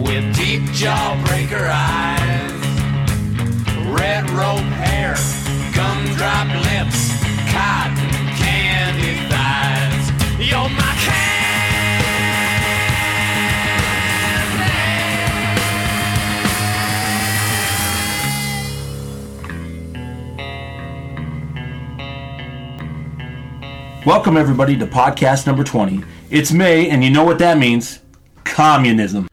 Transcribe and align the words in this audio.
with 0.00 0.34
deep 0.34 0.62
jawbreaker 0.72 1.68
eyes, 1.70 2.50
red 3.92 4.28
rope 4.30 4.58
hair, 4.80 5.14
gumdrop 5.74 6.48
lips, 6.64 7.12
cotton 7.52 8.10
candy 8.40 9.28
thighs. 9.28 10.48
You're 10.48 10.68
my. 10.70 10.90
Welcome, 24.06 24.38
everybody, 24.38 24.78
to 24.78 24.86
podcast 24.86 25.46
number 25.46 25.62
20. 25.62 26.02
It's 26.30 26.52
May, 26.52 26.88
and 26.88 27.04
you 27.04 27.10
know 27.10 27.22
what 27.22 27.38
that 27.40 27.58
means 27.58 28.00
communism. 28.44 29.29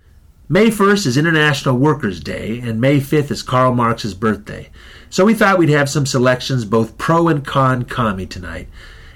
May 0.49 0.67
1st 0.67 1.07
is 1.07 1.17
International 1.17 1.75
Workers' 1.75 2.21
Day, 2.21 2.59
and 2.59 2.79
May 2.79 3.01
5th 3.01 3.31
is 3.31 3.43
Karl 3.43 3.73
Marx's 3.73 4.13
birthday. 4.13 4.69
So 5.09 5.25
we 5.25 5.33
thought 5.33 5.57
we'd 5.57 5.67
have 5.67 5.89
some 5.89 6.05
selections, 6.05 6.63
both 6.63 6.97
pro 6.97 7.27
and 7.27 7.45
con 7.45 7.83
commie 7.83 8.27
tonight. 8.27 8.69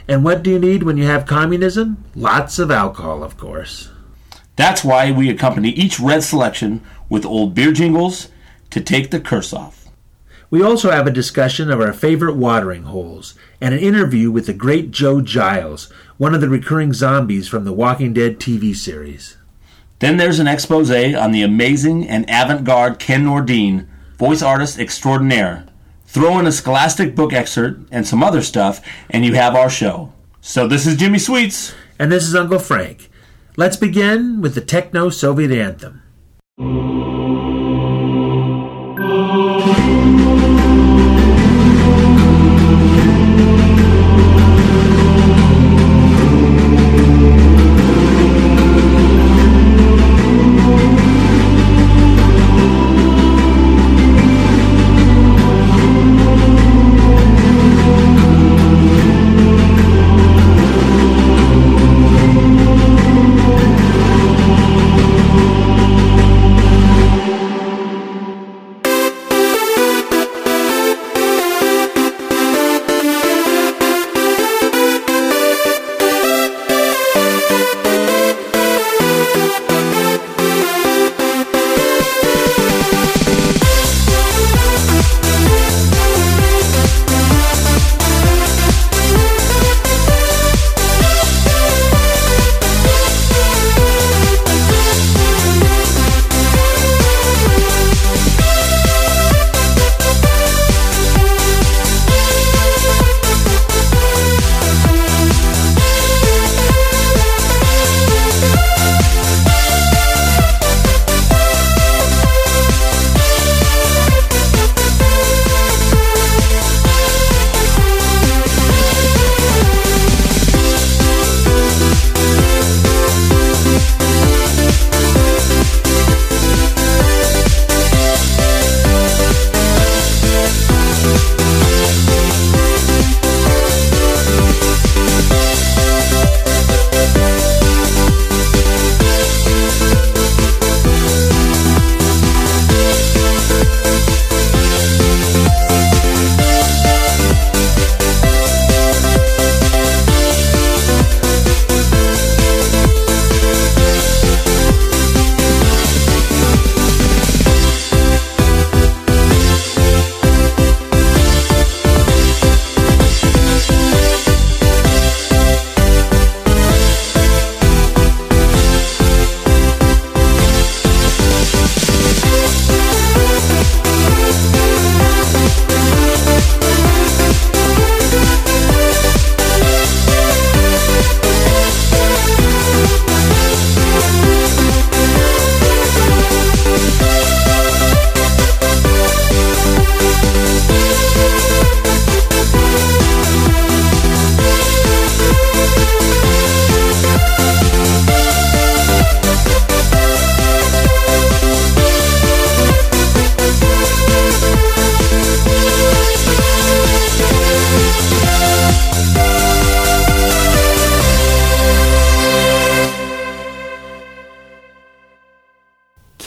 And 0.09 0.25
what 0.25 0.43
do 0.43 0.49
you 0.49 0.59
need 0.59 0.83
when 0.83 0.97
you 0.97 1.05
have 1.05 1.25
communism? 1.25 2.03
Lots 2.15 2.59
of 2.59 2.69
alcohol, 2.69 3.23
of 3.23 3.37
course. 3.37 3.91
That's 4.57 4.83
why 4.83 5.09
we 5.13 5.29
accompany 5.29 5.69
each 5.69 6.01
red 6.01 6.21
selection 6.25 6.81
with 7.07 7.25
old 7.25 7.55
beer 7.55 7.71
jingles 7.71 8.27
to 8.69 8.81
take 8.81 9.09
the 9.09 9.21
curse 9.21 9.53
off. 9.53 9.87
We 10.49 10.61
also 10.61 10.91
have 10.91 11.07
a 11.07 11.11
discussion 11.11 11.71
of 11.71 11.79
our 11.79 11.93
favorite 11.93 12.35
watering 12.35 12.83
holes 12.83 13.35
and 13.61 13.73
an 13.73 13.79
interview 13.79 14.31
with 14.31 14.47
the 14.47 14.53
great 14.53 14.91
Joe 14.91 15.21
Giles, 15.21 15.89
one 16.17 16.35
of 16.35 16.41
the 16.41 16.49
recurring 16.49 16.91
zombies 16.91 17.47
from 17.47 17.63
the 17.63 17.71
Walking 17.71 18.11
Dead 18.11 18.37
TV 18.37 18.75
series. 18.75 19.37
Then 20.01 20.17
there's 20.17 20.39
an 20.39 20.47
expose 20.47 20.91
on 20.91 21.31
the 21.31 21.43
amazing 21.43 22.09
and 22.09 22.25
avant 22.27 22.65
garde 22.65 22.99
Ken 22.99 23.23
Nordine, 23.25 23.87
voice 24.17 24.41
artist 24.41 24.79
extraordinaire. 24.79 25.65
Throw 26.05 26.39
in 26.39 26.47
a 26.47 26.51
scholastic 26.51 27.15
book 27.15 27.31
excerpt 27.31 27.87
and 27.91 28.05
some 28.05 28.21
other 28.21 28.41
stuff, 28.41 28.81
and 29.09 29.23
you 29.23 29.35
have 29.35 29.55
our 29.55 29.69
show. 29.69 30.11
So 30.41 30.67
this 30.67 30.85
is 30.85 30.97
Jimmy 30.97 31.19
Sweets. 31.19 31.73
And 31.99 32.11
this 32.11 32.27
is 32.27 32.33
Uncle 32.33 32.57
Frank. 32.57 33.11
Let's 33.57 33.77
begin 33.77 34.41
with 34.41 34.55
the 34.55 34.61
Techno 34.61 35.09
Soviet 35.09 35.51
Anthem. 35.51 36.01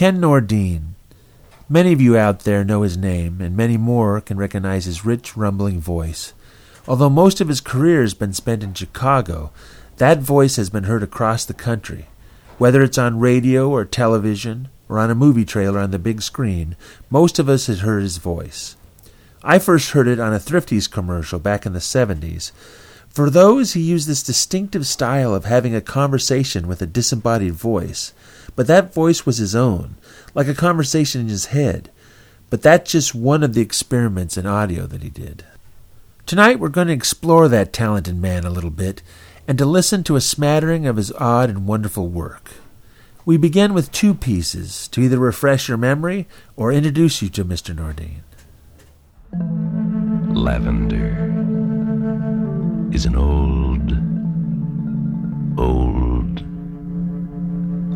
Ken 0.05 0.21
Nordine. 0.21 0.97
Many 1.67 1.95
of 1.95 2.01
you 2.03 2.15
out 2.15 2.41
there 2.41 2.63
know 2.63 2.83
his 2.83 2.95
name, 2.95 3.41
and 3.41 3.57
many 3.57 3.79
more 3.79 4.21
can 4.21 4.37
recognize 4.37 4.85
his 4.85 5.03
rich, 5.03 5.35
rumbling 5.35 5.81
voice. 5.81 6.35
Although 6.87 7.09
most 7.09 7.41
of 7.41 7.49
his 7.49 7.63
career 7.63 8.03
has 8.03 8.13
been 8.13 8.35
spent 8.35 8.63
in 8.63 8.75
Chicago, 8.75 9.51
that 9.97 10.19
voice 10.19 10.57
has 10.57 10.69
been 10.69 10.85
heard 10.85 11.03
across 11.03 11.47
the 11.47 11.55
country. 11.55 12.09
Whether 12.59 12.83
it's 12.83 12.99
on 12.99 13.19
radio 13.19 13.71
or 13.71 13.87
television, 13.87 14.69
or 14.91 14.99
on 14.99 15.11
a 15.11 15.15
movie 15.15 15.47
trailer 15.47 15.81
on 15.81 15.91
the 15.91 15.99
big 15.99 16.21
screen, 16.21 16.77
most 17.09 17.39
of 17.39 17.49
us 17.49 17.67
have 17.69 17.81
heard 17.81 18.03
his 18.03 18.19
voice. 18.19 18.77
I 19.43 19.59
first 19.59 19.93
heard 19.93 20.07
it 20.07 20.21
on 20.21 20.35
a 20.35 20.39
Thrifties 20.39 20.87
commercial 20.87 21.39
back 21.39 21.65
in 21.65 21.73
the 21.73 21.79
70s. 21.79 22.53
For 23.15 23.31
those, 23.31 23.75
he 23.75 23.81
used 23.81 24.09
this 24.09 24.25
distinctive 24.25 24.89
style 24.89 25.35
of 25.37 25.45
having 25.45 25.73
a 25.73 25.81
conversation 25.81 26.67
with 26.67 26.83
a 26.83 26.87
disembodied 26.87 27.55
voice, 27.55 28.13
but 28.57 28.67
that 28.67 28.93
voice 28.93 29.25
was 29.25 29.39
his 29.39 29.55
own, 29.55 29.95
like 30.35 30.49
a 30.49 30.55
conversation 30.55 31.21
in 31.21 31.29
his 31.29 31.47
head. 31.47 31.91
But 32.51 32.63
that's 32.63 32.91
just 32.91 33.15
one 33.15 33.45
of 33.45 33.55
the 33.55 33.61
experiments 33.61 34.37
in 34.37 34.47
audio 34.47 34.87
that 34.87 35.05
he 35.05 35.11
did. 35.11 35.45
Tonight 36.27 36.59
we're 36.59 36.69
going 36.69 36.89
to 36.89 36.93
explore 36.93 37.47
that 37.49 37.73
talented 37.73 38.17
man 38.17 38.45
a 38.45 38.51
little 38.51 38.71
bit 38.71 39.01
and 39.47 39.59
to 39.59 39.65
listen 39.65 40.03
to 40.05 40.17
a 40.17 40.21
smattering 40.21 40.85
of 40.87 40.97
his 40.97 41.13
odd 41.13 41.51
and 41.51 41.69
wonderful 41.69 42.09
work. 42.09 42.51
We 43.25 43.37
begin 43.37 43.75
with 43.75 43.93
two 43.93 44.15
pieces 44.15 44.89
to 44.89 45.01
either 45.01 45.19
refresh 45.19 45.69
your 45.69 45.79
memory 45.79 46.27
or 46.57 46.73
introduce 46.73 47.23
you 47.23 47.29
to 47.31 47.45
Mr. 47.45 47.75
Nordine. 47.75 48.23
Lavender 50.35 51.34
is 52.95 53.07
an 53.07 53.17
old, 53.17 53.91
old, 55.59 56.45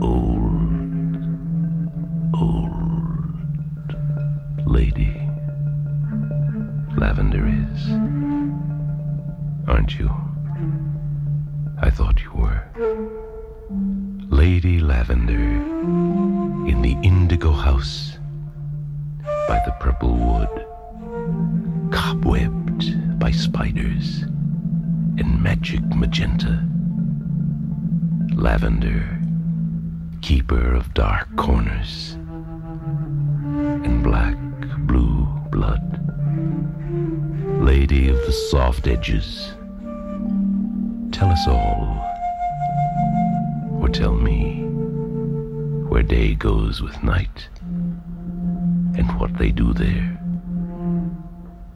old, 0.03 1.15
old 2.35 3.95
lady. 4.67 5.23
Lavender 6.97 7.47
is. 7.47 7.89
Aren't 9.69 9.97
you? 10.01 10.11
I 11.81 11.91
thought 11.91 12.21
you 12.21 12.33
were. 12.33 12.65
Lady 14.31 14.81
Lavender 14.81 15.39
in 16.67 16.83
the 16.83 16.97
indigo 17.05 17.53
house 17.53 18.19
by 19.47 19.63
the 19.65 19.73
purple 19.79 20.17
wood, 20.17 20.67
cobwebbed 21.93 23.17
by 23.21 23.31
spiders 23.31 24.25
and 25.19 25.43
magic 25.43 25.83
magenta. 25.95 26.65
Lavender, 28.35 29.21
keeper 30.23 30.75
of 30.75 30.95
dark 30.95 31.35
corners 31.37 32.17
and 33.85 34.03
black 34.05 34.37
blue 34.87 35.27
blood. 35.51 35.83
Lady 37.61 38.09
of 38.09 38.17
the 38.27 38.33
soft 38.33 38.87
edges. 38.87 39.55
Tell 41.11 41.31
us 41.31 41.49
all, 41.49 42.05
or 43.81 43.89
tell 43.89 44.15
me, 44.15 44.63
where 45.89 46.05
day 46.05 46.35
goes 46.35 46.81
with 46.81 47.03
night, 47.03 47.49
and 48.97 49.11
what 49.19 49.37
they 49.37 49.51
do 49.51 49.73
there, 49.73 50.19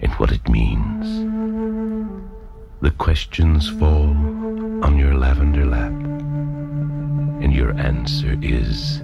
and 0.00 0.12
what 0.18 0.30
it 0.30 0.48
means. 0.48 1.31
The 2.82 2.90
questions 2.90 3.70
fall 3.70 4.10
on 4.84 4.98
your 4.98 5.14
lavender 5.14 5.64
lap, 5.64 5.92
and 7.40 7.52
your 7.52 7.78
answer 7.78 8.36
is 8.42 9.00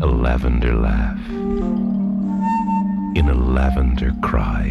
a 0.00 0.06
lavender 0.06 0.72
laugh 0.72 1.18
in 3.16 3.28
a 3.28 3.34
lavender 3.34 4.12
cry 4.22 4.68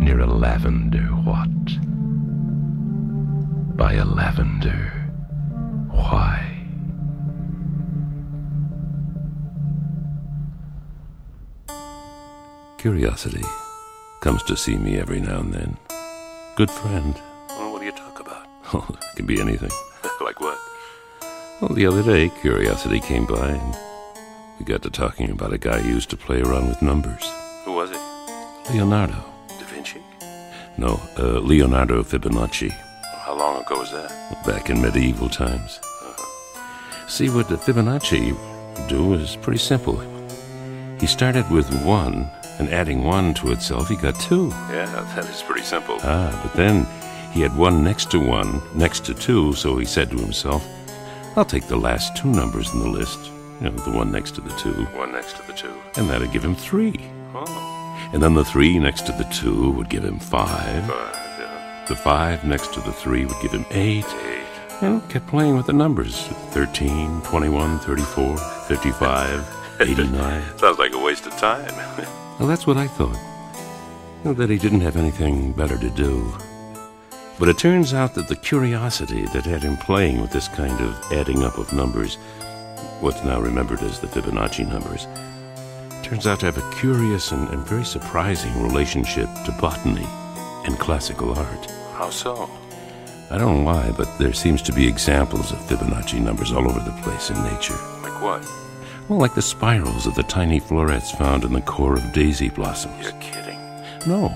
near 0.00 0.18
a 0.18 0.26
lavender 0.26 1.06
what? 1.22 1.46
By 3.76 3.92
a 3.92 4.04
lavender 4.04 4.90
why? 5.88 6.66
Curiosity 12.76 13.44
comes 14.20 14.42
to 14.42 14.56
see 14.56 14.76
me 14.76 14.98
every 14.98 15.20
now 15.20 15.38
and 15.38 15.54
then. 15.54 15.78
Good 16.58 16.72
friend. 16.72 17.14
Well, 17.50 17.70
what 17.70 17.78
do 17.78 17.84
you 17.86 17.92
talk 17.92 18.18
about? 18.18 18.44
Oh, 18.74 18.84
it 18.90 19.16
can 19.16 19.26
be 19.26 19.40
anything. 19.40 19.70
like 20.20 20.40
what? 20.40 20.58
Well, 21.60 21.72
the 21.72 21.86
other 21.86 22.02
day, 22.02 22.30
Curiosity 22.40 22.98
came 22.98 23.26
by 23.26 23.50
and 23.50 23.76
we 24.58 24.64
got 24.64 24.82
to 24.82 24.90
talking 24.90 25.30
about 25.30 25.52
a 25.52 25.58
guy 25.58 25.78
who 25.78 25.88
used 25.90 26.10
to 26.10 26.16
play 26.16 26.40
around 26.40 26.66
with 26.66 26.82
numbers. 26.82 27.22
Who 27.64 27.74
was 27.74 27.90
he? 27.90 28.72
Leonardo. 28.74 29.24
Da 29.46 29.66
Vinci? 29.66 30.02
No, 30.76 31.00
uh, 31.16 31.38
Leonardo 31.38 32.02
Fibonacci. 32.02 32.70
How 33.24 33.38
long 33.38 33.62
ago 33.62 33.78
was 33.78 33.92
that? 33.92 34.10
Back 34.44 34.68
in 34.68 34.82
medieval 34.82 35.28
times. 35.28 35.78
Uh-huh. 35.80 37.06
See, 37.06 37.30
what 37.30 37.48
the 37.48 37.56
Fibonacci 37.56 38.36
do 38.88 39.14
is 39.14 39.36
pretty 39.36 39.60
simple. 39.60 40.02
He 40.98 41.06
started 41.06 41.48
with 41.52 41.72
one, 41.84 42.28
and 42.58 42.68
adding 42.70 43.04
one 43.04 43.34
to 43.34 43.52
itself, 43.52 43.88
he 43.88 43.96
got 43.96 44.18
two. 44.20 44.48
Yeah, 44.70 44.86
that 45.14 45.24
is 45.26 45.42
pretty 45.42 45.62
simple. 45.62 45.98
Ah, 46.02 46.38
but 46.42 46.54
then 46.54 46.86
he 47.32 47.40
had 47.40 47.56
one 47.56 47.84
next 47.84 48.10
to 48.10 48.18
one, 48.18 48.60
next 48.74 49.04
to 49.06 49.14
two, 49.14 49.52
so 49.54 49.76
he 49.76 49.84
said 49.84 50.10
to 50.10 50.16
himself, 50.16 50.66
I'll 51.36 51.44
take 51.44 51.68
the 51.68 51.76
last 51.76 52.16
two 52.16 52.28
numbers 52.28 52.72
in 52.72 52.80
the 52.80 52.88
list. 52.88 53.18
You 53.60 53.70
know, 53.70 53.76
the 53.76 53.90
one 53.90 54.10
next 54.10 54.34
to 54.36 54.40
the 54.40 54.54
two. 54.56 54.84
One 54.96 55.12
next 55.12 55.36
to 55.36 55.46
the 55.46 55.52
two. 55.52 55.72
And 55.96 56.08
that'd 56.08 56.32
give 56.32 56.44
him 56.44 56.54
three. 56.54 56.94
Oh. 57.34 58.10
And 58.12 58.22
then 58.22 58.34
the 58.34 58.44
three 58.44 58.78
next 58.78 59.06
to 59.06 59.12
the 59.12 59.24
two 59.24 59.70
would 59.72 59.88
give 59.88 60.04
him 60.04 60.18
five. 60.18 60.84
Five, 60.86 61.14
yeah. 61.38 61.84
The 61.88 61.96
five 61.96 62.44
next 62.44 62.72
to 62.74 62.80
the 62.80 62.92
three 62.92 63.24
would 63.24 63.40
give 63.42 63.52
him 63.52 63.66
eight. 63.70 64.06
Eight. 64.06 64.44
And 64.80 65.06
kept 65.08 65.26
playing 65.26 65.56
with 65.56 65.66
the 65.66 65.72
numbers 65.72 66.26
13, 66.52 67.22
21, 67.22 67.78
34, 67.80 68.36
55, 68.36 69.56
89. 69.80 70.58
Sounds 70.58 70.78
like 70.78 70.92
a 70.92 70.98
waste 70.98 71.26
of 71.26 71.36
time. 71.36 71.74
well, 72.38 72.48
that's 72.48 72.66
what 72.66 72.76
I 72.76 72.86
thought. 72.86 73.18
You 74.18 74.30
know, 74.30 74.32
that 74.34 74.50
he 74.50 74.58
didn't 74.58 74.80
have 74.80 74.96
anything 74.96 75.52
better 75.52 75.76
to 75.78 75.90
do. 75.90 76.32
But 77.38 77.48
it 77.48 77.58
turns 77.58 77.94
out 77.94 78.14
that 78.14 78.28
the 78.28 78.36
curiosity 78.36 79.22
that 79.32 79.44
had 79.44 79.62
him 79.62 79.76
playing 79.76 80.20
with 80.20 80.32
this 80.32 80.48
kind 80.48 80.80
of 80.80 81.12
adding 81.12 81.44
up 81.44 81.58
of 81.58 81.72
numbers, 81.72 82.16
what's 83.00 83.22
now 83.22 83.40
remembered 83.40 83.80
as 83.82 84.00
the 84.00 84.08
Fibonacci 84.08 84.68
numbers, 84.68 85.06
turns 86.02 86.26
out 86.26 86.40
to 86.40 86.46
have 86.46 86.58
a 86.58 86.74
curious 86.76 87.32
and, 87.32 87.48
and 87.50 87.66
very 87.66 87.84
surprising 87.84 88.62
relationship 88.62 89.28
to 89.44 89.56
botany 89.60 90.06
and 90.64 90.78
classical 90.78 91.38
art. 91.38 91.70
How 91.94 92.10
so? 92.10 92.50
I 93.30 93.38
don't 93.38 93.58
know 93.58 93.62
why, 93.62 93.92
but 93.96 94.18
there 94.18 94.32
seems 94.32 94.62
to 94.62 94.72
be 94.72 94.86
examples 94.86 95.52
of 95.52 95.58
Fibonacci 95.58 96.20
numbers 96.20 96.50
all 96.50 96.68
over 96.68 96.80
the 96.80 97.02
place 97.02 97.30
in 97.30 97.42
nature. 97.44 97.78
Like 98.02 98.22
what? 98.22 98.67
Well, 99.08 99.18
like 99.18 99.34
the 99.34 99.40
spirals 99.40 100.06
of 100.06 100.14
the 100.14 100.22
tiny 100.22 100.60
florets 100.60 101.10
found 101.10 101.44
in 101.44 101.54
the 101.54 101.62
core 101.62 101.94
of 101.94 102.12
daisy 102.12 102.50
blossoms. 102.50 103.02
You're 103.02 103.12
kidding. 103.12 103.58
No. 104.06 104.28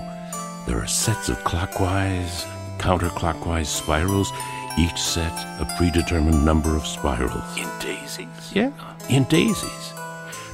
There 0.65 0.79
are 0.79 0.87
sets 0.87 1.29
of 1.29 1.43
clockwise, 1.43 2.43
counterclockwise 2.79 3.67
spirals, 3.67 4.31
each 4.79 4.99
set 4.99 5.31
a 5.61 5.71
predetermined 5.77 6.43
number 6.43 6.75
of 6.75 6.87
spirals. 6.87 7.55
In 7.55 7.69
daisies? 7.79 8.27
Yeah, 8.51 8.71
in 9.09 9.25
daisies. 9.25 9.93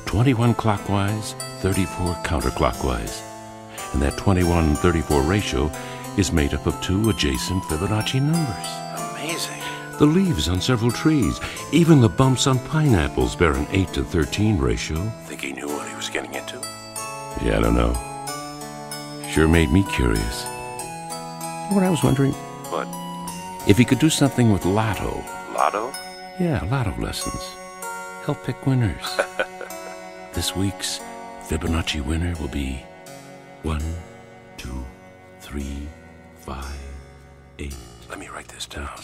21 0.05 0.53
clockwise, 0.55 1.33
34 1.61 2.15
counterclockwise. 2.15 3.23
And 3.93 4.01
that 4.01 4.17
21 4.17 4.75
34 4.75 5.21
ratio 5.21 5.71
is 6.17 6.33
made 6.33 6.53
up 6.53 6.67
of 6.67 6.79
two 6.81 7.09
adjacent 7.09 7.63
Fibonacci 7.63 8.21
numbers. 8.21 9.13
Amazing. 9.13 9.58
The 9.99 10.05
leaves 10.05 10.47
on 10.47 10.61
several 10.61 10.91
trees, 10.91 11.41
even 11.73 11.99
the 11.99 12.07
bumps 12.07 12.47
on 12.47 12.57
pineapples 12.59 13.35
bear 13.35 13.51
an 13.51 13.67
8 13.69 13.89
to 13.89 14.03
13 14.05 14.57
ratio. 14.57 14.95
Think 15.25 15.41
he 15.41 15.51
knew 15.51 15.67
what 15.67 15.89
he 15.89 15.95
was 15.95 16.09
getting 16.09 16.33
into? 16.33 16.55
Yeah, 17.43 17.57
I 17.57 17.59
don't 17.59 17.75
know. 17.75 17.93
Sure 19.29 19.49
made 19.49 19.69
me 19.73 19.83
curious. 19.83 20.45
You 20.45 20.49
know 20.49 21.71
what 21.73 21.83
I 21.83 21.89
was 21.89 22.01
wondering? 22.01 22.31
What? 22.71 22.87
If 23.67 23.77
he 23.77 23.83
could 23.83 23.99
do 23.99 24.09
something 24.09 24.53
with 24.53 24.63
Lotto. 24.63 25.21
Lotto? 25.53 25.91
Yeah, 26.39 26.65
Lotto 26.71 26.95
lessons. 26.97 27.43
Help 28.23 28.41
pick 28.45 28.65
winners. 28.65 29.19
this 30.33 30.55
week's 30.55 31.01
Fibonacci 31.49 31.99
winner 32.05 32.33
will 32.39 32.47
be 32.47 32.81
one, 33.63 33.83
two, 34.55 34.85
three, 35.41 35.89
five, 36.37 36.79
eight. 37.59 37.75
Let 38.09 38.17
me 38.17 38.29
write 38.29 38.47
this 38.47 38.65
down. 38.65 38.97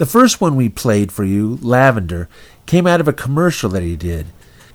The 0.00 0.06
first 0.06 0.40
one 0.40 0.56
we 0.56 0.70
played 0.70 1.12
for 1.12 1.24
you, 1.24 1.58
Lavender, 1.60 2.30
came 2.64 2.86
out 2.86 3.02
of 3.02 3.08
a 3.08 3.12
commercial 3.12 3.68
that 3.68 3.82
he 3.82 3.96
did. 3.96 4.28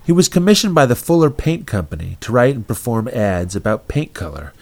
He 0.04 0.12
was 0.12 0.28
commissioned 0.28 0.72
by 0.72 0.86
the 0.86 0.94
Fuller 0.94 1.30
Paint 1.30 1.66
Company 1.66 2.16
to 2.20 2.30
write 2.30 2.54
and 2.54 2.64
perform 2.64 3.08
ads 3.08 3.56
about 3.56 3.88
paint 3.88 4.14
color, 4.14 4.52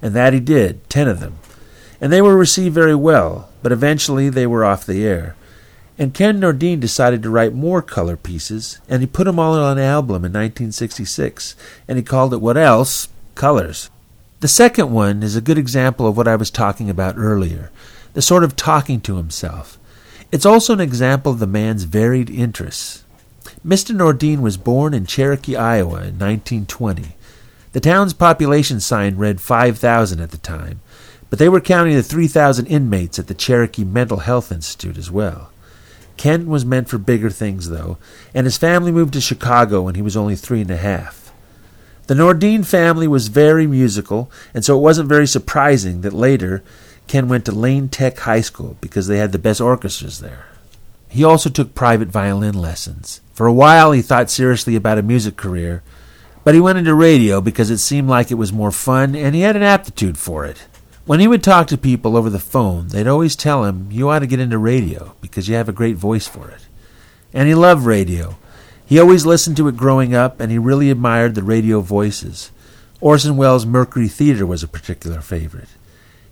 and 0.00 0.14
that 0.14 0.32
he 0.32 0.40
did, 0.40 0.88
ten 0.88 1.06
of 1.06 1.20
them. 1.20 1.36
And 2.00 2.10
they 2.10 2.22
were 2.22 2.34
received 2.34 2.74
very 2.74 2.94
well, 2.94 3.50
but 3.62 3.72
eventually 3.72 4.30
they 4.30 4.46
were 4.46 4.64
off 4.64 4.86
the 4.86 5.04
air. 5.04 5.36
And 5.98 6.14
Ken 6.14 6.40
Nordine 6.40 6.80
decided 6.80 7.22
to 7.22 7.28
write 7.28 7.52
more 7.52 7.82
color 7.82 8.16
pieces, 8.16 8.80
and 8.88 9.02
he 9.02 9.06
put 9.06 9.24
them 9.24 9.38
all 9.38 9.52
on 9.52 9.76
an 9.76 9.84
album 9.84 10.24
in 10.24 10.32
1966, 10.32 11.54
and 11.86 11.98
he 11.98 12.02
called 12.02 12.32
it 12.32 12.40
what 12.40 12.56
else? 12.56 13.08
Colors. 13.34 13.90
The 14.40 14.48
second 14.48 14.92
one 14.92 15.22
is 15.22 15.36
a 15.36 15.42
good 15.42 15.58
example 15.58 16.06
of 16.06 16.16
what 16.16 16.26
I 16.26 16.36
was 16.36 16.50
talking 16.50 16.88
about 16.88 17.18
earlier 17.18 17.70
the 18.14 18.22
sort 18.22 18.44
of 18.44 18.56
talking 18.56 18.98
to 19.02 19.16
himself. 19.18 19.78
It's 20.32 20.46
also 20.46 20.72
an 20.72 20.80
example 20.80 21.32
of 21.32 21.38
the 21.38 21.46
man's 21.46 21.84
varied 21.84 22.30
interests. 22.30 23.04
Mr. 23.64 23.94
Nordine 23.94 24.40
was 24.40 24.56
born 24.56 24.92
in 24.92 25.06
Cherokee, 25.06 25.56
Iowa 25.56 26.02
in 26.02 26.18
1920. 26.18 27.14
The 27.72 27.80
town's 27.80 28.12
population 28.12 28.80
sign 28.80 29.16
read 29.16 29.40
5,000 29.40 30.20
at 30.20 30.30
the 30.30 30.38
time, 30.38 30.80
but 31.30 31.38
they 31.38 31.48
were 31.48 31.60
counting 31.60 31.94
the 31.94 32.02
3,000 32.02 32.66
inmates 32.66 33.18
at 33.18 33.28
the 33.28 33.34
Cherokee 33.34 33.84
Mental 33.84 34.18
Health 34.18 34.50
Institute 34.50 34.98
as 34.98 35.10
well. 35.10 35.50
Ken 36.16 36.46
was 36.46 36.64
meant 36.64 36.88
for 36.88 36.98
bigger 36.98 37.30
things, 37.30 37.68
though, 37.68 37.98
and 38.34 38.46
his 38.46 38.56
family 38.56 38.90
moved 38.90 39.12
to 39.12 39.20
Chicago 39.20 39.82
when 39.82 39.94
he 39.94 40.02
was 40.02 40.16
only 40.16 40.34
three 40.34 40.62
and 40.62 40.70
a 40.70 40.76
half. 40.76 41.30
The 42.06 42.14
Nordine 42.14 42.64
family 42.64 43.06
was 43.06 43.28
very 43.28 43.66
musical, 43.66 44.30
and 44.54 44.64
so 44.64 44.76
it 44.76 44.82
wasn't 44.82 45.08
very 45.08 45.26
surprising 45.26 46.00
that 46.00 46.12
later 46.12 46.62
Ken 47.06 47.28
went 47.28 47.44
to 47.44 47.52
Lane 47.52 47.88
Tech 47.88 48.18
High 48.18 48.40
School 48.40 48.76
because 48.80 49.06
they 49.06 49.18
had 49.18 49.32
the 49.32 49.38
best 49.38 49.60
orchestras 49.60 50.20
there. 50.20 50.46
He 51.08 51.22
also 51.22 51.48
took 51.48 51.74
private 51.74 52.08
violin 52.08 52.54
lessons. 52.54 53.20
For 53.32 53.46
a 53.46 53.52
while, 53.52 53.92
he 53.92 54.02
thought 54.02 54.30
seriously 54.30 54.76
about 54.76 54.98
a 54.98 55.02
music 55.02 55.36
career, 55.36 55.82
but 56.42 56.54
he 56.54 56.60
went 56.60 56.78
into 56.78 56.94
radio 56.94 57.40
because 57.40 57.70
it 57.70 57.78
seemed 57.78 58.08
like 58.08 58.30
it 58.30 58.34
was 58.34 58.52
more 58.52 58.72
fun 58.72 59.14
and 59.14 59.34
he 59.34 59.42
had 59.42 59.56
an 59.56 59.62
aptitude 59.62 60.18
for 60.18 60.44
it. 60.44 60.66
When 61.04 61.20
he 61.20 61.28
would 61.28 61.44
talk 61.44 61.68
to 61.68 61.78
people 61.78 62.16
over 62.16 62.28
the 62.28 62.40
phone, 62.40 62.88
they'd 62.88 63.06
always 63.06 63.36
tell 63.36 63.64
him, 63.64 63.88
You 63.92 64.08
ought 64.08 64.18
to 64.20 64.26
get 64.26 64.40
into 64.40 64.58
radio 64.58 65.14
because 65.20 65.48
you 65.48 65.54
have 65.54 65.68
a 65.68 65.72
great 65.72 65.96
voice 65.96 66.26
for 66.26 66.50
it. 66.50 66.66
And 67.32 67.46
he 67.48 67.54
loved 67.54 67.86
radio. 67.86 68.36
He 68.84 68.98
always 68.98 69.24
listened 69.24 69.56
to 69.58 69.68
it 69.68 69.76
growing 69.76 70.14
up, 70.14 70.40
and 70.40 70.50
he 70.50 70.58
really 70.58 70.90
admired 70.90 71.34
the 71.34 71.42
radio 71.42 71.80
voices. 71.80 72.50
Orson 73.00 73.36
Welles' 73.36 73.66
Mercury 73.66 74.08
Theater 74.08 74.46
was 74.46 74.62
a 74.62 74.68
particular 74.68 75.20
favorite. 75.20 75.68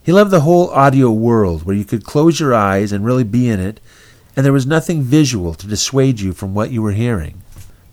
He 0.05 0.13
loved 0.13 0.31
the 0.31 0.41
whole 0.41 0.69
audio 0.69 1.11
world 1.11 1.65
where 1.65 1.75
you 1.75 1.85
could 1.85 2.05
close 2.05 2.39
your 2.39 2.53
eyes 2.53 2.93
and 2.93 3.07
really 3.07 3.25
be 3.25 3.49
in 3.49 3.59
it, 3.59 3.81
and 4.37 4.45
there 4.45 4.53
was 4.53 4.67
nothing 4.67 5.03
visual 5.03 5.55
to 5.55 5.67
dissuade 5.67 6.21
you 6.21 6.35
from 6.35 6.53
what 6.53 6.71
you 6.71 6.83
were 6.83 6.93
hearing. 6.93 7.41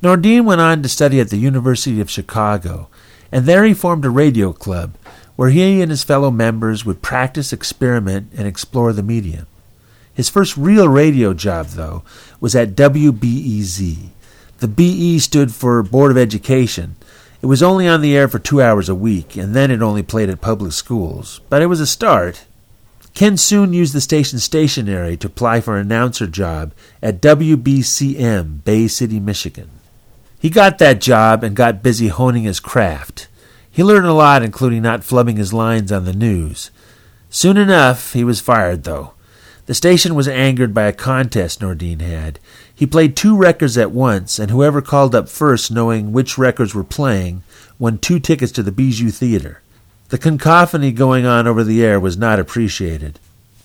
Nordine 0.04 0.44
went 0.44 0.60
on 0.60 0.84
to 0.84 0.90
study 0.90 1.22
at 1.22 1.30
the 1.30 1.38
University 1.38 2.02
of 2.02 2.12
Chicago, 2.12 2.90
and 3.32 3.46
there 3.46 3.64
he 3.64 3.74
formed 3.74 4.04
a 4.04 4.10
radio 4.10 4.52
club 4.52 4.96
where 5.38 5.52
he 5.52 5.82
and 5.82 5.90
his 5.90 6.04
fellow 6.04 6.32
members 6.32 6.84
would 6.84 7.02
practice, 7.02 7.54
experiment, 7.54 8.30
and 8.36 8.46
explore 8.46 8.92
the 8.92 9.02
medium. 9.02 9.48
His 10.14 10.28
first 10.28 10.58
real 10.58 10.90
radio 10.90 11.34
job, 11.34 11.68
though, 11.68 12.04
was 12.42 12.56
at 12.56 12.76
WBEZ. 12.76 14.10
The 14.58 14.68
BE 14.68 15.18
stood 15.20 15.54
for 15.54 15.82
Board 15.82 16.12
of 16.12 16.18
Education, 16.18 16.98
it 17.42 17.48
was 17.48 17.64
only 17.64 17.88
on 17.88 18.02
the 18.02 18.16
air 18.16 18.28
for 18.28 18.40
two 18.40 18.62
hours 18.62 18.88
a 18.88 18.96
week, 18.96 19.36
and 19.36 19.56
then 19.56 19.72
it 19.72 19.82
only 19.82 20.04
played 20.04 20.30
at 20.30 20.42
public 20.42 20.74
schools. 20.74 21.42
But 21.50 21.62
it 21.62 21.68
was 21.68 21.80
a 21.80 21.88
start. 21.88 22.46
Ken 23.14 23.36
soon 23.36 23.74
used 23.74 23.94
the 23.94 24.02
station's 24.02 24.44
stationery 24.44 25.18
to 25.18 25.28
apply 25.28 25.62
for 25.62 25.76
an 25.76 25.82
announcer 25.82 26.28
job 26.28 26.74
at 27.02 27.22
WBCM, 27.22 28.64
Bay 28.64 28.88
City, 28.88 29.20
Michigan. 29.20 29.70
He 30.40 30.50
got 30.50 30.78
that 30.78 31.02
job 31.02 31.44
and 31.44 31.56
got 31.56 31.84
busy 31.84 32.08
honing 32.08 32.44
his 32.44 32.60
craft. 32.60 33.28
He 33.70 33.84
learned 33.84 34.08
a 34.08 34.14
lot, 34.14 34.44
including 34.44 34.82
not 34.82 35.02
flubbing 35.02 35.38
his 35.38 35.54
lines 35.54 35.92
on 35.92 36.06
the 36.06 36.14
news. 36.14 36.72
Soon 37.30 37.58
enough, 37.58 38.14
he 38.14 38.24
was 38.24 38.42
fired, 38.42 38.84
though. 38.84 39.14
The 39.66 39.74
station 39.74 40.16
was 40.16 40.28
angered 40.28 40.74
by 40.74 40.84
a 40.84 40.94
contest 40.94 41.62
Nordine 41.62 42.02
had. 42.02 42.40
He 42.82 42.88
played 42.88 43.16
two 43.16 43.38
records 43.38 43.78
at 43.78 43.92
once, 43.92 44.40
and 44.40 44.50
whoever 44.50 44.82
called 44.82 45.14
up 45.14 45.30
first, 45.30 45.70
knowing 45.70 46.12
which 46.12 46.40
records 46.40 46.74
were 46.74 46.84
playing, 46.84 47.44
won 47.78 48.00
two 48.00 48.20
tickets 48.20 48.52
to 48.54 48.64
the 48.64 48.72
Bijou 48.72 49.12
Theater. 49.12 49.62
The 50.10 50.18
cacophony 50.18 50.92
going 50.92 51.24
on 51.24 51.46
over 51.46 51.64
the 51.64 51.86
air 51.86 52.00
was 52.00 52.18
not 52.18 52.40
appreciated. 52.40 53.20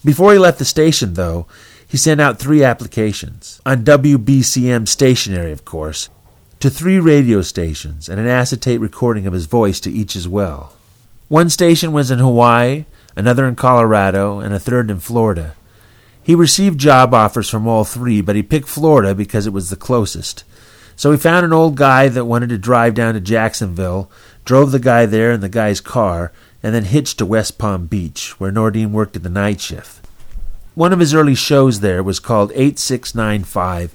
Before 0.04 0.35
he 0.35 0.38
left 0.38 0.58
the 0.58 0.66
station, 0.66 1.14
though, 1.14 1.46
he 1.88 1.96
sent 1.96 2.20
out 2.20 2.38
three 2.38 2.62
applications, 2.62 3.58
on 3.64 3.87
WBCM 3.87 4.87
stationery, 4.87 5.50
of 5.50 5.64
course, 5.64 6.11
to 6.61 6.68
three 6.68 7.00
radio 7.00 7.40
stations 7.40 8.11
and 8.11 8.20
an 8.20 8.26
acetate 8.26 8.80
recording 8.80 9.26
of 9.26 9.32
his 9.32 9.46
voice 9.46 9.80
to 9.80 9.90
each 9.90 10.14
as 10.14 10.28
well. 10.28 10.75
One 11.28 11.49
station 11.49 11.94
was 11.94 12.11
in 12.11 12.18
Hawaii, 12.18 12.85
another 13.16 13.49
in 13.49 13.56
Colorado, 13.56 14.40
and 14.40 14.52
a 14.52 14.61
third 14.61 14.90
in 14.90 15.00
Florida. 15.00 15.54
He 16.26 16.35
received 16.35 16.80
job 16.80 17.14
offers 17.14 17.49
from 17.49 17.68
all 17.68 17.85
three, 17.85 18.21
but 18.21 18.35
he 18.35 18.42
picked 18.42 18.66
Florida 18.66 19.14
because 19.14 19.47
it 19.47 19.52
was 19.52 19.71
the 19.71 19.76
closest. 19.76 20.42
So 20.97 21.12
he 21.12 21.18
found 21.18 21.47
an 21.47 21.52
old 21.52 21.76
guy 21.76 22.09
that 22.09 22.25
wanted 22.25 22.49
to 22.49 22.59
drive 22.59 22.95
down 22.95 23.14
to 23.14 23.21
Jacksonville, 23.21 24.11
drove 24.45 24.73
the 24.73 24.80
guy 24.80 25.06
there 25.06 25.30
in 25.30 25.40
the 25.40 25.49
guy's 25.49 25.80
car, 25.80 26.33
and 26.64 26.75
then 26.75 26.87
hitched 26.87 27.18
to 27.18 27.26
West 27.26 27.59
Palm 27.59 27.87
Beach, 27.87 28.40
where 28.40 28.50
Nordine 28.50 28.90
worked 28.90 29.14
at 29.14 29.23
the 29.23 29.28
night 29.28 29.61
shift. 29.61 30.04
One 30.75 30.92
of 30.92 30.99
his 30.99 31.14
early 31.14 31.37
shows 31.37 31.78
there 31.78 32.02
was 32.02 32.18
called 32.18 32.50
8695. 32.56 33.95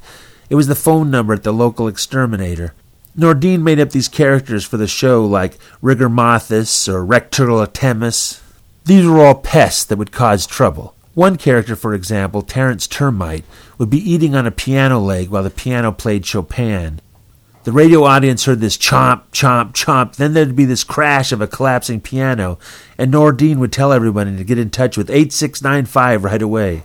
It 0.50 0.56
was 0.56 0.68
the 0.68 0.74
phone 0.74 1.12
number 1.12 1.34
at 1.34 1.44
the 1.44 1.52
local 1.52 1.90
exterminator. 1.90 2.74
Nordine 3.14 3.62
made 3.62 3.78
up 3.82 3.90
these 3.90 4.08
characters 4.08 4.64
for 4.64 4.78
the 4.78 4.88
show 4.88 5.26
like 5.26 5.60
Rigor 5.82 6.08
Mortis 6.08 6.88
or 6.88 7.04
Rectural 7.06 7.68
Temus. 7.68 8.42
These 8.86 9.06
were 9.06 9.20
all 9.20 9.36
pests 9.36 9.84
that 9.84 9.98
would 9.98 10.14
cause 10.14 10.48
trouble. 10.48 10.96
One 11.14 11.36
character, 11.36 11.76
for 11.76 11.94
example, 11.94 12.42
Terence 12.42 12.88
Termite, 12.88 13.44
would 13.78 13.90
be 13.90 13.98
eating 13.98 14.34
on 14.34 14.48
a 14.48 14.52
piano 14.52 15.00
leg 15.00 15.30
while 15.30 15.44
the 15.44 15.50
piano 15.50 15.92
played 15.92 16.26
Chopin. 16.26 17.02
The 17.64 17.72
radio 17.74 18.06
audience 18.06 18.46
heard 18.46 18.60
this 18.60 18.78
chomp, 18.78 19.24
chomp, 19.32 19.74
chomp. 19.74 20.16
Then 20.16 20.34
there'd 20.34 20.56
be 20.56 20.66
this 20.66 20.84
crash 20.84 21.32
of 21.32 21.42
a 21.42 21.48
collapsing 21.48 22.02
piano, 22.02 22.58
and 22.98 23.14
Nordine 23.14 23.58
would 23.58 23.74
tell 23.74 23.92
everybody 23.92 24.36
to 24.36 24.44
get 24.44 24.58
in 24.58 24.72
touch 24.72 24.98
with 24.98 25.12
8695 25.12 26.24
right 26.24 26.42
away. 26.42 26.84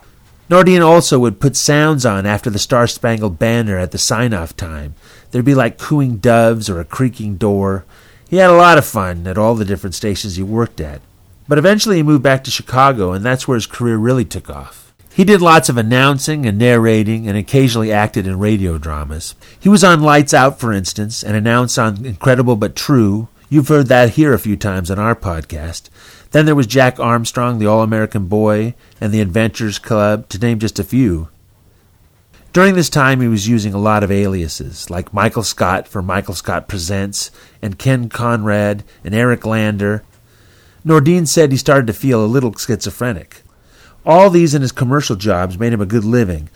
Nordine 0.49 0.85
also 0.85 1.19
would 1.19 1.39
put 1.39 1.55
sounds 1.55 2.05
on 2.05 2.25
after 2.25 2.49
the 2.49 2.59
Star 2.59 2.85
Spangled 2.85 3.39
Banner 3.39 3.77
at 3.77 3.91
the 3.91 3.97
sign 3.97 4.33
off 4.33 4.55
time. 4.55 4.93
There'd 5.31 5.43
be 5.43 5.55
like 5.55 5.77
cooing 5.77 6.17
doves 6.17 6.69
or 6.69 6.79
a 6.79 6.85
creaking 6.85 7.37
door. 7.37 7.85
He 8.29 8.37
had 8.37 8.49
a 8.49 8.55
lot 8.55 8.77
of 8.77 8.85
fun 8.85 9.25
at 9.25 9.37
all 9.37 9.55
the 9.55 9.65
different 9.65 9.95
stations 9.95 10.35
he 10.35 10.43
worked 10.43 10.79
at. 10.79 11.01
But 11.47 11.57
eventually 11.57 11.97
he 11.97 12.03
moved 12.03 12.23
back 12.23 12.43
to 12.43 12.51
Chicago, 12.51 13.13
and 13.13 13.23
that's 13.23 13.47
where 13.47 13.55
his 13.55 13.67
career 13.67 13.97
really 13.97 14.25
took 14.25 14.49
off. 14.49 14.93
He 15.13 15.23
did 15.23 15.41
lots 15.41 15.67
of 15.67 15.77
announcing 15.77 16.45
and 16.45 16.59
narrating 16.59 17.27
and 17.27 17.35
occasionally 17.35 17.91
acted 17.91 18.27
in 18.27 18.37
radio 18.37 18.77
dramas. 18.77 19.33
He 19.59 19.67
was 19.67 19.83
on 19.83 20.01
Lights 20.01 20.33
Out, 20.33 20.59
for 20.59 20.71
instance, 20.71 21.23
and 21.23 21.35
announced 21.35 21.79
on 21.79 22.05
Incredible 22.05 22.55
But 22.55 22.75
True. 22.75 23.27
You've 23.49 23.69
heard 23.69 23.87
that 23.87 24.11
here 24.11 24.33
a 24.33 24.39
few 24.39 24.55
times 24.55 24.91
on 24.91 24.99
our 24.99 25.15
podcast. 25.15 25.89
Then 26.31 26.45
there 26.45 26.53
was 26.53 26.67
Jack 26.67 26.99
Armstrong, 26.99 27.57
the 27.57 27.65
All 27.65 27.81
American 27.81 28.27
Boy, 28.27 28.75
and 29.01 29.11
the 29.11 29.21
Adventures 29.21 29.79
Club, 29.79 30.29
to 30.29 30.37
name 30.37 30.59
just 30.59 30.77
a 30.77 30.83
few. 30.83 31.29
During 32.53 32.75
this 32.75 32.89
time, 32.89 33.21
he 33.21 33.27
was 33.27 33.47
using 33.47 33.73
a 33.73 33.79
lot 33.79 34.03
of 34.03 34.11
aliases, 34.11 34.89
like 34.89 35.13
Michael 35.13 35.43
Scott 35.43 35.87
for 35.87 36.01
Michael 36.01 36.33
Scott 36.33 36.67
Presents, 36.67 37.31
and 37.61 37.79
Ken 37.79 38.09
Conrad, 38.09 38.83
and 39.03 39.15
Eric 39.15 39.45
Lander, 39.45 40.03
Nordine 40.87 41.27
said 41.27 41.51
he 41.51 41.57
started 41.57 41.87
to 41.87 41.93
feel 41.93 42.23
a 42.23 42.25
little 42.25 42.53
schizophrenic. 42.53 43.41
All 44.05 44.29
these 44.29 44.53
and 44.53 44.61
his 44.61 44.71
commercial 44.71 45.17
jobs 45.17 45.59
made 45.59 45.73
him 45.73 45.81
a 45.81 45.85
good 45.85 46.05
living, 46.05 46.47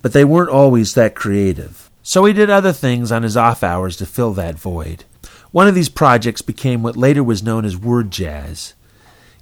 but 0.00 0.12
they 0.12 0.24
weren't 0.24 0.48
always 0.48 0.94
that 0.94 1.16
creative. 1.16 1.90
So 2.04 2.24
he 2.24 2.32
did 2.32 2.50
other 2.50 2.72
things 2.72 3.10
on 3.10 3.24
his 3.24 3.36
off 3.36 3.64
hours 3.64 3.96
to 3.96 4.06
fill 4.06 4.32
that 4.34 4.60
void. 4.60 5.06
One 5.50 5.66
of 5.66 5.74
these 5.74 5.88
projects 5.88 6.40
became 6.40 6.84
what 6.84 6.96
later 6.96 7.24
was 7.24 7.42
known 7.42 7.64
as 7.64 7.76
word 7.76 8.12
jazz. 8.12 8.74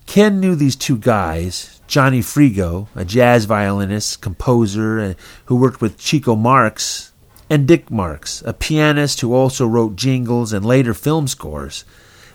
Ken 0.07 0.41
knew 0.41 0.55
these 0.55 0.77
two 0.77 0.97
guys, 0.97 1.83
Johnny 1.87 2.21
Frigo, 2.21 2.89
a 2.97 3.05
jazz 3.05 3.45
violinist, 3.45 4.23
composer, 4.23 4.99
uh, 4.99 5.15
who 5.45 5.57
worked 5.57 5.83
with 5.83 5.99
Chico 5.99 6.35
Marx, 6.35 7.13
and 7.51 7.69
Dick 7.69 7.91
Marx, 7.91 8.43
a 8.47 8.55
pianist 8.55 9.21
who 9.21 9.35
also 9.35 9.67
wrote 9.67 9.97
jingles 9.97 10.55
and 10.55 10.65
later 10.65 10.95
film 10.95 11.29
scores. 11.29 11.85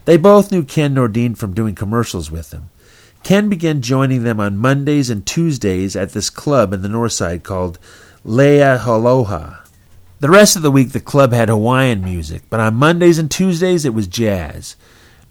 They 0.05 0.17
both 0.17 0.51
knew 0.51 0.63
Ken 0.63 0.95
Nordine 0.95 1.37
from 1.37 1.53
doing 1.53 1.75
commercials 1.75 2.29
with 2.29 2.51
him. 2.51 2.69
Ken 3.23 3.47
began 3.47 3.81
joining 3.81 4.23
them 4.23 4.39
on 4.39 4.57
Mondays 4.57 5.09
and 5.09 5.25
Tuesdays 5.25 5.95
at 5.95 6.11
this 6.11 6.29
club 6.29 6.73
in 6.73 6.81
the 6.81 6.89
north 6.89 7.13
side 7.13 7.43
called 7.43 7.79
Lei 8.25 8.59
Aloha. 8.59 9.61
The 10.19 10.29
rest 10.29 10.57
of 10.57 10.61
the 10.61 10.71
week 10.71 10.91
the 10.91 10.99
club 10.99 11.31
had 11.31 11.47
Hawaiian 11.47 12.03
music, 12.03 12.43
but 12.49 12.59
on 12.59 12.75
Mondays 12.75 13.17
and 13.17 13.31
Tuesdays 13.31 13.85
it 13.85 13.93
was 13.93 14.07
jazz. 14.07 14.75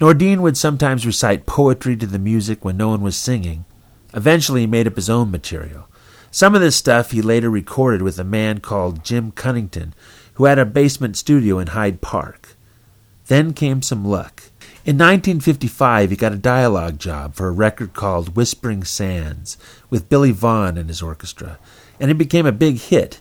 Nordine 0.00 0.40
would 0.40 0.56
sometimes 0.56 1.06
recite 1.06 1.46
poetry 1.46 1.96
to 1.96 2.06
the 2.06 2.18
music 2.18 2.64
when 2.64 2.78
no 2.78 2.88
one 2.88 3.02
was 3.02 3.16
singing. 3.16 3.66
Eventually 4.14 4.62
he 4.62 4.66
made 4.66 4.86
up 4.86 4.96
his 4.96 5.10
own 5.10 5.30
material. 5.30 5.86
Some 6.30 6.54
of 6.54 6.62
this 6.62 6.76
stuff 6.76 7.10
he 7.10 7.20
later 7.20 7.50
recorded 7.50 8.00
with 8.00 8.18
a 8.18 8.24
man 8.24 8.60
called 8.60 9.04
Jim 9.04 9.32
Cunnington, 9.32 9.92
who 10.34 10.46
had 10.46 10.58
a 10.58 10.64
basement 10.64 11.18
studio 11.18 11.58
in 11.58 11.68
Hyde 11.68 12.00
Park. 12.00 12.56
Then 13.26 13.52
came 13.52 13.82
some 13.82 14.04
luck. 14.04 14.44
In 14.84 14.96
1955, 14.96 16.10
he 16.10 16.16
got 16.16 16.32
a 16.32 16.36
dialogue 16.36 16.98
job 16.98 17.36
for 17.36 17.46
a 17.46 17.52
record 17.52 17.92
called 17.92 18.34
Whispering 18.34 18.82
Sands 18.82 19.56
with 19.90 20.08
Billy 20.08 20.32
Vaughn 20.32 20.76
and 20.76 20.88
his 20.88 21.00
orchestra. 21.00 21.58
and 22.00 22.10
it 22.10 22.18
became 22.18 22.46
a 22.46 22.52
big 22.52 22.78
hit, 22.78 23.20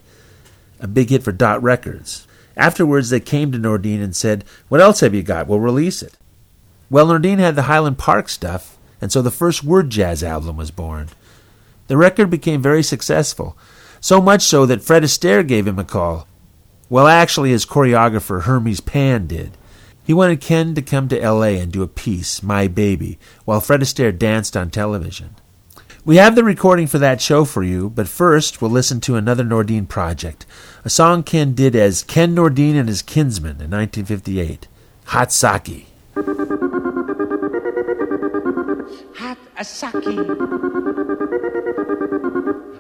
a 0.80 0.88
big 0.88 1.12
hit 1.12 1.22
for 1.22 1.32
Dot 1.32 1.62
Records. 1.62 2.26
Afterwards, 2.58 3.12
they 3.12 3.20
came 3.20 3.52
to 3.52 3.60
Nordine 3.60 4.02
and 4.02 4.16
said, 4.16 4.44
What 4.70 4.82
else 4.82 5.02
have 5.02 5.14
you 5.14 5.22
got? 5.22 5.46
We'll 5.48 5.60
release 5.60 6.02
it. 6.02 6.18
Well, 6.90 7.06
Nordine 7.06 7.38
had 7.38 7.56
the 7.56 7.64
Highland 7.64 8.00
Park 8.00 8.28
stuff, 8.28 8.80
and 9.00 9.12
so 9.12 9.22
the 9.22 9.30
first 9.30 9.64
Word 9.64 9.92
Jazz 9.92 10.24
album 10.24 10.58
was 10.58 10.72
born. 10.72 11.10
The 11.90 11.98
record 11.98 12.32
became 12.32 12.60
very 12.60 12.82
successful, 12.82 13.56
so 14.00 14.20
much 14.20 14.42
so 14.42 14.66
that 14.66 14.82
Fred 14.82 15.04
Astaire 15.04 15.48
gave 15.48 15.68
him 15.68 15.78
a 15.78 15.84
call. 15.84 16.28
Well, 16.90 17.08
actually, 17.08 17.52
his 17.52 17.68
choreographer, 17.68 18.44
Hermes 18.44 18.82
Pan, 18.82 19.28
did. 19.28 19.52
He 20.12 20.14
wanted 20.14 20.42
Ken 20.42 20.76
to 20.76 20.82
come 20.82 21.08
to 21.08 21.22
L.A. 21.22 21.58
and 21.58 21.72
do 21.72 21.84
a 21.84 21.88
piece, 21.88 22.44
My 22.44 22.68
Baby, 22.68 23.18
while 23.46 23.62
Fred 23.62 23.80
Astaire 23.80 24.12
danced 24.12 24.58
on 24.58 24.70
television. 24.70 25.38
We 26.04 26.18
have 26.18 26.36
the 26.36 26.44
recording 26.44 26.88
for 26.88 27.00
that 27.00 27.22
show 27.22 27.46
for 27.46 27.64
you, 27.64 27.90
but 27.90 28.10
first 28.10 28.62
we'll 28.62 28.72
listen 28.72 29.00
to 29.00 29.16
another 29.16 29.46
Nordine 29.46 29.88
project, 29.88 30.46
a 30.84 30.90
song 30.90 31.24
Ken 31.24 31.54
did 31.54 31.78
as 31.78 32.04
Ken 32.04 32.36
Nordine 32.36 32.78
and 32.78 32.90
his 32.90 33.02
Kinsmen 33.02 33.62
in 33.62 33.72
1958, 33.72 34.68
Hot 35.06 35.32
Sake. 35.32 35.88
Hot. 39.16 39.38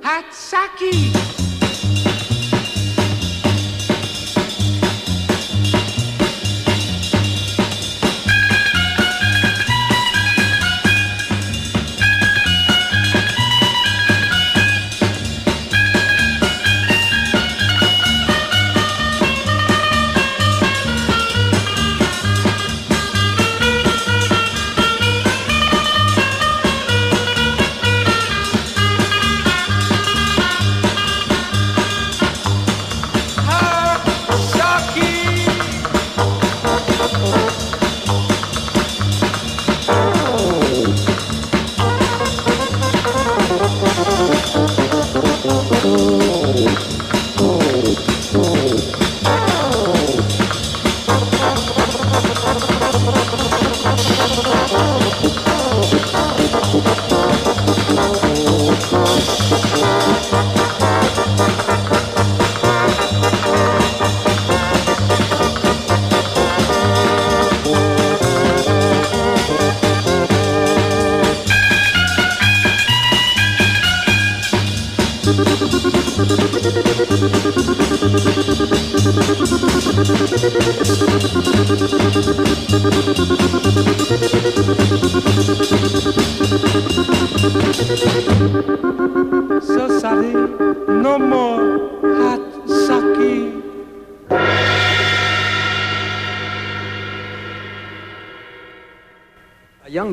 Hot. 0.03 1.50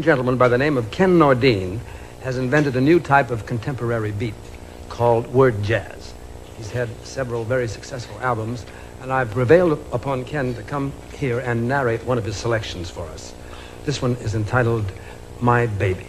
Gentleman 0.08 0.38
by 0.38 0.48
the 0.48 0.56
name 0.56 0.78
of 0.78 0.90
Ken 0.90 1.18
Nordine 1.18 1.80
has 2.22 2.38
invented 2.38 2.74
a 2.76 2.80
new 2.80 2.98
type 2.98 3.30
of 3.30 3.44
contemporary 3.44 4.10
beat 4.10 4.32
called 4.88 5.26
word 5.26 5.62
jazz. 5.62 6.14
He's 6.56 6.70
had 6.70 6.88
several 7.04 7.44
very 7.44 7.68
successful 7.68 8.18
albums, 8.22 8.64
and 9.02 9.12
I've 9.12 9.30
prevailed 9.32 9.72
upon 9.92 10.24
Ken 10.24 10.54
to 10.54 10.62
come 10.62 10.94
here 11.14 11.40
and 11.40 11.68
narrate 11.68 12.06
one 12.06 12.16
of 12.16 12.24
his 12.24 12.36
selections 12.36 12.88
for 12.88 13.06
us. 13.08 13.34
This 13.84 14.00
one 14.00 14.12
is 14.22 14.34
entitled 14.34 14.90
My 15.42 15.66
Baby. 15.66 16.06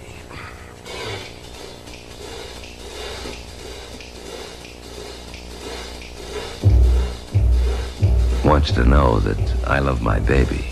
want 8.46 8.70
you 8.70 8.76
to 8.76 8.86
know 8.86 9.20
that 9.20 9.68
I 9.68 9.80
love 9.80 10.02
my 10.02 10.20
baby, 10.22 10.66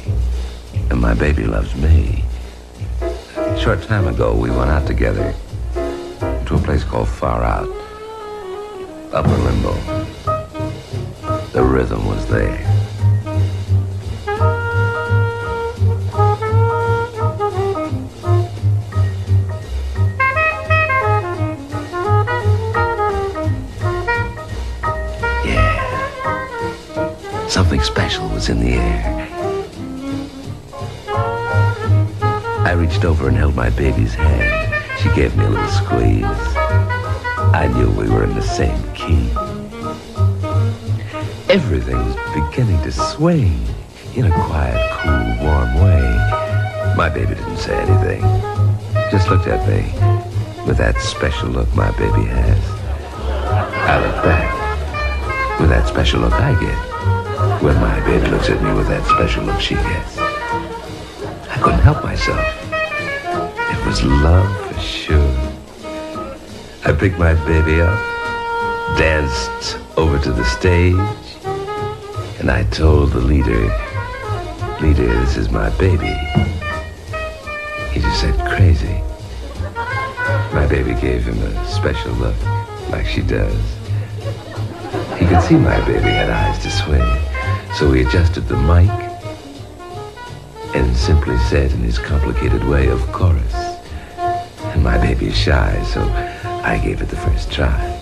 and 0.90 1.02
my 1.02 1.13
baby 1.13 1.44
loves 1.44 1.76
me. 1.76 2.24
A 3.67 3.69
short 3.71 3.84
time 3.84 4.08
ago, 4.08 4.34
we 4.34 4.49
went 4.49 4.71
out 4.71 4.88
together 4.88 5.36
to 5.73 6.56
a 6.56 6.58
place 6.58 6.86
called 6.86 7.10
Far 7.10 7.43
Out, 7.43 7.67
Upper 9.12 9.27
Limbo. 9.27 9.73
The 11.51 11.62
rhythm 11.62 12.08
was 12.08 12.25
there. 12.27 12.77
My 33.58 33.72
baby's 33.72 34.13
hand. 34.13 35.00
She 35.00 35.10
gave 35.15 35.36
me 35.36 35.43
a 35.43 35.50
little 35.50 35.67
squeeze. 35.70 36.24
I 37.58 37.67
knew 37.74 37.89
we 37.89 38.08
were 38.08 38.24
in 38.24 38.36
the 38.36 38.41
same 38.43 38.80
key. 38.93 39.32
Everything 41.50 41.98
was 41.98 42.15
beginning 42.36 42.80
to 42.84 42.91
swing 42.91 43.60
in 44.15 44.26
a 44.26 44.32
quiet, 44.46 44.80
cool, 45.00 45.43
warm 45.43 45.74
way. 45.74 46.06
My 46.96 47.10
baby 47.10 47.34
didn't 47.34 47.58
say 47.58 47.76
anything. 47.82 48.22
Just 49.10 49.28
looked 49.28 49.48
at 49.48 49.67
me 49.67 49.82
with 50.67 50.78
that 50.78 50.96
special 51.00 51.50
look 51.50 51.74
my 51.74 51.89
baby 51.98 52.26
has. 52.30 52.63
I 53.89 54.06
looked 54.06 54.24
back 54.24 55.60
with 55.60 55.70
that 55.70 55.88
special 55.88 56.20
look 56.20 56.34
I 56.34 56.54
get 56.62 57.63
when 57.63 57.76
my 57.78 58.00
baby 58.02 58.28
looks 58.28 58.52
at 58.52 58.62
me 58.62 58.72
with 58.74 58.88
that 58.89 59.04
special 59.08 59.46
look 59.46 59.60
she 59.60 59.74
gets. 59.74 60.20
I 61.50 61.58
couldn't 61.60 61.80
help 61.80 62.04
myself. 62.04 62.57
Was 63.98 64.06
love 64.22 64.68
for 64.68 64.80
sure. 64.80 65.38
I 66.86 66.96
picked 67.00 67.18
my 67.18 67.34
baby 67.46 67.82
up, 67.82 67.98
danced 68.96 69.80
over 69.98 70.20
to 70.20 70.32
the 70.32 70.46
stage, 70.46 70.94
and 72.40 72.52
I 72.52 72.64
told 72.66 73.12
the 73.12 73.20
leader, 73.20 73.64
Leader, 74.82 75.08
this 75.22 75.38
is 75.38 75.50
my 75.50 75.72
baby. 75.80 76.14
He 77.92 78.00
just 78.00 78.22
said, 78.22 78.38
crazy. 78.48 79.02
My 80.54 80.68
baby 80.70 80.94
gave 81.02 81.26
him 81.26 81.42
a 81.42 81.68
special 81.68 82.12
look, 82.14 82.36
like 82.92 83.08
she 83.08 83.22
does. 83.24 83.60
He 85.18 85.26
could 85.26 85.42
see 85.42 85.56
my 85.56 85.80
baby 85.88 86.10
had 86.10 86.30
eyes 86.30 86.62
to 86.62 86.70
swing, 86.70 87.74
so 87.74 87.92
he 87.94 88.04
adjusted 88.04 88.42
the 88.42 88.58
mic 88.58 88.92
and 90.76 90.96
simply 90.96 91.38
said 91.50 91.72
in 91.72 91.80
his 91.80 91.98
complicated 91.98 92.64
way, 92.64 92.90
of 92.90 93.02
course. 93.12 93.57
My 94.88 94.97
baby 94.97 95.26
is 95.26 95.36
shy, 95.36 95.84
so 95.84 96.02
I 96.63 96.80
gave 96.82 97.02
it 97.02 97.10
the 97.10 97.17
first 97.17 97.52
try. 97.52 97.97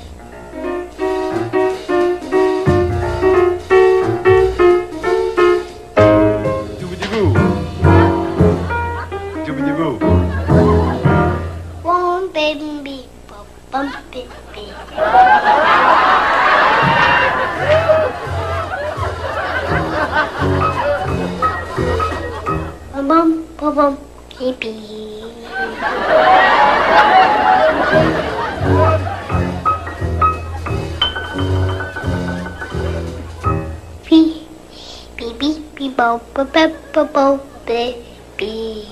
Baby. 37.65 38.85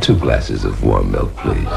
Two 0.00 0.16
glasses 0.18 0.64
of 0.64 0.82
warm 0.82 1.12
milk, 1.12 1.32
please. 1.36 1.68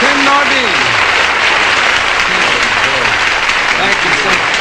Ken 0.00 0.24
Nordine. 0.24 0.80
Thank 3.76 4.04
you 4.04 4.12
so 4.22 4.28
much. 4.38 4.54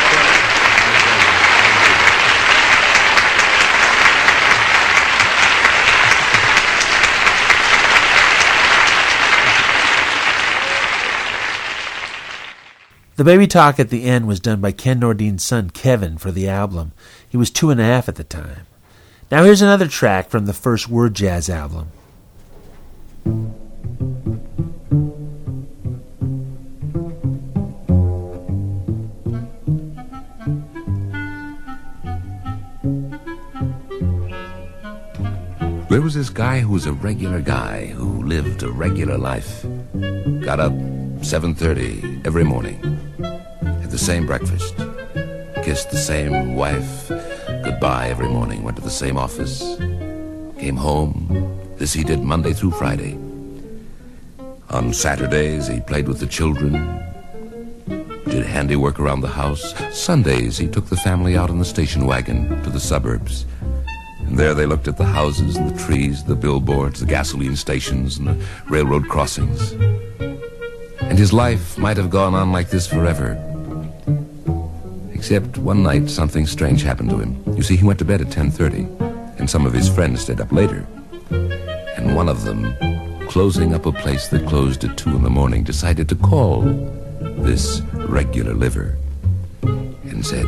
The 13.24 13.32
baby 13.32 13.48
talk 13.48 13.80
at 13.80 13.88
the 13.88 14.04
end 14.04 14.28
was 14.28 14.42
done 14.42 14.60
by 14.60 14.74
Ken 14.74 15.00
Nordine's 15.00 15.46
son 15.46 15.70
Kevin 15.70 16.18
for 16.18 16.30
the 16.30 16.50
album. 16.50 16.92
He 17.30 17.38
was 17.38 17.50
two 17.50 17.70
and 17.70 17.80
a 17.80 17.86
half 17.86 18.10
at 18.10 18.16
the 18.16 18.26
time. 18.26 18.68
Now 19.32 19.46
here's 19.46 19.62
another 19.62 19.88
track 19.88 20.30
from 20.30 20.46
the 20.46 20.52
first 20.52 20.90
Word 20.90 21.14
Jazz 21.14 21.50
album. 21.50 21.88
There 35.90 36.02
was 36.02 36.16
this 36.16 36.30
guy 36.30 36.60
who 36.60 36.74
was 36.74 36.86
a 36.86 36.92
regular 36.92 37.40
guy 37.40 37.86
who 37.86 38.24
lived 38.24 38.64
a 38.64 38.70
regular 38.70 39.18
life. 39.18 39.66
Got 40.42 40.60
up 40.60 40.74
7:30 41.22 42.28
every 42.28 42.44
morning. 42.44 43.03
The 43.94 44.00
same 44.00 44.26
breakfast. 44.26 44.76
Kissed 45.64 45.92
the 45.92 45.98
same 45.98 46.56
wife 46.56 47.10
goodbye 47.64 48.10
every 48.10 48.28
morning. 48.28 48.64
Went 48.64 48.78
to 48.78 48.84
the 48.84 48.90
same 48.90 49.18
office. 49.18 49.60
Came 50.58 50.78
home. 50.78 51.60
This 51.78 51.94
he 51.94 52.04
did 52.04 52.20
Monday 52.24 52.54
through 52.54 52.72
Friday. 52.72 53.20
On 54.72 54.92
Saturdays 54.94 55.68
he 55.68 55.80
played 55.80 56.08
with 56.08 56.20
the 56.20 56.26
children. 56.26 56.74
Did 58.26 58.48
handiwork 58.48 59.00
around 59.00 59.22
the 59.22 59.28
house. 59.28 59.76
Sundays 59.96 60.58
he 60.58 60.68
took 60.68 60.88
the 60.88 60.98
family 60.98 61.38
out 61.38 61.52
in 61.52 61.60
the 61.60 61.64
station 61.64 62.08
wagon 62.08 62.64
to 62.64 62.72
the 62.72 62.80
suburbs. 62.80 63.46
And 64.22 64.40
there 64.40 64.56
they 64.56 64.66
looked 64.66 64.88
at 64.88 64.98
the 64.98 65.06
houses 65.06 65.56
and 65.56 65.70
the 65.70 65.84
trees, 65.84 66.24
the 66.24 66.36
billboards, 66.36 67.00
the 67.00 67.06
gasoline 67.06 67.56
stations, 67.56 68.18
and 68.18 68.28
the 68.28 68.46
railroad 68.68 69.08
crossings. 69.08 69.74
And 71.00 71.20
his 71.20 71.32
life 71.32 71.78
might 71.78 71.98
have 71.98 72.10
gone 72.10 72.34
on 72.34 72.52
like 72.52 72.72
this 72.72 72.88
forever. 72.88 73.52
Except 75.24 75.58
one 75.58 75.84
night 75.84 76.10
something 76.10 76.46
strange 76.46 76.84
happened 76.84 77.10
to 77.12 77.18
him. 77.18 77.42
You 77.56 77.64
see, 77.64 77.78
he 77.78 77.86
went 77.86 77.98
to 78.00 78.04
bed 78.04 78.20
at 78.20 78.28
10:30, 78.28 79.40
and 79.40 79.50
some 79.50 79.66
of 79.66 79.72
his 79.72 79.88
friends 79.88 80.20
stayed 80.20 80.42
up 80.42 80.52
later. 80.52 80.86
And 81.96 82.14
one 82.14 82.28
of 82.28 82.44
them, 82.44 82.76
closing 83.30 83.74
up 83.74 83.86
a 83.86 83.94
place 83.94 84.28
that 84.28 84.46
closed 84.46 84.84
at 84.84 84.98
2 84.98 85.16
in 85.16 85.24
the 85.24 85.30
morning, 85.30 85.64
decided 85.64 86.10
to 86.10 86.16
call 86.16 86.64
this 87.40 87.82
regular 87.94 88.54
liver 88.54 88.98
and 89.62 90.26
said, 90.26 90.44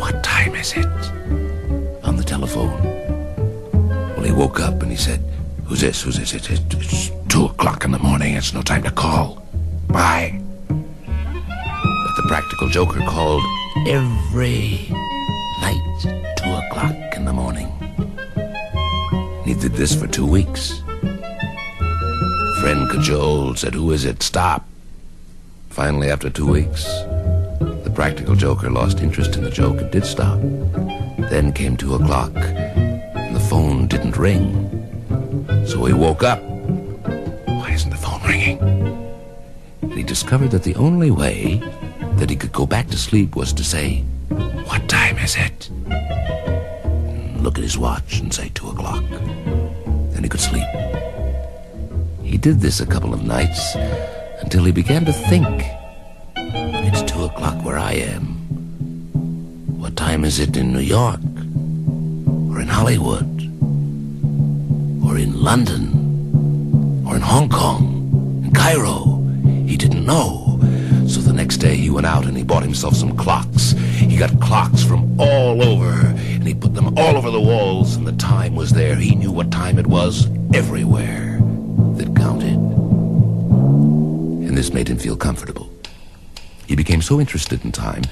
"What 0.00 0.24
time 0.24 0.54
is 0.54 0.72
it?" 0.72 0.96
on 2.02 2.16
the 2.16 2.24
telephone. 2.24 2.72
Well, 4.16 4.24
he 4.24 4.32
woke 4.32 4.58
up 4.58 4.80
and 4.80 4.90
he 4.90 4.96
said, 4.96 5.20
Who's 5.66 5.82
this? 5.82 6.00
Who's 6.02 6.16
this? 6.16 6.32
It's, 6.32 6.48
it's, 6.48 6.74
it's 6.74 7.10
two 7.28 7.44
o'clock 7.44 7.84
in 7.84 7.90
the 7.92 7.98
morning. 7.98 8.36
It's 8.36 8.54
no 8.54 8.62
time 8.62 8.82
to 8.84 8.90
call. 8.90 9.46
Bye. 9.88 10.41
The 12.14 12.22
practical 12.28 12.68
joker 12.68 13.00
called 13.00 13.42
every 13.88 14.86
night, 15.62 16.34
two 16.36 16.52
o'clock 16.52 17.16
in 17.16 17.24
the 17.24 17.32
morning. 17.32 17.72
He 19.46 19.54
did 19.54 19.72
this 19.72 19.94
for 19.94 20.06
two 20.06 20.26
weeks. 20.26 20.82
Friend 22.60 22.90
cajoled, 22.90 23.58
said, 23.58 23.72
Who 23.72 23.92
is 23.92 24.04
it? 24.04 24.22
Stop. 24.22 24.68
Finally, 25.70 26.10
after 26.10 26.28
two 26.28 26.46
weeks, 26.46 26.84
the 26.84 27.90
practical 27.94 28.36
joker 28.36 28.70
lost 28.70 29.00
interest 29.00 29.36
in 29.36 29.42
the 29.44 29.50
joke 29.50 29.80
and 29.80 29.90
did 29.90 30.04
stop. 30.04 30.38
Then 31.30 31.50
came 31.54 31.78
two 31.78 31.94
o'clock, 31.94 32.36
and 32.36 33.34
the 33.34 33.40
phone 33.40 33.86
didn't 33.86 34.18
ring. 34.18 34.68
So 35.66 35.82
he 35.86 35.94
woke 35.94 36.22
up. 36.22 36.42
Why 36.42 37.70
isn't 37.72 37.90
the 37.90 37.96
phone 37.96 38.22
ringing? 38.28 38.58
And 39.80 39.94
he 39.94 40.02
discovered 40.02 40.50
that 40.50 40.62
the 40.62 40.74
only 40.74 41.10
way 41.10 41.62
that 42.22 42.30
he 42.30 42.36
could 42.36 42.52
go 42.52 42.64
back 42.64 42.86
to 42.86 42.96
sleep 42.96 43.34
was 43.34 43.52
to 43.52 43.64
say, 43.64 44.02
What 44.68 44.88
time 44.88 45.18
is 45.18 45.34
it? 45.34 45.68
Look 47.42 47.58
at 47.58 47.64
his 47.64 47.76
watch 47.76 48.20
and 48.20 48.32
say, 48.32 48.48
Two 48.54 48.68
o'clock. 48.68 49.02
Then 49.10 50.22
he 50.22 50.28
could 50.28 50.38
sleep. 50.38 50.68
He 52.22 52.38
did 52.38 52.60
this 52.60 52.78
a 52.78 52.86
couple 52.86 53.12
of 53.12 53.24
nights 53.24 53.74
until 54.40 54.62
he 54.62 54.70
began 54.70 55.04
to 55.04 55.12
think, 55.12 55.64
It's 56.36 57.02
two 57.02 57.24
o'clock 57.24 57.64
where 57.64 57.76
I 57.76 57.94
am. 57.94 58.22
What 59.80 59.96
time 59.96 60.24
is 60.24 60.38
it 60.38 60.56
in 60.56 60.72
New 60.72 60.86
York? 60.98 61.18
Or 62.52 62.60
in 62.60 62.68
Hollywood? 62.68 63.26
Or 65.04 65.18
in 65.18 65.42
London? 65.42 67.02
Or 67.04 67.16
in 67.16 67.22
Hong 67.22 67.48
Kong? 67.48 68.44
In 68.44 68.52
Cairo? 68.52 69.24
He 69.66 69.76
didn't 69.76 70.06
know. 70.06 70.41
The 71.32 71.38
next 71.38 71.56
day 71.56 71.76
he 71.76 71.88
went 71.88 72.04
out 72.04 72.26
and 72.26 72.36
he 72.36 72.42
bought 72.42 72.62
himself 72.62 72.94
some 72.94 73.16
clocks. 73.16 73.70
He 73.72 74.18
got 74.18 74.38
clocks 74.38 74.84
from 74.84 75.18
all 75.18 75.62
over 75.62 75.90
and 75.90 76.46
he 76.46 76.52
put 76.52 76.74
them 76.74 76.88
all 76.98 77.16
over 77.16 77.30
the 77.30 77.40
walls 77.40 77.96
and 77.96 78.06
the 78.06 78.12
time 78.12 78.54
was 78.54 78.72
there. 78.72 78.96
He 78.96 79.14
knew 79.14 79.32
what 79.32 79.50
time 79.50 79.78
it 79.78 79.86
was 79.86 80.26
everywhere 80.52 81.38
that 81.94 82.14
counted. 82.14 82.56
And 84.46 84.58
this 84.58 84.74
made 84.74 84.88
him 84.88 84.98
feel 84.98 85.16
comfortable. 85.16 85.72
He 86.66 86.76
became 86.76 87.00
so 87.00 87.18
interested 87.18 87.64
in 87.64 87.72
time 87.72 88.02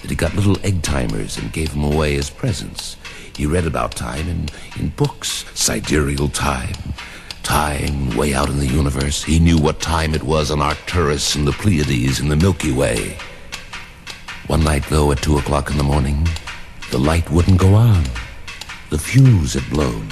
that 0.00 0.08
he 0.08 0.16
got 0.16 0.34
little 0.34 0.56
egg 0.64 0.80
timers 0.80 1.36
and 1.36 1.52
gave 1.52 1.72
them 1.72 1.84
away 1.84 2.16
as 2.16 2.30
presents. 2.30 2.96
He 3.36 3.44
read 3.44 3.66
about 3.66 3.92
time 3.92 4.26
in, 4.30 4.48
in 4.80 4.88
books, 4.96 5.44
sidereal 5.52 6.30
time, 6.30 6.94
time 7.42 8.16
way 8.16 8.34
out 8.34 8.48
in 8.48 8.58
the 8.58 8.66
universe. 8.66 9.22
He 9.22 9.38
knew 9.38 9.58
what 9.58 9.80
time 9.80 10.14
it 10.14 10.22
was 10.22 10.50
on 10.50 10.60
Arcturus 10.60 11.34
and 11.34 11.46
the 11.46 11.52
Pleiades 11.52 12.20
and 12.20 12.30
the 12.30 12.36
Milky 12.36 12.72
Way. 12.72 13.16
One 14.46 14.64
night, 14.64 14.84
though, 14.88 15.12
at 15.12 15.22
two 15.22 15.38
o'clock 15.38 15.70
in 15.70 15.76
the 15.76 15.84
morning, 15.84 16.28
the 16.90 16.98
light 16.98 17.30
wouldn't 17.30 17.60
go 17.60 17.74
on. 17.74 18.04
The 18.90 18.98
fuse 18.98 19.54
had 19.54 19.68
blown. 19.70 20.08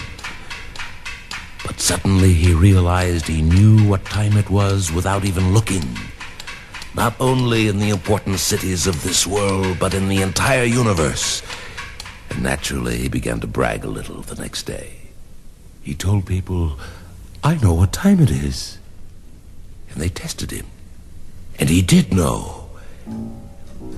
But 1.67 1.81
suddenly 1.81 2.33
he 2.33 2.55
realized 2.55 3.27
he 3.27 3.43
knew 3.43 3.87
what 3.89 4.05
time 4.05 4.37
it 4.37 4.51
was 4.51 4.91
without 4.93 5.25
even 5.25 5.53
looking 5.53 5.85
not 6.95 7.15
only 7.21 7.69
in 7.69 7.79
the 7.79 7.91
important 7.91 8.39
cities 8.41 8.87
of 8.87 9.03
this 9.03 9.27
world, 9.27 9.79
but 9.79 9.95
in 9.95 10.09
the 10.09 10.23
entire 10.23 10.65
universe. 10.65 11.43
And 12.31 12.43
naturally, 12.43 12.99
he 12.99 13.09
began 13.09 13.41
to 13.41 13.47
brag 13.47 13.85
a 13.85 13.89
little 13.89 14.23
the 14.23 14.41
next 14.41 14.65
day. 14.65 14.97
He 15.83 15.95
told 15.95 16.27
people, 16.27 16.79
I 17.43 17.57
know 17.57 17.73
what 17.73 17.93
time 17.93 18.21
it 18.21 18.31
is. 18.31 18.79
And 19.91 20.01
they 20.01 20.11
tested 20.11 20.51
him. 20.51 20.67
And 21.59 21.69
he 21.69 21.81
did 21.83 22.13
know. 22.13 22.69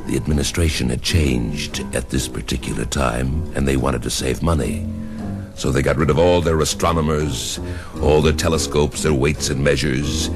The 0.06 0.16
administration 0.16 0.90
had 0.90 1.02
changed 1.02 1.84
at 1.94 2.10
this 2.10 2.28
particular 2.28 2.84
time, 2.84 3.52
and 3.54 3.66
they 3.66 3.76
wanted 3.76 4.02
to 4.02 4.10
save 4.10 4.42
money. 4.42 4.86
So 5.54 5.70
they 5.70 5.82
got 5.82 5.96
rid 5.96 6.10
of 6.10 6.18
all 6.18 6.40
their 6.40 6.60
astronomers, 6.60 7.60
all 8.00 8.22
their 8.22 8.32
telescopes, 8.32 9.02
their 9.02 9.12
weights 9.12 9.50
and 9.50 9.62
measures, 9.62 10.28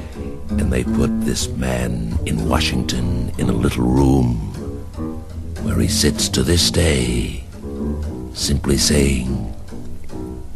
and 0.49 0.71
they 0.71 0.83
put 0.83 1.21
this 1.21 1.49
man 1.49 2.17
in 2.25 2.47
Washington 2.47 3.31
in 3.37 3.49
a 3.49 3.53
little 3.53 3.83
room 3.83 4.35
where 5.63 5.79
he 5.79 5.87
sits 5.87 6.29
to 6.29 6.43
this 6.43 6.71
day, 6.71 7.43
simply 8.33 8.77
saying, 8.77 9.53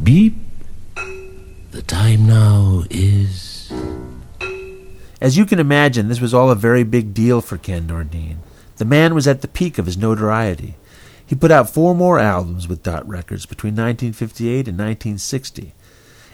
Beep. 0.02 0.41
The 1.72 1.80
time 1.80 2.26
now 2.26 2.84
is. 2.90 3.72
As 5.22 5.38
you 5.38 5.46
can 5.46 5.58
imagine, 5.58 6.08
this 6.08 6.20
was 6.20 6.34
all 6.34 6.50
a 6.50 6.54
very 6.54 6.84
big 6.84 7.14
deal 7.14 7.40
for 7.40 7.56
Ken 7.56 7.86
Nordine. 7.86 8.36
The 8.76 8.84
man 8.84 9.14
was 9.14 9.26
at 9.26 9.40
the 9.40 9.48
peak 9.48 9.78
of 9.78 9.86
his 9.86 9.96
notoriety. 9.96 10.74
He 11.24 11.34
put 11.34 11.50
out 11.50 11.70
four 11.70 11.94
more 11.94 12.18
albums 12.18 12.68
with 12.68 12.82
Dot 12.82 13.08
Records 13.08 13.46
between 13.46 13.72
1958 13.72 14.68
and 14.68 14.76
1960, 14.76 15.72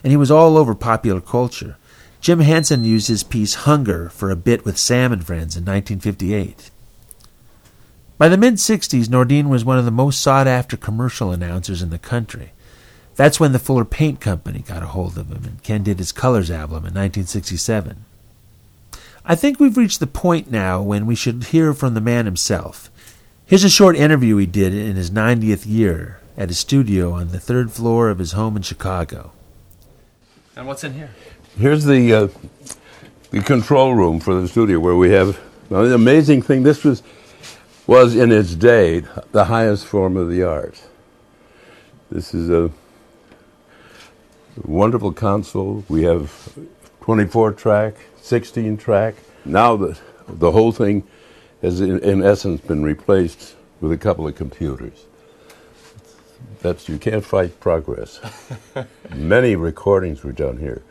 and 0.03 0.11
he 0.11 0.17
was 0.17 0.33
all 0.33 0.57
over 0.57 0.75
popular 0.75 1.21
culture. 1.21 1.77
Jim 2.21 2.41
Henson 2.41 2.83
used 2.83 3.07
his 3.07 3.23
piece 3.23 3.55
Hunger 3.55 4.09
for 4.09 4.33
a 4.33 4.37
bit 4.37 4.65
with 4.65 4.77
Sam 4.77 5.13
and 5.13 5.25
Friends 5.25 5.57
in 5.57 5.65
1958. 5.65 6.73
By 8.19 8.29
the 8.29 8.37
mid 8.37 8.55
60s, 8.55 9.07
Nordine 9.07 9.49
was 9.49 9.65
one 9.65 9.79
of 9.79 9.85
the 9.85 9.93
most 9.93 10.21
sought 10.21 10.49
after 10.49 10.77
commercial 10.77 11.31
announcers 11.31 11.81
in 11.81 11.91
the 11.91 11.99
country. 12.01 12.51
That's 13.19 13.41
when 13.41 13.51
the 13.51 13.59
Fuller 13.59 13.85
Paint 13.85 14.21
Company 14.21 14.61
got 14.61 14.85
a 14.85 14.87
hold 14.87 15.19
of 15.19 15.29
him, 15.29 15.43
and 15.45 15.61
Ken 15.65 15.83
did 15.83 15.99
his 15.99 16.13
Colors 16.13 16.53
album 16.53 16.87
in 16.87 16.95
1967. 16.95 18.05
I 19.25 19.35
think 19.35 19.59
we've 19.59 19.77
reached 19.77 19.99
the 19.99 20.07
point 20.07 20.53
now 20.53 20.81
when 20.81 21.05
we 21.05 21.17
should 21.17 21.43
hear 21.47 21.75
from 21.75 21.95
the 21.95 22.01
man 22.01 22.27
himself. 22.27 22.93
Here's 23.45 23.65
a 23.65 23.69
short 23.69 23.97
interview 23.97 24.37
he 24.37 24.47
did 24.47 24.73
in 24.73 24.95
his 24.95 25.11
90th 25.11 25.67
year 25.67 26.21
at 26.37 26.49
his 26.49 26.61
studio 26.61 27.11
on 27.11 27.33
the 27.33 27.41
third 27.41 27.73
floor 27.73 28.09
of 28.09 28.21
his 28.21 28.33
home 28.33 28.57
in 28.57 28.63
Chicago. 28.63 29.33
And 30.55 30.69
what's 30.69 30.85
in 30.85 30.95
here? 30.95 31.11
Here's 31.59 31.85
the 31.85 32.15
uh, 32.15 32.29
the 33.33 33.41
control 33.41 33.97
room 33.97 34.21
for 34.21 34.41
the 34.41 34.47
studio 34.47 34.79
where 34.79 34.95
we 34.95 35.11
have. 35.11 35.41
Now, 35.71 35.83
the 35.83 35.95
amazing 35.95 36.43
thing 36.43 36.63
this 36.63 36.85
was 36.85 37.03
was 37.89 38.15
in 38.15 38.31
its 38.31 38.55
day 38.55 39.03
the 39.33 39.47
highest 39.47 39.87
form 39.87 40.17
of 40.17 40.31
the 40.31 40.45
art. 40.45 40.81
This 42.13 42.33
is 42.33 42.49
a 42.49 42.71
wonderful 44.65 45.13
console. 45.13 45.85
We 45.89 46.05
have 46.05 46.55
24 47.03 47.53
track, 47.53 47.97
16 48.23 48.77
track. 48.77 49.17
Now 49.45 49.77
the 49.77 49.99
the 50.29 50.53
whole 50.53 50.73
thing 50.73 51.07
has 51.63 51.81
in, 51.81 51.99
in 52.01 52.23
essence 52.23 52.61
been 52.61 52.83
replaced 52.83 53.57
with 53.81 53.93
a 53.93 53.97
couple 53.99 54.29
of 54.29 54.35
computers. 54.37 55.07
That's 56.61 56.89
you 56.89 56.99
can't 56.99 57.25
fight 57.25 57.61
progress. 57.61 58.21
Many 59.15 59.57
recordings 59.57 60.25
were 60.25 60.33
done 60.33 60.59
here. 60.59 60.83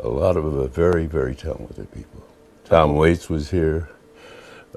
A 0.00 0.08
lot 0.08 0.36
of 0.36 0.44
them 0.44 0.60
are 0.60 0.68
very, 0.68 1.06
very 1.06 1.34
talented 1.34 1.92
people. 1.92 2.22
Tom 2.64 2.96
Waits 2.96 3.30
was 3.30 3.50
here. 3.50 3.88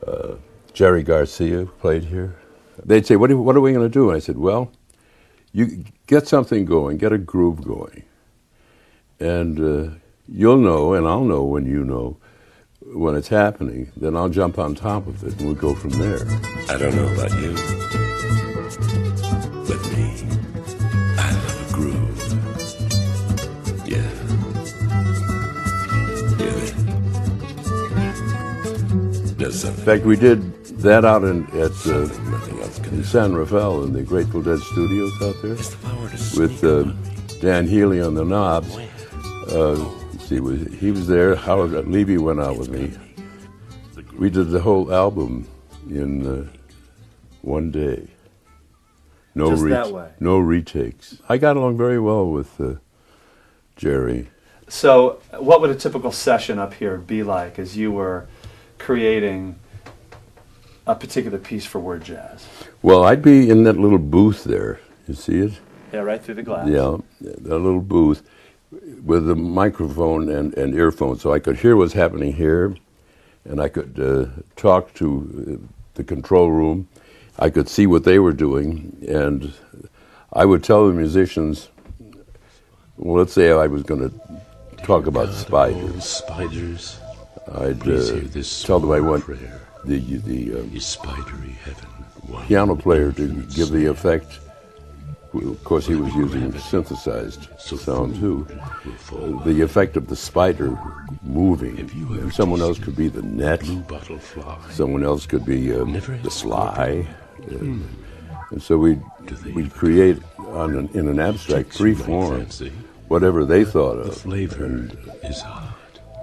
Uh, 0.06 0.36
Jerry 0.73 1.04
Garcia 1.04 1.65
played 1.65 2.06
here. 2.06 2.36
They'd 2.86 3.06
say, 3.06 3.15
"What 3.17 3.32
are, 3.32 3.38
what 3.38 3.56
are 3.56 3.62
we 3.62 3.73
going 3.73 3.86
to 3.86 3.93
do?" 3.93 4.10
And 4.10 4.17
I 4.17 4.19
said, 4.19 4.38
"Well, 4.38 4.71
you 5.54 5.86
get 6.08 6.28
something 6.28 6.65
going, 6.65 6.97
get 6.97 7.13
a 7.13 7.17
groove 7.17 7.63
going, 7.63 8.04
and 9.19 9.60
uh, 9.60 9.91
you'll 10.27 10.58
know, 10.58 10.93
and 10.93 11.08
I'll 11.08 11.23
know 11.25 11.43
when 11.43 11.65
you 11.65 11.84
know." 11.84 12.17
When 12.91 13.13
it's 13.15 13.27
happening, 13.27 13.91
then 13.95 14.15
I'll 14.15 14.29
jump 14.29 14.58
on 14.58 14.73
top 14.73 15.05
of 15.05 15.23
it 15.23 15.34
and 15.38 15.45
we'll 15.45 15.53
go 15.53 15.75
from 15.75 15.91
there. 15.91 16.21
I 16.69 16.77
don't 16.77 16.95
know 16.95 17.08
about 17.13 17.32
you, 17.39 17.53
but 19.67 19.79
me, 19.91 20.23
I 21.19 21.32
love 21.36 21.69
a 21.69 21.73
groove. 21.75 22.19
Yeah. 23.86 24.10
Yeah. 26.39 26.73
There's 29.38 29.63
In 29.63 29.73
fact, 29.73 30.05
we 30.05 30.15
did 30.15 30.41
that 30.79 31.05
out 31.05 31.23
in 31.23 31.45
at 31.47 31.71
uh, 31.86 32.08
Nothing 32.32 32.60
else 32.62 32.79
can 32.79 32.93
in 32.95 33.03
San 33.03 33.36
Rafael 33.36 33.84
in 33.84 33.93
the 33.93 34.01
Grateful 34.01 34.41
Dead 34.41 34.60
studios 34.60 35.12
out 35.21 35.36
there 35.43 35.58
with 36.41 36.63
uh, 36.63 36.84
Dan 37.41 37.67
Healy 37.67 38.01
on 38.01 38.15
the 38.15 38.23
knobs. 38.25 38.75
Uh, 39.51 39.89
see, 40.19 40.39
was, 40.39 40.62
he 40.75 40.91
was 40.91 41.07
there. 41.07 41.35
Howard 41.35 41.71
Levy 41.88 42.17
went 42.17 42.39
out 42.39 42.57
with 42.57 42.69
me. 42.69 42.91
We 44.15 44.29
did 44.29 44.49
the 44.49 44.59
whole 44.59 44.93
album 44.93 45.47
in 45.89 46.27
uh, 46.27 46.47
one 47.41 47.71
day. 47.71 48.07
No 49.33 49.49
Just 49.51 49.65
that 49.69 49.91
way? 49.91 50.09
no 50.19 50.38
retakes. 50.38 51.21
I 51.27 51.38
got 51.38 51.57
along 51.57 51.77
very 51.77 51.99
well 51.99 52.29
with 52.29 52.59
uh, 52.59 52.75
Jerry. 53.75 54.29
So, 54.67 55.19
what 55.38 55.62
would 55.62 55.71
a 55.71 55.75
typical 55.75 56.12
session 56.12 56.59
up 56.59 56.73
here 56.75 56.97
be 56.97 57.23
like 57.23 57.57
as 57.57 57.75
you 57.75 57.91
were 57.91 58.27
creating 58.77 59.55
a 60.85 60.93
particular 60.93 61.39
piece 61.39 61.65
for 61.65 61.79
word 61.79 62.03
jazz? 62.03 62.45
Well, 62.83 63.03
I'd 63.03 63.23
be 63.23 63.49
in 63.49 63.63
that 63.63 63.77
little 63.77 63.97
booth 63.97 64.43
there. 64.43 64.79
You 65.07 65.15
see 65.15 65.39
it? 65.39 65.53
Yeah, 65.91 66.01
right 66.01 66.21
through 66.21 66.35
the 66.35 66.43
glass. 66.43 66.67
Yeah, 66.67 66.97
that 67.21 67.57
little 67.57 67.81
booth 67.81 68.21
with 69.03 69.29
a 69.29 69.36
microphone 69.36 70.29
and, 70.29 70.55
and 70.58 70.75
earphones, 70.75 71.21
so 71.21 71.34
I 71.34 71.39
could 71.39 71.58
hear 71.58 71.75
what's 71.75 71.93
happening 71.93 72.34
here, 72.34 72.75
and 73.45 73.60
I 73.60 73.67
could 73.69 73.99
uh, 73.99 74.41
talk 74.55 74.93
to 74.95 75.60
uh, 75.63 75.67
the 75.95 76.03
control 76.03 76.51
room. 76.51 76.88
I 77.39 77.49
could 77.49 77.69
see 77.69 77.88
what 77.88 78.03
they 78.03 78.19
were 78.19 78.34
doing, 78.34 79.05
and 79.08 79.53
I 80.34 80.45
would 80.45 80.63
tell 80.63 80.88
the 80.88 80.93
musicians. 80.93 81.69
Well, 82.97 83.17
let's 83.17 83.34
say 83.34 83.51
I 83.51 83.67
was 83.67 83.84
going 83.84 84.10
to 84.10 84.84
talk 84.84 85.08
about 85.08 85.34
spiders. 85.34 86.03
Spiders, 86.03 86.99
I'd 87.55 87.82
uh, 87.88 88.43
tell 88.63 88.79
them 88.79 88.91
I 88.91 88.99
want 88.99 89.23
prayer. 89.23 89.62
the 89.86 89.99
the 89.99 90.60
um, 90.60 90.79
spidery 90.79 91.55
heaven. 91.63 91.89
one 92.27 92.45
piano 92.45 92.75
player 92.75 93.12
to 93.13 93.43
give 93.55 93.69
the 93.69 93.86
effect. 93.86 94.39
Of 95.33 95.63
course, 95.63 95.85
he 95.85 95.95
was 95.95 96.13
using 96.15 96.51
synthesized 96.57 97.47
sound 97.59 98.15
too. 98.15 98.47
The 99.45 99.61
effect 99.61 99.95
of 99.95 100.07
the 100.07 100.15
spider 100.15 100.77
moving. 101.21 101.77
If 101.77 101.93
you 101.93 102.05
ever 102.13 102.21
And 102.21 102.33
someone 102.33 102.61
else 102.61 102.79
could 102.79 102.95
be 102.95 103.09
the 103.09 103.21
net. 103.21 103.59
blue 103.61 103.79
bottle 103.81 104.17
fly. 104.17 104.57
Someone 104.71 105.03
else 105.03 105.27
could 105.27 105.45
be 105.45 105.73
um, 105.75 105.93
the 106.23 106.31
sly. 106.31 107.05
Uh, 107.51 107.55
and 108.51 108.61
so 108.61 108.77
we 108.77 108.99
we 109.53 109.69
create 109.69 110.17
on 110.39 110.75
an, 110.75 110.89
in 110.93 111.07
an 111.07 111.19
abstract, 111.19 111.73
free 111.75 111.93
form, 111.93 112.47
whatever 113.07 113.45
they 113.45 113.63
thought 113.63 113.99
of. 113.99 114.05
The 114.07 114.11
flavor 114.11 114.65
And 114.65 114.97
is 115.23 115.41
hard. 115.41 115.75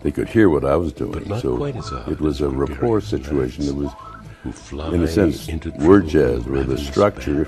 they 0.03 0.11
could 0.11 0.29
hear 0.29 0.51
what 0.51 0.65
I 0.65 0.75
was 0.77 0.93
doing. 0.93 1.25
So 1.39 1.57
quite 1.57 1.77
as 1.77 1.93
odd 1.93 2.09
it 2.11 2.21
was 2.21 2.41
a 2.41 2.49
rapport 2.49 3.01
situation. 3.01 3.65
It 3.69 3.75
was 3.77 3.93
Who 4.47 4.53
fly 4.53 4.95
in 4.95 5.03
a 5.03 5.09
sense, 5.09 5.49
into 5.49 5.73
word 5.73 6.07
jazz, 6.07 6.45
where 6.45 6.63
the 6.63 6.79
structure 6.79 7.45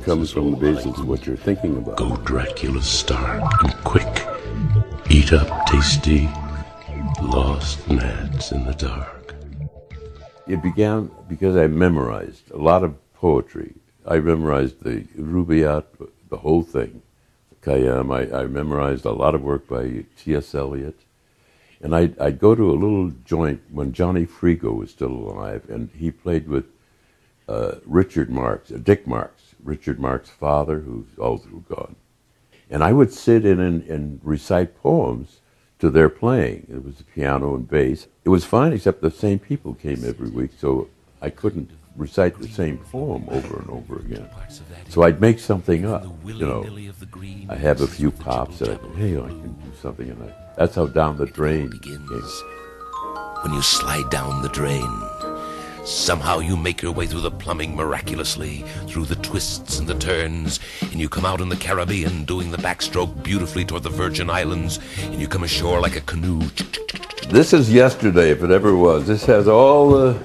comes 0.00 0.32
from 0.32 0.50
the 0.50 0.56
basis 0.56 0.98
of 0.98 1.06
what 1.06 1.24
you're 1.24 1.36
thinking 1.36 1.76
about. 1.76 1.96
Go 1.96 2.16
Dracula 2.16 2.82
stark 2.82 3.62
and 3.62 3.72
quick. 3.84 4.26
Eat 5.08 5.32
up 5.32 5.66
tasty. 5.66 6.28
Lost 7.22 7.88
gnats 7.88 8.50
in 8.50 8.64
the 8.64 8.74
dark. 8.74 9.36
It 10.48 10.60
began 10.64 11.12
because 11.28 11.56
I 11.56 11.68
memorized 11.68 12.50
a 12.50 12.58
lot 12.58 12.82
of 12.82 12.96
poetry. 13.14 13.74
I 14.04 14.18
memorized 14.18 14.82
the 14.82 15.02
Rubaiyat, 15.16 15.84
the 16.28 16.38
whole 16.38 16.64
thing, 16.64 17.02
Khayyam. 17.62 18.12
I, 18.12 18.42
I 18.42 18.46
memorized 18.48 19.04
a 19.04 19.12
lot 19.12 19.36
of 19.36 19.42
work 19.42 19.68
by 19.68 20.06
T.S. 20.18 20.56
Eliot. 20.56 20.98
And 21.82 21.94
I'd, 21.96 22.18
I'd 22.18 22.38
go 22.38 22.54
to 22.54 22.70
a 22.70 22.78
little 22.78 23.10
joint 23.24 23.60
when 23.70 23.92
Johnny 23.92 24.24
Frigo 24.24 24.74
was 24.74 24.90
still 24.90 25.12
alive, 25.12 25.68
and 25.68 25.90
he 25.98 26.12
played 26.12 26.48
with 26.48 26.66
uh, 27.48 27.76
Richard 27.84 28.30
Marx, 28.30 28.70
uh, 28.70 28.78
Dick 28.78 29.06
Marx, 29.06 29.54
Richard 29.62 29.98
Marx's 29.98 30.32
father, 30.32 30.78
who's 30.80 31.18
also 31.18 31.64
gone. 31.68 31.96
And 32.70 32.84
I 32.84 32.92
would 32.92 33.12
sit 33.12 33.44
in 33.44 33.60
and, 33.60 33.82
and 33.88 34.20
recite 34.22 34.80
poems 34.80 35.40
to 35.80 35.90
their 35.90 36.08
playing. 36.08 36.68
It 36.72 36.84
was 36.84 36.98
the 36.98 37.04
piano 37.04 37.56
and 37.56 37.68
bass. 37.68 38.06
It 38.24 38.28
was 38.28 38.44
fine, 38.44 38.72
except 38.72 39.02
the 39.02 39.10
same 39.10 39.40
people 39.40 39.74
came 39.74 40.04
every 40.04 40.30
week, 40.30 40.52
so 40.56 40.88
I 41.20 41.30
couldn't 41.30 41.70
recite 41.96 42.38
the 42.38 42.48
same 42.48 42.78
poem 42.78 43.28
over 43.28 43.58
and 43.58 43.68
over 43.68 43.98
again. 43.98 44.28
So 44.88 45.02
I'd 45.02 45.20
make 45.20 45.38
something 45.38 45.84
up. 45.84 46.06
You 46.24 46.46
know, 46.46 46.78
I 47.48 47.56
have 47.56 47.80
a 47.80 47.86
few 47.86 48.10
pops, 48.10 48.60
and 48.60 48.70
I 48.70 48.96
hey, 48.96 49.16
I 49.18 49.26
can 49.26 49.52
do 49.52 49.72
something, 49.80 50.08
and 50.08 50.22
I, 50.22 50.41
that's 50.56 50.74
how 50.74 50.86
down 50.86 51.16
the 51.16 51.26
drain 51.26 51.68
begins. 51.70 52.42
when 53.42 53.52
you 53.52 53.62
slide 53.62 54.08
down 54.08 54.42
the 54.42 54.48
drain. 54.48 55.02
Somehow 55.84 56.38
you 56.38 56.56
make 56.56 56.80
your 56.80 56.92
way 56.92 57.06
through 57.06 57.22
the 57.22 57.30
plumbing 57.30 57.74
miraculously, 57.74 58.64
through 58.86 59.06
the 59.06 59.16
twists 59.16 59.80
and 59.80 59.88
the 59.88 59.98
turns, 59.98 60.60
and 60.80 61.00
you 61.00 61.08
come 61.08 61.24
out 61.24 61.40
in 61.40 61.48
the 61.48 61.56
Caribbean 61.56 62.24
doing 62.24 62.52
the 62.52 62.56
backstroke 62.58 63.24
beautifully 63.24 63.64
toward 63.64 63.82
the 63.82 63.90
Virgin 63.90 64.30
Islands, 64.30 64.78
and 65.00 65.20
you 65.20 65.26
come 65.26 65.42
ashore 65.42 65.80
like 65.80 65.96
a 65.96 66.00
canoe. 66.02 66.40
This 67.28 67.52
is 67.52 67.72
yesterday, 67.72 68.30
if 68.30 68.44
it 68.44 68.52
ever 68.52 68.76
was. 68.76 69.08
This 69.08 69.24
has 69.26 69.48
all 69.48 69.90
the 69.90 70.22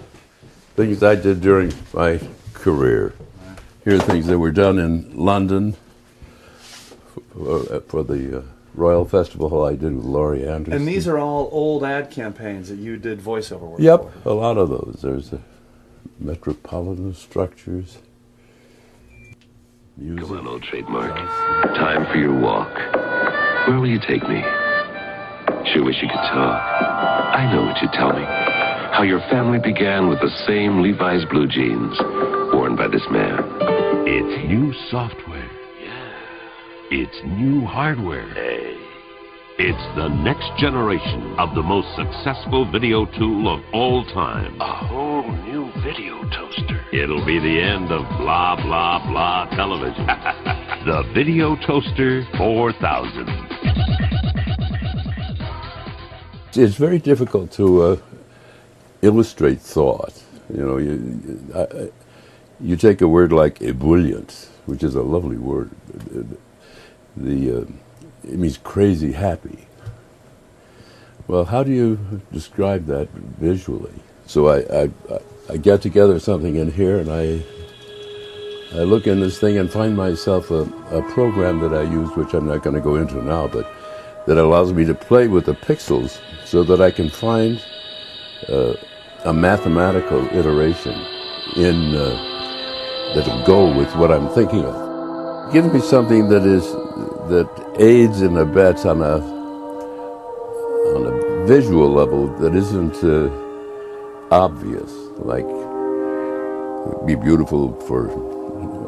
things 0.75 1.01
I 1.01 1.15
did 1.15 1.41
during 1.41 1.73
my 1.91 2.19
career. 2.53 3.15
Here 3.83 3.95
are 3.95 3.99
things 3.99 4.27
that 4.27 4.37
were 4.37 4.51
done 4.51 4.77
in 4.77 5.17
London 5.17 5.75
for, 7.33 7.79
for 7.81 8.03
the 8.03 8.39
uh, 8.39 8.41
Royal 8.77 9.05
Festival 9.05 9.49
Hall 9.49 9.65
I 9.65 9.75
did 9.75 9.95
with 9.95 10.05
Laurie 10.05 10.47
Anderson. 10.47 10.73
And 10.73 10.87
these 10.87 11.07
are 11.07 11.17
all 11.17 11.49
old 11.51 11.83
ad 11.83 12.11
campaigns 12.11 12.69
that 12.69 12.77
you 12.77 12.95
did 12.97 13.19
voiceover 13.19 13.61
work 13.61 13.79
Yep, 13.79 14.23
for. 14.23 14.29
a 14.29 14.33
lot 14.33 14.57
of 14.57 14.69
those. 14.69 14.99
There's 15.01 15.31
the 15.31 15.39
Metropolitan 16.19 17.13
Structures. 17.15 17.97
Music. 19.97 20.27
Come 20.27 20.37
on, 20.37 20.47
old 20.47 20.61
trademark. 20.61 21.15
Time 21.75 22.05
for 22.11 22.17
your 22.19 22.39
walk. 22.39 22.71
Where 23.67 23.79
will 23.79 23.87
you 23.89 23.99
take 23.99 24.21
me? 24.29 24.41
Sure 25.73 25.83
wish 25.83 25.95
you 26.01 26.07
could 26.07 26.27
talk. 26.31 26.61
I 27.33 27.51
know 27.51 27.63
what 27.65 27.81
you'd 27.81 27.91
tell 27.93 28.13
me. 28.13 28.23
How 28.23 29.01
your 29.03 29.19
family 29.31 29.59
began 29.59 30.07
with 30.07 30.19
the 30.21 30.29
same 30.45 30.81
Levi's 30.83 31.25
blue 31.25 31.47
jeans 31.47 31.97
worn 32.53 32.75
by 32.75 32.87
this 32.87 33.03
man. 33.09 33.43
It's 34.07 34.47
new 34.47 34.71
software. 34.91 35.36
It's 36.89 37.19
new 37.25 37.65
hardware. 37.65 38.31
It's 39.59 39.95
the 39.97 40.07
next 40.07 40.49
generation 40.57 41.35
of 41.37 41.53
the 41.53 41.61
most 41.61 41.93
successful 41.97 42.63
video 42.71 43.05
tool 43.05 43.53
of 43.53 43.61
all 43.73 44.05
time. 44.05 44.55
A 44.61 44.87
whole 44.87 45.29
new 45.29 45.69
video 45.83 46.23
toaster. 46.29 46.79
It'll 46.93 47.25
be 47.25 47.39
the 47.39 47.59
end 47.59 47.91
of 47.91 48.07
blah, 48.17 48.55
blah, 48.55 49.05
blah 49.05 49.49
television. 49.49 50.05
the 50.85 51.03
Video 51.13 51.57
Toaster 51.57 52.25
4000. 52.37 53.27
It's 56.53 56.77
very 56.77 56.99
difficult 56.99 57.51
to 57.51 57.81
uh, 57.81 57.97
illustrate 59.01 59.59
thought. 59.59 60.23
You 60.53 60.65
know, 60.65 60.77
you, 60.77 61.51
I, 61.53 61.89
you 62.61 62.77
take 62.77 63.01
a 63.01 63.09
word 63.09 63.33
like 63.33 63.61
ebullient, 63.61 64.47
which 64.67 64.83
is 64.83 64.95
a 64.95 65.01
lovely 65.01 65.37
word. 65.37 65.69
The, 67.17 67.61
uh, 67.61 67.65
it 68.23 68.37
means 68.37 68.57
crazy 68.57 69.11
happy. 69.11 69.67
Well, 71.27 71.45
how 71.45 71.63
do 71.63 71.71
you 71.71 72.21
describe 72.31 72.85
that 72.85 73.09
visually? 73.09 73.93
So 74.27 74.47
I, 74.47 74.83
I, 74.83 74.91
I 75.49 75.57
get 75.57 75.81
together 75.81 76.19
something 76.19 76.55
in 76.55 76.71
here 76.71 76.99
and 76.99 77.11
I, 77.11 77.43
I 78.77 78.83
look 78.83 79.07
in 79.07 79.19
this 79.19 79.39
thing 79.39 79.57
and 79.57 79.71
find 79.71 79.95
myself 79.95 80.51
a, 80.51 80.61
a 80.91 81.01
program 81.13 81.59
that 81.61 81.73
I 81.73 81.83
use, 81.83 82.15
which 82.15 82.33
I'm 82.33 82.47
not 82.47 82.63
going 82.63 82.75
to 82.75 82.81
go 82.81 82.95
into 82.95 83.21
now, 83.21 83.47
but 83.47 83.69
that 84.27 84.37
allows 84.37 84.73
me 84.73 84.85
to 84.85 84.93
play 84.93 85.27
with 85.27 85.45
the 85.45 85.53
pixels 85.53 86.19
so 86.45 86.63
that 86.63 86.81
I 86.81 86.91
can 86.91 87.09
find 87.09 87.63
uh, 88.47 88.73
a 89.25 89.33
mathematical 89.33 90.25
iteration 90.27 90.93
in 91.55 91.95
uh, 91.95 93.13
that'll 93.15 93.45
go 93.45 93.75
with 93.75 93.93
what 93.95 94.11
I'm 94.11 94.29
thinking 94.29 94.63
of. 94.63 95.51
Give 95.51 95.73
me 95.73 95.79
something 95.79 96.29
that 96.29 96.45
is 96.45 96.65
that 97.29 97.49
aids 97.79 98.21
and 98.21 98.37
abets 98.37 98.85
on 98.85 99.01
a 99.01 99.15
on 100.95 101.05
a 101.05 101.45
visual 101.45 101.89
level 101.91 102.27
that 102.39 102.55
isn't 102.55 102.95
uh, 103.03 103.29
obvious, 104.31 104.91
like 105.19 105.47
be 107.05 107.15
beautiful 107.15 107.73
for 107.81 108.07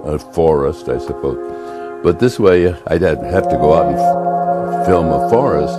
a 0.05 0.19
forest, 0.19 0.89
I 0.89 0.97
suppose. 0.97 1.37
But 2.03 2.19
this 2.19 2.39
way, 2.39 2.73
I'd 2.87 3.01
have 3.01 3.49
to 3.49 3.57
go 3.57 3.73
out 3.73 3.87
and 3.93 4.85
film 4.85 5.07
a 5.07 5.29
forest. 5.29 5.77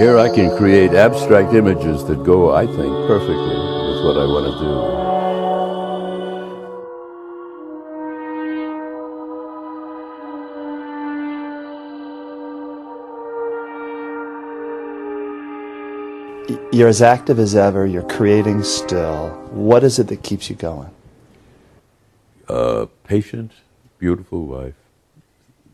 Here, 0.00 0.18
I 0.18 0.34
can 0.34 0.56
create 0.56 0.92
abstract 0.92 1.52
images 1.52 2.04
that 2.06 2.22
go, 2.24 2.54
I 2.54 2.66
think, 2.66 2.92
perfectly 3.06 3.56
with 3.88 4.04
what 4.04 4.16
I 4.16 4.24
want 4.24 4.46
to 4.46 4.64
do. 4.64 4.99
You're 16.72 16.88
as 16.88 17.02
active 17.02 17.40
as 17.40 17.56
ever. 17.56 17.84
You're 17.84 18.08
creating 18.08 18.62
still. 18.62 19.30
What 19.50 19.82
is 19.82 19.98
it 19.98 20.06
that 20.06 20.22
keeps 20.22 20.48
you 20.48 20.54
going? 20.54 20.90
Uh, 22.48 22.86
patient, 23.02 23.52
beautiful 23.98 24.46
wife, 24.46 24.74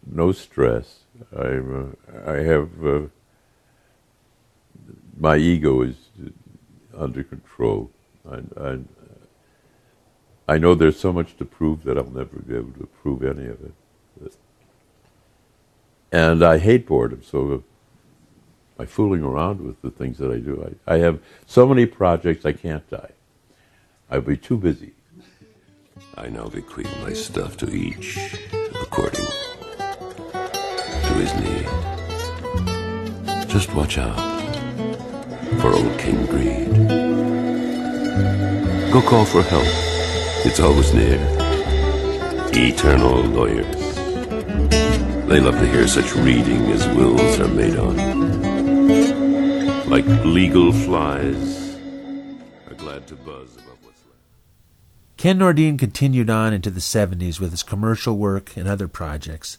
no 0.06 0.32
stress. 0.32 1.00
I'm, 1.36 1.94
uh, 2.08 2.30
I 2.30 2.36
have 2.36 2.68
uh, 2.84 3.00
my 5.18 5.36
ego 5.36 5.82
is 5.82 5.96
under 6.96 7.22
control. 7.22 7.90
I, 8.30 8.40
I, 8.58 8.78
I 10.48 10.58
know 10.58 10.74
there's 10.74 10.98
so 10.98 11.12
much 11.12 11.36
to 11.36 11.44
prove 11.44 11.84
that 11.84 11.98
I'll 11.98 12.04
never 12.04 12.38
be 12.38 12.54
able 12.56 12.72
to 12.72 12.86
prove 13.02 13.22
any 13.22 13.46
of 13.46 13.58
it. 13.62 14.32
And 16.12 16.42
I 16.42 16.58
hate 16.58 16.86
boredom, 16.86 17.22
so 17.22 17.64
by 18.76 18.86
fooling 18.86 19.22
around 19.22 19.60
with 19.60 19.80
the 19.82 19.90
things 19.90 20.18
that 20.18 20.30
I 20.30 20.38
do. 20.38 20.74
I, 20.86 20.94
I 20.94 20.98
have 20.98 21.20
so 21.46 21.66
many 21.66 21.86
projects 21.86 22.44
I 22.44 22.52
can't 22.52 22.88
die. 22.90 23.10
I'll 24.10 24.20
be 24.20 24.36
too 24.36 24.56
busy. 24.56 24.92
I 26.16 26.28
now 26.28 26.48
bequeath 26.48 26.94
my 27.02 27.12
stuff 27.12 27.56
to 27.58 27.70
each 27.70 28.18
according 28.80 29.24
to 29.24 31.12
his 31.14 31.34
need. 31.34 31.66
Just 33.48 33.74
watch 33.74 33.98
out 33.98 34.16
for 35.60 35.72
old 35.72 35.98
King 35.98 36.26
Greed. 36.26 36.72
Go 38.92 39.02
call 39.02 39.24
for 39.24 39.42
help. 39.42 39.66
It's 40.44 40.60
always 40.60 40.92
near. 40.94 41.18
Eternal 42.52 43.22
lawyers. 43.22 43.76
They 45.28 45.40
love 45.40 45.58
to 45.58 45.66
hear 45.66 45.88
such 45.88 46.14
reading 46.14 46.66
as 46.70 46.86
wills 46.94 47.40
are 47.40 47.48
made 47.48 47.76
on. 47.76 48.35
Like 48.86 50.06
legal 50.24 50.72
flies, 50.72 51.76
are 52.68 52.74
glad 52.76 53.08
to 53.08 53.16
buzz 53.16 53.54
above 53.56 53.78
what's 53.82 54.04
left. 54.04 54.20
Ken 55.16 55.40
Nordine 55.40 55.76
continued 55.76 56.30
on 56.30 56.52
into 56.52 56.70
the 56.70 56.78
70s 56.78 57.40
with 57.40 57.50
his 57.50 57.64
commercial 57.64 58.16
work 58.16 58.56
and 58.56 58.68
other 58.68 58.86
projects. 58.86 59.58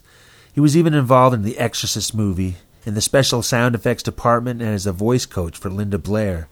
He 0.50 0.60
was 0.60 0.76
even 0.76 0.94
involved 0.94 1.34
in 1.34 1.42
the 1.42 1.58
Exorcist 1.58 2.14
movie, 2.14 2.56
in 2.86 2.94
the 2.94 3.02
special 3.02 3.42
sound 3.42 3.74
effects 3.74 4.02
department, 4.02 4.62
and 4.62 4.70
as 4.70 4.86
a 4.86 4.92
voice 4.92 5.26
coach 5.26 5.58
for 5.58 5.68
Linda 5.68 5.98
Blair. 5.98 6.48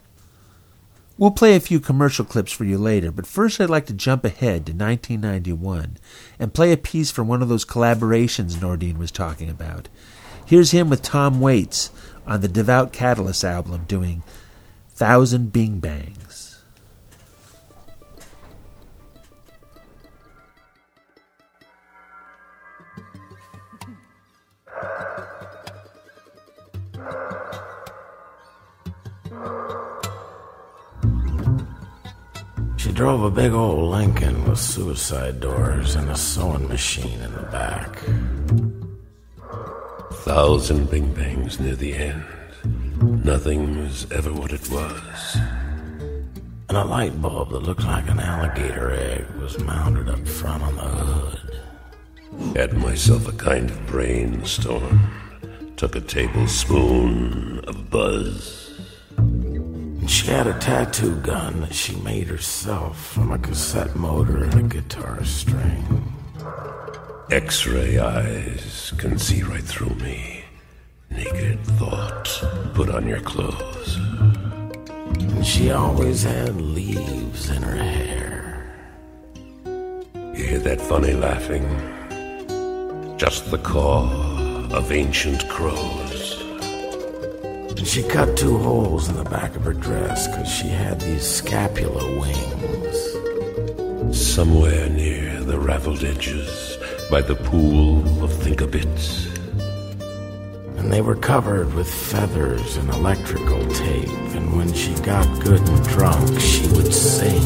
We'll 1.16 1.30
play 1.30 1.56
a 1.56 1.60
few 1.60 1.80
commercial 1.80 2.26
clips 2.26 2.52
for 2.52 2.64
you 2.64 2.76
later, 2.76 3.10
but 3.10 3.26
first 3.26 3.58
I'd 3.58 3.70
like 3.70 3.86
to 3.86 3.94
jump 3.94 4.22
ahead 4.22 4.66
to 4.66 4.72
1991 4.72 5.96
and 6.38 6.52
play 6.52 6.72
a 6.72 6.76
piece 6.76 7.10
from 7.10 7.26
one 7.26 7.40
of 7.40 7.48
those 7.48 7.64
collaborations 7.64 8.56
Nordine 8.56 8.98
was 8.98 9.10
talking 9.10 9.48
about. 9.48 9.88
Here's 10.44 10.70
him 10.70 10.88
with 10.88 11.02
Tom 11.02 11.40
Waits 11.40 11.90
on 12.26 12.40
the 12.40 12.48
Devout 12.48 12.92
Catalyst 12.92 13.44
album 13.44 13.84
doing 13.86 14.22
Thousand 14.90 15.52
Bing 15.52 15.78
Bangs. 15.78 16.62
She 32.76 32.92
drove 32.92 33.22
a 33.22 33.30
big 33.30 33.52
old 33.52 33.90
Lincoln 33.90 34.48
with 34.48 34.58
suicide 34.58 35.40
doors 35.40 35.94
and 35.94 36.10
a 36.10 36.16
sewing 36.16 36.68
machine 36.68 37.20
in 37.20 37.32
the 37.34 37.42
back. 37.42 38.85
Thousand 40.26 40.90
bing 40.90 41.14
bangs 41.14 41.60
near 41.60 41.76
the 41.76 41.94
end. 41.94 42.24
Nothing 43.24 43.78
was 43.78 44.10
ever 44.10 44.32
what 44.32 44.50
it 44.50 44.68
was. 44.68 45.36
And 46.68 46.76
a 46.76 46.84
light 46.84 47.22
bulb 47.22 47.50
that 47.50 47.62
looked 47.62 47.84
like 47.84 48.10
an 48.10 48.18
alligator 48.18 48.90
egg 48.90 49.24
was 49.40 49.60
mounted 49.60 50.08
up 50.08 50.26
front 50.26 50.64
on 50.64 50.74
the 50.74 50.82
hood. 50.82 51.60
Had 52.56 52.72
myself 52.72 53.28
a 53.28 53.32
kind 53.34 53.70
of 53.70 53.86
brainstorm. 53.86 55.12
Took 55.76 55.94
a 55.94 56.00
tablespoon 56.00 57.60
of 57.68 57.88
buzz. 57.88 58.80
And 59.16 60.10
she 60.10 60.26
had 60.26 60.48
a 60.48 60.58
tattoo 60.58 61.14
gun 61.20 61.60
that 61.60 61.72
she 61.72 61.94
made 62.00 62.26
herself 62.26 63.12
from 63.12 63.30
a 63.30 63.38
cassette 63.38 63.94
motor 63.94 64.42
and 64.42 64.54
a 64.54 64.62
guitar 64.64 65.24
string. 65.24 66.05
X 67.30 67.66
ray 67.66 67.98
eyes 67.98 68.92
can 68.98 69.18
see 69.18 69.42
right 69.42 69.62
through 69.62 69.94
me. 69.96 70.44
Naked 71.10 71.58
thought, 71.78 72.28
put 72.72 72.88
on 72.88 73.08
your 73.08 73.18
clothes. 73.18 73.98
She 75.42 75.72
always 75.72 76.22
had 76.22 76.60
leaves 76.60 77.50
in 77.50 77.62
her 77.62 77.76
hair. 77.76 78.64
You 80.36 80.44
hear 80.44 80.58
that 80.60 80.80
funny 80.80 81.14
laughing? 81.14 81.64
Just 83.16 83.50
the 83.50 83.58
caw 83.58 84.08
of 84.70 84.92
ancient 84.92 85.48
crows. 85.48 86.44
She 87.84 88.04
cut 88.04 88.36
two 88.36 88.56
holes 88.58 89.08
in 89.08 89.16
the 89.16 89.24
back 89.24 89.56
of 89.56 89.64
her 89.64 89.72
dress 89.72 90.28
because 90.28 90.48
she 90.48 90.68
had 90.68 91.00
these 91.00 91.26
scapula 91.26 92.04
wings. 92.20 93.16
Somewhere 94.16 94.88
near 94.90 95.40
the 95.42 95.58
raveled 95.58 96.04
edges, 96.04 96.75
by 97.10 97.20
the 97.22 97.36
pool 97.36 98.24
of 98.24 98.32
think-a-bits. 98.32 99.26
And 100.76 100.92
they 100.92 101.00
were 101.00 101.14
covered 101.14 101.72
with 101.74 101.88
feathers 101.92 102.76
and 102.76 102.88
electrical 102.90 103.64
tape. 103.68 104.08
And 104.34 104.56
when 104.56 104.72
she 104.72 104.94
got 104.96 105.26
good 105.42 105.60
and 105.60 105.84
drunk, 105.88 106.40
she 106.40 106.66
would 106.68 106.92
sing. 106.92 107.42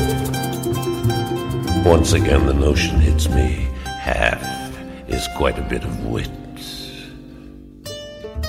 Once 1.85 2.13
again, 2.13 2.47
the 2.47 2.55
notion 2.55 3.01
hits 3.01 3.29
me. 3.29 3.69
Half 3.85 4.43
is 5.09 5.29
quite 5.37 5.59
a 5.59 5.63
bit 5.63 5.85
of 5.85 6.07
wit. 6.07 6.31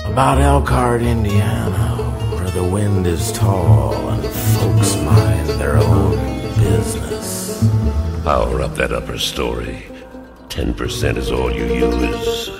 About 0.06 0.38
Elkhart, 0.38 1.02
Indiana, 1.02 1.96
where 2.34 2.50
the 2.50 2.64
wind 2.64 3.06
is 3.06 3.32
tall 3.32 3.94
and 4.10 4.24
folks 4.24 4.96
mind 4.96 5.48
their 5.60 5.76
own 5.76 6.16
business. 6.56 7.62
Power 8.24 8.60
up 8.62 8.74
that 8.76 8.92
upper 8.92 9.18
story. 9.18 9.91
10% 10.52 11.16
is 11.16 11.32
all 11.32 11.50
you 11.50 11.64
use. 11.64 12.50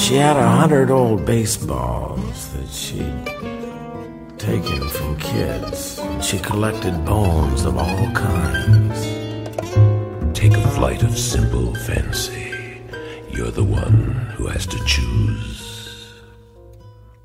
She 0.00 0.14
had 0.14 0.36
a 0.36 0.48
hundred 0.48 0.92
old 0.92 1.26
baseballs 1.26 2.52
that 2.52 2.68
she'd 2.68 4.38
taken 4.38 4.88
from 4.88 5.18
kids. 5.18 5.98
And 5.98 6.24
she 6.24 6.38
collected 6.38 7.04
bones 7.04 7.64
of 7.64 7.76
all 7.76 8.10
kinds. 8.12 9.00
take 10.32 10.52
a 10.52 10.68
flight 10.70 11.02
of 11.02 11.18
simple 11.18 11.74
fancy. 11.74 12.80
You're 13.32 13.50
the 13.50 13.64
one 13.64 14.12
who 14.36 14.46
has 14.46 14.64
to 14.66 14.78
choose. 14.84 16.22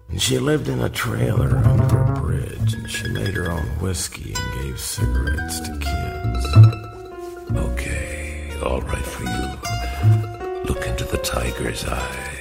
And 0.10 0.20
she 0.20 0.40
lived 0.40 0.70
in 0.70 0.82
a 0.82 0.90
trailer 0.90 1.58
under 1.58 2.02
a 2.02 2.20
bridge, 2.20 2.74
and 2.74 2.90
she 2.90 3.08
made 3.10 3.36
her 3.36 3.52
own 3.52 3.68
whiskey 3.80 4.34
and 4.34 4.64
gave 4.64 4.80
cigarettes 4.80 5.60
to 5.60 5.72
kids. 5.78 6.85
Okay, 7.54 8.52
all 8.64 8.82
right 8.82 9.06
for 9.06 9.24
you. 9.24 10.64
Look 10.66 10.88
into 10.88 11.06
the 11.06 11.20
tiger's 11.24 11.86
eye. 11.86 12.32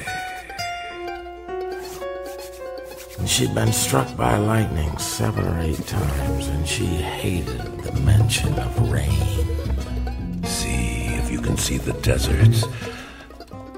She'd 3.27 3.55
been 3.55 3.73
struck 3.73 4.17
by 4.17 4.37
lightning 4.37 4.97
seven 4.99 5.47
or 5.47 5.61
eight 5.61 5.87
times, 5.87 6.49
and 6.49 6.67
she 6.67 6.87
hated 6.87 7.59
the 7.83 7.93
mention 8.01 8.53
of 8.59 8.93
rain. 8.93 10.45
See 10.45 11.07
if 11.21 11.31
you 11.31 11.41
can 11.41 11.57
see 11.57 11.79
the 11.79 11.95
desert. 11.95 12.65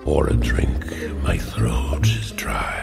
Or 0.05 0.29
a 0.29 0.35
drink. 0.35 0.85
My 1.23 1.39
throat 1.39 2.07
is 2.07 2.33
dry. 2.33 2.83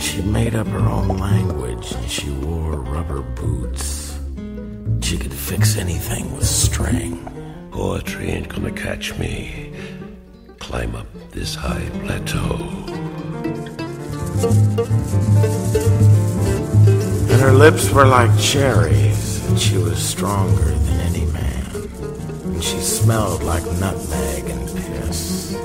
She 0.00 0.22
made 0.22 0.54
up 0.54 0.66
her 0.68 0.88
own 0.88 1.18
language, 1.18 1.92
and 1.92 2.10
she 2.10 2.30
wore 2.30 2.80
rubber 2.80 3.22
boots. 3.22 4.05
She 5.16 5.22
could 5.22 5.32
fix 5.32 5.78
anything 5.78 6.30
with 6.36 6.46
string. 6.46 7.16
Poetry 7.70 8.28
ain't 8.32 8.50
gonna 8.50 8.70
catch 8.70 9.16
me. 9.16 9.72
Climb 10.58 10.94
up 10.94 11.06
this 11.30 11.54
high 11.54 11.88
plateau. 12.04 12.58
And 17.32 17.40
her 17.40 17.52
lips 17.52 17.90
were 17.90 18.04
like 18.04 18.38
cherries, 18.38 19.42
and 19.48 19.58
she 19.58 19.78
was 19.78 19.96
stronger 19.96 20.70
than 20.84 21.00
any 21.08 21.24
man. 21.32 21.64
And 22.44 22.62
she 22.62 22.78
smelled 22.80 23.42
like 23.42 23.64
nutmeg 23.80 24.50
and 24.50 24.68
piss. 24.76 25.56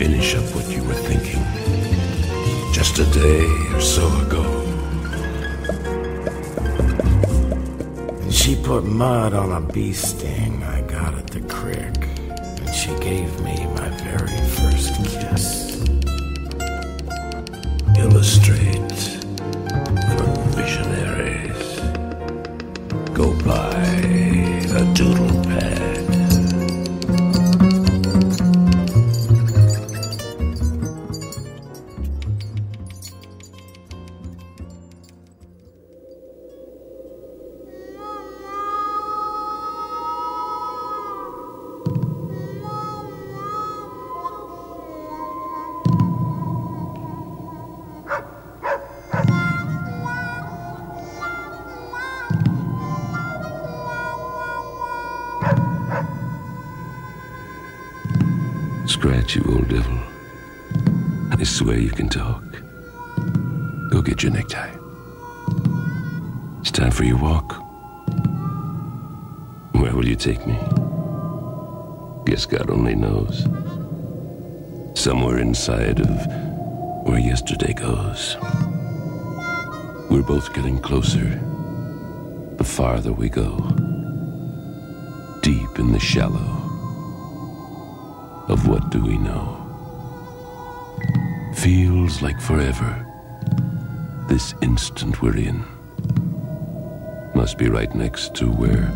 Finish 0.00 0.34
up 0.34 0.52
what 0.52 0.68
you 0.68 0.82
were 0.82 0.94
thinking. 0.94 1.44
Just 2.72 2.98
a 2.98 3.04
day 3.12 3.46
or 3.72 3.80
so 3.80 4.08
ago. 4.26 4.71
She 8.32 8.56
put 8.56 8.84
mud 8.84 9.34
on 9.34 9.52
a 9.52 9.60
bee 9.72 9.92
sting 9.92 10.62
I 10.62 10.80
got 10.82 11.14
at 11.14 11.26
the 11.26 11.40
creek. 11.42 12.00
And 12.60 12.74
she 12.74 12.88
gave 12.98 13.30
me 13.40 13.66
my 13.76 13.88
very 14.08 14.38
first 14.56 14.94
kiss. 15.20 15.76
Illustrate 17.98 19.00
for 20.16 20.32
visionaries. 20.56 21.80
Go 23.12 23.26
buy 23.44 23.84
a 24.80 24.94
doodle 24.94 25.11
You 59.34 59.42
old 59.48 59.66
devil. 59.68 59.98
I 61.30 61.42
swear 61.42 61.78
you 61.78 61.88
can 61.88 62.10
talk. 62.10 62.44
Go 63.88 64.02
get 64.02 64.22
your 64.22 64.30
necktie. 64.30 64.70
It's 66.60 66.70
time 66.70 66.90
for 66.90 67.04
your 67.04 67.16
walk. 67.16 67.54
Where 69.72 69.94
will 69.94 70.06
you 70.06 70.16
take 70.16 70.46
me? 70.46 70.58
Guess 72.26 72.44
God 72.44 72.68
only 72.68 72.94
knows. 72.94 73.46
Somewhere 74.94 75.38
inside 75.38 76.00
of 76.00 77.06
where 77.06 77.18
yesterday 77.18 77.72
goes. 77.72 78.36
We're 80.10 80.22
both 80.26 80.52
getting 80.52 80.78
closer. 80.78 81.40
The 82.58 82.64
farther 82.64 83.14
we 83.14 83.30
go. 83.30 83.56
Deep 85.40 85.78
in 85.78 85.92
the 85.92 86.00
shallow 86.00 86.61
of 88.48 88.66
what 88.66 88.90
do 88.90 89.04
we 89.04 89.16
know? 89.18 89.58
Feels 91.54 92.22
like 92.22 92.40
forever. 92.40 93.06
This 94.28 94.54
instant 94.62 95.22
we're 95.22 95.36
in 95.36 95.64
must 97.34 97.56
be 97.58 97.68
right 97.68 97.94
next 97.94 98.34
to 98.36 98.46
where 98.46 98.90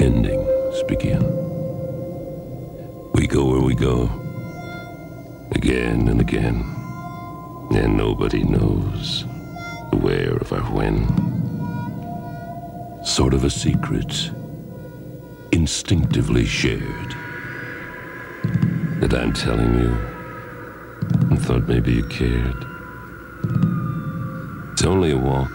endings 0.00 0.82
begin. 0.84 1.22
We 3.14 3.26
go 3.26 3.44
where 3.44 3.60
we 3.62 3.74
go, 3.74 4.10
again 5.52 6.08
and 6.08 6.20
again, 6.20 6.64
and 7.72 7.96
nobody 7.96 8.42
knows 8.42 9.24
the 9.90 9.98
where 9.98 10.36
of 10.36 10.52
our 10.52 10.70
when. 10.72 11.06
Sort 13.04 13.34
of 13.34 13.44
a 13.44 13.50
secret, 13.50 14.30
instinctively 15.52 16.44
shared 16.44 17.14
that 19.12 19.20
I'm 19.20 19.34
telling 19.34 19.78
you 19.78 19.90
and 21.28 21.38
thought 21.38 21.68
maybe 21.68 21.92
you 21.92 22.04
cared. 22.04 22.64
It's 24.72 24.84
only 24.84 25.10
a 25.10 25.18
walk, 25.18 25.52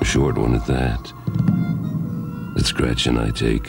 a 0.00 0.04
short 0.04 0.36
one 0.36 0.56
at 0.56 0.66
that, 0.66 1.12
that 2.56 2.64
Scratch 2.66 3.06
and 3.06 3.16
I 3.16 3.30
take. 3.30 3.68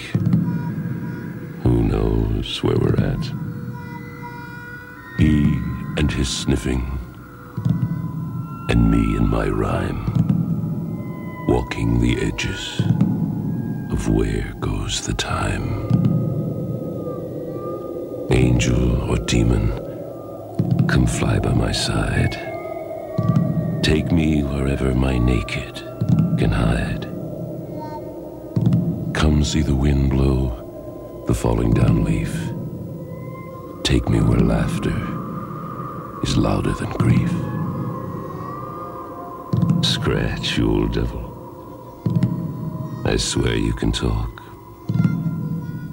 Who 1.62 1.84
knows 1.84 2.64
where 2.64 2.78
we're 2.78 2.96
at? 2.96 3.24
He 5.20 5.44
and 5.98 6.12
his 6.12 6.28
sniffing, 6.28 6.98
and 8.70 8.89
me 8.89 9.18
and 9.18 9.30
my 9.30 9.50
rhyme, 9.50 11.46
walking 11.48 12.00
the 12.02 12.20
edges 12.24 12.82
of 13.92 14.10
where 14.10 14.52
goes 14.60 15.06
the 15.06 15.14
time 15.14 16.01
angel 18.32 19.10
or 19.10 19.18
demon, 19.18 19.68
come 20.88 21.06
fly 21.06 21.40
by 21.40 21.54
my 21.54 21.72
side. 21.72 22.34
Take 23.84 24.12
me 24.12 24.44
wherever 24.44 24.94
my 24.96 25.18
naked 25.18 25.76
can 26.38 26.52
hide. 26.52 27.04
Come 29.14 29.44
see 29.44 29.62
the 29.62 29.76
wind 29.76 30.10
blow 30.12 31.24
the 31.28 31.34
falling 31.34 31.72
down 31.72 32.04
leaf. 32.04 32.34
Take 33.84 34.08
me 34.08 34.22
where 34.22 34.40
laughter 34.40 34.96
is 36.24 36.38
louder 36.38 36.74
than 36.74 36.90
grief. 36.92 37.32
Scratch, 39.84 40.58
you 40.58 40.72
old 40.72 40.94
devil. 40.94 41.28
I 43.06 43.18
swear 43.18 43.56
you 43.56 43.74
can 43.74 43.92
talk. 43.92 44.42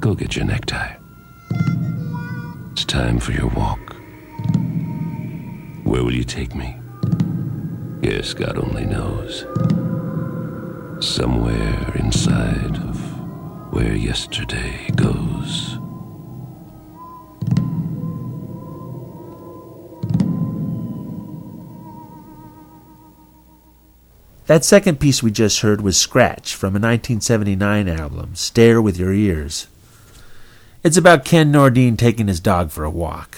Go 0.01 0.15
get 0.15 0.37
your 0.37 0.45
necktie. 0.45 0.98
Time 2.89 3.19
for 3.19 3.33
your 3.33 3.49
walk. 3.49 3.97
Where 5.85 6.03
will 6.03 6.15
you 6.15 6.25
take 6.25 6.55
me? 6.55 6.75
Yes, 8.01 8.33
God 8.33 8.57
only 8.57 8.87
knows. 8.87 9.41
Somewhere 11.07 11.93
inside 11.97 12.77
of 12.77 13.75
where 13.75 13.95
yesterday 13.95 14.89
goes. 14.97 15.77
That 24.47 24.65
second 24.65 24.99
piece 24.99 25.23
we 25.23 25.31
just 25.31 25.61
heard 25.61 25.83
was 25.83 26.01
Scratch 26.01 26.55
from 26.55 26.69
a 26.69 26.81
1979 26.81 27.87
album, 27.87 28.35
Stare 28.35 28.81
with 28.81 28.97
Your 28.99 29.13
Ears. 29.13 29.67
It's 30.85 30.97
about 30.97 31.25
Ken 31.25 31.53
Nordine 31.53 31.99
taking 31.99 32.29
his 32.29 32.39
dog 32.39 32.71
for 32.71 32.85
a 32.85 32.91
walk. 32.91 33.37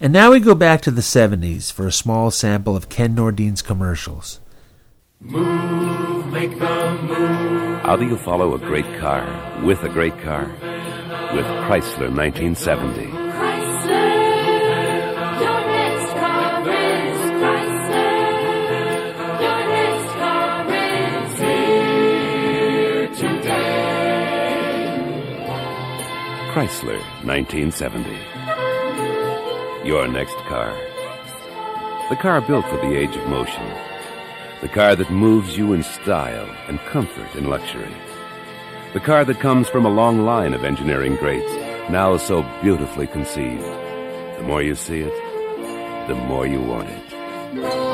And 0.00 0.14
now 0.14 0.32
we 0.32 0.40
go 0.40 0.54
back 0.54 0.80
to 0.82 0.90
the 0.90 1.02
70s 1.02 1.70
for 1.70 1.86
a 1.86 1.92
small 1.92 2.30
sample 2.30 2.74
of 2.74 2.88
Ken 2.88 3.14
Nordine's 3.14 3.60
commercials. 3.60 4.40
Move, 5.20 6.26
make 6.32 6.58
the 6.58 6.98
move. 7.02 7.82
How 7.82 7.96
do 7.96 8.06
you 8.06 8.16
follow 8.16 8.54
a 8.54 8.58
great 8.58 8.98
car 8.98 9.62
with 9.62 9.82
a 9.82 9.90
great 9.90 10.18
car? 10.20 10.46
With 11.34 11.46
Chrysler 11.68 12.10
1970. 12.10 13.21
Chrysler 26.52 27.00
1970. 27.24 28.10
Your 29.88 30.06
next 30.06 30.36
car. 30.50 30.70
The 32.10 32.16
car 32.16 32.42
built 32.42 32.66
for 32.66 32.76
the 32.76 32.94
age 32.94 33.16
of 33.16 33.26
motion. 33.26 33.66
The 34.60 34.68
car 34.68 34.94
that 34.94 35.10
moves 35.10 35.56
you 35.56 35.72
in 35.72 35.82
style 35.82 36.54
and 36.68 36.78
comfort 36.80 37.34
and 37.36 37.48
luxury. 37.48 37.94
The 38.92 39.00
car 39.00 39.24
that 39.24 39.40
comes 39.40 39.70
from 39.70 39.86
a 39.86 39.94
long 39.94 40.26
line 40.26 40.52
of 40.52 40.62
engineering 40.62 41.16
greats, 41.16 41.50
now 41.90 42.18
so 42.18 42.42
beautifully 42.60 43.06
conceived. 43.06 43.64
The 43.64 44.44
more 44.44 44.60
you 44.60 44.74
see 44.74 45.00
it, 45.00 46.06
the 46.06 46.16
more 46.16 46.46
you 46.46 46.60
want 46.60 46.90
it. 46.90 47.91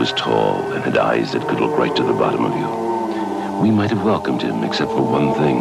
Was 0.00 0.12
tall 0.12 0.72
and 0.72 0.82
had 0.82 0.96
eyes 0.96 1.32
that 1.32 1.46
could 1.46 1.60
look 1.60 1.76
right 1.76 1.94
to 1.94 2.02
the 2.02 2.14
bottom 2.14 2.42
of 2.42 2.56
you. 2.56 3.60
We 3.60 3.70
might 3.70 3.90
have 3.90 4.02
welcomed 4.02 4.40
him, 4.40 4.64
except 4.64 4.90
for 4.92 5.02
one 5.02 5.34
thing 5.34 5.58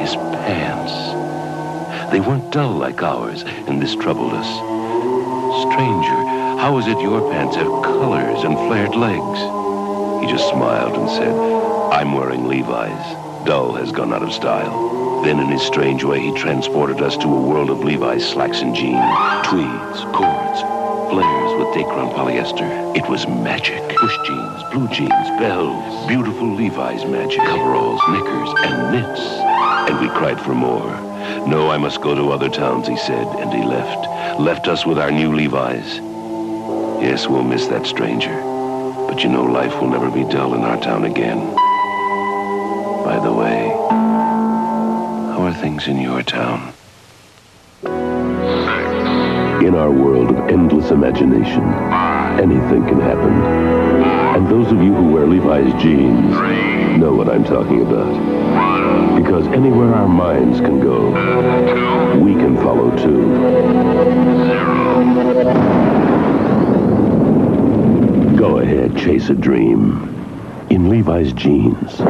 his 0.00 0.14
pants. 0.46 2.12
They 2.12 2.20
weren't 2.20 2.52
dull 2.52 2.70
like 2.70 3.02
ours, 3.02 3.42
and 3.66 3.82
this 3.82 3.96
troubled 3.96 4.34
us. 4.34 4.46
Stranger, 5.66 6.20
how 6.62 6.78
is 6.78 6.86
it 6.86 7.00
your 7.00 7.28
pants 7.32 7.56
have 7.56 7.82
colors 7.82 8.44
and 8.44 8.54
flared 8.68 8.94
legs? 8.94 9.40
He 10.22 10.30
just 10.30 10.48
smiled 10.50 10.94
and 10.94 11.10
said, 11.10 11.34
I'm 11.92 12.12
wearing 12.12 12.46
Levi's. 12.46 13.06
Dull 13.44 13.74
has 13.74 13.90
gone 13.90 14.12
out 14.12 14.22
of 14.22 14.32
style. 14.32 15.22
Then, 15.24 15.40
in 15.40 15.48
his 15.48 15.62
strange 15.62 16.04
way, 16.04 16.20
he 16.20 16.32
transported 16.38 17.02
us 17.02 17.16
to 17.16 17.26
a 17.26 17.42
world 17.42 17.70
of 17.70 17.82
Levi's 17.82 18.24
slacks 18.24 18.60
and 18.60 18.76
jeans, 18.76 19.02
tweeds, 19.48 20.04
cords, 20.14 20.60
flares 21.10 21.43
with 21.58 21.68
Dacron 21.68 22.12
polyester. 22.12 22.96
It 22.96 23.08
was 23.08 23.26
magic. 23.28 23.80
Push 23.96 24.16
jeans, 24.26 24.62
blue 24.72 24.88
jeans, 24.88 25.28
bells, 25.38 26.06
beautiful 26.06 26.52
Levi's 26.52 27.04
magic, 27.04 27.38
coveralls, 27.38 28.00
knickers, 28.08 28.50
and 28.64 28.92
knits. 28.92 29.20
And 29.88 30.00
we 30.00 30.08
cried 30.08 30.40
for 30.40 30.54
more. 30.54 30.90
No, 31.46 31.70
I 31.70 31.78
must 31.78 32.00
go 32.00 32.14
to 32.14 32.32
other 32.32 32.48
towns, 32.48 32.88
he 32.88 32.96
said, 32.96 33.26
and 33.38 33.52
he 33.52 33.62
left. 33.62 34.40
Left 34.40 34.66
us 34.66 34.84
with 34.84 34.98
our 34.98 35.10
new 35.10 35.34
Levi's. 35.34 35.98
Yes, 37.00 37.28
we'll 37.28 37.44
miss 37.44 37.66
that 37.68 37.86
stranger. 37.86 38.34
But 39.08 39.22
you 39.22 39.28
know, 39.28 39.44
life 39.44 39.80
will 39.80 39.90
never 39.90 40.10
be 40.10 40.24
dull 40.24 40.54
in 40.54 40.62
our 40.62 40.80
town 40.80 41.04
again. 41.04 41.38
By 43.04 43.20
the 43.22 43.32
way, 43.32 43.68
how 45.30 45.44
are 45.44 45.54
things 45.54 45.86
in 45.86 46.00
your 46.00 46.22
town? 46.22 46.73
In 49.64 49.74
our 49.74 49.90
world 49.90 50.28
of 50.28 50.36
endless 50.50 50.90
imagination, 50.90 51.62
anything 52.38 52.84
can 52.86 53.00
happen. 53.00 53.32
And 54.36 54.46
those 54.46 54.70
of 54.70 54.82
you 54.82 54.94
who 54.94 55.10
wear 55.10 55.26
Levi's 55.26 55.72
jeans 55.82 56.34
know 56.98 57.14
what 57.14 57.30
I'm 57.30 57.44
talking 57.44 57.80
about. 57.80 59.16
Because 59.16 59.46
anywhere 59.46 59.94
our 59.94 60.06
minds 60.06 60.60
can 60.60 60.80
go, 60.80 61.08
we 62.18 62.34
can 62.34 62.58
follow 62.58 62.90
too. 62.98 63.24
Go 68.36 68.58
ahead, 68.58 68.98
chase 68.98 69.30
a 69.30 69.34
dream. 69.34 70.10
In 70.68 70.90
Levi's 70.90 71.32
jeans. 71.32 72.02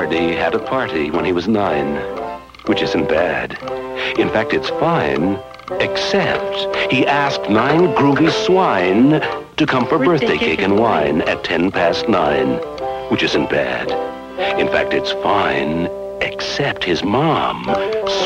Ardy 0.00 0.34
had 0.34 0.54
a 0.54 0.58
party 0.58 1.10
when 1.10 1.26
he 1.26 1.32
was 1.32 1.46
nine, 1.46 1.96
which 2.64 2.80
isn't 2.80 3.06
bad. 3.06 3.52
In 4.18 4.30
fact, 4.30 4.54
it's 4.54 4.70
fine, 4.70 5.38
except 5.72 6.74
he 6.90 7.06
asked 7.06 7.50
nine 7.50 7.92
groovy 7.94 8.30
swine 8.30 9.20
to 9.58 9.66
come 9.66 9.86
for 9.86 9.98
birthday 9.98 10.38
cake 10.38 10.62
and 10.62 10.78
wine 10.78 11.20
at 11.28 11.44
ten 11.44 11.70
past 11.70 12.08
nine, 12.08 12.54
which 13.10 13.22
isn't 13.22 13.50
bad. 13.50 13.90
In 14.58 14.68
fact, 14.68 14.94
it's 14.94 15.12
fine, 15.12 15.90
except 16.22 16.82
his 16.82 17.04
mom, 17.04 17.62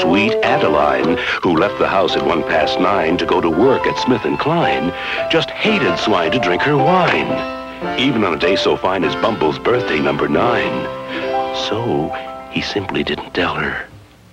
sweet 0.00 0.34
Adeline, 0.44 1.18
who 1.42 1.58
left 1.58 1.80
the 1.80 1.88
house 1.88 2.14
at 2.14 2.24
one 2.24 2.44
past 2.44 2.78
nine 2.78 3.16
to 3.16 3.26
go 3.26 3.40
to 3.40 3.50
work 3.50 3.84
at 3.84 3.98
Smith 3.98 4.22
& 4.32 4.38
Klein, 4.38 4.94
just 5.28 5.50
hated 5.50 5.98
swine 5.98 6.30
to 6.30 6.38
drink 6.38 6.62
her 6.62 6.76
wine 6.76 7.64
even 7.98 8.24
on 8.24 8.32
a 8.32 8.38
day 8.38 8.56
so 8.56 8.76
fine 8.76 9.04
as 9.04 9.14
Bumble's 9.16 9.58
birthday 9.58 9.98
number 9.98 10.26
nine. 10.26 11.23
So 11.54 12.10
he 12.50 12.60
simply 12.60 13.02
didn't 13.04 13.32
tell 13.32 13.54
her. 13.54 13.88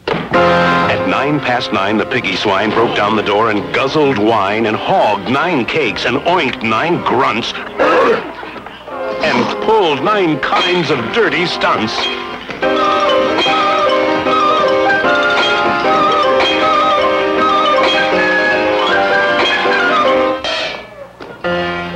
At 0.08 1.08
nine 1.08 1.40
past 1.40 1.72
nine, 1.72 1.98
the 1.98 2.06
piggy 2.06 2.36
swine 2.36 2.70
broke 2.72 2.96
down 2.96 3.16
the 3.16 3.24
door 3.24 3.50
and 3.50 3.74
guzzled 3.74 4.18
wine 4.18 4.66
and 4.66 4.76
hogged 4.76 5.30
nine 5.30 5.66
cakes 5.66 6.06
and 6.06 6.18
oinked 6.28 6.64
nine 6.64 7.02
grunts 7.04 7.54
and 9.24 9.64
pulled 9.64 10.04
nine 10.04 10.40
kinds 10.40 10.90
of 10.90 10.98
dirty 11.14 11.46
stunts. 11.46 11.96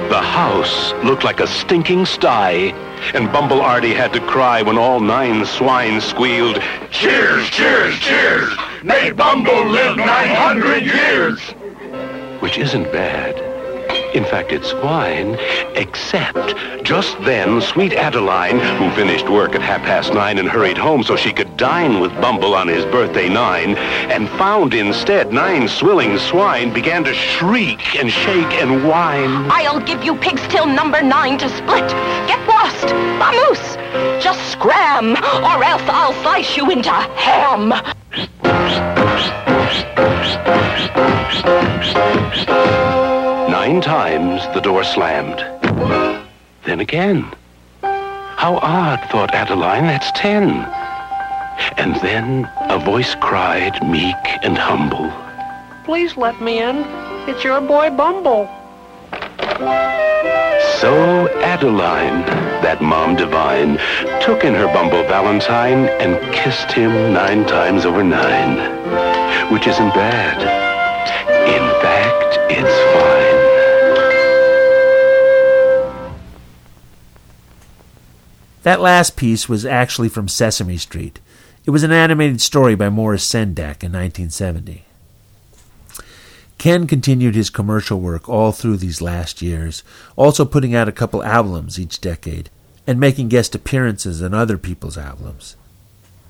The 0.09 0.21
house 0.21 0.93
looked 1.03 1.23
like 1.23 1.39
a 1.39 1.47
stinking 1.47 2.05
sty, 2.05 2.73
and 3.13 3.31
Bumble 3.31 3.61
Ardy 3.61 3.93
had 3.93 4.11
to 4.13 4.19
cry 4.19 4.61
when 4.61 4.77
all 4.77 4.99
nine 4.99 5.45
swine 5.45 6.01
squealed, 6.01 6.61
Cheers, 6.89 7.49
cheers, 7.49 7.99
cheers! 7.99 8.53
May 8.83 9.11
Bumble 9.11 9.67
live 9.67 9.97
900 9.97 10.83
years! 10.83 11.39
Which 12.41 12.57
isn't 12.57 12.91
bad. 12.91 13.44
In 14.15 14.23
fact, 14.23 14.53
it's 14.53 14.71
fine, 14.71 15.35
except 15.75 16.55
just 16.85 17.19
then, 17.23 17.59
sweet 17.59 17.91
Adeline, 17.91 18.59
who 18.59 18.89
finished 18.91 19.27
work 19.27 19.55
at 19.55 19.61
half 19.61 19.81
past 19.81 20.13
nine 20.13 20.37
and 20.37 20.47
hurried 20.47 20.77
home 20.77 21.03
so 21.03 21.17
she 21.17 21.33
could 21.33 21.57
dine 21.57 21.99
with 21.99 22.13
Bumble 22.21 22.55
on 22.55 22.69
his 22.69 22.85
birthday 22.85 23.27
nine, 23.27 23.75
and 23.75 24.29
found 24.29 24.73
instead 24.73 25.33
nine 25.33 25.67
swilling 25.67 26.17
swine, 26.17 26.71
began 26.71 27.03
to 27.03 27.13
shriek 27.13 27.97
and 27.97 28.09
shake 28.09 28.53
and 28.53 28.87
whine. 28.87 29.51
I'll 29.51 29.81
give 29.81 30.01
you 30.01 30.15
pigs 30.15 30.47
till 30.47 30.65
number 30.65 31.01
nine 31.01 31.37
to 31.39 31.49
split. 31.49 31.89
Get 32.25 32.39
lost, 32.47 32.87
vamoose. 33.19 33.75
Just 34.21 34.49
scram, 34.49 35.17
or 35.17 35.61
else 35.61 35.83
I'll 35.87 36.13
slice 36.21 36.55
you 36.55 36.71
into 36.71 36.89
ham. 36.89 37.73
Nine 43.65 43.81
times 43.81 44.43
the 44.53 44.61
door 44.61 44.83
slammed. 44.83 45.39
Then 46.65 46.81
again. 46.81 47.25
How 47.81 48.59
odd, 48.61 48.99
thought 49.09 49.33
Adeline, 49.33 49.87
that's 49.87 50.11
ten. 50.11 50.43
And 51.75 51.95
then 51.95 52.47
a 52.69 52.77
voice 52.77 53.15
cried, 53.15 53.73
meek 53.89 54.23
and 54.43 54.55
humble. 54.55 55.11
Please 55.83 56.15
let 56.15 56.39
me 56.39 56.61
in. 56.61 56.85
It's 57.27 57.43
your 57.43 57.59
boy 57.59 57.89
Bumble. 57.89 58.45
So 60.77 61.27
Adeline, 61.41 62.21
that 62.61 62.83
mom 62.83 63.15
divine, 63.15 63.79
took 64.21 64.43
in 64.43 64.53
her 64.53 64.67
Bumble 64.67 65.01
Valentine 65.07 65.89
and 65.99 66.21
kissed 66.35 66.71
him 66.71 66.91
nine 67.13 67.47
times 67.47 67.83
over 67.83 68.03
nine. 68.03 68.59
Which 69.51 69.65
isn't 69.65 69.95
bad. 69.95 70.37
In 71.49 71.65
fact, 71.81 72.37
it's 72.51 72.93
fine. 72.93 73.34
That 78.65 78.81
last 78.81 79.15
piece 79.15 79.47
was 79.47 79.63
actually 79.63 80.09
from 80.09 80.27
Sesame 80.27 80.77
Street. 80.77 81.19
It 81.65 81.69
was 81.69 81.83
an 81.83 81.91
animated 81.91 82.41
story 82.41 82.73
by 82.73 82.89
Maurice 82.89 83.23
Sendak 83.23 83.83
in 83.83 83.91
1970. 83.91 84.85
Ken 86.57 86.87
continued 86.87 87.35
his 87.35 87.51
commercial 87.51 87.99
work 87.99 88.27
all 88.27 88.51
through 88.51 88.77
these 88.77 89.03
last 89.03 89.43
years, 89.43 89.83
also 90.15 90.45
putting 90.45 90.73
out 90.73 90.89
a 90.89 90.91
couple 90.91 91.23
albums 91.23 91.79
each 91.79 92.01
decade 92.01 92.49
and 92.87 92.99
making 92.99 93.29
guest 93.29 93.53
appearances 93.53 94.23
on 94.23 94.33
other 94.33 94.57
people's 94.57 94.97
albums. 94.97 95.55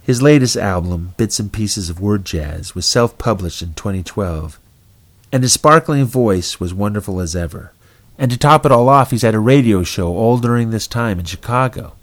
His 0.04 0.22
latest 0.22 0.58
album, 0.58 1.14
Bits 1.16 1.40
and 1.40 1.54
Pieces 1.54 1.90
of 1.90 2.02
Word 2.02 2.26
Jazz, 2.26 2.76
was 2.76 2.86
self 2.86 3.18
published 3.18 3.62
in 3.62 3.76
2012, 3.76 4.60
and 5.32 5.42
his 5.42 5.54
sparkling 5.54 6.04
voice 6.04 6.60
was 6.60 6.74
wonderful 6.74 7.22
as 7.22 7.34
ever. 7.34 7.72
And 8.18 8.30
to 8.30 8.38
top 8.38 8.66
it 8.66 8.74
all 8.74 8.90
off, 8.90 9.12
he's 9.12 9.22
had 9.22 9.36
a 9.36 9.40
radio 9.40 9.84
show 9.84 10.10
all 10.10 10.38
during 10.38 10.72
this 10.72 10.86
time 10.86 11.18
in 11.18 11.24
Chicago. 11.24 11.94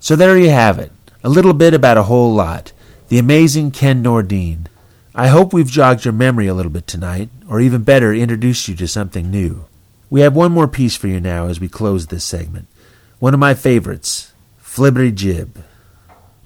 So 0.00 0.14
there 0.16 0.38
you 0.38 0.50
have 0.50 0.78
it, 0.78 0.92
a 1.24 1.28
little 1.28 1.52
bit 1.52 1.74
about 1.74 1.96
a 1.96 2.04
whole 2.04 2.32
lot. 2.32 2.72
The 3.08 3.18
amazing 3.18 3.72
Ken 3.72 4.02
Nordine. 4.02 4.66
I 5.14 5.28
hope 5.28 5.52
we've 5.52 5.70
jogged 5.70 6.04
your 6.04 6.12
memory 6.12 6.46
a 6.46 6.54
little 6.54 6.70
bit 6.70 6.86
tonight, 6.86 7.30
or 7.48 7.60
even 7.60 7.82
better, 7.82 8.14
introduced 8.14 8.68
you 8.68 8.76
to 8.76 8.86
something 8.86 9.30
new. 9.30 9.66
We 10.10 10.20
have 10.20 10.36
one 10.36 10.52
more 10.52 10.68
piece 10.68 10.96
for 10.96 11.08
you 11.08 11.20
now 11.20 11.46
as 11.48 11.58
we 11.58 11.68
close 11.68 12.06
this 12.06 12.24
segment. 12.24 12.68
One 13.18 13.34
of 13.34 13.40
my 13.40 13.54
favorites, 13.54 14.32
Flibberty 14.62 15.14
Jib. 15.14 15.64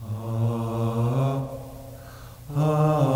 Ah, 0.02 1.48
ah. 2.56 3.11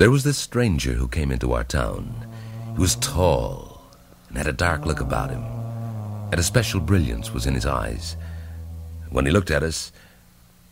There 0.00 0.10
was 0.10 0.24
this 0.24 0.38
stranger 0.38 0.94
who 0.94 1.08
came 1.08 1.30
into 1.30 1.52
our 1.52 1.62
town. 1.62 2.26
He 2.72 2.80
was 2.80 2.96
tall 2.96 3.82
and 4.30 4.38
had 4.38 4.46
a 4.46 4.52
dark 4.66 4.86
look 4.86 4.98
about 4.98 5.28
him, 5.28 5.42
and 6.32 6.40
a 6.40 6.42
special 6.42 6.80
brilliance 6.80 7.34
was 7.34 7.44
in 7.44 7.52
his 7.52 7.66
eyes. 7.66 8.16
When 9.10 9.26
he 9.26 9.30
looked 9.30 9.50
at 9.50 9.62
us, 9.62 9.92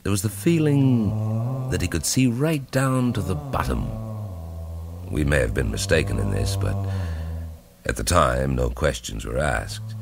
there 0.02 0.10
was 0.10 0.22
the 0.22 0.30
feeling 0.30 1.68
that 1.68 1.82
he 1.82 1.88
could 1.88 2.06
see 2.06 2.26
right 2.26 2.70
down 2.70 3.12
to 3.12 3.20
the 3.20 3.34
bottom. 3.34 3.86
We 5.10 5.24
may 5.24 5.40
have 5.40 5.52
been 5.52 5.70
mistaken 5.70 6.18
in 6.18 6.30
this, 6.30 6.56
but 6.56 6.74
at 7.84 7.96
the 7.96 8.04
time, 8.04 8.56
no 8.56 8.70
questions 8.70 9.26
were 9.26 9.36
asked. 9.36 9.94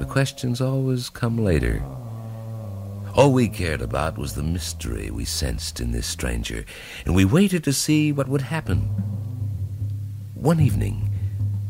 The 0.00 0.04
questions 0.04 0.60
always 0.60 1.10
come 1.10 1.44
later. 1.44 1.80
All 3.16 3.32
we 3.32 3.48
cared 3.48 3.80
about 3.80 4.18
was 4.18 4.34
the 4.34 4.42
mystery 4.42 5.10
we 5.10 5.24
sensed 5.24 5.80
in 5.80 5.90
this 5.90 6.06
stranger, 6.06 6.66
and 7.06 7.14
we 7.14 7.24
waited 7.24 7.64
to 7.64 7.72
see 7.72 8.12
what 8.12 8.28
would 8.28 8.42
happen. 8.42 8.80
One 10.34 10.60
evening 10.60 11.08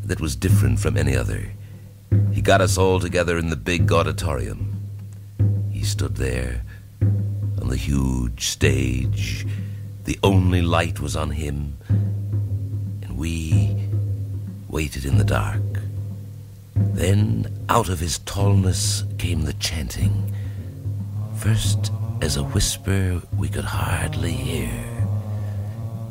that 0.05 0.21
was 0.21 0.35
different 0.35 0.81
from 0.81 0.97
any 0.97 1.17
other, 1.17 1.53
he 2.33 2.43
got 2.43 2.61
us 2.61 2.77
all 2.77 2.99
together 2.99 3.39
in 3.39 3.51
the 3.51 3.57
big 3.57 3.93
auditorium. 3.93 4.89
He 5.71 5.85
stood 5.85 6.17
there 6.17 6.63
on 7.01 7.69
the 7.69 7.77
huge 7.77 8.49
stage. 8.49 9.47
The 10.03 10.19
only 10.25 10.63
light 10.63 10.99
was 10.99 11.15
on 11.15 11.31
him, 11.31 11.79
and 11.89 13.17
we 13.17 13.89
waited 14.69 15.05
in 15.05 15.17
the 15.17 15.25
dark. 15.25 15.63
Then, 16.75 17.65
out 17.69 17.89
of 17.89 18.01
his 18.01 18.19
tallness 18.19 19.05
came 19.17 19.43
the 19.43 19.53
chanting. 19.53 20.33
First, 21.37 21.93
as 22.23 22.39
a 22.39 22.43
whisper 22.43 23.21
we 23.37 23.49
could 23.49 23.65
hardly 23.65 24.33
hear. 24.33 24.71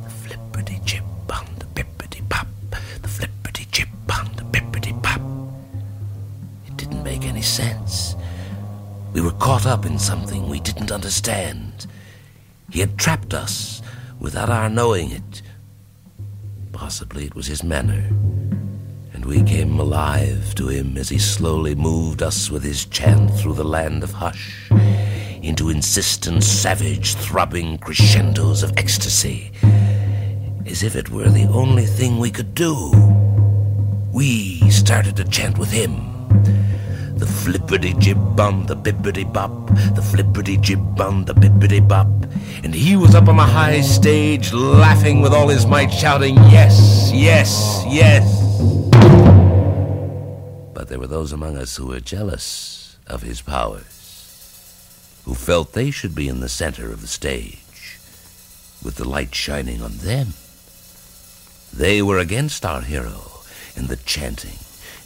The 0.04 0.10
flippity 0.10 0.80
chip 0.86 1.04
on 1.30 1.46
the 1.58 1.66
bippity 1.66 2.28
pop, 2.30 2.48
the 3.02 3.08
flippity 3.08 3.68
chip 3.72 3.90
on 4.16 4.30
the 4.36 4.44
bippity 4.44 5.02
pop. 5.02 5.20
It 6.68 6.78
didn't 6.78 7.04
make 7.04 7.24
any 7.24 7.42
sense. 7.42 8.16
We 9.14 9.22
were 9.22 9.32
caught 9.34 9.66
up 9.66 9.86
in 9.86 9.98
something 9.98 10.48
we 10.48 10.60
didn't 10.60 10.92
understand. 10.92 11.88
He 12.72 12.80
had 12.80 12.98
trapped 12.98 13.34
us 13.34 13.82
without 14.20 14.50
our 14.50 14.70
knowing 14.70 15.12
it. 15.12 15.42
Possibly 16.72 17.26
it 17.26 17.36
was 17.36 17.48
his 17.48 17.64
manner. 17.64 18.08
And 19.12 19.26
we 19.26 19.42
came 19.44 19.80
alive 19.80 20.54
to 20.56 20.68
him 20.68 20.98
as 20.98 21.10
he 21.10 21.18
slowly 21.18 21.74
moved 21.74 22.22
us 22.22 22.52
with 22.52 22.64
his 22.64 22.86
chant 22.86 23.34
through 23.34 23.56
the 23.56 23.64
land 23.64 24.04
of 24.04 24.12
hush 24.12 24.70
into 25.46 25.70
insistent, 25.70 26.44
savage, 26.44 27.14
throbbing 27.16 27.78
crescendos 27.78 28.64
of 28.64 28.74
ecstasy, 28.78 29.52
as 30.66 30.82
if 30.82 30.96
it 30.96 31.10
were 31.12 31.30
the 31.30 31.48
only 31.50 31.86
thing 31.86 32.18
we 32.18 32.32
could 32.32 32.56
do. 32.56 32.92
We 34.12 34.60
started 34.72 35.16
to 35.18 35.24
chant 35.26 35.60
with 35.60 35.72
him. 35.72 36.12
The 37.18 37.28
flippity 37.28 37.94
jib 37.94 38.36
bum, 38.36 38.66
the 38.66 38.76
bippity 38.76 39.32
bop, 39.32 39.68
the 39.94 40.02
flippity 40.02 40.58
jib 40.58 40.96
bum, 40.96 41.26
the 41.26 41.34
bippity 41.34 41.88
bop. 41.88 42.08
And 42.64 42.74
he 42.74 42.96
was 42.96 43.14
up 43.14 43.28
on 43.28 43.38
the 43.38 43.44
high 43.44 43.82
stage, 43.82 44.52
laughing 44.52 45.22
with 45.22 45.34
all 45.34 45.48
his 45.48 45.66
might, 45.66 45.94
shouting, 45.94 46.36
Yes, 46.50 47.12
yes, 47.14 47.84
yes. 47.88 48.26
But 50.74 50.90
there 50.90 51.00
were 51.00 51.08
those 51.08 51.32
among 51.32 51.56
us 51.56 51.76
who 51.76 51.88
were 51.88 52.00
jealous 52.00 52.98
of 53.08 53.22
his 53.22 53.42
powers, 53.42 53.95
who 55.26 55.34
felt 55.34 55.74
they 55.74 55.92
should 55.92 56.14
be 56.16 56.28
in 56.28 56.40
the 56.40 56.50
center 56.50 56.92
of 56.92 57.02
the 57.02 57.08
stage, 57.08 58.00
with 58.84 58.96
the 58.96 59.08
light 59.08 59.34
shining 59.34 59.82
on 59.82 59.98
them. 59.98 60.28
They 61.74 62.02
were 62.02 62.20
against 62.20 62.64
our 62.64 62.82
hero 62.82 63.32
in 63.76 63.88
the 63.88 63.98
chanting, 63.98 64.60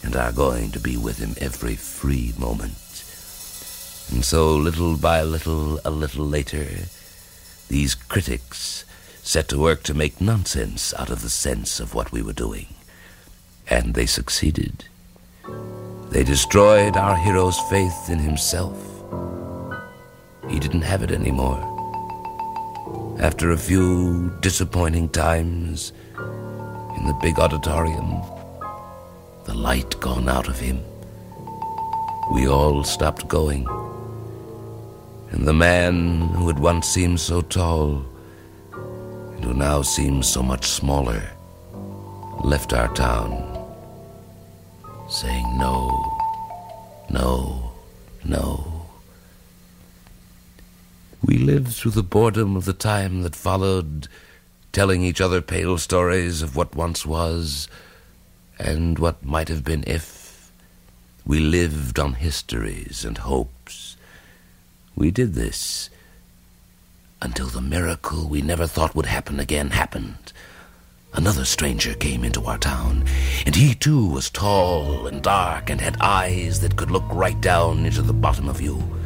and 0.04 0.16
are 0.16 0.32
going 0.32 0.72
to 0.72 0.80
be 0.80 0.98
with 0.98 1.18
him 1.18 1.36
every 1.40 1.76
free 1.76 2.34
moment. 2.38 2.76
And 4.12 4.26
so, 4.26 4.56
little 4.56 4.98
by 4.98 5.22
little, 5.24 5.80
a 5.86 5.92
little 5.92 6.26
later, 6.26 6.68
these 7.70 7.96
critics 7.96 8.84
set 9.24 9.48
to 9.50 9.60
work 9.60 9.84
to 9.84 9.94
make 9.94 10.20
nonsense 10.20 10.94
out 10.98 11.10
of 11.10 11.22
the 11.22 11.30
sense 11.30 11.80
of 11.80 11.94
what 11.94 12.12
we 12.12 12.22
were 12.22 12.34
doing. 12.34 12.68
And 13.70 13.94
they 13.94 14.06
succeeded. 14.08 14.86
They 16.10 16.24
destroyed 16.24 16.98
our 16.98 17.16
hero's 17.16 17.60
faith 17.70 18.10
in 18.10 18.20
himself. 18.20 18.89
He 20.50 20.60
didn't 20.60 20.82
have 20.82 21.04
it 21.04 21.12
anymore. 21.12 21.62
After 23.20 23.52
a 23.52 23.58
few 23.58 24.32
disappointing 24.42 25.10
times 25.10 25.94
in 26.18 27.06
the 27.06 27.18
big 27.22 27.38
auditorium, 27.40 28.22
the 29.46 29.54
light 29.54 30.00
gone 30.00 30.28
out 30.28 30.48
of 30.48 30.60
him, 30.60 30.80
we 32.32 32.48
all 32.48 32.84
stopped 32.84 33.28
going. 33.28 33.68
And 35.32 35.48
the 35.48 35.54
man 35.54 36.22
who 36.30 36.48
had 36.48 36.60
once 36.60 36.88
seemed 36.88 37.20
so 37.20 37.42
tall 37.42 38.04
and 38.74 39.44
who 39.44 39.54
now 39.54 39.82
seems 39.82 40.28
so 40.28 40.42
much 40.42 40.66
smaller 40.66 41.22
left 42.44 42.74
our 42.74 42.94
town, 42.96 43.32
saying 45.10 45.58
no, 45.58 45.90
no, 47.10 47.72
no. 48.24 48.69
We 51.26 51.38
lived 51.38 51.74
through 51.74 51.92
the 51.92 52.04
boredom 52.04 52.56
of 52.56 52.66
the 52.66 52.74
time 52.74 53.24
that 53.24 53.36
followed, 53.36 54.08
telling 54.72 55.04
each 55.04 55.20
other 55.20 55.42
pale 55.42 55.78
stories 55.78 56.42
of 56.42 56.56
what 56.56 56.76
once 56.76 57.06
was 57.06 57.68
and 58.58 58.98
what 58.98 59.24
might 59.24 59.50
have 59.50 59.64
been 59.64 59.84
if. 59.86 60.52
We 61.26 61.40
lived 61.40 62.00
on 62.00 62.14
histories 62.14 63.04
and 63.06 63.18
hopes. 63.18 63.98
We 64.96 65.12
did 65.12 65.34
this 65.34 65.90
until 67.22 67.48
the 67.48 67.62
miracle 67.62 68.28
we 68.28 68.42
never 68.42 68.66
thought 68.66 68.96
would 68.96 69.06
happen 69.06 69.40
again 69.40 69.72
happened. 69.72 70.32
Another 71.14 71.44
stranger 71.44 71.96
came 71.96 72.24
into 72.24 72.46
our 72.46 72.58
town, 72.58 73.04
and 73.46 73.56
he 73.56 73.76
too 73.76 74.08
was 74.08 74.30
tall 74.30 75.08
and 75.08 75.22
dark 75.22 75.70
and 75.70 75.82
had 75.82 75.98
eyes 76.00 76.62
that 76.62 76.78
could 76.78 76.92
look 76.92 77.06
right 77.12 77.40
down 77.42 77.86
into 77.86 78.02
the 78.02 78.14
bottom 78.14 78.48
of 78.48 78.62
you. 78.62 78.99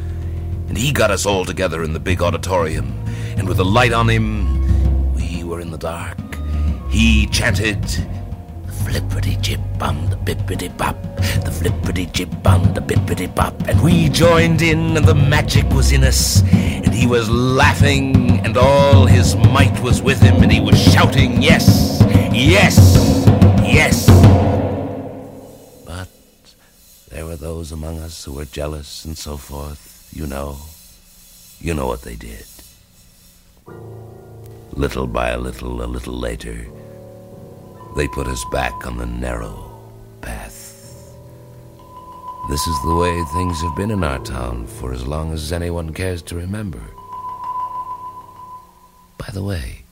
And 0.68 0.78
he 0.78 0.92
got 0.92 1.10
us 1.10 1.26
all 1.26 1.44
together 1.44 1.82
in 1.82 1.92
the 1.92 2.00
big 2.00 2.22
auditorium, 2.22 2.92
and 3.36 3.46
with 3.46 3.58
the 3.58 3.64
light 3.64 3.92
on 3.92 4.08
him, 4.08 5.14
we 5.14 5.44
were 5.44 5.60
in 5.60 5.70
the 5.70 5.78
dark. 5.78 6.18
He 6.90 7.26
chanted, 7.26 7.82
The 7.82 8.72
flippity 8.72 9.36
jib 9.36 9.60
bum 9.78 10.08
the 10.08 10.16
bippity 10.16 10.74
bop, 10.76 10.96
the 11.44 11.50
flippity 11.50 12.06
jib 12.06 12.42
bum 12.42 12.72
the 12.74 12.80
bippity 12.80 13.32
bop, 13.34 13.54
and 13.68 13.80
we 13.82 14.08
joined 14.08 14.62
in, 14.62 14.96
and 14.96 15.06
the 15.06 15.14
magic 15.14 15.68
was 15.70 15.92
in 15.92 16.04
us, 16.04 16.42
and 16.52 16.92
he 16.94 17.06
was 17.06 17.28
laughing, 17.30 18.40
and 18.44 18.56
all 18.56 19.06
his 19.06 19.36
might 19.36 19.78
was 19.80 20.00
with 20.02 20.20
him, 20.20 20.42
and 20.42 20.50
he 20.50 20.60
was 20.60 20.80
shouting, 20.80 21.42
yes, 21.42 22.00
yes, 22.32 23.26
yes. 23.62 24.06
But 25.84 26.08
there 27.10 27.26
were 27.26 27.36
those 27.36 27.70
among 27.72 27.98
us 27.98 28.24
who 28.24 28.32
were 28.32 28.46
jealous 28.46 29.04
and 29.04 29.16
so 29.18 29.36
forth. 29.36 29.93
You 30.14 30.28
know, 30.28 30.56
you 31.58 31.74
know 31.74 31.88
what 31.88 32.02
they 32.02 32.14
did. 32.14 32.46
Little 34.70 35.08
by 35.08 35.34
little, 35.34 35.82
a 35.82 35.86
little 35.86 36.14
later, 36.14 36.66
they 37.96 38.06
put 38.06 38.28
us 38.28 38.44
back 38.52 38.86
on 38.86 38.96
the 38.96 39.06
narrow 39.06 39.76
path. 40.20 41.10
This 42.48 42.64
is 42.64 42.82
the 42.82 42.94
way 42.94 43.24
things 43.32 43.60
have 43.62 43.74
been 43.74 43.90
in 43.90 44.04
our 44.04 44.20
town 44.20 44.68
for 44.68 44.92
as 44.92 45.04
long 45.04 45.32
as 45.32 45.52
anyone 45.52 45.92
cares 45.92 46.22
to 46.22 46.36
remember. 46.36 46.82
By 49.18 49.30
the 49.32 49.42
way, 49.42 49.82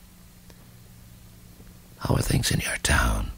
how 1.99 2.15
are 2.15 2.23
things 2.23 2.53
in 2.53 2.61
your 2.61 2.77
town? 2.85 3.33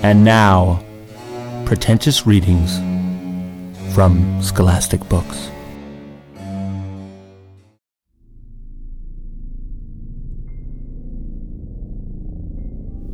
And 0.00 0.24
now, 0.24 0.84
pretentious 1.66 2.24
readings 2.24 2.78
from 3.94 4.40
Scholastic 4.40 5.06
Books. 5.08 5.50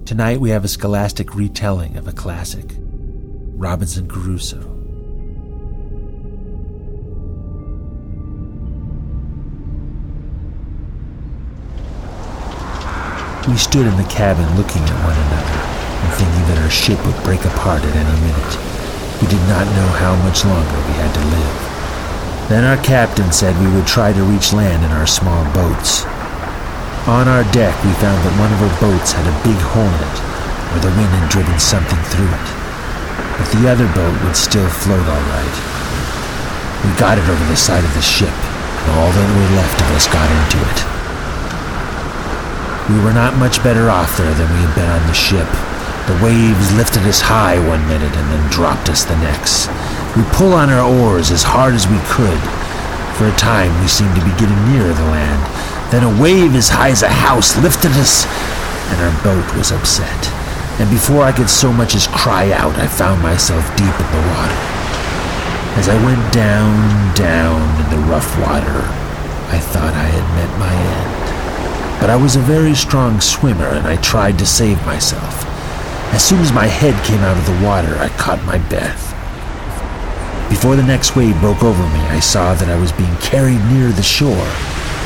Tonight 0.05 0.41
we 0.41 0.51
have 0.51 0.65
a 0.65 0.69
scholastic 0.69 1.35
retelling 1.35 1.97
of 1.97 2.07
a 2.07 2.13
classic, 2.13 2.77
Robinson 2.79 4.07
Crusoe. 4.07 4.59
We 13.49 13.57
stood 13.57 13.87
in 13.87 13.97
the 13.97 14.07
cabin 14.11 14.45
looking 14.59 14.83
at 14.83 15.05
one 15.07 15.17
another 15.17 15.74
thinking 16.17 16.45
that 16.53 16.61
our 16.61 16.71
ship 16.71 17.01
would 17.07 17.17
break 17.25 17.45
apart 17.45 17.85
at 17.85 17.97
any 17.97 18.17
minute. 18.21 18.55
We 19.23 19.31
did 19.31 19.41
not 19.49 19.65
know 19.79 19.89
how 19.97 20.17
much 20.27 20.45
longer 20.45 20.79
we 20.85 20.95
had 21.01 21.13
to 21.15 21.25
live. 21.33 21.57
Then 22.53 22.65
our 22.69 22.77
captain 22.85 23.33
said 23.33 23.57
we 23.57 23.73
would 23.73 23.87
try 23.87 24.13
to 24.13 24.29
reach 24.29 24.53
land 24.53 24.85
in 24.85 24.93
our 24.93 25.07
small 25.07 25.45
boats. 25.57 26.05
On 27.09 27.29
our 27.29 27.45
deck, 27.53 27.73
we 27.85 27.93
found 28.01 28.21
that 28.21 28.37
one 28.37 28.53
of 28.53 28.61
our 28.61 28.75
boats 28.81 29.17
had 29.17 29.25
a 29.25 29.41
big 29.45 29.57
hole 29.73 29.89
in 29.89 30.03
it, 30.05 30.19
where 30.73 30.85
the 30.85 30.95
wind 30.97 31.13
had 31.13 31.33
driven 31.33 31.57
something 31.57 32.01
through 32.13 32.29
it. 32.29 32.49
But 33.41 33.49
the 33.57 33.69
other 33.69 33.89
boat 33.97 34.13
would 34.25 34.37
still 34.37 34.69
float 34.69 35.05
all 35.09 35.27
right. 35.33 35.57
We 36.85 36.93
got 37.01 37.17
it 37.17 37.25
over 37.25 37.45
the 37.49 37.57
side 37.57 37.85
of 37.85 37.95
the 37.97 38.05
ship, 38.05 38.33
and 38.33 38.93
all 39.01 39.09
that 39.09 39.29
were 39.37 39.57
left 39.57 39.81
of 39.81 39.89
us 39.97 40.09
got 40.09 40.29
into 40.29 40.61
it. 40.69 40.79
We 42.93 43.01
were 43.01 43.17
not 43.17 43.41
much 43.41 43.65
better 43.65 43.89
off 43.89 44.21
there 44.21 44.35
than 44.37 44.53
we 44.53 44.61
had 44.61 44.75
been 44.77 44.91
on 44.93 45.01
the 45.09 45.17
ship. 45.17 45.49
The 46.05 46.21
waves 46.21 46.69
lifted 46.77 47.09
us 47.09 47.25
high 47.25 47.57
one 47.65 47.81
minute 47.89 48.13
and 48.13 48.27
then 48.29 48.51
dropped 48.53 48.93
us 48.93 49.05
the 49.05 49.17
next. 49.25 49.73
We 50.13 50.23
pulled 50.37 50.53
on 50.53 50.69
our 50.69 50.85
oars 50.85 51.31
as 51.33 51.43
hard 51.43 51.73
as 51.73 51.89
we 51.89 51.97
could. 52.13 52.37
For 53.17 53.25
a 53.25 53.41
time, 53.41 53.73
we 53.81 53.89
seemed 53.89 54.13
to 54.13 54.25
be 54.25 54.37
getting 54.37 54.59
nearer 54.69 54.93
the 54.93 55.09
land. 55.09 55.41
Then 55.89 56.05
a 56.05 56.13
wave 56.21 56.55
as 56.55 56.69
high 56.69 56.91
as 56.91 57.03
a 57.03 57.09
house 57.09 57.57
lifted 57.57 57.97
us, 57.97 58.29
and 58.93 59.01
our 59.01 59.17
boat 59.25 59.49
was 59.57 59.73
upset. 59.73 60.29
And 60.77 60.91
before 60.91 61.23
I 61.23 61.33
could 61.33 61.49
so 61.49 61.73
much 61.73 61.95
as 61.95 62.07
cry 62.07 62.53
out, 62.53 62.77
I 62.77 62.87
found 62.87 63.23
myself 63.23 63.65
deep 63.73 63.95
in 63.95 64.09
the 64.13 64.25
water. 64.35 64.61
As 65.81 65.89
I 65.89 65.97
went 66.05 66.21
down, 66.35 67.15
down 67.17 67.65
in 67.81 67.91
the 67.91 68.05
rough 68.13 68.29
water, 68.45 68.85
I 69.49 69.59
thought 69.59 69.95
I 69.95 70.11
had 70.11 70.27
met 70.37 70.53
my 70.59 70.75
end. 70.75 72.01
But 72.01 72.11
I 72.11 72.17
was 72.17 72.37
a 72.37 72.41
very 72.41 72.75
strong 72.75 73.21
swimmer 73.21 73.67
and 73.67 73.87
I 73.87 73.97
tried 73.97 74.39
to 74.41 74.47
save 74.47 74.85
myself. 74.85 75.44
As 76.15 76.23
soon 76.23 76.39
as 76.39 76.53
my 76.53 76.67
head 76.67 76.95
came 77.05 77.19
out 77.23 77.37
of 77.37 77.45
the 77.45 77.67
water, 77.67 77.99
I 77.99 78.09
caught 78.11 78.41
my 78.45 78.59
breath. 78.69 79.11
Before 80.49 80.77
the 80.77 80.83
next 80.85 81.17
wave 81.17 81.39
broke 81.41 81.65
over 81.65 81.83
me, 81.83 81.99
I 82.07 82.21
saw 82.21 82.55
that 82.55 82.69
I 82.69 82.79
was 82.79 82.93
being 82.93 83.17
carried 83.17 83.59
near 83.65 83.91
the 83.91 84.01
shore. 84.01 84.47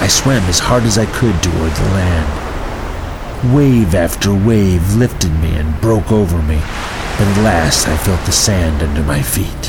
I 0.02 0.06
swam 0.06 0.42
as 0.42 0.58
hard 0.58 0.82
as 0.82 0.98
I 0.98 1.06
could 1.06 1.42
toward 1.42 1.72
the 1.72 1.90
land. 1.96 3.54
Wave 3.56 3.94
after 3.94 4.34
wave 4.34 4.96
lifted 4.96 5.32
me 5.40 5.54
and 5.54 5.80
broke 5.80 6.12
over 6.12 6.42
me, 6.42 6.56
but 7.16 7.26
at 7.26 7.42
last 7.42 7.88
I 7.88 7.96
felt 7.96 8.24
the 8.26 8.32
sand 8.32 8.82
under 8.82 9.02
my 9.02 9.22
feet. 9.22 9.66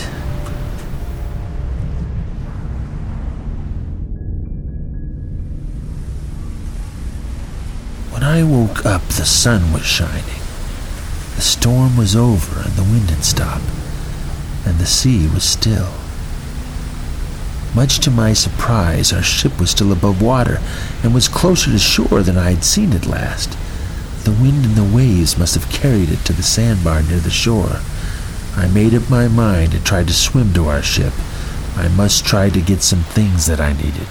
When 8.12 8.24
I 8.24 8.44
woke 8.44 8.86
up, 8.86 9.04
the 9.08 9.26
sun 9.26 9.72
was 9.72 9.86
shining. 9.86 10.49
The 11.40 11.46
storm 11.46 11.96
was 11.96 12.18
over 12.18 12.64
and 12.64 12.74
the 12.74 12.84
wind 12.84 13.12
had 13.12 13.24
stopped, 13.24 13.64
and 14.66 14.78
the 14.78 14.86
sea 14.86 15.26
was 15.30 15.46
still. 15.46 15.88
Much 17.74 18.00
to 18.00 18.12
my 18.12 18.34
surprise, 18.34 19.14
our 19.14 19.22
ship 19.22 19.58
was 19.58 19.70
still 19.70 19.94
above 19.94 20.22
water 20.22 20.60
and 21.02 21.14
was 21.14 21.30
closer 21.30 21.72
to 21.72 21.80
shore 21.80 22.24
than 22.24 22.38
I 22.38 22.52
had 22.52 22.66
seen 22.66 22.92
it 22.92 23.06
last. 23.06 23.58
The 24.26 24.34
wind 24.34 24.66
and 24.66 24.76
the 24.76 24.84
waves 24.84 25.38
must 25.38 25.56
have 25.56 25.72
carried 25.72 26.10
it 26.10 26.26
to 26.26 26.34
the 26.34 26.44
sandbar 26.44 27.04
near 27.04 27.20
the 27.20 27.30
shore. 27.30 27.80
I 28.58 28.68
made 28.68 28.94
up 28.94 29.10
my 29.10 29.30
mind 29.30 29.72
to 29.72 29.82
try 29.82 30.04
to 30.04 30.14
swim 30.14 30.54
to 30.56 30.68
our 30.68 30.82
ship. 30.82 31.14
I 31.78 31.88
must 31.88 32.26
try 32.26 32.50
to 32.50 32.60
get 32.60 32.82
some 32.82 33.04
things 33.04 33.46
that 33.46 33.62
I 33.62 33.72
needed. 33.72 34.10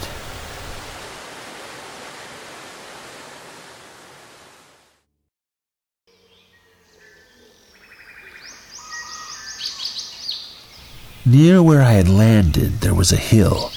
Near 11.29 11.61
where 11.61 11.83
I 11.83 11.91
had 11.91 12.09
landed, 12.09 12.81
there 12.81 12.95
was 12.95 13.11
a 13.11 13.15
hill. 13.15 13.71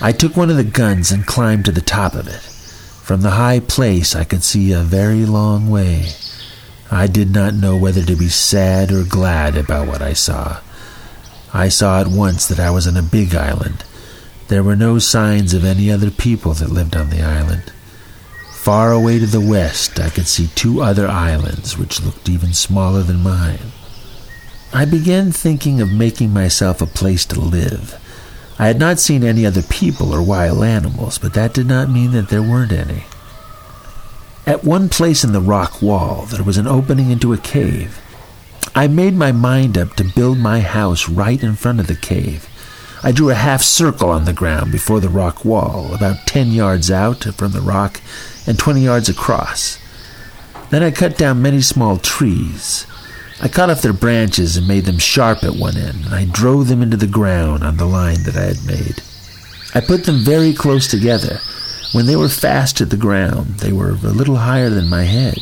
I 0.00 0.12
took 0.12 0.36
one 0.36 0.48
of 0.48 0.56
the 0.56 0.62
guns 0.62 1.10
and 1.10 1.26
climbed 1.26 1.64
to 1.64 1.72
the 1.72 1.80
top 1.80 2.14
of 2.14 2.28
it. 2.28 2.40
From 3.02 3.22
the 3.22 3.32
high 3.32 3.58
place, 3.58 4.14
I 4.14 4.22
could 4.22 4.44
see 4.44 4.70
a 4.70 4.78
very 4.78 5.26
long 5.26 5.68
way. 5.68 6.10
I 6.92 7.08
did 7.08 7.32
not 7.32 7.52
know 7.54 7.76
whether 7.76 8.04
to 8.04 8.14
be 8.14 8.28
sad 8.28 8.92
or 8.92 9.02
glad 9.02 9.56
about 9.56 9.88
what 9.88 10.02
I 10.02 10.12
saw. 10.12 10.60
I 11.52 11.68
saw 11.68 12.00
at 12.00 12.06
once 12.06 12.46
that 12.46 12.60
I 12.60 12.70
was 12.70 12.86
on 12.86 12.96
a 12.96 13.02
big 13.02 13.34
island. 13.34 13.82
There 14.46 14.62
were 14.62 14.76
no 14.76 15.00
signs 15.00 15.52
of 15.52 15.64
any 15.64 15.90
other 15.90 16.12
people 16.12 16.52
that 16.54 16.70
lived 16.70 16.94
on 16.94 17.10
the 17.10 17.22
island. 17.22 17.72
Far 18.52 18.92
away 18.92 19.18
to 19.18 19.26
the 19.26 19.40
west, 19.40 19.98
I 19.98 20.10
could 20.10 20.28
see 20.28 20.46
two 20.54 20.80
other 20.80 21.08
islands 21.08 21.76
which 21.76 22.00
looked 22.00 22.28
even 22.28 22.52
smaller 22.52 23.02
than 23.02 23.20
mine. 23.20 23.73
I 24.76 24.86
began 24.86 25.30
thinking 25.30 25.80
of 25.80 25.92
making 25.92 26.32
myself 26.32 26.82
a 26.82 26.86
place 26.86 27.24
to 27.26 27.38
live. 27.38 27.96
I 28.58 28.66
had 28.66 28.80
not 28.80 28.98
seen 28.98 29.22
any 29.22 29.46
other 29.46 29.62
people 29.62 30.12
or 30.12 30.20
wild 30.20 30.64
animals, 30.64 31.16
but 31.16 31.32
that 31.34 31.54
did 31.54 31.68
not 31.68 31.88
mean 31.88 32.10
that 32.10 32.28
there 32.28 32.42
weren't 32.42 32.72
any. 32.72 33.04
At 34.48 34.64
one 34.64 34.88
place 34.88 35.22
in 35.22 35.30
the 35.30 35.40
rock 35.40 35.80
wall, 35.80 36.26
there 36.26 36.42
was 36.42 36.58
an 36.58 36.66
opening 36.66 37.12
into 37.12 37.32
a 37.32 37.38
cave. 37.38 38.00
I 38.74 38.88
made 38.88 39.14
my 39.14 39.30
mind 39.30 39.78
up 39.78 39.94
to 39.94 40.12
build 40.12 40.38
my 40.38 40.58
house 40.58 41.08
right 41.08 41.40
in 41.40 41.54
front 41.54 41.78
of 41.78 41.86
the 41.86 41.94
cave. 41.94 42.48
I 43.00 43.12
drew 43.12 43.30
a 43.30 43.34
half 43.34 43.62
circle 43.62 44.10
on 44.10 44.24
the 44.24 44.32
ground 44.32 44.72
before 44.72 44.98
the 44.98 45.08
rock 45.08 45.44
wall, 45.44 45.94
about 45.94 46.26
ten 46.26 46.48
yards 46.50 46.90
out 46.90 47.22
from 47.22 47.52
the 47.52 47.60
rock 47.60 48.00
and 48.44 48.58
twenty 48.58 48.80
yards 48.80 49.08
across. 49.08 49.78
Then 50.70 50.82
I 50.82 50.90
cut 50.90 51.16
down 51.16 51.40
many 51.40 51.60
small 51.60 51.98
trees. 51.98 52.88
I 53.40 53.48
cut 53.48 53.68
off 53.68 53.82
their 53.82 53.92
branches 53.92 54.56
and 54.56 54.68
made 54.68 54.84
them 54.84 54.98
sharp 54.98 55.42
at 55.42 55.56
one 55.56 55.76
end, 55.76 56.04
and 56.06 56.14
I 56.14 56.24
drove 56.24 56.68
them 56.68 56.82
into 56.82 56.96
the 56.96 57.06
ground 57.06 57.64
on 57.64 57.76
the 57.76 57.86
line 57.86 58.22
that 58.24 58.36
I 58.36 58.44
had 58.44 58.64
made. 58.64 59.02
I 59.74 59.80
put 59.80 60.04
them 60.04 60.24
very 60.24 60.52
close 60.52 60.86
together. 60.86 61.40
When 61.92 62.06
they 62.06 62.16
were 62.16 62.28
fast 62.28 62.76
to 62.78 62.84
the 62.84 62.96
ground, 62.96 63.58
they 63.58 63.72
were 63.72 63.90
a 63.90 63.92
little 63.92 64.36
higher 64.36 64.70
than 64.70 64.88
my 64.88 65.02
head. 65.02 65.38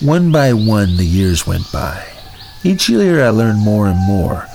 One 0.00 0.30
by 0.30 0.52
one, 0.52 0.96
the 0.96 1.04
years 1.04 1.46
went 1.46 1.72
by. 1.72 2.06
Each 2.62 2.88
year 2.88 3.24
I 3.24 3.30
learned 3.30 3.58
more 3.58 3.86
and 3.88 3.98
more. 3.98 4.46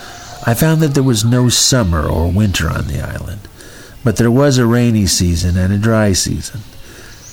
I 0.46 0.54
found 0.54 0.82
that 0.82 0.94
there 0.94 1.04
was 1.04 1.26
no 1.26 1.50
summer 1.50 2.08
or 2.08 2.32
winter 2.32 2.70
on 2.70 2.88
the 2.88 3.02
island, 3.02 3.42
but 4.04 4.18
there 4.18 4.32
was 4.32 4.58
a 4.58 4.66
rainy 4.66 5.06
season 5.06 5.58
and 5.58 5.74
a 5.74 5.78
dry 5.78 6.14
season. 6.14 6.62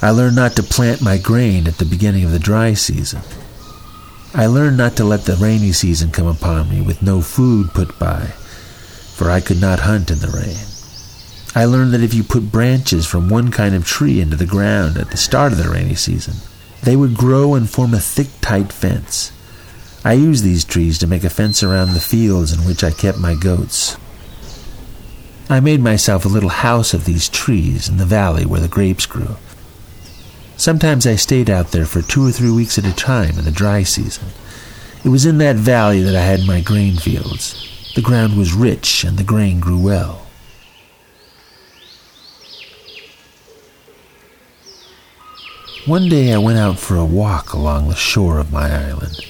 I 0.02 0.10
learned 0.10 0.36
not 0.36 0.56
to 0.56 0.62
plant 0.62 1.02
my 1.02 1.18
grain 1.18 1.66
at 1.66 1.78
the 1.78 1.84
beginning 1.84 2.24
of 2.24 2.32
the 2.32 2.38
dry 2.38 2.74
season. 2.74 3.22
I 4.32 4.46
learned 4.46 4.76
not 4.76 4.96
to 4.96 5.04
let 5.04 5.24
the 5.24 5.36
rainy 5.36 5.72
season 5.72 6.10
come 6.10 6.28
upon 6.28 6.70
me 6.70 6.80
with 6.80 7.02
no 7.02 7.20
food 7.20 7.74
put 7.74 7.98
by, 7.98 8.26
for 9.14 9.30
I 9.30 9.40
could 9.40 9.60
not 9.60 9.80
hunt 9.80 10.10
in 10.10 10.20
the 10.20 10.28
rain. 10.28 10.56
I 11.52 11.64
learned 11.64 11.92
that 11.92 12.02
if 12.02 12.14
you 12.14 12.22
put 12.22 12.52
branches 12.52 13.06
from 13.06 13.28
one 13.28 13.50
kind 13.50 13.74
of 13.74 13.84
tree 13.84 14.20
into 14.20 14.36
the 14.36 14.46
ground 14.46 14.96
at 14.96 15.10
the 15.10 15.16
start 15.16 15.50
of 15.50 15.58
the 15.58 15.68
rainy 15.68 15.96
season, 15.96 16.34
they 16.84 16.94
would 16.94 17.16
grow 17.16 17.54
and 17.54 17.68
form 17.68 17.92
a 17.92 17.98
thick, 17.98 18.28
tight 18.40 18.72
fence. 18.72 19.32
I 20.04 20.12
used 20.12 20.44
these 20.44 20.64
trees 20.64 20.98
to 21.00 21.08
make 21.08 21.24
a 21.24 21.30
fence 21.30 21.62
around 21.62 21.92
the 21.92 22.00
fields 22.00 22.52
in 22.52 22.64
which 22.64 22.84
I 22.84 22.92
kept 22.92 23.18
my 23.18 23.34
goats. 23.34 23.96
I 25.50 25.58
made 25.58 25.80
myself 25.80 26.24
a 26.24 26.28
little 26.28 26.48
house 26.48 26.94
of 26.94 27.06
these 27.06 27.28
trees 27.28 27.88
in 27.88 27.96
the 27.96 28.04
valley 28.04 28.46
where 28.46 28.60
the 28.60 28.68
grapes 28.68 29.04
grew. 29.04 29.36
Sometimes 30.56 31.08
I 31.08 31.16
stayed 31.16 31.50
out 31.50 31.72
there 31.72 31.86
for 31.86 32.02
two 32.02 32.24
or 32.24 32.30
three 32.30 32.52
weeks 32.52 32.78
at 32.78 32.86
a 32.86 32.94
time 32.94 33.36
in 33.36 33.44
the 33.44 33.50
dry 33.50 33.82
season. 33.82 34.28
It 35.04 35.08
was 35.08 35.26
in 35.26 35.38
that 35.38 35.56
valley 35.56 36.02
that 36.02 36.14
I 36.14 36.20
had 36.20 36.46
my 36.46 36.60
grain 36.60 36.98
fields. 36.98 37.92
The 37.96 38.00
ground 38.00 38.38
was 38.38 38.52
rich 38.52 39.02
and 39.02 39.18
the 39.18 39.24
grain 39.24 39.58
grew 39.58 39.80
well. 39.82 40.28
One 45.84 46.08
day 46.08 46.32
I 46.32 46.38
went 46.38 46.58
out 46.58 46.78
for 46.78 46.94
a 46.94 47.04
walk 47.04 47.54
along 47.54 47.88
the 47.88 47.96
shore 47.96 48.38
of 48.38 48.52
my 48.52 48.70
island. 48.70 49.26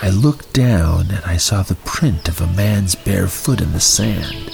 I 0.00 0.10
looked 0.10 0.52
down 0.52 1.10
and 1.10 1.24
I 1.24 1.36
saw 1.36 1.62
the 1.62 1.74
print 1.74 2.28
of 2.28 2.40
a 2.40 2.46
man's 2.46 2.94
bare 2.94 3.26
foot 3.26 3.60
in 3.60 3.72
the 3.72 3.80
sand. 3.80 4.52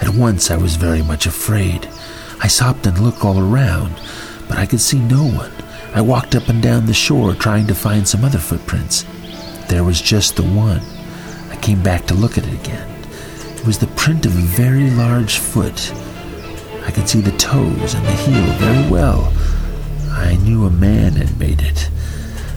At 0.00 0.14
once 0.14 0.50
I 0.50 0.56
was 0.56 0.76
very 0.76 1.02
much 1.02 1.26
afraid. 1.26 1.88
I 2.42 2.48
stopped 2.48 2.86
and 2.86 2.98
looked 2.98 3.24
all 3.24 3.38
around, 3.38 3.94
but 4.48 4.58
I 4.58 4.66
could 4.66 4.80
see 4.80 4.98
no 4.98 5.24
one. 5.24 5.52
I 5.94 6.00
walked 6.00 6.34
up 6.34 6.48
and 6.48 6.62
down 6.62 6.86
the 6.86 6.94
shore 6.94 7.34
trying 7.34 7.66
to 7.66 7.74
find 7.74 8.08
some 8.08 8.24
other 8.24 8.38
footprints. 8.38 9.04
There 9.68 9.84
was 9.84 10.00
just 10.00 10.36
the 10.36 10.42
one. 10.42 10.80
I 11.50 11.56
came 11.56 11.82
back 11.82 12.06
to 12.06 12.14
look 12.14 12.38
at 12.38 12.46
it 12.46 12.54
again. 12.54 12.88
It 13.56 13.66
was 13.66 13.78
the 13.78 13.88
print 13.88 14.24
of 14.24 14.36
a 14.36 14.40
very 14.40 14.90
large 14.90 15.38
foot. 15.38 15.92
I 16.86 16.90
could 16.90 17.08
see 17.08 17.20
the 17.20 17.36
toes 17.36 17.94
and 17.94 18.06
the 18.06 18.12
heel 18.12 18.44
very 18.54 18.90
well. 18.90 19.32
I 20.08 20.36
knew 20.42 20.64
a 20.64 20.70
man 20.70 21.12
had 21.12 21.38
made 21.38 21.60
it. 21.60 21.90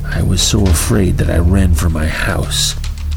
I 0.06 0.22
was 0.22 0.42
so 0.42 0.66
afraid 0.66 1.18
that 1.18 1.30
I 1.30 1.40
ran 1.40 1.74
for 1.74 1.90
my 1.90 2.06
house. 2.06 2.76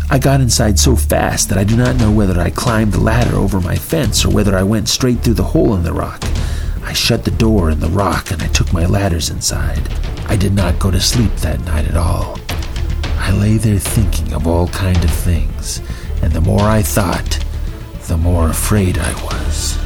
I 0.09 0.19
got 0.21 0.41
inside 0.41 0.79
so 0.79 0.95
fast 0.95 1.49
that 1.49 1.59
I 1.59 1.65
do 1.65 1.77
not 1.77 1.97
know 1.97 2.13
whether 2.13 2.41
I 2.41 2.51
climbed 2.51 2.93
the 2.93 3.01
ladder 3.01 3.35
over 3.35 3.61
my 3.61 3.75
fence 3.75 4.25
or 4.25 4.31
whether 4.31 4.57
I 4.57 4.63
went 4.63 4.89
straight 4.89 5.21
through 5.21 5.35
the 5.35 5.43
hole 5.43 5.75
in 5.75 5.83
the 5.83 5.93
rock. 5.93 6.23
I 6.85 6.93
shut 6.93 7.25
the 7.25 7.33
door 7.33 7.71
in 7.71 7.81
the 7.81 7.89
rock 7.89 8.31
and 8.31 8.41
I 8.41 8.47
took 8.47 8.73
my 8.73 8.87
ladders 8.87 9.31
inside. 9.31 9.89
I 10.29 10.37
did 10.37 10.55
not 10.55 10.79
go 10.79 10.93
to 10.93 11.01
sleep 11.01 11.35
that 11.37 11.65
night 11.65 11.87
at 11.87 11.97
all. 11.97 12.39
I 13.19 13.33
lay 13.33 13.57
there 13.57 13.81
thinking 13.81 14.33
of 14.33 14.47
all 14.47 14.69
kind 14.69 15.03
of 15.03 15.11
things, 15.11 15.81
and 16.23 16.33
the 16.33 16.41
more 16.41 16.61
I 16.61 16.83
thought, 16.83 17.45
the 18.07 18.17
more 18.17 18.49
afraid 18.49 18.99
I 18.99 19.13
was. 19.25 19.86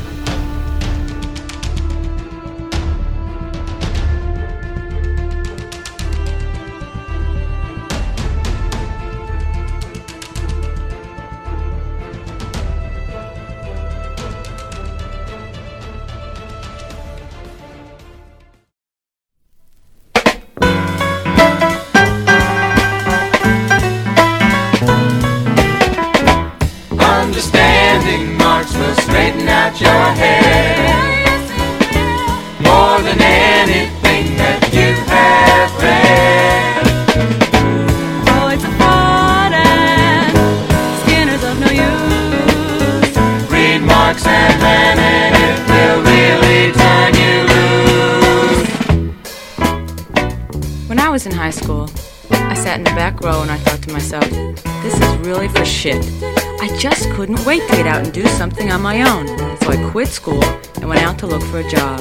Something 58.41 58.73
on 58.73 58.81
my 58.81 59.03
own. 59.03 59.27
So 59.61 59.69
I 59.69 59.91
quit 59.91 60.09
school 60.09 60.43
and 60.77 60.89
went 60.89 61.03
out 61.03 61.19
to 61.19 61.27
look 61.27 61.43
for 61.43 61.59
a 61.59 61.69
job. 61.69 62.01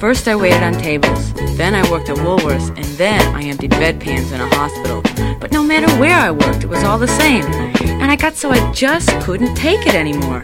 First 0.00 0.26
I 0.26 0.34
waited 0.34 0.64
on 0.64 0.72
tables, 0.72 1.32
then 1.56 1.72
I 1.72 1.88
worked 1.88 2.08
at 2.08 2.16
Woolworths, 2.16 2.70
and 2.76 2.84
then 3.02 3.20
I 3.32 3.44
emptied 3.44 3.70
bedpans 3.70 4.32
in 4.32 4.40
a 4.40 4.48
hospital. 4.56 5.02
But 5.38 5.52
no 5.52 5.62
matter 5.62 5.88
where 6.00 6.18
I 6.18 6.32
worked, 6.32 6.64
it 6.64 6.66
was 6.66 6.82
all 6.82 6.98
the 6.98 7.14
same. 7.22 7.44
And 8.02 8.10
I 8.10 8.16
got 8.16 8.34
so 8.34 8.50
I 8.50 8.72
just 8.72 9.08
couldn't 9.20 9.54
take 9.54 9.86
it 9.86 9.94
anymore. 9.94 10.42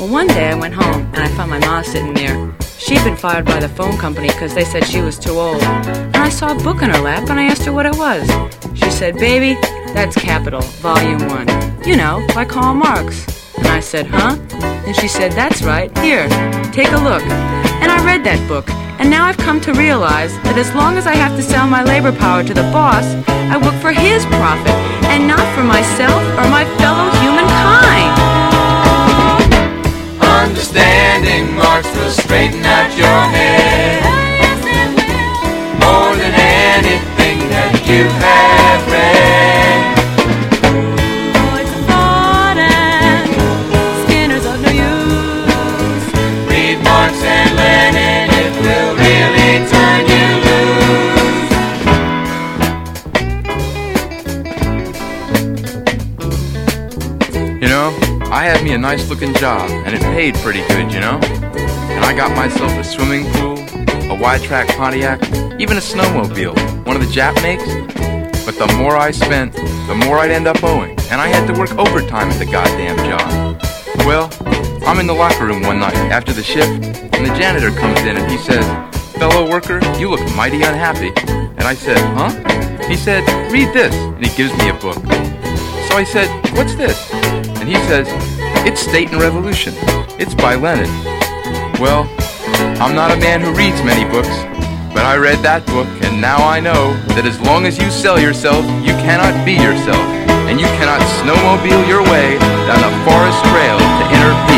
Well, 0.00 0.08
one 0.08 0.26
day 0.26 0.48
I 0.50 0.56
went 0.56 0.74
home 0.74 1.02
and 1.14 1.18
I 1.18 1.28
found 1.36 1.50
my 1.52 1.60
mom 1.60 1.84
sitting 1.84 2.14
there. 2.14 2.36
She'd 2.76 3.04
been 3.04 3.16
fired 3.16 3.44
by 3.44 3.60
the 3.60 3.68
phone 3.68 3.96
company 3.98 4.30
because 4.34 4.52
they 4.52 4.64
said 4.64 4.84
she 4.84 5.00
was 5.00 5.16
too 5.16 5.38
old. 5.38 5.62
And 5.62 6.16
I 6.16 6.28
saw 6.28 6.56
a 6.56 6.60
book 6.60 6.82
in 6.82 6.90
her 6.90 6.98
lap 7.00 7.30
and 7.30 7.38
I 7.38 7.44
asked 7.44 7.64
her 7.66 7.72
what 7.72 7.86
it 7.86 7.96
was. 7.96 8.26
She 8.74 8.90
said, 8.90 9.14
Baby, 9.14 9.54
that's 9.94 10.16
Capital, 10.16 10.62
Volume 10.82 11.24
1. 11.28 11.84
You 11.86 11.96
know, 11.96 12.26
by 12.34 12.44
Karl 12.44 12.74
Marx. 12.74 13.24
And 13.58 13.68
I 13.68 13.78
said, 13.78 14.06
Huh? 14.08 14.36
And 14.84 14.96
she 14.96 15.08
said, 15.08 15.32
That's 15.32 15.62
right. 15.62 15.96
Here, 15.98 16.28
take 16.72 16.90
a 16.92 16.98
look. 16.98 17.22
And 17.82 17.90
I 17.90 18.04
read 18.04 18.24
that 18.24 18.42
book. 18.48 18.68
And 18.98 19.10
now 19.10 19.26
I've 19.26 19.38
come 19.38 19.60
to 19.62 19.72
realize 19.74 20.34
that 20.42 20.58
as 20.58 20.74
long 20.74 20.96
as 20.96 21.06
I 21.06 21.14
have 21.14 21.34
to 21.36 21.42
sell 21.42 21.66
my 21.66 21.82
labor 21.82 22.12
power 22.12 22.42
to 22.44 22.54
the 22.54 22.62
boss, 22.70 23.06
I 23.50 23.58
work 23.58 23.74
for 23.82 23.90
his 23.90 24.26
profit 24.26 24.74
and 25.10 25.26
not 25.26 25.42
for 25.54 25.64
myself 25.64 26.22
or 26.38 26.46
my 26.50 26.62
fellow 26.78 27.10
humankind. 27.18 28.14
Understanding 30.22 31.54
Marx 31.54 31.86
will 31.94 32.10
straighten 32.10 32.62
out 32.64 32.90
your 32.94 33.22
head 33.34 34.02
more 35.82 36.14
than 36.14 36.34
anything 36.34 37.38
that 37.50 37.74
you 37.86 38.06
have 38.22 38.82
read. 38.90 39.61
I 58.32 58.44
had 58.44 58.64
me 58.64 58.72
a 58.72 58.78
nice 58.78 59.10
looking 59.10 59.34
job, 59.34 59.68
and 59.84 59.94
it 59.94 60.00
paid 60.00 60.34
pretty 60.36 60.66
good, 60.68 60.90
you 60.90 61.00
know? 61.00 61.20
And 61.20 62.02
I 62.02 62.16
got 62.16 62.34
myself 62.34 62.72
a 62.72 62.82
swimming 62.82 63.30
pool, 63.32 63.58
a 64.10 64.18
wide 64.18 64.40
track 64.40 64.68
Pontiac, 64.68 65.22
even 65.60 65.76
a 65.76 65.82
snowmobile, 65.82 66.86
one 66.86 66.96
of 66.96 67.02
the 67.02 67.12
Jap 67.12 67.34
makes. 67.42 67.62
But 68.46 68.56
the 68.56 68.74
more 68.78 68.96
I 68.96 69.10
spent, 69.10 69.52
the 69.52 69.94
more 70.06 70.16
I'd 70.16 70.30
end 70.30 70.48
up 70.48 70.64
owing, 70.64 70.98
and 71.10 71.20
I 71.20 71.28
had 71.28 71.46
to 71.52 71.60
work 71.60 71.72
overtime 71.72 72.30
at 72.30 72.38
the 72.38 72.46
goddamn 72.46 72.96
job. 73.04 73.60
Well, 74.06 74.30
I'm 74.86 74.98
in 74.98 75.06
the 75.06 75.12
locker 75.12 75.44
room 75.44 75.60
one 75.60 75.78
night 75.78 75.94
after 75.94 76.32
the 76.32 76.42
shift, 76.42 76.70
and 77.14 77.26
the 77.26 77.34
janitor 77.36 77.70
comes 77.70 78.00
in 78.00 78.16
and 78.16 78.30
he 78.32 78.38
says, 78.38 78.64
Fellow 79.18 79.46
worker, 79.50 79.78
you 79.98 80.08
look 80.08 80.24
mighty 80.34 80.62
unhappy. 80.62 81.12
And 81.28 81.64
I 81.64 81.74
said, 81.74 81.98
Huh? 82.16 82.30
He 82.88 82.96
said, 82.96 83.28
Read 83.52 83.74
this, 83.74 83.94
and 83.94 84.24
he 84.24 84.34
gives 84.34 84.56
me 84.56 84.70
a 84.70 84.74
book. 84.74 84.96
So 85.86 85.98
I 85.98 86.04
said, 86.10 86.28
What's 86.56 86.74
this? 86.76 87.11
He 87.72 87.78
says, 87.88 88.06
It's 88.68 88.82
State 88.82 89.12
and 89.12 89.20
Revolution. 89.22 89.72
It's 90.20 90.34
by 90.34 90.56
Lenin. 90.56 90.92
Well, 91.80 92.04
I'm 92.76 92.94
not 92.94 93.10
a 93.10 93.16
man 93.16 93.40
who 93.40 93.48
reads 93.56 93.80
many 93.80 94.04
books, 94.12 94.28
but 94.92 95.08
I 95.08 95.16
read 95.16 95.40
that 95.40 95.64
book, 95.64 95.88
and 96.04 96.20
now 96.20 96.36
I 96.44 96.60
know 96.60 96.92
that 97.16 97.24
as 97.24 97.40
long 97.40 97.64
as 97.64 97.80
you 97.80 97.88
sell 97.88 98.20
yourself, 98.20 98.60
you 98.84 98.92
cannot 99.00 99.32
be 99.48 99.56
yourself, 99.56 100.04
and 100.52 100.60
you 100.60 100.68
cannot 100.76 101.00
snowmobile 101.24 101.88
your 101.88 102.04
way 102.12 102.36
down 102.68 102.84
the 102.84 102.92
forest 103.08 103.40
trail 103.48 103.80
to 103.80 104.04
inner 104.20 104.51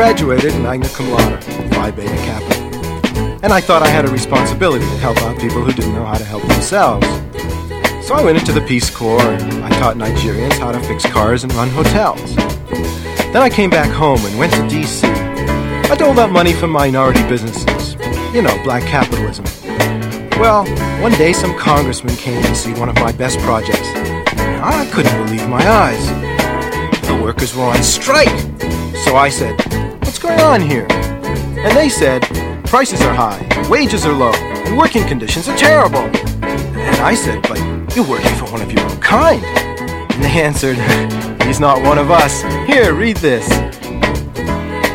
graduated 0.00 0.54
magna 0.62 0.88
cum 0.88 1.10
laude, 1.10 1.44
Phi 1.44 1.90
Beta 1.90 2.16
Kappa. 2.24 2.54
And 3.42 3.52
I 3.52 3.60
thought 3.60 3.82
I 3.82 3.88
had 3.88 4.06
a 4.06 4.10
responsibility 4.10 4.82
to 4.82 4.96
help 4.96 5.18
out 5.18 5.38
people 5.38 5.62
who 5.62 5.72
didn't 5.74 5.92
know 5.92 6.06
how 6.06 6.14
to 6.14 6.24
help 6.24 6.42
themselves. 6.44 7.06
So 8.06 8.14
I 8.14 8.22
went 8.24 8.38
into 8.38 8.50
the 8.50 8.62
Peace 8.62 8.88
Corps 8.88 9.20
and 9.20 9.62
I 9.62 9.68
taught 9.78 9.96
Nigerians 9.96 10.54
how 10.54 10.72
to 10.72 10.80
fix 10.80 11.04
cars 11.04 11.44
and 11.44 11.52
run 11.52 11.68
hotels. 11.68 12.34
Then 12.34 13.42
I 13.42 13.50
came 13.50 13.68
back 13.68 13.90
home 13.90 14.24
and 14.24 14.38
went 14.38 14.54
to 14.54 14.66
D.C. 14.70 15.06
I 15.06 15.94
doled 15.96 16.18
out 16.18 16.30
money 16.30 16.54
for 16.54 16.66
minority 16.66 17.22
businesses. 17.28 17.92
You 18.34 18.40
know, 18.40 18.58
black 18.64 18.84
capitalism. 18.84 19.44
Well, 20.40 20.64
one 21.02 21.12
day 21.12 21.34
some 21.34 21.54
congressman 21.58 22.16
came 22.16 22.42
to 22.42 22.54
see 22.54 22.72
one 22.72 22.88
of 22.88 22.94
my 22.94 23.12
best 23.12 23.38
projects. 23.40 23.86
I 24.64 24.88
couldn't 24.94 25.26
believe 25.26 25.46
my 25.46 25.62
eyes. 25.68 26.06
The 27.06 27.20
workers 27.22 27.54
were 27.54 27.64
on 27.64 27.82
strike. 27.82 28.34
So 29.04 29.16
I 29.16 29.28
said, 29.28 29.69
on 30.40 30.60
here? 30.60 30.86
And 30.90 31.76
they 31.76 31.88
said, 31.88 32.22
Prices 32.66 33.00
are 33.02 33.14
high, 33.14 33.40
wages 33.68 34.06
are 34.06 34.12
low, 34.12 34.32
and 34.32 34.76
working 34.76 35.04
conditions 35.06 35.48
are 35.48 35.56
terrible. 35.56 35.98
And 35.98 36.96
I 37.02 37.14
said, 37.14 37.42
But 37.42 37.58
you're 37.94 38.08
working 38.08 38.34
for 38.36 38.46
one 38.52 38.62
of 38.62 38.72
your 38.72 38.82
own 38.82 38.98
kind. 39.00 39.44
And 39.44 40.24
they 40.24 40.40
answered, 40.42 40.78
He's 41.44 41.60
not 41.60 41.82
one 41.82 41.98
of 41.98 42.10
us. 42.10 42.42
Here, 42.66 42.94
read 42.94 43.16
this. 43.16 43.46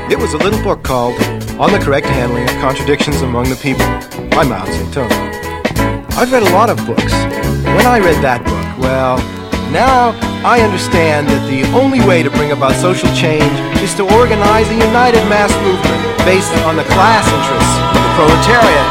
It 0.10 0.18
was 0.18 0.34
a 0.34 0.38
little 0.38 0.62
book 0.64 0.84
called 0.84 1.20
On 1.60 1.72
the 1.72 1.80
Correct 1.80 2.06
Handling 2.08 2.43
of 2.43 2.56
Contradictions 2.62 3.22
Among 3.22 3.50
the 3.50 3.56
People 3.56 3.86
by 4.30 4.43
Mao 4.43 4.66
Zedong. 4.66 5.12
I've 6.18 6.32
read 6.32 6.43
a 6.43 6.52
lot 6.52 6.70
of 6.70 6.78
books. 6.86 7.12
When 7.76 7.86
I 7.86 8.00
read 8.00 8.22
that 8.24 8.39
book, 8.46 8.82
well, 8.82 9.18
now 9.72 10.14
I 10.46 10.62
understand 10.62 11.26
that 11.34 11.41
the 11.50 11.66
only 11.74 11.98
way 12.06 12.22
to 12.22 12.30
bring 12.30 12.52
about 12.54 12.78
social 12.78 13.10
change 13.18 13.50
is 13.82 13.98
to 13.98 14.06
organize 14.14 14.70
a 14.70 14.78
united 14.78 15.26
mass 15.26 15.50
movement 15.66 15.98
based 16.22 16.54
on 16.70 16.78
the 16.78 16.86
class 16.93 17.26
interests 17.26 17.76
of 17.89 17.98
the 17.98 18.14
proletariat. 18.14 18.88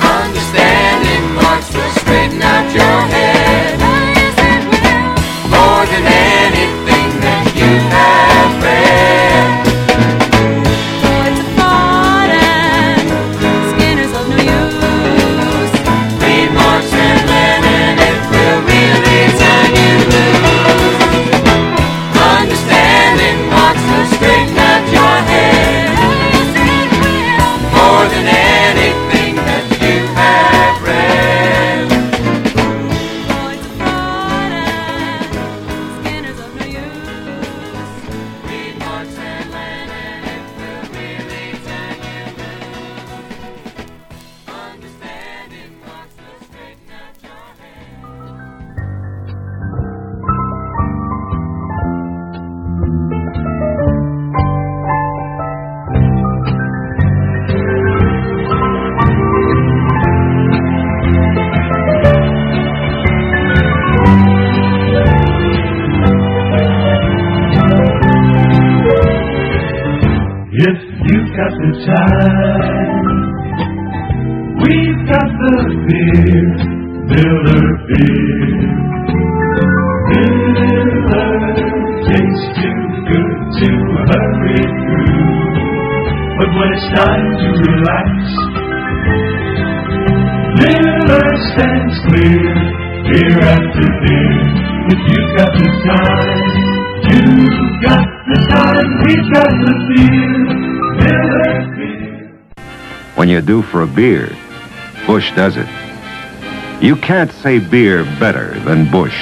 Understanding 0.00 1.20
Marx 1.36 1.68
will 1.68 1.92
straighten 2.00 2.40
out 2.40 2.64
your 2.72 2.96
head 3.12 3.76
more 5.52 5.84
than 5.84 6.04
anything 6.08 7.08
that 7.20 7.52
you 7.52 7.68
have. 7.92 8.35
Time, 71.84 73.16
we've 74.62 75.02
got 75.10 75.28
the 75.42 75.54
beer, 75.86 76.46
Miller 77.10 77.66
beer. 77.88 78.70
Miller 80.08 81.30
tastes 82.06 82.48
too 82.56 82.80
good 83.10 83.32
to 83.58 83.68
hurry 84.08 84.62
through, 84.86 85.36
but 86.38 86.48
when 86.56 86.68
it's 86.72 86.88
time 86.96 87.26
to 87.40 87.48
relax, 87.66 88.05
When 103.16 103.30
you're 103.30 103.40
due 103.40 103.62
for 103.62 103.80
a 103.80 103.86
beer, 103.86 104.36
Busch 105.06 105.34
does 105.34 105.56
it. 105.56 105.66
You 106.82 106.96
can't 106.96 107.32
say 107.32 107.58
beer 107.58 108.04
better 108.20 108.60
than 108.60 108.90
Busch. 108.90 109.16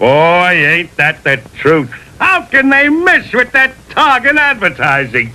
Boy, 0.00 0.66
ain't 0.66 0.96
that 0.96 1.22
the 1.22 1.40
truth. 1.54 1.92
How 2.18 2.42
can 2.46 2.70
they 2.70 2.88
mess 2.88 3.32
with 3.32 3.52
that 3.52 3.72
target 3.90 4.36
advertising? 4.36 5.32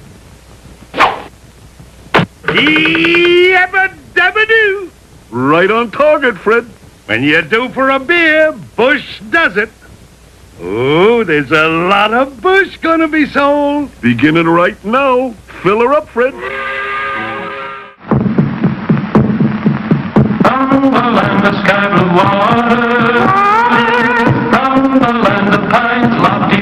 Yabba 2.44 3.96
dabba 4.14 4.46
doo. 4.46 4.92
Right 5.32 5.72
on 5.72 5.90
target, 5.92 6.38
Fred. 6.38 6.66
When 7.06 7.24
you're 7.24 7.44
due 7.44 7.70
for 7.70 7.92
a 7.92 8.00
beer, 8.00 8.52
Busch 8.76 9.22
does 9.30 9.56
it. 9.56 9.70
Oh, 10.62 11.24
there's 11.26 11.52
a 11.52 11.68
lot 11.68 12.14
of 12.14 12.42
Busch 12.42 12.78
gonna 12.78 13.10
be 13.10 13.26
sold. 13.26 13.90
Beginning 14.02 14.48
right 14.48 14.82
now. 14.86 15.32
Fill 15.62 15.82
her 15.82 15.94
up, 15.94 16.08
Fred. 16.08 16.34
From 20.44 20.92
the 20.92 21.06
land 21.12 21.46
of 21.46 21.56
sky 21.66 21.88
blue 21.92 22.10
water, 22.16 23.28
from 24.50 25.00
the 25.00 25.14
land 25.24 25.54
of 25.56 25.70
pines, 25.72 26.16
lofty 26.22 26.55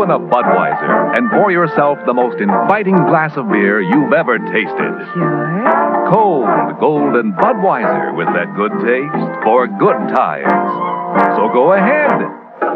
Open 0.00 0.12
a 0.12 0.18
Budweiser 0.18 1.18
and 1.18 1.30
pour 1.30 1.52
yourself 1.52 1.98
the 2.06 2.14
most 2.14 2.40
inviting 2.40 2.96
glass 2.96 3.36
of 3.36 3.50
beer 3.50 3.82
you've 3.82 4.14
ever 4.14 4.38
tasted. 4.38 4.92
Sure. 5.12 6.08
Cold, 6.10 6.48
golden 6.80 7.34
Budweiser 7.34 8.16
with 8.16 8.28
that 8.28 8.48
good 8.56 8.72
taste 8.80 9.44
for 9.44 9.68
good 9.68 10.00
times. 10.16 11.36
So 11.36 11.52
go 11.52 11.74
ahead. 11.74 12.16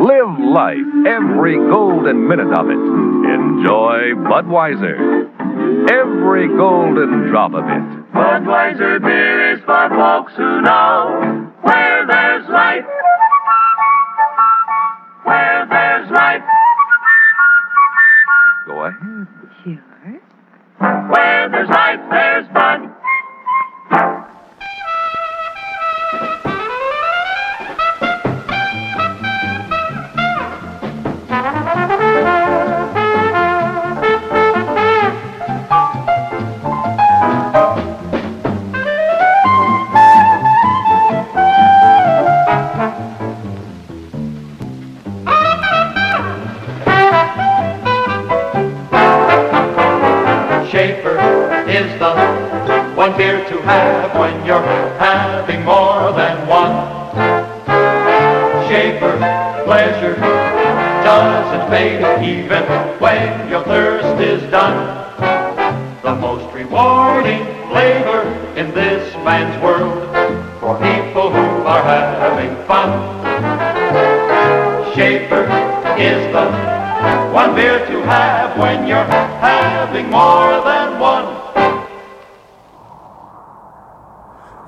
Live 0.05 0.39
life 0.39 0.85
every 1.09 1.57
golden 1.57 2.29
minute 2.29 2.53
of 2.53 2.68
it. 2.68 2.77
Enjoy 2.77 4.12
Budweiser. 4.29 5.25
Every 5.89 6.49
golden 6.49 7.31
drop 7.31 7.55
of 7.55 7.64
it. 7.64 8.12
Budweiser 8.12 9.01
beer 9.01 9.55
is 9.55 9.61
for 9.64 9.89
folks 9.89 10.35
who 10.37 10.61
know 10.61 11.51
where 11.62 12.07
there's 12.07 12.47
life. 12.51 12.85
Go 18.85 18.91
ahead. 18.91 19.80
Where 21.11 21.49
there's 21.49 21.70
life, 21.70 22.01
there's 22.11 22.47
Bud. 22.49 24.24
Beer 53.16 53.48
to 53.48 53.62
have 53.62 54.18
when 54.18 54.44
you're 54.44 54.60
having 54.98 55.64
more 55.64 56.10
than 56.12 56.48
one. 56.48 56.74
Schaefer, 58.66 59.16
pleasure 59.64 60.16
doesn't 60.16 61.70
fade 61.70 62.02
even 62.24 62.64
when 62.98 63.48
your 63.48 63.62
thirst 63.62 64.20
is 64.20 64.42
done. 64.50 64.82
The 66.02 66.16
most 66.16 66.52
rewarding 66.52 67.44
flavor 67.68 68.22
in 68.56 68.74
this 68.74 69.14
man's 69.22 69.62
world 69.62 70.08
for 70.58 70.74
people 70.78 71.30
who 71.30 71.62
are 71.68 71.84
having 71.84 72.56
fun. 72.66 72.90
Schaefer 74.96 75.44
is 75.96 76.32
the 76.32 76.50
one 77.32 77.54
beer 77.54 77.78
to 77.86 78.02
have 78.02 78.58
when 78.58 78.88
you're 78.88 79.04
having 79.04 80.10
more 80.10 80.64
than 80.64 80.98
one. 80.98 81.43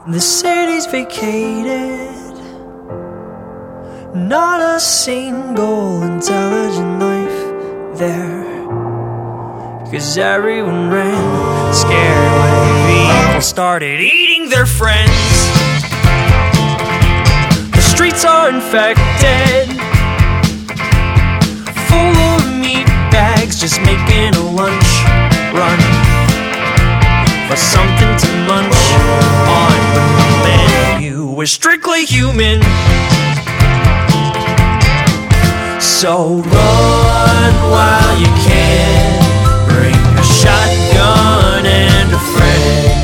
The 0.08 0.20
city's 0.20 0.86
vacated. 0.86 2.38
Not 4.14 4.60
a 4.60 4.78
single 4.78 6.04
intelligent 6.04 7.00
life 7.00 7.98
there. 7.98 8.44
Cause 9.90 10.16
everyone 10.16 10.90
ran 10.90 11.74
scared 11.74 12.32
when 12.38 13.26
people 13.26 13.40
started 13.40 14.00
eating 14.00 14.48
their 14.48 14.64
friends. 14.64 15.10
The 17.72 17.82
streets 17.82 18.24
are 18.24 18.48
infected. 18.48 19.66
Full 21.88 22.16
of 22.30 22.54
meat 22.60 22.86
bags, 23.10 23.58
just 23.58 23.80
making 23.80 24.36
a 24.36 24.50
lunch 24.52 25.02
run 25.52 26.15
for 27.48 27.56
something 27.56 28.16
to 28.18 28.28
munch 28.48 28.74
on 29.46 29.78
the 29.94 30.04
menu. 30.44 31.26
was 31.26 31.50
strictly 31.52 32.04
human. 32.04 32.60
So 35.80 36.42
run 36.42 37.52
while 37.70 38.18
you 38.18 38.30
can. 38.48 39.22
Bring 39.68 39.94
a 39.94 40.24
shotgun 40.24 41.66
and 41.66 42.12
a 42.12 42.22
friend. 42.34 42.96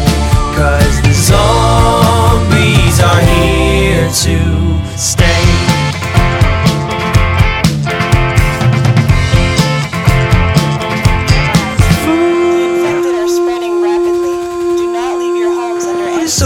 Cause 0.56 1.00
the 1.02 1.12
zombies 1.12 3.00
are 3.00 3.20
here 3.20 4.08
to 4.24 4.98
stay. 4.98 5.61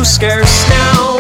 Scarce 0.07 0.69
now. 0.69 1.19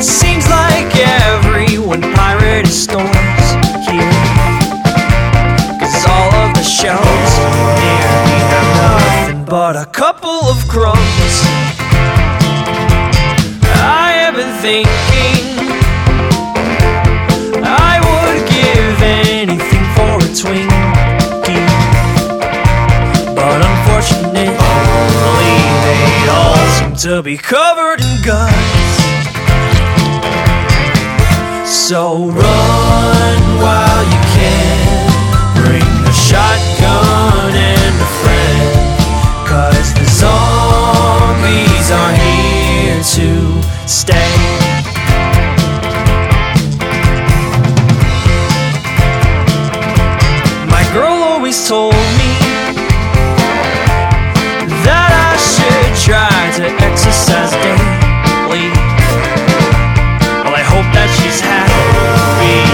Seems 0.00 0.48
like 0.50 0.90
everyone 0.96 2.02
pirate 2.14 2.66
stores 2.66 3.46
here. 3.86 4.10
Cause 5.78 6.04
all 6.08 6.32
of 6.42 6.54
the 6.54 6.64
shelves 6.64 7.32
nearly 7.78 8.40
have 8.50 8.70
nothing 8.82 9.44
but 9.44 9.76
a 9.76 9.86
couple 9.86 10.40
of 10.50 10.66
crumbs. 10.66 11.34
I 13.72 14.10
have 14.22 14.34
been 14.34 14.54
thinking 14.60 15.44
I 17.62 18.00
would 18.08 18.48
give 18.50 19.02
anything 19.02 19.84
for 19.94 20.16
a 20.16 20.28
Twinkie. 20.34 21.09
All 26.28 26.56
seem 26.78 26.94
to 26.96 27.22
be 27.22 27.36
covered 27.36 28.00
in 28.00 28.22
guts. 28.22 29.00
So 31.64 32.26
run 32.26 33.40
while 33.62 34.04
you 34.04 34.20
can. 34.36 35.10
Bring 35.54 35.90
a 36.06 36.12
shotgun 36.12 37.54
and 37.54 37.94
a 37.94 38.10
friend. 38.20 38.70
Cause 39.46 39.94
the 39.94 40.04
zombies 40.04 41.90
are 41.90 42.14
here 42.14 43.02
to 43.16 43.88
stay. 43.88 44.36
My 50.68 50.84
girl 50.92 51.22
always 51.22 51.68
told 51.68 51.94
to 56.60 56.68
exercise 56.84 57.52
daily. 57.64 58.68
Well, 60.44 60.52
I 60.52 60.60
hope 60.60 60.84
that 60.92 61.08
she's 61.16 61.40
happy 61.40 61.72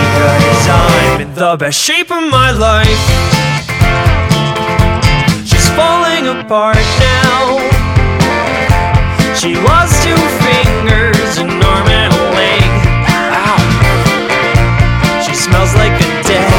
because 0.03 0.66
I'm 0.66 1.20
in 1.22 1.30
the 1.34 1.55
best 1.57 1.78
shape 1.78 2.11
of 2.11 2.26
my 2.28 2.51
life. 2.51 2.99
She's 5.47 5.68
falling 5.78 6.26
apart 6.26 6.82
now. 6.99 7.62
She 9.39 9.55
lost 9.55 10.03
two 10.03 10.18
fingers, 10.43 11.39
an 11.39 11.62
arm, 11.62 11.87
and 11.87 12.11
a 12.11 12.24
leg. 12.34 12.66
Ow. 13.39 13.62
She 15.22 15.34
smells 15.34 15.74
like 15.76 15.95
a 15.95 16.11
dead 16.26 16.51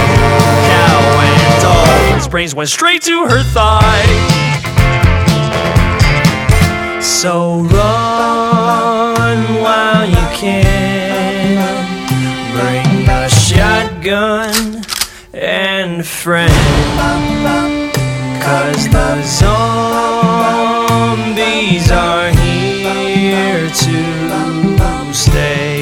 cow, 0.71 0.99
and 1.27 1.65
all 1.65 2.15
his 2.15 2.27
brains 2.29 2.55
went 2.55 2.69
straight 2.69 3.01
to 3.01 3.25
her 3.27 3.43
thigh. 3.43 4.46
So 7.07 7.61
run 7.61 9.39
while 9.63 10.05
you 10.07 10.25
can. 10.35 11.57
Bring 12.53 13.07
a 13.09 13.29
shotgun 13.29 14.83
and 15.33 16.05
friend. 16.05 16.51
Cause 18.43 18.87
the 18.89 19.23
zombies 19.23 19.51
are 21.91 22.29
here 22.29 23.69
to 23.69 24.17
stay. 25.13 25.76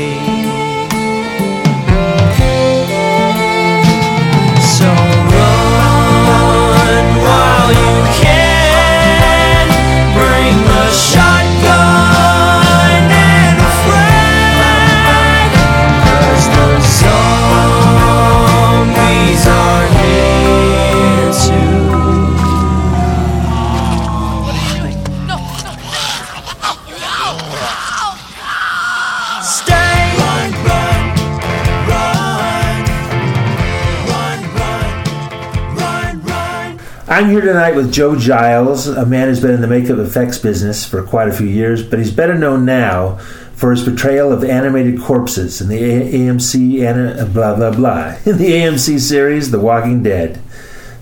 I'm 37.15 37.29
here 37.29 37.39
tonight 37.39 37.75
with 37.75 37.93
Joe 37.93 38.17
Giles, 38.17 38.87
a 38.87 39.05
man 39.05 39.29
who's 39.29 39.39
been 39.39 39.51
in 39.51 39.61
the 39.61 39.67
makeup 39.67 39.99
effects 39.99 40.37
business 40.37 40.85
for 40.85 41.01
quite 41.01 41.29
a 41.29 41.31
few 41.31 41.47
years, 41.47 41.81
but 41.81 41.97
he's 41.97 42.11
better 42.11 42.35
known 42.35 42.65
now 42.65 43.15
for 43.55 43.71
his 43.71 43.83
portrayal 43.83 44.33
of 44.33 44.43
animated 44.43 44.99
corpses 44.99 45.61
in 45.61 45.69
the 45.69 45.79
AMC 45.79 46.81
ana- 46.85 47.25
blah 47.27 47.55
blah 47.55 47.71
blah 47.71 48.17
in 48.25 48.37
the 48.37 48.51
AMC 48.51 48.99
series 48.99 49.49
The 49.49 49.61
Walking 49.61 50.03
Dead. 50.03 50.41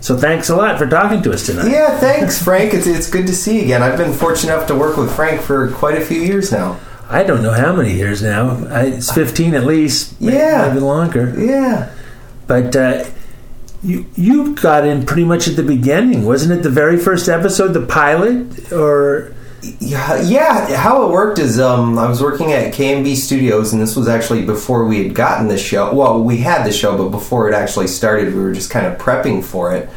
So 0.01 0.15
thanks 0.15 0.49
a 0.49 0.55
lot 0.55 0.77
for 0.77 0.85
talking 0.85 1.23
to 1.23 1.33
us 1.33 1.47
tonight. 1.47 1.71
Yeah, 1.71 1.97
thanks, 1.97 2.39
Frank. 2.43 2.75
It's, 2.75 2.85
it's 2.85 3.09
good 3.09 3.25
to 3.25 3.33
see 3.33 3.57
you 3.57 3.63
again. 3.63 3.81
I've 3.81 3.97
been 3.97 4.13
fortunate 4.13 4.53
enough 4.53 4.67
to 4.67 4.75
work 4.75 4.97
with 4.97 5.15
Frank 5.15 5.41
for 5.41 5.71
quite 5.71 5.97
a 5.99 6.05
few 6.05 6.21
years 6.21 6.51
now. 6.51 6.79
I 7.09 7.23
don't 7.23 7.41
know 7.41 7.53
how 7.53 7.75
many 7.75 7.95
years 7.95 8.21
now. 8.21 8.67
I, 8.67 8.83
it's 8.83 9.11
15 9.11 9.55
at 9.55 9.63
least. 9.63 10.13
Yeah. 10.19 10.67
maybe 10.67 10.79
longer. 10.79 11.33
Yeah. 11.35 11.91
But 12.45 12.75
uh, 12.75 13.05
you 13.83 14.05
you 14.15 14.55
got 14.55 14.85
in 14.85 15.05
pretty 15.05 15.25
much 15.25 15.47
at 15.47 15.55
the 15.55 15.63
beginning, 15.63 16.25
wasn't 16.25 16.59
it? 16.59 16.63
The 16.63 16.69
very 16.69 16.97
first 16.97 17.27
episode, 17.27 17.73
the 17.73 17.85
pilot, 17.85 18.71
or 18.71 19.33
Yeah, 19.79 20.21
yeah. 20.21 20.75
How 20.75 21.05
it 21.05 21.11
worked 21.11 21.39
is 21.39 21.59
um, 21.59 21.97
I 21.97 22.07
was 22.07 22.21
working 22.21 22.51
at 22.53 22.73
KNB 22.73 23.15
Studios, 23.15 23.73
and 23.73 23.81
this 23.81 23.95
was 23.95 24.07
actually 24.07 24.45
before 24.45 24.85
we 24.85 25.03
had 25.03 25.13
gotten 25.15 25.47
the 25.47 25.57
show. 25.57 25.93
Well, 25.93 26.23
we 26.23 26.37
had 26.37 26.65
the 26.65 26.71
show, 26.71 26.97
but 26.97 27.09
before 27.09 27.49
it 27.49 27.53
actually 27.53 27.87
started, 27.87 28.33
we 28.33 28.41
were 28.41 28.53
just 28.53 28.69
kind 28.69 28.85
of 28.85 28.97
prepping 28.97 29.43
for 29.43 29.75
it. 29.75 29.89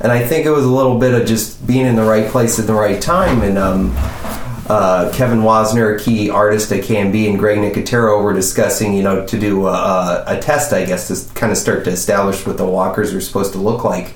And 0.00 0.10
I 0.10 0.26
think 0.26 0.46
it 0.46 0.50
was 0.50 0.64
a 0.64 0.70
little 0.70 0.98
bit 0.98 1.12
of 1.12 1.28
just 1.28 1.66
being 1.66 1.84
in 1.84 1.96
the 1.96 2.04
right 2.04 2.30
place 2.30 2.58
at 2.58 2.66
the 2.66 2.72
right 2.72 3.00
time. 3.02 3.42
And 3.42 3.58
um, 3.58 3.90
uh, 4.70 5.12
Kevin 5.12 5.40
Wasner, 5.40 5.96
a 5.96 5.98
key 5.98 6.30
artist 6.30 6.70
at 6.70 6.84
KNB, 6.84 7.28
and 7.28 7.40
Greg 7.40 7.58
Nicotero 7.58 8.22
were 8.22 8.32
discussing, 8.32 8.94
you 8.94 9.02
know, 9.02 9.26
to 9.26 9.36
do 9.36 9.66
a, 9.66 10.22
a, 10.28 10.38
test, 10.38 10.72
I 10.72 10.84
guess, 10.84 11.08
to 11.08 11.34
kind 11.34 11.50
of 11.50 11.58
start 11.58 11.82
to 11.86 11.90
establish 11.90 12.46
what 12.46 12.56
the 12.56 12.64
walkers 12.64 13.12
were 13.12 13.20
supposed 13.20 13.52
to 13.54 13.58
look 13.58 13.82
like. 13.82 14.14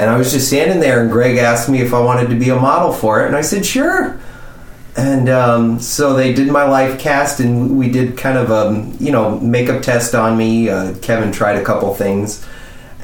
And 0.00 0.10
I 0.10 0.16
was 0.16 0.32
just 0.32 0.48
standing 0.48 0.80
there, 0.80 1.02
and 1.02 1.12
Greg 1.12 1.36
asked 1.36 1.68
me 1.68 1.82
if 1.82 1.94
I 1.94 2.00
wanted 2.00 2.30
to 2.30 2.34
be 2.34 2.48
a 2.48 2.56
model 2.56 2.92
for 2.92 3.22
it, 3.22 3.28
and 3.28 3.36
I 3.36 3.42
said, 3.42 3.64
sure. 3.64 4.18
And 4.96 5.28
um, 5.28 5.78
so 5.78 6.14
they 6.14 6.32
did 6.32 6.48
my 6.48 6.64
life 6.64 6.98
cast, 6.98 7.38
and 7.38 7.78
we 7.78 7.88
did 7.88 8.18
kind 8.18 8.36
of 8.36 8.50
a 8.50 8.92
you 8.98 9.12
know 9.12 9.38
makeup 9.38 9.82
test 9.82 10.16
on 10.16 10.36
me. 10.36 10.68
Uh, 10.68 10.96
Kevin 10.98 11.30
tried 11.30 11.58
a 11.58 11.64
couple 11.64 11.94
things, 11.94 12.44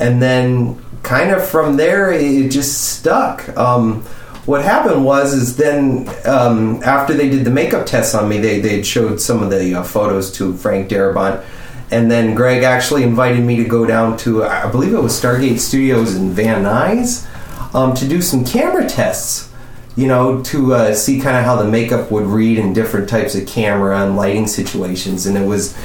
and 0.01 0.21
then 0.21 0.85
kind 1.05 1.31
of 1.31 1.47
from 1.49 1.77
there 1.77 2.11
it 2.11 2.51
just 2.51 2.97
stuck. 2.99 3.57
Um, 3.57 4.05
what 4.49 4.65
happened 4.65 5.05
was 5.05 5.35
is 5.35 5.59
then 5.59 6.09
um, 6.25 6.83
after 6.83 7.13
they 7.13 7.29
did 7.29 7.45
the 7.45 7.51
makeup 7.51 7.85
tests 7.85 8.15
on 8.15 8.31
me, 8.31 8.39
they 8.39 8.61
they 8.61 8.83
showed 8.83 9.21
some 9.21 9.43
of 9.43 9.51
the 9.51 9.75
uh, 9.75 9.83
photos 9.83 10.33
to 10.33 10.55
Frank 10.55 10.89
Darabont, 10.89 11.45
and 11.91 12.11
then 12.11 12.35
Greg 12.35 12.63
actually 12.63 13.03
invited 13.03 13.45
me 13.45 13.57
to 13.57 13.65
go 13.65 13.85
down 13.85 14.17
to 14.19 14.45
I 14.45 14.71
believe 14.71 14.95
it 14.95 15.03
was 15.03 15.13
Stargate 15.13 15.59
Studios 15.59 16.17
in 16.17 16.31
Van 16.31 16.65
Nuys 16.65 17.27
um, 17.75 17.93
to 17.95 18.09
do 18.09 18.23
some 18.23 18.43
camera 18.43 18.89
tests 18.89 19.49
you 19.97 20.07
know, 20.07 20.41
to 20.45 20.75
uh, 20.75 20.95
see 20.95 21.21
kind 21.21 21.37
of 21.37 21.45
how 21.45 21.57
the 21.57 21.69
makeup 21.69 22.09
would 22.13 22.25
read 22.25 22.57
in 22.57 22.73
different 22.73 23.09
types 23.09 23.35
of 23.35 23.49
camera 23.49 24.01
and 24.05 24.17
lighting 24.17 24.47
situations. 24.47 25.27
And 25.27 25.37
it 25.37 25.45
was 25.45 25.77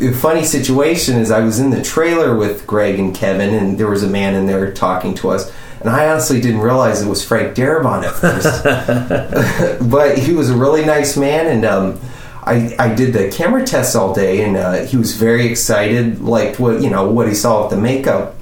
a 0.00 0.12
funny 0.12 0.42
situation 0.42 1.16
is 1.16 1.30
I 1.30 1.38
was 1.40 1.60
in 1.60 1.70
the 1.70 1.80
trailer 1.80 2.34
with 2.34 2.66
Greg 2.66 2.98
and 2.98 3.14
Kevin, 3.14 3.54
and 3.54 3.78
there 3.78 3.86
was 3.86 4.02
a 4.02 4.08
man 4.08 4.34
in 4.34 4.46
there 4.46 4.72
talking 4.72 5.14
to 5.14 5.30
us. 5.30 5.52
And 5.82 5.90
I 5.90 6.08
honestly 6.08 6.40
didn't 6.40 6.60
realize 6.60 7.02
it 7.02 7.08
was 7.08 7.24
Frank 7.24 7.56
Darabont 7.56 8.04
at 8.04 8.14
first. 8.14 9.90
but 9.90 10.16
he 10.16 10.32
was 10.32 10.48
a 10.48 10.56
really 10.56 10.84
nice 10.84 11.16
man, 11.16 11.48
and 11.48 11.64
um, 11.64 12.00
I, 12.44 12.74
I 12.78 12.94
did 12.94 13.12
the 13.12 13.30
camera 13.30 13.66
tests 13.66 13.96
all 13.96 14.14
day, 14.14 14.44
and 14.44 14.56
uh, 14.56 14.84
he 14.84 14.96
was 14.96 15.16
very 15.16 15.46
excited, 15.46 16.20
liked 16.20 16.60
what 16.60 16.80
you 16.80 16.88
know 16.88 17.10
what 17.10 17.26
he 17.26 17.34
saw 17.34 17.62
with 17.62 17.70
the 17.72 17.80
makeup, 17.80 18.36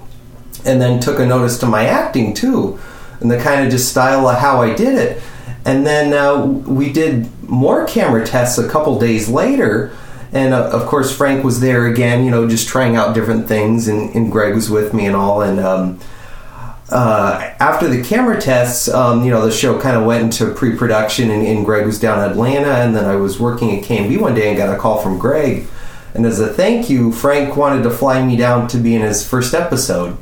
and 0.66 0.82
then 0.82 1.00
took 1.00 1.18
a 1.18 1.24
notice 1.24 1.58
to 1.60 1.66
my 1.66 1.86
acting 1.86 2.34
too, 2.34 2.78
and 3.20 3.30
the 3.30 3.38
kind 3.38 3.64
of 3.64 3.70
just 3.70 3.90
style 3.90 4.28
of 4.28 4.38
how 4.38 4.60
I 4.60 4.74
did 4.74 4.96
it. 4.98 5.22
And 5.64 5.86
then 5.86 6.12
uh, 6.12 6.44
we 6.44 6.92
did 6.92 7.28
more 7.48 7.86
camera 7.86 8.24
tests 8.24 8.58
a 8.58 8.68
couple 8.68 8.98
days 8.98 9.28
later. 9.28 9.92
And 10.32 10.54
uh, 10.54 10.70
of 10.70 10.86
course, 10.86 11.14
Frank 11.14 11.44
was 11.44 11.60
there 11.60 11.86
again, 11.86 12.24
you 12.24 12.30
know, 12.30 12.48
just 12.48 12.68
trying 12.68 12.96
out 12.96 13.14
different 13.14 13.48
things. 13.48 13.88
And, 13.88 14.14
and 14.14 14.30
Greg 14.32 14.54
was 14.54 14.70
with 14.70 14.94
me 14.94 15.06
and 15.06 15.16
all. 15.16 15.42
And 15.42 15.58
um, 15.60 16.00
uh, 16.90 17.54
after 17.60 17.88
the 17.88 18.02
camera 18.02 18.40
tests, 18.40 18.88
um, 18.88 19.24
you 19.24 19.30
know, 19.30 19.44
the 19.44 19.52
show 19.52 19.80
kind 19.80 19.96
of 19.96 20.04
went 20.04 20.24
into 20.24 20.52
pre 20.52 20.76
production. 20.76 21.30
And, 21.30 21.46
and 21.46 21.64
Greg 21.64 21.86
was 21.86 21.98
down 21.98 22.18
in 22.18 22.30
Atlanta. 22.30 22.70
And 22.70 22.94
then 22.94 23.04
I 23.04 23.16
was 23.16 23.38
working 23.38 23.76
at 23.76 23.84
KNB 23.84 24.20
one 24.20 24.34
day 24.34 24.48
and 24.48 24.56
got 24.56 24.74
a 24.74 24.78
call 24.78 25.00
from 25.00 25.18
Greg. 25.18 25.66
And 26.14 26.26
as 26.26 26.40
a 26.40 26.48
thank 26.48 26.90
you, 26.90 27.12
Frank 27.12 27.56
wanted 27.56 27.84
to 27.84 27.90
fly 27.90 28.24
me 28.24 28.36
down 28.36 28.66
to 28.68 28.78
be 28.78 28.94
in 28.94 29.02
his 29.02 29.26
first 29.26 29.54
episode. 29.54 30.16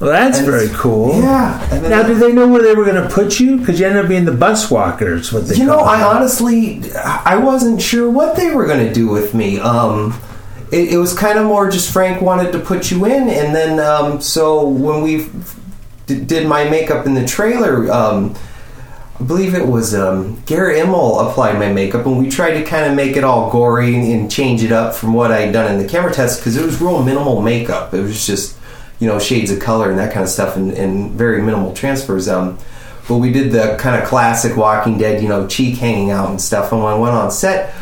Well, 0.00 0.10
that's 0.10 0.38
And 0.38 0.46
very 0.48 0.68
cool. 0.70 1.20
Yeah. 1.20 1.72
And 1.72 1.88
Now, 1.88 2.02
did 2.02 2.16
they 2.16 2.32
know 2.32 2.48
where 2.48 2.60
they 2.60 2.74
were 2.74 2.84
going 2.84 3.00
to 3.00 3.08
put 3.08 3.38
you? 3.38 3.58
Because 3.58 3.78
you 3.78 3.86
ended 3.86 4.02
up 4.02 4.08
being 4.08 4.24
the 4.24 4.32
bus 4.32 4.68
walkers. 4.68 5.32
What 5.32 5.46
they 5.46 5.54
you 5.54 5.64
know, 5.64 5.78
I 5.78 6.02
honestly, 6.02 6.82
I 6.92 7.36
wasn't 7.36 7.80
sure 7.80 8.10
what 8.10 8.34
they 8.34 8.52
were 8.52 8.66
going 8.66 8.84
to 8.84 8.92
do 8.92 9.06
with 9.06 9.32
me. 9.32 9.60
Um, 9.60 10.20
it, 10.72 10.94
it 10.94 10.96
was 10.96 11.16
kind 11.16 11.38
of 11.38 11.46
more 11.46 11.70
just 11.70 11.92
Frank 11.92 12.20
wanted 12.20 12.50
to 12.52 12.58
put 12.58 12.90
you 12.90 13.04
in, 13.04 13.28
and 13.28 13.54
then 13.54 13.78
um, 13.78 14.20
so 14.20 14.66
when 14.66 15.02
we 15.02 15.28
did 16.20 16.46
my 16.46 16.68
makeup 16.68 17.06
in 17.06 17.14
the 17.14 17.24
trailer, 17.24 17.90
um, 17.90 18.34
I 19.20 19.24
believe 19.24 19.54
it 19.54 19.66
was 19.66 19.94
um, 19.94 20.42
Garrett 20.46 20.84
Immel 20.84 21.30
applied 21.30 21.58
my 21.58 21.72
makeup, 21.72 22.06
and 22.06 22.18
we 22.18 22.28
tried 22.28 22.54
to 22.54 22.64
kind 22.64 22.86
of 22.86 22.96
make 22.96 23.16
it 23.16 23.24
all 23.24 23.50
gory 23.50 23.94
and, 23.94 24.04
and 24.04 24.30
change 24.30 24.62
it 24.62 24.72
up 24.72 24.94
from 24.94 25.14
what 25.14 25.30
I'd 25.30 25.52
done 25.52 25.72
in 25.72 25.80
the 25.80 25.88
camera 25.88 26.12
test 26.12 26.40
because 26.40 26.56
it 26.56 26.64
was 26.64 26.80
real 26.80 27.02
minimal 27.02 27.40
makeup. 27.40 27.94
It 27.94 28.00
was 28.02 28.26
just 28.26 28.58
you 28.98 29.06
know 29.06 29.18
shades 29.18 29.50
of 29.50 29.60
color 29.60 29.90
and 29.90 29.98
that 29.98 30.12
kind 30.12 30.24
of 30.24 30.30
stuff, 30.30 30.56
and, 30.56 30.72
and 30.72 31.12
very 31.12 31.42
minimal 31.42 31.72
transfers. 31.72 32.28
Um, 32.28 32.58
but 33.08 33.16
we 33.18 33.32
did 33.32 33.52
the 33.52 33.76
kind 33.78 34.00
of 34.00 34.08
classic 34.08 34.56
Walking 34.56 34.98
Dead, 34.98 35.22
you 35.22 35.28
know, 35.28 35.46
cheek 35.46 35.76
hanging 35.78 36.10
out 36.10 36.30
and 36.30 36.40
stuff. 36.40 36.72
And 36.72 36.82
when 36.82 36.92
I 36.92 36.96
went 36.96 37.14
on 37.14 37.30
set, 37.30 37.74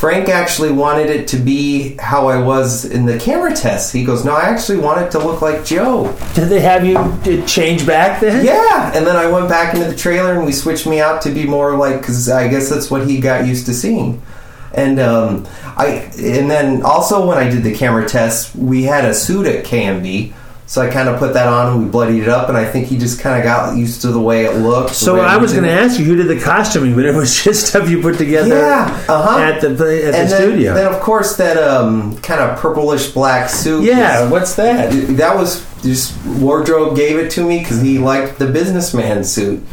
Frank 0.00 0.30
actually 0.30 0.72
wanted 0.72 1.10
it 1.10 1.28
to 1.28 1.36
be 1.36 1.94
how 1.98 2.28
I 2.28 2.40
was 2.40 2.86
in 2.86 3.04
the 3.04 3.18
camera 3.18 3.54
test. 3.54 3.92
He 3.92 4.02
goes, 4.02 4.24
"No, 4.24 4.32
I 4.32 4.44
actually 4.44 4.78
want 4.78 5.02
it 5.02 5.10
to 5.10 5.18
look 5.18 5.42
like 5.42 5.62
Joe." 5.62 6.16
Did 6.32 6.48
they 6.48 6.60
have 6.60 6.86
you 6.86 7.44
change 7.46 7.86
back 7.86 8.18
then? 8.18 8.42
Yeah, 8.42 8.92
and 8.94 9.06
then 9.06 9.16
I 9.16 9.30
went 9.30 9.50
back 9.50 9.74
into 9.74 9.86
the 9.86 9.94
trailer 9.94 10.32
and 10.32 10.46
we 10.46 10.52
switched 10.52 10.86
me 10.86 11.02
out 11.02 11.20
to 11.22 11.30
be 11.30 11.46
more 11.46 11.76
like 11.76 12.00
because 12.00 12.30
I 12.30 12.48
guess 12.48 12.70
that's 12.70 12.90
what 12.90 13.06
he 13.06 13.20
got 13.20 13.46
used 13.46 13.66
to 13.66 13.74
seeing. 13.74 14.22
And 14.72 14.98
um, 15.00 15.46
I 15.76 16.10
and 16.16 16.50
then 16.50 16.80
also 16.80 17.26
when 17.26 17.36
I 17.36 17.50
did 17.50 17.62
the 17.62 17.74
camera 17.74 18.08
test, 18.08 18.56
we 18.56 18.84
had 18.84 19.04
a 19.04 19.12
suit 19.12 19.46
at 19.46 19.66
KNB. 19.66 20.32
So 20.70 20.80
I 20.80 20.88
kind 20.88 21.08
of 21.08 21.18
put 21.18 21.34
that 21.34 21.48
on 21.48 21.72
and 21.72 21.82
we 21.82 21.90
bloodied 21.90 22.22
it 22.22 22.28
up, 22.28 22.48
and 22.48 22.56
I 22.56 22.64
think 22.64 22.86
he 22.86 22.96
just 22.96 23.18
kind 23.18 23.36
of 23.36 23.42
got 23.42 23.76
used 23.76 24.02
to 24.02 24.12
the 24.12 24.20
way 24.20 24.44
it 24.44 24.58
looked. 24.58 24.94
So 24.94 25.18
I 25.18 25.36
was 25.36 25.50
going 25.50 25.64
to 25.64 25.70
ask 25.72 25.98
you 25.98 26.04
who 26.04 26.14
did 26.14 26.28
the 26.28 26.38
costuming, 26.40 26.94
but 26.94 27.04
it 27.04 27.12
was 27.12 27.34
just 27.44 27.66
stuff 27.66 27.90
you 27.90 28.00
put 28.00 28.18
together 28.18 28.56
Yeah, 28.56 29.04
uh-huh. 29.08 29.38
at 29.40 29.60
the 29.62 29.66
at 29.70 29.76
the 29.78 29.84
then, 30.12 30.28
studio. 30.28 30.74
Then 30.74 30.86
of 30.94 31.00
course 31.00 31.36
that 31.38 31.56
um, 31.56 32.16
kind 32.18 32.40
of 32.40 32.56
purplish 32.60 33.10
black 33.10 33.50
suit. 33.50 33.82
Yeah, 33.82 34.22
was- 34.22 34.30
what's 34.30 34.54
that? 34.54 34.92
That 35.16 35.34
was 35.36 35.66
just 35.82 36.16
wardrobe 36.24 36.94
gave 36.94 37.16
it 37.16 37.32
to 37.32 37.44
me 37.44 37.58
because 37.58 37.80
he 37.82 37.98
liked 37.98 38.38
the 38.38 38.46
businessman 38.46 39.24
suit, 39.24 39.66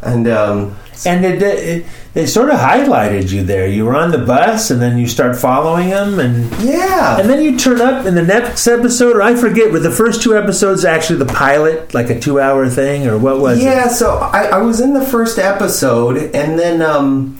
and 0.00 0.26
um, 0.26 0.76
and 1.04 1.24
it, 1.24 1.42
it, 1.42 1.86
they 2.14 2.26
sort 2.26 2.50
of 2.50 2.56
highlighted 2.56 3.32
you 3.32 3.42
there. 3.42 3.66
You 3.66 3.84
were 3.84 3.96
on 3.96 4.10
the 4.10 4.18
bus, 4.18 4.70
and 4.70 4.80
then 4.80 4.98
you 4.98 5.06
start 5.06 5.36
following 5.36 5.90
them, 5.90 6.20
and 6.20 6.50
yeah, 6.62 7.18
and 7.18 7.28
then 7.28 7.42
you 7.42 7.58
turn 7.58 7.80
up 7.80 8.06
in 8.06 8.14
the 8.14 8.22
next 8.22 8.66
episode. 8.66 9.16
Or 9.16 9.22
I 9.22 9.34
forget, 9.34 9.72
were 9.72 9.78
the 9.80 9.90
first 9.90 10.22
two 10.22 10.36
episodes 10.36 10.84
actually 10.84 11.18
the 11.18 11.32
pilot, 11.32 11.94
like 11.94 12.10
a 12.10 12.20
two-hour 12.20 12.68
thing, 12.68 13.06
or 13.06 13.18
what 13.18 13.40
was 13.40 13.60
it? 13.60 13.64
yeah. 13.64 13.86
it? 13.86 13.90
So 13.90 14.16
I, 14.16 14.44
I 14.44 14.58
was 14.58 14.80
in 14.80 14.92
the 14.92 15.04
first 15.04 15.38
episode, 15.38 16.34
and 16.34 16.58
then 16.58 16.82
um, 16.82 17.38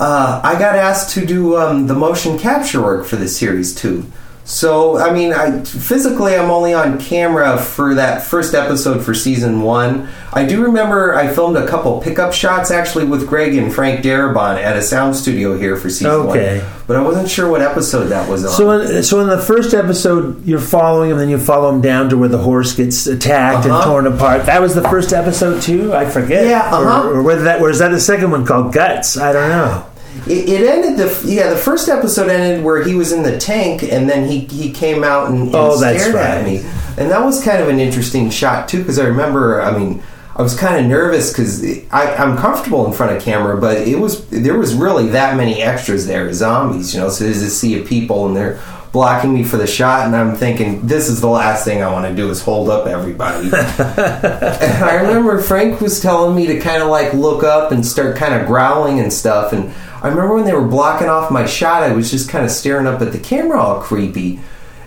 uh, 0.00 0.40
I 0.42 0.58
got 0.58 0.76
asked 0.76 1.14
to 1.14 1.26
do 1.26 1.56
um, 1.56 1.86
the 1.86 1.94
motion 1.94 2.38
capture 2.38 2.82
work 2.82 3.06
for 3.06 3.16
the 3.16 3.28
series 3.28 3.74
too. 3.74 4.10
So 4.46 4.98
I 4.98 5.10
mean, 5.10 5.32
I 5.32 5.62
physically 5.64 6.36
I'm 6.36 6.50
only 6.50 6.74
on 6.74 7.00
camera 7.00 7.56
for 7.58 7.94
that 7.94 8.22
first 8.22 8.54
episode 8.54 9.02
for 9.02 9.14
season 9.14 9.62
one. 9.62 10.06
I 10.34 10.44
do 10.44 10.62
remember 10.64 11.14
I 11.14 11.28
filmed 11.32 11.56
a 11.56 11.66
couple 11.66 11.98
pickup 12.02 12.34
shots 12.34 12.70
actually 12.70 13.06
with 13.06 13.26
Greg 13.26 13.54
and 13.56 13.72
Frank 13.72 14.04
Darabont 14.04 14.62
at 14.62 14.76
a 14.76 14.82
sound 14.82 15.16
studio 15.16 15.56
here 15.56 15.76
for 15.76 15.88
season 15.88 16.10
Okay. 16.10 16.58
one. 16.60 16.70
But 16.86 16.96
I 16.96 17.00
wasn't 17.02 17.30
sure 17.30 17.48
what 17.50 17.62
episode 17.62 18.08
that 18.08 18.28
was 18.28 18.44
on. 18.44 18.50
So, 18.50 18.70
in, 18.72 19.02
so 19.02 19.20
in 19.20 19.28
the 19.28 19.38
first 19.40 19.72
episode, 19.72 20.44
you're 20.44 20.58
following 20.58 21.10
him, 21.10 21.16
then 21.16 21.30
you 21.30 21.38
follow 21.38 21.70
him 21.74 21.80
down 21.80 22.10
to 22.10 22.18
where 22.18 22.28
the 22.28 22.36
horse 22.36 22.74
gets 22.74 23.06
attacked 23.06 23.64
and 23.64 23.72
Uh-huh. 23.72 23.84
torn 23.90 24.06
apart. 24.06 24.44
That 24.44 24.60
was 24.60 24.74
the 24.74 24.82
first 24.82 25.14
episode 25.14 25.62
too. 25.62 25.94
I 25.94 26.04
forget. 26.04 26.46
Yeah, 26.46 26.60
uh-huh. 26.70 27.08
Or, 27.08 27.14
or 27.14 27.22
whether 27.22 27.44
that 27.44 27.62
was 27.62 27.78
that 27.78 27.88
the 27.92 28.00
second 28.00 28.30
one 28.30 28.44
called 28.44 28.74
Guts. 28.74 29.16
I 29.16 29.32
don't 29.32 29.48
know. 29.48 29.86
It, 30.26 30.48
it 30.48 30.66
ended 30.68 30.96
the 30.96 31.22
yeah 31.26 31.50
the 31.50 31.56
first 31.56 31.88
episode 31.88 32.30
ended 32.30 32.64
where 32.64 32.82
he 32.82 32.94
was 32.94 33.12
in 33.12 33.22
the 33.22 33.38
tank 33.38 33.82
and 33.82 34.08
then 34.08 34.28
he 34.28 34.40
he 34.40 34.70
came 34.70 35.04
out 35.04 35.28
and, 35.30 35.42
and 35.46 35.54
Oh, 35.54 35.78
that's 35.78 36.02
stared 36.02 36.16
at 36.16 36.44
me. 36.44 36.58
And 36.96 37.10
that 37.10 37.24
was 37.24 37.42
kind 37.44 37.60
of 37.60 37.68
an 37.68 37.80
interesting 37.80 38.30
shot 38.30 38.68
too 38.68 38.78
because 38.78 38.98
I 38.98 39.06
remember 39.06 39.60
I 39.60 39.76
mean 39.76 40.02
I 40.36 40.42
was 40.42 40.56
kind 40.58 40.80
of 40.82 40.86
nervous 40.90 41.30
because 41.32 41.62
I'm 41.92 42.36
comfortable 42.36 42.86
in 42.86 42.92
front 42.92 43.16
of 43.16 43.22
camera 43.22 43.60
but 43.60 43.78
it 43.86 43.98
was 43.98 44.26
there 44.30 44.58
was 44.58 44.74
really 44.74 45.08
that 45.08 45.36
many 45.36 45.62
extras 45.62 46.06
there 46.06 46.32
zombies 46.32 46.94
you 46.94 47.00
know 47.00 47.08
so 47.08 47.24
there's 47.24 47.42
a 47.42 47.50
sea 47.50 47.80
of 47.80 47.86
people 47.86 48.26
and 48.26 48.36
they're 48.36 48.60
blocking 48.94 49.34
me 49.34 49.42
for 49.42 49.56
the 49.56 49.66
shot 49.66 50.06
and 50.06 50.14
I'm 50.14 50.36
thinking 50.36 50.86
this 50.86 51.08
is 51.08 51.20
the 51.20 51.26
last 51.26 51.64
thing 51.64 51.82
I 51.82 51.90
want 51.90 52.06
to 52.06 52.14
do 52.14 52.30
is 52.30 52.40
hold 52.40 52.70
up 52.70 52.86
everybody 52.86 53.46
and 53.52 54.84
I 54.84 55.00
remember 55.02 55.42
Frank 55.42 55.80
was 55.80 56.00
telling 56.00 56.36
me 56.36 56.46
to 56.46 56.60
kind 56.60 56.80
of 56.80 56.88
like 56.88 57.12
look 57.12 57.42
up 57.42 57.72
and 57.72 57.84
start 57.84 58.16
kind 58.16 58.40
of 58.40 58.46
growling 58.46 59.00
and 59.00 59.12
stuff. 59.12 59.52
And 59.52 59.74
I 60.00 60.08
remember 60.08 60.36
when 60.36 60.44
they 60.44 60.52
were 60.52 60.68
blocking 60.68 61.08
off 61.08 61.32
my 61.32 61.44
shot, 61.44 61.82
I 61.82 61.92
was 61.92 62.08
just 62.08 62.28
kind 62.28 62.44
of 62.44 62.52
staring 62.52 62.86
up 62.86 63.02
at 63.02 63.10
the 63.10 63.18
camera 63.18 63.60
all 63.60 63.80
creepy. 63.80 64.38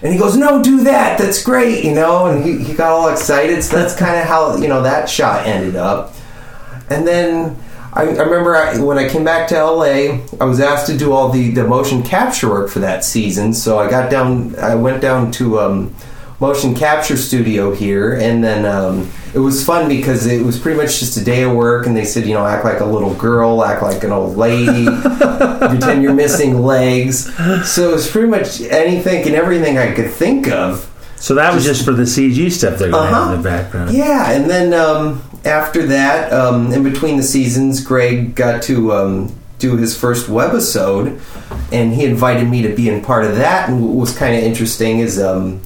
And 0.01 0.13
he 0.13 0.17
goes, 0.17 0.37
No, 0.37 0.63
do 0.63 0.85
that. 0.85 1.17
That's 1.17 1.43
great, 1.43 1.83
you 1.83 1.93
know? 1.93 2.27
And 2.27 2.45
he, 2.45 2.63
he 2.63 2.73
got 2.73 2.91
all 2.91 3.09
excited. 3.09 3.61
So 3.61 3.77
that's 3.77 3.95
kind 3.95 4.15
of 4.15 4.25
how, 4.25 4.55
you 4.55 4.69
know, 4.69 4.83
that 4.83 5.09
shot 5.09 5.45
ended 5.45 5.75
up. 5.75 6.13
And 6.89 7.05
then 7.05 7.57
I, 7.97 8.03
I 8.03 8.21
remember 8.21 8.55
I, 8.55 8.79
when 8.79 8.99
I 8.99 9.09
came 9.09 9.23
back 9.23 9.47
to 9.49 9.63
LA, 9.63 10.19
I 10.39 10.45
was 10.45 10.59
asked 10.59 10.85
to 10.85 10.95
do 10.95 11.13
all 11.13 11.29
the, 11.29 11.49
the 11.49 11.65
motion 11.65 12.03
capture 12.03 12.47
work 12.47 12.69
for 12.69 12.77
that 12.79 13.03
season. 13.03 13.55
So 13.55 13.79
I 13.79 13.89
got 13.89 14.11
down, 14.11 14.55
I 14.59 14.75
went 14.75 15.01
down 15.01 15.31
to 15.31 15.59
um, 15.59 15.95
motion 16.39 16.75
capture 16.75 17.17
studio 17.17 17.73
here, 17.73 18.13
and 18.13 18.43
then 18.43 18.65
um, 18.67 19.09
it 19.33 19.39
was 19.39 19.65
fun 19.65 19.89
because 19.89 20.27
it 20.27 20.45
was 20.45 20.59
pretty 20.59 20.79
much 20.79 20.99
just 20.99 21.17
a 21.17 21.23
day 21.23 21.41
of 21.41 21.53
work. 21.53 21.87
And 21.87 21.97
they 21.97 22.05
said, 22.05 22.27
you 22.27 22.35
know, 22.35 22.45
act 22.45 22.63
like 22.63 22.81
a 22.81 22.85
little 22.85 23.15
girl, 23.15 23.63
act 23.63 23.81
like 23.81 24.03
an 24.03 24.11
old 24.11 24.37
lady, 24.37 24.85
pretend 25.09 26.03
you're 26.03 26.13
missing 26.13 26.61
legs. 26.61 27.33
So 27.67 27.89
it 27.89 27.93
was 27.93 28.07
pretty 28.07 28.27
much 28.27 28.61
anything 28.61 29.25
and 29.25 29.35
everything 29.35 29.79
I 29.79 29.91
could 29.91 30.11
think 30.11 30.49
of. 30.49 30.87
So 31.19 31.33
that 31.33 31.53
was 31.53 31.65
just 31.65 31.83
for 31.83 31.93
the 31.93 32.03
CG 32.03 32.51
stuff 32.51 32.77
they're 32.77 32.91
going 32.91 33.09
to 33.09 33.15
have 33.15 33.33
in 33.33 33.41
the 33.41 33.49
background. 33.49 33.91
Yeah, 33.91 34.31
and 34.31 34.47
then 34.47 34.71
um, 34.73 35.23
after 35.45 35.85
that, 35.87 36.31
um, 36.33 36.71
in 36.71 36.83
between 36.83 37.17
the 37.17 37.23
seasons, 37.23 37.83
Greg 37.83 38.35
got 38.35 38.63
to 38.63 38.93
um, 38.93 39.35
do 39.59 39.77
his 39.77 39.97
first 39.97 40.27
webisode, 40.27 41.19
and 41.71 41.93
he 41.93 42.05
invited 42.05 42.47
me 42.47 42.61
to 42.63 42.75
be 42.75 42.89
in 42.89 43.03
part 43.03 43.25
of 43.25 43.35
that. 43.37 43.69
And 43.69 43.85
what 43.85 43.95
was 43.95 44.17
kind 44.17 44.35
of 44.35 44.43
interesting 44.43 44.99
is 44.99 45.21
um, 45.21 45.61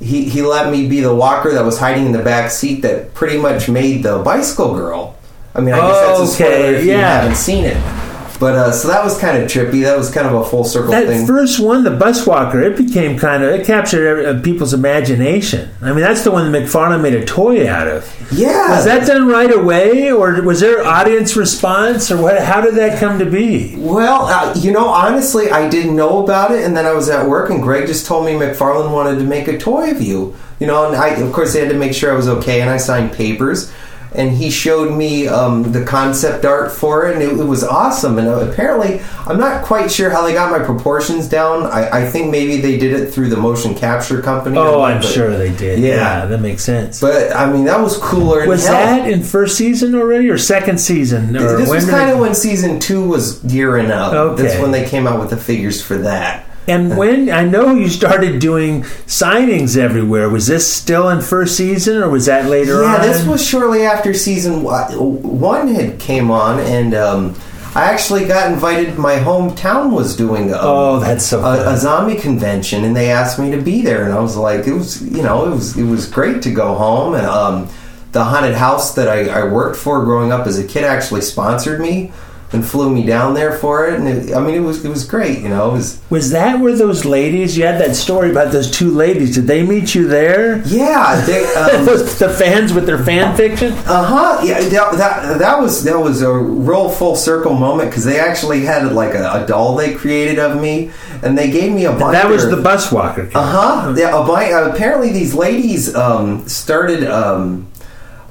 he 0.00 0.28
he 0.28 0.42
let 0.42 0.70
me 0.70 0.88
be 0.88 1.00
the 1.00 1.14
walker 1.14 1.52
that 1.52 1.64
was 1.64 1.78
hiding 1.78 2.06
in 2.06 2.12
the 2.12 2.22
back 2.22 2.50
seat 2.50 2.82
that 2.82 3.14
pretty 3.14 3.38
much 3.38 3.68
made 3.68 4.02
the 4.02 4.18
bicycle 4.18 4.74
girl. 4.74 5.16
I 5.54 5.60
mean, 5.60 5.74
I 5.74 5.78
guess 5.78 6.18
that's 6.18 6.20
a 6.20 6.26
spoiler 6.34 6.52
Okay, 6.52 6.74
if 6.76 6.84
you 6.84 6.90
yeah. 6.92 7.20
haven't 7.20 7.36
seen 7.36 7.64
it. 7.64 8.03
But 8.40 8.56
uh, 8.56 8.72
so 8.72 8.88
that 8.88 9.04
was 9.04 9.16
kind 9.18 9.40
of 9.42 9.48
trippy. 9.48 9.82
That 9.84 9.96
was 9.96 10.10
kind 10.10 10.26
of 10.26 10.34
a 10.34 10.44
full 10.44 10.64
circle 10.64 10.90
That 10.90 11.06
thing. 11.06 11.26
first 11.26 11.60
one, 11.60 11.84
the 11.84 11.92
bus 11.92 12.26
walker, 12.26 12.60
it 12.60 12.76
became 12.76 13.16
kind 13.18 13.42
of 13.44 13.50
it 13.60 13.64
captured 13.66 14.06
every, 14.06 14.26
uh, 14.26 14.40
people's 14.42 14.74
imagination. 14.74 15.70
I 15.80 15.90
mean, 15.92 16.00
that's 16.00 16.24
the 16.24 16.30
one 16.32 16.50
that 16.50 16.62
McFarlane 16.62 17.00
made 17.00 17.14
a 17.14 17.24
toy 17.24 17.68
out 17.68 17.86
of. 17.86 18.10
Yeah. 18.32 18.70
was 18.76 18.84
that 18.86 19.06
done 19.06 19.28
right 19.28 19.52
away, 19.52 20.10
or 20.10 20.40
was 20.42 20.60
there 20.60 20.84
audience 20.84 21.36
response, 21.36 22.10
or 22.10 22.20
what? 22.20 22.42
How 22.42 22.60
did 22.60 22.74
that 22.74 22.98
come 22.98 23.18
to 23.20 23.26
be? 23.26 23.76
Well, 23.76 24.22
uh, 24.26 24.54
you 24.56 24.72
know, 24.72 24.88
honestly, 24.88 25.50
I 25.50 25.68
didn't 25.68 25.94
know 25.94 26.24
about 26.24 26.50
it, 26.50 26.64
and 26.64 26.76
then 26.76 26.86
I 26.86 26.92
was 26.92 27.08
at 27.08 27.28
work, 27.28 27.50
and 27.50 27.62
Greg 27.62 27.86
just 27.86 28.04
told 28.06 28.26
me 28.26 28.32
McFarlane 28.32 28.90
wanted 28.92 29.18
to 29.18 29.24
make 29.24 29.46
a 29.48 29.58
toy 29.58 29.90
of 29.90 30.00
you. 30.00 30.34
You 30.58 30.66
know, 30.68 30.86
and 30.86 30.96
I, 30.96 31.08
of 31.08 31.32
course, 31.32 31.52
they 31.52 31.60
had 31.60 31.70
to 31.70 31.78
make 31.78 31.92
sure 31.94 32.12
I 32.12 32.16
was 32.16 32.28
okay, 32.28 32.60
and 32.60 32.70
I 32.70 32.78
signed 32.78 33.12
papers. 33.12 33.72
And 34.14 34.30
he 34.30 34.48
showed 34.50 34.96
me 34.96 35.26
um, 35.26 35.72
the 35.72 35.84
concept 35.84 36.44
art 36.44 36.70
for 36.70 37.08
it, 37.08 37.14
and 37.14 37.22
it, 37.22 37.40
it 37.40 37.44
was 37.44 37.64
awesome. 37.64 38.18
And 38.18 38.28
uh, 38.28 38.48
apparently, 38.48 39.00
I'm 39.26 39.38
not 39.38 39.64
quite 39.64 39.90
sure 39.90 40.08
how 40.08 40.22
they 40.24 40.32
got 40.32 40.52
my 40.56 40.64
proportions 40.64 41.28
down. 41.28 41.64
I, 41.66 42.02
I 42.02 42.06
think 42.08 42.30
maybe 42.30 42.60
they 42.60 42.78
did 42.78 42.92
it 42.92 43.12
through 43.12 43.28
the 43.30 43.36
motion 43.36 43.74
capture 43.74 44.22
company. 44.22 44.56
Oh, 44.56 44.82
I'm 44.82 44.98
but- 45.00 45.06
sure 45.06 45.36
they 45.36 45.52
did. 45.54 45.80
Yeah. 45.80 45.94
Yeah, 45.94 46.26
that 46.26 46.38
makes 46.40 46.62
sense. 46.62 47.00
But 47.00 47.34
I 47.34 47.52
mean, 47.52 47.64
that 47.64 47.80
was 47.80 47.96
cooler. 47.98 48.40
than 48.40 48.48
Was 48.48 48.66
that 48.66 49.10
in 49.10 49.22
first 49.22 49.56
season 49.58 49.94
already, 49.94 50.28
or 50.30 50.38
second 50.38 50.78
season? 50.78 51.36
Or 51.36 51.56
This 51.56 51.68
was 51.68 51.88
kind 51.88 52.10
of 52.10 52.18
when 52.20 52.34
season 52.34 52.78
two 52.78 53.06
was 53.06 53.40
gearing 53.40 53.90
up. 53.90 54.12
Okay. 54.12 54.42
That's 54.42 54.60
when 54.60 54.70
they 54.70 54.84
came 54.88 55.06
out 55.06 55.18
with 55.20 55.30
the 55.30 55.36
figures 55.36 55.82
for 55.82 55.96
that. 55.98 56.46
And 56.66 56.96
when 56.96 57.30
I 57.30 57.44
know 57.44 57.74
you 57.74 57.88
started 57.88 58.40
doing 58.40 58.82
signings 58.82 59.76
everywhere, 59.76 60.28
was 60.30 60.46
this 60.46 60.70
still 60.72 61.10
in 61.10 61.20
first 61.20 61.56
season 61.56 62.02
or 62.02 62.08
was 62.08 62.26
that 62.26 62.48
later 62.48 62.82
yeah, 62.82 62.96
on? 62.96 63.00
this 63.02 63.26
was 63.26 63.46
shortly 63.46 63.82
after 63.82 64.14
season 64.14 64.62
one 64.62 64.92
one 65.22 65.68
had 65.68 65.98
came 66.00 66.30
on, 66.30 66.60
and 66.60 66.94
um, 66.94 67.34
I 67.74 67.84
actually 67.84 68.26
got 68.26 68.50
invited. 68.50 68.98
My 68.98 69.16
hometown 69.16 69.92
was 69.92 70.16
doing 70.16 70.52
a, 70.52 70.58
Oh, 70.58 71.00
that's 71.00 71.26
so 71.26 71.40
a, 71.40 71.74
a 71.74 71.76
zombie 71.76 72.16
convention, 72.16 72.84
and 72.84 72.96
they 72.96 73.10
asked 73.10 73.38
me 73.38 73.50
to 73.50 73.60
be 73.60 73.82
there, 73.82 74.04
and 74.04 74.14
I 74.14 74.20
was 74.20 74.36
like, 74.36 74.66
it 74.66 74.72
was 74.72 75.02
you 75.02 75.22
know, 75.22 75.46
it 75.46 75.50
was 75.50 75.76
it 75.76 75.84
was 75.84 76.06
great 76.08 76.40
to 76.42 76.50
go 76.50 76.74
home, 76.74 77.14
and 77.14 77.26
um, 77.26 77.68
the 78.12 78.24
haunted 78.24 78.54
house 78.54 78.94
that 78.94 79.08
I, 79.08 79.28
I 79.28 79.44
worked 79.44 79.76
for 79.76 80.02
growing 80.04 80.32
up 80.32 80.46
as 80.46 80.58
a 80.58 80.64
kid 80.66 80.84
actually 80.84 81.20
sponsored 81.20 81.80
me 81.80 82.12
and 82.54 82.64
flew 82.64 82.90
me 82.90 83.04
down 83.04 83.34
there 83.34 83.58
for 83.58 83.86
it, 83.86 83.98
and 83.98 84.08
it, 84.08 84.34
I 84.34 84.40
mean, 84.40 84.54
it 84.54 84.60
was 84.60 84.84
it 84.84 84.88
was 84.88 85.04
great, 85.04 85.40
you 85.40 85.48
know, 85.48 85.70
it 85.70 85.72
was. 85.72 86.00
Was 86.10 86.30
that 86.30 86.60
where 86.60 86.74
those 86.76 87.04
ladies? 87.04 87.56
You 87.56 87.64
had 87.64 87.80
that 87.80 87.96
story 87.96 88.30
about 88.30 88.52
those 88.52 88.70
two 88.70 88.90
ladies. 88.90 89.34
Did 89.34 89.46
they 89.46 89.62
meet 89.64 89.94
you 89.94 90.06
there? 90.06 90.62
Yeah, 90.66 91.24
they, 91.26 91.44
um, 91.54 91.84
the 91.84 92.34
fans 92.38 92.72
with 92.72 92.86
their 92.86 93.02
fan 93.04 93.36
fiction. 93.36 93.72
Uh 93.72 94.04
huh. 94.04 94.40
Yeah, 94.44 94.60
that, 94.60 94.96
that 94.96 95.38
that 95.38 95.58
was 95.60 95.84
that 95.84 95.98
was 95.98 96.22
a 96.22 96.32
real 96.32 96.88
full 96.88 97.16
circle 97.16 97.54
moment 97.54 97.90
because 97.90 98.04
they 98.04 98.20
actually 98.20 98.62
had 98.64 98.92
like 98.92 99.14
a, 99.14 99.44
a 99.44 99.46
doll 99.46 99.74
they 99.76 99.94
created 99.94 100.38
of 100.38 100.60
me, 100.60 100.90
and 101.22 101.36
they 101.36 101.50
gave 101.50 101.72
me 101.72 101.84
a 101.84 101.90
binder. 101.90 102.12
That 102.12 102.30
was 102.30 102.48
the 102.48 102.56
bus 102.56 102.90
walker. 102.92 103.30
Uh 103.34 103.84
huh. 103.84 103.94
Yeah. 103.96 104.14
A 104.14 104.70
apparently, 104.70 105.12
these 105.12 105.34
ladies 105.34 105.94
um, 105.94 106.46
started 106.48 107.04
um, 107.04 107.66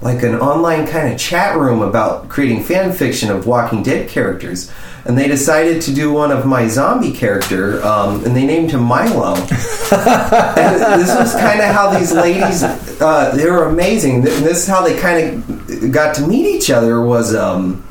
like 0.03 0.21
an 0.21 0.35
online 0.35 0.85
kind 0.85 1.11
of 1.11 1.17
chat 1.17 1.57
room 1.57 1.81
about 1.81 2.27
creating 2.27 2.61
fan 2.61 2.91
fiction 2.91 3.31
of 3.31 3.47
Walking 3.47 3.81
Dead 3.81 4.09
characters. 4.09 4.69
And 5.05 5.17
they 5.17 5.27
decided 5.27 5.81
to 5.83 5.93
do 5.93 6.11
one 6.11 6.31
of 6.31 6.45
my 6.45 6.67
zombie 6.67 7.13
character, 7.13 7.83
um, 7.83 8.23
and 8.25 8.35
they 8.35 8.45
named 8.45 8.71
him 8.71 8.83
Milo. 8.83 9.35
and 9.35 11.01
this 11.01 11.13
was 11.15 11.33
kind 11.33 11.59
of 11.59 11.73
how 11.73 11.97
these 11.97 12.13
ladies, 12.13 12.63
uh, 12.63 13.33
they 13.35 13.49
were 13.49 13.65
amazing. 13.65 14.21
This 14.21 14.63
is 14.63 14.67
how 14.67 14.81
they 14.81 14.97
kind 14.97 15.43
of 15.43 15.91
got 15.91 16.15
to 16.15 16.27
meet 16.27 16.45
each 16.45 16.69
other 16.69 17.01
was 17.01 17.35
um, 17.35 17.83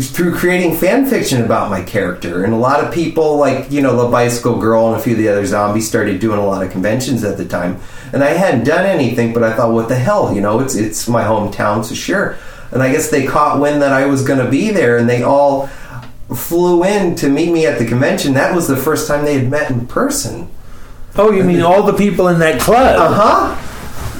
through 0.00 0.34
creating 0.34 0.76
fan 0.76 1.06
fiction 1.06 1.42
about 1.42 1.70
my 1.70 1.82
character. 1.82 2.44
And 2.44 2.52
a 2.52 2.58
lot 2.58 2.84
of 2.84 2.92
people, 2.92 3.36
like, 3.36 3.70
you 3.70 3.80
know, 3.80 3.96
the 3.96 4.10
Bicycle 4.10 4.58
Girl 4.58 4.88
and 4.88 4.96
a 4.96 5.02
few 5.02 5.12
of 5.12 5.18
the 5.18 5.28
other 5.28 5.46
zombies 5.46 5.88
started 5.88 6.20
doing 6.20 6.38
a 6.38 6.46
lot 6.46 6.62
of 6.62 6.70
conventions 6.70 7.24
at 7.24 7.36
the 7.36 7.44
time. 7.44 7.80
And 8.12 8.22
I 8.22 8.30
hadn't 8.30 8.64
done 8.64 8.84
anything, 8.84 9.32
but 9.32 9.42
I 9.42 9.54
thought, 9.54 9.72
what 9.72 9.88
the 9.88 9.96
hell, 9.96 10.34
you 10.34 10.40
know, 10.40 10.60
it's, 10.60 10.74
it's 10.74 11.08
my 11.08 11.24
hometown, 11.24 11.84
so 11.84 11.94
sure. 11.94 12.36
And 12.70 12.82
I 12.82 12.92
guess 12.92 13.10
they 13.10 13.26
caught 13.26 13.58
wind 13.60 13.80
that 13.82 13.92
I 13.92 14.06
was 14.06 14.22
going 14.24 14.38
to 14.44 14.50
be 14.50 14.70
there, 14.70 14.98
and 14.98 15.08
they 15.08 15.22
all 15.22 15.68
flew 16.34 16.84
in 16.84 17.14
to 17.16 17.28
meet 17.28 17.50
me 17.52 17.66
at 17.66 17.78
the 17.78 17.86
convention. 17.86 18.34
That 18.34 18.54
was 18.54 18.68
the 18.68 18.76
first 18.76 19.08
time 19.08 19.24
they 19.24 19.38
had 19.38 19.50
met 19.50 19.70
in 19.70 19.86
person. 19.86 20.50
Oh, 21.16 21.30
you 21.30 21.44
mean 21.44 21.60
all 21.62 21.82
the 21.82 21.92
people 21.92 22.28
in 22.28 22.38
that 22.40 22.60
club? 22.60 22.98
Uh 22.98 23.12
huh. 23.14 23.68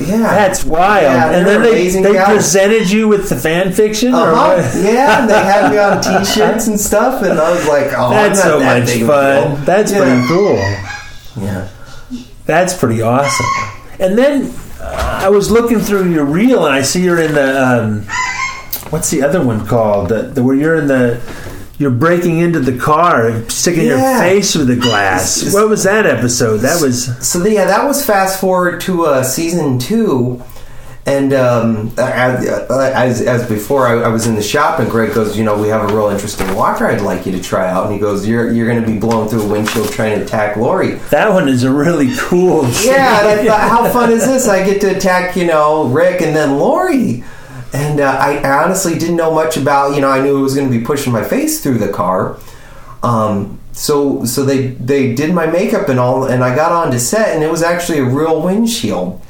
Yeah, 0.04 0.18
That's 0.18 0.64
wild. 0.64 1.02
Yeah, 1.04 1.30
and 1.32 1.46
then 1.46 1.62
they, 1.62 1.88
they 1.88 2.12
guys. 2.14 2.34
presented 2.34 2.90
you 2.90 3.08
with 3.08 3.28
the 3.28 3.36
fan 3.36 3.72
fiction? 3.72 4.12
Uh 4.14 4.34
huh. 4.34 4.78
Yeah, 4.82 5.20
and 5.20 5.30
they 5.30 5.34
had 5.38 5.70
me 5.70 5.78
on 5.78 6.02
T-shirts 6.24 6.66
and 6.66 6.78
stuff, 6.80 7.22
and 7.22 7.38
I 7.38 7.50
was 7.52 7.66
like, 7.68 7.86
"Oh, 7.96 8.10
That's 8.10 8.42
so 8.42 8.58
that 8.58 8.80
much 8.80 8.90
fun. 9.06 9.64
That's 9.64 9.92
Yeah. 9.92 9.98
pretty 9.98 10.26
cool. 10.28 10.56
Yeah. 11.44 11.68
That's 12.46 12.76
pretty 12.76 13.00
awesome. 13.00 13.46
And 14.02 14.18
then 14.18 14.52
uh, 14.80 15.20
I 15.22 15.28
was 15.28 15.48
looking 15.50 15.78
through 15.78 16.12
your 16.12 16.24
reel, 16.24 16.66
and 16.66 16.74
I 16.74 16.82
see 16.82 17.04
you're 17.04 17.20
in 17.20 17.34
the 17.34 17.62
um, 17.62 18.02
what's 18.90 19.10
the 19.10 19.22
other 19.22 19.44
one 19.44 19.64
called? 19.64 20.08
The, 20.08 20.22
the 20.22 20.42
where 20.42 20.56
you're 20.56 20.74
in 20.74 20.88
the 20.88 21.20
you're 21.78 21.92
breaking 21.92 22.38
into 22.38 22.58
the 22.58 22.76
car, 22.76 23.28
and 23.28 23.50
sticking 23.50 23.86
your 23.86 23.98
face 23.98 24.52
through 24.52 24.64
the 24.64 24.76
glass. 24.76 25.54
What 25.54 25.68
was 25.68 25.84
that 25.84 26.04
episode? 26.04 26.58
That 26.58 26.82
was 26.82 27.16
So 27.26 27.44
yeah, 27.46 27.64
that 27.66 27.86
was 27.86 28.04
fast 28.04 28.40
forward 28.40 28.80
to 28.82 29.06
uh, 29.06 29.22
season 29.22 29.78
two, 29.78 30.42
and 31.04 31.32
um, 31.32 31.92
as, 31.98 32.46
as, 32.46 33.22
as 33.22 33.48
before, 33.48 33.88
I, 33.88 34.02
I 34.02 34.08
was 34.08 34.28
in 34.28 34.36
the 34.36 34.42
shop, 34.42 34.78
and 34.78 34.88
Greg 34.88 35.12
goes, 35.12 35.36
"You 35.36 35.42
know, 35.42 35.60
we 35.60 35.66
have 35.66 35.90
a 35.90 35.92
real 35.92 36.08
interesting 36.10 36.54
walker 36.54 36.86
I'd 36.86 37.00
like 37.00 37.26
you 37.26 37.32
to 37.32 37.42
try 37.42 37.68
out." 37.68 37.86
And 37.86 37.94
he 37.94 37.98
goes, 37.98 38.26
"You're 38.26 38.52
you're 38.52 38.68
going 38.68 38.80
to 38.80 38.86
be 38.86 38.98
blown 38.98 39.26
through 39.26 39.42
a 39.42 39.48
windshield 39.48 39.90
trying 39.90 40.16
to 40.16 40.24
attack 40.24 40.56
Lori." 40.56 40.92
that 41.10 41.32
one 41.32 41.48
is 41.48 41.64
a 41.64 41.72
really 41.72 42.14
cool. 42.18 42.68
Yeah, 42.84 43.20
and 43.20 43.40
I 43.40 43.44
thought, 43.44 43.60
how 43.68 43.92
fun 43.92 44.12
is 44.12 44.24
this? 44.24 44.46
I 44.46 44.64
get 44.64 44.80
to 44.82 44.96
attack, 44.96 45.34
you 45.34 45.46
know, 45.46 45.88
Rick 45.88 46.22
and 46.22 46.36
then 46.36 46.58
Lori. 46.58 47.24
And 47.74 48.00
uh, 48.00 48.04
I, 48.04 48.36
I 48.36 48.62
honestly 48.62 48.98
didn't 48.98 49.16
know 49.16 49.34
much 49.34 49.56
about, 49.56 49.94
you 49.94 50.02
know, 50.02 50.10
I 50.10 50.20
knew 50.20 50.38
it 50.38 50.42
was 50.42 50.54
going 50.54 50.70
to 50.70 50.78
be 50.78 50.84
pushing 50.84 51.10
my 51.10 51.24
face 51.24 51.62
through 51.62 51.78
the 51.78 51.90
car. 51.90 52.36
Um, 53.02 53.58
so 53.72 54.24
so 54.24 54.44
they 54.44 54.68
they 54.68 55.14
did 55.14 55.34
my 55.34 55.46
makeup 55.46 55.88
and 55.88 55.98
all, 55.98 56.26
and 56.26 56.44
I 56.44 56.54
got 56.54 56.70
onto 56.70 56.98
set, 56.98 57.34
and 57.34 57.42
it 57.42 57.50
was 57.50 57.62
actually 57.62 57.98
a 57.98 58.04
real 58.04 58.40
windshield 58.40 59.20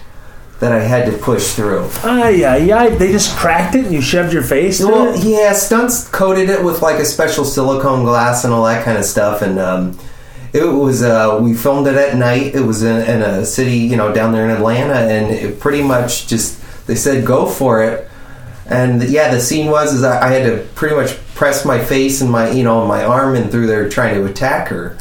that 0.63 0.71
I 0.71 0.79
had 0.79 1.11
to 1.11 1.19
push 1.19 1.55
through. 1.55 1.89
Ah, 2.05 2.29
yeah, 2.29 2.55
yeah. 2.55 2.89
They 2.89 3.11
just 3.11 3.37
cracked 3.37 3.75
it 3.75 3.85
and 3.85 3.93
you 3.93 4.01
shoved 4.01 4.33
your 4.33 4.45
face 4.45 4.81
Well, 4.81 5.13
it. 5.13 5.25
yeah, 5.25 5.53
stunts 5.55 6.07
coated 6.07 6.49
it 6.49 6.63
with 6.65 6.83
like 6.83 7.01
a 7.01 7.05
special 7.05 7.45
silicone 7.45 8.05
glass 8.05 8.45
and 8.45 8.55
all 8.55 8.65
that 8.67 8.85
kind 8.85 8.97
of 8.97 9.05
stuff, 9.05 9.43
and 9.43 9.59
um, 9.59 9.99
it 10.53 10.65
was. 10.65 11.03
Uh, 11.03 11.41
we 11.43 11.53
filmed 11.55 11.89
it 11.89 11.97
at 11.97 12.17
night. 12.17 12.55
It 12.55 12.61
was 12.61 12.85
in, 12.85 12.97
in 13.11 13.23
a 13.23 13.45
city, 13.45 13.79
you 13.79 13.97
know, 13.97 14.15
down 14.15 14.33
there 14.33 14.45
in 14.49 14.53
Atlanta, 14.53 14.95
and 14.95 15.33
it 15.35 15.59
pretty 15.59 15.83
much 15.83 16.29
just 16.29 16.61
they 16.87 16.95
said 16.95 17.27
go 17.27 17.47
for 17.47 17.83
it. 17.83 18.09
And 18.67 19.03
yeah, 19.03 19.35
the 19.35 19.41
scene 19.41 19.69
was 19.69 19.93
is 19.93 20.05
I, 20.05 20.29
I 20.29 20.33
had 20.33 20.45
to 20.47 20.65
pretty 20.77 20.95
much 20.95 21.17
press 21.35 21.65
my 21.65 21.85
face 21.85 22.21
and 22.21 22.31
my 22.31 22.51
you 22.53 22.63
know 22.63 22.87
my 22.87 23.05
arm 23.05 23.35
in 23.35 23.49
through 23.49 23.67
there 23.67 23.89
trying 23.89 24.15
to 24.15 24.25
attack 24.27 24.69
her. 24.69 24.97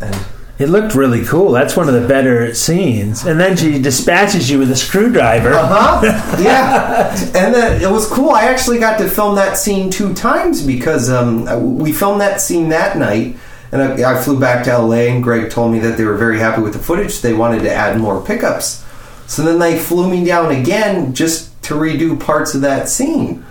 And 0.00 0.14
It 0.56 0.68
looked 0.68 0.94
really 0.94 1.24
cool. 1.24 1.50
That's 1.50 1.76
one 1.76 1.88
of 1.88 1.94
the 1.94 2.06
better 2.06 2.54
scenes. 2.54 3.26
And 3.26 3.40
then 3.40 3.56
she 3.56 3.80
dispatches 3.80 4.48
you 4.48 4.60
with 4.60 4.70
a 4.70 4.76
screwdriver. 4.76 5.52
Uh 5.52 5.66
huh. 5.66 6.36
yeah, 6.42 7.10
and 7.34 7.52
then 7.52 7.82
it 7.82 7.90
was 7.90 8.08
cool. 8.08 8.30
I 8.30 8.44
actually 8.44 8.78
got 8.78 8.98
to 8.98 9.08
film 9.08 9.34
that 9.34 9.58
scene 9.58 9.90
two 9.90 10.14
times 10.14 10.64
because 10.64 11.10
um, 11.10 11.78
we 11.78 11.92
filmed 11.92 12.20
that 12.20 12.40
scene 12.40 12.68
that 12.68 12.96
night, 12.96 13.36
and 13.72 13.82
I, 13.82 14.12
I 14.12 14.22
flew 14.22 14.38
back 14.38 14.64
to 14.64 14.78
LA. 14.78 15.08
And 15.08 15.24
Greg 15.24 15.50
told 15.50 15.72
me 15.72 15.80
that 15.80 15.96
they 15.96 16.04
were 16.04 16.16
very 16.16 16.38
happy 16.38 16.62
with 16.62 16.74
the 16.74 16.78
footage. 16.78 17.20
They 17.20 17.34
wanted 17.34 17.62
to 17.62 17.74
add 17.74 17.98
more 17.98 18.24
pickups, 18.24 18.84
so 19.26 19.42
then 19.42 19.58
they 19.58 19.76
flew 19.76 20.08
me 20.08 20.24
down 20.24 20.52
again 20.52 21.14
just 21.14 21.50
to 21.64 21.74
redo 21.74 22.18
parts 22.18 22.54
of 22.54 22.60
that 22.60 22.88
scene. 22.88 23.44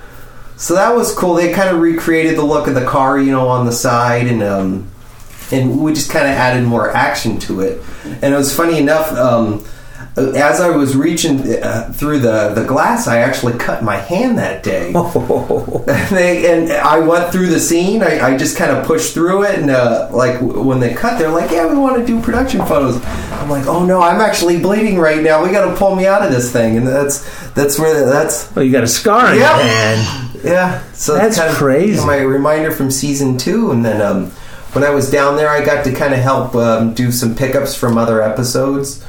So 0.56 0.76
that 0.76 0.96
was 0.96 1.14
cool. 1.14 1.34
They 1.34 1.52
kind 1.52 1.76
of 1.76 1.82
recreated 1.82 2.38
the 2.38 2.46
look 2.46 2.68
of 2.68 2.76
the 2.76 2.86
car, 2.86 3.20
you 3.20 3.32
know, 3.32 3.50
on 3.50 3.66
the 3.66 3.74
side, 3.74 4.28
and 4.28 4.42
um, 4.42 4.93
and 5.54 5.80
we 5.80 5.94
just 5.94 6.10
kind 6.10 6.26
of 6.26 6.32
added 6.32 6.64
more 6.64 6.90
action 6.92 7.40
to 7.40 7.62
it. 7.62 7.82
And 8.22 8.34
it 8.34 8.38
was 8.38 8.56
funny 8.56 8.78
enough. 8.78 9.12
Um, 9.14 9.66
as 10.16 10.62
I 10.62 10.70
was 10.70 10.96
reaching 10.96 11.40
uh, 11.42 11.92
through 11.92 12.20
the, 12.20 12.50
the 12.54 12.64
glass, 12.64 13.08
I 13.08 13.20
actually 13.20 13.58
cut 13.58 13.84
my 13.84 13.96
hand 13.96 14.38
that 14.38 14.62
day. 14.62 14.94
and, 14.94 16.16
they, 16.16 16.54
and 16.54 16.72
I 16.72 17.00
went 17.00 17.32
through 17.32 17.48
the 17.48 17.60
scene. 17.60 18.04
I, 18.04 18.20
I 18.34 18.38
just 18.38 18.56
kind 18.56 18.72
of 18.72 18.86
pushed 18.86 19.16
through 19.16 19.46
it, 19.46 19.58
and 19.58 19.72
uh, 19.72 20.10
like 20.12 20.40
when 20.40 20.80
they 20.80 20.94
cut, 20.94 21.18
they're 21.18 21.32
like, 21.32 21.50
"Yeah, 21.50 21.68
we 21.68 21.76
want 21.76 21.98
to 21.98 22.06
do 22.06 22.22
production 22.22 22.64
photos." 22.66 23.04
I'm 23.06 23.50
like, 23.50 23.66
"Oh 23.66 23.84
no, 23.86 24.02
I'm 24.02 24.22
actually 24.22 24.60
bleeding 24.60 25.00
right 25.00 25.22
now. 25.24 25.44
We 25.44 25.52
got 25.52 25.70
to 25.72 25.76
pull 25.76 25.96
me 25.96 26.06
out 26.06 26.22
of 26.24 26.32
this 26.32 26.52
thing." 26.52 26.78
And 26.78 26.88
that's 26.88 27.50
that's 27.54 27.80
where 27.80 28.06
that's. 28.06 28.56
Well, 28.56 28.64
you 28.64 28.72
got 28.72 28.84
a 28.84 28.88
scar 28.88 29.28
on 29.28 29.36
your 29.36 29.48
hand. 29.48 30.30
Yeah, 30.44 30.84
so 30.92 31.16
That's 31.16 31.38
kind 31.38 31.50
of 31.50 31.56
crazy. 31.56 32.06
My 32.06 32.18
reminder 32.18 32.72
from 32.72 32.92
season 32.92 33.38
two, 33.38 33.72
and 33.72 33.84
then 33.84 34.02
um, 34.02 34.32
when 34.74 34.84
I 34.84 34.90
was 34.90 35.10
down 35.12 35.36
there, 35.38 35.50
I 35.50 35.64
got 35.66 35.84
to 35.86 35.94
kind 35.94 36.14
of 36.14 36.20
help 36.20 36.56
um, 36.56 36.94
do 36.94 37.12
some 37.12 37.36
pickups 37.36 37.76
from 37.76 37.98
other 37.98 38.22
episodes. 38.22 39.06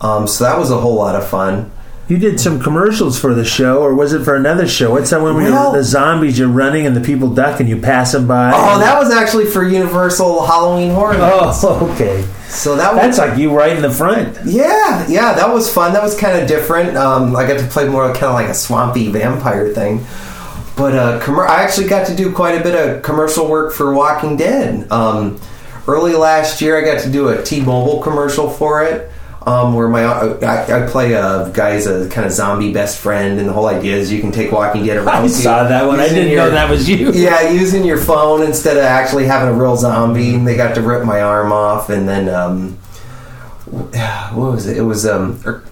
Um, 0.00 0.26
so 0.28 0.44
that 0.44 0.58
was 0.58 0.70
a 0.70 0.78
whole 0.78 0.94
lot 0.94 1.16
of 1.16 1.26
fun. 1.26 1.70
You 2.08 2.16
did 2.16 2.40
some 2.40 2.58
commercials 2.58 3.20
for 3.20 3.34
the 3.34 3.44
show, 3.44 3.82
or 3.82 3.94
was 3.94 4.14
it 4.14 4.24
for 4.24 4.34
another 4.34 4.66
show? 4.66 4.92
What's 4.92 5.10
that 5.10 5.20
one 5.20 5.34
where 5.34 5.50
Well- 5.50 5.72
the 5.72 5.84
zombies, 5.84 6.38
you're 6.38 6.48
running 6.48 6.86
and 6.86 6.96
the 6.96 7.02
people 7.02 7.28
duck 7.28 7.60
and 7.60 7.68
you 7.68 7.76
pass 7.76 8.12
them 8.12 8.26
by? 8.26 8.50
Oh, 8.54 8.78
that 8.78 8.98
was 8.98 9.10
actually 9.12 9.44
for 9.44 9.62
Universal 9.62 10.46
Halloween 10.46 10.92
Horror. 10.92 11.16
Oh, 11.20 11.90
okay. 11.92 12.24
So 12.48 12.76
that 12.76 12.94
was 12.94 13.02
That's 13.02 13.18
like 13.18 13.38
you 13.38 13.54
right 13.54 13.76
in 13.76 13.82
the 13.82 13.90
front. 13.90 14.38
Yeah, 14.46 15.06
yeah, 15.06 15.34
that 15.34 15.52
was 15.52 15.70
fun. 15.70 15.92
That 15.92 16.02
was 16.02 16.16
kind 16.18 16.40
of 16.40 16.48
different. 16.48 16.96
Um, 16.96 17.36
I 17.36 17.46
got 17.46 17.58
to 17.60 17.66
play 17.66 17.86
more 17.86 18.06
kind 18.14 18.24
of 18.24 18.32
like 18.34 18.48
a 18.48 18.54
swampy 18.54 19.10
vampire 19.10 19.68
thing. 19.74 20.06
But 20.78 20.94
uh, 20.94 21.20
commer- 21.20 21.48
I 21.48 21.64
actually 21.64 21.88
got 21.88 22.06
to 22.06 22.14
do 22.14 22.32
quite 22.32 22.54
a 22.54 22.62
bit 22.62 22.76
of 22.76 23.02
commercial 23.02 23.48
work 23.48 23.72
for 23.72 23.92
Walking 23.92 24.36
Dead. 24.36 24.90
Um, 24.92 25.40
early 25.88 26.14
last 26.14 26.60
year, 26.60 26.78
I 26.78 26.94
got 26.94 27.02
to 27.02 27.10
do 27.10 27.30
a 27.30 27.42
T-Mobile 27.42 28.00
commercial 28.00 28.48
for 28.48 28.84
it. 28.84 29.10
Um, 29.44 29.72
where 29.74 29.88
my 29.88 30.04
I, 30.04 30.84
I 30.84 30.88
play 30.88 31.14
a 31.14 31.50
guy's 31.54 31.86
a 31.86 32.08
kind 32.10 32.26
of 32.26 32.32
zombie 32.32 32.72
best 32.72 32.98
friend, 32.98 33.40
and 33.40 33.48
the 33.48 33.52
whole 33.52 33.66
idea 33.66 33.96
is 33.96 34.12
you 34.12 34.20
can 34.20 34.30
take 34.30 34.52
Walking 34.52 34.84
Dead 34.84 34.98
around. 34.98 35.08
I 35.08 35.22
you 35.22 35.28
saw 35.30 35.66
that 35.66 35.86
one. 35.86 36.00
I 36.00 36.08
didn't 36.08 36.36
know 36.36 36.50
that 36.50 36.68
was 36.68 36.88
you. 36.88 37.12
Yeah, 37.14 37.50
using 37.50 37.84
your 37.84 37.98
phone 37.98 38.42
instead 38.42 38.76
of 38.76 38.82
actually 38.84 39.24
having 39.24 39.48
a 39.48 39.58
real 39.58 39.76
zombie. 39.76 40.34
And 40.34 40.46
they 40.46 40.56
got 40.56 40.74
to 40.74 40.82
rip 40.82 41.04
my 41.04 41.22
arm 41.22 41.50
off, 41.50 41.88
and 41.88 42.06
then 42.06 42.28
um, 42.28 42.72
what 44.34 44.52
was 44.52 44.66
it? 44.66 44.76
It 44.76 44.82
was 44.82 45.06
um, 45.06 45.40
er, 45.46 45.64
uh, 45.64 45.67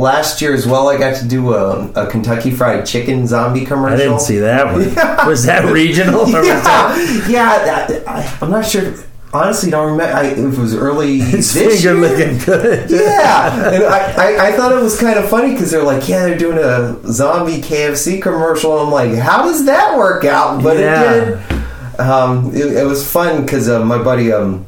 last 0.00 0.40
year 0.40 0.54
as 0.54 0.66
well. 0.66 0.88
I 0.88 0.96
got 0.98 1.16
to 1.16 1.28
do 1.28 1.54
a, 1.54 1.88
a 1.92 2.06
Kentucky 2.10 2.50
Fried 2.50 2.86
Chicken 2.86 3.26
zombie 3.26 3.64
commercial. 3.64 3.94
I 3.94 3.98
didn't 3.98 4.20
see 4.20 4.38
that 4.38 4.66
one. 4.72 4.80
Yeah. 4.94 5.26
Was 5.26 5.44
that 5.46 5.70
regional? 5.72 6.26
Yeah, 6.30 6.40
that- 6.42 7.26
yeah. 7.28 7.58
That, 7.86 8.08
I, 8.08 8.38
I'm 8.40 8.50
not 8.50 8.64
sure. 8.66 8.94
honestly 9.32 9.70
don't 9.70 9.92
remember. 9.92 10.12
I, 10.16 10.26
it 10.26 10.58
was 10.58 10.74
early 10.74 11.18
His 11.34 11.52
this 11.54 11.84
year. 11.84 11.94
looking 11.94 12.38
good. 12.38 12.90
Yeah, 12.90 13.70
and 13.74 13.84
I, 13.84 13.98
I, 14.16 14.48
I 14.48 14.52
thought 14.56 14.72
it 14.72 14.82
was 14.82 14.98
kind 14.98 15.18
of 15.18 15.28
funny 15.28 15.52
because 15.52 15.70
they're 15.70 15.84
like, 15.84 16.08
yeah, 16.08 16.26
they're 16.26 16.38
doing 16.38 16.58
a 16.58 17.00
zombie 17.12 17.60
KFC 17.60 18.20
commercial. 18.20 18.78
I'm 18.78 18.90
like, 18.90 19.14
how 19.18 19.42
does 19.44 19.64
that 19.66 19.96
work 19.98 20.24
out? 20.24 20.62
But 20.62 20.78
Yeah. 20.78 21.12
it 21.12 21.24
did. 21.48 22.00
Um, 22.00 22.54
it, 22.54 22.66
it 22.78 22.86
was 22.86 23.08
fun 23.10 23.42
because 23.44 23.68
uh, 23.68 23.84
my 23.84 24.02
buddy 24.02 24.32
um, 24.32 24.64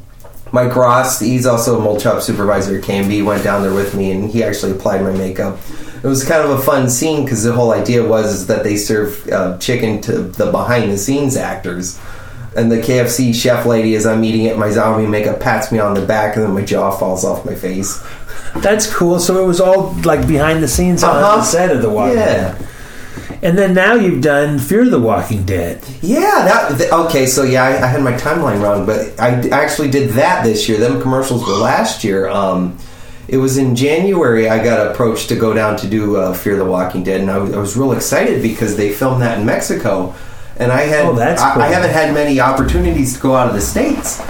Mike 0.53 0.77
Ross, 0.77 1.19
he's 1.19 1.47
also 1.47 1.79
a 1.81 1.83
mold 1.83 2.01
shop 2.03 2.21
supervisor 2.23 2.77
at 2.77 2.85
KNB, 2.85 3.25
went 3.25 3.43
down 3.43 3.63
there 3.63 3.73
with 3.75 3.95
me 3.95 4.11
and 4.13 4.31
he 4.31 4.45
actually 4.45 4.73
applied 4.73 5.03
my 5.03 5.11
makeup. 5.13 5.59
It 6.03 6.07
was 6.07 6.25
kind 6.25 6.43
of 6.43 6.51
a 6.59 6.63
fun 6.63 6.91
scene 6.91 7.25
because 7.25 7.43
the 7.45 7.53
whole 7.53 7.73
idea 7.73 8.07
was 8.07 8.35
is 8.35 8.47
that 8.49 8.63
they 8.65 8.77
serve 8.77 9.27
uh, 9.29 9.57
chicken 9.59 10.01
to 10.03 10.19
the 10.23 10.51
behind 10.51 10.91
the 10.93 10.99
scenes 10.99 11.37
actors. 11.37 11.99
And 12.55 12.71
the 12.71 12.77
KFC 12.79 13.35
chef 13.35 13.65
lady, 13.65 13.95
as 13.95 14.05
I'm 14.05 14.23
eating 14.25 14.45
it, 14.45 14.59
my 14.59 14.71
zombie 14.71 15.07
makeup 15.07 15.41
pats 15.41 15.73
me 15.73 15.79
on 15.79 15.95
the 15.95 16.05
back, 16.05 16.37
and 16.37 16.45
then 16.45 16.53
my 16.53 16.63
jaw 16.63 16.91
falls 16.91 17.25
off 17.25 17.47
my 17.47 17.55
face. 17.55 18.05
That's 18.57 18.93
cool. 18.95 19.19
So 19.21 19.43
it 19.43 19.47
was 19.47 19.59
all 19.59 19.95
like 20.03 20.27
behind 20.29 20.63
the 20.63 20.69
scenes 20.69 21.03
on 21.03 21.17
Uh-huh. 21.17 21.37
the 21.37 21.43
set 21.45 21.71
of 21.75 21.81
The 21.81 21.89
Walking 21.89 22.19
Yeah. 22.19 22.59
And 23.43 23.59
then 23.59 23.75
now 23.75 23.95
you've 23.95 24.23
done 24.23 24.61
Fear 24.61 24.89
the 24.89 25.01
Walking 25.01 25.45
Dead. 25.45 25.85
Yeah, 26.01 26.21
that 26.45 26.79
th- 26.79 26.93
okay. 26.93 27.27
So 27.27 27.43
yeah, 27.43 27.65
I, 27.65 27.83
I 27.83 27.87
had 27.89 28.01
my 28.03 28.13
timeline 28.13 28.63
wrong, 28.63 28.87
but 28.87 29.19
I 29.21 29.41
d- 29.41 29.51
actually 29.51 29.91
did 29.91 30.11
that 30.11 30.45
this 30.45 30.69
year. 30.69 30.79
Them 30.79 31.03
commercials 31.03 31.45
were 31.45 31.55
last 31.55 32.05
year. 32.05 32.29
Um, 32.29 32.79
it 33.27 33.39
was 33.39 33.57
in 33.59 33.75
January. 33.75 34.49
I 34.49 34.63
got 34.63 34.87
approached 34.93 35.29
to 35.31 35.37
go 35.37 35.53
down 35.53 35.77
to 35.79 35.89
do 35.89 36.17
uh, 36.17 36.35
Fear 36.35 36.57
the 36.57 36.65
Walking 36.65 37.03
Dead, 37.03 37.21
and 37.21 37.31
I 37.31 37.39
was, 37.39 37.53
I 37.53 37.59
was 37.59 37.77
real 37.77 37.93
excited 37.93 38.43
because 38.43 38.77
they 38.77 38.93
filmed 38.93 39.23
that 39.23 39.39
in 39.41 39.45
Mexico, 39.47 40.15
and 40.57 40.71
I 40.71 40.83
had 40.83 41.07
Oh, 41.07 41.15
that's 41.15 41.43
I. 41.43 41.63
I 41.67 41.69
haven't 41.69 41.91
had 41.91 42.15
many 42.15 42.39
opportunities 42.41 43.15
to 43.15 43.21
go 43.21 43.35
out 43.35 43.49
of 43.49 43.55
the 43.55 43.61
states. 43.61 44.21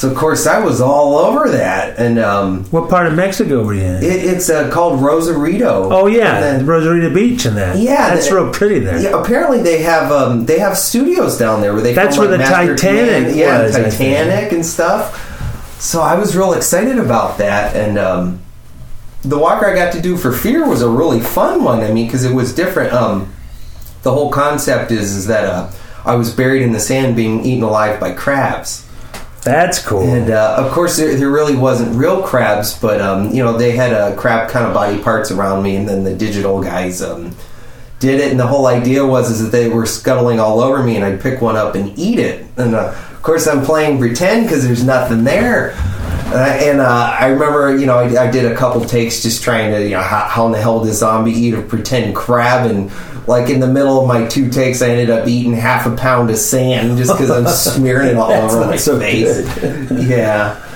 So 0.00 0.08
of 0.10 0.16
course 0.16 0.46
I 0.46 0.60
was 0.60 0.80
all 0.80 1.18
over 1.18 1.50
that, 1.50 1.98
and 1.98 2.18
um, 2.18 2.64
What 2.70 2.88
part 2.88 3.06
of 3.06 3.12
Mexico 3.14 3.62
were 3.62 3.74
you 3.74 3.82
in? 3.82 3.96
it, 3.96 4.04
it's 4.24 4.48
uh, 4.48 4.70
called 4.70 5.02
Rosarito. 5.02 5.90
oh 5.92 6.06
yeah, 6.06 6.40
then- 6.40 6.64
Rosarita 6.64 7.12
Beach 7.12 7.44
and 7.44 7.54
that. 7.58 7.76
Yeah, 7.76 8.08
that's 8.14 8.30
the- 8.30 8.36
real 8.36 8.50
pretty 8.50 8.78
there. 8.78 8.98
Yeah, 8.98 9.20
apparently 9.20 9.60
they 9.62 9.82
have 9.82 10.10
um, 10.10 10.46
they 10.46 10.58
have 10.58 10.78
studios 10.78 11.36
down 11.36 11.60
there 11.60 11.74
where 11.74 11.82
they. 11.82 11.92
That's 11.92 12.16
where 12.16 12.28
like, 12.28 12.38
the 12.38 12.44
Master 12.44 12.76
Titanic 12.76 13.14
Command- 13.14 13.36
yeah, 13.36 13.62
was. 13.62 13.76
Titanic 13.76 14.52
and 14.52 14.64
stuff. 14.64 15.26
So 15.82 16.00
I 16.00 16.14
was 16.14 16.34
real 16.34 16.54
excited 16.54 16.98
about 16.98 17.36
that, 17.36 17.76
and 17.76 17.98
um, 17.98 18.40
the 19.20 19.36
walker 19.36 19.66
I 19.66 19.74
got 19.74 19.92
to 19.92 20.00
do 20.00 20.16
for 20.16 20.32
Fear 20.32 20.66
was 20.66 20.80
a 20.80 20.88
really 20.88 21.20
fun 21.20 21.62
one. 21.62 21.80
I 21.80 21.92
mean, 21.92 22.06
because 22.06 22.24
it 22.24 22.34
was 22.34 22.54
different. 22.54 22.94
Um, 22.94 23.34
the 24.02 24.12
whole 24.12 24.30
concept 24.32 24.92
is 24.92 25.14
is 25.14 25.26
that 25.26 25.44
uh, 25.44 25.70
I 26.06 26.14
was 26.14 26.34
buried 26.34 26.62
in 26.62 26.72
the 26.72 26.80
sand, 26.80 27.16
being 27.16 27.44
eaten 27.44 27.62
alive 27.64 28.00
by 28.00 28.12
crabs. 28.14 28.86
That's 29.42 29.84
cool. 29.84 30.02
And 30.02 30.30
uh, 30.30 30.56
of 30.58 30.72
course, 30.72 30.96
there, 30.96 31.16
there 31.16 31.30
really 31.30 31.56
wasn't 31.56 31.96
real 31.96 32.22
crabs, 32.22 32.78
but 32.78 33.00
um, 33.00 33.30
you 33.30 33.42
know 33.42 33.56
they 33.56 33.72
had 33.72 33.92
a 33.92 34.14
crab 34.16 34.50
kind 34.50 34.66
of 34.66 34.74
body 34.74 35.02
parts 35.02 35.30
around 35.30 35.62
me, 35.62 35.76
and 35.76 35.88
then 35.88 36.04
the 36.04 36.14
digital 36.14 36.62
guys 36.62 37.00
um, 37.00 37.34
did 38.00 38.20
it. 38.20 38.30
And 38.30 38.38
the 38.38 38.46
whole 38.46 38.66
idea 38.66 39.04
was 39.04 39.30
is 39.30 39.42
that 39.42 39.50
they 39.50 39.68
were 39.68 39.86
scuttling 39.86 40.40
all 40.40 40.60
over 40.60 40.82
me, 40.82 40.96
and 40.96 41.04
I'd 41.04 41.20
pick 41.20 41.40
one 41.40 41.56
up 41.56 41.74
and 41.74 41.98
eat 41.98 42.18
it. 42.18 42.46
And 42.58 42.74
uh, 42.74 42.88
of 42.88 43.22
course, 43.22 43.46
I'm 43.46 43.64
playing 43.64 43.98
pretend 43.98 44.44
because 44.44 44.64
there's 44.64 44.84
nothing 44.84 45.24
there. 45.24 45.74
Uh, 46.32 46.58
and 46.62 46.80
uh, 46.80 47.16
I 47.18 47.26
remember, 47.26 47.76
you 47.76 47.86
know, 47.86 47.98
I, 47.98 48.26
I 48.26 48.30
did 48.30 48.50
a 48.50 48.54
couple 48.54 48.84
takes 48.84 49.22
just 49.22 49.42
trying 49.42 49.72
to, 49.72 49.82
you 49.82 49.90
know, 49.90 50.00
how, 50.00 50.28
how 50.28 50.46
in 50.46 50.52
the 50.52 50.60
hell 50.60 50.84
did 50.84 50.94
zombie 50.94 51.32
eat 51.32 51.54
a 51.54 51.62
pretend 51.62 52.14
crab? 52.14 52.70
And 52.70 52.92
like 53.26 53.50
in 53.50 53.58
the 53.58 53.66
middle 53.66 54.00
of 54.00 54.06
my 54.06 54.26
two 54.26 54.48
takes, 54.48 54.80
I 54.80 54.90
ended 54.90 55.10
up 55.10 55.26
eating 55.26 55.54
half 55.54 55.86
a 55.86 55.96
pound 55.96 56.30
of 56.30 56.36
sand 56.36 56.98
just 56.98 57.12
because 57.12 57.30
I'm 57.30 57.46
smearing 57.74 58.10
it 58.10 58.16
all 58.16 58.30
over 58.30 58.60
my 58.60 58.76
so 58.76 58.98
face. 58.98 59.44
Yeah. 59.90 60.66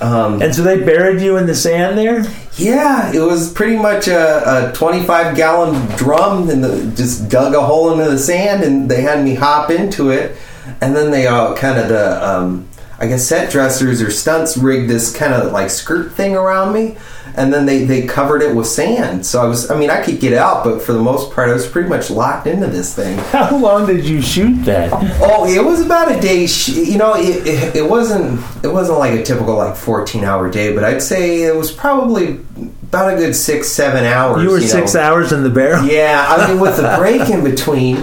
Um, 0.00 0.40
and 0.40 0.54
so 0.54 0.62
they 0.62 0.82
buried 0.82 1.20
you 1.20 1.36
in 1.36 1.46
the 1.46 1.54
sand 1.54 1.98
there. 1.98 2.24
yeah, 2.56 3.12
it 3.12 3.20
was 3.20 3.52
pretty 3.52 3.76
much 3.76 4.08
a, 4.08 4.70
a 4.70 4.72
25 4.72 5.36
gallon 5.36 5.96
drum, 5.96 6.48
and 6.48 6.64
the, 6.64 6.90
just 6.96 7.28
dug 7.28 7.54
a 7.54 7.60
hole 7.60 7.92
into 7.92 8.10
the 8.10 8.18
sand, 8.18 8.64
and 8.64 8.90
they 8.90 9.02
had 9.02 9.22
me 9.22 9.34
hop 9.34 9.70
into 9.70 10.08
it, 10.08 10.38
and 10.80 10.96
then 10.96 11.10
they 11.10 11.26
uh, 11.26 11.54
kind 11.54 11.78
of 11.78 11.88
the 11.90 12.26
um, 12.26 12.66
I 13.00 13.06
guess 13.06 13.26
set 13.26 13.50
dressers 13.50 14.02
or 14.02 14.10
stunts 14.10 14.58
rigged 14.58 14.90
this 14.90 15.14
kind 15.16 15.32
of 15.32 15.52
like 15.52 15.70
skirt 15.70 16.12
thing 16.12 16.36
around 16.36 16.74
me, 16.74 16.98
and 17.34 17.50
then 17.50 17.64
they 17.64 17.84
they 17.84 18.06
covered 18.06 18.42
it 18.42 18.54
with 18.54 18.66
sand. 18.66 19.24
So 19.24 19.40
I 19.42 19.46
was, 19.46 19.70
I 19.70 19.78
mean, 19.78 19.88
I 19.88 20.02
could 20.02 20.20
get 20.20 20.34
out, 20.34 20.64
but 20.64 20.82
for 20.82 20.92
the 20.92 21.00
most 21.00 21.32
part, 21.32 21.48
I 21.48 21.54
was 21.54 21.66
pretty 21.66 21.88
much 21.88 22.10
locked 22.10 22.46
into 22.46 22.66
this 22.66 22.94
thing. 22.94 23.16
How 23.32 23.56
long 23.56 23.86
did 23.86 24.04
you 24.04 24.20
shoot 24.20 24.64
that? 24.64 24.90
Oh, 25.22 25.46
it 25.46 25.64
was 25.64 25.80
about 25.80 26.12
a 26.12 26.20
day. 26.20 26.46
Sh- 26.46 26.68
you 26.68 26.98
know, 26.98 27.14
it, 27.16 27.46
it, 27.46 27.76
it 27.76 27.88
wasn't 27.88 28.38
it 28.62 28.68
wasn't 28.68 28.98
like 28.98 29.18
a 29.18 29.22
typical 29.22 29.56
like 29.56 29.76
fourteen 29.76 30.22
hour 30.22 30.50
day, 30.50 30.74
but 30.74 30.84
I'd 30.84 31.02
say 31.02 31.44
it 31.44 31.56
was 31.56 31.72
probably 31.72 32.40
about 32.82 33.14
a 33.14 33.16
good 33.16 33.34
six 33.34 33.68
seven 33.68 34.04
hours. 34.04 34.42
You 34.42 34.50
were 34.50 34.60
know. 34.60 34.66
six 34.66 34.94
hours 34.94 35.32
in 35.32 35.42
the 35.42 35.48
barrel. 35.48 35.86
Yeah, 35.86 36.26
I 36.28 36.50
mean 36.50 36.60
with 36.60 36.76
the 36.76 36.96
break 36.98 37.30
in 37.30 37.42
between, 37.42 37.96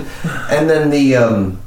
and 0.49 0.68
then 0.68 0.90
the 0.90 1.18
um, 1.18 1.60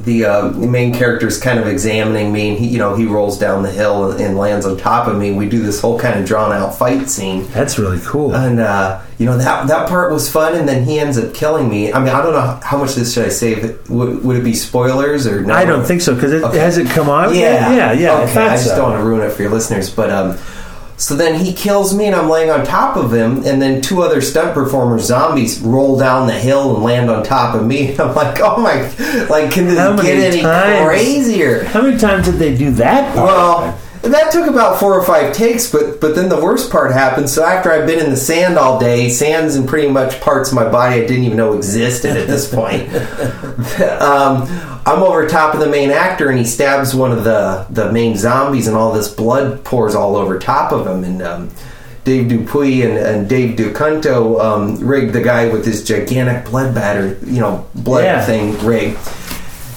the, 0.00 0.24
uh, 0.24 0.48
main 0.50 0.92
character 0.92 1.28
is 1.28 1.38
kind 1.40 1.58
of 1.58 1.68
examining 1.68 2.32
me, 2.32 2.48
and 2.50 2.58
he 2.58 2.66
you 2.68 2.78
know 2.78 2.96
he 2.96 3.06
rolls 3.06 3.38
down 3.38 3.62
the 3.62 3.70
hill 3.70 4.10
and, 4.10 4.20
and 4.20 4.36
lands 4.36 4.66
on 4.66 4.76
top 4.76 5.06
of 5.06 5.16
me. 5.16 5.32
We 5.32 5.48
do 5.48 5.62
this 5.62 5.80
whole 5.80 5.98
kind 5.98 6.18
of 6.18 6.26
drawn 6.26 6.52
out 6.52 6.74
fight 6.76 7.08
scene. 7.08 7.46
That's 7.48 7.78
really 7.78 8.00
cool. 8.04 8.34
And 8.34 8.58
uh, 8.58 9.00
you 9.18 9.26
know 9.26 9.38
that 9.38 9.68
that 9.68 9.88
part 9.88 10.12
was 10.12 10.28
fun, 10.30 10.56
and 10.56 10.68
then 10.68 10.84
he 10.84 10.98
ends 10.98 11.16
up 11.16 11.32
killing 11.32 11.68
me. 11.68 11.92
I 11.92 12.00
mean, 12.00 12.08
I 12.08 12.22
don't 12.22 12.32
know 12.32 12.58
how 12.62 12.76
much 12.78 12.94
this 12.96 13.14
should 13.14 13.26
I 13.26 13.28
save. 13.28 13.88
Would, 13.88 14.24
would 14.24 14.36
it 14.36 14.44
be 14.44 14.54
spoilers 14.54 15.26
or 15.28 15.42
no? 15.42 15.54
I 15.54 15.64
don't 15.64 15.84
think 15.84 16.00
so 16.02 16.14
because 16.14 16.32
it 16.32 16.42
Okay. 16.42 16.58
has 16.58 16.76
it 16.76 16.88
come 16.88 17.08
out. 17.08 17.32
Yeah, 17.34 17.72
yeah, 17.74 17.92
yeah. 17.92 18.12
I 18.14 18.22
Okay, 18.24 18.34
thought 18.34 18.48
I, 18.50 18.56
just 18.56 18.68
so. 18.70 18.76
don't 18.76 18.90
want 18.90 19.00
to 19.00 19.04
ruin 19.06 19.22
it 19.28 19.32
for 19.32 19.42
your 19.42 19.52
listeners, 19.52 19.90
but 19.90 20.10
um, 20.10 20.36
so 20.96 21.16
then 21.16 21.42
he 21.44 21.52
kills 21.52 21.94
me, 21.94 22.06
and 22.06 22.14
I'm 22.14 22.28
laying 22.28 22.50
on 22.50 22.64
top 22.64 22.96
of 22.96 23.12
him, 23.12 23.44
and 23.44 23.60
then 23.60 23.80
two 23.80 24.02
other 24.02 24.20
stunt 24.20 24.54
performers, 24.54 25.04
zombies, 25.04 25.60
roll 25.60 25.98
down 25.98 26.26
the 26.26 26.34
hill 26.34 26.76
and 26.76 26.84
land 26.84 27.10
on 27.10 27.22
top 27.24 27.54
of 27.54 27.66
me. 27.66 27.96
I'm 27.98 28.14
like, 28.14 28.40
oh 28.40 28.60
my, 28.60 28.82
like, 29.26 29.50
can 29.50 29.66
this 29.66 30.02
get 30.02 30.32
any 30.32 30.42
times? 30.42 30.86
crazier? 30.86 31.64
How 31.64 31.82
many 31.82 31.98
times 31.98 32.26
did 32.26 32.36
they 32.36 32.56
do 32.56 32.70
that? 32.72 33.14
part? 33.14 33.26
Well, 33.26 33.80
that 34.10 34.30
took 34.32 34.48
about 34.48 34.78
four 34.80 34.94
or 34.98 35.02
five 35.02 35.32
takes, 35.32 35.70
but 35.70 36.00
but 36.00 36.14
then 36.14 36.28
the 36.28 36.40
worst 36.40 36.70
part 36.70 36.92
happened. 36.92 37.28
So 37.28 37.44
after 37.44 37.70
I've 37.72 37.86
been 37.86 37.98
in 38.04 38.10
the 38.10 38.16
sand 38.16 38.58
all 38.58 38.78
day, 38.78 39.08
sand's 39.08 39.56
in 39.56 39.66
pretty 39.66 39.88
much 39.88 40.20
parts 40.20 40.50
of 40.50 40.54
my 40.56 40.68
body 40.68 40.96
I 41.02 41.06
didn't 41.06 41.24
even 41.24 41.36
know 41.36 41.54
existed 41.54 42.16
at 42.16 42.26
this 42.26 42.52
point. 42.52 42.92
um, 44.00 44.46
I'm 44.86 45.02
over 45.02 45.26
top 45.26 45.54
of 45.54 45.60
the 45.60 45.68
main 45.68 45.90
actor, 45.90 46.28
and 46.28 46.38
he 46.38 46.44
stabs 46.44 46.94
one 46.94 47.12
of 47.12 47.24
the 47.24 47.66
the 47.70 47.90
main 47.92 48.16
zombies, 48.16 48.66
and 48.68 48.76
all 48.76 48.92
this 48.92 49.08
blood 49.08 49.64
pours 49.64 49.94
all 49.94 50.16
over 50.16 50.38
top 50.38 50.72
of 50.72 50.86
him, 50.86 51.04
and. 51.04 51.22
Um, 51.22 51.50
Dave 52.04 52.28
Dupuy 52.28 52.82
and, 52.82 52.98
and 52.98 53.26
Dave 53.26 53.56
DeCunto 53.56 54.38
um, 54.38 54.76
rigged 54.86 55.14
the 55.14 55.22
guy 55.22 55.48
with 55.48 55.64
this 55.64 55.82
gigantic 55.82 56.44
blood 56.44 56.74
batter, 56.74 57.16
you 57.24 57.40
know, 57.40 57.66
blood 57.74 58.04
Yeah. 58.04 58.22
thing 58.26 58.58
rigged. 58.58 58.98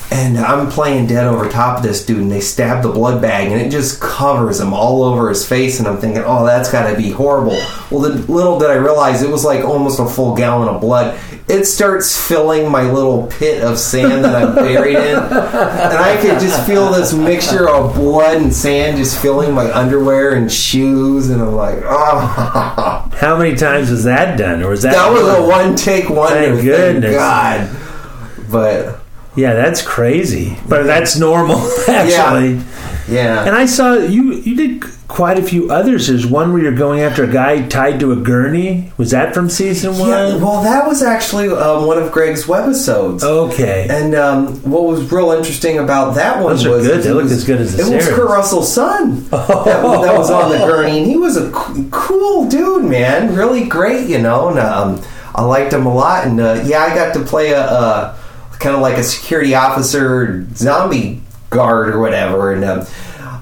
And 0.10 0.38
I'm 0.38 0.70
playing 0.70 1.08
dead 1.08 1.26
over 1.26 1.50
top 1.50 1.78
of 1.78 1.84
this 1.84 2.06
dude, 2.06 2.20
and 2.20 2.32
they 2.32 2.40
stab 2.40 2.82
the 2.82 2.90
blood 2.90 3.22
bag, 3.22 3.52
and 3.52 3.60
it 3.60 3.70
just 3.70 4.00
covers 4.00 4.60
him 4.60 4.74
all 4.74 5.04
over 5.04 5.28
his 5.28 5.46
face. 5.46 5.80
And 5.80 5.88
I'm 5.88 5.98
thinking, 5.98 6.24
oh, 6.26 6.46
that's 6.46 6.72
got 6.72 6.90
to 6.90 6.96
be 6.98 7.12
horrible. 7.12 7.60
Well, 7.92 8.02
little 8.02 8.58
did 8.58 8.70
I 8.70 8.76
realize 8.76 9.22
it 9.22 9.30
was 9.30 9.44
like 9.44 9.66
almost 9.66 10.00
a 10.00 10.08
full 10.08 10.34
gallon 10.36 10.70
of 10.70 10.80
blood. 10.80 11.20
It 11.50 11.66
starts 11.66 12.18
filling 12.28 12.72
my 12.72 12.84
little 12.90 13.28
pit 13.28 13.64
of 13.64 13.78
sand 13.78 14.24
that 14.24 14.36
I'm 14.36 14.56
buried 14.56 14.96
in, 14.96 15.18
and 15.18 15.98
I 15.98 16.18
could 16.22 16.40
just 16.40 16.66
feel 16.66 16.92
this 16.92 17.14
mixture 17.14 17.70
of 17.70 17.96
blood 17.96 18.42
and 18.42 18.54
sand 18.54 18.98
just 18.98 19.22
filling 19.22 19.54
my 19.54 19.72
underwear 19.74 20.36
and 20.36 20.52
shoes. 20.52 21.30
And 21.30 21.42
I'm 21.42 21.54
like, 21.56 21.80
oh, 21.84 23.10
How 23.18 23.36
many 23.38 23.56
times 23.56 23.90
was 23.90 24.04
that 24.04 24.38
done, 24.38 24.62
or 24.62 24.70
was 24.70 24.84
that? 24.84 24.94
that 24.94 25.12
was 25.12 25.28
a 25.28 25.42
one 25.42 25.76
take 25.76 26.08
wonder. 26.08 26.36
Thank 26.36 26.56
Thank 26.56 26.64
goodness. 26.64 27.16
God. 27.16 27.78
But 28.52 29.07
Yeah, 29.38 29.54
that's 29.54 29.82
crazy, 29.82 30.58
but 30.68 30.84
that's 30.84 31.16
normal 31.18 31.58
actually. 31.88 32.62
yeah. 33.08 33.46
And 33.46 33.56
I 33.56 33.66
saw 33.68 33.94
you. 33.94 34.34
You 34.34 34.56
did 34.56 34.84
quite 35.08 35.38
a 35.40 35.44
few 35.44 35.72
others. 35.72 36.08
There's 36.08 36.26
one 36.28 36.52
where 36.52 36.62
you're 36.62 36.76
going 36.76 37.00
after 37.02 37.24
a 37.24 37.32
guy 37.32 37.66
tied 37.68 38.00
to 38.02 38.12
a 38.12 38.16
gurney. 38.16 38.92
Was 38.98 39.12
that 39.12 39.34
from 39.34 39.50
season 39.50 39.98
one? 39.98 40.10
Yeah, 40.10 40.36
well, 40.38 40.64
that 40.64 40.86
was 40.86 41.02
actually 41.04 41.48
um, 41.50 41.86
one 41.88 41.98
of 41.98 42.12
Greg's 42.12 42.44
webisodes. 42.46 43.24
Okay. 43.24 43.88
And 43.90 44.16
um, 44.16 44.48
what 44.70 44.84
was 44.84 45.10
real 45.12 45.32
interesting 45.32 45.78
about 45.78 46.16
that 46.16 46.44
one 46.44 46.56
Those 46.58 46.68
was 46.68 46.88
good. 46.88 47.00
it 47.00 47.04
They 47.04 47.12
looked 47.14 47.32
as 47.32 47.44
good 47.46 47.62
as 47.62 47.78
the 47.78 47.84
it 47.84 47.94
was 47.96 48.04
series. 48.04 48.20
Kurt 48.20 48.30
Russell's 48.30 48.74
son 48.74 49.24
that, 49.30 49.84
was- 49.84 50.06
that 50.06 50.18
was 50.18 50.30
on 50.32 50.52
the 50.52 50.58
gurney, 50.66 50.98
and 50.98 51.08
he 51.08 51.16
was 51.16 51.38
a 51.38 51.50
cool 51.92 52.50
dude, 52.50 52.84
man. 52.86 53.34
Really 53.36 53.66
great, 53.68 54.10
you 54.10 54.18
know. 54.20 54.50
And 54.50 54.60
um, 54.60 55.02
I 55.34 55.44
liked 55.44 55.72
him 55.74 55.86
a 55.86 55.94
lot. 55.94 56.26
And 56.28 56.40
uh, 56.40 56.64
yeah, 56.66 56.80
I 56.80 56.94
got 56.94 57.14
to 57.14 57.24
play 57.24 57.52
a, 57.52 57.62
a 57.64 58.18
kind 58.60 58.76
of 58.76 58.82
like 58.82 58.98
a 58.98 59.04
security 59.04 59.56
officer, 59.56 60.46
zombie 60.56 61.22
guard 61.50 61.90
or 61.90 62.00
whatever, 62.00 62.54
and. 62.54 62.64
Um, 62.64 62.86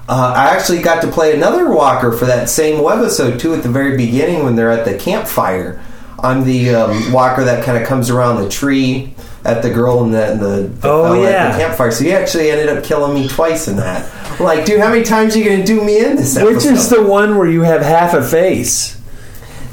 uh, 0.08 0.32
I 0.36 0.54
actually 0.54 0.82
got 0.82 1.02
to 1.02 1.08
play 1.10 1.34
another 1.34 1.68
walker 1.68 2.12
for 2.12 2.26
that 2.26 2.48
same 2.48 2.76
webisode 2.76 3.40
too 3.40 3.54
at 3.54 3.64
the 3.64 3.68
very 3.68 3.96
beginning 3.96 4.44
when 4.44 4.54
they're 4.54 4.70
at 4.70 4.84
the 4.84 4.96
campfire. 4.96 5.82
I'm 6.20 6.44
the 6.44 6.70
um, 6.76 7.12
walker 7.12 7.42
that 7.42 7.64
kind 7.64 7.76
of 7.76 7.88
comes 7.88 8.08
around 8.08 8.40
the 8.40 8.48
tree 8.48 9.16
at 9.44 9.62
the 9.62 9.70
girl 9.70 10.04
in 10.04 10.12
the, 10.12 10.30
in 10.30 10.38
the, 10.38 10.68
the 10.68 10.88
Oh, 10.88 11.02
fella 11.12 11.28
at 11.28 11.52
the 11.52 11.58
campfire. 11.58 11.90
So 11.90 12.04
you 12.04 12.12
actually 12.12 12.52
ended 12.52 12.68
up 12.68 12.84
killing 12.84 13.14
me 13.14 13.26
twice 13.26 13.66
in 13.66 13.76
that. 13.78 14.08
I'm 14.38 14.44
like, 14.44 14.64
dude, 14.64 14.78
how 14.78 14.90
many 14.90 15.02
times 15.02 15.34
are 15.34 15.40
you 15.40 15.44
going 15.44 15.60
to 15.62 15.66
do 15.66 15.84
me 15.84 15.98
in 15.98 16.14
this 16.14 16.36
episode? 16.36 16.54
Which 16.54 16.64
is 16.66 16.88
the 16.88 17.02
one 17.02 17.36
where 17.36 17.48
you 17.48 17.62
have 17.62 17.82
half 17.82 18.14
a 18.14 18.22
face? 18.22 18.95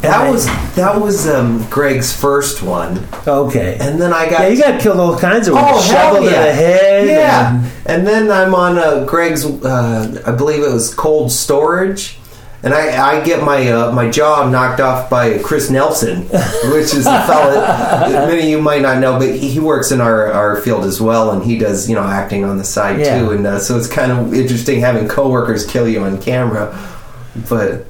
That 0.04 0.30
was 0.32 0.46
that 0.76 1.00
was 1.02 1.28
um, 1.28 1.66
Greg's 1.70 2.14
first 2.16 2.62
one. 2.62 3.06
Okay. 3.28 3.78
And 3.80 4.00
then 4.02 4.14
I 4.14 4.30
got 4.30 4.42
Yeah, 4.42 4.48
you 4.50 4.62
got 4.62 4.80
killed 4.82 5.00
all 5.00 5.18
kinds 5.18 5.48
of 5.48 5.56
ways. 5.56 5.64
Oh, 5.68 5.82
hell 5.82 6.22
the 6.24 6.30
head. 6.32 7.08
Yeah. 7.08 7.56
and- 7.56 7.72
And 7.86 8.08
then 8.08 8.32
I'm 8.32 8.56
on 8.56 8.78
uh, 8.78 9.04
Greg's, 9.06 9.46
uh, 9.46 10.22
I 10.26 10.32
believe 10.32 10.64
it 10.64 10.72
was 10.72 10.94
cold 10.94 11.32
storage. 11.32 12.18
And 12.66 12.74
I, 12.74 13.18
I 13.20 13.26
get 13.26 13.44
my 13.44 13.68
uh, 13.70 13.92
my 13.92 14.10
jaw 14.10 14.50
knocked 14.50 14.80
off 14.80 15.10
by 15.10 15.38
Chris 15.40 15.70
Nelson, 15.70 16.22
which 16.72 16.94
is 16.96 17.06
a 17.06 17.26
fella 17.28 17.56
that 17.56 18.30
many 18.30 18.40
of 18.44 18.46
you 18.50 18.62
might 18.62 18.82
not 18.82 19.00
know, 19.00 19.20
but 19.20 19.28
he, 19.36 19.50
he 19.50 19.60
works 19.60 19.92
in 19.92 20.00
our, 20.00 20.32
our 20.32 20.62
field 20.62 20.86
as 20.86 21.02
well, 21.02 21.32
and 21.32 21.44
he 21.44 21.58
does 21.58 21.90
you 21.90 21.96
know 21.98 22.04
acting 22.04 22.46
on 22.46 22.58
the 22.58 22.64
side 22.64 23.02
Yeah. 23.02 23.20
too, 23.20 23.32
and 23.32 23.46
uh, 23.46 23.60
so 23.60 23.78
it's 23.78 23.90
kind 23.90 24.14
of 24.14 24.34
interesting 24.34 24.80
having 24.80 25.10
coworkers 25.10 25.66
kill 25.66 25.90
you 25.90 26.06
on 26.06 26.22
camera. 26.22 26.72
But 27.50 27.86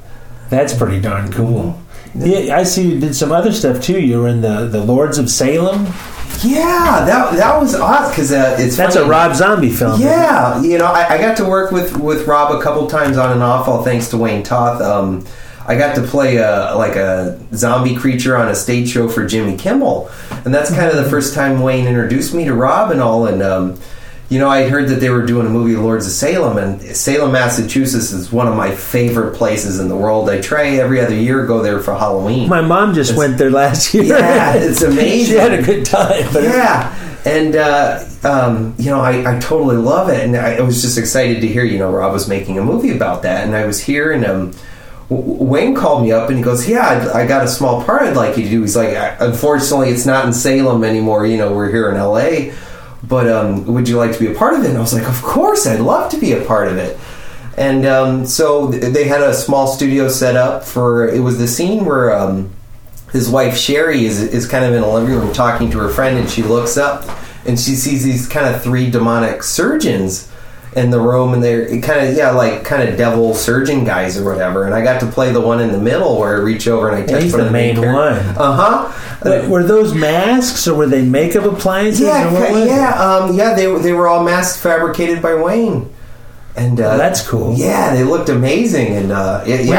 That's 0.49 0.73
pretty 0.73 0.99
darn 0.99 1.31
cool. 1.31 1.79
Yeah, 2.15 2.57
I 2.57 2.63
see 2.63 2.93
you 2.93 2.99
did 2.99 3.15
some 3.15 3.31
other 3.31 3.51
stuff 3.51 3.81
too. 3.81 3.99
You 3.99 4.21
were 4.21 4.27
in 4.27 4.41
the, 4.41 4.67
the 4.67 4.83
Lords 4.83 5.17
of 5.17 5.29
Salem. 5.29 5.85
yeah, 6.43 7.03
that 7.05 7.35
that 7.37 7.59
was 7.59 7.73
odd 7.75 8.09
because 8.09 8.31
uh, 8.31 8.55
it's 8.59 8.75
That's 8.77 8.95
funny. 8.95 9.07
a 9.07 9.09
Rob 9.09 9.35
Zombie 9.35 9.69
film. 9.71 9.99
Yeah, 10.01 10.61
you 10.61 10.77
know, 10.77 10.85
I, 10.85 11.13
I 11.13 11.17
got 11.17 11.37
to 11.37 11.45
work 11.45 11.71
with 11.71 11.97
with 11.97 12.27
Rob 12.27 12.53
a 12.55 12.61
couple 12.61 12.85
times 12.87 13.17
on 13.17 13.31
and 13.31 13.41
off, 13.41 13.67
all 13.67 13.83
thanks 13.83 14.09
to 14.09 14.17
Wayne 14.17 14.43
Toth. 14.43 14.81
Um, 14.81 15.25
I 15.65 15.75
got 15.77 15.95
to 15.95 16.01
play 16.01 16.37
a 16.37 16.75
like 16.75 16.95
a 16.97 17.39
zombie 17.55 17.95
creature 17.95 18.35
on 18.35 18.49
a 18.49 18.55
stage 18.55 18.89
show 18.91 19.07
for 19.07 19.25
Jimmy 19.25 19.55
Kimmel, 19.57 20.11
and 20.45 20.53
that's 20.53 20.69
kind 20.69 20.89
of 20.91 21.01
the 21.03 21.09
first 21.09 21.33
time 21.33 21.61
Wayne 21.61 21.87
introduced 21.87 22.33
me 22.33 22.43
to 22.45 22.53
Rob 22.53 22.91
and 22.91 22.99
all. 23.01 23.25
And 23.27 23.41
um, 23.41 23.79
you 24.29 24.39
know, 24.39 24.49
I 24.49 24.67
heard 24.69 24.87
that 24.89 24.95
they 24.99 25.09
were 25.09 25.25
doing 25.25 25.45
a 25.45 25.49
movie, 25.49 25.75
Lords 25.75 26.07
of 26.07 26.11
Salem, 26.11 26.57
and 26.57 26.81
Salem, 26.95 27.33
Massachusetts, 27.33 28.11
is 28.11 28.31
one 28.31 28.47
of 28.47 28.55
my 28.55 28.73
favorite 28.73 29.35
places 29.35 29.79
in 29.79 29.89
the 29.89 29.95
world. 29.95 30.29
I 30.29 30.41
try 30.41 30.69
every 30.69 30.99
other 31.01 31.13
year 31.13 31.45
go 31.45 31.61
there 31.61 31.79
for 31.79 31.93
Halloween. 31.93 32.49
My 32.49 32.61
mom 32.61 32.93
just 32.93 33.15
went 33.15 33.37
there 33.37 33.51
last 33.51 33.93
year. 33.93 34.03
Yeah, 34.05 34.55
it's 34.55 34.81
amazing. 34.81 35.25
she 35.35 35.39
had 35.39 35.53
a 35.53 35.61
good 35.61 35.85
time. 35.85 36.25
But 36.33 36.43
yeah, 36.43 37.19
and 37.25 37.55
uh, 37.55 38.03
um, 38.23 38.73
you 38.79 38.89
know, 38.89 39.01
I, 39.01 39.35
I 39.35 39.39
totally 39.39 39.77
love 39.77 40.09
it, 40.09 40.21
and 40.21 40.35
I 40.35 40.61
was 40.61 40.81
just 40.81 40.97
excited 40.97 41.41
to 41.41 41.47
hear 41.47 41.63
you 41.63 41.77
know 41.77 41.91
Rob 41.91 42.13
was 42.13 42.27
making 42.27 42.57
a 42.57 42.63
movie 42.63 42.95
about 42.95 43.21
that, 43.23 43.45
and 43.45 43.55
I 43.55 43.65
was 43.65 43.81
here, 43.81 44.11
and 44.11 44.25
um, 44.25 44.53
W- 45.09 45.43
Wayne 45.43 45.75
called 45.75 46.03
me 46.03 46.11
up 46.11 46.29
and 46.29 46.37
he 46.37 46.43
goes, 46.43 46.67
"Yeah, 46.67 47.11
I, 47.13 47.21
I 47.23 47.27
got 47.27 47.43
a 47.43 47.47
small 47.47 47.83
part 47.83 48.03
I'd 48.03 48.15
like 48.15 48.37
you 48.37 48.43
to 48.45 48.49
do." 48.49 48.61
He's 48.61 48.75
like, 48.75 48.95
"Unfortunately, 49.19 49.89
it's 49.89 50.05
not 50.05 50.25
in 50.25 50.33
Salem 50.33 50.83
anymore. 50.83 51.25
You 51.27 51.37
know, 51.37 51.53
we're 51.53 51.69
here 51.69 51.89
in 51.89 51.97
L.A." 51.97 52.53
But 53.03 53.27
um, 53.27 53.65
would 53.65 53.89
you 53.89 53.97
like 53.97 54.13
to 54.13 54.19
be 54.19 54.31
a 54.31 54.35
part 54.35 54.53
of 54.53 54.63
it? 54.63 54.69
And 54.69 54.77
I 54.77 54.81
was 54.81 54.93
like, 54.93 55.07
"Of 55.07 55.21
course, 55.21 55.67
I'd 55.67 55.81
love 55.81 56.09
to 56.11 56.17
be 56.17 56.33
a 56.33 56.45
part 56.45 56.67
of 56.67 56.77
it." 56.77 56.97
And 57.57 57.85
um, 57.85 58.25
so 58.25 58.71
th- 58.71 58.93
they 58.93 59.03
had 59.03 59.21
a 59.21 59.33
small 59.33 59.67
studio 59.67 60.07
set 60.07 60.35
up 60.35 60.63
for. 60.63 61.09
It 61.09 61.19
was 61.19 61.37
the 61.37 61.47
scene 61.47 61.85
where 61.85 62.15
um, 62.17 62.51
his 63.11 63.29
wife 63.29 63.57
Sherry 63.57 64.05
is 64.05 64.21
is 64.21 64.47
kind 64.47 64.65
of 64.65 64.73
in 64.73 64.83
a 64.83 64.91
living 64.91 65.15
room 65.15 65.33
talking 65.33 65.69
to 65.71 65.79
her 65.79 65.89
friend, 65.89 66.17
and 66.17 66.29
she 66.29 66.43
looks 66.43 66.77
up 66.77 67.07
and 67.45 67.59
she 67.59 67.75
sees 67.75 68.03
these 68.03 68.27
kind 68.27 68.53
of 68.53 68.61
three 68.61 68.89
demonic 68.89 69.43
surgeons 69.43 70.31
in 70.75 70.89
the 70.89 70.99
room, 70.99 71.33
and 71.33 71.43
they're 71.43 71.67
kind 71.81 72.07
of 72.07 72.15
yeah, 72.15 72.31
like 72.31 72.63
kind 72.63 72.87
of 72.87 72.97
devil 72.97 73.33
surgeon 73.33 73.83
guys 73.83 74.17
or 74.17 74.23
whatever. 74.29 74.65
And 74.65 74.73
I 74.73 74.83
got 74.83 74.99
to 75.01 75.07
play 75.07 75.31
the 75.31 75.41
one 75.41 75.61
in 75.61 75.71
the 75.71 75.79
middle 75.79 76.19
where 76.19 76.37
I 76.37 76.39
reach 76.39 76.67
over 76.67 76.89
and 76.89 77.03
I 77.03 77.05
touch 77.05 77.23
he's 77.23 77.33
one 77.33 77.45
the 77.45 77.51
main 77.51 77.77
one. 77.77 78.17
Uh 78.17 78.89
huh. 78.89 79.49
Were, 79.49 79.63
those 79.63 79.93
masks 79.93 80.67
or 80.67 80.75
were 80.75 80.87
they 80.87 81.01
makeup 81.01 81.45
appliances? 81.45 82.01
Yeah, 82.01 82.27
or 82.27 82.33
what 82.33 82.47
ca- 82.47 82.53
was 82.53 82.63
it? 82.63 82.67
yeah, 82.67 83.03
um, 83.03 83.35
yeah. 83.35 83.53
They 83.53 83.73
they 83.79 83.93
were 83.93 84.07
all 84.07 84.23
masks 84.23 84.61
fabricated 84.61 85.21
by 85.21 85.35
Wayne, 85.35 85.92
and 86.55 86.79
uh, 86.79 86.91
Oh, 86.93 86.97
that's 86.97 87.27
cool. 87.27 87.55
Yeah, 87.55 87.93
they 87.95 88.03
looked 88.03 88.29
amazing, 88.29 88.95
and 88.95 89.11
uh, 89.11 89.43
yeah, 89.47 89.57
Wayne 89.57 89.69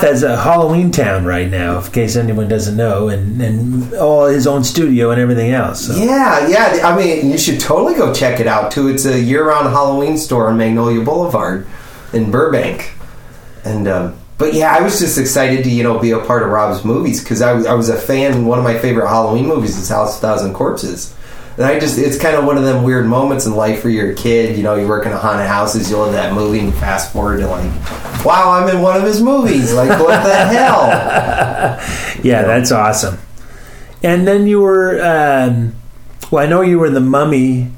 has 0.00 0.22
a 0.22 0.36
Halloween 0.36 0.90
Town 0.90 1.24
right 1.26 1.50
now, 1.50 1.78
in 1.80 1.90
case 1.92 2.16
anyone 2.16 2.48
doesn't 2.48 2.76
know, 2.76 3.08
and, 3.08 3.40
and 3.42 3.94
all 3.94 4.26
his 4.26 4.46
own 4.46 4.64
studio 4.64 5.10
and 5.10 5.20
everything 5.20 5.50
else. 5.52 5.86
So. 5.86 5.94
Yeah, 5.96 6.48
yeah. 6.48 6.80
I 6.88 6.96
mean, 6.96 7.30
you 7.30 7.36
should 7.38 7.60
totally 7.60 7.94
go 7.94 8.14
check 8.14 8.40
it 8.40 8.46
out 8.46 8.72
too. 8.72 8.88
It's 8.88 9.04
a 9.04 9.20
year-round 9.20 9.68
Halloween 9.68 10.16
store 10.16 10.48
on 10.48 10.56
Magnolia 10.56 11.04
Boulevard 11.04 11.66
in 12.14 12.30
Burbank, 12.30 12.92
and 13.64 13.86
um, 13.88 14.16
but 14.38 14.54
yeah, 14.54 14.74
I 14.74 14.80
was 14.80 14.98
just 15.00 15.18
excited 15.18 15.64
to 15.64 15.70
you 15.70 15.82
know 15.82 15.98
be 15.98 16.12
a 16.12 16.18
part 16.18 16.42
of 16.42 16.48
Rob's 16.48 16.82
movies 16.84 17.22
because 17.22 17.42
I, 17.42 17.52
was- 17.52 17.66
I 17.66 17.74
was 17.74 17.88
a 17.90 17.96
fan. 17.98 18.46
One 18.46 18.58
of 18.58 18.64
my 18.64 18.78
favorite 18.78 19.08
Halloween 19.08 19.46
movies 19.46 19.76
is 19.76 19.88
House 19.90 20.14
of 20.16 20.20
Thousand 20.22 20.54
Corpses. 20.54 21.14
And 21.56 21.66
I 21.66 21.78
just, 21.78 21.98
it's 21.98 22.18
kind 22.18 22.34
of 22.36 22.44
one 22.44 22.56
of 22.56 22.64
them 22.64 22.82
weird 22.82 23.06
moments 23.06 23.44
in 23.46 23.54
life 23.54 23.84
where 23.84 23.92
you're 23.92 24.12
a 24.12 24.14
kid, 24.14 24.56
you 24.56 24.62
know, 24.62 24.74
you 24.74 24.88
work 24.88 25.04
in 25.06 25.12
a 25.12 25.18
haunted 25.18 25.46
houses, 25.46 25.90
you 25.90 25.96
love 25.98 26.12
that 26.12 26.32
movie, 26.32 26.58
and 26.60 26.68
you 26.68 26.72
fast 26.74 27.12
forward 27.12 27.38
to 27.40 27.46
like, 27.46 27.70
wow, 28.24 28.50
I'm 28.52 28.74
in 28.74 28.80
one 28.82 28.96
of 28.96 29.02
his 29.02 29.20
movies. 29.22 29.72
Like, 29.74 29.90
what 30.00 30.22
the 30.24 30.34
hell? 30.46 30.86
Yeah, 32.22 32.42
that's 32.42 32.72
awesome. 32.72 33.18
And 34.02 34.26
then 34.26 34.46
you 34.46 34.60
were, 34.60 35.00
um, 35.02 35.74
well, 36.30 36.42
I 36.44 36.48
know 36.48 36.62
you 36.62 36.78
were 36.78 36.86
in 36.86 36.94
the 36.94 37.00
Mummy 37.00 37.70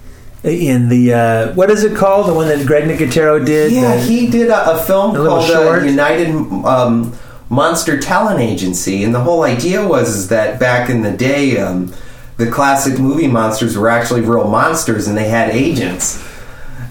in 0.45 0.89
the 0.91 1.13
uh, 1.15 1.53
what 1.55 1.71
is 1.71 1.85
it 1.85 1.97
called? 1.97 2.29
The 2.29 2.35
one 2.35 2.49
that 2.49 2.67
Greg 2.67 2.85
Nicotero 2.85 3.45
did. 3.45 3.73
Yeah, 3.73 3.97
The- 3.97 4.03
he 4.03 4.27
did 4.29 4.51
a, 4.51 4.73
a 4.73 4.79
film 4.85 5.17
A 5.17 5.19
called 5.27 5.51
uh. 5.51 5.81
United 5.83 6.29
um, 6.65 7.17
Monster 7.49 7.99
Talent 7.99 8.41
Agency, 8.41 9.03
and 9.05 9.15
the 9.15 9.21
whole 9.21 9.43
idea 9.43 9.87
was 9.87 10.15
is 10.15 10.29
that 10.29 10.61
back 10.61 10.91
in 10.91 11.03
the 11.03 11.13
day, 11.13 11.59
um, 11.59 11.93
the 12.37 12.51
classic 12.51 12.99
movie 12.99 13.29
monsters 13.29 13.77
were 13.77 13.89
actually 13.89 14.23
real 14.23 14.49
monsters, 14.49 15.07
and 15.07 15.17
they 15.17 15.29
had 15.29 15.51
agents. 15.51 16.23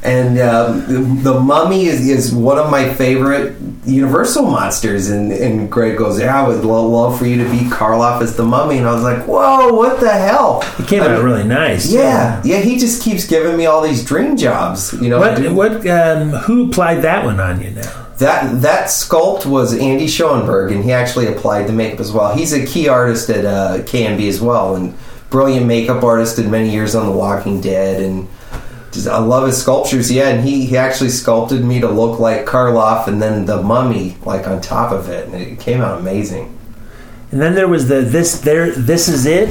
And 0.03 0.37
um, 0.39 0.81
the, 1.21 1.31
the 1.31 1.39
Mummy 1.39 1.85
is, 1.85 2.05
is 2.07 2.33
one 2.33 2.57
of 2.57 2.69
my 2.69 2.93
favorite 2.93 3.55
Universal 3.85 4.43
monsters, 4.43 5.09
and, 5.09 5.31
and 5.31 5.71
Greg 5.71 5.97
goes, 5.97 6.19
"Yeah, 6.19 6.41
I 6.41 6.47
would 6.47 6.63
lo- 6.63 6.87
love 6.87 7.17
for 7.17 7.25
you 7.25 7.43
to 7.43 7.49
be 7.49 7.59
Karloff 7.69 8.21
as 8.21 8.35
the 8.35 8.43
Mummy," 8.43 8.77
and 8.77 8.87
I 8.87 8.93
was 8.93 9.03
like, 9.03 9.25
"Whoa, 9.25 9.73
what 9.73 9.99
the 9.99 10.11
hell?" 10.11 10.61
He 10.77 10.83
came 10.83 11.03
I 11.03 11.07
out 11.07 11.17
mean, 11.17 11.25
really 11.25 11.43
nice. 11.43 11.91
Yeah, 11.91 12.41
yeah, 12.45 12.59
he 12.59 12.77
just 12.77 13.01
keeps 13.01 13.25
giving 13.27 13.57
me 13.57 13.65
all 13.65 13.81
these 13.81 14.03
dream 14.03 14.37
jobs, 14.37 14.93
you 15.01 15.09
know. 15.09 15.19
What? 15.19 15.51
What? 15.53 15.87
Um, 15.87 16.29
who 16.29 16.69
applied 16.69 17.01
that 17.01 17.25
one 17.25 17.39
on 17.39 17.61
you 17.61 17.71
now? 17.71 18.03
that 18.19 18.61
that 18.61 18.87
sculpt 18.87 19.45
was 19.45 19.73
Andy 19.77 20.07
Schoenberg, 20.07 20.71
and 20.71 20.83
he 20.83 20.91
actually 20.91 21.27
applied 21.27 21.67
the 21.67 21.73
makeup 21.73 21.99
as 21.99 22.11
well. 22.11 22.35
He's 22.35 22.53
a 22.53 22.65
key 22.65 22.87
artist 22.87 23.29
at 23.29 23.45
uh, 23.45 23.79
KNB 23.83 24.27
as 24.27 24.41
well, 24.41 24.75
and 24.75 24.93
brilliant 25.33 25.65
makeup 25.65 26.03
artist. 26.03 26.35
Did 26.35 26.47
many 26.47 26.69
years 26.69 26.93
on 26.93 27.07
The 27.07 27.11
Walking 27.11 27.59
Dead, 27.59 28.01
and 28.01 28.29
just, 28.91 29.07
I 29.07 29.17
love 29.17 29.47
his 29.47 29.59
sculptures. 29.59 30.11
Yeah, 30.11 30.29
and 30.29 30.47
he 30.47 30.67
he 30.67 30.77
actually 30.77 31.09
sculpted 31.09 31.65
me 31.65 31.81
to 31.81 31.89
look 31.89 32.19
like 32.19 32.45
Karloff, 32.45 33.07
and 33.07 33.21
then 33.21 33.45
the 33.45 33.61
mummy 33.61 34.15
like 34.23 34.47
on 34.47 34.61
top 34.61 34.93
of 34.93 35.09
it, 35.09 35.25
and 35.27 35.35
it 35.35 35.59
came 35.59 35.81
out 35.81 35.99
amazing. 35.99 36.57
And 37.31 37.41
then 37.41 37.55
there 37.55 37.67
was 37.67 37.87
the 37.87 38.01
this 38.01 38.39
there 38.41 38.71
this 38.71 39.09
is 39.09 39.25
it, 39.25 39.49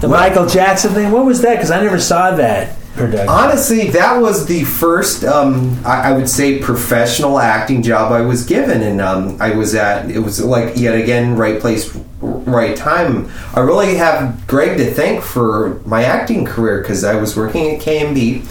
the 0.00 0.08
Michael 0.08 0.46
Jackson 0.46 0.94
thing. 0.94 1.10
What 1.10 1.26
was 1.26 1.42
that? 1.42 1.54
Because 1.54 1.72
I 1.72 1.82
never 1.82 1.98
saw 1.98 2.36
that 2.36 2.76
production. 2.94 3.28
Honestly, 3.28 3.90
that 3.90 4.22
was 4.22 4.46
the 4.46 4.62
first, 4.62 5.24
um, 5.24 5.76
I, 5.84 6.10
I 6.10 6.12
would 6.12 6.28
say, 6.28 6.60
professional 6.60 7.40
acting 7.40 7.82
job 7.82 8.12
I 8.12 8.20
was 8.20 8.44
given, 8.46 8.80
and 8.80 9.00
um, 9.00 9.36
I 9.40 9.56
was 9.56 9.74
at. 9.74 10.08
It 10.08 10.20
was 10.20 10.42
like 10.42 10.76
yet 10.76 10.94
again, 10.94 11.36
right 11.36 11.60
place, 11.60 11.98
right 12.46 12.76
time. 12.76 13.30
I 13.54 13.60
really 13.60 13.96
have 13.96 14.46
Greg 14.46 14.78
to 14.78 14.90
thank 14.92 15.22
for 15.22 15.80
my 15.84 16.04
acting 16.04 16.44
career 16.44 16.80
because 16.80 17.04
I 17.04 17.16
was 17.16 17.36
working 17.36 17.74
at 17.74 17.80
KNB, 17.82 18.46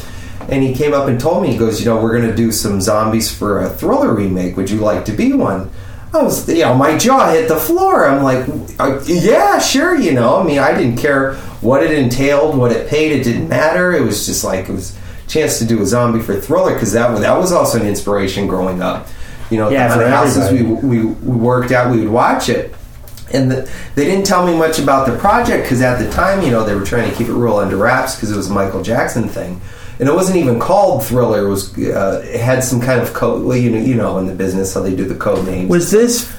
and 0.50 0.64
he 0.64 0.74
came 0.74 0.94
up 0.94 1.08
and 1.08 1.20
told 1.20 1.44
me, 1.44 1.52
he 1.52 1.58
goes, 1.58 1.80
you 1.80 1.86
know, 1.86 2.02
we're 2.02 2.18
going 2.18 2.30
to 2.30 2.36
do 2.36 2.52
some 2.52 2.82
zombies 2.82 3.36
for 3.36 3.62
a 3.62 3.70
thriller 3.70 4.14
remake. 4.14 4.58
Would 4.58 4.70
you 4.70 4.80
like 4.80 5.06
to 5.06 5.12
be 5.12 5.34
one? 5.34 5.70
I 6.14 6.24
was, 6.24 6.48
you 6.48 6.62
know, 6.62 6.76
my 6.76 6.98
jaw 6.98 7.32
hit 7.32 7.50
the 7.50 7.58
floor. 7.58 8.08
I'm 8.08 8.24
like, 8.24 8.48
uh, 8.80 9.02
yeah, 9.06 9.60
sure, 9.60 9.96
you 9.96 10.14
know. 10.14 10.38
I 10.40 10.44
mean, 10.44 10.60
I 10.60 10.74
didn't 10.74 10.98
care 10.98 11.36
what 11.60 11.84
it 11.84 11.92
entailed, 11.92 12.58
what 12.58 12.72
it 12.72 12.88
paid. 12.88 13.12
It 13.12 13.24
didn't 13.24 13.50
matter. 13.50 13.92
It 13.92 14.02
was 14.02 14.26
just 14.26 14.44
like 14.44 14.70
it 14.70 14.72
was 14.72 14.96
a 15.26 15.30
chance 15.30 15.60
to 15.60 15.66
do 15.66 15.82
a 15.82 15.86
zombie 15.86 16.22
for 16.22 16.40
thriller 16.40 16.74
because 16.74 16.94
that 16.94 17.12
was 17.12 17.20
that 17.22 17.38
was 17.38 17.52
also 17.52 17.82
an 17.82 17.88
inspiration 17.88 18.48
growing 18.48 18.82
up. 18.82 19.08
You 19.50 19.58
know, 19.58 19.70
Yeah, 19.70 19.90
the 19.90 20.04
for 20.04 20.08
houses 20.08 20.52
we, 20.52 20.64
we 20.64 21.06
we 21.06 21.36
worked 21.36 21.72
at, 21.72 21.92
we 21.92 22.00
would 22.00 22.10
watch 22.10 22.48
it. 22.48 22.74
And 23.34 23.50
the, 23.52 23.70
they 23.96 24.06
didn't 24.06 24.26
tell 24.26 24.46
me 24.46 24.56
much 24.58 24.78
about 24.80 25.08
the 25.08 25.18
project 25.18 25.64
because 25.64 25.82
at 25.82 25.98
the 25.98 26.10
time, 26.12 26.44
you 26.44 26.52
know, 26.52 26.64
they 26.64 26.76
were 26.76 26.86
trying 26.86 27.10
to 27.10 27.16
keep 27.18 27.28
it 27.28 27.34
real 27.34 27.58
under 27.58 27.76
wraps 27.76 28.16
because 28.16 28.32
it 28.32 28.38
was 28.38 28.50
a 28.50 28.54
Michael 28.54 28.84
Jackson 28.84 29.28
thing, 29.28 29.60
and 30.00 30.08
it 30.08 30.14
wasn't 30.14 30.38
even 30.38 30.60
called 30.60 31.04
Thriller. 31.04 31.46
It 31.46 31.50
was 31.50 31.76
uh, 31.78 32.22
it 32.24 32.40
had 32.40 32.64
some 32.64 32.80
kind 32.82 33.02
of 33.02 33.14
code. 33.14 33.44
Well, 33.44 33.58
you 33.58 33.72
know, 33.72 33.80
you 33.80 33.96
know, 33.96 34.18
in 34.20 34.28
the 34.28 34.36
business 34.36 34.74
how 34.76 34.82
they 34.82 34.96
do 34.96 35.06
the 35.06 35.16
code 35.16 35.46
names. 35.46 35.70
Was 35.70 35.90
this 35.92 36.32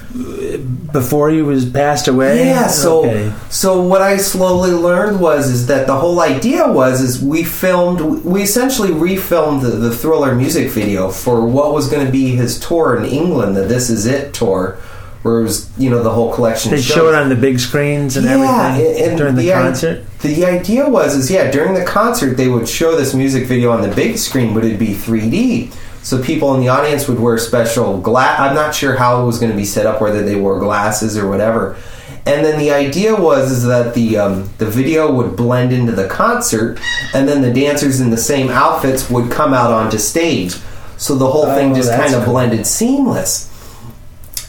before 0.92 1.30
he 1.30 1.42
was 1.42 1.68
passed 1.68 2.08
away? 2.08 2.46
Yeah, 2.46 2.68
so 2.68 3.00
Okay. 3.04 3.32
so 3.50 3.82
what 3.82 4.00
I 4.00 4.16
slowly 4.16 4.70
learned 4.70 5.20
was 5.20 5.50
is 5.50 5.66
that 5.66 5.86
the 5.86 5.96
whole 5.96 6.20
idea 6.20 6.70
was 6.70 7.00
is 7.02 7.22
we 7.22 7.42
filmed 7.44 8.00
we 8.24 8.42
essentially 8.42 8.90
refilmed 8.90 9.62
the, 9.62 9.70
the 9.70 9.94
thriller 9.94 10.34
music 10.34 10.70
video 10.70 11.10
for 11.10 11.44
what 11.46 11.72
was 11.74 11.88
going 11.88 12.06
to 12.06 12.12
be 12.12 12.30
his 12.36 12.58
tour 12.60 12.96
in 12.96 13.04
England, 13.04 13.56
the 13.56 13.62
This 13.64 13.90
Is 13.90 14.06
It 14.06 14.32
tour, 14.32 14.78
where 15.26 15.40
it 15.40 15.42
was 15.42 15.68
you 15.76 15.90
know 15.90 16.02
the 16.02 16.10
whole 16.10 16.32
collection. 16.32 16.70
They 16.70 16.80
show 16.80 17.08
it 17.08 17.14
on 17.14 17.28
the 17.28 17.34
big 17.36 17.58
screens 17.60 18.16
and 18.16 18.24
Yeah, 18.26 18.32
everything 18.34 18.86
and- 19.02 19.08
and 19.10 19.18
during 19.18 19.34
the, 19.34 19.42
the 19.42 19.52
i- 19.52 19.62
concert. 19.62 20.04
The 20.22 20.44
idea 20.46 20.88
was 20.88 21.14
is 21.14 21.30
yeah 21.30 21.50
during 21.50 21.74
the 21.74 21.84
concert 21.84 22.36
they 22.36 22.48
would 22.48 22.68
show 22.68 22.96
this 22.96 23.12
music 23.14 23.46
video 23.46 23.70
on 23.72 23.82
the 23.82 23.94
big 23.94 24.16
screen, 24.18 24.54
but 24.54 24.64
it'd 24.64 24.78
be 24.78 24.94
3D. 24.94 25.72
So 26.02 26.22
people 26.22 26.54
in 26.54 26.60
the 26.60 26.68
audience 26.68 27.08
would 27.08 27.18
wear 27.18 27.36
special 27.36 27.98
glass. 28.00 28.38
I'm 28.38 28.54
not 28.54 28.74
sure 28.74 28.94
how 28.96 29.22
it 29.22 29.26
was 29.26 29.40
going 29.40 29.50
to 29.50 29.56
be 29.58 29.64
set 29.64 29.86
up, 29.86 30.00
whether 30.00 30.22
they 30.24 30.36
wore 30.36 30.58
glasses 30.60 31.18
or 31.18 31.28
whatever. 31.28 31.76
And 32.24 32.44
then 32.44 32.58
the 32.60 32.70
idea 32.72 33.14
was 33.14 33.50
is 33.50 33.64
that 33.64 33.94
the 33.94 34.16
um, 34.16 34.48
the 34.58 34.66
video 34.66 35.10
would 35.12 35.36
blend 35.36 35.72
into 35.72 35.92
the 35.92 36.06
concert, 36.08 36.78
and 37.14 37.28
then 37.28 37.42
the 37.42 37.52
dancers 37.52 38.00
in 38.00 38.10
the 38.10 38.16
same 38.16 38.48
outfits 38.50 39.10
would 39.10 39.30
come 39.32 39.52
out 39.52 39.72
onto 39.72 39.98
stage. 39.98 40.54
So 40.96 41.14
the 41.16 41.26
whole 41.30 41.46
thing 41.54 41.72
Oh, 41.72 41.74
just 41.74 41.90
kind 41.92 42.14
of 42.14 42.24
cool. 42.24 42.32
blended 42.34 42.66
seamless. 42.66 43.45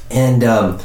And 0.09 0.43
um, 0.43 0.79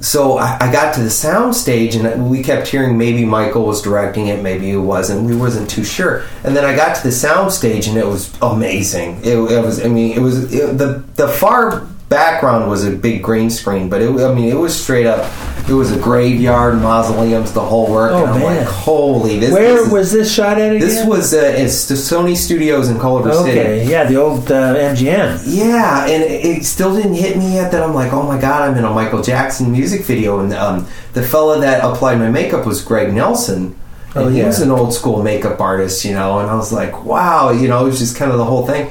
so 0.00 0.38
I, 0.38 0.56
I 0.60 0.72
got 0.72 0.94
to 0.94 1.02
the 1.02 1.10
sound 1.10 1.54
stage, 1.54 1.94
and 1.94 2.30
we 2.30 2.42
kept 2.42 2.68
hearing 2.68 2.96
maybe 2.96 3.24
Michael 3.24 3.66
was 3.66 3.82
directing 3.82 4.28
it, 4.28 4.42
maybe 4.42 4.70
he 4.70 4.76
wasn't. 4.76 5.28
We 5.28 5.36
wasn't 5.36 5.68
too 5.68 5.84
sure. 5.84 6.24
And 6.42 6.56
then 6.56 6.64
I 6.64 6.74
got 6.74 6.96
to 6.96 7.02
the 7.02 7.12
sound 7.12 7.52
stage, 7.52 7.86
and 7.86 7.98
it 7.98 8.06
was 8.06 8.34
amazing. 8.40 9.18
It, 9.22 9.36
it 9.36 9.62
was, 9.62 9.84
I 9.84 9.88
mean, 9.88 10.16
it 10.16 10.20
was 10.20 10.52
it, 10.52 10.78
the 10.78 11.04
the 11.16 11.28
far 11.28 11.86
background 12.10 12.68
was 12.68 12.84
a 12.84 12.90
big 12.90 13.22
green 13.22 13.48
screen, 13.48 13.88
but 13.88 14.02
it, 14.02 14.10
I 14.10 14.34
mean, 14.34 14.48
it 14.50 14.56
was 14.58 14.78
straight 14.78 15.06
up. 15.06 15.30
It 15.68 15.74
was 15.74 15.92
a 15.92 15.98
graveyard, 16.00 16.74
mausoleums, 16.82 17.52
the 17.52 17.60
whole 17.60 17.90
work. 17.90 18.10
Oh, 18.12 18.24
and 18.24 18.32
I'm 18.34 18.40
man. 18.40 18.56
like, 18.58 18.66
holy! 18.66 19.38
This, 19.38 19.52
Where 19.52 19.74
this 19.76 19.86
is- 19.86 19.92
was 19.92 20.12
this 20.12 20.34
shot 20.34 20.58
at 20.58 20.74
again? 20.74 20.80
This 20.80 21.06
was 21.06 21.32
uh, 21.32 21.36
it's 21.56 21.86
the 21.86 21.94
Sony 21.94 22.36
Studios 22.36 22.88
in 22.90 22.98
Culver 22.98 23.32
City. 23.32 23.50
okay. 23.60 23.86
Yeah, 23.88 24.04
the 24.04 24.16
old 24.16 24.50
uh, 24.50 24.74
MGM. 24.74 25.42
Yeah, 25.46 26.06
and 26.06 26.22
it, 26.24 26.44
it 26.44 26.64
still 26.64 26.94
didn't 26.94 27.14
hit 27.14 27.36
me 27.38 27.54
yet 27.54 27.70
that 27.72 27.82
I'm 27.82 27.94
like, 27.94 28.12
oh 28.12 28.24
my 28.24 28.40
god, 28.40 28.68
I'm 28.68 28.76
in 28.76 28.84
a 28.84 28.90
Michael 28.92 29.22
Jackson 29.22 29.70
music 29.70 30.02
video, 30.04 30.40
and 30.40 30.52
um, 30.52 30.86
the 31.12 31.22
fella 31.22 31.60
that 31.60 31.84
applied 31.84 32.18
my 32.18 32.28
makeup 32.30 32.66
was 32.66 32.82
Greg 32.82 33.14
Nelson. 33.14 33.76
And 34.16 34.24
Oh, 34.24 34.28
he 34.28 34.42
was 34.42 34.60
an 34.60 34.72
old 34.72 34.92
school 34.92 35.22
makeup 35.22 35.60
artist, 35.60 36.04
you 36.04 36.14
know, 36.14 36.40
and 36.40 36.50
I 36.50 36.56
was 36.56 36.72
like, 36.72 37.04
wow, 37.04 37.50
you 37.52 37.68
know, 37.68 37.82
it 37.82 37.90
was 37.90 38.00
just 38.00 38.16
kind 38.16 38.32
of 38.32 38.38
the 38.38 38.44
whole 38.44 38.66
thing. 38.66 38.90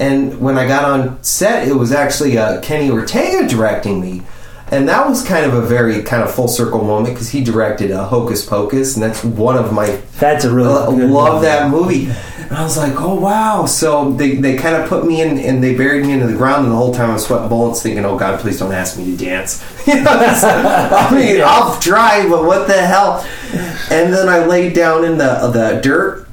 And 0.00 0.40
when 0.40 0.56
I 0.56 0.66
got 0.66 0.84
on 0.84 1.22
set, 1.22 1.66
it 1.66 1.74
was 1.74 1.92
actually 1.92 2.38
uh, 2.38 2.60
Kenny 2.60 2.90
Ortega 2.90 3.48
directing 3.48 4.00
me. 4.00 4.22
And 4.70 4.86
that 4.88 5.08
was 5.08 5.24
kind 5.26 5.46
of 5.46 5.54
a 5.54 5.62
very 5.62 6.02
kind 6.02 6.22
of 6.22 6.30
full 6.32 6.46
circle 6.46 6.84
moment 6.84 7.14
because 7.14 7.30
he 7.30 7.42
directed 7.42 7.90
uh, 7.90 8.06
Hocus 8.06 8.44
Pocus, 8.44 8.94
and 8.96 9.02
that's 9.02 9.24
one 9.24 9.56
of 9.56 9.72
my 9.72 9.98
That's 10.20 10.44
a 10.44 10.52
really 10.52 10.68
uh, 10.70 10.90
love 11.08 11.34
movie. 11.36 11.46
that 11.46 11.70
movie. 11.70 12.04
And 12.48 12.52
I 12.56 12.62
was 12.64 12.76
like, 12.76 12.92
oh 13.00 13.14
wow! 13.18 13.64
So 13.64 14.10
they, 14.12 14.36
they 14.36 14.56
kind 14.56 14.76
of 14.76 14.86
put 14.88 15.06
me 15.06 15.22
in 15.22 15.38
and 15.38 15.64
they 15.64 15.74
buried 15.74 16.04
me 16.04 16.12
into 16.12 16.26
the 16.26 16.36
ground, 16.36 16.64
and 16.64 16.72
the 16.72 16.76
whole 16.76 16.92
time 16.92 17.10
I'm 17.10 17.18
sweating 17.18 17.48
bullets, 17.48 17.82
thinking, 17.82 18.04
oh 18.04 18.18
god, 18.18 18.40
please 18.40 18.58
don't 18.58 18.72
ask 18.72 18.98
me 18.98 19.04
to 19.06 19.16
dance. 19.24 19.64
You 19.88 20.02
know, 20.02 20.10
I 20.12 21.08
mean, 21.14 21.40
I'll 21.44 21.80
try, 21.80 22.28
but 22.28 22.44
what 22.44 22.66
the 22.66 22.74
hell? 22.74 23.26
And 23.90 24.12
then 24.12 24.28
I 24.28 24.44
laid 24.44 24.74
down 24.74 25.02
in 25.02 25.16
the 25.16 25.48
the 25.50 25.80
dirt, 25.82 26.27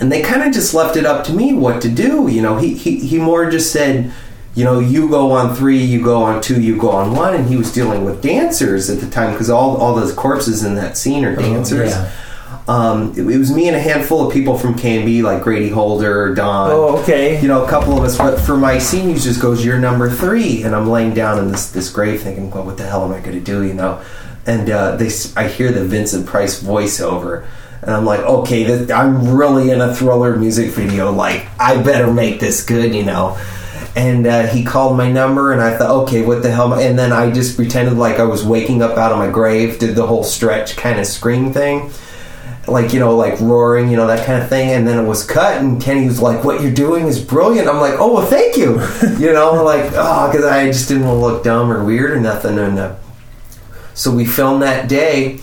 and 0.00 0.10
they 0.10 0.22
kind 0.22 0.42
of 0.42 0.52
just 0.52 0.74
left 0.74 0.96
it 0.96 1.04
up 1.06 1.24
to 1.26 1.32
me 1.32 1.54
what 1.54 1.80
to 1.82 1.88
do. 1.88 2.28
You 2.28 2.42
know, 2.42 2.56
he 2.58 2.74
he 2.74 2.98
he 2.98 3.18
more 3.18 3.50
just 3.50 3.72
said. 3.72 4.12
You 4.56 4.62
know, 4.62 4.78
you 4.78 5.08
go 5.08 5.32
on 5.32 5.52
three, 5.56 5.78
you 5.82 6.00
go 6.00 6.22
on 6.22 6.40
two, 6.40 6.62
you 6.62 6.76
go 6.78 6.90
on 6.90 7.10
one, 7.16 7.34
and 7.34 7.48
he 7.48 7.56
was 7.56 7.72
dealing 7.72 8.04
with 8.04 8.22
dancers 8.22 8.88
at 8.88 9.00
the 9.00 9.10
time 9.10 9.32
because 9.32 9.50
all 9.50 9.76
all 9.78 9.96
those 9.96 10.12
corpses 10.14 10.62
in 10.62 10.76
that 10.76 10.96
scene 10.96 11.24
are 11.24 11.34
dancers. 11.34 11.90
yeah. 11.90 12.08
Um, 12.68 13.10
it, 13.16 13.26
it 13.28 13.38
was 13.38 13.52
me 13.52 13.66
and 13.66 13.76
a 13.76 13.80
handful 13.80 14.26
of 14.26 14.32
people 14.32 14.56
from 14.56 14.74
KNB, 14.74 15.22
like 15.24 15.42
Grady 15.42 15.70
Holder, 15.70 16.34
Don. 16.36 16.70
Oh, 16.70 16.98
okay. 17.02 17.42
You 17.42 17.48
know, 17.48 17.64
a 17.64 17.68
couple 17.68 17.98
of 17.98 18.04
us. 18.04 18.16
But 18.16 18.38
for 18.38 18.56
my 18.56 18.78
scene, 18.78 19.08
he 19.08 19.14
just 19.16 19.42
goes, 19.42 19.64
"You're 19.64 19.80
number 19.80 20.08
three. 20.08 20.62
and 20.62 20.72
I'm 20.72 20.88
laying 20.88 21.14
down 21.14 21.40
in 21.40 21.48
this 21.50 21.70
this 21.72 21.90
grave, 21.90 22.22
thinking, 22.22 22.48
"Well, 22.52 22.62
what 22.64 22.76
the 22.76 22.86
hell 22.86 23.04
am 23.04 23.10
I 23.12 23.18
going 23.18 23.36
to 23.36 23.40
do?" 23.44 23.64
You 23.64 23.74
know, 23.74 24.00
and 24.46 24.70
uh, 24.70 24.94
they, 24.94 25.10
I 25.36 25.48
hear 25.48 25.72
the 25.72 25.84
Vincent 25.84 26.26
Price 26.26 26.62
voiceover, 26.62 27.44
and 27.86 27.90
I'm 27.90 28.04
like, 28.04 28.20
"Okay, 28.20 28.64
this, 28.64 28.90
I'm 28.90 29.36
really 29.36 29.70
in 29.70 29.80
a 29.80 29.94
thriller 29.94 30.36
music 30.36 30.70
video. 30.70 31.12
Like, 31.12 31.46
I 31.60 31.82
better 31.82 32.12
make 32.12 32.40
this 32.40 32.64
good," 32.64 32.94
you 32.94 33.04
know. 33.04 33.38
And 33.96 34.26
uh, 34.26 34.46
he 34.48 34.64
called 34.64 34.96
my 34.96 35.12
number, 35.12 35.52
and 35.52 35.62
I 35.62 35.76
thought, 35.76 35.90
okay, 36.02 36.26
what 36.26 36.42
the 36.42 36.50
hell? 36.50 36.74
And 36.74 36.98
then 36.98 37.12
I 37.12 37.30
just 37.30 37.54
pretended 37.54 37.94
like 37.96 38.18
I 38.18 38.24
was 38.24 38.44
waking 38.44 38.82
up 38.82 38.98
out 38.98 39.12
of 39.12 39.18
my 39.18 39.30
grave, 39.30 39.78
did 39.78 39.94
the 39.94 40.06
whole 40.06 40.24
stretch 40.24 40.76
kind 40.76 40.98
of 40.98 41.06
scream 41.06 41.52
thing 41.52 41.92
like 42.66 42.92
you 42.92 43.00
know 43.00 43.16
like 43.16 43.38
roaring 43.40 43.90
you 43.90 43.96
know 43.96 44.06
that 44.06 44.24
kind 44.26 44.42
of 44.42 44.48
thing 44.48 44.70
and 44.70 44.86
then 44.86 44.98
it 44.98 45.06
was 45.06 45.24
cut 45.24 45.58
and 45.58 45.82
kenny 45.82 46.06
was 46.06 46.20
like 46.20 46.44
what 46.44 46.62
you're 46.62 46.72
doing 46.72 47.06
is 47.06 47.22
brilliant 47.22 47.68
i'm 47.68 47.80
like 47.80 47.94
oh 47.98 48.14
well 48.14 48.26
thank 48.26 48.56
you 48.56 48.80
you 49.18 49.32
know 49.32 49.62
like 49.62 49.92
oh 49.94 50.30
because 50.30 50.44
i 50.44 50.66
just 50.66 50.88
didn't 50.88 51.04
want 51.04 51.16
to 51.16 51.20
look 51.20 51.44
dumb 51.44 51.70
or 51.70 51.84
weird 51.84 52.12
or 52.12 52.20
nothing 52.20 52.58
and 52.58 52.78
uh, 52.78 52.94
so 53.92 54.10
we 54.10 54.24
filmed 54.24 54.62
that 54.62 54.88
day 54.88 55.38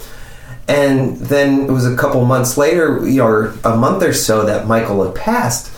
and 0.68 1.18
then 1.18 1.62
it 1.62 1.72
was 1.72 1.86
a 1.86 1.96
couple 1.96 2.24
months 2.26 2.58
later 2.58 3.00
or 3.22 3.54
a 3.64 3.76
month 3.76 4.04
or 4.04 4.14
so 4.14 4.46
that 4.46 4.68
michael 4.68 5.04
had 5.04 5.16
passed 5.16 5.72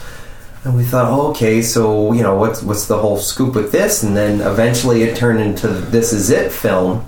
and 0.64 0.76
we 0.76 0.84
thought 0.84 1.10
oh, 1.12 1.30
okay 1.30 1.62
so 1.62 2.12
you 2.14 2.22
know 2.22 2.36
what's 2.36 2.62
what's 2.62 2.88
the 2.88 2.98
whole 2.98 3.18
scoop 3.18 3.56
with 3.56 3.72
this 3.72 4.04
and 4.04 4.16
then 4.16 4.42
eventually 4.42 5.04
it 5.04 5.16
turned 5.16 5.40
into 5.40 5.68
this 5.68 6.14
is 6.14 6.30
it 6.30 6.52
film 6.52 7.06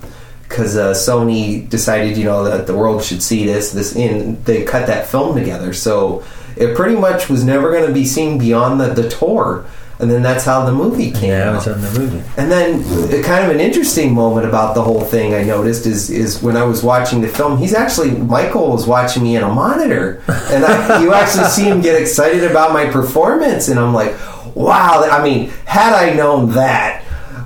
because 0.47 0.77
uh, 0.77 0.93
Sony 0.93 1.67
decided, 1.67 2.17
you 2.17 2.25
know, 2.25 2.43
that 2.43 2.67
the 2.67 2.75
world 2.75 3.03
should 3.03 3.21
see 3.21 3.45
this. 3.45 3.71
This, 3.71 3.95
and 3.95 4.43
they 4.45 4.63
cut 4.63 4.87
that 4.87 5.07
film 5.07 5.35
together. 5.35 5.73
So 5.73 6.23
it 6.55 6.75
pretty 6.75 6.95
much 6.95 7.29
was 7.29 7.43
never 7.43 7.71
going 7.71 7.87
to 7.87 7.93
be 7.93 8.05
seen 8.05 8.37
beyond 8.37 8.79
the, 8.79 8.93
the 8.93 9.09
tour. 9.09 9.65
And 9.97 10.11
then 10.11 10.21
that's 10.21 10.43
how 10.43 10.65
the 10.65 10.73
movie 10.73 11.11
came 11.11 11.29
Yeah, 11.29 11.51
out. 11.51 11.65
it 11.67 11.71
on 11.73 11.79
the 11.81 11.99
movie. 11.99 12.21
And 12.35 12.51
then, 12.51 12.81
uh, 12.83 13.23
kind 13.25 13.45
of 13.45 13.51
an 13.51 13.61
interesting 13.61 14.13
moment 14.13 14.45
about 14.45 14.75
the 14.75 14.81
whole 14.81 14.99
thing 15.01 15.33
I 15.33 15.43
noticed 15.43 15.85
is 15.85 16.09
is 16.09 16.43
when 16.43 16.57
I 16.57 16.63
was 16.63 16.83
watching 16.83 17.21
the 17.21 17.29
film. 17.29 17.57
He's 17.57 17.73
actually 17.73 18.11
Michael 18.11 18.71
was 18.73 18.85
watching 18.85 19.23
me 19.23 19.37
in 19.37 19.43
a 19.43 19.47
monitor, 19.53 20.21
and 20.27 20.65
I, 20.65 21.01
you 21.01 21.13
actually 21.13 21.45
see 21.45 21.63
him 21.63 21.79
get 21.81 21.99
excited 22.01 22.43
about 22.43 22.73
my 22.73 22.87
performance, 22.89 23.69
and 23.69 23.79
I'm 23.79 23.93
like, 23.93 24.13
wow. 24.53 25.07
I 25.09 25.23
mean, 25.23 25.49
had 25.65 25.93
I 25.93 26.13
known 26.13 26.51
that. 26.51 27.01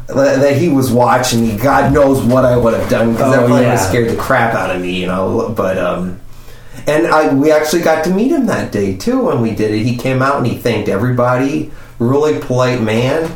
That 0.07 0.39
that 0.41 0.55
he 0.57 0.69
was 0.69 0.91
watching 0.91 1.41
me, 1.43 1.55
God 1.55 1.93
knows 1.93 2.19
what 2.23 2.43
I 2.43 2.57
would 2.57 2.73
have 2.73 2.89
done 2.89 3.11
because 3.11 3.31
that 3.31 3.43
Oh, 3.43 3.45
probably 3.45 3.57
would 3.57 3.61
yeah. 3.61 3.77
have 3.77 3.80
scared 3.88 4.09
the 4.09 4.15
crap 4.17 4.55
out 4.55 4.76
of 4.76 4.81
me, 4.81 4.99
you 4.99 5.05
know. 5.05 5.53
But 5.55 5.77
um, 5.77 6.19
and 6.88 7.05
I 7.05 7.31
we 7.31 7.51
actually 7.51 7.84
got 7.84 8.03
to 8.05 8.09
meet 8.09 8.31
him 8.31 8.47
that 8.47 8.71
day 8.71 8.97
too 8.97 9.26
when 9.26 9.39
we 9.39 9.51
did 9.53 9.69
it. 9.71 9.84
He 9.84 9.95
came 9.97 10.23
out 10.23 10.38
and 10.38 10.47
he 10.47 10.57
thanked 10.57 10.89
everybody. 10.89 11.71
Really 11.99 12.39
polite 12.39 12.81
man. 12.81 13.31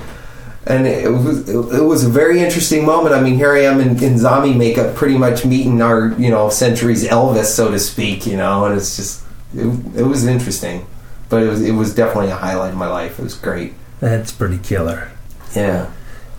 And 0.66 0.88
it 0.88 1.10
was 1.12 1.50
it 1.50 1.84
was 1.84 2.06
a 2.06 2.10
very 2.10 2.40
interesting 2.40 2.86
moment. 2.86 3.14
I 3.14 3.22
mean, 3.22 3.36
here 3.36 3.52
I 3.54 3.64
am 3.64 3.82
in, 3.82 4.02
in 4.02 4.18
zombie 4.18 4.54
makeup, 4.54 4.96
pretty 4.96 5.18
much 5.18 5.44
meeting 5.46 5.82
our 5.82 6.14
you 6.18 6.30
know 6.32 6.50
century's 6.50 7.04
Elvis, 7.04 7.46
so 7.46 7.70
to 7.70 7.78
speak. 7.80 8.26
You 8.26 8.38
know, 8.38 8.66
and 8.66 8.76
it's 8.76 8.96
just 8.96 9.24
it, 9.54 9.68
it 9.98 10.04
was 10.04 10.26
interesting, 10.26 10.86
but 11.28 11.44
it 11.44 11.50
was 11.50 11.62
it 11.62 11.72
was 11.74 11.94
definitely 11.94 12.32
a 12.32 12.36
highlight 12.38 12.72
of 12.72 12.78
my 12.78 12.88
life. 12.88 13.20
It 13.20 13.24
was 13.24 13.36
great. 13.36 13.74
That's 14.00 14.32
pretty 14.32 14.58
killer. 14.58 15.12
Yeah. 15.54 15.92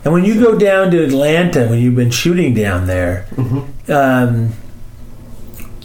And 0.03 0.11
when 0.13 0.25
you 0.25 0.39
go 0.39 0.57
down 0.57 0.89
to 0.91 1.03
Atlanta, 1.03 1.67
when 1.67 1.79
you've 1.79 1.95
been 1.95 2.11
shooting 2.11 2.53
down 2.55 2.87
there, 2.87 3.27
Mm-hmm. 3.35 3.91
um, 3.91 4.53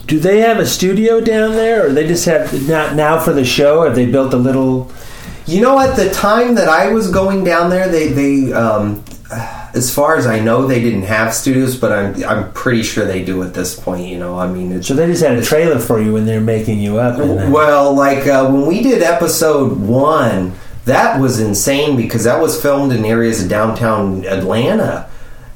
do 0.07 0.19
they 0.19 0.39
have 0.41 0.57
a 0.59 0.65
studio 0.65 1.21
down 1.21 1.51
there, 1.51 1.85
or 1.87 1.93
they 1.93 2.07
just 2.07 2.25
have 2.25 2.67
not 2.67 2.95
now 2.95 3.19
for 3.19 3.33
the 3.33 3.45
show? 3.45 3.83
Have 3.83 3.93
they 3.95 4.05
built 4.07 4.33
a 4.33 4.37
little? 4.37 4.91
You 5.45 5.61
know, 5.61 5.79
at 5.79 5.95
the 5.95 6.09
time 6.11 6.55
that 6.55 6.69
I 6.69 6.91
was 6.93 7.09
going 7.11 7.43
down 7.43 7.69
there, 7.69 7.87
they 7.89 8.09
they 8.09 8.53
um, 8.53 9.03
as 9.73 9.93
far 9.93 10.17
as 10.17 10.27
I 10.27 10.39
know, 10.39 10.67
they 10.67 10.81
didn't 10.81 11.03
have 11.03 11.33
studios, 11.33 11.77
but 11.77 11.91
I'm 11.91 12.23
I'm 12.23 12.51
pretty 12.53 12.83
sure 12.83 13.05
they 13.05 13.23
do 13.23 13.41
at 13.43 13.53
this 13.53 13.79
point. 13.79 14.07
You 14.07 14.19
know, 14.19 14.37
I 14.37 14.47
mean, 14.51 14.71
it's, 14.71 14.87
So 14.87 14.93
they 14.93 15.07
just 15.07 15.23
had 15.23 15.37
a 15.37 15.43
trailer 15.43 15.79
for 15.79 16.01
you 16.01 16.13
when 16.13 16.25
they're 16.25 16.41
making 16.41 16.79
you 16.79 16.99
up. 16.99 17.17
well, 17.17 17.93
like 17.93 18.27
uh, 18.27 18.49
when 18.49 18.65
we 18.65 18.81
did 18.81 19.01
episode 19.01 19.79
one, 19.79 20.53
that 20.85 21.19
was 21.19 21.39
insane 21.39 21.95
because 21.95 22.23
that 22.25 22.41
was 22.41 22.61
filmed 22.61 22.91
in 22.91 23.05
areas 23.05 23.43
of 23.43 23.49
downtown 23.49 24.25
Atlanta. 24.25 25.09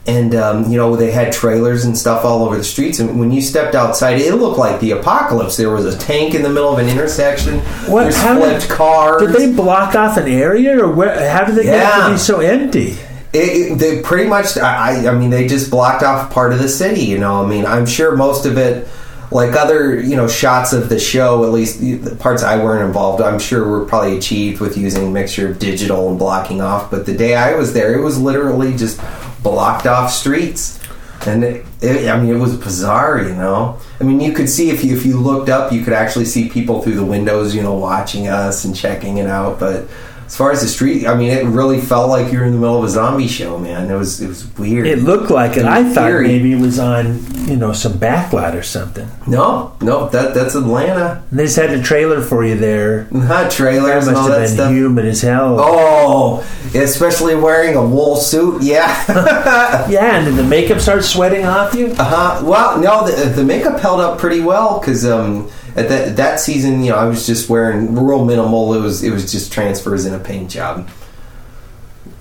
And 0.07 0.35
um, 0.35 0.71
you 0.71 0.77
know 0.77 0.95
they 0.95 1.09
had 1.11 1.33
trailers 1.33 1.83
and 1.85 1.97
stuff 1.97 2.23
all 2.25 2.43
over 2.43 2.55
the 2.57 2.63
streets, 2.63 2.99
and 2.99 3.19
when 3.19 3.31
you 3.31 3.41
stepped 3.41 3.73
outside, 3.73 4.19
it 4.21 4.35
looked 4.35 4.59
like 4.59 4.79
the 4.79 4.91
apocalypse. 4.91 5.57
There 5.57 5.71
was 5.71 5.85
a 5.85 5.97
tank 5.97 6.35
in 6.35 6.43
the 6.43 6.49
middle 6.49 6.71
of 6.71 6.77
an 6.77 6.87
intersection. 6.87 7.57
What? 7.89 8.03
There's 8.03 8.15
How 8.17 8.35
did- 8.35 8.61
flipped 8.61 8.69
cars. 8.69 9.21
Did 9.23 9.31
they 9.33 9.51
block 9.51 9.95
off 9.95 10.17
an 10.17 10.27
area, 10.27 10.79
or 10.79 10.91
where? 10.91 11.27
How 11.31 11.43
did 11.43 11.55
they 11.55 11.63
get 11.63 11.75
it 11.77 11.91
to 11.91 11.97
Yeah. 12.01 12.11
be 12.11 12.17
so 12.19 12.39
empty? 12.39 12.97
It, 13.33 13.71
it, 13.73 13.77
they 13.79 14.01
pretty 14.03 14.29
much. 14.29 14.57
I, 14.57 15.07
I 15.09 15.15
mean, 15.17 15.31
they 15.31 15.47
just 15.47 15.71
blocked 15.71 16.03
off 16.03 16.29
part 16.31 16.53
of 16.53 16.59
the 16.59 16.69
city. 16.69 17.01
You 17.05 17.17
know, 17.17 17.43
I 17.43 17.47
mean, 17.49 17.65
I'm 17.65 17.87
sure 17.87 18.15
most 18.15 18.45
of 18.45 18.59
it, 18.59 18.87
like 19.31 19.55
other 19.55 19.99
you 19.99 20.15
know 20.15 20.27
shots 20.27 20.71
of 20.71 20.87
the 20.87 20.99
show, 20.99 21.43
at 21.45 21.49
least 21.51 21.79
the 21.81 22.15
parts 22.15 22.43
I 22.43 22.63
weren't 22.63 22.85
involved. 22.85 23.23
I'm 23.23 23.39
sure 23.39 23.67
were 23.67 23.85
probably 23.85 24.17
achieved 24.19 24.61
with 24.61 24.77
using 24.77 25.07
a 25.07 25.09
mixture 25.09 25.49
of 25.49 25.57
digital 25.57 26.09
and 26.09 26.19
blocking 26.19 26.61
off. 26.61 26.91
But 26.91 27.07
the 27.07 27.17
day 27.17 27.33
I 27.35 27.55
was 27.55 27.73
there, 27.73 27.95
it 27.97 28.01
was 28.03 28.19
literally 28.21 28.77
just 28.77 29.01
blocked 29.45 29.85
off 29.85 30.11
streets. 30.11 30.79
And 31.27 31.43
it, 31.43 31.65
it, 31.81 32.09
I 32.09 32.19
mean, 32.19 32.35
it 32.35 32.39
was 32.39 32.57
bizarre, 32.57 33.23
you 33.23 33.33
know. 33.33 33.79
I 33.99 34.03
mean, 34.03 34.19
you 34.19 34.33
could 34.33 34.49
see 34.49 34.69
if 34.69 34.83
you 34.83 34.95
if 34.95 35.05
you 35.05 35.19
looked 35.19 35.49
up, 35.49 35.71
you 35.71 35.83
could 35.83 35.93
actually 35.93 36.25
see 36.25 36.49
people 36.49 36.81
through 36.81 36.95
the 36.95 37.05
windows, 37.05 37.55
you 37.55 37.63
know, 37.63 37.73
watching 37.73 38.27
us 38.27 38.65
and 38.65 38.75
checking 38.75 39.17
it 39.17 39.27
out. 39.27 39.59
But 39.59 39.87
as 40.25 40.35
far 40.35 40.51
as 40.51 40.61
the 40.61 40.67
street, 40.67 41.05
I 41.05 41.15
mean, 41.15 41.31
it 41.31 41.45
really 41.45 41.79
felt 41.79 42.09
like 42.09 42.31
you 42.31 42.39
were 42.39 42.45
in 42.45 42.51
the 42.53 42.57
middle 42.57 42.77
of 42.79 42.83
a 42.83 42.89
zombie 42.89 43.27
show, 43.27 43.57
man. 43.57 43.89
It 43.89 43.95
was 43.95 44.21
it 44.21 44.27
was 44.27 44.45
weird. 44.57 44.87
It 44.87 44.99
looked 44.99 45.29
like 45.29 45.57
it. 45.57 45.65
I 45.65 45.83
thought 45.83 46.21
maybe 46.21 46.51
it 46.53 46.59
was 46.59 46.79
on, 46.79 47.21
you 47.47 47.55
know, 47.55 47.73
some 47.73 47.93
backlot 47.93 48.55
or 48.55 48.63
something. 48.63 49.07
No, 49.27 49.75
no, 49.81 50.09
that 50.09 50.33
that's 50.33 50.55
Atlanta. 50.55 51.23
And 51.29 51.39
they 51.39 51.43
just 51.45 51.55
had 51.57 51.71
a 51.71 51.81
trailer 51.81 52.21
for 52.21 52.43
you 52.43 52.55
there. 52.55 53.07
Not 53.11 53.51
trailers 53.51 54.05
That 54.05 54.13
must 54.13 54.23
all 54.23 54.31
have 54.31 54.41
been 54.47 54.53
stuff. 54.55 54.71
humid 54.71 55.05
as 55.05 55.21
hell. 55.21 55.57
Oh, 55.59 56.39
especially 56.73 57.35
wearing 57.35 57.75
a 57.75 57.85
wool 57.85 58.15
suit. 58.15 58.63
Yeah. 58.63 58.85
yeah, 59.89 60.17
and 60.17 60.25
did 60.25 60.35
the 60.35 60.43
makeup 60.43 60.79
start 60.79 61.03
sweating 61.03 61.45
off 61.45 61.73
you? 61.75 61.87
Uh 61.97 62.03
huh. 62.03 62.45
Well, 62.45 62.79
no, 62.79 63.07
the, 63.07 63.29
the 63.29 63.43
makeup 63.43 63.79
held 63.79 63.99
up 64.01 64.17
pretty 64.19 64.41
well 64.41 64.79
because 64.79 65.05
um, 65.05 65.49
at 65.75 65.89
that 65.89 66.15
that 66.15 66.39
season, 66.39 66.83
you 66.83 66.91
know, 66.91 66.97
I 66.97 67.05
was 67.05 67.25
just 67.27 67.49
wearing 67.49 67.95
real 67.95 68.23
minimal. 68.23 68.73
It 68.73 68.81
was 68.81 69.03
it 69.03 69.11
was 69.11 69.31
just 69.31 69.51
transfers 69.51 70.05
and 70.05 70.15
a 70.15 70.19
paint 70.19 70.49
job. 70.49 70.89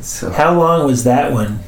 So. 0.01 0.31
How 0.31 0.59
long 0.59 0.87
was 0.87 1.05
that 1.05 1.33
one? 1.33 1.61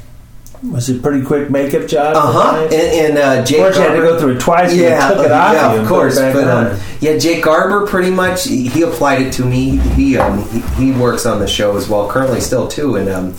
Was 0.62 0.88
it 0.88 1.02
pretty 1.02 1.24
quick 1.24 1.50
makeup 1.50 1.86
job? 1.86 2.16
Uh 2.16 2.32
huh. 2.32 2.62
And, 2.64 2.72
and 2.72 3.18
uh, 3.18 3.44
Jake 3.44 3.58
Of 3.58 3.64
course, 3.64 3.76
you 3.76 3.82
had 3.82 3.94
to 3.94 4.00
go 4.00 4.18
through 4.18 4.36
it 4.36 4.40
twice. 4.40 4.74
Yeah, 4.74 5.08
took 5.08 5.26
it 5.26 5.30
off 5.30 5.52
yeah, 5.52 5.72
of 5.74 5.86
course. 5.86 6.16
But 6.16 6.48
um, 6.48 6.80
yeah, 7.00 7.18
Jake 7.18 7.44
Garber 7.44 7.86
pretty 7.86 8.10
much 8.10 8.44
he, 8.44 8.68
he 8.68 8.82
applied 8.82 9.22
it 9.22 9.32
to 9.34 9.44
me. 9.44 9.76
He 9.78 10.18
um, 10.18 10.42
he, 10.48 10.60
he 10.60 10.92
works 10.92 11.24
on 11.24 11.38
the 11.38 11.46
show 11.46 11.76
as 11.76 11.88
well, 11.88 12.08
currently 12.08 12.40
still 12.40 12.66
too, 12.66 12.96
and 12.96 13.08
um, 13.08 13.36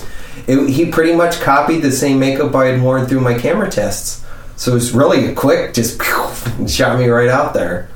it, 0.48 0.70
he 0.70 0.90
pretty 0.90 1.14
much 1.16 1.42
copied 1.42 1.82
the 1.82 1.92
same 1.92 2.20
makeup 2.20 2.56
I 2.56 2.68
had 2.68 2.82
worn 2.82 3.08
through 3.08 3.22
my 3.22 3.38
camera 3.38 3.70
tests. 3.70 4.24
So 4.56 4.72
it 4.72 4.76
was 4.76 4.92
really 4.94 5.36
quick, 5.36 5.74
just 5.74 6.02
shot 6.68 6.98
me 6.98 7.08
right 7.08 7.30
out 7.30 7.54
there. 7.54 7.90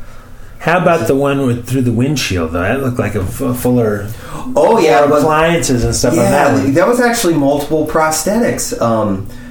How 0.62 0.80
about 0.80 1.08
the 1.08 1.16
one 1.16 1.48
with 1.48 1.68
through 1.68 1.82
the 1.82 1.92
windshield? 1.92 2.52
Though 2.52 2.62
that 2.62 2.84
looked 2.84 3.00
like 3.00 3.16
a 3.16 3.22
f- 3.22 3.58
fuller. 3.58 4.08
Oh 4.56 4.78
yeah, 4.80 5.08
but- 5.08 5.22
appliances 5.24 5.84
and 5.84 5.96
stuff 5.96 6.14
yeah, 6.14 6.22
on 6.22 6.66
that. 6.66 6.74
that 6.76 6.88
was 6.88 7.00
actually 7.02 7.34
multiple 7.34 7.88
prosthetics. 7.88 8.70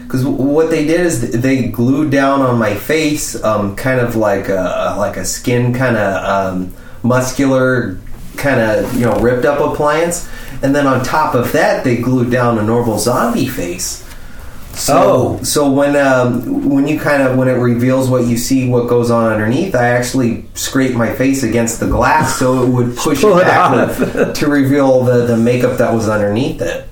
Because 0.05 0.24
what 0.24 0.70
they 0.70 0.87
did 0.87 1.01
is 1.01 1.32
they 1.32 1.66
glued 1.66 2.12
down 2.12 2.43
on 2.43 2.59
my 2.61 2.77
face, 2.77 3.41
um, 3.43 3.74
kind 3.74 3.99
of 3.99 4.15
like 4.15 4.49
a 4.49 4.95
like 4.99 5.16
a 5.16 5.24
skin 5.24 5.74
kind 5.74 5.97
of 5.97 6.24
um, 6.55 6.74
muscular, 7.03 7.99
kind 8.37 8.61
of 8.61 8.95
you 8.95 9.05
know 9.07 9.19
ripped 9.19 9.45
up 9.45 9.59
appliance, 9.59 10.28
and 10.62 10.77
then 10.77 10.87
on 10.87 11.03
top 11.03 11.35
of 11.35 11.51
that 11.53 11.82
they 11.82 11.97
glued 11.97 12.31
down 12.31 12.57
a 12.59 12.62
normal 12.62 12.99
zombie 13.01 13.49
face. 13.49 14.05
So, 14.75 14.97
Oh. 15.39 15.43
so 15.43 15.71
when 15.71 15.95
um, 15.97 16.69
when 16.71 16.87
you 16.89 16.99
kind 16.99 17.23
of 17.23 17.37
when 17.37 17.49
it 17.49 17.53
reveals 17.55 18.09
what 18.09 18.25
you 18.25 18.37
see, 18.37 18.69
what 18.69 18.89
goes 18.89 19.11
on 19.11 19.31
underneath, 19.33 19.75
I 19.75 19.89
actually 19.89 20.45
scrape 20.55 20.95
my 20.97 21.13
face 21.15 21.43
against 21.43 21.81
the 21.81 21.87
glass 21.87 22.39
so 22.39 22.63
it 22.63 22.69
would 22.69 22.97
push 22.97 23.23
it 23.23 23.43
back 23.43 24.35
to 24.37 24.47
reveal 24.49 25.03
the 25.05 25.27
the 25.27 25.37
makeup 25.37 25.79
that 25.79 25.93
was 25.93 26.09
underneath 26.09 26.63
it. 26.63 26.87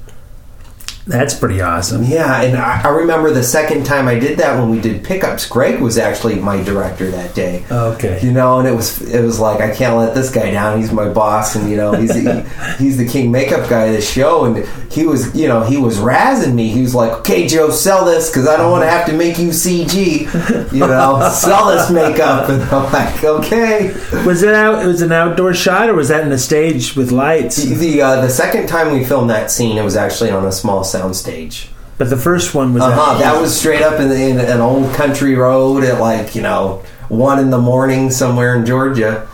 That's 1.09 1.33
pretty 1.33 1.63
awesome. 1.63 2.05
Yeah, 2.05 2.43
and 2.43 2.55
I, 2.55 2.83
I 2.83 2.89
remember 2.89 3.31
the 3.31 3.43
second 3.43 3.87
time 3.87 4.09
I 4.09 4.19
did 4.19 4.39
that 4.41 4.59
when 4.59 4.69
we 4.69 4.79
did 4.79 5.03
pickups. 5.03 5.49
Greg 5.49 5.81
was 5.81 5.97
actually 5.97 6.35
my 6.35 6.63
director 6.63 7.11
that 7.11 7.35
day. 7.35 7.65
Okay. 7.71 8.21
You 8.23 8.31
know, 8.31 8.59
and 8.59 8.69
it 8.69 8.73
was 8.73 9.01
it 9.01 9.25
was 9.25 9.41
like 9.41 9.63
I 9.63 9.75
can't 9.75 9.97
let 9.97 10.15
this 10.15 10.31
guy 10.31 10.51
down. 10.51 10.79
He's 10.79 10.93
my 10.93 11.09
boss, 11.09 11.57
and 11.57 11.71
you 11.71 11.79
know 11.79 11.93
he's 11.93 12.15
he, 12.15 12.21
he's 12.79 12.99
the 12.99 13.09
king 13.09 13.33
makeup 13.33 13.71
guy 13.71 13.87
of 13.87 13.95
the 13.95 14.03
show. 14.03 14.45
And 14.45 14.69
he 14.93 15.07
was 15.07 15.35
you 15.35 15.49
know 15.49 15.63
he 15.63 15.79
was 15.79 15.97
razzing 15.97 16.55
me. 16.55 16.69
He 16.69 16.83
was 16.83 16.95
like, 16.95 17.13
"Okay, 17.21 17.49
Joe, 17.49 17.71
sell 17.71 18.05
this 18.05 18.29
because 18.29 18.47
I 18.47 18.59
don't 18.59 18.71
want 18.71 18.85
to 18.85 18.91
have 18.91 19.07
to 19.07 19.15
make 19.15 19.39
you 19.39 19.49
CG. 19.49 20.73
You 20.75 20.81
know, 20.81 21.31
sell 21.35 21.69
this 21.69 21.91
makeup." 21.91 22.51
And 22.51 22.63
I'm 22.65 22.93
like, 22.93 23.25
"Okay." 23.25 23.95
Was 24.27 24.43
it 24.43 24.53
out? 24.53 24.85
It 24.85 24.87
was 24.87 25.01
an 25.01 25.13
outdoor 25.13 25.55
shot, 25.55 25.89
or 25.89 25.95
was 25.95 26.09
that 26.09 26.27
in 26.27 26.33
a 26.33 26.39
stage 26.39 26.95
with 26.95 27.13
lights? 27.13 27.57
The 27.57 27.79
the, 27.79 28.03
uh, 28.03 28.21
the 28.21 28.29
second 28.29 28.67
time 28.69 28.93
we 28.93 29.07
filmed 29.07 29.31
that 29.31 29.51
scene, 29.51 29.79
it 29.79 29.85
was 29.85 29.97
actually 29.97 30.31
on 30.31 30.45
a 30.45 30.53
small 30.53 30.85
sound 30.85 30.98
stage. 31.15 31.71
But 31.99 32.11
the 32.11 32.17
first 32.17 32.55
one 32.55 32.75
was. 32.75 32.83
Uh-huh, 32.83 33.19
that 33.19 33.41
was 33.41 33.59
straight 33.59 33.83
up 33.83 33.99
in, 34.01 34.11
in 34.13 34.39
an 34.39 34.61
old 34.61 34.95
country 34.95 35.35
road 35.35 35.83
at 35.85 36.01
like 36.01 36.35
you 36.35 36.43
know 36.43 36.83
one 37.09 37.39
in 37.39 37.51
the 37.51 37.59
morning 37.59 38.11
somewhere 38.11 38.55
in 38.57 38.65
Georgia. 38.67 39.27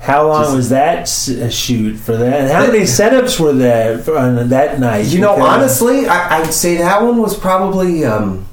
How 0.00 0.26
long 0.28 0.42
Just- 0.44 0.56
was 0.56 0.68
that 0.70 1.02
uh, 1.42 1.48
shoot 1.48 1.96
for 1.96 2.16
that? 2.16 2.50
How 2.50 2.66
many 2.66 2.80
setups 2.84 3.38
were 3.38 3.52
there 3.52 3.98
on 4.18 4.48
that 4.48 4.80
night? 4.80 5.06
You 5.06 5.20
know, 5.20 5.34
Because- 5.36 5.48
honestly, 5.58 6.06
I, 6.06 6.40
I'd 6.40 6.52
say 6.52 6.76
that 6.78 7.02
one 7.02 7.18
was 7.18 7.36
probably 7.38 8.04
um, 8.04 8.46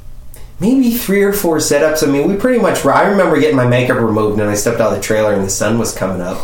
maybe 0.60 0.92
three 0.92 1.24
or 1.24 1.32
four 1.32 1.58
setups. 1.58 2.06
I 2.06 2.12
mean, 2.12 2.28
we 2.28 2.36
pretty 2.36 2.60
much. 2.60 2.86
I 2.86 3.08
remember 3.10 3.40
getting 3.40 3.56
my 3.56 3.68
makeup 3.68 3.98
removed 3.98 4.40
and 4.40 4.50
I 4.50 4.56
stepped 4.56 4.80
out 4.82 4.92
of 4.92 4.98
the 4.98 5.04
trailer 5.04 5.34
and 5.34 5.44
the 5.44 5.50
sun 5.50 5.80
was 5.80 5.94
coming 5.96 6.22
up. 6.22 6.44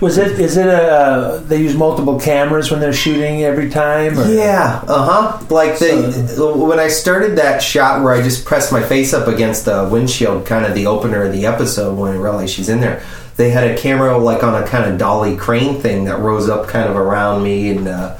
was 0.00 0.18
it? 0.18 0.38
Is 0.38 0.56
it 0.56 0.66
a? 0.66 0.92
Uh, 0.92 1.36
they 1.40 1.60
use 1.60 1.74
multiple 1.74 2.20
cameras 2.20 2.70
when 2.70 2.80
they're 2.80 2.92
shooting 2.92 3.42
every 3.42 3.68
time. 3.68 4.18
Or? 4.18 4.28
Yeah, 4.28 4.82
uh 4.86 5.38
huh. 5.38 5.46
Like 5.50 5.78
the 5.78 6.54
when 6.56 6.78
I 6.78 6.88
started 6.88 7.36
that 7.38 7.62
shot 7.62 8.02
where 8.02 8.14
I 8.14 8.22
just 8.22 8.44
pressed 8.44 8.72
my 8.72 8.82
face 8.82 9.12
up 9.12 9.28
against 9.28 9.64
the 9.64 9.88
windshield, 9.90 10.46
kind 10.46 10.64
of 10.64 10.74
the 10.74 10.86
opener 10.86 11.24
of 11.24 11.32
the 11.32 11.46
episode 11.46 11.96
when 11.98 12.12
I 12.12 12.16
realized 12.16 12.54
she's 12.54 12.68
in 12.68 12.80
there. 12.80 13.02
They 13.36 13.50
had 13.50 13.70
a 13.70 13.76
camera 13.76 14.18
like 14.18 14.42
on 14.42 14.60
a 14.60 14.66
kind 14.66 14.90
of 14.90 14.98
dolly 14.98 15.36
crane 15.36 15.80
thing 15.80 16.04
that 16.04 16.18
rose 16.18 16.48
up 16.48 16.66
kind 16.66 16.88
of 16.88 16.96
around 16.96 17.44
me, 17.44 17.70
and 17.70 17.86
uh, 17.86 18.18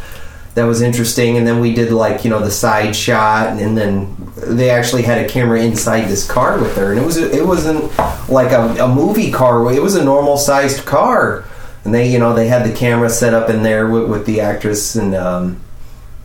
that 0.54 0.64
was 0.64 0.80
interesting. 0.80 1.36
And 1.36 1.46
then 1.46 1.60
we 1.60 1.74
did 1.74 1.92
like 1.92 2.24
you 2.24 2.30
know 2.30 2.40
the 2.40 2.50
side 2.50 2.94
shot, 2.94 3.60
and, 3.60 3.76
then 3.76 4.14
they 4.40 4.70
actually 4.70 5.02
had 5.02 5.24
a 5.24 5.28
camera 5.28 5.60
inside 5.60 6.08
this 6.08 6.26
car 6.26 6.58
with 6.60 6.76
her, 6.76 6.92
and 6.92 7.00
it 7.00 7.04
was 7.04 7.16
it 7.16 7.46
wasn't 7.46 7.96
like 8.28 8.52
a, 8.52 8.84
a 8.84 8.88
movie 8.88 9.30
car; 9.30 9.72
it 9.72 9.82
was 9.82 9.96
a 9.96 10.04
normal 10.04 10.36
sized 10.36 10.84
car. 10.84 11.44
And 11.84 11.94
they, 11.94 12.10
you 12.10 12.18
know, 12.18 12.34
they 12.34 12.48
had 12.48 12.66
the 12.66 12.74
camera 12.74 13.08
set 13.08 13.32
up 13.32 13.48
in 13.48 13.62
there 13.62 13.86
with, 13.88 14.10
with 14.10 14.26
the 14.26 14.40
actress, 14.40 14.94
and 14.96 15.14
um, 15.14 15.60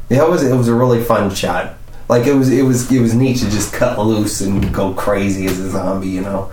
yeah, 0.09 0.25
it 0.25 0.29
was 0.29 0.43
it 0.43 0.55
was 0.55 0.67
a 0.67 0.73
really 0.73 1.01
fun 1.03 1.33
shot. 1.33 1.75
Like 2.09 2.27
it 2.27 2.33
was 2.33 2.49
it 2.51 2.63
was 2.63 2.91
it 2.91 2.99
was 2.99 3.13
neat 3.13 3.37
to 3.37 3.45
just 3.45 3.73
cut 3.73 3.97
loose 3.97 4.41
and 4.41 4.73
go 4.73 4.93
crazy 4.93 5.45
as 5.45 5.59
a 5.59 5.69
zombie, 5.69 6.09
you 6.09 6.21
know. 6.21 6.51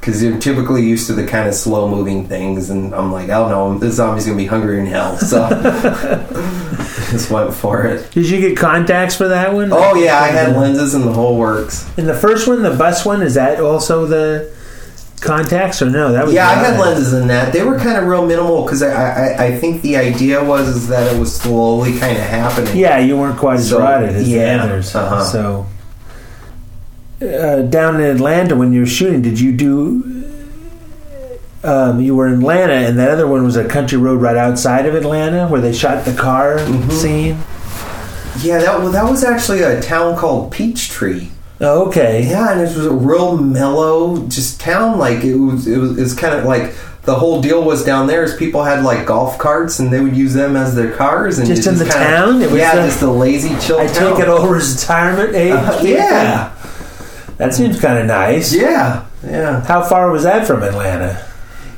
Because 0.00 0.22
you're 0.22 0.38
typically 0.38 0.86
used 0.86 1.06
to 1.08 1.12
the 1.12 1.26
kind 1.26 1.48
of 1.48 1.54
slow 1.54 1.88
moving 1.88 2.26
things, 2.28 2.70
and 2.70 2.94
I'm 2.94 3.10
like, 3.12 3.24
I 3.30 3.38
don't 3.38 3.50
know, 3.50 3.78
this 3.78 3.96
zombie's 3.96 4.24
gonna 4.26 4.36
be 4.38 4.46
hungry 4.46 4.78
in 4.80 4.86
hell. 4.86 5.18
So 5.18 5.48
just 7.10 7.30
went 7.30 7.52
for 7.52 7.84
it. 7.86 8.10
Did 8.12 8.28
you 8.28 8.40
get 8.40 8.56
contacts 8.56 9.14
for 9.16 9.28
that 9.28 9.52
one? 9.52 9.70
Oh 9.72 9.94
yeah, 9.94 10.18
I 10.20 10.28
had 10.28 10.56
lenses 10.56 10.94
and 10.94 11.04
the 11.04 11.12
whole 11.12 11.36
works. 11.38 11.88
In 11.98 12.06
the 12.06 12.14
first 12.14 12.46
one, 12.48 12.62
the 12.62 12.74
bus 12.76 13.04
one, 13.04 13.22
is 13.22 13.34
that 13.34 13.60
also 13.60 14.06
the 14.06 14.54
contacts 15.20 15.82
or 15.82 15.90
no? 15.90 16.12
That 16.12 16.26
was 16.26 16.34
Yeah, 16.34 16.48
I 16.48 16.54
had 16.54 16.78
lenses 16.78 17.12
in 17.12 17.26
that. 17.28 17.52
They 17.52 17.62
were 17.64 17.76
kind 17.78 17.96
of 17.98 18.04
real 18.06 18.24
minimal 18.26 18.62
because 18.64 18.82
I, 18.82 18.92
I 19.34 19.44
I 19.46 19.58
think 19.58 19.82
the 19.82 19.96
idea 19.96 20.42
was 20.42 20.68
is 20.68 20.88
that 20.88 21.12
it 21.14 21.18
was 21.18 21.34
slowly 21.34 21.98
kind 21.98 22.16
of 22.16 22.22
happening. 22.24 22.76
Yeah, 22.76 22.98
you 22.98 23.16
weren't 23.18 23.38
quite 23.38 23.58
as 23.58 23.68
So, 23.70 23.80
rotted 23.80 24.10
as 24.10 24.28
yeah, 24.28 24.58
the 24.58 24.62
others. 24.62 24.94
uh-huh. 24.94 25.24
So, 25.24 25.66
uh, 27.22 27.62
down 27.62 27.96
in 28.00 28.02
Atlanta, 28.02 28.54
when 28.56 28.72
you 28.72 28.80
were 28.80 28.86
shooting, 28.86 29.22
did 29.22 29.38
you 29.40 29.52
do? 29.56 30.24
Um, 31.64 32.00
you 32.00 32.14
were 32.14 32.28
in 32.28 32.34
Atlanta, 32.34 32.74
and 32.74 32.98
that 32.98 33.10
other 33.10 33.26
one 33.26 33.42
was 33.44 33.56
a 33.56 33.66
country 33.68 33.98
road 33.98 34.20
right 34.22 34.36
outside 34.36 34.86
of 34.86 34.94
Atlanta, 34.94 35.48
where 35.48 35.60
they 35.60 35.72
shot 35.72 36.04
the 36.04 36.14
car 36.14 36.58
Mm-hmm. 36.58 36.90
scene. 36.90 37.36
Yeah, 38.40 38.58
that 38.60 38.78
well, 38.78 38.92
that 38.92 39.10
was 39.10 39.24
actually 39.24 39.62
a 39.62 39.80
town 39.82 40.16
called 40.16 40.52
Peachtree. 40.52 41.28
Oh, 41.60 41.88
okay. 41.88 42.24
Yeah, 42.28 42.52
and 42.52 42.60
it 42.60 42.64
was 42.76 42.86
a 42.86 42.92
real 42.92 43.36
mellow, 43.36 44.24
just 44.28 44.60
town. 44.60 44.96
Like 44.98 45.24
it 45.24 45.34
was, 45.34 45.66
it 45.66 45.76
was, 45.78 45.98
it's 45.98 46.14
kind 46.14 46.32
of 46.38 46.44
like 46.44 46.72
the 47.02 47.16
whole 47.16 47.42
deal 47.42 47.64
was 47.64 47.84
down 47.84 48.06
there 48.06 48.22
is 48.22 48.36
people 48.36 48.62
had 48.62 48.84
like 48.84 49.06
golf 49.06 49.38
carts 49.38 49.80
and 49.80 49.92
they 49.92 49.98
would 50.00 50.16
use 50.16 50.34
them 50.34 50.54
as 50.54 50.76
their 50.76 50.94
cars 50.94 51.38
and 51.38 51.48
Just 51.48 51.66
in 51.66 51.74
the 51.74 51.84
kinda- 51.84 51.98
town? 51.98 52.40
It 52.42 52.50
was 52.52 52.60
yeah, 52.60 52.76
the- 52.76 52.82
just 52.82 53.02
a 53.02 53.10
lazy 53.10 53.56
chill. 53.58 53.80
I 53.80 53.88
town. 53.88 54.12
take 54.14 54.22
it 54.22 54.28
over 54.28 54.54
as 54.54 54.72
retirement 54.80 55.34
age. 55.34 55.52
Uh, 55.52 55.80
yeah. 55.82 56.54
That 57.38 57.54
seems 57.54 57.80
kind 57.80 57.98
of 57.98 58.06
nice. 58.06 58.52
Yeah, 58.54 59.06
yeah. 59.24 59.64
How 59.64 59.82
far 59.82 60.10
was 60.10 60.24
that 60.24 60.46
from 60.46 60.62
Atlanta? 60.62 61.24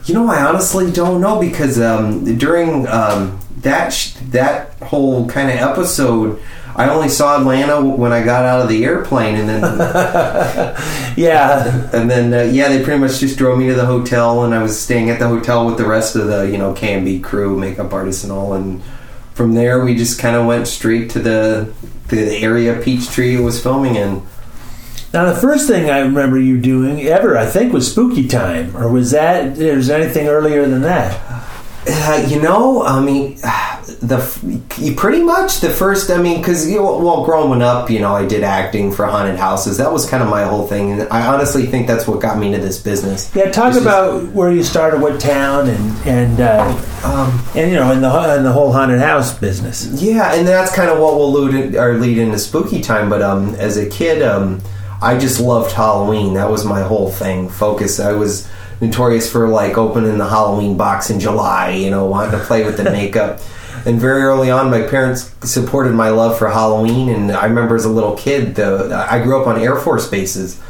You 0.04 0.14
know, 0.14 0.28
I 0.28 0.42
honestly 0.42 0.90
don't 0.90 1.20
know 1.20 1.38
because 1.38 1.78
um, 1.80 2.38
during 2.38 2.86
um, 2.88 3.38
that 3.58 3.90
sh- 3.90 4.14
that 4.30 4.74
whole 4.78 5.28
kind 5.28 5.50
of 5.50 5.56
episode, 5.56 6.42
I 6.74 6.88
only 6.88 7.10
saw 7.10 7.38
Atlanta 7.38 7.84
when 7.84 8.10
I 8.10 8.24
got 8.24 8.46
out 8.46 8.62
of 8.62 8.68
the 8.68 8.84
airplane, 8.84 9.34
and 9.36 9.48
then 9.48 9.62
Yeah, 11.16 11.90
and 11.92 12.10
then 12.10 12.32
uh, 12.32 12.50
yeah, 12.50 12.68
they 12.68 12.82
pretty 12.82 12.98
much 12.98 13.18
just 13.20 13.36
drove 13.36 13.58
me 13.58 13.66
to 13.68 13.74
the 13.74 13.86
hotel, 13.86 14.44
and 14.44 14.54
I 14.54 14.62
was 14.62 14.80
staying 14.80 15.10
at 15.10 15.18
the 15.18 15.28
hotel 15.28 15.66
with 15.66 15.76
the 15.76 15.86
rest 15.86 16.16
of 16.16 16.26
the 16.28 16.50
you 16.50 16.56
know 16.56 16.72
KNB 16.72 17.22
crew, 17.22 17.58
makeup 17.58 17.92
artists, 17.92 18.24
and 18.24 18.32
all. 18.32 18.54
And 18.54 18.82
from 19.34 19.52
there, 19.54 19.84
we 19.84 19.94
just 19.94 20.18
kind 20.18 20.36
of 20.36 20.46
went 20.46 20.66
straight 20.66 21.10
to 21.10 21.18
the 21.18 21.72
the 22.08 22.38
area 22.38 22.80
Peachtree 22.80 23.36
was 23.36 23.62
filming 23.62 23.96
in. 23.96 24.22
Now, 25.12 25.24
the 25.32 25.40
first 25.40 25.66
thing 25.66 25.90
I 25.90 26.00
remember 26.00 26.38
you 26.38 26.60
doing 26.60 27.00
ever, 27.06 27.36
I 27.36 27.44
think, 27.46 27.72
was 27.72 27.90
Spooky 27.90 28.28
Time, 28.28 28.76
or 28.76 28.88
was 28.90 29.10
that? 29.10 29.56
Was 29.58 29.88
there 29.88 30.00
anything 30.00 30.28
earlier 30.28 30.66
than 30.66 30.82
that? 30.82 31.18
Uh, 31.88 32.24
you 32.28 32.40
know, 32.40 32.84
I 32.84 33.00
mean, 33.00 33.34
the 33.36 34.20
pretty 34.96 35.22
much 35.24 35.58
the 35.60 35.70
first. 35.70 36.10
I 36.10 36.22
mean, 36.22 36.38
because 36.38 36.70
you 36.70 36.76
know, 36.76 36.98
well, 36.98 37.24
growing 37.24 37.60
up, 37.60 37.90
you 37.90 37.98
know, 37.98 38.14
I 38.14 38.24
did 38.24 38.44
acting 38.44 38.92
for 38.92 39.04
haunted 39.06 39.36
houses. 39.36 39.78
That 39.78 39.92
was 39.92 40.08
kind 40.08 40.22
of 40.22 40.28
my 40.28 40.44
whole 40.44 40.68
thing, 40.68 40.92
and 40.92 41.08
I 41.10 41.26
honestly 41.26 41.66
think 41.66 41.88
that's 41.88 42.06
what 42.06 42.20
got 42.20 42.38
me 42.38 42.46
into 42.46 42.58
this 42.64 42.80
business. 42.80 43.34
Yeah, 43.34 43.50
talk 43.50 43.68
It's 43.74 43.78
just- 43.78 43.86
about 43.86 44.22
where 44.28 44.52
you 44.52 44.62
started, 44.62 45.00
what 45.00 45.18
town, 45.18 45.68
and 45.68 46.06
and 46.06 46.40
uh, 46.40 46.76
Um, 47.02 47.42
and 47.56 47.68
you 47.72 47.76
know, 47.78 47.90
in 47.90 48.00
the 48.00 48.34
in 48.36 48.44
the 48.44 48.52
whole 48.52 48.70
haunted 48.72 49.00
house 49.00 49.36
business. 49.36 49.86
Yeah, 50.00 50.34
and 50.34 50.46
that's 50.46 50.72
kind 50.72 50.88
of 50.90 50.98
what 51.00 51.14
will 51.16 51.32
lead 51.32 51.74
or 51.74 51.94
lead 51.94 52.18
into 52.18 52.38
spooky 52.38 52.80
time. 52.80 53.08
But 53.10 53.22
um, 53.22 53.54
as 53.56 53.76
a 53.76 53.86
kid, 53.88 54.22
um, 54.22 54.60
I 55.02 55.18
just 55.18 55.40
loved 55.40 55.72
Halloween. 55.72 56.34
That 56.34 56.50
was 56.50 56.64
my 56.64 56.82
whole 56.82 57.10
thing. 57.10 57.48
Focus. 57.48 58.00
I 58.00 58.12
was 58.12 58.48
notorious 58.80 59.30
for 59.30 59.48
like 59.48 59.78
opening 59.78 60.18
the 60.18 60.28
Halloween 60.28 60.76
box 60.76 61.10
in 61.10 61.20
July. 61.20 61.70
You 61.70 61.90
know, 61.90 62.06
wanting 62.06 62.38
to 62.38 62.44
play 62.44 62.64
with 62.64 62.76
the 62.76 62.84
makeup. 62.90 63.40
And 63.86 63.98
very 63.98 64.22
early 64.22 64.50
on, 64.50 64.70
my 64.70 64.82
parents 64.82 65.34
supported 65.42 65.94
my 65.94 66.10
love 66.10 66.38
for 66.38 66.50
Halloween. 66.50 67.08
And 67.08 67.32
I 67.32 67.46
remember 67.46 67.76
as 67.76 67.86
a 67.86 67.90
little 67.90 68.14
kid, 68.14 68.56
the 68.56 69.06
I 69.10 69.22
grew 69.22 69.40
up 69.40 69.46
on 69.46 69.58
Air 69.58 69.76
Force 69.76 70.06
bases. 70.08 70.60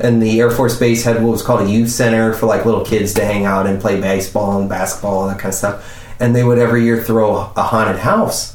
And 0.00 0.22
the 0.22 0.38
Air 0.38 0.50
Force 0.50 0.78
Base 0.78 1.02
had 1.02 1.22
what 1.22 1.32
was 1.32 1.42
called 1.42 1.62
a 1.62 1.70
youth 1.70 1.90
center 1.90 2.32
for 2.32 2.46
like 2.46 2.64
little 2.64 2.84
kids 2.84 3.14
to 3.14 3.24
hang 3.24 3.46
out 3.46 3.66
and 3.66 3.80
play 3.80 4.00
baseball 4.00 4.60
and 4.60 4.68
basketball 4.68 5.22
and 5.22 5.34
that 5.34 5.40
kind 5.40 5.48
of 5.48 5.56
stuff. 5.56 6.06
And 6.20 6.36
they 6.36 6.44
would 6.44 6.58
every 6.58 6.84
year 6.84 7.02
throw 7.02 7.34
a 7.34 7.62
haunted 7.62 7.98
house. 7.98 8.54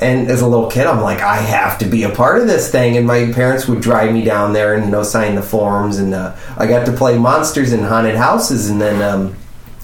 And 0.00 0.28
as 0.30 0.42
a 0.42 0.46
little 0.46 0.70
kid, 0.70 0.86
I'm 0.86 1.00
like, 1.00 1.20
I 1.20 1.36
have 1.36 1.78
to 1.78 1.84
be 1.84 2.04
a 2.04 2.10
part 2.10 2.40
of 2.40 2.46
this 2.46 2.70
thing. 2.70 2.96
And 2.96 3.06
my 3.06 3.32
parents 3.32 3.66
would 3.66 3.80
drive 3.80 4.12
me 4.12 4.24
down 4.24 4.52
there 4.52 4.74
and 4.74 4.84
you 4.84 4.90
know 4.90 5.02
sign 5.02 5.34
the 5.34 5.42
forms. 5.42 5.98
And 5.98 6.14
uh, 6.14 6.36
I 6.56 6.66
got 6.66 6.86
to 6.86 6.92
play 6.92 7.18
monsters 7.18 7.72
in 7.72 7.82
haunted 7.82 8.14
houses. 8.14 8.70
And 8.70 8.80
then, 8.80 9.02
um, 9.02 9.36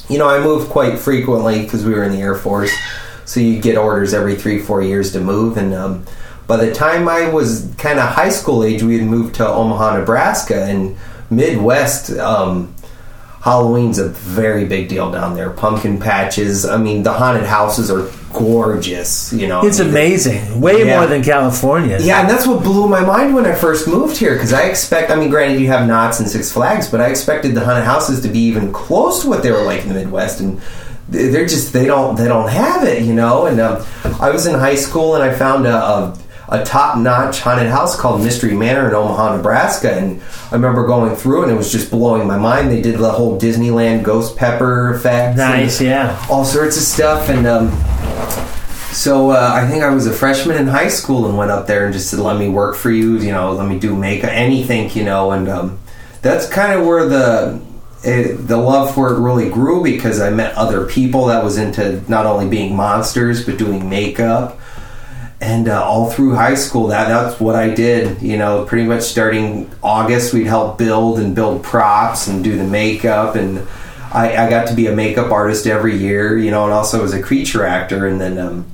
you 0.08 0.18
know, 0.18 0.28
I 0.28 0.42
moved 0.42 0.70
quite 0.70 0.98
frequently 0.98 1.62
because 1.62 1.84
we 1.84 1.92
were 1.94 2.04
in 2.04 2.12
the 2.12 2.20
Air 2.20 2.36
Force. 2.36 2.72
So 3.24 3.40
you 3.40 3.60
get 3.60 3.76
orders 3.76 4.14
every 4.14 4.36
three, 4.36 4.60
four 4.60 4.82
years 4.82 5.12
to 5.12 5.20
move. 5.20 5.56
And 5.56 5.74
um, 5.74 6.04
by 6.46 6.58
the 6.58 6.72
time 6.72 7.08
I 7.08 7.28
was 7.28 7.72
kind 7.78 7.98
of 7.98 8.08
high 8.08 8.28
school 8.28 8.62
age, 8.62 8.82
we 8.82 8.98
had 8.98 9.08
moved 9.08 9.36
to 9.36 9.48
Omaha, 9.48 9.98
Nebraska, 9.98 10.64
and 10.64 10.96
Midwest. 11.30 12.10
Um, 12.12 12.73
Halloween's 13.44 13.98
a 13.98 14.08
very 14.08 14.64
big 14.64 14.88
deal 14.88 15.10
down 15.10 15.36
there. 15.36 15.50
Pumpkin 15.50 16.00
patches. 16.00 16.64
I 16.64 16.78
mean, 16.78 17.02
the 17.02 17.12
haunted 17.12 17.44
houses 17.44 17.90
are 17.90 18.08
gorgeous. 18.32 19.32
You 19.34 19.46
know, 19.48 19.64
It's 19.66 19.78
I 19.80 19.82
mean, 19.84 19.90
amazing, 19.92 20.60
way 20.62 20.84
Yeah. 20.86 20.96
more 20.98 21.06
than 21.06 21.22
California. 21.22 21.98
yeah, 22.00 22.20
and 22.22 22.30
that's 22.30 22.46
what 22.46 22.62
blew 22.62 22.88
my 22.88 23.00
mind 23.00 23.34
when 23.34 23.44
I 23.44 23.52
first 23.54 23.86
moved 23.86 24.16
here 24.16 24.32
because 24.34 24.52
I 24.54 24.62
expect. 24.62 25.10
I 25.10 25.16
mean, 25.16 25.28
granted, 25.28 25.60
you 25.60 25.66
have 25.68 25.86
Knott's 25.86 26.20
and 26.20 26.28
Six 26.28 26.50
Flags, 26.50 26.88
but 26.88 27.00
I 27.02 27.08
expected 27.08 27.54
the 27.54 27.64
haunted 27.64 27.84
houses 27.84 28.20
to 28.22 28.28
be 28.28 28.38
even 28.40 28.72
close 28.72 29.22
to 29.22 29.28
what 29.28 29.42
they 29.42 29.52
were 29.52 29.62
like 29.62 29.82
in 29.82 29.88
the 29.88 29.94
Midwest, 29.94 30.40
and 30.40 30.58
they- 31.10 31.28
they're 31.28 31.46
just 31.46 31.72
they 31.74 31.84
don't 31.84 32.16
they 32.16 32.26
don't 32.26 32.48
have 32.48 32.82
it, 32.84 33.02
you 33.02 33.12
know. 33.12 33.44
And 33.46 33.60
um, 33.60 33.84
I 34.20 34.30
was 34.30 34.46
in 34.46 34.54
high 34.58 34.76
school 34.76 35.14
and 35.16 35.22
I 35.22 35.34
found 35.34 35.66
a. 35.66 35.76
a 35.76 36.18
a 36.48 36.64
top-notch 36.64 37.40
haunted 37.40 37.68
house 37.68 37.98
called 37.98 38.22
Mystery 38.22 38.54
Manor 38.54 38.88
in 38.88 38.94
Omaha, 38.94 39.36
Nebraska, 39.36 39.92
and 39.94 40.20
I 40.50 40.54
remember 40.54 40.86
going 40.86 41.16
through 41.16 41.40
it 41.40 41.42
and 41.44 41.52
it 41.52 41.56
was 41.56 41.72
just 41.72 41.90
blowing 41.90 42.26
my 42.26 42.36
mind. 42.38 42.70
They 42.70 42.82
did 42.82 42.98
the 42.98 43.10
whole 43.10 43.40
Disneyland 43.40 44.02
ghost 44.02 44.36
pepper 44.36 44.94
effect, 44.94 45.36
Nice, 45.36 45.80
yeah. 45.80 46.24
all 46.30 46.44
sorts 46.44 46.76
of 46.76 46.82
stuff, 46.82 47.28
and 47.28 47.46
um, 47.46 47.70
so 48.92 49.30
uh, 49.30 49.50
I 49.52 49.66
think 49.68 49.82
I 49.82 49.90
was 49.90 50.06
a 50.06 50.12
freshman 50.12 50.56
in 50.56 50.66
high 50.68 50.88
school 50.88 51.26
and 51.26 51.36
went 51.36 51.50
up 51.50 51.66
there 51.66 51.84
and 51.84 51.92
just 51.92 52.10
said, 52.10 52.20
"Let 52.20 52.38
me 52.38 52.48
work 52.48 52.76
for 52.76 52.90
you, 52.90 53.18
you 53.18 53.32
know, 53.32 53.52
let 53.52 53.68
me 53.68 53.78
do 53.78 53.96
makeup, 53.96 54.30
anything, 54.32 54.90
you 54.96 55.04
know." 55.04 55.32
And 55.32 55.48
um, 55.48 55.78
that's 56.22 56.48
kind 56.48 56.78
of 56.78 56.86
where 56.86 57.08
the 57.08 57.60
it, 58.04 58.46
the 58.46 58.56
love 58.56 58.94
for 58.94 59.12
it 59.12 59.18
really 59.18 59.50
grew 59.50 59.82
because 59.82 60.20
I 60.20 60.30
met 60.30 60.54
other 60.54 60.86
people 60.86 61.26
that 61.26 61.42
was 61.42 61.58
into 61.58 62.02
not 62.08 62.26
only 62.26 62.48
being 62.48 62.76
monsters 62.76 63.44
but 63.44 63.58
doing 63.58 63.88
makeup. 63.88 64.58
And 65.44 65.68
uh, 65.68 65.84
all 65.84 66.10
through 66.10 66.34
high 66.34 66.54
school, 66.54 66.86
that 66.88 67.08
that's 67.08 67.38
what 67.38 67.54
I 67.54 67.68
did. 67.68 68.22
You 68.22 68.38
know, 68.38 68.64
pretty 68.64 68.86
much 68.86 69.02
starting 69.02 69.70
August, 69.82 70.32
we'd 70.32 70.46
help 70.46 70.78
build 70.78 71.18
and 71.18 71.34
build 71.34 71.62
props 71.62 72.28
and 72.28 72.42
do 72.42 72.56
the 72.56 72.64
makeup 72.64 73.36
and. 73.36 73.66
I, 74.14 74.46
I 74.46 74.48
got 74.48 74.68
to 74.68 74.74
be 74.74 74.86
a 74.86 74.94
makeup 74.94 75.32
artist 75.32 75.66
every 75.66 75.96
year, 75.96 76.38
you 76.38 76.52
know, 76.52 76.62
and 76.62 76.72
also 76.72 77.02
was 77.02 77.14
a 77.14 77.20
creature 77.20 77.66
actor. 77.66 78.06
And 78.06 78.20
then 78.20 78.38
um, 78.38 78.64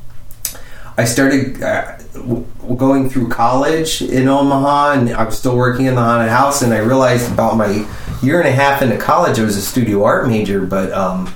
I 0.99 1.05
started 1.05 1.63
uh, 1.63 1.97
w- 2.13 2.45
going 2.77 3.09
through 3.09 3.29
college 3.31 4.03
in 4.03 4.29
Omaha, 4.29 4.93
and 4.93 5.11
I 5.15 5.25
was 5.25 5.39
still 5.39 5.57
working 5.57 5.87
in 5.87 5.95
the 5.95 6.03
haunted 6.03 6.29
house. 6.29 6.61
And 6.61 6.75
I 6.75 6.79
realized 6.81 7.33
about 7.33 7.57
my 7.57 7.89
year 8.23 8.39
and 8.39 8.49
a 8.49 8.53
half 8.53 8.83
into 8.83 8.99
college, 8.99 9.39
I 9.39 9.45
was 9.45 9.57
a 9.57 9.63
studio 9.63 10.05
art 10.05 10.29
major, 10.29 10.67
but 10.67 10.93
um, 10.93 11.33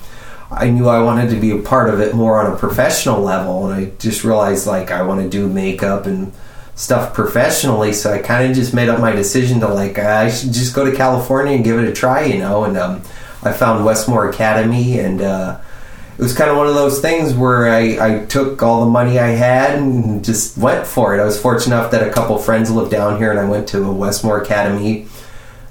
I 0.57 0.71
knew 0.71 0.89
I 0.89 1.03
wanted 1.03 1.31
to 1.31 1.37
be 1.41 1.51
a 1.51 1.59
part 1.59 1.89
of 1.93 2.01
it 2.01 2.15
more 2.15 2.43
on 2.45 2.53
a 2.53 2.57
professional 2.57 3.21
level. 3.21 3.67
And 3.69 3.75
I 3.75 3.93
just 3.99 4.25
realized 4.25 4.67
like 4.67 4.91
I 4.91 5.03
want 5.03 5.23
to 5.23 5.29
do 5.29 5.49
makeup 5.49 6.07
and 6.07 6.33
stuff 6.75 7.15
professionally. 7.15 7.93
So 7.93 8.13
I 8.13 8.19
kind 8.19 8.49
of 8.51 8.57
just 8.57 8.75
made 8.75 8.89
up 8.89 9.01
my 9.01 9.13
decision 9.13 9.61
to 9.61 9.69
like 9.69 9.99
I 9.99 10.31
should 10.31 10.53
just 10.53 10.75
go 10.75 10.89
to 10.89 10.97
California 10.97 11.55
and 11.55 11.65
give 11.65 11.79
it 11.79 11.89
a 11.89 11.93
try, 11.93 12.25
you 12.25 12.39
know. 12.39 12.65
And 12.65 12.77
um, 12.77 13.03
I 13.43 13.53
found 13.53 13.85
Westmore 13.85 14.29
Academy 14.29 14.99
and. 14.99 15.21
Uh, 15.21 15.61
it 16.17 16.23
was 16.23 16.33
kind 16.33 16.49
of 16.49 16.57
one 16.57 16.69
of 16.69 16.75
those 16.75 17.01
things 17.01 17.35
where 17.35 17.69
I, 17.69 18.21
I 18.21 18.25
took 18.27 18.63
all 18.63 18.85
the 18.85 18.91
money 18.91 19.19
I 19.19 19.31
had 19.31 19.77
and 19.77 20.25
just 20.25 20.57
went 20.57 20.87
for 20.87 21.13
it. 21.17 21.21
I 21.21 21.25
was 21.25 21.41
fortunate 21.41 21.75
enough 21.75 21.91
that 21.91 22.07
a 22.07 22.13
couple 22.13 22.39
friends 22.39 22.71
lived 22.71 22.93
down 22.93 23.19
here, 23.19 23.33
and 23.33 23.41
I 23.41 23.49
went 23.49 23.67
to 23.71 23.83
a 23.83 23.93
Westmore 23.93 24.41
Academy. 24.41 25.09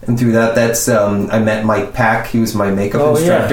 And 0.02 0.20
through 0.20 0.34
that, 0.34 0.54
that's 0.54 0.90
um, 0.90 1.30
I 1.32 1.40
met 1.40 1.66
Mike 1.66 1.94
Pack. 1.94 2.28
He 2.28 2.40
was 2.40 2.54
my 2.56 2.72
makeup 2.72 3.00
Oh, 3.02 3.18
yeah. 3.18 3.48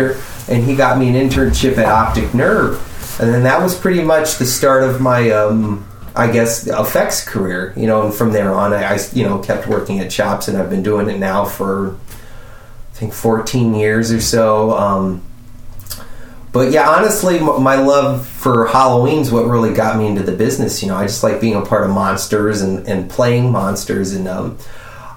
And 0.50 0.64
he 0.64 0.74
got 0.74 0.98
me 0.98 1.08
an 1.08 1.14
internship 1.14 1.78
at 1.78 1.86
Optic 1.86 2.34
Nerve. 2.34 2.86
And 3.20 3.32
then 3.32 3.44
that 3.44 3.62
was 3.62 3.78
pretty 3.78 4.02
much 4.02 4.38
the 4.38 4.46
start 4.46 4.82
of 4.82 5.00
my, 5.00 5.30
um, 5.30 5.86
I 6.16 6.30
guess, 6.30 6.66
effects 6.66 7.26
career. 7.26 7.72
You 7.76 7.86
know, 7.86 8.06
and 8.06 8.14
from 8.14 8.32
there 8.32 8.52
on, 8.52 8.72
I, 8.72 8.94
I 8.94 8.98
you 9.12 9.24
know 9.24 9.38
kept 9.38 9.66
working 9.66 10.00
at 10.00 10.12
shops, 10.12 10.48
and 10.48 10.58
I've 10.58 10.70
been 10.70 10.82
doing 10.82 11.08
it 11.08 11.18
now 11.18 11.44
for 11.44 11.94
I 11.94 12.94
think 12.94 13.12
14 13.12 13.74
years 13.74 14.12
or 14.12 14.20
so. 14.20 14.72
Um, 14.72 15.22
but 16.52 16.72
yeah, 16.72 16.88
honestly, 16.88 17.38
my 17.38 17.76
love 17.76 18.26
for 18.26 18.66
Halloween's 18.66 19.30
what 19.30 19.46
really 19.46 19.72
got 19.72 19.96
me 19.96 20.08
into 20.08 20.22
the 20.22 20.32
business. 20.32 20.82
You 20.82 20.88
know, 20.88 20.96
I 20.96 21.06
just 21.06 21.22
like 21.22 21.40
being 21.40 21.54
a 21.54 21.62
part 21.62 21.84
of 21.84 21.90
monsters 21.90 22.60
and, 22.60 22.88
and 22.88 23.08
playing 23.08 23.52
monsters. 23.52 24.12
And 24.12 24.26
um, 24.26 24.58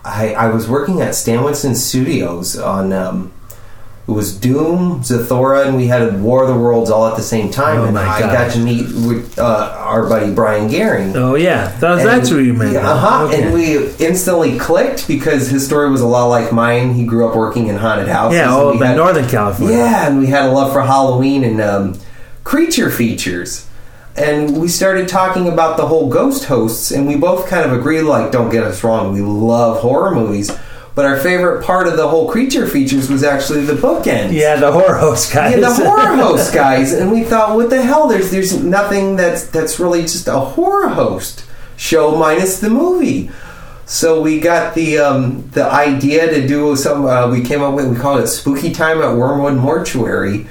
I, 0.05 0.35
I 0.35 0.49
was 0.49 0.69
working 0.69 1.01
at 1.01 1.15
Stan 1.15 1.43
Winston 1.43 1.73
Studios 1.73 2.55
on 2.55 2.93
um, 2.93 3.33
it 4.05 4.11
was 4.11 4.37
Doom, 4.37 4.99
Zathura, 5.01 5.65
and 5.65 5.77
we 5.77 5.87
had 5.87 6.21
War 6.21 6.43
of 6.43 6.49
the 6.49 6.57
Worlds 6.59 6.89
all 6.91 7.07
at 7.07 7.15
the 7.15 7.23
same 7.23 7.49
time. 7.49 7.79
Oh 7.79 7.85
and 7.85 7.97
I 7.97 8.19
gosh. 8.19 8.33
got 8.33 8.51
to 8.53 8.59
meet 8.59 8.87
with 9.07 9.39
uh, 9.39 9.75
our 9.79 10.09
buddy 10.09 10.33
Brian 10.33 10.67
Garing. 10.69 11.15
Oh 11.15 11.35
yeah, 11.35 11.69
That- 11.79 12.03
that's 12.03 12.29
where 12.29 12.41
you 12.41 12.53
met. 12.53 12.75
Uh 12.75 12.97
huh. 12.97 13.23
Okay. 13.27 13.43
And 13.43 13.53
we 13.53 13.77
instantly 14.05 14.59
clicked 14.59 15.07
because 15.07 15.47
his 15.49 15.65
story 15.65 15.89
was 15.89 16.01
a 16.01 16.07
lot 16.07 16.25
like 16.25 16.51
mine. 16.51 16.93
He 16.95 17.05
grew 17.05 17.27
up 17.29 17.35
working 17.35 17.67
in 17.67 17.77
haunted 17.77 18.09
houses. 18.09 18.39
Yeah, 18.39 18.51
all 18.51 18.71
in 18.71 18.97
Northern 18.97 19.27
California. 19.29 19.77
Yeah, 19.77 20.07
and 20.07 20.19
we 20.19 20.27
had 20.27 20.49
a 20.49 20.51
love 20.51 20.73
for 20.73 20.81
Halloween 20.81 21.45
and 21.45 21.61
um, 21.61 21.99
creature 22.43 22.89
features. 22.91 23.67
And 24.15 24.61
we 24.61 24.67
started 24.67 25.07
talking 25.07 25.47
about 25.47 25.77
the 25.77 25.87
whole 25.87 26.07
ghost 26.09 26.43
hosts, 26.45 26.91
and 26.91 27.07
we 27.07 27.15
both 27.15 27.47
kind 27.47 27.65
of 27.65 27.75
agreed 27.75 28.01
like, 28.03 28.31
don't 28.31 28.51
get 28.51 28.63
us 28.63 28.83
wrong, 28.83 29.11
we 29.13 29.21
love 29.21 29.79
horror 29.79 30.13
movies. 30.13 30.51
But 30.95 31.05
our 31.05 31.17
favorite 31.17 31.65
part 31.65 31.87
of 31.87 31.97
the 31.97 32.07
whole 32.07 32.29
creature 32.29 32.67
features 32.67 33.09
was 33.09 33.23
actually 33.23 33.65
the 33.65 33.73
bookends. 33.73 34.31
Yeah, 34.31 34.57
the 34.57 34.71
horror 34.71 34.95
host 34.97 35.33
guys. 35.33 35.53
Yeah, 35.53 35.61
the 35.61 35.73
horror 35.89 36.15
host 36.15 36.53
guys, 36.53 36.93
and 36.93 37.11
we 37.11 37.23
thought, 37.23 37.55
what 37.55 37.71
the 37.71 37.81
hell? 37.81 38.07
There's 38.07 38.29
there's 38.29 38.63
nothing 38.63 39.15
that's 39.15 39.47
that's 39.47 39.79
really 39.79 40.03
just 40.03 40.27
a 40.27 40.39
horror 40.39 40.89
host 40.89 41.45
show 41.77 42.15
minus 42.15 42.59
the 42.59 42.69
movie. 42.69 43.31
So 43.85 44.21
we 44.21 44.39
got 44.39 44.75
the 44.75 44.99
um, 44.99 45.49
the 45.49 45.65
idea 45.65 46.29
to 46.29 46.47
do 46.47 46.75
some. 46.75 47.05
Uh, 47.05 47.29
we 47.29 47.43
came 47.43 47.61
up 47.61 47.73
with 47.73 47.89
we 47.89 47.97
called 47.97 48.21
it 48.21 48.27
Spooky 48.27 48.71
Time 48.71 49.01
at 49.01 49.15
Wormwood 49.15 49.55
Mortuary, 49.55 50.47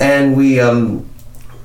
and 0.00 0.36
we 0.36 0.60
um, 0.60 1.08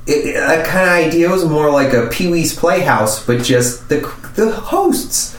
it, 0.08 0.34
that 0.34 0.66
kind 0.68 0.90
of 0.90 1.08
idea 1.08 1.30
was 1.30 1.46
more 1.46 1.70
like 1.70 1.94
a 1.94 2.08
Pee 2.08 2.28
Wee's 2.28 2.56
Playhouse, 2.56 3.26
but 3.26 3.44
just 3.44 3.90
the 3.90 4.00
the 4.36 4.52
hosts. 4.52 5.37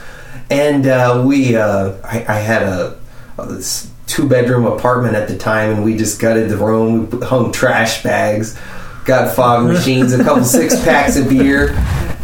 And 0.49 0.87
uh, 0.87 1.23
we, 1.25 1.55
uh, 1.55 1.93
I, 2.03 2.25
I 2.27 2.39
had 2.39 2.63
a, 2.63 2.99
a 3.37 3.61
two 4.07 4.27
bedroom 4.27 4.65
apartment 4.65 5.15
at 5.15 5.27
the 5.27 5.37
time, 5.37 5.71
and 5.71 5.83
we 5.83 5.95
just 5.95 6.19
gutted 6.19 6.49
the 6.49 6.57
room. 6.57 7.09
We 7.09 7.25
hung 7.25 7.51
trash 7.51 8.01
bags, 8.01 8.59
got 9.05 9.35
fog 9.35 9.67
machines, 9.67 10.13
a 10.13 10.23
couple 10.23 10.43
six 10.43 10.83
packs 10.83 11.17
of 11.17 11.29
beer, 11.29 11.73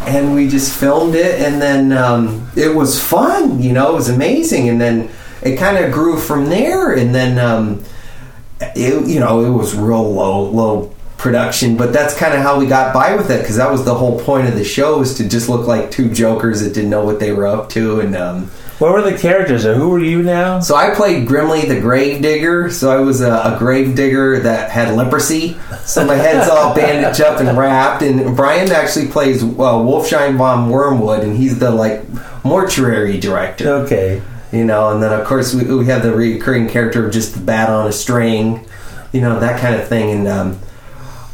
and 0.00 0.34
we 0.34 0.48
just 0.48 0.76
filmed 0.76 1.14
it. 1.14 1.40
And 1.40 1.62
then 1.62 1.92
um, 1.92 2.48
it 2.56 2.74
was 2.74 3.00
fun, 3.02 3.62
you 3.62 3.72
know, 3.72 3.92
it 3.92 3.94
was 3.94 4.08
amazing. 4.08 4.68
And 4.68 4.80
then 4.80 5.08
it 5.42 5.56
kind 5.56 5.76
of 5.76 5.92
grew 5.92 6.18
from 6.18 6.46
there. 6.46 6.94
And 6.94 7.14
then 7.14 7.38
um, 7.38 7.84
it, 8.60 9.06
you 9.08 9.20
know, 9.20 9.44
it 9.44 9.50
was 9.50 9.76
real 9.76 10.12
low, 10.12 10.50
low 10.50 10.95
production, 11.26 11.76
but 11.76 11.92
that's 11.92 12.16
kind 12.16 12.34
of 12.34 12.40
how 12.40 12.56
we 12.56 12.66
got 12.66 12.94
by 12.94 13.16
with 13.16 13.30
it 13.30 13.40
because 13.40 13.56
that 13.56 13.70
was 13.70 13.84
the 13.84 13.94
whole 13.94 14.20
point 14.20 14.46
of 14.46 14.54
the 14.54 14.64
show 14.64 15.02
is 15.02 15.14
to 15.14 15.28
just 15.28 15.48
look 15.48 15.66
like 15.66 15.90
two 15.90 16.08
jokers 16.08 16.60
that 16.60 16.72
didn't 16.72 16.90
know 16.90 17.04
what 17.04 17.18
they 17.18 17.32
were 17.32 17.46
up 17.46 17.68
to, 17.70 18.00
and 18.00 18.14
um, 18.14 18.50
What 18.78 18.92
were 18.92 19.00
the 19.00 19.16
characters? 19.16 19.64
Or 19.64 19.74
who 19.74 19.88
were 19.88 20.04
you 20.04 20.22
now? 20.22 20.60
So 20.60 20.76
I 20.76 20.94
played 20.94 21.26
Grimly 21.26 21.64
the 21.64 21.80
Grave 21.80 22.20
Digger. 22.20 22.70
So 22.70 22.90
I 22.90 23.00
was 23.00 23.22
a, 23.22 23.32
a 23.32 23.56
grave 23.58 23.96
digger 23.96 24.38
that 24.40 24.70
had 24.70 24.94
leprosy. 24.94 25.56
So 25.86 26.04
my 26.04 26.16
head's 26.16 26.50
all 26.50 26.74
bandaged 26.74 27.22
up 27.22 27.40
and 27.40 27.56
wrapped. 27.56 28.02
And 28.02 28.36
Brian 28.36 28.70
actually 28.70 29.08
plays 29.08 29.42
uh, 29.42 29.46
Wolfsheim 29.46 30.36
von 30.36 30.68
Wormwood, 30.68 31.24
and 31.24 31.34
he's 31.34 31.58
the 31.58 31.70
like 31.70 32.04
mortuary 32.44 33.18
director. 33.18 33.66
Okay. 33.84 34.22
You 34.52 34.64
know, 34.64 34.90
and 34.90 35.02
then 35.02 35.18
of 35.18 35.26
course 35.26 35.54
we, 35.54 35.64
we 35.64 35.86
have 35.86 36.02
the 36.02 36.14
recurring 36.14 36.68
character 36.68 37.06
of 37.06 37.12
just 37.12 37.34
the 37.34 37.40
bat 37.40 37.70
on 37.70 37.86
a 37.86 37.92
string, 37.92 38.66
you 39.12 39.22
know, 39.22 39.40
that 39.40 39.58
kind 39.60 39.74
of 39.74 39.88
thing. 39.88 40.10
And 40.18 40.28
um, 40.28 40.58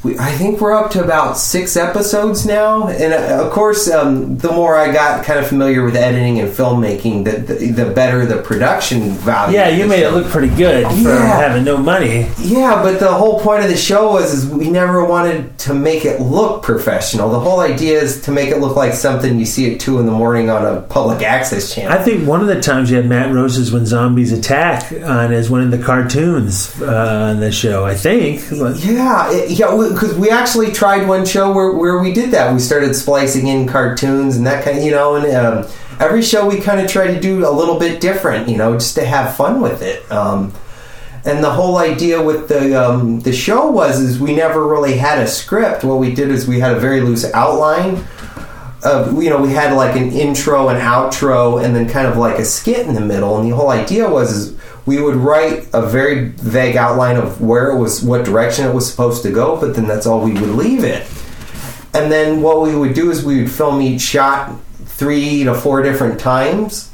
we, 0.02 0.18
I 0.18 0.32
think 0.32 0.60
we're 0.60 0.72
up 0.72 0.90
to 0.92 1.04
about 1.04 1.38
six 1.38 1.76
episodes 1.76 2.44
now. 2.44 2.88
And 2.88 3.12
uh, 3.12 3.44
of 3.44 3.52
course, 3.52 3.88
um, 3.90 4.36
the 4.38 4.50
more 4.50 4.76
I 4.76 4.92
got 4.92 5.24
kind 5.24 5.38
of 5.38 5.46
familiar 5.46 5.84
with 5.84 5.94
editing 5.94 6.40
and 6.40 6.48
filmmaking, 6.50 7.24
the, 7.24 7.54
the, 7.54 7.70
the 7.70 7.90
better 7.92 8.26
the 8.26 8.42
production 8.42 9.10
value. 9.12 9.56
Yeah, 9.56 9.68
you 9.68 9.86
made 9.86 10.00
show. 10.00 10.08
it 10.08 10.14
look 10.14 10.26
pretty 10.32 10.54
good 10.56 10.86
for 10.86 11.08
Yeah. 11.10 11.36
having 11.40 11.64
no 11.64 11.76
money. 11.76 12.28
Yeah, 12.38 12.82
but 12.82 12.98
the 12.98 13.12
whole 13.12 13.38
point 13.40 13.62
of 13.62 13.70
the 13.70 13.76
show 13.76 14.12
was 14.12 14.32
is 14.34 14.46
we 14.48 14.68
never 14.70 15.04
wanted 15.04 15.56
to 15.60 15.74
make 15.74 16.04
it 16.04 16.20
look 16.20 16.62
professional. 16.62 17.30
The 17.30 17.40
whole 17.40 17.60
idea 17.60 18.00
is 18.00 18.22
to 18.22 18.32
make 18.32 18.48
it 18.48 18.58
look 18.58 18.74
like 18.76 18.94
something 18.94 19.38
you 19.38 19.46
see 19.46 19.72
at 19.74 19.80
two 19.80 19.98
in 20.00 20.06
the 20.06 20.12
morning 20.12 20.50
on 20.50 20.64
a 20.66 20.80
public 20.82 21.22
access 21.22 21.72
channel. 21.74 21.92
I 21.92 22.02
think 22.02 22.26
one 22.26 22.40
of 22.40 22.48
the 22.48 22.60
times 22.60 22.90
you 22.90 22.96
had 22.96 23.06
Matt 23.06 23.32
Rose's 23.32 23.70
When 23.72 23.86
Zombies 23.86 24.32
Attack 24.32 24.90
on 24.92 25.32
as 25.32 25.48
one 25.48 25.60
of 25.60 25.70
the 25.70 25.78
cartoons 25.78 26.80
uh, 26.82 27.30
on 27.30 27.40
the 27.40 27.52
show. 27.52 27.84
I 27.84 27.94
think. 27.94 28.42
Yeah, 28.50 29.30
yeah, 29.46 29.72
because 29.92 30.14
we 30.14 30.30
actually 30.30 30.72
tried 30.72 31.06
one 31.06 31.24
show 31.24 31.52
where, 31.52 31.72
where 31.72 31.98
we 31.98 32.12
did 32.12 32.30
that. 32.32 32.52
We 32.52 32.58
started 32.58 32.94
splicing 32.94 33.46
in 33.46 33.66
cartoons 33.66 34.36
and 34.36 34.46
that 34.46 34.64
kind 34.64 34.78
of, 34.78 34.84
you 34.84 34.90
know, 34.90 35.16
and 35.16 35.34
um, 35.34 35.72
every 36.00 36.22
show 36.22 36.48
we 36.48 36.60
kind 36.60 36.80
of 36.80 36.90
try 36.90 37.06
to 37.06 37.20
do 37.20 37.46
a 37.46 37.50
little 37.50 37.78
bit 37.78 38.00
different, 38.00 38.48
you 38.48 38.56
know, 38.56 38.74
just 38.74 38.94
to 38.96 39.04
have 39.04 39.36
fun 39.36 39.60
with 39.60 39.82
it. 39.82 40.10
Um, 40.10 40.52
and 41.24 41.42
the 41.42 41.50
whole 41.50 41.76
idea 41.76 42.20
with 42.20 42.48
the 42.48 42.74
um, 42.74 43.20
the 43.20 43.32
show 43.32 43.70
was 43.70 44.00
is 44.00 44.18
we 44.18 44.34
never 44.34 44.66
really 44.66 44.96
had 44.96 45.20
a 45.20 45.26
script. 45.26 45.84
What 45.84 45.98
we 45.98 46.12
did 46.14 46.30
is 46.30 46.48
we 46.48 46.58
had 46.58 46.76
a 46.76 46.80
very 46.80 47.00
loose 47.00 47.24
outline. 47.32 48.04
Of, 48.84 49.22
you 49.22 49.30
know, 49.30 49.40
we 49.40 49.50
had 49.50 49.74
like 49.74 49.94
an 49.94 50.10
intro, 50.10 50.68
and 50.68 50.80
outro, 50.80 51.64
and 51.64 51.76
then 51.76 51.88
kind 51.88 52.08
of 52.08 52.16
like 52.16 52.40
a 52.40 52.44
skit 52.44 52.88
in 52.88 52.94
the 52.94 53.00
middle. 53.00 53.38
And 53.38 53.48
the 53.48 53.54
whole 53.54 53.70
idea 53.70 54.08
was 54.10 54.32
is 54.32 54.58
we 54.84 55.00
would 55.00 55.16
write 55.16 55.68
a 55.72 55.82
very 55.86 56.28
vague 56.28 56.76
outline 56.76 57.16
of 57.16 57.40
where 57.40 57.70
it 57.70 57.78
was, 57.78 58.02
what 58.02 58.24
direction 58.24 58.66
it 58.66 58.74
was 58.74 58.90
supposed 58.90 59.22
to 59.22 59.30
go, 59.30 59.60
but 59.60 59.74
then 59.76 59.86
that's 59.86 60.06
all 60.06 60.20
we 60.20 60.32
would 60.32 60.50
leave 60.50 60.84
it. 60.84 61.06
And 61.94 62.10
then 62.10 62.42
what 62.42 62.62
we 62.62 62.74
would 62.74 62.94
do 62.94 63.10
is 63.10 63.24
we 63.24 63.42
would 63.42 63.50
film 63.50 63.80
each 63.80 64.00
shot 64.00 64.58
three 64.84 65.44
to 65.44 65.54
four 65.54 65.82
different 65.82 66.18
times, 66.18 66.90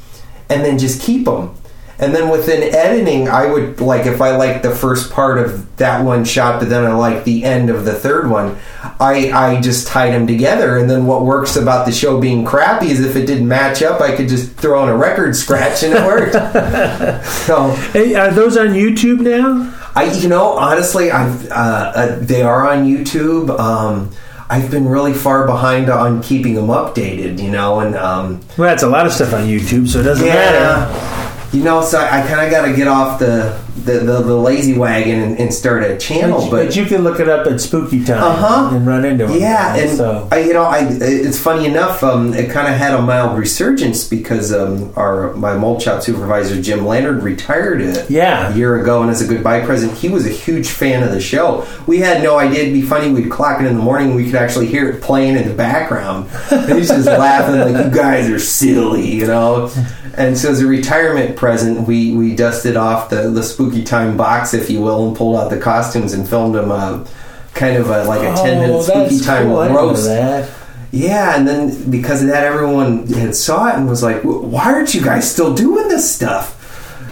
and 0.49 0.63
then 0.63 0.77
just 0.77 1.01
keep 1.01 1.25
them. 1.25 1.55
And 1.99 2.15
then 2.15 2.29
within 2.29 2.63
editing, 2.73 3.27
I 3.27 3.45
would 3.45 3.81
like 3.81 4.05
if 4.05 4.21
I 4.21 4.35
liked 4.35 4.63
the 4.63 4.73
first 4.73 5.11
part 5.11 5.37
of 5.37 5.75
that 5.77 6.03
one 6.03 6.23
shot, 6.23 6.61
but 6.61 6.69
then 6.69 6.85
I 6.85 6.93
liked 6.93 7.25
the 7.25 7.43
end 7.43 7.69
of 7.69 7.83
the 7.83 7.93
third 7.93 8.29
one, 8.29 8.57
I 9.01 9.31
I 9.31 9.59
just 9.59 9.87
tied 9.87 10.13
them 10.13 10.25
together. 10.25 10.77
And 10.77 10.89
then 10.89 11.05
what 11.05 11.25
works 11.25 11.57
about 11.57 11.85
the 11.85 11.91
show 11.91 12.19
being 12.19 12.45
crappy 12.45 12.87
is 12.87 13.01
if 13.01 13.17
it 13.17 13.25
didn't 13.25 13.49
match 13.49 13.81
up, 13.83 13.99
I 13.99 14.15
could 14.15 14.29
just 14.29 14.53
throw 14.53 14.81
in 14.83 14.89
a 14.89 14.95
record 14.95 15.35
scratch 15.35 15.83
and 15.83 15.93
it 15.93 16.05
worked. 16.05 16.33
so 17.45 17.71
Hey, 17.91 18.15
are 18.15 18.31
those 18.31 18.55
on 18.55 18.67
YouTube 18.69 19.19
now? 19.19 19.75
I, 19.95 20.05
you 20.05 20.29
know, 20.29 20.53
honestly, 20.53 21.11
I've 21.11 21.51
uh, 21.51 21.91
uh, 21.95 22.19
they 22.19 22.43
are 22.43 22.69
on 22.69 22.85
YouTube. 22.85 23.49
Um, 23.59 24.11
I've 24.49 24.71
been 24.71 24.87
really 24.87 25.13
far 25.13 25.45
behind 25.45 25.89
on 25.89 26.23
keeping 26.23 26.55
them 26.55 26.67
updated, 26.67 27.41
you 27.41 27.51
know, 27.51 27.81
and 27.81 27.95
um, 27.95 28.39
Well, 28.57 28.69
that's 28.69 28.83
a 28.83 28.89
lot 28.89 29.05
of 29.05 29.11
stuff 29.11 29.33
on 29.33 29.41
YouTube, 29.47 29.87
so 29.89 29.99
it 29.99 30.03
doesn't 30.03 30.25
matter. 30.25 31.28
You 31.51 31.63
know, 31.63 31.81
so 31.81 31.99
I, 31.99 32.23
I 32.23 32.27
kind 32.27 32.41
of 32.45 32.51
got 32.51 32.65
to 32.67 32.75
get 32.75 32.87
off 32.87 33.19
the 33.19 33.59
the, 33.85 33.99
the, 33.99 34.21
the 34.21 34.35
lazy 34.35 34.77
wagon 34.77 35.19
and, 35.19 35.39
and 35.39 35.53
start 35.53 35.83
a 35.83 35.97
channel, 35.97 36.39
but, 36.41 36.51
but, 36.51 36.65
but 36.67 36.75
you 36.75 36.85
can 36.85 37.03
look 37.03 37.19
it 37.19 37.27
up 37.29 37.47
at 37.47 37.59
Spooky 37.61 38.03
Time 38.03 38.21
Uh-huh. 38.23 38.75
and 38.75 38.85
run 38.87 39.05
into 39.05 39.25
it. 39.31 39.39
yeah, 39.39 39.75
and 39.75 39.97
so 39.97 40.27
I, 40.31 40.39
you 40.39 40.53
know, 40.53 40.63
I 40.63 40.87
it's 40.89 41.39
funny 41.39 41.65
enough. 41.65 42.03
Um, 42.03 42.33
it 42.33 42.49
kind 42.51 42.67
of 42.71 42.75
had 42.79 42.93
a 42.93 43.01
mild 43.01 43.37
resurgence 43.37 44.07
because 44.07 44.53
um, 44.53 44.91
our 44.95 45.33
my 45.33 45.55
mold 45.57 45.81
shop 45.81 46.01
supervisor 46.01 46.61
Jim 46.61 46.85
Leonard 46.85 47.23
retired 47.23 47.81
it. 47.81 48.09
Yeah. 48.09 48.51
a 48.51 48.55
year 48.55 48.81
ago, 48.81 49.01
and 49.01 49.11
as 49.11 49.21
a 49.21 49.27
goodbye 49.27 49.61
present, 49.65 49.93
he 49.93 50.09
was 50.09 50.25
a 50.25 50.29
huge 50.29 50.69
fan 50.69 51.03
of 51.03 51.11
the 51.11 51.21
show. 51.21 51.65
We 51.87 51.99
had 51.99 52.23
no 52.23 52.37
idea 52.39 52.61
it'd 52.61 52.73
be 52.73 52.81
funny. 52.81 53.11
We'd 53.11 53.29
clock 53.31 53.61
it 53.61 53.65
in 53.67 53.77
the 53.77 53.83
morning, 53.83 54.15
we 54.15 54.25
could 54.25 54.35
actually 54.35 54.67
hear 54.67 54.89
it 54.89 55.01
playing 55.01 55.35
in 55.37 55.47
the 55.47 55.53
background, 55.53 56.29
and 56.51 56.77
he's 56.77 56.87
just 56.89 57.05
laughing 57.07 57.59
like 57.73 57.85
you 57.85 57.91
guys 57.91 58.29
are 58.29 58.39
silly, 58.39 59.05
you 59.15 59.27
know. 59.27 59.71
And 60.17 60.37
so, 60.37 60.49
as 60.49 60.59
a 60.61 60.65
retirement 60.67 61.37
present, 61.37 61.87
we 61.87 62.13
we 62.15 62.35
dusted 62.35 62.75
off 62.75 63.09
the 63.09 63.29
the 63.29 63.43
spooky 63.43 63.68
time 63.83 64.17
box, 64.17 64.53
if 64.53 64.69
you 64.69 64.81
will, 64.81 65.07
and 65.07 65.15
pulled 65.17 65.35
out 65.37 65.49
the 65.49 65.59
costumes 65.59 66.13
and 66.13 66.27
filmed 66.27 66.55
them. 66.55 66.71
Uh, 66.71 67.05
kind 67.53 67.77
of 67.77 67.89
a, 67.89 68.03
like 68.05 68.21
a 68.21 68.35
ten 68.41 68.59
minute 68.59 68.75
Oh, 68.75 68.81
spooky 68.81 69.19
time 69.19 69.47
cool. 69.47 69.57
I 69.57 69.67
didn't 69.67 69.75
know 69.81 69.87
roast. 69.89 70.55
Yeah, 70.91 71.35
and 71.37 71.47
then 71.47 71.91
because 71.91 72.21
of 72.23 72.29
that, 72.29 72.43
everyone 72.43 73.05
had 73.07 73.35
saw 73.35 73.67
it 73.69 73.75
and 73.75 73.87
was 73.87 74.01
like, 74.01 74.21
"Why 74.23 74.65
aren't 74.73 74.93
you 74.93 75.01
guys 75.03 75.29
still 75.29 75.53
doing 75.53 75.87
this 75.87 76.09
stuff?" 76.13 76.55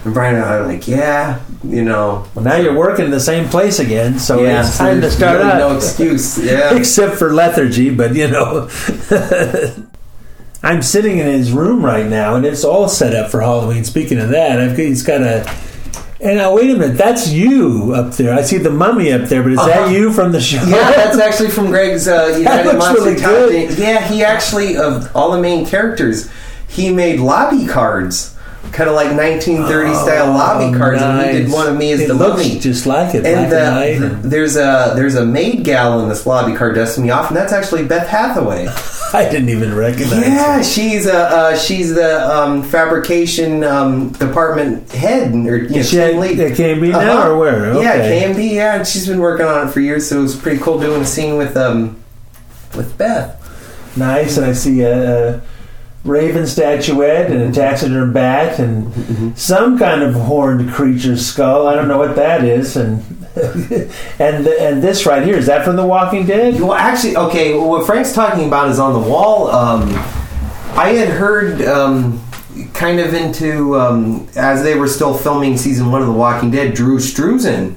And 0.04 0.14
Brian 0.14 0.36
and 0.36 0.44
I 0.44 0.60
were 0.60 0.66
like, 0.66 0.88
"Yeah, 0.88 1.40
you 1.64 1.84
know." 1.84 2.26
Well, 2.34 2.44
now 2.44 2.56
you're 2.56 2.76
working 2.76 3.04
in 3.04 3.10
the 3.10 3.20
same 3.20 3.48
place 3.48 3.78
again, 3.78 4.18
so 4.18 4.42
Yeah, 4.42 4.66
it's 4.66 4.76
time 4.78 5.00
to 5.00 5.10
start 5.10 5.38
really 5.38 5.50
up. 5.52 5.58
no 5.58 5.76
excuse, 5.76 6.38
yeah. 6.42 6.74
Except 6.76 7.16
for 7.16 7.32
lethargy, 7.32 7.90
but 7.90 8.14
you 8.16 8.28
know. 8.28 8.68
I'm 10.62 10.82
sitting 10.82 11.18
in 11.18 11.26
his 11.26 11.52
room 11.52 11.84
right 11.84 12.06
now, 12.06 12.34
and 12.34 12.44
it's 12.44 12.64
all 12.64 12.88
set 12.88 13.14
up 13.14 13.30
for 13.30 13.40
Halloween. 13.40 13.84
Speaking 13.84 14.18
of 14.18 14.30
that, 14.30 14.60
I've, 14.60 14.76
he's 14.76 15.02
got 15.04 15.20
a. 15.22 15.48
And 16.20 16.38
now, 16.38 16.52
wait 16.54 16.68
a 16.70 16.74
minute, 16.76 16.96
that's 16.98 17.28
you 17.30 17.92
up 17.94 18.14
there. 18.14 18.34
I 18.34 18.42
see 18.42 18.58
the 18.58 18.70
mummy 18.70 19.12
up 19.12 19.28
there, 19.28 19.42
but 19.42 19.52
is 19.52 19.58
Uh-huh. 19.58 19.68
that 19.68 19.92
you 19.92 20.12
from 20.12 20.32
the 20.32 20.40
show? 20.40 20.56
Yeah, 20.66 20.90
that's 20.90 21.16
actually 21.18 21.50
from 21.50 21.66
Greg's 21.70 22.08
uh, 22.08 22.34
United 22.38 22.64
looks 22.66 22.78
Monster 22.78 23.04
really 23.04 23.20
Top 23.20 23.30
good. 23.30 23.78
Yeah, 23.78 24.00
he 24.08 24.24
actually 24.24 24.76
of 24.76 25.14
all 25.14 25.30
the 25.30 25.40
main 25.40 25.64
characters, 25.64 26.28
he 26.66 26.90
made 26.92 27.20
lobby 27.20 27.66
cards, 27.68 28.34
kind 28.72 28.88
of 28.88 28.94
like 28.96 29.16
1930 29.16 29.94
style 29.94 30.28
lobby 30.32 30.76
cards, 30.76 31.00
and 31.02 31.26
he 31.26 31.38
did 31.42 31.50
Oh, 31.50 31.54
one 31.54 31.66
of 31.68 31.76
me 31.76 31.92
as 31.92 32.00
It 32.00 32.08
the 32.08 32.14
looks 32.14 32.42
mummy. 32.46 32.58
just 32.60 32.86
like 32.86 33.14
it, 33.14 33.24
And, 33.26 33.50
black 33.50 33.52
and 33.90 34.00
white 34.02 34.12
uh, 34.12 34.20
there's 34.22 34.56
a 34.56 34.92
there's 34.96 35.14
a 35.14 35.24
maid 35.24 35.64
gal 35.64 36.00
in 36.00 36.08
this 36.08 36.26
lobby 36.26 36.54
card 36.54 36.74
dusting 36.74 37.04
me 37.04 37.10
off, 37.10 37.28
and 37.28 37.36
that's 37.36 37.52
actually 37.52 37.84
Beth 37.84 38.06
Hathaway. 38.08 38.68
I 39.14 39.26
didn't 39.30 39.48
even 39.48 39.74
recognize 39.74 40.20
Yeah, 40.26 40.60
she's 40.62 41.06
uh, 41.06 41.12
uh, 41.12 41.56
she's 41.56 41.94
the 41.94 42.28
um, 42.30 42.62
fabrication 42.62 43.64
um, 43.64 44.10
department 44.10 44.90
head, 44.92 45.32
or 45.34 45.56
you 45.56 45.68
know, 45.76 45.82
she 45.82 45.98
at- 45.98 46.16
lead. 46.16 46.38
at 46.40 46.52
KNB 46.52 46.90
now, 46.92 47.30
or 47.30 47.38
where? 47.38 47.72
Yeah, 47.82 47.92
Okay. 47.94 48.22
KNB. 48.34 48.54
Yeah, 48.54 48.74
and 48.76 48.86
she's 48.86 49.06
been 49.06 49.20
working 49.20 49.46
on 49.46 49.66
it 49.66 49.70
for 49.70 49.80
years, 49.80 50.06
so 50.08 50.18
it 50.18 50.22
was 50.22 50.36
pretty 50.36 50.60
cool 50.60 50.78
doing 50.78 51.00
a 51.00 51.06
scene 51.06 51.36
with 51.38 51.56
um 51.56 52.02
with 52.76 52.98
Beth. 52.98 53.34
Nice, 53.96 54.36
and 54.36 54.44
I 54.46 54.52
see 54.52 54.82
a, 54.82 55.36
a 55.36 55.40
raven 56.04 56.46
statuette 56.46 57.30
and 57.30 57.42
a 57.42 57.52
taxiderm 57.52 58.12
bat 58.12 58.58
and 58.58 58.86
Mm-hmm. 58.92 59.30
some 59.34 59.78
kind 59.78 60.02
of 60.02 60.14
horned 60.14 60.70
creature's 60.72 61.24
skull. 61.26 61.66
I 61.66 61.74
don't 61.74 61.88
know 61.88 61.98
what 61.98 62.16
that 62.16 62.44
is, 62.44 62.76
and 62.76 63.02
and 64.18 64.46
and 64.46 64.82
this 64.82 65.06
right 65.06 65.22
here 65.24 65.36
is 65.36 65.46
that 65.46 65.64
from 65.64 65.76
The 65.76 65.86
Walking 65.86 66.26
Dead? 66.26 66.60
Well, 66.60 66.74
actually, 66.74 67.16
okay. 67.16 67.56
What 67.58 67.86
Frank's 67.86 68.12
talking 68.12 68.46
about 68.46 68.68
is 68.70 68.78
on 68.78 68.92
the 68.92 69.08
wall. 69.08 69.48
Um, 69.48 69.82
I 70.76 70.90
had 70.90 71.08
heard 71.08 71.62
um, 71.62 72.20
kind 72.74 73.00
of 73.00 73.14
into 73.14 73.78
um, 73.78 74.28
as 74.36 74.62
they 74.62 74.74
were 74.76 74.88
still 74.88 75.14
filming 75.16 75.56
season 75.56 75.90
one 75.90 76.00
of 76.00 76.06
The 76.08 76.12
Walking 76.14 76.50
Dead. 76.50 76.74
Drew 76.74 76.98
Struzan 76.98 77.76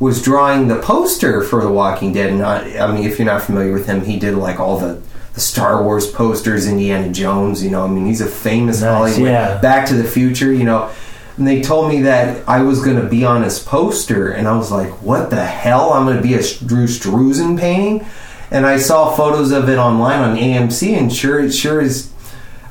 was 0.00 0.20
drawing 0.22 0.68
the 0.68 0.80
poster 0.80 1.42
for 1.42 1.62
The 1.62 1.70
Walking 1.70 2.12
Dead, 2.12 2.30
and 2.30 2.42
I, 2.42 2.78
I 2.86 2.92
mean, 2.92 3.04
if 3.04 3.18
you're 3.18 3.26
not 3.26 3.42
familiar 3.42 3.72
with 3.72 3.86
him, 3.86 4.04
he 4.04 4.18
did 4.18 4.34
like 4.34 4.58
all 4.60 4.78
the. 4.78 5.00
The 5.34 5.40
Star 5.40 5.82
Wars 5.82 6.10
posters, 6.10 6.66
Indiana 6.68 7.10
Jones, 7.10 7.62
you 7.64 7.70
know, 7.70 7.84
I 7.84 7.88
mean, 7.88 8.04
he's 8.06 8.20
a 8.20 8.26
famous 8.26 8.82
Nice, 8.82 8.90
Hollywood. 9.14 9.30
yeah. 9.30 9.58
Back 9.62 9.86
to 9.86 9.94
the 9.94 10.04
Future, 10.04 10.52
you 10.52 10.64
know, 10.64 10.90
and 11.38 11.46
they 11.48 11.62
told 11.62 11.88
me 11.88 12.02
that 12.02 12.46
I 12.46 12.60
was 12.62 12.84
going 12.84 13.00
to 13.00 13.08
be 13.08 13.24
on 13.24 13.42
his 13.42 13.58
poster, 13.58 14.30
and 14.30 14.46
I 14.46 14.54
was 14.56 14.70
like, 14.70 14.90
"What 15.02 15.30
the 15.30 15.42
hell? 15.44 15.94
I'm 15.94 16.04
going 16.04 16.18
to 16.18 16.22
be 16.22 16.34
a 16.34 16.42
Drew 16.42 16.86
Struzan 16.86 17.58
painting?" 17.58 18.06
And 18.50 18.66
I 18.66 18.76
saw 18.76 19.16
photos 19.16 19.50
of 19.50 19.70
it 19.70 19.78
online 19.78 20.18
on 20.20 20.36
AMC, 20.36 20.94
and 20.98 21.10
sure, 21.10 21.40
it 21.40 21.52
sure 21.52 21.80
is. 21.80 22.10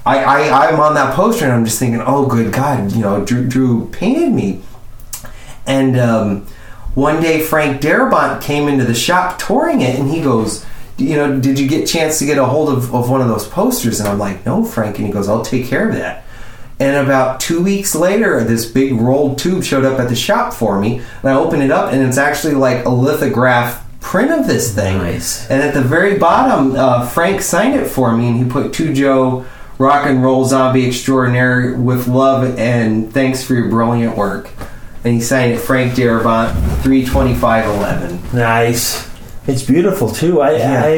I, 0.05 0.19
I 0.23 0.67
I'm 0.67 0.79
on 0.79 0.93
that 0.93 1.15
poster, 1.15 1.45
and 1.45 1.53
I'm 1.53 1.65
just 1.65 1.79
thinking, 1.79 2.01
"Oh, 2.05 2.27
good 2.27 2.53
God!" 2.53 2.91
You 2.91 3.01
know, 3.01 3.25
Drew, 3.25 3.47
Drew 3.47 3.87
painted 3.89 4.31
me, 4.31 4.61
and 5.65 5.97
um, 5.99 6.45
one 6.93 7.19
day 7.21 7.41
Frank 7.41 7.81
Darabont 7.81 8.41
came 8.43 8.67
into 8.67 8.85
the 8.85 8.93
shop 8.93 9.39
touring 9.39 9.81
it, 9.81 9.97
and 9.99 10.09
he 10.11 10.21
goes. 10.21 10.63
You 10.97 11.15
know, 11.15 11.39
did 11.39 11.59
you 11.59 11.67
get 11.67 11.83
a 11.83 11.87
chance 11.87 12.19
to 12.19 12.25
get 12.25 12.37
a 12.37 12.45
hold 12.45 12.69
of, 12.69 12.93
of 12.93 13.09
one 13.09 13.21
of 13.21 13.27
those 13.27 13.47
posters? 13.47 13.99
And 13.99 14.09
I'm 14.09 14.19
like, 14.19 14.45
no, 14.45 14.63
Frank. 14.63 14.97
And 14.97 15.07
he 15.07 15.13
goes, 15.13 15.27
I'll 15.27 15.43
take 15.43 15.65
care 15.65 15.89
of 15.89 15.95
that. 15.95 16.25
And 16.79 17.05
about 17.05 17.39
two 17.39 17.61
weeks 17.61 17.93
later, 17.93 18.43
this 18.43 18.65
big 18.65 18.93
rolled 18.93 19.37
tube 19.37 19.63
showed 19.63 19.85
up 19.85 19.99
at 19.99 20.09
the 20.09 20.15
shop 20.15 20.51
for 20.51 20.79
me, 20.79 20.97
and 20.97 21.29
I 21.29 21.33
opened 21.35 21.61
it 21.61 21.69
up, 21.69 21.93
and 21.93 22.01
it's 22.01 22.17
actually 22.17 22.55
like 22.55 22.85
a 22.85 22.89
lithograph 22.89 23.85
print 23.99 24.31
of 24.31 24.47
this 24.47 24.73
thing. 24.73 24.97
Nice. 24.97 25.47
And 25.49 25.61
at 25.61 25.75
the 25.75 25.81
very 25.81 26.17
bottom, 26.17 26.75
uh, 26.75 27.05
Frank 27.05 27.41
signed 27.41 27.79
it 27.79 27.87
for 27.87 28.17
me, 28.17 28.29
and 28.29 28.37
he 28.37 28.49
put 28.49 28.73
to 28.73 28.93
Joe 28.93 29.45
rock 29.81 30.05
and 30.05 30.23
roll 30.23 30.45
zombie 30.45 30.87
extraordinaire 30.87 31.75
with 31.75 32.07
love 32.07 32.57
and 32.59 33.11
thanks 33.11 33.43
for 33.43 33.55
your 33.55 33.67
brilliant 33.67 34.15
work. 34.15 34.49
And 35.03 35.15
he 35.15 35.21
signed 35.21 35.53
it 35.53 35.59
Frank 35.59 35.93
Darabont, 35.93 36.53
32511. 36.83 38.37
Nice. 38.37 39.10
It's 39.51 39.63
beautiful 39.63 40.09
too. 40.09 40.41
I, 40.41 40.51
I, 40.51 40.93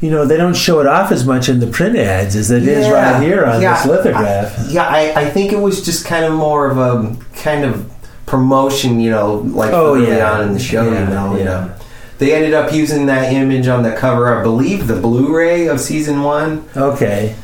you 0.00 0.10
know, 0.10 0.26
they 0.26 0.36
don't 0.36 0.54
show 0.56 0.80
it 0.80 0.86
off 0.86 1.10
as 1.10 1.26
much 1.26 1.48
in 1.48 1.58
the 1.60 1.66
print 1.66 1.96
ads 1.96 2.36
as 2.36 2.50
it 2.50 2.66
is 2.68 2.88
right 2.88 3.20
here 3.22 3.44
on 3.44 3.60
Yeah, 3.60 3.76
this 3.76 3.86
lithograph. 3.86 4.58
I, 4.58 4.70
yeah, 4.70 4.86
I, 4.86 5.22
I 5.22 5.30
think 5.30 5.52
it 5.52 5.58
was 5.58 5.84
just 5.84 6.04
kind 6.04 6.24
of 6.24 6.32
more 6.32 6.70
of 6.70 6.78
a 6.78 7.16
kind 7.36 7.64
of 7.64 7.90
promotion, 8.26 9.00
you 9.00 9.10
know, 9.10 9.36
like 9.36 9.72
Oh, 9.72 9.94
early 9.96 10.08
yeah. 10.08 10.32
on 10.32 10.48
in 10.48 10.52
the 10.52 10.58
show, 10.60 10.84
Yeah, 10.92 11.00
you 11.00 11.10
know. 11.14 11.36
yeah. 11.36 11.58
um, 11.64 11.72
they 12.18 12.34
ended 12.34 12.52
up 12.52 12.72
using 12.72 13.06
that 13.06 13.32
image 13.32 13.68
on 13.68 13.82
the 13.84 13.92
cover, 13.94 14.38
I 14.38 14.42
believe, 14.42 14.86
the 14.88 15.00
Blu-ray 15.00 15.68
of 15.68 15.80
season 15.80 16.22
one. 16.22 16.68
Okay. 16.76 17.34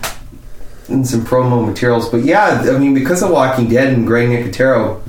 And 0.89 1.07
some 1.07 1.23
promo 1.25 1.67
materials, 1.67 2.09
but 2.11 2.25
yeah, 2.25 2.63
I 2.69 2.77
mean, 2.79 2.93
because 2.93 3.23
of 3.23 3.31
Walking 3.31 3.69
Dead 3.69 3.93
and 3.95 4.07
Greg 4.07 4.29
Nicotero, 4.29 5.01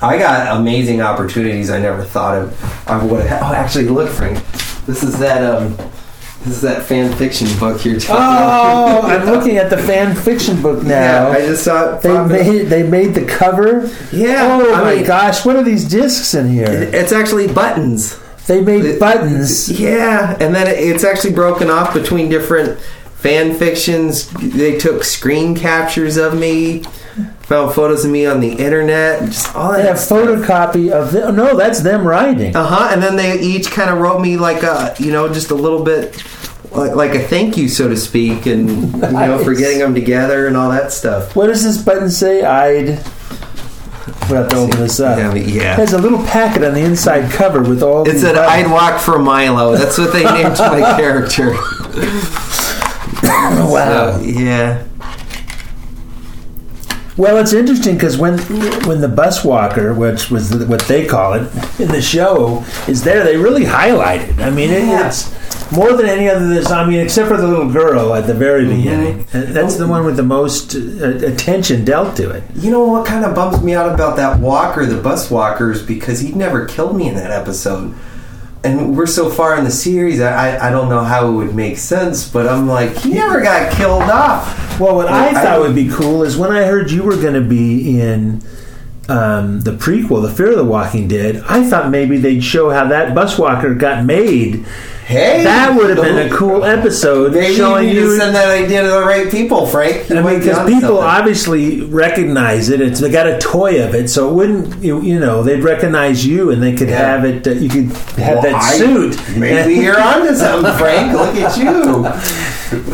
I 0.00 0.18
got 0.18 0.56
amazing 0.60 1.00
opportunities 1.00 1.70
I 1.70 1.78
never 1.80 2.04
thought 2.04 2.38
of. 2.38 2.88
I 2.88 3.02
would 3.04 3.26
have. 3.26 3.42
Oh, 3.42 3.52
actually, 3.54 3.86
look, 3.88 4.08
Frank, 4.10 4.38
this 4.86 5.02
is 5.02 5.18
that 5.18 5.42
um, 5.44 5.76
this 6.44 6.54
is 6.54 6.60
that 6.62 6.84
fan 6.84 7.12
fiction 7.16 7.48
book 7.58 7.84
you're 7.84 7.98
talking 7.98 8.16
Oh, 8.16 9.00
about. 9.00 9.10
I'm 9.10 9.26
looking 9.34 9.56
at 9.56 9.70
the 9.70 9.78
fan 9.78 10.14
fiction 10.14 10.62
book 10.62 10.84
now. 10.84 11.30
Yeah, 11.30 11.36
I 11.36 11.40
just 11.40 11.64
saw 11.64 11.96
it. 11.96 12.02
They 12.02 12.16
up. 12.16 12.28
made 12.30 12.62
they 12.66 12.84
made 12.88 13.14
the 13.14 13.24
cover. 13.24 13.90
Yeah, 14.12 14.58
Oh 14.62 14.74
I 14.74 14.80
my 14.82 14.94
mean- 14.96 15.04
gosh! 15.06 15.44
What 15.44 15.56
are 15.56 15.64
these 15.64 15.84
discs 15.88 16.32
in 16.34 16.48
here? 16.48 16.68
It's 16.70 17.10
actually 17.12 17.48
buttons. 17.52 18.18
They 18.46 18.60
made 18.62 18.98
buttons. 19.00 19.68
Yeah, 19.80 20.36
and 20.40 20.54
then 20.54 20.68
it's 20.68 21.04
actually 21.04 21.34
broken 21.34 21.68
off 21.70 21.92
between 21.92 22.28
different 22.30 22.78
fan 23.16 23.54
fictions. 23.58 24.30
They 24.30 24.78
took 24.78 25.02
screen 25.04 25.54
captures 25.56 26.16
of 26.16 26.38
me, 26.38 26.84
found 27.42 27.74
photos 27.74 28.04
of 28.04 28.10
me 28.10 28.26
on 28.26 28.40
the 28.40 28.52
internet, 28.52 29.24
just 29.24 29.54
all 29.56 29.72
They 29.72 29.82
that. 29.82 29.88
have 29.88 29.96
photocopy 29.96 30.90
of 30.90 31.12
the, 31.12 31.30
no, 31.32 31.56
that's 31.56 31.80
them 31.80 32.06
writing. 32.06 32.54
Uh 32.54 32.66
huh. 32.66 32.88
And 32.92 33.02
then 33.02 33.16
they 33.16 33.38
each 33.40 33.70
kind 33.70 33.90
of 33.90 33.98
wrote 33.98 34.20
me 34.20 34.36
like 34.36 34.62
a, 34.62 34.94
you 34.98 35.10
know, 35.12 35.32
just 35.32 35.50
a 35.50 35.54
little 35.54 35.82
bit. 35.84 36.22
Like, 36.70 36.94
like 36.94 37.14
a 37.14 37.20
thank 37.20 37.56
you, 37.56 37.66
so 37.66 37.88
to 37.88 37.96
speak, 37.96 38.44
and 38.44 38.68
you 38.92 38.98
know, 38.98 39.42
for 39.42 39.54
getting 39.54 39.78
them 39.78 39.94
together 39.94 40.46
and 40.46 40.54
all 40.54 40.70
that 40.70 40.92
stuff. 40.92 41.34
What 41.34 41.46
does 41.46 41.64
this 41.64 41.82
button 41.82 42.10
say? 42.10 42.42
I'd. 42.44 43.02
We 44.28 44.36
have 44.36 44.50
to 44.50 44.56
open 44.56 44.78
this 44.78 45.00
up. 45.00 45.16
Yeah, 45.18 45.32
yeah. 45.34 45.76
There's 45.76 45.94
a 45.94 45.98
little 45.98 46.22
packet 46.26 46.62
on 46.62 46.74
the 46.74 46.84
inside 46.84 47.30
cover 47.32 47.62
with 47.62 47.82
all. 47.82 48.06
It 48.06 48.18
said, 48.18 48.34
buttons. 48.34 48.66
"I'd 48.66 48.70
walk 48.70 49.00
for 49.00 49.18
Milo." 49.18 49.76
That's 49.76 49.96
what 49.96 50.12
they 50.12 50.24
named 50.24 50.58
my 50.58 50.80
character. 50.98 51.52
Wow. 53.22 54.18
So, 54.18 54.22
yeah. 54.24 54.84
Well, 57.18 57.36
it's 57.38 57.52
interesting 57.52 57.94
because 57.96 58.16
when 58.16 58.38
when 58.86 59.00
the 59.00 59.08
bus 59.08 59.44
walker, 59.44 59.92
which 59.92 60.30
was 60.30 60.50
the, 60.50 60.64
what 60.66 60.82
they 60.82 61.04
call 61.04 61.34
it 61.34 61.42
in 61.80 61.88
the 61.88 62.00
show, 62.00 62.64
is 62.86 63.02
there, 63.02 63.24
they 63.24 63.36
really 63.36 63.64
highlight 63.64 64.20
it. 64.22 64.38
I 64.38 64.50
mean, 64.50 64.70
it, 64.70 64.84
Yeah. 64.86 65.08
it's 65.08 65.28
more 65.72 65.92
than 65.94 66.06
any 66.06 66.28
other. 66.30 66.46
This, 66.48 66.70
I 66.70 66.86
mean, 66.88 67.00
except 67.00 67.28
for 67.28 67.36
the 67.36 67.46
little 67.48 67.70
girl 67.72 68.14
at 68.14 68.26
the 68.28 68.34
very 68.34 68.64
Mm-hmm. 68.66 68.76
beginning. 68.76 69.20
Uh, 69.34 69.52
That's 69.52 69.74
the 69.76 69.88
one 69.88 70.04
with 70.06 70.16
the 70.16 70.22
most 70.22 70.76
uh, 70.76 70.78
attention 71.26 71.84
dealt 71.84 72.16
to 72.18 72.30
it. 72.30 72.44
You 72.54 72.70
know 72.70 72.84
what 72.86 73.04
kind 73.04 73.24
of 73.24 73.34
bums 73.34 73.62
me 73.64 73.74
out 73.74 73.92
about 73.92 74.14
that 74.16 74.38
walker, 74.38 74.86
the 74.86 75.02
bus 75.02 75.28
walker, 75.30 75.72
is 75.72 75.82
because 75.82 76.20
he 76.20 76.30
never 76.32 76.66
killed 76.66 76.96
me 76.96 77.08
in 77.08 77.16
that 77.16 77.32
episode. 77.32 77.94
And 78.64 78.96
we're 78.96 79.06
so 79.06 79.30
far 79.30 79.56
in 79.56 79.64
the 79.64 79.70
series, 79.70 80.20
I, 80.20 80.56
I, 80.56 80.68
I 80.68 80.70
don't 80.70 80.88
know 80.88 81.04
how 81.04 81.28
it 81.28 81.32
would 81.32 81.54
make 81.54 81.78
sense, 81.78 82.28
but 82.28 82.48
I'm 82.48 82.66
like, 82.66 82.96
he 82.96 83.14
never 83.14 83.40
got 83.40 83.72
killed 83.72 84.02
off. 84.02 84.80
Well, 84.80 84.96
what 84.96 85.08
I, 85.08 85.28
I- 85.28 85.32
thought 85.42 85.60
would 85.60 85.74
be 85.76 85.88
cool 85.88 86.24
is 86.24 86.36
when 86.36 86.50
I 86.50 86.64
heard 86.64 86.90
you 86.90 87.04
were 87.04 87.16
going 87.16 87.34
to 87.34 87.40
be 87.48 88.00
in 88.00 88.42
um, 89.08 89.60
the 89.60 89.70
prequel, 89.72 90.22
The 90.22 90.32
Fear 90.34 90.50
of 90.52 90.56
the 90.58 90.64
Walking 90.64 91.06
Dead, 91.08 91.36
I 91.48 91.64
thought 91.68 91.90
maybe 91.90 92.18
they'd 92.18 92.42
show 92.42 92.70
how 92.70 92.88
that 92.88 93.14
bus 93.14 93.38
walker 93.38 93.74
got 93.74 94.04
made. 94.04 94.66
Hey, 95.08 95.42
that 95.42 95.74
would 95.74 95.88
have 95.88 96.04
been 96.04 96.30
a 96.30 96.36
cool 96.36 96.64
episode 96.64 97.32
Maybe 97.32 97.54
showing 97.54 97.88
you 97.88 97.94
need 97.94 98.00
you. 98.00 98.10
to 98.10 98.16
send 98.18 98.34
that 98.36 98.50
idea 98.50 98.82
to 98.82 98.88
the 98.88 99.00
right 99.00 99.30
people, 99.30 99.66
Frank. 99.66 100.10
I 100.10 100.20
mean, 100.20 100.38
because 100.38 100.58
people 100.68 100.80
something. 100.80 100.96
obviously 100.98 101.80
recognize 101.80 102.68
it. 102.68 102.82
It's 102.82 103.00
they 103.00 103.10
got 103.10 103.26
a 103.26 103.38
toy 103.38 103.82
of 103.82 103.94
it, 103.94 104.08
so 104.10 104.28
it 104.28 104.34
wouldn't 104.34 104.84
you, 104.84 105.00
you 105.00 105.18
know 105.18 105.42
they'd 105.42 105.62
recognize 105.64 106.26
you, 106.26 106.50
and 106.50 106.62
they 106.62 106.74
could 106.74 106.90
Yeah. 106.90 106.98
have 106.98 107.24
it. 107.24 107.46
Uh, 107.46 107.52
you 107.52 107.70
could 107.70 107.84
have 108.18 108.34
Well, 108.34 108.42
that 108.42 108.54
I- 108.56 108.76
suit. 108.76 109.18
Maybe 109.34 109.74
you're 109.82 109.98
onto 109.98 110.34
something, 110.34 110.74
Frank. 110.76 111.12
Look 111.14 111.34
at 111.36 111.56
you. 111.56 111.68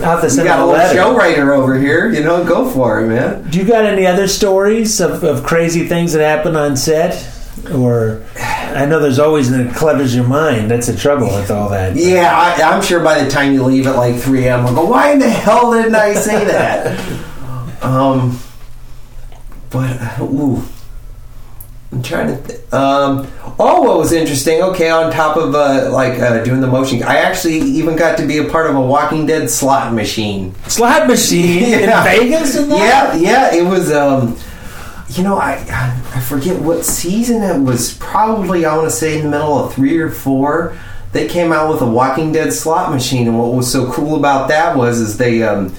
I'll 0.05 0.21
have 0.21 0.31
You 0.37 0.45
got 0.45 0.61
a 0.61 0.63
a 0.63 0.67
little 0.67 0.69
letter. 0.69 0.95
show 0.95 1.17
writer 1.17 1.53
over 1.53 1.77
here. 1.77 2.13
You 2.13 2.23
know, 2.23 2.45
go 2.45 2.71
for 2.71 3.01
it, 3.01 3.09
man. 3.09 3.51
Do 3.51 3.59
you 3.59 3.65
got 3.65 3.85
any 3.87 4.07
other 4.07 4.29
stories 4.29 5.01
of, 5.01 5.25
of 5.25 5.43
crazy 5.43 5.89
things 5.89 6.13
that 6.13 6.23
happen 6.23 6.55
on 6.55 6.77
set? 6.77 7.29
Or 7.75 8.21
I 8.75 8.87
know 8.87 8.99
there's 8.99 9.19
always 9.19 9.51
it 9.51 9.75
clutters 9.75 10.15
your 10.15 10.27
mind. 10.27 10.71
That's 10.71 10.89
the 10.89 10.97
trouble 10.97 11.27
with 11.27 11.51
all 11.51 11.69
that. 11.71 11.97
Yeah, 11.97 12.33
I, 12.37 12.63
I'm 12.63 12.83
sure 12.83 13.03
by 13.03 13.23
the 13.23 13.31
time 13.31 13.53
you 13.53 13.63
leave 13.63 13.87
at 13.87 13.97
like 13.97 14.17
3 14.17 14.47
a.m., 14.47 14.67
I'll 14.67 14.75
go, 14.75 14.85
why 14.85 15.13
in 15.13 15.19
the 15.19 15.29
hell 15.29 15.73
didn't 15.73 15.95
I 15.95 16.15
say 16.15 16.45
that? 16.45 16.99
um, 17.83 18.39
but, 19.71 20.01
uh, 20.01 20.25
ooh. 20.25 20.63
I'm 21.95 22.03
trying 22.03 22.27
to. 22.27 22.43
Th- 22.43 22.73
um, 22.73 23.29
oh, 23.59 23.83
what 23.83 23.99
was 23.99 24.13
interesting? 24.13 24.61
Okay, 24.63 24.91
on 24.91 25.13
top 25.13 25.37
of 25.37 25.55
uh, 25.55 25.91
like 25.93 26.19
uh, 26.19 26.43
doing 26.43 26.61
the 26.61 26.67
motion, 26.67 27.05
I 27.05 27.19
actually 27.19 27.59
even 27.59 27.95
got 27.95 28.19
to 28.19 28.27
be 28.27 28.39
a 28.39 28.49
part 28.51 28.69
of 28.69 28.75
a 28.75 28.81
Walking 28.81 29.27
Dead 29.27 29.49
slot 29.49 29.95
machine. 29.95 30.57
Slot 30.67 31.07
machine 31.07 31.63
in 31.73 31.87
Vegas. 32.03 32.55
That? 32.55 32.69
Yeah, 32.69 33.15
yeah, 33.15 33.55
it 33.55 33.65
was. 33.65 33.93
Um, 33.93 34.37
you 35.17 35.25
know, 35.25 35.37
I 35.37 35.65
I 36.15 36.21
forget 36.21 36.61
what 36.61 36.85
season 36.85 37.43
it 37.43 37.61
was. 37.61 37.95
Probably 37.95 38.65
I 38.65 38.77
want 38.77 38.91
to 38.91 38.97
say 38.97 39.19
in 39.19 39.25
the 39.25 39.31
middle 39.31 39.59
of 39.59 39.75
three 39.75 39.99
or 39.99 40.11
four. 40.11 40.77
They 41.13 41.29
came 41.29 41.53
out 41.53 41.73
with 41.73 41.81
a 41.81 41.87
Walking 41.87 42.33
Dead 42.33 42.53
slot 42.53 42.91
machine, 42.91 43.29
and 43.29 43.39
what 43.39 43.53
was 43.53 43.71
so 43.71 43.93
cool 43.93 44.17
about 44.17 44.49
that 44.49 44.77
was 44.77 45.01
is 45.01 45.17
they 45.17 45.45
um, 45.45 45.75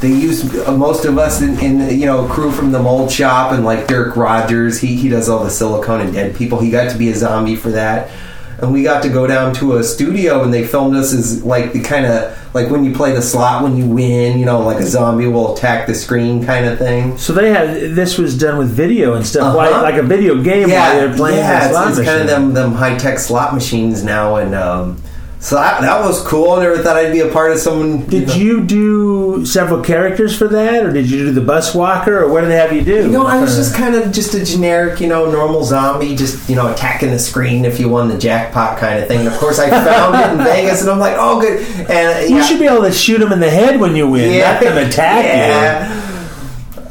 they 0.00 0.08
used 0.08 0.54
uh, 0.54 0.76
most 0.76 1.06
of 1.06 1.16
us 1.16 1.40
in, 1.40 1.58
in 1.60 1.98
you 1.98 2.04
know 2.04 2.28
crew 2.28 2.52
from 2.52 2.72
the 2.72 2.78
mold 2.78 3.10
shop 3.10 3.52
and 3.52 3.64
like 3.64 3.86
Dirk 3.86 4.16
Rogers. 4.16 4.78
He 4.78 4.96
he 4.96 5.08
does 5.08 5.28
all 5.28 5.42
the 5.42 5.50
silicone 5.50 6.02
and 6.02 6.12
dead 6.12 6.36
people. 6.36 6.60
He 6.60 6.70
got 6.70 6.90
to 6.92 6.98
be 6.98 7.08
a 7.10 7.14
zombie 7.14 7.56
for 7.56 7.70
that. 7.70 8.10
And 8.58 8.72
we 8.72 8.82
got 8.82 9.02
to 9.02 9.08
go 9.10 9.26
down 9.26 9.52
to 9.56 9.76
a 9.76 9.84
studio 9.84 10.42
and 10.42 10.52
they 10.52 10.66
filmed 10.66 10.96
us 10.96 11.12
as 11.12 11.44
like 11.44 11.72
the 11.74 11.82
kind 11.82 12.06
of 12.06 12.36
like 12.54 12.70
when 12.70 12.84
you 12.84 12.94
play 12.94 13.12
the 13.12 13.20
slot 13.20 13.62
when 13.62 13.76
you 13.76 13.86
win, 13.86 14.38
you 14.38 14.46
know, 14.46 14.60
like 14.60 14.78
a 14.78 14.86
zombie 14.86 15.26
will 15.26 15.54
attack 15.54 15.86
the 15.86 15.94
screen 15.94 16.42
kind 16.44 16.64
of 16.64 16.78
thing. 16.78 17.18
So 17.18 17.34
they 17.34 17.50
had 17.50 17.94
this 17.94 18.16
was 18.16 18.38
done 18.38 18.56
with 18.56 18.70
video 18.70 19.14
and 19.14 19.26
stuff, 19.26 19.54
Uh-huh. 19.54 19.56
like, 19.82 19.82
like 19.82 19.96
a 19.96 20.02
video 20.02 20.42
game 20.42 20.70
while 20.70 20.96
they're 20.96 21.14
playing 21.14 21.36
yeah, 21.38 21.68
the 21.68 21.72
slot 21.74 21.88
it's, 21.90 21.98
it's 21.98 22.08
kind 22.08 22.22
of 22.22 22.26
them 22.28 22.54
them 22.54 22.72
high 22.72 22.96
tech 22.96 23.18
slot 23.18 23.52
machines 23.52 24.02
now, 24.02 24.36
and 24.36 24.54
um, 24.54 25.02
so 25.46 25.54
that, 25.54 25.80
that 25.80 26.00
was 26.04 26.22
cool. 26.22 26.50
I 26.54 26.62
never 26.64 26.82
thought 26.82 26.96
I'd 26.96 27.12
be 27.12 27.20
a 27.20 27.28
part 27.30 27.52
of 27.52 27.58
someone. 27.58 28.04
Did 28.06 28.34
you 28.34 28.64
do 28.64 29.46
several 29.46 29.80
characters 29.80 30.36
for 30.36 30.48
that, 30.48 30.84
or 30.84 30.92
did 30.92 31.08
you 31.08 31.26
do 31.26 31.32
the 31.32 31.40
bus 31.40 31.72
walker, 31.72 32.18
or 32.24 32.28
what 32.32 32.40
did 32.40 32.50
they 32.50 32.56
have 32.56 32.72
you 32.72 32.82
do? 32.82 33.02
You 33.02 33.08
know, 33.08 33.26
I 33.26 33.40
was 33.40 33.52
Uh, 33.54 33.62
just 33.62 33.74
kind 33.76 33.94
of 33.94 34.10
just 34.10 34.34
a 34.34 34.44
generic, 34.44 35.00
you 35.00 35.06
know, 35.06 35.30
normal 35.30 35.62
zombie, 35.62 36.16
just 36.16 36.48
you 36.50 36.56
know, 36.56 36.72
attacking 36.72 37.10
the 37.12 37.18
screen 37.20 37.64
if 37.64 37.78
you 37.78 37.88
won 37.88 38.08
the 38.08 38.18
jackpot 38.18 38.78
kind 38.78 38.98
of 39.00 39.06
thing. 39.06 39.20
And 39.20 39.28
of 39.28 39.34
course, 39.38 39.60
I 39.60 39.70
found 39.70 40.16
it 40.16 40.32
in 40.40 40.44
Vegas, 40.52 40.80
and 40.82 40.90
I'm 40.90 40.98
like, 40.98 41.14
oh, 41.16 41.40
good. 41.40 41.60
And 41.88 42.28
You 42.28 42.38
yeah, 42.38 42.42
should 42.42 42.58
be 42.58 42.66
able 42.66 42.82
to 42.82 42.90
shoot 42.92 43.18
them 43.18 43.30
in 43.32 43.38
the 43.38 43.48
head 43.50 43.78
when 43.78 43.94
you 43.94 44.08
win, 44.08 44.32
Yeah. 44.32 44.52
not 44.54 44.60
them 44.62 44.78
attack 44.88 45.24
Yeah. 45.24 46.12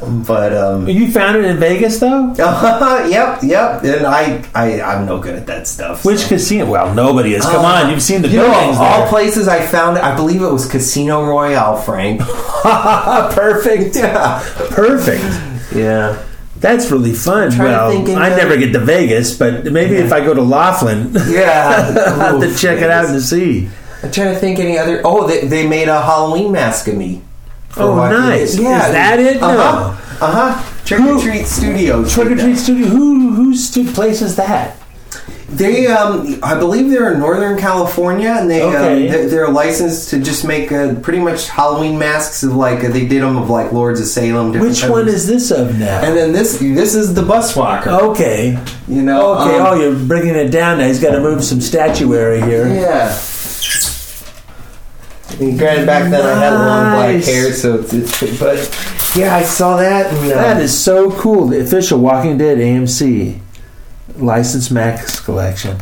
But 0.06 0.52
um, 0.56 0.88
you. 0.88 1.10
Found 1.12 1.36
it 1.38 1.44
in 1.44 1.56
Vegas, 1.58 1.98
though. 1.98 2.32
yep, 2.36 3.42
yep. 3.42 3.82
And 3.84 4.06
I, 4.06 4.44
I, 4.54 4.80
I'm 4.82 5.06
no 5.06 5.18
good 5.18 5.34
at 5.34 5.46
that 5.46 5.66
stuff. 5.66 6.04
Which 6.04 6.26
casino? 6.28 6.66
Well, 6.70 6.94
nobody 6.94 7.34
is. 7.34 7.42
Come 7.44 7.64
Uh, 7.64 7.82
on, 7.84 7.90
you've 7.90 8.02
seen 8.02 8.22
the 8.22 8.28
you 8.28 8.40
buildings 8.40 8.76
of 8.76 8.82
all 8.82 9.00
there. 9.00 9.08
places 9.08 9.48
I 9.48 9.64
found 9.64 9.96
it, 9.96 10.04
I 10.04 10.14
believe 10.14 10.42
it 10.42 10.50
was 10.52 10.66
Casino 10.70 11.24
Royale, 11.24 11.76
Frank. 11.78 12.20
Perfect. 13.32 13.96
Yeah. 13.96 14.42
Perfect. 14.70 15.24
Yeah. 15.74 16.22
That's 16.58 16.90
really 16.90 17.12
fun. 17.12 17.56
Well, 17.58 17.90
I 18.16 18.30
never 18.30 18.56
get 18.56 18.72
to 18.72 18.78
Vegas, 18.80 19.36
but 19.36 19.64
maybe 19.70 19.96
if 19.96 20.12
I 20.12 20.20
go 20.24 20.32
to 20.34 20.42
Laughlin, 20.42 21.12
Yeah. 21.28 21.94
I'll 22.18 22.40
have 22.40 22.52
to 22.52 22.56
check 22.58 22.78
it 22.80 22.90
out 22.90 23.06
and 23.06 23.20
see. 23.22 23.68
I'm 24.02 24.10
trying 24.10 24.32
to 24.34 24.38
think 24.40 24.58
any 24.58 24.78
other. 24.78 25.00
Oh, 25.04 25.26
they, 25.26 25.46
they 25.46 25.66
made 25.66 25.88
a 25.88 26.00
Halloween 26.00 26.52
mask 26.52 26.88
of 26.88 26.94
me. 26.96 27.22
Oh, 27.78 27.96
nice. 28.08 28.54
Dead. 28.54 28.62
Yeah. 28.62 28.86
Is 28.86 28.92
that 28.92 29.18
it? 29.20 29.40
No. 29.40 29.48
Uh 29.48 29.92
huh. 29.92 30.24
Uh 30.26 30.52
huh. 30.52 30.72
Trick 30.84 31.00
or 31.02 31.20
Treat 31.20 31.46
Studios. 31.46 32.12
Trick 32.14 32.28
or 32.30 32.36
Treat. 32.36 32.56
Studio. 32.56 32.86
Who 32.86 33.34
whose 33.34 33.70
place 33.94 34.22
is 34.22 34.36
that? 34.36 34.76
They, 35.48 35.86
um, 35.86 36.40
I 36.42 36.58
believe 36.58 36.90
they're 36.90 37.12
in 37.12 37.20
Northern 37.20 37.56
California, 37.56 38.30
and 38.30 38.50
they, 38.50 38.62
Okay. 38.62 39.06
um, 39.06 39.12
they're, 39.12 39.28
they're 39.28 39.48
licensed 39.48 40.10
to 40.10 40.20
just 40.20 40.44
make 40.44 40.72
uh, 40.72 40.94
pretty 40.96 41.20
much 41.20 41.48
Halloween 41.48 41.96
masks 41.98 42.42
of 42.42 42.56
like 42.56 42.82
uh, 42.82 42.88
they 42.88 43.06
did 43.06 43.22
them 43.22 43.36
of 43.36 43.48
like 43.48 43.70
Lords 43.72 44.00
of 44.00 44.06
Salem. 44.06 44.50
different 44.52 44.72
Which 44.74 44.84
one 44.90 45.02
of- 45.02 45.08
is 45.14 45.26
this 45.28 45.52
of 45.52 45.78
now? 45.78 46.00
And 46.02 46.16
then 46.16 46.32
this 46.32 46.58
this 46.58 46.96
is 46.96 47.14
the 47.14 47.22
bus 47.22 47.54
walker. 47.54 47.90
Okay. 47.90 48.58
You 48.88 49.02
know. 49.02 49.34
Okay. 49.38 49.56
um, 49.58 49.66
oh, 49.68 49.74
you're 49.80 49.94
bringing 50.06 50.34
it 50.34 50.48
down 50.48 50.78
now. 50.78 50.88
He's 50.88 51.00
got 51.00 51.12
to 51.12 51.20
move 51.20 51.44
some 51.44 51.60
statuary 51.60 52.40
here. 52.42 52.66
Yeah. 52.66 53.16
And 55.40 55.58
granted, 55.58 55.86
back 55.86 56.10
then 56.10 56.24
I 56.24 56.38
had 56.38 56.50
long 56.54 56.92
black 56.94 57.14
Nice. 57.16 57.26
hair, 57.26 57.52
so 57.52 57.76
it's, 57.80 57.92
it's 57.92 58.40
but 58.40 58.56
yeah, 59.14 59.36
I 59.36 59.42
saw 59.42 59.76
that. 59.76 60.12
And, 60.12 60.32
uh, 60.32 60.34
That 60.36 60.60
is 60.62 60.76
so 60.78 61.10
cool. 61.12 61.46
The 61.48 61.60
official 61.60 61.98
Walking 61.98 62.38
Dead 62.38 62.58
AMC 62.58 63.38
licensed 64.16 64.72
Max 64.72 65.20
collection. 65.20 65.76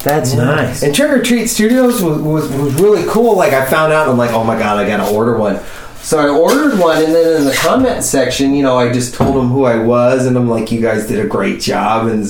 That's 0.00 0.34
nice. 0.34 0.82
And 0.82 0.94
Trick 0.94 1.10
or 1.10 1.20
Treat 1.22 1.48
Studios 1.48 2.00
was, 2.02 2.22
was, 2.22 2.48
was 2.52 2.74
really 2.80 3.04
cool. 3.10 3.36
Like 3.36 3.52
I 3.52 3.66
found 3.66 3.92
out, 3.92 4.02
and 4.04 4.12
I'm 4.12 4.18
like, 4.18 4.30
oh 4.30 4.44
my 4.44 4.58
god, 4.58 4.78
I 4.78 4.86
gotta 4.86 5.12
order 5.14 5.36
one. 5.36 5.60
So 5.98 6.18
I 6.18 6.28
ordered 6.28 6.78
one, 6.78 7.02
and 7.04 7.14
then 7.14 7.40
in 7.42 7.44
the 7.44 7.54
comment 7.54 8.02
section, 8.02 8.54
you 8.54 8.62
know, 8.62 8.78
I 8.78 8.90
just 8.90 9.14
told 9.14 9.36
them 9.36 9.48
who 9.48 9.64
I 9.64 9.76
was, 9.76 10.24
and 10.26 10.36
I'm 10.38 10.48
like, 10.48 10.72
you 10.72 10.80
guys 10.80 11.06
did 11.06 11.18
a 11.22 11.28
great 11.28 11.60
job, 11.60 12.06
and 12.06 12.24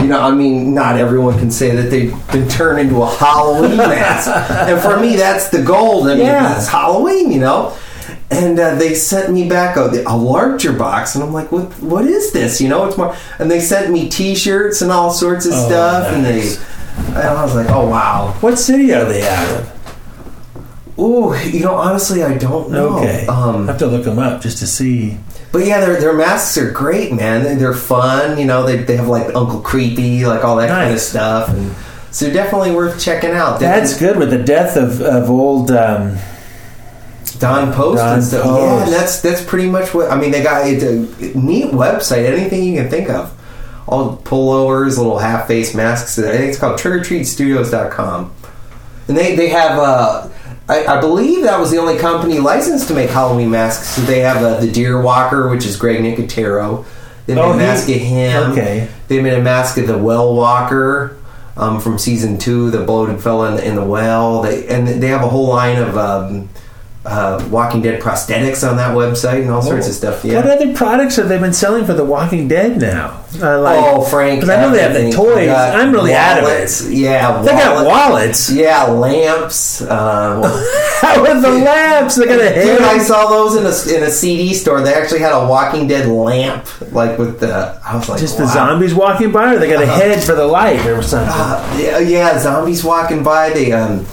you 0.00 0.06
know, 0.06 0.20
I 0.20 0.30
mean, 0.32 0.74
not 0.74 0.96
everyone 0.98 1.38
can 1.38 1.50
say 1.50 1.74
that 1.76 1.90
they've 1.90 2.12
been 2.32 2.48
turned 2.48 2.80
into 2.80 3.02
a 3.02 3.06
Halloween 3.08 3.76
mask, 3.76 4.28
and 4.68 4.80
for 4.80 4.98
me, 4.98 5.16
that's 5.16 5.48
the 5.50 5.62
goal. 5.62 6.04
I 6.08 6.14
mean, 6.14 6.26
Yeah. 6.26 6.56
it's 6.56 6.68
Halloween, 6.68 7.30
you 7.30 7.40
know. 7.40 7.76
And 8.30 8.58
uh, 8.58 8.76
they 8.76 8.94
sent 8.94 9.32
me 9.32 9.46
back 9.48 9.76
a, 9.76 9.90
a 10.06 10.16
larger 10.16 10.72
box, 10.72 11.14
and 11.14 11.22
I'm 11.22 11.32
like, 11.34 11.52
"What? 11.52 11.64
What 11.82 12.06
is 12.06 12.32
this? 12.32 12.60
You 12.62 12.68
know, 12.70 12.86
it's 12.86 12.96
more." 12.96 13.14
And 13.38 13.50
they 13.50 13.60
sent 13.60 13.92
me 13.92 14.08
T-shirts 14.08 14.80
and 14.80 14.90
all 14.90 15.10
sorts 15.10 15.44
of 15.46 15.52
Oh, 15.54 15.66
stuff, 15.68 16.08
and 16.12 16.24
they 16.24 16.40
and 17.08 17.16
I 17.18 17.42
was 17.44 17.54
like, 17.54 17.68
oh 17.70 17.88
wow. 17.88 18.34
What 18.40 18.56
city 18.58 18.92
are 18.94 19.04
they 19.04 19.26
out 19.28 19.48
of? 19.60 20.98
Ooh, 20.98 21.34
you 21.36 21.60
know, 21.60 21.74
honestly, 21.74 22.22
I 22.22 22.36
don't 22.38 22.70
know. 22.70 22.98
Okay. 22.98 23.26
Um, 23.26 23.64
I 23.64 23.72
have 23.72 23.78
to 23.78 23.86
look 23.86 24.04
them 24.04 24.18
up 24.18 24.40
just 24.42 24.58
to 24.58 24.66
see. 24.66 25.18
But 25.52 25.64
yeah, 25.66 25.80
their 25.80 26.00
their 26.00 26.12
masks 26.14 26.56
are 26.58 26.70
great, 26.70 27.12
man. 27.12 27.44
They- 27.44 27.54
They're 27.54 27.74
fun. 27.74 28.38
You 28.38 28.46
know, 28.46 28.64
they 28.64 28.78
they 28.78 28.96
have 28.96 29.08
like 29.08 29.34
Uncle 29.34 29.60
Creepy, 29.60 30.24
like 30.26 30.44
all 30.44 30.56
that 30.56 30.68
kind 30.68 30.92
of 30.92 31.00
stuff, 31.00 31.48
and 31.50 31.74
so 32.10 32.30
definitely 32.32 32.72
worth 32.72 33.00
checking 33.00 33.30
out. 33.32 33.60
That's 33.60 33.98
good 33.98 34.16
with 34.18 34.30
the 34.30 34.42
death 34.42 34.76
of, 34.76 35.00
of 35.00 35.30
old. 35.30 35.70
Um, 35.70 36.16
Don 37.38 37.72
Post 37.72 37.98
Don 37.98 38.14
and 38.14 38.24
stuff. 38.24 38.42
Post. 38.44 38.60
Yeah, 38.62 38.84
and 38.84 38.92
that's 38.92 39.20
that's 39.20 39.42
pretty 39.44 39.68
much 39.68 39.94
what 39.94 40.10
I 40.10 40.20
mean. 40.20 40.30
They 40.30 40.42
got 40.42 40.66
it's 40.66 40.84
a 40.84 41.36
neat 41.38 41.72
website. 41.72 42.24
Anything 42.24 42.62
you 42.64 42.80
can 42.80 42.90
think 42.90 43.08
of. 43.10 43.36
All 43.88 44.16
pullovers, 44.18 44.96
little 44.96 45.18
half 45.18 45.48
face 45.48 45.74
masks. 45.74 46.16
I 46.18 46.22
think 46.30 46.44
it's 46.50 46.58
called 46.58 46.78
trickortreatstudios.com. 46.78 48.32
And 49.08 49.16
they, 49.16 49.34
they 49.34 49.48
have, 49.48 49.76
uh, 49.78 50.28
I, 50.68 50.86
I 50.86 51.00
believe 51.00 51.42
that 51.44 51.58
was 51.58 51.70
the 51.70 51.78
only 51.78 51.98
company 51.98 52.38
licensed 52.38 52.88
to 52.88 52.94
make 52.94 53.10
Halloween 53.10 53.50
masks. 53.50 53.88
So 53.96 54.02
they 54.02 54.20
have 54.20 54.42
uh, 54.42 54.60
the 54.60 54.70
Deer 54.70 55.00
Walker, 55.00 55.48
which 55.48 55.66
is 55.66 55.76
Greg 55.76 56.00
Nicotero. 56.00 56.84
They 57.26 57.34
made 57.34 57.40
Oh, 57.42 57.50
a 57.50 57.52
he- 57.54 57.58
mask 57.58 57.88
of 57.88 57.94
him. 57.96 58.52
okay. 58.52 58.88
They 59.08 59.20
made 59.22 59.34
a 59.34 59.42
mask 59.42 59.76
of 59.78 59.86
the 59.86 59.98
Well 59.98 60.34
Walker 60.34 61.16
um, 61.56 61.80
from 61.80 61.98
season 61.98 62.38
two, 62.38 62.70
the 62.70 62.82
bloated 62.84 63.20
fella 63.22 63.50
in 63.50 63.56
the, 63.56 63.66
in 63.68 63.74
the 63.76 63.84
well. 63.84 64.42
They 64.42 64.66
and 64.68 64.86
they 64.88 65.08
have 65.08 65.22
a 65.22 65.28
whole 65.28 65.48
line 65.48 65.78
of 65.78 65.96
um, 65.98 66.48
uh, 67.04 67.46
Walking 67.50 67.82
Dead 67.82 68.00
prosthetics 68.00 68.68
on 68.68 68.76
that 68.76 68.94
website 68.96 69.42
and 69.42 69.50
all 69.50 69.60
sorts 69.62 69.88
of 69.88 69.94
stuff. 69.94 70.24
Yeah. 70.24 70.36
What 70.36 70.46
other 70.46 70.72
products 70.74 71.16
have 71.16 71.28
they 71.28 71.38
been 71.38 71.52
selling 71.52 71.84
for 71.84 71.94
The 71.94 72.04
Walking 72.04 72.46
Dead 72.46 72.80
now? 72.80 73.18
Uh, 73.40 73.60
like, 73.60 73.78
oh, 73.82 74.02
Frank! 74.04 74.44
I 74.44 74.60
know 74.60 74.70
they 74.70 74.82
have 74.82 74.92
the 74.94 75.10
toys. 75.10 75.48
I'm 75.48 75.90
really 75.90 76.14
out 76.14 76.38
of 76.38 76.44
it. 76.44 76.48
wallets. 76.48 76.88
Yeah, 76.88 77.42
They 77.42 77.52
got 77.52 77.86
wallets. 77.86 78.50
Yeah, 78.52 78.84
lamps. 78.84 79.80
Uh, 79.82 80.40
With 81.22 81.42
the 81.42 81.50
lamps, 81.64 82.16
they 82.16 82.26
got 82.26 82.40
a 82.40 82.50
head. 82.50 82.78
Dude, 82.78 82.82
I 82.82 82.98
saw 82.98 83.28
those 83.30 83.56
in 83.56 83.64
a 83.64 83.96
in 83.98 84.04
a 84.06 84.10
CD 84.10 84.52
store. 84.54 84.80
They 84.82 84.92
actually 84.94 85.20
had 85.20 85.32
a 85.32 85.46
Walking 85.48 85.88
Dead 85.88 86.06
lamp, 86.08 86.66
like 86.92 87.18
with 87.18 87.40
the. 87.40 87.80
I 87.84 87.96
was 87.96 88.08
like, 88.08 88.20
Just 88.20 88.36
the 88.38 88.46
zombies 88.46 88.94
walking 88.94 89.32
by, 89.32 89.54
or 89.54 89.58
they 89.58 89.68
got 89.68 89.82
a 89.82 89.86
Uh-huh. 89.86 89.94
head 90.00 90.22
for 90.22 90.34
the 90.34 90.46
light 90.46 90.84
or 90.86 91.02
something. 91.02 91.32
Uh, 91.34 91.76
yeah, 91.80 91.98
yeah, 91.98 92.38
zombies 92.38 92.84
walking 92.84 93.22
by. 93.24 93.50
They, 93.50 93.72
um, 93.72 94.06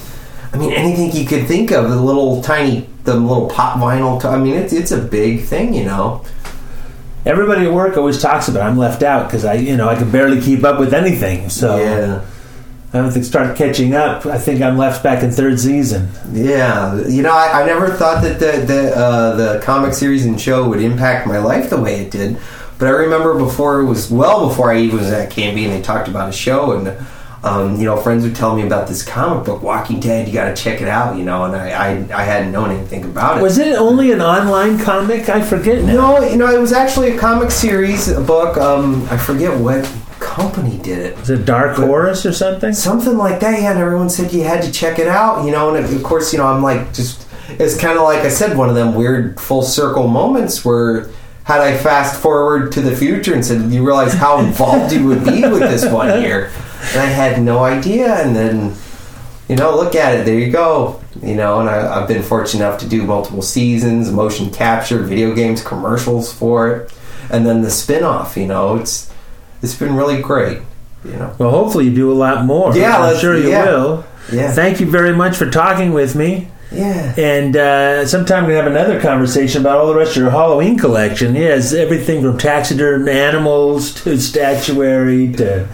I 0.52 0.56
mean, 0.56 0.72
anything 0.72 1.12
you 1.12 1.26
could 1.28 1.46
think 1.46 1.70
of. 1.70 1.88
The 1.90 1.96
little 2.00 2.42
tiny, 2.42 2.88
the 3.04 3.14
little 3.14 3.48
pop 3.48 3.78
vinyl. 3.78 4.20
T- 4.20 4.28
I 4.28 4.36
mean, 4.36 4.54
it's 4.54 4.72
it's 4.72 4.90
a 4.90 5.00
big 5.00 5.42
thing, 5.44 5.74
you 5.74 5.84
know. 5.84 6.24
Everybody 7.26 7.66
at 7.66 7.72
work 7.72 7.96
always 7.96 8.20
talks 8.20 8.48
about. 8.48 8.66
it. 8.66 8.70
I'm 8.70 8.78
left 8.78 9.02
out 9.02 9.26
because 9.28 9.44
I, 9.44 9.54
you 9.54 9.76
know, 9.76 9.88
I 9.88 9.94
can 9.94 10.10
barely 10.10 10.40
keep 10.40 10.64
up 10.64 10.80
with 10.80 10.94
anything. 10.94 11.50
So 11.50 11.76
Yeah. 11.78 12.24
I 12.92 12.96
have 13.04 13.14
to 13.14 13.22
start 13.22 13.56
catching 13.56 13.94
up. 13.94 14.26
I 14.26 14.36
think 14.38 14.60
I'm 14.62 14.76
left 14.76 15.04
back 15.04 15.22
in 15.22 15.30
third 15.30 15.60
season. 15.60 16.08
Yeah, 16.32 17.06
you 17.06 17.22
know, 17.22 17.30
I, 17.32 17.62
I 17.62 17.66
never 17.66 17.88
thought 17.90 18.20
that 18.24 18.40
the 18.40 18.64
the 18.66 18.96
uh, 18.96 19.36
the 19.36 19.60
comic 19.62 19.92
series 19.94 20.26
and 20.26 20.40
show 20.40 20.68
would 20.68 20.80
impact 20.80 21.28
my 21.28 21.38
life 21.38 21.70
the 21.70 21.80
way 21.80 22.00
it 22.00 22.10
did. 22.10 22.36
But 22.78 22.88
I 22.88 22.92
remember 22.92 23.38
before 23.38 23.78
it 23.80 23.84
was 23.84 24.10
well 24.10 24.48
before 24.48 24.72
I 24.72 24.78
even 24.80 24.98
was 24.98 25.12
at 25.12 25.30
KNB 25.30 25.64
and 25.66 25.72
they 25.74 25.82
talked 25.82 26.08
about 26.08 26.30
a 26.30 26.32
show 26.32 26.72
and 26.72 26.96
um, 27.42 27.76
you 27.76 27.84
know 27.86 27.96
friends 27.96 28.24
would 28.24 28.36
tell 28.36 28.54
me 28.54 28.66
about 28.66 28.86
this 28.86 29.02
comic 29.02 29.46
book 29.46 29.62
Walking 29.62 29.98
Dead. 29.98 30.28
You 30.28 30.34
got 30.34 30.54
to 30.54 30.62
check 30.62 30.82
it 30.82 30.88
out, 30.88 31.16
you 31.16 31.24
know. 31.24 31.44
And 31.44 31.56
I, 31.56 31.70
I 31.70 32.20
I 32.20 32.22
hadn't 32.22 32.52
known 32.52 32.70
anything 32.70 33.04
about 33.04 33.38
it. 33.38 33.42
Was 33.42 33.56
it 33.56 33.76
only 33.76 34.12
an 34.12 34.20
online 34.20 34.78
comic? 34.78 35.28
I 35.28 35.40
forget 35.40 35.82
now. 35.84 36.18
No, 36.18 36.28
you 36.28 36.36
know, 36.36 36.54
it 36.54 36.60
was 36.60 36.72
actually 36.72 37.16
a 37.16 37.18
comic 37.18 37.50
series, 37.50 38.08
a 38.08 38.20
book. 38.20 38.58
Um, 38.58 39.06
I 39.10 39.16
forget 39.16 39.58
what 39.58 39.90
company 40.18 40.76
did 40.78 40.98
it. 40.98 41.18
Was 41.18 41.30
it 41.30 41.46
Dark 41.46 41.76
Horse 41.76 42.26
or 42.26 42.32
something? 42.32 42.74
Something 42.74 43.16
like 43.16 43.40
that. 43.40 43.62
Yeah, 43.62 43.70
and 43.70 43.80
everyone 43.80 44.10
said 44.10 44.32
you 44.32 44.44
had 44.44 44.62
to 44.62 44.70
check 44.70 44.98
it 44.98 45.08
out. 45.08 45.44
You 45.46 45.50
know, 45.50 45.74
and 45.74 45.84
of 45.84 46.02
course, 46.02 46.32
you 46.32 46.38
know, 46.38 46.46
I'm 46.46 46.62
like 46.62 46.92
just. 46.92 47.26
It's 47.52 47.76
kind 47.76 47.98
of 47.98 48.04
like 48.04 48.20
I 48.20 48.28
said, 48.28 48.56
one 48.56 48.68
of 48.68 48.74
them 48.74 48.94
weird 48.94 49.40
full 49.40 49.62
circle 49.62 50.08
moments 50.08 50.64
where. 50.64 51.08
Had 51.42 51.62
I 51.62 51.76
fast 51.76 52.20
forward 52.20 52.70
to 52.72 52.80
the 52.80 52.94
future 52.94 53.34
and 53.34 53.44
said, 53.44 53.72
you 53.72 53.84
realize 53.84 54.12
how 54.12 54.38
involved 54.38 54.92
you 54.92 55.04
would 55.06 55.24
be 55.24 55.40
with 55.40 55.60
this 55.60 55.84
one 55.90 56.20
here? 56.20 56.52
And 56.92 57.00
I 57.00 57.06
had 57.06 57.42
no 57.42 57.64
idea. 57.64 58.14
And 58.14 58.34
then, 58.34 58.74
you 59.48 59.56
know, 59.56 59.76
look 59.76 59.94
at 59.94 60.18
it. 60.18 60.24
There 60.24 60.38
you 60.38 60.50
go. 60.50 61.00
You 61.22 61.34
know, 61.34 61.60
and 61.60 61.68
I, 61.68 62.00
I've 62.00 62.08
been 62.08 62.22
fortunate 62.22 62.64
enough 62.64 62.80
to 62.80 62.88
do 62.88 63.04
multiple 63.04 63.42
seasons, 63.42 64.10
motion 64.10 64.50
capture, 64.50 65.02
video 65.02 65.34
games, 65.34 65.62
commercials 65.62 66.32
for 66.32 66.70
it, 66.70 66.92
and 67.30 67.44
then 67.44 67.62
the 67.62 67.70
spin 67.70 68.04
off. 68.04 68.36
You 68.36 68.46
know, 68.46 68.76
it's 68.76 69.12
it's 69.60 69.74
been 69.74 69.96
really 69.96 70.22
great. 70.22 70.62
You 71.04 71.12
know. 71.12 71.34
Well, 71.38 71.50
hopefully 71.50 71.86
you 71.86 71.94
do 71.94 72.12
a 72.12 72.14
lot 72.14 72.44
more. 72.44 72.76
Yeah, 72.76 72.98
I'm 72.98 73.18
sure 73.18 73.36
you 73.36 73.50
yeah. 73.50 73.64
will. 73.64 74.04
Yeah. 74.32 74.52
Thank 74.52 74.80
you 74.80 74.86
very 74.86 75.14
much 75.14 75.36
for 75.36 75.50
talking 75.50 75.92
with 75.92 76.14
me. 76.14 76.48
Yeah. 76.70 77.14
And 77.18 77.56
uh, 77.56 78.06
sometime 78.06 78.46
we 78.46 78.54
have 78.54 78.66
another 78.66 79.00
conversation 79.00 79.62
about 79.62 79.78
all 79.78 79.88
the 79.88 79.94
rest 79.94 80.12
of 80.12 80.18
your 80.18 80.30
Halloween 80.30 80.78
collection. 80.78 81.34
Yes, 81.34 81.72
everything 81.72 82.22
from 82.22 82.38
taxidermed 82.38 83.08
animals 83.08 83.92
to 84.02 84.18
statuary 84.18 85.32
to 85.34 85.68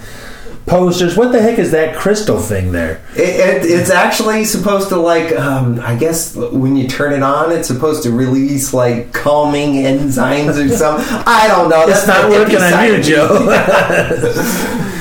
posters. 0.66 1.16
What 1.16 1.32
the 1.32 1.40
heck 1.40 1.58
is 1.58 1.70
that 1.70 1.96
crystal 1.96 2.38
thing 2.38 2.72
there? 2.72 3.00
It, 3.14 3.64
it, 3.64 3.70
it's 3.70 3.90
actually 3.90 4.44
supposed 4.44 4.88
to 4.90 4.96
like 4.96 5.32
um, 5.36 5.80
I 5.80 5.96
guess 5.96 6.36
when 6.36 6.76
you 6.76 6.88
turn 6.88 7.12
it 7.12 7.22
on, 7.22 7.52
it's 7.52 7.68
supposed 7.68 8.02
to 8.02 8.10
release 8.10 8.74
like 8.74 9.12
calming 9.12 9.74
enzymes 9.74 10.64
or 10.64 10.68
something. 10.76 11.06
I 11.26 11.48
don't 11.48 11.70
know. 11.70 11.86
It's 11.88 12.06
not 12.06 12.30
working 12.30 12.56
on 12.56 12.84
you. 12.84 13.02
Joe. 13.02 13.46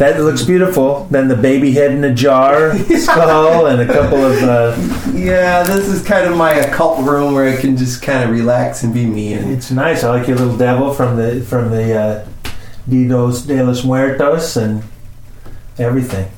that 0.00 0.18
looks 0.18 0.42
beautiful. 0.42 1.06
Then 1.10 1.28
the 1.28 1.36
baby 1.36 1.72
head 1.72 1.92
in 1.92 2.02
a 2.04 2.14
jar, 2.14 2.76
skull, 2.96 3.66
and 3.66 3.82
a 3.82 3.86
couple 3.86 4.24
of. 4.24 4.42
Uh, 4.42 4.74
yeah, 5.12 5.62
this 5.62 5.88
is 5.88 6.02
kind 6.02 6.26
of 6.26 6.38
my 6.38 6.52
occult 6.52 7.06
room 7.06 7.34
where 7.34 7.52
I 7.52 7.60
can 7.60 7.76
just 7.76 8.00
kind 8.00 8.24
of 8.24 8.30
relax 8.30 8.82
and 8.82 8.94
be 8.94 9.04
me. 9.04 9.34
And 9.34 9.50
it's 9.50 9.70
nice. 9.70 10.02
I 10.02 10.08
like 10.16 10.26
your 10.26 10.38
little 10.38 10.56
devil 10.56 10.94
from 10.94 11.16
the 11.16 11.42
from 11.42 11.70
the 11.70 11.94
uh, 11.94 12.26
Dinos 12.88 13.46
de 13.46 13.62
los 13.62 13.84
Muertos 13.84 14.56
and 14.56 14.82
everything. 15.80 16.30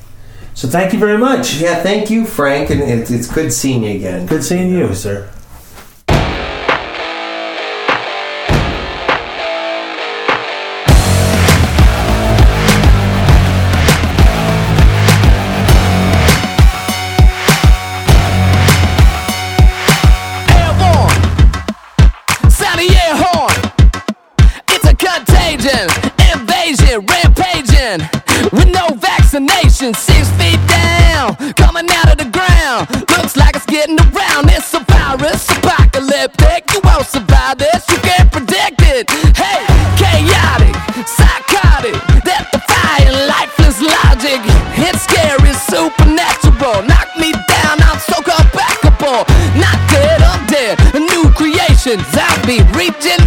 So 0.53 0.67
thank 0.67 0.93
you 0.93 0.99
very 0.99 1.17
much. 1.17 1.55
yeah, 1.55 1.81
thank 1.81 2.09
you, 2.09 2.25
Frank, 2.25 2.69
and 2.69 2.81
it's, 2.81 3.09
it's 3.09 3.27
good 3.27 3.51
seeing 3.51 3.83
you 3.83 3.95
again. 3.95 4.25
Good 4.27 4.43
seeing 4.43 4.69
you, 4.69 4.93
sir. 4.93 5.29
Vaccination, 29.83 29.93
six 29.93 30.29
feet 30.37 30.59
down, 30.67 31.35
coming 31.55 31.89
out 31.91 32.11
of 32.11 32.17
the 32.17 32.29
ground. 32.31 32.89
Looks 33.17 33.35
like 33.35 33.55
it's 33.55 33.65
getting 33.65 33.99
around. 33.99 34.49
It's 34.49 34.73
a 34.73 34.79
virus, 34.79 35.49
apocalyptic. 35.49 36.71
You 36.73 36.81
won't 36.83 37.05
survive 37.05 37.57
this, 37.57 37.87
you 37.89 37.97
can't 37.97 38.31
predict 38.31 38.81
it. 38.81 39.09
Hey, 39.35 39.61
chaotic, 39.97 40.75
psychotic, 41.07 41.95
death 42.23 42.47
defying, 42.51 43.11
lifeless 43.27 43.81
logic. 43.81 44.39
It's 44.79 45.03
scary, 45.03 45.53
supernatural. 45.53 46.83
Knock 46.87 47.09
me 47.17 47.31
down, 47.31 47.81
I'm 47.83 47.99
so 47.99 48.21
backable. 48.23 49.25
Not 49.59 49.77
dead, 49.91 50.21
I'm 50.21 50.45
dead. 50.47 50.79
A 50.95 50.99
new 50.99 51.31
creation, 51.33 51.99
zombie 52.11 52.63
regeneration. 52.71 53.22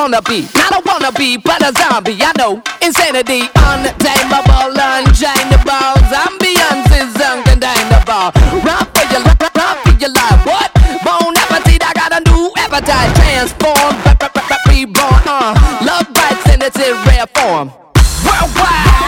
wanna 0.00 0.22
be, 0.22 0.48
not 0.54 0.72
a 0.72 0.80
wanna 0.86 1.12
be, 1.12 1.36
but 1.36 1.60
a 1.60 1.70
zombie. 1.76 2.16
I 2.22 2.32
know 2.38 2.62
insanity, 2.80 3.44
untamable, 3.52 4.72
unchainable. 4.72 5.92
Ambiance 6.24 6.88
is 6.96 7.12
uncontainable. 7.20 8.32
Run 8.64 8.84
for 8.96 9.04
your 9.12 9.20
life, 9.20 9.54
run 9.54 9.76
for 9.84 9.94
your 10.00 10.12
life. 10.16 10.46
What? 10.46 10.72
Bone 11.04 11.36
appetite, 11.36 11.84
I 11.84 11.92
got 11.92 12.16
a 12.16 12.20
new 12.30 12.50
appetite. 12.56 13.12
Transform, 13.14 13.92
reborn. 14.72 15.22
Uh, 15.28 15.52
love 15.84 16.08
bites 16.14 16.48
in 16.48 16.62
its 16.62 16.78
rare 16.78 17.26
form. 17.36 17.70
Worldwide. 18.24 18.99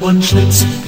one 0.00 0.18
chance. 0.18 0.79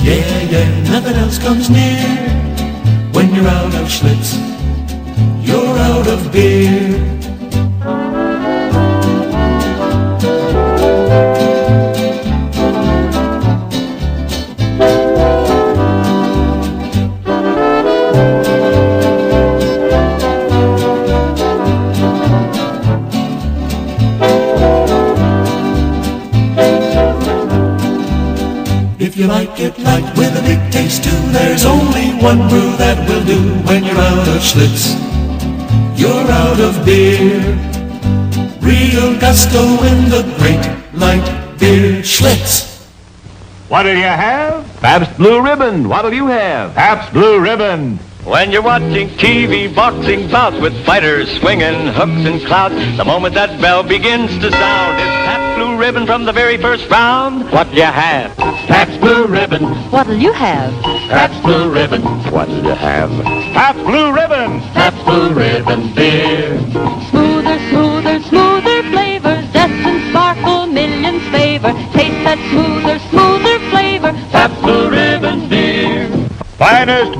What'll 43.83 43.97
you 43.97 44.05
have? 44.05 44.81
Pabst 44.81 45.17
Blue 45.17 45.43
Ribbon. 45.43 45.89
What'll 45.89 46.15
you 46.15 46.29
have? 46.29 46.73
Pabst 46.73 47.13
Blue 47.13 47.41
Ribbon. 47.41 47.97
When 48.23 48.53
you're 48.53 48.63
watching 48.63 49.09
TV 49.09 49.75
boxing 49.75 50.31
bouts 50.31 50.57
with 50.61 50.73
fighters 50.87 51.29
swinging 51.41 51.89
hooks 51.89 52.25
and 52.25 52.41
clouts, 52.47 52.77
the 52.97 53.05
moment 53.05 53.35
that 53.35 53.61
bell 53.61 53.83
begins 53.83 54.31
to 54.39 54.53
sound, 54.53 55.01
it's 55.01 55.27
Pabst 55.27 55.59
Blue 55.59 55.77
Ribbon 55.77 56.07
from 56.07 56.27
the 56.27 56.33
very 56.33 56.59
first 56.59 56.89
round. 56.91 57.51
What'll 57.51 57.75
you 57.75 57.83
have? 57.83 58.37
Pabst 58.37 59.01
Blue 59.01 59.27
Ribbon. 59.27 59.65
What'll 59.91 60.15
you 60.15 60.33
have? 60.33 60.73
Pabst 61.11 61.43
Blue 61.43 61.69
Ribbon. 61.69 62.03
What'll 62.31 62.65
you 62.65 62.77
have? 62.77 63.11
Pabst 63.53 63.85
Blue 63.85 64.13
Ribbon. 64.13 64.61
Pabst 64.75 65.05
Blue 65.05 65.35
Ribbon 65.35 65.93
beer. 65.93 66.57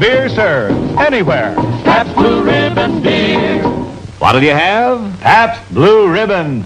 Beer 0.03 0.29
served 0.29 0.99
anywhere. 0.99 1.55
Pabst 1.85 2.13
Blue 2.17 2.43
Ribbon 2.43 3.01
beer. 3.01 3.63
What'll 4.19 4.43
you 4.43 4.51
have? 4.51 4.99
Pabst 5.21 5.63
Blue 5.73 6.11
Ribbon. 6.11 6.65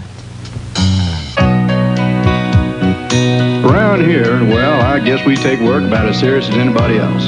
Around 3.63 4.05
here, 4.09 4.43
well, 4.45 4.81
I 4.81 4.99
guess 4.99 5.23
we 5.23 5.35
take 5.35 5.59
work 5.59 5.83
about 5.83 6.07
as 6.07 6.19
serious 6.19 6.49
as 6.49 6.57
anybody 6.57 6.97
else. 6.97 7.27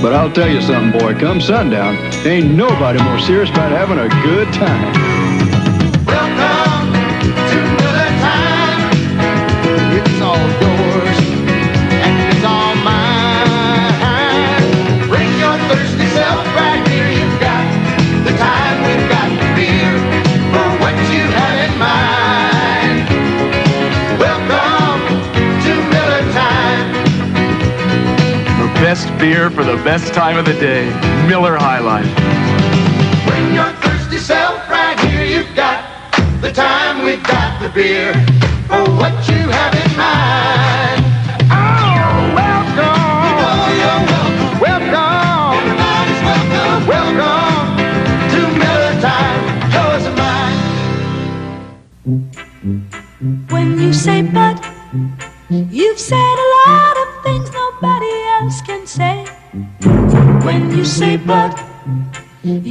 But 0.00 0.12
I'll 0.12 0.32
tell 0.32 0.48
you 0.48 0.62
something, 0.62 1.00
boy, 1.00 1.18
come 1.18 1.40
sundown, 1.40 1.96
ain't 2.24 2.54
nobody 2.54 3.02
more 3.02 3.18
serious 3.18 3.50
about 3.50 3.72
having 3.72 3.98
a 3.98 4.08
good 4.22 4.52
time. 4.54 5.07
Beer 29.18 29.50
for 29.50 29.64
the 29.64 29.76
best 29.82 30.14
time 30.14 30.36
of 30.36 30.44
the 30.44 30.54
day. 30.54 30.86
Miller 31.26 31.56
High 31.56 31.80
Life. 31.80 32.06
Bring 33.26 33.54
your 33.54 33.70
thirsty 33.82 34.18
self 34.18 34.68
right 34.70 34.98
here. 35.00 35.24
You've 35.24 35.54
got 35.56 35.84
the 36.40 36.52
time, 36.52 37.04
we've 37.04 37.22
got 37.24 37.60
the 37.60 37.68
beer 37.68 38.12
for 38.68 38.84
what 38.94 39.12
you 39.28 39.48
have 39.50 39.74
in 39.74 39.96
mind. 39.96 40.97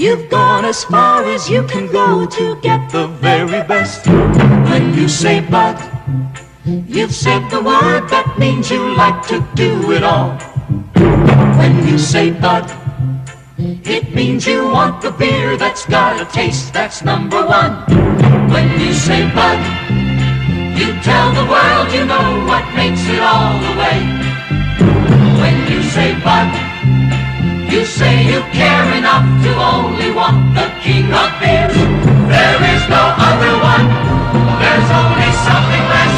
You've 0.07 0.29
gone 0.29 0.63
as 0.63 0.85
far 0.85 1.25
as 1.25 1.49
you 1.49 1.63
can 1.63 1.91
go 1.91 2.25
to 2.25 2.55
get 2.61 2.89
the 2.91 3.07
very 3.07 3.61
best. 3.67 4.07
When 4.07 4.93
you 4.93 5.09
say 5.09 5.41
Bud, 5.41 5.75
you've 6.63 7.13
said 7.13 7.49
the 7.49 7.61
word 7.61 8.07
that 8.07 8.39
means 8.39 8.71
you 8.71 8.95
like 8.95 9.27
to 9.27 9.45
do 9.55 9.91
it 9.91 10.03
all. 10.03 10.39
When 11.59 11.85
you 11.85 11.97
say 11.97 12.31
Bud, 12.31 12.71
it 13.57 14.15
means 14.15 14.47
you 14.47 14.69
want 14.69 15.01
the 15.01 15.11
beer 15.11 15.57
that's 15.57 15.85
got 15.85 16.21
a 16.21 16.25
taste 16.31 16.71
that's 16.71 17.03
number 17.03 17.45
one. 17.45 17.73
When 18.49 18.79
you 18.79 18.93
say 18.93 19.29
Bud, 19.35 19.59
you 20.79 20.87
tell 21.03 21.33
the 21.35 21.47
world 21.51 21.91
you 21.91 22.05
know 22.05 22.45
what 22.47 22.63
makes 22.77 23.03
it 23.09 23.19
all 23.19 23.59
the 23.59 23.75
way. 23.75 23.99
When 25.41 25.69
you 25.69 25.83
say 25.83 26.17
Bud, 26.23 26.66
you 27.71 27.85
say 27.85 28.23
you 28.23 28.41
care 28.55 28.87
enough 28.97 29.25
to 29.43 29.51
only 29.55 30.11
want 30.11 30.55
the 30.55 30.67
king 30.81 31.11
of 31.11 31.29
beers. 31.39 31.75
There 32.31 32.59
is 32.73 32.83
no 32.89 33.03
other 33.27 33.53
one. 33.59 33.85
There's 34.61 34.89
only 35.01 35.31
something 35.47 35.85
less. 35.93 36.15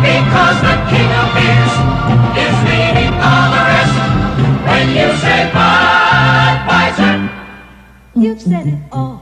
Because 0.00 0.58
the 0.64 0.76
king 0.88 1.10
of 1.20 1.28
beers 1.36 1.74
is 2.44 2.54
leading 2.68 3.14
all 3.20 3.46
the 3.54 3.62
rest. 3.72 3.96
When 4.68 4.86
you 4.96 5.08
say 5.22 5.50
Budweiser, 5.52 7.16
you've 8.16 8.40
said 8.40 8.66
it 8.66 8.80
all. 8.90 9.20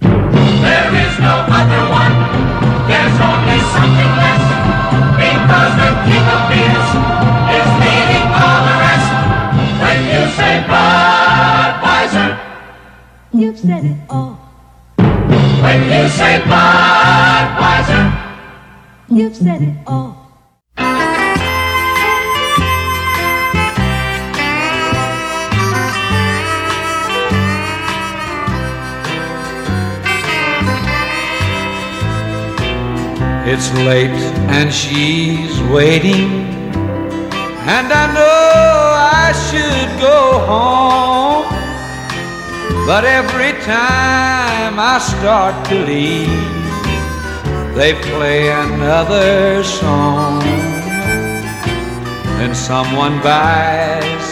There 0.00 0.90
is 1.04 1.14
no 1.18 1.34
other 1.48 1.82
one. 2.00 2.14
There's 2.88 3.18
only 3.28 3.58
something 3.74 4.12
less. 4.20 4.44
Because 5.16 5.72
the 5.80 5.90
king 6.06 6.24
of 6.34 6.42
beers 6.50 6.79
Budweiser, 12.10 12.38
you've 13.32 13.58
said 13.58 13.84
it 13.84 13.96
all. 14.10 14.34
When 14.96 15.82
you 15.84 16.08
say 16.08 16.40
Budweiser, 16.44 18.04
you've 19.08 19.36
said 19.36 19.62
it 19.62 19.76
all. 19.86 20.16
It's 33.52 33.72
late 33.74 34.10
and 34.50 34.72
she's 34.72 35.60
waiting, 35.62 36.46
and 37.66 37.92
I 37.92 38.12
know 38.14 38.50
I 38.96 39.32
should 39.32 40.00
go 40.00 40.38
home. 40.46 41.49
But 42.90 43.04
every 43.04 43.52
time 43.62 44.74
I 44.80 44.98
start 44.98 45.54
to 45.68 45.76
leave, 45.86 46.26
they 47.76 47.94
play 47.94 48.50
another 48.50 49.62
song. 49.62 50.40
Then 52.38 52.52
someone 52.52 53.22
buys 53.22 54.26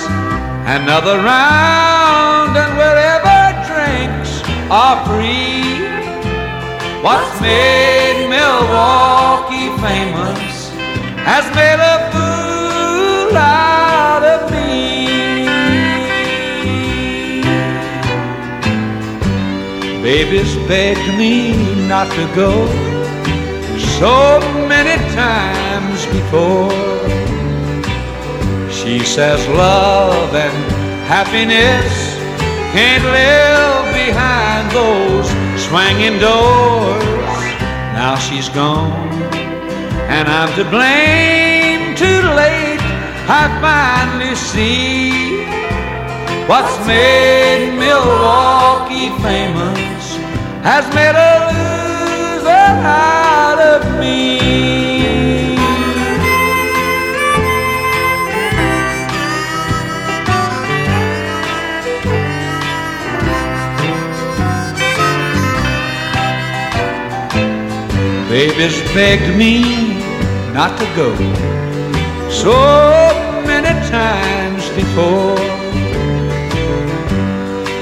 another 0.66 1.18
round, 1.22 2.58
and 2.58 2.72
wherever 2.82 3.38
drinks 3.70 4.42
are 4.72 4.98
free. 5.06 5.78
What's 7.06 7.40
made 7.40 8.26
Milwaukee 8.26 9.70
famous 9.86 10.74
has 11.30 11.46
made 11.54 11.78
a 11.78 12.07
Baby's 20.08 20.56
begged 20.66 21.18
me 21.18 21.52
not 21.86 22.08
to 22.12 22.24
go 22.34 22.50
so 24.00 24.40
many 24.66 24.96
times 25.12 26.06
before. 26.06 26.72
She 28.72 29.00
says 29.00 29.46
love 29.48 30.34
and 30.34 30.56
happiness 31.04 31.92
can't 32.72 33.04
live 33.20 33.84
behind 33.92 34.70
those 34.72 35.28
swinging 35.66 36.18
doors. 36.18 37.04
Now 37.92 38.16
she's 38.16 38.48
gone, 38.48 39.12
and 40.16 40.26
I'm 40.26 40.50
to 40.56 40.64
blame. 40.70 41.94
Too 41.96 42.22
late, 42.42 42.80
I 43.28 43.44
finally 43.60 44.34
see 44.36 45.44
what's 46.48 46.78
made 46.86 47.76
Milwaukee 47.76 49.10
famous 49.22 49.97
has 50.62 50.84
made 50.94 51.14
a 51.14 51.32
loser 51.52 52.66
out 52.84 53.58
of 53.60 54.00
me. 54.00 54.38
Baby's 68.28 68.78
begged 68.92 69.36
me 69.38 69.62
not 70.52 70.78
to 70.78 70.84
go 70.94 71.14
so 72.30 72.52
many 73.46 73.72
times 73.88 74.68
before. 74.70 75.38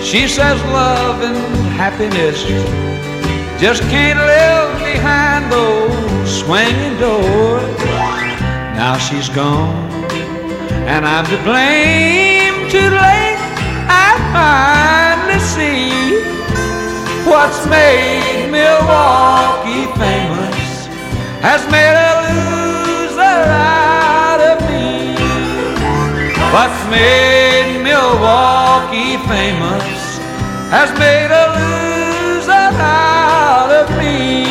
She 0.03 0.28
says 0.28 0.62
love 0.73 1.20
and 1.23 1.56
happiness 1.77 2.43
just 3.61 3.82
can't 3.93 4.19
live 4.19 4.78
behind 4.81 5.53
those 5.53 6.40
swinging 6.40 6.98
doors. 6.98 7.78
Now 8.81 8.97
she's 8.97 9.28
gone, 9.28 9.77
and 10.89 11.05
I'm 11.07 11.27
to 11.27 11.39
blame. 11.44 12.55
Too 12.73 12.90
late, 13.05 13.40
I 13.89 14.09
finally 14.32 15.40
see 15.55 15.93
what's 17.28 17.66
made 17.69 18.48
Milwaukee 18.51 19.86
famous 20.01 20.89
has 21.44 21.62
made 21.70 21.97
a 22.09 22.12
loser 22.24 23.36
out 23.53 24.40
of 24.40 24.57
me. 24.69 25.15
What's 26.55 26.82
made 26.90 27.82
Milwaukee 27.82 29.16
famous 29.28 29.95
has 30.70 30.90
made 30.98 31.30
a 31.30 31.47
loser 31.56 32.52
out 32.52 33.70
of 33.70 33.97
me. 33.98 34.47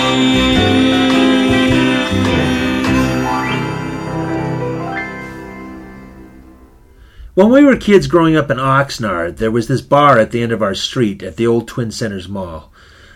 When 7.33 7.49
we 7.51 7.65
were 7.65 7.75
kids 7.75 8.07
growing 8.07 8.37
up 8.37 8.49
in 8.49 8.55
Oxnard, 8.57 9.37
there 9.37 9.51
was 9.51 9.67
this 9.67 9.81
bar 9.81 10.17
at 10.17 10.31
the 10.31 10.41
end 10.41 10.53
of 10.53 10.61
our 10.61 10.73
street 10.73 11.21
at 11.21 11.35
the 11.35 11.45
old 11.45 11.67
Twin 11.67 11.91
Centers 11.91 12.29
Mall. 12.29 12.71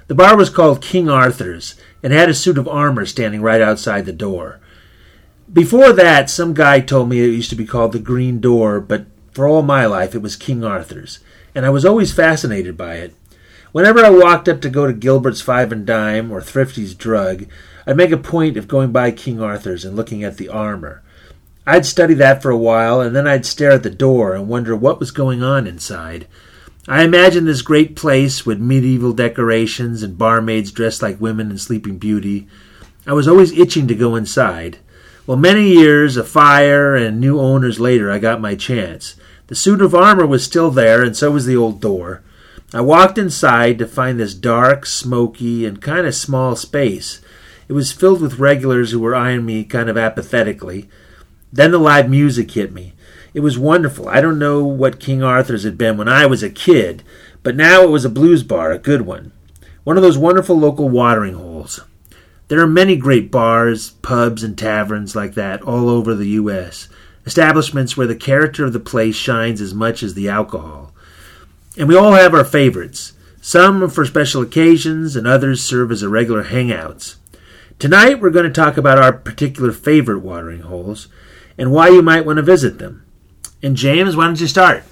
The 0.07 0.15
bar 0.15 0.35
was 0.35 0.49
called 0.49 0.81
King 0.81 1.07
Arthur's 1.09 1.75
and 2.03 2.11
had 2.11 2.27
a 2.27 2.33
suit 2.33 2.57
of 2.57 2.67
armor 2.67 3.05
standing 3.05 3.41
right 3.41 3.61
outside 3.61 4.05
the 4.05 4.11
door. 4.11 4.59
Before 5.51 5.93
that, 5.93 6.29
some 6.29 6.53
guy 6.53 6.81
told 6.81 7.07
me 7.07 7.21
it 7.21 7.27
used 7.27 7.49
to 7.51 7.55
be 7.55 7.65
called 7.65 7.93
the 7.93 7.99
Green 7.99 8.41
Door, 8.41 8.81
but 8.81 9.05
for 9.31 9.47
all 9.47 9.61
my 9.61 9.85
life 9.85 10.13
it 10.13 10.21
was 10.21 10.35
King 10.35 10.65
Arthur's, 10.65 11.19
and 11.53 11.65
I 11.65 11.69
was 11.69 11.85
always 11.85 12.13
fascinated 12.13 12.77
by 12.77 12.95
it. 12.95 13.13
Whenever 13.71 14.03
I 14.03 14.09
walked 14.09 14.49
up 14.49 14.61
to 14.61 14.69
go 14.69 14.87
to 14.87 14.93
Gilbert's 14.93 15.41
Five 15.41 15.71
and 15.71 15.85
Dime 15.85 16.31
or 16.31 16.41
Thrifty's 16.41 16.95
Drug, 16.95 17.45
I'd 17.85 17.97
make 17.97 18.11
a 18.11 18.17
point 18.17 18.57
of 18.57 18.67
going 18.67 18.91
by 18.91 19.11
King 19.11 19.41
Arthur's 19.41 19.85
and 19.85 19.95
looking 19.95 20.23
at 20.23 20.37
the 20.37 20.49
armor. 20.49 21.03
I'd 21.67 21.85
study 21.85 22.15
that 22.15 22.41
for 22.41 22.49
a 22.49 22.57
while, 22.57 22.99
and 22.99 23.15
then 23.15 23.27
I'd 23.27 23.45
stare 23.45 23.71
at 23.71 23.83
the 23.83 23.91
door 23.91 24.33
and 24.33 24.47
wonder 24.47 24.75
what 24.75 24.99
was 24.99 25.11
going 25.11 25.43
on 25.43 25.67
inside. 25.67 26.27
I 26.87 27.03
imagined 27.03 27.47
this 27.47 27.61
great 27.61 27.95
place 27.95 28.43
with 28.43 28.59
medieval 28.59 29.13
decorations 29.13 30.01
and 30.01 30.17
barmaids 30.17 30.71
dressed 30.71 31.03
like 31.03 31.21
women 31.21 31.51
in 31.51 31.59
Sleeping 31.59 31.99
Beauty. 31.99 32.47
I 33.05 33.13
was 33.13 33.27
always 33.27 33.51
itching 33.51 33.87
to 33.87 33.93
go 33.93 34.15
inside. 34.15 34.79
Well, 35.27 35.37
many 35.37 35.69
years, 35.69 36.17
a 36.17 36.23
fire, 36.23 36.95
and 36.95 37.19
new 37.19 37.39
owners 37.39 37.79
later, 37.79 38.09
I 38.09 38.17
got 38.17 38.41
my 38.41 38.55
chance. 38.55 39.15
The 39.49 39.55
suit 39.55 39.81
of 39.81 39.95
armor 39.95 40.27
was 40.27 40.43
still 40.43 40.69
there, 40.69 41.01
and 41.01 41.17
so 41.17 41.31
was 41.31 41.47
the 41.47 41.57
old 41.57 41.81
door. 41.81 42.21
I 42.71 42.81
walked 42.81 43.17
inside 43.17 43.79
to 43.79 43.87
find 43.87 44.19
this 44.19 44.35
dark, 44.35 44.85
smoky, 44.85 45.65
and 45.65 45.81
kind 45.81 46.05
of 46.05 46.13
small 46.13 46.55
space. 46.55 47.19
It 47.67 47.73
was 47.73 47.91
filled 47.91 48.21
with 48.21 48.37
regulars 48.37 48.91
who 48.91 48.99
were 48.99 49.15
eyeing 49.15 49.47
me 49.47 49.63
kind 49.63 49.89
of 49.89 49.97
apathetically. 49.97 50.87
Then 51.51 51.71
the 51.71 51.79
live 51.79 52.07
music 52.07 52.51
hit 52.51 52.71
me. 52.71 52.93
It 53.33 53.39
was 53.39 53.57
wonderful. 53.57 54.07
I 54.07 54.21
don't 54.21 54.37
know 54.37 54.63
what 54.63 54.99
King 54.99 55.23
Arthur's 55.23 55.63
had 55.63 55.79
been 55.79 55.97
when 55.97 56.07
I 56.07 56.27
was 56.27 56.43
a 56.43 56.49
kid, 56.51 57.01
but 57.41 57.55
now 57.55 57.81
it 57.81 57.89
was 57.89 58.05
a 58.05 58.09
blues 58.09 58.43
bar, 58.43 58.71
a 58.71 58.77
good 58.77 59.01
one. 59.01 59.31
One 59.83 59.97
of 59.97 60.03
those 60.03 60.19
wonderful 60.19 60.59
local 60.59 60.89
watering 60.89 61.33
holes. 61.33 61.81
There 62.49 62.59
are 62.59 62.67
many 62.67 62.95
great 62.95 63.31
bars, 63.31 63.89
pubs, 64.03 64.43
and 64.43 64.55
taverns 64.55 65.15
like 65.15 65.33
that 65.33 65.63
all 65.63 65.89
over 65.89 66.13
the 66.13 66.27
U.S., 66.27 66.87
establishments 67.25 67.95
where 67.95 68.07
the 68.07 68.15
character 68.15 68.65
of 68.65 68.73
the 68.73 68.79
place 68.79 69.15
shines 69.15 69.61
as 69.61 69.73
much 69.73 70.03
as 70.03 70.13
the 70.13 70.29
alcohol. 70.29 70.91
And 71.77 71.87
we 71.87 71.95
all 71.95 72.13
have 72.13 72.33
our 72.33 72.45
favorites. 72.45 73.13
Some 73.41 73.89
for 73.89 74.05
special 74.05 74.41
occasions, 74.41 75.15
and 75.15 75.25
others 75.25 75.63
serve 75.63 75.91
as 75.91 76.03
a 76.03 76.09
regular 76.09 76.45
hangouts. 76.45 77.15
Tonight, 77.79 78.19
we're 78.19 78.29
going 78.29 78.45
to 78.45 78.51
talk 78.51 78.75
about 78.75 78.97
our 78.97 79.13
particular 79.13 79.71
favorite 79.71 80.19
watering 80.19 80.61
holes 80.61 81.07
and 81.57 81.71
why 81.71 81.87
you 81.87 82.01
might 82.01 82.25
want 82.25 82.37
to 82.37 82.43
visit 82.43 82.77
them. 82.79 83.05
And 83.63 83.75
James, 83.75 84.15
why 84.15 84.25
don't 84.25 84.39
you 84.39 84.47
start? 84.47 84.83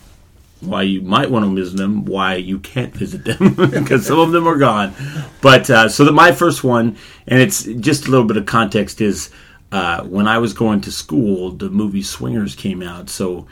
Why 0.62 0.84
you 0.84 1.02
might 1.02 1.30
want 1.30 1.46
to 1.46 1.54
visit 1.54 1.78
them, 1.78 2.06
why 2.06 2.36
you 2.36 2.60
can't 2.60 2.94
visit 2.94 3.26
them, 3.26 3.56
because 3.72 4.06
some 4.06 4.20
of 4.20 4.32
them 4.32 4.48
are 4.48 4.58
gone. 4.58 4.94
But 5.42 5.70
uh, 5.70 5.90
so 5.90 6.06
that 6.06 6.14
my 6.14 6.32
first 6.32 6.64
one, 6.64 6.98
and 7.28 7.42
it's 7.42 7.64
just 7.64 8.08
a 8.08 8.12
little 8.12 8.26
bit 8.26 8.38
of 8.38 8.46
context, 8.46 9.02
is 9.02 9.30
uh, 9.72 10.04
when 10.04 10.28
I 10.28 10.38
was 10.38 10.54
going 10.54 10.82
to 10.82 10.92
school, 10.92 11.52
the 11.52 11.70
movie 11.70 12.04
Swingers 12.04 12.56
came 12.56 12.82
out, 12.82 13.10
so 13.10 13.48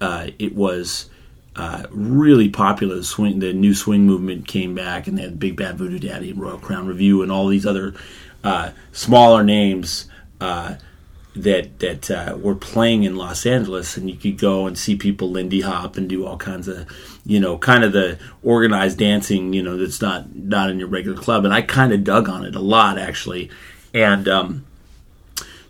uh, 0.00 0.28
it 0.38 0.54
was 0.54 1.10
uh, 1.56 1.84
really 1.90 2.48
popular. 2.48 2.96
The 2.96 3.04
swing, 3.04 3.40
the 3.40 3.52
new 3.52 3.74
swing 3.74 4.06
movement 4.06 4.46
came 4.46 4.74
back, 4.74 5.06
and 5.06 5.18
they 5.18 5.22
had 5.22 5.38
Big 5.40 5.56
Bad 5.56 5.76
Voodoo 5.76 5.98
Daddy 5.98 6.30
and 6.30 6.40
Royal 6.40 6.58
Crown 6.58 6.86
Revue, 6.86 7.22
and 7.22 7.32
all 7.32 7.48
these 7.48 7.66
other 7.66 7.94
uh, 8.44 8.70
smaller 8.92 9.42
names 9.42 10.08
uh, 10.40 10.76
that 11.34 11.80
that 11.80 12.08
uh, 12.08 12.38
were 12.40 12.54
playing 12.54 13.02
in 13.02 13.16
Los 13.16 13.44
Angeles, 13.44 13.96
and 13.96 14.08
you 14.08 14.16
could 14.16 14.38
go 14.38 14.68
and 14.68 14.78
see 14.78 14.94
people 14.94 15.30
Lindy 15.30 15.62
Hop 15.62 15.96
and 15.96 16.08
do 16.08 16.24
all 16.24 16.36
kinds 16.36 16.68
of, 16.68 16.86
you 17.26 17.40
know, 17.40 17.58
kind 17.58 17.82
of 17.82 17.92
the 17.92 18.20
organized 18.44 18.98
dancing, 18.98 19.52
you 19.52 19.62
know, 19.64 19.76
that's 19.76 20.00
not 20.00 20.32
not 20.36 20.70
in 20.70 20.78
your 20.78 20.88
regular 20.88 21.20
club. 21.20 21.44
And 21.44 21.52
I 21.52 21.62
kind 21.62 21.92
of 21.92 22.04
dug 22.04 22.28
on 22.28 22.44
it 22.44 22.54
a 22.54 22.60
lot 22.60 22.96
actually, 22.96 23.50
and 23.92 24.28
um, 24.28 24.64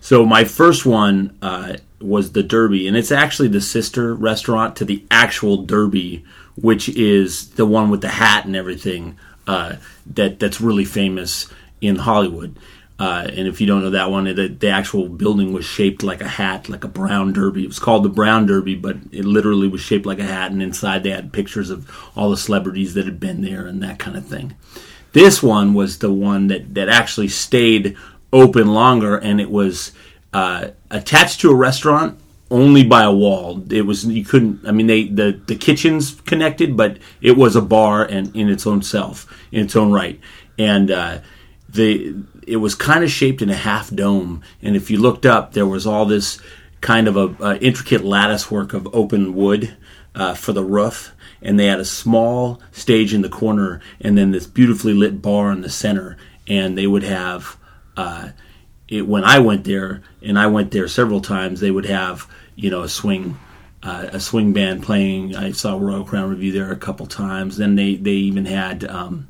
so 0.09 0.24
my 0.24 0.44
first 0.44 0.86
one 0.86 1.36
uh, 1.43 1.76
was 2.01 2.32
the 2.32 2.43
Derby, 2.43 2.89
and 2.89 2.97
it's 2.97 3.12
actually 3.12 3.48
the 3.48 3.60
sister 3.60 4.14
restaurant 4.14 4.76
to 4.76 4.86
the 4.86 5.05
actual 5.10 5.64
Derby, 5.66 6.24
which 6.56 6.89
is 6.89 7.51
the 7.51 7.66
one 7.66 7.90
with 7.90 8.01
the 8.01 8.09
hat 8.09 8.47
and 8.47 8.56
everything 8.56 9.18
uh, 9.47 9.76
that 10.14 10.40
that's 10.40 10.62
really 10.62 10.86
famous 10.86 11.52
in 11.82 11.97
Hollywood. 11.97 12.59
Uh, 12.98 13.28
and 13.28 13.47
if 13.47 13.60
you 13.60 13.66
don't 13.66 13.82
know 13.82 13.90
that 13.90 14.10
one, 14.10 14.24
the, 14.24 14.48
the 14.48 14.70
actual 14.70 15.10
building 15.10 15.52
was 15.52 15.66
shaped 15.66 16.02
like 16.02 16.22
a 16.22 16.28
hat, 16.28 16.70
like 16.70 16.85
a 16.85 16.89
brown 16.89 17.35
derby. 17.35 17.64
It 17.64 17.68
was 17.68 17.78
called 17.78 18.02
the 18.02 18.09
Brown 18.09 18.47
Derby, 18.47 18.76
but 18.76 18.97
it 19.12 19.26
literally 19.26 19.68
was 19.68 19.82
shaped 19.82 20.06
like 20.06 20.20
a 20.20 20.24
hat. 20.24 20.52
And 20.52 20.62
inside 20.62 21.02
they 21.02 21.10
had 21.10 21.35
pictures 21.35 21.68
of 21.68 21.86
all 22.16 22.30
the 22.30 22.39
celebrities 22.39 22.94
that 22.94 23.05
had 23.05 23.20
been 23.20 23.43
there 23.43 23.66
and 23.66 23.82
that 23.82 23.98
kind 23.98 24.16
of 24.16 24.24
thing. 24.24 24.56
This 25.12 25.43
one 25.43 25.74
was 25.74 25.98
the 25.98 26.10
one 26.12 26.47
that, 26.47 26.74
that 26.76 26.89
actually 26.89 27.28
stayed 27.28 27.98
open 28.32 28.68
longer, 28.68 29.16
and 29.16 29.40
it 29.40 29.50
was 29.50 29.92
uh, 30.32 30.68
attached 30.90 31.40
to 31.40 31.50
a 31.50 31.55
restaurant 31.55 32.18
only 32.50 32.84
by 32.84 33.02
a 33.02 33.12
wall. 33.12 33.62
It 33.70 33.82
was 33.82 34.05
you 34.05 34.24
couldn't. 34.24 34.66
I 34.66 34.72
mean, 34.72 34.86
they 34.86 35.05
the 35.05 35.40
the 35.46 35.56
kitchens 35.56 36.20
connected, 36.22 36.76
but 36.76 36.98
it 37.20 37.36
was 37.36 37.56
a 37.56 37.62
bar 37.62 38.05
and 38.05 38.34
in 38.34 38.48
its 38.48 38.66
own 38.66 38.82
self, 38.82 39.26
in 39.52 39.64
its 39.64 39.76
own 39.76 39.92
right, 39.92 40.20
and. 40.59 40.90
Uh, 40.90 41.18
the 41.68 42.16
it 42.46 42.56
was 42.56 42.74
kind 42.74 43.05
of 43.05 43.10
shaped 43.10 43.42
in 43.42 43.50
a 43.50 43.55
half 43.55 43.90
dome, 43.94 44.42
and 44.62 44.74
if 44.74 44.90
you 44.90 44.98
looked 44.98 45.26
up, 45.26 45.52
there 45.52 45.66
was 45.66 45.86
all 45.86 46.06
this 46.06 46.40
kind 46.80 47.06
of 47.06 47.16
a, 47.16 47.44
a 47.44 47.59
intricate 47.59 48.02
lattice 48.02 48.50
work 48.50 48.72
of 48.72 48.88
open 48.94 49.34
wood 49.34 49.76
uh, 50.14 50.34
for 50.34 50.52
the 50.52 50.64
roof, 50.64 51.12
and 51.42 51.59
they 51.59 51.66
had 51.66 51.78
a 51.78 51.84
small 51.84 52.60
stage 52.72 53.12
in 53.12 53.20
the 53.20 53.28
corner, 53.28 53.80
and 54.00 54.16
then 54.16 54.30
this 54.30 54.46
beautifully 54.46 54.94
lit 54.94 55.20
bar 55.20 55.52
in 55.52 55.60
the 55.60 55.68
center, 55.68 56.16
and 56.46 56.76
they 56.76 56.86
would 56.86 57.02
have. 57.02 57.56
Uh, 57.99 58.31
it, 58.89 59.07
when 59.07 59.25
I 59.25 59.39
went 59.41 59.65
there, 59.65 60.03
and 60.23 60.39
I 60.39 60.47
went 60.47 60.70
there 60.70 60.89
several 60.89 61.20
times, 61.20 61.61
they 61.61 61.70
would 61.70 61.87
have 61.87 62.27
you 62.57 62.70
know 62.70 62.83
a 62.83 62.89
swing 62.89 63.37
uh, 63.83 64.09
a 64.12 64.20
swing 64.20 64.53
band 64.53 64.83
playing. 64.83 65.37
I 65.37 65.53
saw 65.53 65.77
Royal 65.77 66.05
Crown 66.05 66.31
Revue 66.31 66.53
there 66.53 66.73
a 66.73 66.77
couple 66.77 67.07
times. 67.07 67.57
Then 67.59 67.75
they 67.77 67.97
they 67.97 68.12
even 68.31 68.45
had 68.47 68.85
um, 68.85 69.29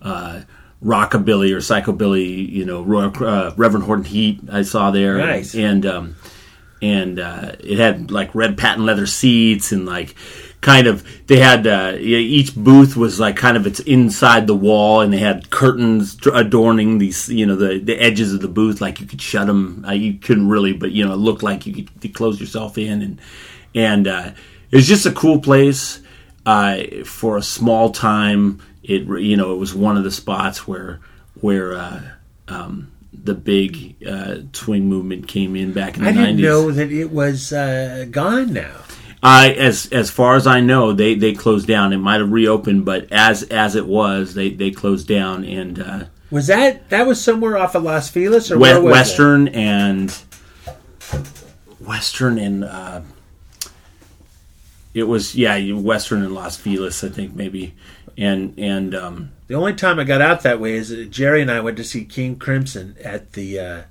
uh, 0.00 0.42
rockabilly 0.82 1.52
or 1.52 1.58
psychobilly. 1.58 2.48
You 2.48 2.64
know, 2.64 2.82
Royal, 2.82 3.12
uh, 3.24 3.52
Reverend 3.56 3.84
Horton 3.84 4.04
Heat. 4.04 4.40
I 4.50 4.62
saw 4.62 4.90
there, 4.90 5.18
Nice. 5.18 5.54
and 5.54 5.84
um, 5.86 6.16
and 6.82 7.18
uh, 7.18 7.52
it 7.60 7.78
had 7.78 8.10
like 8.10 8.34
red 8.34 8.56
patent 8.56 8.86
leather 8.86 9.06
seats 9.06 9.72
and 9.72 9.86
like 9.86 10.14
kind 10.60 10.86
of 10.86 11.06
they 11.26 11.38
had 11.38 11.66
uh, 11.66 11.96
each 11.98 12.54
booth 12.54 12.96
was 12.96 13.18
like 13.18 13.36
kind 13.36 13.56
of 13.56 13.66
it's 13.66 13.80
inside 13.80 14.46
the 14.46 14.54
wall 14.54 15.00
and 15.00 15.12
they 15.12 15.18
had 15.18 15.50
curtains 15.50 16.18
adorning 16.34 16.98
these 16.98 17.28
you 17.28 17.46
know 17.46 17.56
the 17.56 17.78
the 17.78 17.96
edges 17.96 18.34
of 18.34 18.40
the 18.40 18.48
booth 18.48 18.80
like 18.80 19.00
you 19.00 19.06
could 19.06 19.22
shut 19.22 19.46
them 19.46 19.84
uh, 19.88 19.92
you 19.92 20.14
couldn't 20.14 20.48
really 20.48 20.72
but 20.72 20.90
you 20.92 21.04
know 21.04 21.12
it 21.14 21.16
looked 21.16 21.42
like 21.42 21.66
you 21.66 21.72
could, 21.72 21.88
you 22.02 22.12
close 22.12 22.38
yourself 22.40 22.76
in 22.76 23.00
and 23.00 23.20
and 23.74 24.06
uh, 24.06 24.30
it 24.70 24.76
was 24.76 24.86
just 24.86 25.06
a 25.06 25.12
cool 25.12 25.40
place 25.40 26.00
uh, 26.44 26.82
for 27.04 27.36
a 27.38 27.42
small 27.42 27.90
time 27.90 28.60
it 28.82 29.02
you 29.22 29.36
know 29.36 29.54
it 29.54 29.58
was 29.58 29.74
one 29.74 29.96
of 29.96 30.04
the 30.04 30.10
spots 30.10 30.66
where 30.68 31.00
where 31.40 31.74
uh, 31.74 32.02
um, 32.48 32.90
the 33.12 33.34
big 33.34 33.96
uh, 34.06 34.36
swing 34.52 34.86
movement 34.88 35.26
came 35.26 35.56
in 35.56 35.72
back 35.72 35.96
in 35.96 36.02
the 36.04 36.10
I 36.10 36.12
didn't 36.12 36.36
90s. 36.38 36.42
know 36.42 36.70
that 36.70 36.92
it 36.92 37.10
was 37.10 37.52
uh, 37.52 38.06
gone 38.10 38.52
now. 38.52 38.76
I 39.22 39.50
as 39.52 39.86
as 39.92 40.10
far 40.10 40.36
as 40.36 40.46
I 40.46 40.60
know, 40.60 40.92
they 40.92 41.14
they 41.14 41.32
closed 41.34 41.66
down. 41.66 41.92
It 41.92 41.98
might 41.98 42.20
have 42.20 42.32
reopened, 42.32 42.84
but 42.84 43.12
as 43.12 43.42
as 43.44 43.76
it 43.76 43.86
was, 43.86 44.34
they 44.34 44.50
they 44.50 44.70
closed 44.70 45.06
down 45.06 45.44
and 45.44 45.78
uh, 45.80 46.04
Was 46.30 46.46
that 46.46 46.88
that 46.90 47.06
was 47.06 47.22
somewhere 47.22 47.58
off 47.58 47.74
of 47.74 47.82
Los 47.82 48.08
Feliz 48.08 48.50
or 48.50 48.56
we- 48.56 48.62
where 48.62 48.80
was 48.80 48.92
Western 48.92 49.48
and 49.48 50.10
Western 51.80 52.38
and 52.38 52.64
uh, 52.64 53.00
it 54.94 55.04
was 55.04 55.34
yeah 55.34 55.72
Western 55.72 56.22
and 56.22 56.34
Los 56.34 56.56
Feliz, 56.56 57.02
I 57.04 57.08
think 57.08 57.34
maybe, 57.34 57.74
and 58.16 58.54
and 58.58 58.94
um. 58.94 59.32
The 59.48 59.54
only 59.56 59.74
time 59.74 59.98
I 59.98 60.04
got 60.04 60.20
out 60.22 60.42
that 60.42 60.60
way 60.60 60.74
is 60.74 60.94
Jerry 61.10 61.42
and 61.42 61.50
I 61.50 61.60
went 61.60 61.76
to 61.78 61.84
see 61.84 62.04
King 62.04 62.36
Crimson 62.36 62.96
at 63.02 63.32
the 63.32 63.58
uh, 63.58 63.82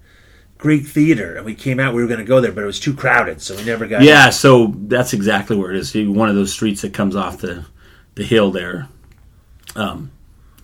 Greek 0.59 0.85
Theater, 0.85 1.37
and 1.37 1.45
we 1.45 1.55
came 1.55 1.79
out. 1.79 1.95
We 1.95 2.01
were 2.01 2.07
going 2.07 2.19
to 2.19 2.25
go 2.25 2.41
there, 2.41 2.51
but 2.51 2.63
it 2.63 2.67
was 2.67 2.81
too 2.81 2.93
crowded, 2.93 3.41
so 3.41 3.55
we 3.55 3.63
never 3.63 3.87
got. 3.87 4.03
Yeah, 4.03 4.29
so 4.29 4.73
that's 4.75 5.13
exactly 5.13 5.55
where 5.55 5.71
it 5.71 5.77
is. 5.77 5.95
One 5.95 6.29
of 6.29 6.35
those 6.35 6.51
streets 6.51 6.81
that 6.81 6.93
comes 6.93 7.15
off 7.15 7.39
the 7.39 7.65
the 8.15 8.23
hill 8.25 8.51
there. 8.51 8.89
Um, 9.75 10.11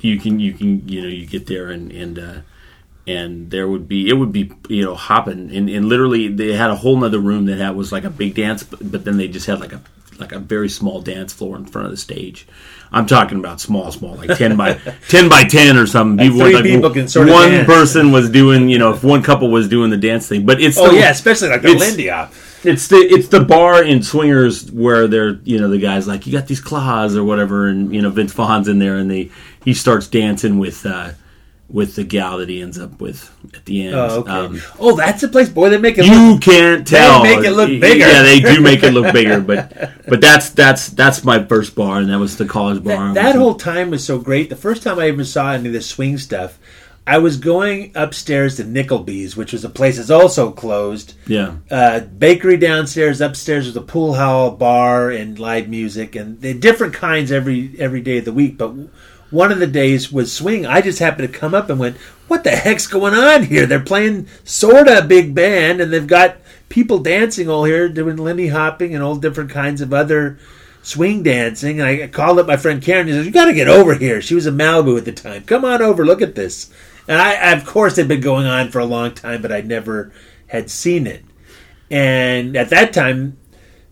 you 0.02 0.20
can 0.20 0.40
you 0.40 0.54
can 0.54 0.88
you 0.88 1.02
know 1.02 1.08
you 1.08 1.26
get 1.26 1.48
there 1.48 1.70
and 1.70 1.92
and 1.94 2.20
uh, 2.20 2.42
and 3.08 3.50
there 3.50 3.70
would 3.70 3.88
be 3.88 4.10
it 4.10 4.14
would 4.14 4.34
be 4.34 4.52
you 4.68 4.84
know 4.84 4.96
hopping 4.96 5.56
and, 5.56 5.70
and 5.70 5.88
literally 5.88 6.28
they 6.28 6.54
had 6.54 6.72
a 6.72 6.76
whole 6.76 6.98
nother 6.98 7.20
room 7.20 7.46
that 7.46 7.58
had 7.58 7.76
was 7.76 7.94
like 7.94 8.04
a 8.04 8.10
big 8.10 8.36
dance, 8.36 8.64
but, 8.64 8.92
but 8.92 9.06
then 9.06 9.16
they 9.16 9.30
just 9.30 9.48
had 9.48 9.62
like 9.62 9.72
a 9.72 9.82
like 10.20 10.34
a 10.34 10.40
very 10.40 10.70
small 10.70 11.02
dance 11.02 11.32
floor 11.32 11.56
in 11.56 11.66
front 11.66 11.86
of 11.86 11.92
the 11.92 11.98
stage. 11.98 12.48
I'm 12.92 13.06
talking 13.06 13.40
about 13.40 13.60
small, 13.60 13.92
small, 13.92 14.16
like 14.16 14.38
ten 14.38 14.56
by 14.56 14.74
ten 15.10 15.28
by 15.30 15.44
ten 15.44 15.78
or 15.78 15.86
something. 15.88 16.38
Like 16.38 16.52
three 16.54 16.72
people 16.74 16.90
can 16.92 17.08
sort 17.08 17.28
of 17.28 17.34
one 17.34 17.52
dance. 17.52 17.66
person 17.68 18.12
was 18.12 18.30
doing, 18.30 18.70
you 18.70 18.78
know, 18.80 18.94
if 18.94 19.04
one 19.04 19.22
couple 19.24 19.50
was 19.52 19.68
doing 19.68 19.90
the 19.90 19.98
dance 19.98 20.28
thing, 20.30 20.46
but 20.46 20.62
it's 20.62 20.78
Oh, 20.78 20.90
the- 20.90 20.98
yeah, 20.98 21.10
especially 21.12 21.50
like 21.50 21.62
the 21.62 21.76
Lindy 21.76 22.08
Hop. 22.08 22.34
It's 22.64 22.88
the 22.88 22.96
it's 22.98 23.28
the 23.28 23.42
bar 23.42 23.84
in 23.84 24.02
Swingers 24.02 24.72
where 24.72 25.08
they're 25.08 25.40
you 25.44 25.60
know 25.60 25.70
the 25.70 25.78
guys 25.78 26.08
like 26.08 26.26
you 26.26 26.32
got 26.34 26.48
these 26.48 26.60
claws 26.62 27.16
or 27.16 27.24
whatever, 27.24 27.68
and 27.68 27.94
you 27.94 28.02
know 28.02 28.10
Vince 28.10 28.34
Vaughn's 28.34 28.68
in 28.68 28.80
there, 28.80 28.96
and 28.98 29.12
they 29.12 29.30
he 29.64 29.74
starts 29.76 30.08
dancing 30.08 30.58
with 30.58 30.84
uh, 30.86 31.12
with 31.68 31.96
the 31.96 32.04
gal 32.04 32.38
that 32.38 32.50
he 32.50 32.62
ends 32.62 32.78
up 32.80 33.02
with 33.02 33.36
at 33.54 33.66
the 33.66 33.88
end. 33.88 33.96
Oh, 33.96 34.20
okay. 34.20 34.32
Um, 34.32 34.62
oh, 34.80 34.96
that's 34.96 35.22
the 35.22 35.28
place. 35.28 35.50
Boy, 35.50 35.70
they 35.70 35.78
make 35.78 35.98
it. 35.98 36.06
you 36.06 36.34
look, 36.34 36.42
can't 36.42 36.88
tell. 36.88 37.24
They 37.24 37.36
make 37.36 37.46
it 37.46 37.52
look 37.52 37.70
bigger. 37.70 38.08
Yeah, 38.08 38.22
they 38.22 38.40
do 38.40 38.62
make 38.62 38.84
it 38.84 38.92
look 38.92 39.12
bigger, 39.14 39.42
but 39.42 39.92
but 40.08 40.22
that's 40.22 40.50
that's 40.52 40.90
that's 40.90 41.24
my 41.24 41.44
first 41.44 41.76
bar, 41.76 41.98
and 42.00 42.10
that 42.10 42.20
was 42.20 42.38
the 42.38 42.46
college 42.46 42.84
bar. 42.84 43.14
That, 43.14 43.34
that 43.34 43.36
whole 43.36 43.56
time 43.56 43.90
was 43.90 44.06
so 44.06 44.20
great. 44.20 44.50
The 44.50 44.56
first 44.56 44.84
time 44.84 45.00
I 45.00 45.08
ever 45.08 45.26
saw 45.26 45.54
any 45.54 45.68
of 45.68 45.74
this 45.74 45.90
swing 45.90 46.18
stuff, 46.18 46.60
I 47.08 47.18
was 47.18 47.38
going 47.38 47.92
upstairs 47.96 48.58
to 48.58 48.64
Nickleby's, 48.64 49.36
which 49.36 49.54
was 49.54 49.64
a 49.64 49.70
place 49.70 49.98
that's 49.98 50.10
also 50.10 50.52
closed. 50.52 51.14
yeah. 51.28 51.56
Uh, 51.70 52.00
bakery 52.00 52.58
downstairs, 52.58 53.22
upstairs 53.22 53.66
was 53.68 53.76
a 53.76 53.82
pool 53.82 54.16
hall, 54.16 54.52
bar, 54.52 55.10
and 55.12 55.38
live 55.38 55.68
music, 55.68 56.16
and 56.16 56.42
they 56.42 56.54
different 56.54 56.94
kinds 56.94 57.32
every 57.32 57.76
every 57.80 58.02
day 58.02 58.20
of 58.20 58.26
the 58.26 58.34
week. 58.34 58.58
But 58.58 58.74
one 59.32 59.52
of 59.52 59.60
the 59.60 59.68
days 59.68 60.12
was 60.12 60.32
swing. 60.32 60.66
I 60.66 60.82
just 60.82 61.00
happened 61.00 61.32
to 61.32 61.40
come 61.40 61.54
up 61.54 61.70
and 61.70 61.80
went, 61.80 61.98
"What 62.28 62.44
the 62.44 62.52
heck's 62.52 62.88
going 62.88 63.14
on 63.14 63.44
here?" 63.44 63.66
They're 63.66 63.80
playing 63.80 64.28
sorta 64.44 65.04
big 65.08 65.34
band, 65.36 65.82
and 65.82 65.92
they've 65.92 66.08
got 66.08 66.38
people 66.70 67.00
dancing 67.00 67.50
all 67.50 67.64
here, 67.64 67.90
doing 67.90 68.18
lindy 68.18 68.48
hopping 68.48 68.94
and 68.94 69.04
all 69.04 69.16
different 69.16 69.50
kinds 69.50 69.82
of 69.82 69.94
other 69.94 70.38
swing 70.82 71.24
dancing. 71.24 71.80
And 71.80 71.88
I 71.88 72.08
called 72.08 72.40
up 72.40 72.48
my 72.48 72.58
friend 72.58 72.82
Karen. 72.82 73.08
She 73.08 73.14
says, 73.14 73.26
"You 73.26 73.32
got 73.32 73.46
to 73.46 73.54
get 73.54 73.68
over 73.68 73.96
here." 73.96 74.22
She 74.22 74.36
was 74.36 74.48
in 74.48 74.58
Malibu 74.58 74.98
at 74.98 75.06
the 75.06 75.12
time. 75.12 75.44
Come 75.44 75.66
on 75.66 75.82
over, 75.82 76.06
look 76.06 76.22
at 76.22 76.36
this. 76.36 76.70
And 77.08 77.22
I, 77.22 77.52
of 77.52 77.66
course, 77.66 77.98
had 77.98 78.08
been 78.08 78.22
going 78.22 78.48
on 78.48 78.72
for 78.72 78.80
a 78.80 78.86
long 78.86 79.14
time, 79.14 79.42
but 79.42 79.52
I 79.52 79.62
never 79.62 80.12
had 80.48 80.70
seen 80.70 81.06
it. 81.06 81.24
And 81.92 82.56
at 82.56 82.70
that 82.70 82.94
time, 82.94 83.38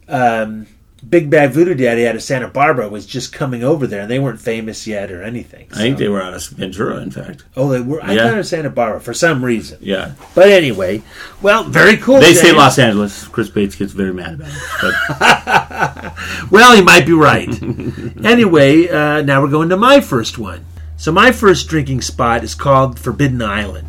um, 0.08 0.68
Big 1.10 1.30
Bad 1.30 1.54
Voodoo 1.54 1.74
Daddy 1.76 2.08
out 2.08 2.16
of 2.16 2.24
Santa 2.24 2.48
Barbara 2.48 2.88
was 2.90 3.06
just 3.06 3.34
coming 3.34 3.64
over 3.64 3.86
there, 3.88 4.02
and 4.02 4.10
they 4.12 4.20
weren't 4.20 4.40
famous 4.40 4.88
yet 4.88 5.12
or 5.12 5.22
anything. 5.22 5.68
I 5.74 5.78
think 5.78 5.98
they 5.98 6.08
were 6.08 6.22
out 6.22 6.34
of 6.34 6.46
Ventura, 6.48 6.98
in 7.02 7.12
fact. 7.12 7.44
Oh, 7.58 7.70
they 7.70 7.82
were. 7.82 8.02
I 8.04 8.14
Yeah. 8.14 8.30
thought 8.30 8.38
was 8.38 8.50
Santa 8.50 8.70
Barbara 8.70 9.00
for 9.02 9.14
some 9.14 9.44
reason. 9.44 9.78
Yeah. 9.82 10.14
But 10.34 10.50
anyway, 10.50 11.04
well, 11.42 11.64
very 11.66 11.98
cool. 11.98 12.20
They 12.20 12.34
say 12.34 12.52
Los 12.52 12.80
Angeles. 12.80 13.28
Chris 13.28 13.50
Bates 13.50 13.76
gets 13.76 13.92
very 13.94 14.14
mad 14.14 14.36
about 14.36 14.50
it. 14.50 16.14
Well, 16.52 16.76
he 16.76 16.82
might 16.82 17.06
be 17.06 17.14
right. 17.14 17.50
anyway, 18.24 18.88
uh, 18.88 19.22
now 19.24 19.42
we're 19.42 19.50
going 19.50 19.70
to 19.70 19.78
my 19.78 20.02
first 20.02 20.38
one. 20.38 20.66
So 20.98 21.12
my 21.12 21.32
first 21.32 21.68
drinking 21.68 22.02
spot 22.02 22.44
is 22.44 22.54
called 22.56 23.00
Forbidden 23.00 23.42
Island, 23.42 23.88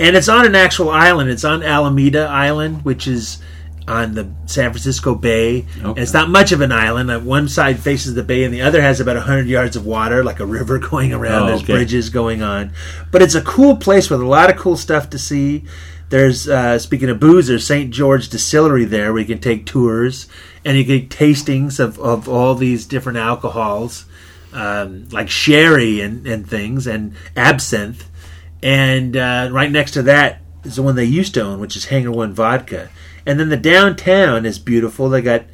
and 0.00 0.16
it's 0.16 0.28
on 0.28 0.46
an 0.46 0.54
actual 0.54 0.90
island. 0.90 1.30
It's 1.30 1.44
on 1.44 1.62
Alameda 1.62 2.22
Island, 2.26 2.84
which 2.84 3.06
is 3.06 3.38
on 3.88 4.14
the 4.14 4.30
San 4.46 4.70
Francisco 4.70 5.14
Bay. 5.14 5.66
And 5.82 5.98
it's 5.98 6.12
not 6.12 6.28
much 6.28 6.52
of 6.52 6.60
an 6.60 6.70
island. 6.72 7.10
Uh, 7.10 7.18
One 7.20 7.48
side 7.48 7.80
faces 7.80 8.14
the 8.14 8.22
bay, 8.22 8.44
and 8.44 8.52
the 8.52 8.62
other 8.62 8.80
has 8.82 9.00
about 9.00 9.16
hundred 9.16 9.46
yards 9.48 9.76
of 9.76 9.86
water, 9.86 10.22
like 10.22 10.40
a 10.40 10.46
river 10.58 10.78
going 10.78 11.12
around. 11.12 11.44
Oh, 11.44 11.46
There's 11.46 11.62
okay. 11.62 11.72
bridges 11.72 12.10
going 12.10 12.42
on, 12.42 12.72
but 13.10 13.22
it's 13.22 13.34
a 13.34 13.42
cool 13.42 13.76
place 13.76 14.10
with 14.10 14.20
a 14.20 14.26
lot 14.26 14.50
of 14.50 14.56
cool 14.56 14.76
stuff 14.76 15.10
to 15.10 15.18
see. 15.18 15.64
There's 16.10 16.48
uh, 16.48 16.78
speaking 16.78 17.10
of 17.10 17.20
booze, 17.20 17.48
there's 17.48 17.66
St. 17.66 17.90
George 17.90 18.28
Distillery 18.28 18.84
there 18.86 19.12
where 19.12 19.20
you 19.20 19.26
can 19.26 19.40
take 19.40 19.66
tours 19.66 20.26
and 20.64 20.76
you 20.78 20.84
get 20.84 21.10
tastings 21.10 21.78
of, 21.78 21.98
of 21.98 22.28
all 22.28 22.54
these 22.54 22.86
different 22.86 23.18
alcohols, 23.18 24.06
um, 24.54 25.06
like 25.10 25.28
sherry 25.28 26.00
and, 26.00 26.26
and 26.26 26.48
things, 26.48 26.86
and 26.86 27.14
absinthe. 27.36 28.08
And 28.62 29.16
uh, 29.16 29.50
right 29.52 29.70
next 29.70 29.92
to 29.92 30.02
that 30.02 30.40
is 30.64 30.76
the 30.76 30.82
one 30.82 30.96
they 30.96 31.04
used 31.04 31.34
to 31.34 31.42
own, 31.42 31.60
which 31.60 31.76
is 31.76 31.86
Hangar 31.86 32.10
One 32.10 32.32
Vodka. 32.32 32.88
And 33.28 33.38
then 33.38 33.50
the 33.50 33.58
downtown 33.58 34.46
is 34.46 34.58
beautiful. 34.58 35.10
They 35.10 35.20
got 35.20 35.44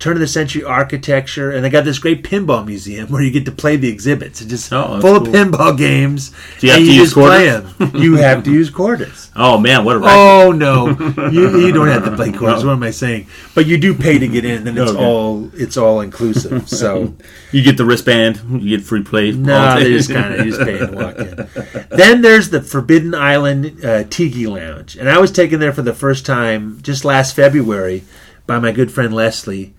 turn 0.00 0.14
of 0.14 0.20
the 0.20 0.26
century 0.28 0.62
architecture, 0.62 1.50
and 1.50 1.64
they 1.64 1.70
got 1.70 1.84
this 1.84 1.98
great 1.98 2.22
pinball 2.24 2.66
museum 2.66 3.08
where 3.10 3.22
you 3.22 3.30
get 3.30 3.44
to 3.46 3.52
play 3.52 3.76
the 3.76 3.88
exhibits. 3.88 4.40
It's 4.42 4.50
just 4.50 4.72
Oh, 4.72 5.00
full 5.00 5.18
cool. 5.20 5.28
of 5.28 5.32
pinball 5.34 5.78
games. 5.78 6.30
Do 6.60 6.66
you 6.66 6.72
have 6.72 6.80
and 6.80 6.86
to 6.88 6.92
you 6.92 7.00
use 7.00 7.10
just 7.10 7.14
play 7.14 7.48
quarters? 7.50 7.76
them. 7.92 8.02
You 8.02 8.16
have 8.28 8.44
to 8.44 8.52
use 8.52 8.70
quarters. 8.70 9.30
oh 9.36 9.56
man, 9.58 9.84
what 9.84 9.96
a 9.96 10.00
racket. 10.00 10.14
Oh 10.18 10.52
no, 10.52 10.88
you, 11.30 11.58
you 11.66 11.72
don't 11.72 11.88
have 11.88 12.04
to 12.04 12.14
play 12.16 12.32
quarters. 12.36 12.64
What 12.64 12.72
am 12.72 12.82
I 12.82 12.90
saying? 12.90 13.28
But 13.54 13.66
you 13.66 13.78
do 13.78 13.94
pay 13.94 14.18
to 14.18 14.28
get 14.28 14.44
in, 14.44 14.66
and 14.68 14.76
it's 14.76 14.90
Okay. 14.90 15.02
all 15.04 15.50
it's 15.54 15.76
all 15.76 16.00
inclusive. 16.00 16.68
So 16.68 17.14
you 17.52 17.62
get 17.62 17.76
the 17.78 17.84
wristband, 17.86 18.62
you 18.62 18.76
get 18.76 18.84
free 18.84 19.02
play. 19.04 19.30
no, 19.32 19.78
they 19.78 19.90
just 19.92 20.10
kind 20.12 20.34
of 20.34 20.44
just 20.44 20.60
pay 20.60 20.78
and 20.80 20.94
walk 20.96 21.16
in. 21.18 21.48
Then 21.90 22.20
there's 22.20 22.50
the 22.50 22.60
Forbidden 22.60 23.14
Island 23.14 23.82
uh, 23.84 24.04
Tiki 24.10 24.46
Lounge, 24.46 24.96
and 24.96 25.08
I 25.08 25.18
was 25.18 25.30
taken 25.32 25.60
there 25.60 25.72
for 25.72 25.82
the 25.82 25.94
first 25.94 26.26
time 26.26 26.80
just 26.82 27.04
last 27.04 27.34
February 27.34 28.02
by 28.46 28.58
my 28.58 28.72
good 28.72 28.90
friend 28.92 29.14
Leslie. 29.14 29.72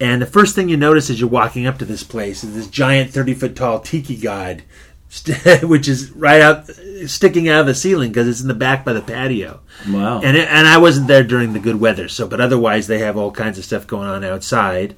And 0.00 0.22
the 0.22 0.26
first 0.26 0.54
thing 0.54 0.68
you 0.68 0.76
notice 0.76 1.10
as 1.10 1.20
you're 1.20 1.28
walking 1.28 1.66
up 1.66 1.78
to 1.78 1.84
this 1.84 2.04
place 2.04 2.44
is 2.44 2.54
this 2.54 2.68
giant 2.68 3.10
30 3.10 3.34
foot 3.34 3.56
tall 3.56 3.80
tiki 3.80 4.16
god, 4.16 4.62
st- 5.08 5.62
which 5.68 5.88
is 5.88 6.10
right 6.12 6.40
out, 6.40 6.70
sticking 7.06 7.48
out 7.48 7.62
of 7.62 7.66
the 7.66 7.74
ceiling 7.74 8.10
because 8.10 8.28
it's 8.28 8.40
in 8.40 8.48
the 8.48 8.54
back 8.54 8.84
by 8.84 8.92
the 8.92 9.02
patio. 9.02 9.60
Wow. 9.88 10.20
And 10.22 10.36
it, 10.36 10.48
and 10.48 10.68
I 10.68 10.78
wasn't 10.78 11.08
there 11.08 11.24
during 11.24 11.52
the 11.52 11.58
good 11.58 11.80
weather, 11.80 12.08
so 12.08 12.28
but 12.28 12.40
otherwise 12.40 12.86
they 12.86 12.98
have 13.00 13.16
all 13.16 13.32
kinds 13.32 13.58
of 13.58 13.64
stuff 13.64 13.86
going 13.86 14.08
on 14.08 14.24
outside. 14.24 14.96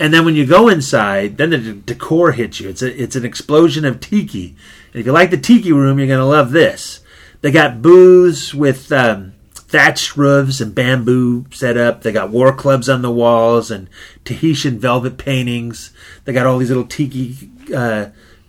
And 0.00 0.14
then 0.14 0.24
when 0.24 0.36
you 0.36 0.46
go 0.46 0.68
inside, 0.68 1.38
then 1.38 1.50
the 1.50 1.58
d- 1.58 1.82
decor 1.84 2.32
hits 2.32 2.60
you. 2.60 2.68
It's 2.68 2.82
a, 2.82 3.02
it's 3.02 3.16
an 3.16 3.24
explosion 3.24 3.84
of 3.84 3.98
tiki. 3.98 4.54
And 4.92 5.00
if 5.00 5.06
you 5.06 5.12
like 5.12 5.30
the 5.30 5.36
tiki 5.36 5.72
room, 5.72 5.98
you're 5.98 6.06
going 6.06 6.20
to 6.20 6.24
love 6.24 6.52
this. 6.52 7.00
They 7.40 7.50
got 7.50 7.82
booths 7.82 8.54
with 8.54 8.92
um, 8.92 9.34
thatched 9.68 10.16
roofs 10.16 10.60
and 10.60 10.74
bamboo 10.74 11.44
set 11.50 11.76
up. 11.76 12.02
They 12.02 12.10
got 12.10 12.30
war 12.30 12.52
clubs 12.54 12.88
on 12.88 13.02
the 13.02 13.10
walls 13.10 13.70
and 13.70 13.88
Tahitian 14.24 14.78
velvet 14.78 15.18
paintings. 15.18 15.92
They 16.24 16.32
got 16.32 16.46
all 16.46 16.58
these 16.58 16.70
little 16.70 16.86
tiki 16.86 17.50
uh, 17.74 18.06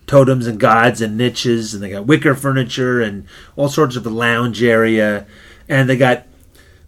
totems 0.07 0.47
and 0.47 0.59
gods 0.59 1.01
and 1.01 1.17
niches, 1.17 1.73
and 1.73 1.83
they 1.83 1.91
got 1.91 2.07
wicker 2.07 2.33
furniture 2.33 3.01
and 3.01 3.27
all 3.55 3.69
sorts 3.69 3.95
of 3.95 4.05
a 4.05 4.09
lounge 4.09 4.63
area. 4.63 5.27
And 5.67 5.89
they 5.89 5.97
got 5.97 6.25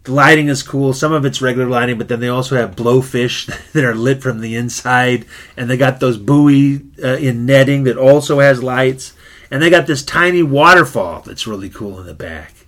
the 0.03 0.14
lighting 0.14 0.48
is 0.48 0.64
cool. 0.64 0.93
Some 0.93 1.11
of 1.11 1.26
it's 1.26 1.42
regular 1.42 1.68
lighting, 1.68 1.98
but 1.98 2.08
then 2.08 2.22
they 2.22 2.30
also 2.30 2.56
have 2.56 2.76
blowfish 2.76 3.45
that 3.74 3.84
are 3.84 3.93
lit 3.93 4.24
from 4.24 4.40
the 4.40 4.56
inside, 4.56 5.26
and 5.56 5.69
they 5.69 5.77
got 5.77 6.00
those 6.00 6.18
buoy 6.18 6.82
uh, 7.03 7.18
in 7.18 7.45
netting 7.45 7.84
that 7.84 7.98
also 7.98 8.40
has 8.40 8.64
lights, 8.64 9.14
and 9.51 9.61
they 9.61 9.69
got 9.69 9.88
this 9.88 10.03
tiny 10.03 10.42
waterfall 10.42 11.22
that's 11.22 11.45
really 11.45 11.69
cool 11.69 12.00
in 12.00 12.08
the 12.08 12.14
back. 12.14 12.60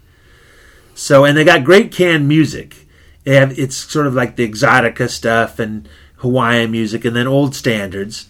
So, 0.95 1.25
and 1.25 1.37
they 1.37 1.43
got 1.43 1.63
great 1.63 1.91
canned 1.91 2.27
music. 2.27 2.87
They 3.23 3.35
have 3.35 3.57
it's 3.57 3.75
sort 3.75 4.07
of 4.07 4.13
like 4.13 4.35
the 4.35 4.47
exotica 4.47 5.09
stuff 5.09 5.59
and 5.59 5.87
Hawaiian 6.17 6.71
music, 6.71 7.05
and 7.05 7.15
then 7.15 7.27
old 7.27 7.55
standards. 7.55 8.27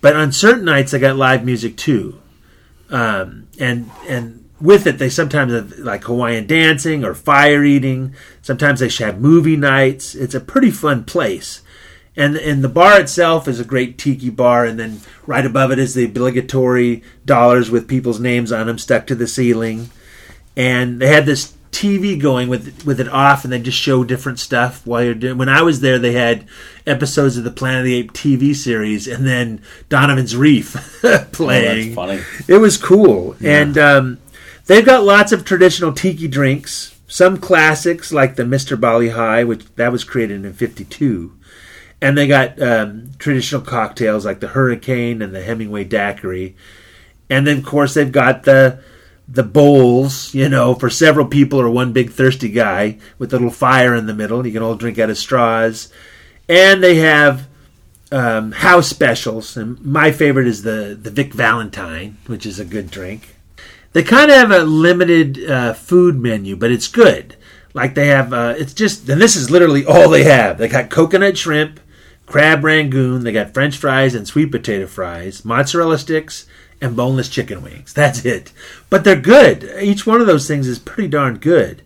But 0.00 0.16
on 0.16 0.32
certain 0.32 0.64
nights, 0.64 0.92
they 0.92 0.98
got 0.98 1.16
live 1.16 1.44
music 1.44 1.76
too, 1.76 2.20
um, 2.90 3.48
and 3.58 3.90
and 4.08 4.44
with 4.60 4.86
it, 4.86 4.98
they 4.98 5.08
sometimes 5.08 5.52
have 5.52 5.78
like 5.78 6.04
Hawaiian 6.04 6.46
dancing 6.46 7.04
or 7.04 7.14
fire 7.14 7.64
eating. 7.64 8.14
Sometimes 8.42 8.80
they 8.80 8.88
should 8.88 9.06
have 9.06 9.20
movie 9.20 9.56
nights. 9.56 10.14
It's 10.14 10.34
a 10.34 10.40
pretty 10.40 10.70
fun 10.70 11.04
place. 11.04 11.62
And 12.16 12.36
and 12.36 12.62
the 12.62 12.68
bar 12.68 13.00
itself 13.00 13.48
is 13.48 13.58
a 13.58 13.64
great 13.64 13.98
tiki 13.98 14.30
bar, 14.30 14.64
and 14.64 14.78
then 14.78 15.00
right 15.26 15.44
above 15.44 15.72
it 15.72 15.78
is 15.78 15.94
the 15.94 16.04
obligatory 16.04 17.02
dollars 17.24 17.70
with 17.70 17.88
people's 17.88 18.20
names 18.20 18.52
on 18.52 18.66
them 18.66 18.78
stuck 18.78 19.06
to 19.08 19.14
the 19.14 19.26
ceiling. 19.26 19.90
And 20.56 21.00
they 21.00 21.08
had 21.08 21.26
this 21.26 21.54
TV 21.74 22.18
going 22.20 22.48
with 22.48 22.84
with 22.86 23.00
it 23.00 23.08
off, 23.08 23.44
and 23.44 23.52
they 23.52 23.60
just 23.60 23.78
show 23.78 24.04
different 24.04 24.38
stuff 24.38 24.86
while 24.86 25.02
you're 25.02 25.14
doing. 25.14 25.36
When 25.38 25.48
I 25.48 25.62
was 25.62 25.80
there, 25.80 25.98
they 25.98 26.12
had 26.12 26.46
episodes 26.86 27.36
of 27.36 27.44
the 27.44 27.50
Planet 27.50 27.80
of 27.80 27.84
the 27.86 27.94
Apes 27.96 28.20
TV 28.20 28.54
series, 28.54 29.08
and 29.08 29.26
then 29.26 29.60
Donovan's 29.88 30.36
Reef 30.36 30.72
playing. 31.32 31.94
funny. 31.94 32.20
It 32.48 32.58
was 32.58 32.76
cool, 32.76 33.36
Yeah. 33.40 33.60
and 33.62 33.78
um, 33.78 34.18
they've 34.66 34.84
got 34.86 35.04
lots 35.04 35.32
of 35.32 35.44
traditional 35.44 35.92
tiki 35.92 36.28
drinks. 36.28 36.92
Some 37.06 37.36
classics 37.38 38.12
like 38.12 38.36
the 38.36 38.44
Mister 38.44 38.76
Bali 38.76 39.10
Hai, 39.10 39.44
which 39.44 39.64
that 39.76 39.92
was 39.92 40.04
created 40.04 40.44
in 40.44 40.52
'52, 40.52 41.32
and 42.00 42.16
they 42.16 42.26
got 42.26 42.60
um, 42.62 43.10
traditional 43.18 43.60
cocktails 43.60 44.24
like 44.24 44.40
the 44.40 44.48
Hurricane 44.48 45.22
and 45.22 45.34
the 45.34 45.42
Hemingway 45.42 45.84
Daiquiri, 45.84 46.56
and 47.30 47.46
then 47.46 47.58
of 47.58 47.64
course 47.64 47.94
they've 47.94 48.10
got 48.10 48.44
the 48.44 48.80
the 49.26 49.42
bowls, 49.42 50.34
you 50.34 50.48
know, 50.48 50.74
for 50.74 50.90
several 50.90 51.26
people 51.26 51.60
or 51.60 51.70
one 51.70 51.92
big 51.92 52.10
thirsty 52.10 52.50
guy 52.50 52.98
with 53.18 53.32
a 53.32 53.36
little 53.36 53.50
fire 53.50 53.94
in 53.94 54.06
the 54.06 54.14
middle. 54.14 54.46
You 54.46 54.52
can 54.52 54.62
all 54.62 54.74
drink 54.74 54.98
out 54.98 55.10
of 55.10 55.18
straws. 55.18 55.92
And 56.48 56.82
they 56.82 56.96
have 56.96 57.48
um, 58.12 58.52
house 58.52 58.88
specials. 58.88 59.56
And 59.56 59.82
my 59.84 60.12
favorite 60.12 60.46
is 60.46 60.62
the, 60.62 60.98
the 61.00 61.10
Vic 61.10 61.32
Valentine, 61.32 62.18
which 62.26 62.44
is 62.44 62.60
a 62.60 62.64
good 62.64 62.90
drink. 62.90 63.34
They 63.92 64.02
kind 64.02 64.30
of 64.30 64.36
have 64.36 64.50
a 64.50 64.64
limited 64.64 65.50
uh, 65.50 65.72
food 65.72 66.16
menu, 66.16 66.56
but 66.56 66.72
it's 66.72 66.88
good. 66.88 67.36
Like 67.72 67.94
they 67.94 68.08
have, 68.08 68.32
uh, 68.32 68.54
it's 68.58 68.74
just, 68.74 69.08
and 69.08 69.20
this 69.20 69.36
is 69.36 69.50
literally 69.50 69.86
all 69.86 70.10
they 70.10 70.24
have. 70.24 70.58
They 70.58 70.68
got 70.68 70.90
coconut 70.90 71.38
shrimp, 71.38 71.80
crab 72.26 72.64
rangoon, 72.64 73.24
they 73.24 73.32
got 73.32 73.54
french 73.54 73.76
fries 73.76 74.14
and 74.14 74.26
sweet 74.26 74.50
potato 74.50 74.86
fries, 74.86 75.44
mozzarella 75.44 75.98
sticks, 75.98 76.46
and 76.84 76.94
boneless 76.94 77.30
chicken 77.30 77.62
wings. 77.62 77.94
That's 77.94 78.24
it. 78.24 78.52
But 78.90 79.04
they're 79.04 79.16
good. 79.16 79.64
Each 79.80 80.06
one 80.06 80.20
of 80.20 80.26
those 80.26 80.46
things 80.46 80.68
is 80.68 80.78
pretty 80.78 81.08
darn 81.08 81.38
good. 81.38 81.82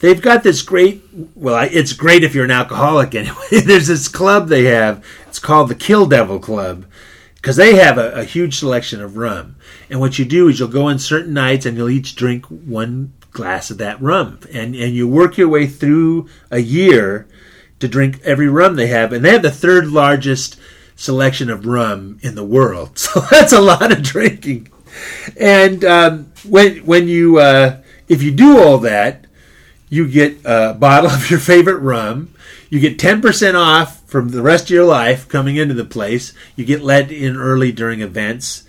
They've 0.00 0.20
got 0.20 0.42
this 0.42 0.60
great, 0.60 1.02
well, 1.34 1.66
it's 1.70 1.94
great 1.94 2.24
if 2.24 2.34
you're 2.34 2.44
an 2.44 2.50
alcoholic 2.50 3.14
anyway. 3.14 3.60
There's 3.64 3.86
this 3.86 4.06
club 4.06 4.48
they 4.48 4.64
have. 4.64 5.04
It's 5.26 5.38
called 5.38 5.70
the 5.70 5.74
Kill 5.74 6.06
Devil 6.06 6.38
Club 6.38 6.84
because 7.36 7.56
they 7.56 7.76
have 7.76 7.96
a, 7.96 8.12
a 8.12 8.24
huge 8.24 8.58
selection 8.58 9.00
of 9.00 9.16
rum. 9.16 9.56
And 9.88 9.98
what 9.98 10.18
you 10.18 10.26
do 10.26 10.48
is 10.48 10.58
you'll 10.58 10.68
go 10.68 10.88
on 10.88 10.98
certain 10.98 11.32
nights 11.32 11.64
and 11.64 11.76
you'll 11.76 11.88
each 11.88 12.16
drink 12.16 12.44
one 12.46 13.14
glass 13.30 13.70
of 13.70 13.78
that 13.78 14.00
rum. 14.00 14.40
And, 14.52 14.74
and 14.74 14.94
you 14.94 15.08
work 15.08 15.38
your 15.38 15.48
way 15.48 15.66
through 15.66 16.28
a 16.50 16.58
year 16.58 17.26
to 17.80 17.88
drink 17.88 18.20
every 18.24 18.48
rum 18.48 18.76
they 18.76 18.88
have. 18.88 19.12
And 19.12 19.24
they 19.24 19.32
have 19.32 19.42
the 19.42 19.50
third 19.50 19.88
largest 19.88 20.60
selection 20.96 21.50
of 21.50 21.66
rum 21.66 22.18
in 22.22 22.34
the 22.34 22.44
world. 22.44 22.98
So 22.98 23.20
that's 23.20 23.52
a 23.52 23.60
lot 23.60 23.92
of 23.92 24.02
drinking. 24.02 24.68
And 25.38 25.84
um, 25.84 26.32
when 26.48 26.78
when 26.86 27.08
you 27.08 27.38
uh, 27.38 27.82
if 28.08 28.22
you 28.22 28.30
do 28.30 28.58
all 28.62 28.78
that, 28.78 29.26
you 29.88 30.08
get 30.08 30.38
a 30.44 30.74
bottle 30.74 31.10
of 31.10 31.30
your 31.30 31.40
favorite 31.40 31.80
rum. 31.80 32.34
You 32.70 32.80
get 32.80 32.98
ten 32.98 33.20
percent 33.20 33.56
off 33.56 34.04
from 34.06 34.28
the 34.28 34.42
rest 34.42 34.64
of 34.64 34.70
your 34.70 34.84
life 34.84 35.28
coming 35.28 35.56
into 35.56 35.74
the 35.74 35.84
place. 35.84 36.32
You 36.56 36.64
get 36.64 36.82
let 36.82 37.10
in 37.10 37.36
early 37.36 37.72
during 37.72 38.00
events, 38.00 38.64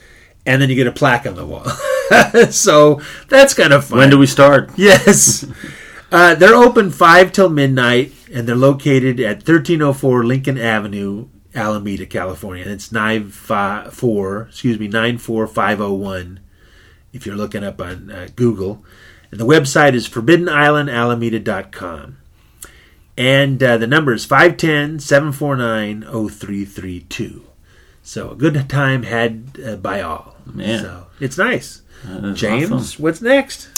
and 0.46 0.62
then 0.62 0.70
you 0.70 0.76
get 0.76 0.88
a 0.88 0.92
plaque 0.92 1.26
on 1.26 1.36
the 1.36 1.46
wall. 1.46 1.66
so 2.52 3.02
that's 3.30 3.54
kind 3.54 3.74
of 3.74 3.86
fun. 3.86 3.98
When 4.00 4.10
do 4.10 4.18
we 4.18 4.28
start? 4.28 4.72
Yes. 4.78 5.46
Uh, 6.12 6.36
they're 6.36 6.56
open 6.56 6.92
5 6.92 7.32
till 7.32 7.50
midnight, 7.50 8.14
and 8.32 8.48
they're 8.48 8.56
located 8.56 9.20
at 9.20 9.38
1304 9.38 10.24
Lincoln 10.24 10.58
Avenue, 10.58 11.28
Alameda, 11.56 12.06
California. 12.06 12.64
It's 12.66 12.92
94, 12.92 14.48
excuse 14.50 14.78
me, 14.78 14.88
94501 14.88 16.40
if 17.14 17.26
you're 17.26 17.36
looking 17.36 17.64
up 17.64 17.82
on 17.82 18.12
uh, 18.12 18.28
Google. 18.36 18.86
And 19.32 19.40
the 19.40 19.46
website 19.46 19.94
is 19.94 20.08
forbiddenislandalameda.com. 20.08 22.18
And 23.18 23.64
uh, 23.64 23.78
the 23.78 23.88
number 23.88 24.14
is 24.14 24.26
510 24.26 25.00
749 25.00 26.02
0332. 26.02 27.46
So 28.04 28.32
a 28.32 28.36
good 28.36 28.70
time 28.70 29.04
had 29.04 29.58
uh, 29.66 29.78
by 29.78 30.02
all. 30.02 30.36
Man. 30.46 30.82
So 30.82 31.08
it's 31.20 31.38
nice. 31.38 31.82
James, 32.34 32.72
awesome. 32.72 33.02
what's 33.02 33.22
next? 33.22 33.70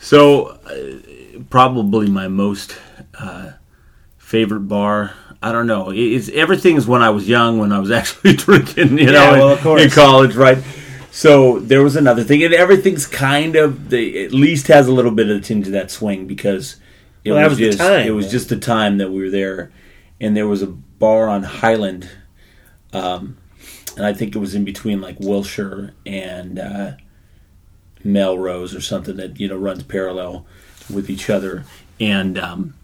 So, 0.00 0.58
uh, 0.66 1.40
probably 1.48 2.10
my 2.10 2.28
most 2.28 2.76
uh, 3.14 3.52
favorite 4.18 4.68
bar. 4.68 5.14
I 5.42 5.52
don't 5.52 5.66
know. 5.66 5.90
It- 5.90 5.98
It's 5.98 6.28
everything 6.30 6.76
is 6.76 6.86
when 6.86 7.02
I 7.02 7.10
was 7.10 7.28
young, 7.28 7.58
when 7.58 7.72
I 7.72 7.78
was 7.78 7.90
actually 8.00 8.34
drinking. 8.34 8.98
You 8.98 9.06
Yeah, 9.06 9.12
know, 9.12 9.32
well, 9.32 9.46
in, 9.48 9.52
of 9.54 9.60
course. 9.60 9.82
in 9.82 9.90
college, 9.90 10.34
right? 10.36 10.58
So 11.10 11.58
there 11.58 11.82
was 11.82 11.96
another 11.96 12.24
thing, 12.24 12.42
and 12.42 12.54
everything's 12.54 13.06
kind 13.06 13.54
of 13.56 13.90
the 13.90 14.24
at 14.24 14.32
least 14.32 14.68
has 14.68 14.88
a 14.88 14.92
little 14.92 15.10
bit 15.10 15.28
of 15.28 15.36
a 15.36 15.40
tinge 15.40 15.66
of 15.66 15.72
that 15.72 15.90
swing 15.90 16.26
because 16.26 16.76
it 17.24 17.32
Well, 17.32 17.42
was, 17.42 17.50
was 17.50 17.58
the 17.58 17.64
just 17.66 17.78
time, 17.78 18.06
it 18.06 18.10
was 18.12 18.24
man. 18.26 18.32
just 18.32 18.48
the 18.48 18.56
time 18.56 18.96
that 18.98 19.10
we 19.10 19.20
were 19.22 19.30
there, 19.30 19.70
and 20.20 20.34
there 20.36 20.48
was 20.48 20.62
a 20.62 20.66
bar 20.68 21.28
on 21.28 21.42
Highland, 21.42 22.08
um, 22.94 23.36
and 23.96 24.06
I 24.06 24.14
think 24.14 24.34
it 24.34 24.38
was 24.38 24.54
in 24.54 24.64
between 24.64 25.00
like 25.00 25.18
Wilshire 25.20 25.92
and. 26.06 26.58
Uh, 26.58 26.92
Melrose 28.04 28.74
or 28.74 28.80
something 28.80 29.16
that 29.16 29.38
you 29.38 29.46
know 29.46 29.56
runs 29.56 29.84
parallel 29.84 30.44
with 30.92 31.08
each 31.08 31.30
other, 31.30 31.64
and 32.00 32.36
um, 32.36 32.74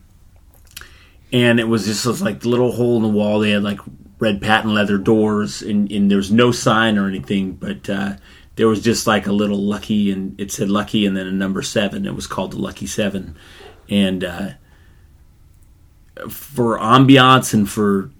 and 1.32 1.60
it 1.60 1.68
was 1.68 1.86
just 1.86 2.04
this 2.04 2.20
like 2.20 2.44
little 2.44 2.72
hole 2.72 2.96
in 2.96 3.02
the 3.02 3.08
wall. 3.08 3.40
They 3.40 3.50
had 3.50 3.62
like 3.62 3.80
red 4.18 4.40
patent 4.40 4.74
leather 4.74 4.98
doors, 4.98 5.62
and, 5.62 5.90
and 5.92 6.10
there 6.10 6.18
was 6.18 6.32
no 6.32 6.50
sign 6.50 6.98
or 6.98 7.06
anything, 7.06 7.52
but 7.52 7.88
uh, 7.88 8.14
there 8.56 8.68
was 8.68 8.82
just 8.82 9.06
like 9.06 9.26
a 9.26 9.32
little 9.32 9.58
lucky, 9.58 10.10
and 10.10 10.40
it 10.40 10.50
said 10.50 10.68
lucky, 10.68 11.06
and 11.06 11.16
then 11.16 11.26
a 11.26 11.32
number 11.32 11.62
seven. 11.62 12.06
It 12.06 12.14
was 12.14 12.26
called 12.26 12.52
the 12.52 12.58
Lucky 12.58 12.86
Seven, 12.86 13.36
and 13.88 14.24
uh, 14.24 14.50
for 16.28 16.78
ambiance 16.78 17.54
and 17.54 17.68
for 17.68 18.10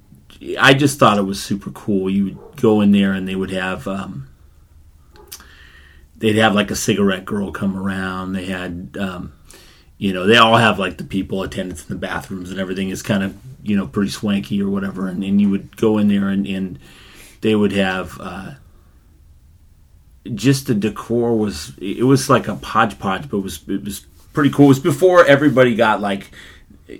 I 0.58 0.74
just 0.74 0.98
thought 0.98 1.18
it 1.18 1.22
was 1.22 1.42
super 1.42 1.70
cool. 1.70 2.08
You 2.08 2.24
would 2.26 2.56
go 2.56 2.80
in 2.80 2.92
there, 2.92 3.12
and 3.12 3.26
they 3.26 3.34
would 3.34 3.50
have. 3.50 3.88
Um, 3.88 4.28
they'd 6.16 6.36
have 6.36 6.54
like 6.54 6.70
a 6.70 6.76
cigarette 6.76 7.24
girl 7.24 7.50
come 7.50 7.76
around. 7.76 8.32
They 8.32 8.46
had, 8.46 8.96
um, 9.00 9.32
you 9.98 10.12
know, 10.12 10.26
they 10.26 10.36
all 10.36 10.56
have 10.56 10.78
like 10.78 10.96
the 10.96 11.04
people 11.04 11.42
attendants 11.42 11.82
in 11.82 11.88
the 11.88 12.00
bathrooms 12.00 12.50
and 12.50 12.60
everything 12.60 12.88
is 12.88 13.02
kind 13.02 13.24
of, 13.24 13.36
you 13.62 13.76
know, 13.76 13.86
pretty 13.86 14.10
swanky 14.10 14.62
or 14.62 14.70
whatever. 14.70 15.08
And, 15.08 15.24
and 15.24 15.40
you 15.40 15.50
would 15.50 15.76
go 15.76 15.98
in 15.98 16.06
there 16.06 16.28
and, 16.28 16.46
and 16.46 16.78
they 17.40 17.56
would 17.56 17.72
have, 17.72 18.16
uh, 18.20 18.54
just 20.34 20.68
the 20.68 20.74
decor 20.74 21.36
was, 21.36 21.72
it 21.80 22.04
was 22.04 22.30
like 22.30 22.46
a 22.46 22.54
hodgepodge, 22.54 23.28
but 23.28 23.38
it 23.38 23.42
was, 23.42 23.68
it 23.68 23.84
was 23.84 24.06
pretty 24.32 24.50
cool. 24.50 24.66
It 24.66 24.68
was 24.68 24.78
before 24.78 25.26
everybody 25.26 25.74
got 25.74 26.00
like, 26.00 26.30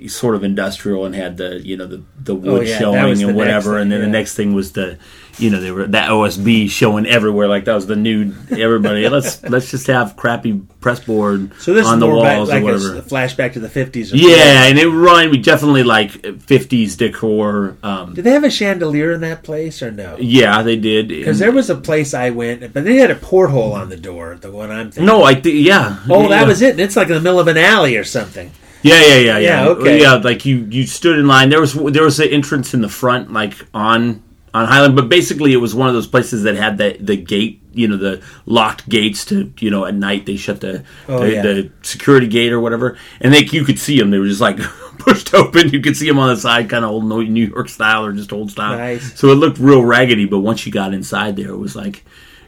sort 0.08 0.34
of 0.34 0.44
industrial 0.44 1.07
and 1.07 1.15
had 1.15 1.36
the 1.39 1.60
you 1.67 1.76
know 1.76 1.86
the 1.86 2.02
the 2.23 2.34
wood 2.34 2.60
Oh, 2.60 2.60
yeah, 2.62 2.78
showing 2.78 3.23
and 3.23 3.34
whatever 3.36 3.73
thing, 3.75 3.83
and 3.83 3.92
then 3.92 4.00
the 4.02 4.07
next 4.07 4.34
thing 4.34 4.52
was 4.55 4.73
the 4.73 4.99
you 5.39 5.49
know 5.50 5.60
they 5.60 5.70
were 5.70 5.86
that 5.86 6.10
OSB 6.10 6.68
showing 6.68 7.07
everywhere 7.07 7.49
like 7.49 7.65
that 7.65 7.75
was 7.75 7.86
the 7.86 7.97
new 7.97 8.34
everybody 8.50 9.08
let's 9.08 9.42
let's 9.55 9.70
just 9.70 9.86
have 9.86 10.15
crappy 10.17 10.60
press 10.81 11.00
board 11.00 11.52
So 11.58 11.73
this 11.75 11.86
on 11.86 12.00
the 12.00 12.07
more 12.07 12.23
back, 12.23 12.36
walls 12.36 12.49
like 12.50 12.62
or 12.62 12.65
whatever 12.65 12.97
a 12.97 13.02
flashback 13.02 13.55
to 13.55 13.60
the 13.60 13.68
fifties. 13.70 14.12
yeah 14.12 14.65
and 14.65 14.78
it 14.78 14.86
reminded 14.89 15.33
me 15.33 15.39
definitely 15.39 15.84
like 15.84 16.10
50s 16.12 16.97
decor 16.97 17.76
um 17.83 18.15
Did 18.15 18.25
they 18.25 18.33
have 18.33 18.44
a 18.44 18.50
chandelier 18.50 19.12
in 19.12 19.20
that 19.23 19.42
place 19.42 19.81
or 19.83 19.91
no? 19.91 20.17
yeah 20.18 20.62
they 20.62 20.76
did 20.76 21.08
Because 21.08 21.39
there 21.39 21.52
was 21.52 21.70
a 21.70 21.76
place 21.76 22.12
I 22.15 22.31
went, 22.31 22.73
but 22.75 22.84
they 22.84 22.97
had 22.97 23.10
a 23.10 23.15
porthole 23.17 23.73
on 23.73 23.89
the 23.89 23.97
door. 23.97 24.36
The 24.41 24.50
one 24.52 24.70
I'm 24.70 24.91
thinking. 24.91 25.07
no 25.07 25.23
I 25.25 25.34
think 25.34 25.65
yeah 25.67 25.99
Oh, 26.10 26.28
that 26.28 26.47
was 26.47 26.60
it. 26.62 26.78
It's 26.78 26.97
like 26.97 27.08
in 27.08 27.15
the 27.15 27.20
middle 27.20 27.41
of 27.41 27.49
an 27.49 27.57
alley 27.57 27.97
or 27.97 28.05
something. 28.05 28.50
Yeah, 28.82 29.00
yeah, 29.00 29.16
yeah, 29.16 29.39
yeah. 29.39 29.39
Yeah, 29.65 29.68
okay. 29.70 30.00
Yeah, 30.00 30.15
like 30.15 30.44
you 30.44 30.66
you 30.70 30.86
stood 30.86 31.18
in 31.18 31.26
line. 31.26 31.50
There 31.50 31.60
was 31.60 31.74
there 31.74 32.05
was 32.05 32.20
an 32.20 32.28
entrance 32.28 32.74
in 32.74 32.81
the 32.81 32.89
front, 32.89 33.32
like 33.32 33.55
on 33.74 34.23
on 34.55 34.66
Highland, 34.66 34.97
but 34.97 35.08
basically 35.08 35.52
it 35.52 35.57
was 35.58 35.74
one 35.74 35.89
of 35.89 35.94
those 35.94 36.07
places 36.07 36.44
that 36.44 36.55
had 36.57 36.78
the 36.78 36.97
the 37.00 37.16
gate, 37.16 37.60
you 37.73 37.86
know, 37.89 37.97
the 37.97 38.23
locked 38.47 38.89
gates 38.89 39.24
to 39.26 39.52
you 39.58 39.70
know 39.70 39.84
at 39.84 39.94
night 39.94 40.26
they 40.26 40.36
shut 40.36 40.60
the 40.60 40.84
Oh, 41.08 41.20
the, 41.20 41.32
yeah. 41.32 41.42
the 41.42 41.70
security 41.82 42.26
gate 42.28 42.52
or 42.52 42.60
whatever, 42.60 42.97
and 43.20 43.34
they 43.34 43.44
you 43.44 43.65
could 43.65 43.78
see 43.78 43.98
them. 43.98 44.10
They 44.10 44.18
were 44.18 44.26
just 44.28 44.40
like 44.40 44.58
pushed 44.98 45.34
open. 45.34 45.70
You 45.70 45.81
could 45.81 45.97
see 45.97 46.07
them 46.07 46.18
on 46.18 46.28
the 46.28 46.36
side, 46.40 46.70
kind 46.70 46.84
of 46.84 46.90
old 46.92 47.05
New 47.05 47.47
York 47.47 47.68
style 47.68 48.05
or 48.05 48.12
just 48.12 48.32
old 48.32 48.50
style. 48.50 48.78
Nice. 48.78 49.18
So 49.18 49.28
it 49.32 49.34
looked 49.36 49.58
real 49.58 49.82
raggedy, 49.84 50.24
but 50.24 50.39
once 50.40 50.65
you 50.66 50.73
got 50.73 50.94
inside 50.94 51.36
there, 51.36 51.50
it 51.50 51.57
was 51.58 51.74
like 51.76 52.05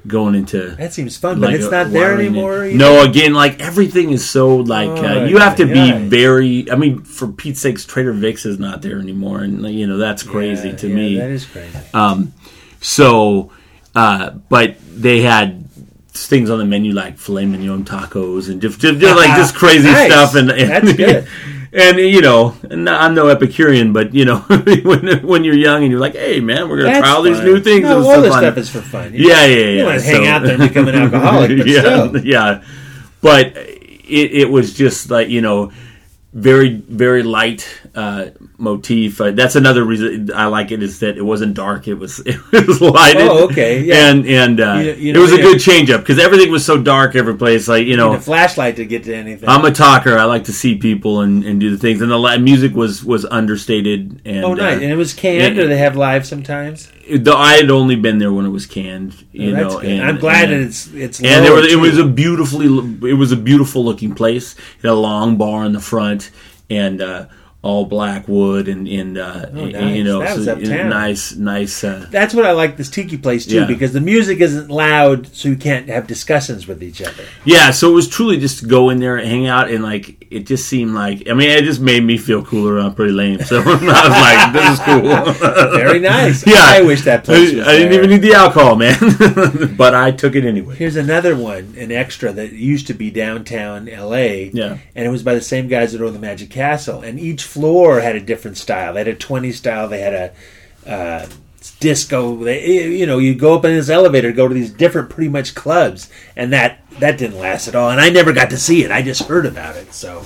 going 0.06 0.34
into 0.34 0.70
That 0.76 0.92
seems 0.92 1.16
fun, 1.16 1.40
but 1.40 1.52
it's 1.54 1.70
not 1.70 1.90
there 1.90 2.14
anymore. 2.18 2.64
either? 2.64 2.76
No, 2.76 3.02
again, 3.04 3.34
like 3.34 3.60
everything 3.60 4.10
is 4.10 4.28
so 4.28 4.56
like 4.56 4.88
uh, 4.88 5.06
Oh, 5.20 5.24
you 5.26 5.38
have 5.38 5.56
to 5.56 5.66
be 5.66 5.72
yeah. 5.74 5.98
very. 5.98 6.70
I 6.70 6.76
mean, 6.76 7.02
for 7.02 7.28
Pete's 7.28 7.60
sakes, 7.60 7.84
Trader 7.84 8.12
Vic's 8.12 8.46
is 8.46 8.58
not 8.58 8.82
there 8.82 8.98
anymore, 8.98 9.40
and 9.40 9.62
you 9.74 9.86
know 9.86 9.98
that's 9.98 10.22
crazy 10.22 10.70
Yeah, 10.70 10.76
to 10.76 10.88
yeah, 10.88 10.94
me. 10.94 11.16
that 11.18 11.30
is 11.30 11.44
crazy. 11.46 11.78
Um, 11.94 12.32
so, 12.80 13.52
uh, 13.94 14.30
but 14.48 14.76
they 14.90 15.20
had 15.22 15.66
things 16.12 16.50
on 16.50 16.58
the 16.58 16.64
menu 16.64 16.92
like 16.92 17.16
filet 17.18 17.46
mignon 17.46 17.84
tacos 17.84 18.48
and 18.50 18.60
just, 18.60 18.80
just, 18.80 18.98
just 18.98 19.16
like 19.16 19.36
just 19.36 19.54
crazy 19.62 19.84
Nice. 19.90 20.10
stuff, 20.10 20.34
and, 20.34 20.50
and 20.50 20.70
That's 20.70 20.92
good. 20.96 21.28
And 21.72 21.98
you 21.98 22.20
know, 22.20 22.56
I'm 22.70 23.14
no 23.14 23.28
Epicurean, 23.28 23.92
but 23.92 24.12
you 24.12 24.24
know, 24.24 24.38
when 24.82 25.22
when 25.24 25.44
you're 25.44 25.54
young 25.56 25.82
and 25.82 25.90
you're 25.92 26.00
like, 26.00 26.14
"Hey, 26.16 26.40
man, 26.40 26.68
we're 26.68 26.78
gonna 26.78 26.88
That's 26.90 26.98
try 27.06 27.10
all 27.10 27.22
these 27.22 27.40
new 27.40 27.60
things." 27.60 27.84
No, 27.84 27.98
was 27.98 28.06
all 28.06 28.14
so 28.16 28.22
this 28.22 28.34
stuff 28.36 28.56
is 28.58 28.68
for 28.70 28.80
fun. 28.80 29.14
You 29.14 29.28
Yeah, 29.28 29.46
don't- 29.46 29.50
yeah, 29.50 29.56
yeah. 29.56 29.68
you 29.70 29.76
don't 29.78 29.86
wanna 29.86 30.00
hang 30.02 30.26
out 30.26 30.42
there 30.42 30.54
and 30.60 30.68
become 30.68 30.88
an 30.88 30.94
alcoholic, 31.02 31.58
but 31.58 31.66
yeah, 31.68 31.80
still. 31.80 32.24
yeah. 32.24 32.62
But 33.22 33.56
it, 33.56 34.32
it 34.32 34.50
was 34.50 34.74
just 34.74 35.10
like 35.10 35.28
you 35.28 35.42
know, 35.42 35.70
very 36.32 36.70
very 36.88 37.22
light. 37.22 37.79
Uh, 37.94 38.26
motif. 38.58 39.20
Uh, 39.20 39.32
that's 39.32 39.56
another 39.56 39.84
reason 39.84 40.30
I 40.34 40.46
like 40.46 40.70
it 40.70 40.82
is 40.82 41.00
that 41.00 41.16
it 41.18 41.22
wasn't 41.22 41.54
dark. 41.54 41.88
It 41.88 41.94
was 41.94 42.20
it 42.26 42.66
was 42.66 42.80
lighted. 42.80 43.22
Oh, 43.22 43.44
okay, 43.46 43.82
yeah. 43.82 44.08
And 44.10 44.26
and 44.26 44.60
uh, 44.60 44.74
You- 44.84 44.92
you 44.92 45.10
it 45.10 45.14
know, 45.14 45.20
was 45.22 45.32
a 45.32 45.38
good 45.38 45.58
change 45.60 45.90
up 45.90 46.00
because 46.02 46.18
everything 46.18 46.50
was 46.52 46.64
so 46.64 46.80
dark 46.80 47.16
every 47.16 47.36
place. 47.36 47.66
Like 47.68 47.86
you 47.86 47.96
know, 47.96 48.10
need 48.12 48.18
a 48.18 48.20
flashlight 48.20 48.76
to 48.76 48.84
get 48.84 49.04
to 49.04 49.14
anything. 49.14 49.48
I'm 49.48 49.64
a 49.64 49.72
talker. 49.72 50.16
I 50.16 50.24
like 50.24 50.44
to 50.44 50.52
see 50.52 50.76
people 50.78 51.20
and, 51.20 51.44
and 51.44 51.58
do 51.60 51.70
the 51.70 51.78
things. 51.78 52.00
And 52.00 52.10
the 52.10 52.18
li- 52.18 52.38
music 52.38 52.74
was 52.74 53.04
was 53.04 53.24
understated. 53.24 54.22
And 54.24 54.44
oh, 54.44 54.54
nice. 54.54 54.78
uh, 54.78 54.82
and 54.82 54.92
it 54.92 54.96
was 54.96 55.12
canned, 55.12 55.42
and- 55.42 55.58
or 55.58 55.66
they 55.66 55.78
have 55.78 55.96
live 55.96 56.26
sometimes. 56.26 56.90
Though 57.12 57.34
I 57.36 57.54
had 57.56 57.72
only 57.72 57.96
been 57.96 58.18
there 58.18 58.32
when 58.32 58.46
it 58.46 58.50
was 58.50 58.66
canned, 58.66 59.14
you 59.32 59.50
Oh, 59.50 59.54
that's 59.56 59.74
know. 59.74 59.80
good. 59.80 59.90
And, 59.90 60.02
I'm 60.04 60.18
glad 60.18 60.44
and- 60.52 60.60
it's- 60.62 60.88
it's 60.94 61.18
and 61.20 61.44
there 61.44 61.52
was, 61.52 61.66
it 61.66 61.76
was 61.76 61.98
a 61.98 62.04
beautifully 62.04 62.66
it 63.10 63.14
was 63.14 63.32
a 63.32 63.36
beautiful 63.36 63.84
looking 63.84 64.14
place. 64.14 64.52
It 64.54 64.82
had 64.86 64.90
a 64.92 64.94
long 64.94 65.36
bar 65.36 65.64
in 65.64 65.72
the 65.72 65.80
front 65.80 66.30
and 66.68 67.02
uh, 67.02 67.26
all 67.62 67.84
black 67.84 68.26
wood 68.26 68.68
and 68.68 68.88
and 68.88 69.18
uh, 69.18 69.44
Oh, 69.54 69.66
you 69.66 69.72
nice. 69.72 70.04
know 70.04 70.20
That 70.20 70.36
was 70.36 70.46
so 70.46 70.54
nice 70.54 71.36
nice. 71.36 71.84
Uh, 71.84 72.06
That's 72.10 72.32
what 72.32 72.46
I 72.46 72.52
like 72.52 72.78
this 72.78 72.88
tiki 72.88 73.18
place 73.18 73.44
too, 73.44 73.56
Yeah. 73.60 73.66
because 73.66 73.92
the 73.92 74.00
music 74.00 74.40
isn't 74.40 74.70
loud, 74.70 75.26
so 75.34 75.50
you 75.50 75.56
can't 75.56 75.86
have 75.90 76.06
discussions 76.06 76.66
with 76.66 76.82
each 76.82 77.02
other. 77.02 77.22
yeah, 77.44 77.70
so 77.70 77.90
it 77.90 77.94
was 77.94 78.08
truly 78.08 78.38
just 78.38 78.60
to 78.60 78.66
go 78.66 78.88
in 78.88 78.98
there 78.98 79.16
and 79.16 79.28
hang 79.28 79.46
out, 79.46 79.70
and 79.70 79.82
like 79.84 80.26
it 80.30 80.46
just 80.46 80.68
seemed 80.68 80.92
like 80.94 81.28
I 81.28 81.34
mean, 81.34 81.50
it 81.50 81.64
just 81.64 81.80
made 81.82 82.02
me 82.02 82.16
feel 82.16 82.42
cooler. 82.42 82.78
I'm 82.78 82.94
pretty 82.94 83.12
lame, 83.12 83.40
so 83.40 83.60
I 83.66 83.66
was 83.66 83.82
like, 83.82 84.52
"This 84.54 84.78
is 84.78 84.80
cool." 84.86 85.70
Very 85.76 85.98
nice. 85.98 86.46
Yeah, 86.46 86.54
I 86.62 86.80
wish 86.80 87.02
that 87.02 87.24
place 87.24 87.52
I, 87.58 87.72
I 87.72 87.76
didn't 87.78 87.92
even 87.92 88.08
need 88.10 88.22
the 88.22 88.32
alcohol, 88.34 88.76
man, 88.76 88.96
but 89.76 89.94
I 89.94 90.12
took 90.12 90.34
it 90.34 90.44
anyway. 90.46 90.76
Here's 90.76 90.96
another 90.96 91.36
one, 91.36 91.74
an 91.76 91.92
extra 91.92 92.32
that 92.32 92.52
used 92.52 92.86
to 92.86 92.94
be 92.94 93.10
downtown 93.10 93.84
LA. 93.86 94.48
Yeah. 94.52 94.78
And 94.94 95.04
it 95.06 95.10
was 95.10 95.22
by 95.22 95.34
the 95.34 95.40
same 95.40 95.68
guys 95.68 95.92
that 95.92 96.00
own 96.00 96.12
the 96.14 96.18
Magic 96.18 96.48
Castle. 96.50 97.02
And 97.02 97.18
each 97.20 97.44
floor 97.52 98.00
had 98.00 98.16
a 98.16 98.20
different 98.20 98.56
style. 98.56 98.94
They 98.94 99.00
had 99.00 99.08
a 99.08 99.14
20 99.14 99.52
style, 99.52 99.88
they 99.88 100.00
had 100.00 100.14
a 100.86 100.90
uh, 100.90 101.26
disco. 101.78 102.36
They, 102.36 102.88
you 102.88 103.06
know, 103.06 103.18
you 103.18 103.34
go 103.34 103.54
up 103.54 103.64
in 103.64 103.74
this 103.74 103.88
elevator, 103.88 104.32
go 104.32 104.48
to 104.48 104.54
these 104.54 104.70
different 104.70 105.10
pretty 105.10 105.28
much 105.28 105.54
clubs. 105.54 106.10
And 106.36 106.52
that, 106.52 106.78
that 107.00 107.18
didn't 107.18 107.38
last 107.38 107.68
at 107.68 107.74
all. 107.74 107.90
And 107.90 108.00
I 108.00 108.10
never 108.10 108.32
got 108.32 108.50
to 108.50 108.58
see 108.58 108.84
it. 108.84 108.90
I 108.90 109.02
just 109.02 109.24
heard 109.24 109.46
about 109.46 109.76
it. 109.76 109.92
So. 109.92 110.24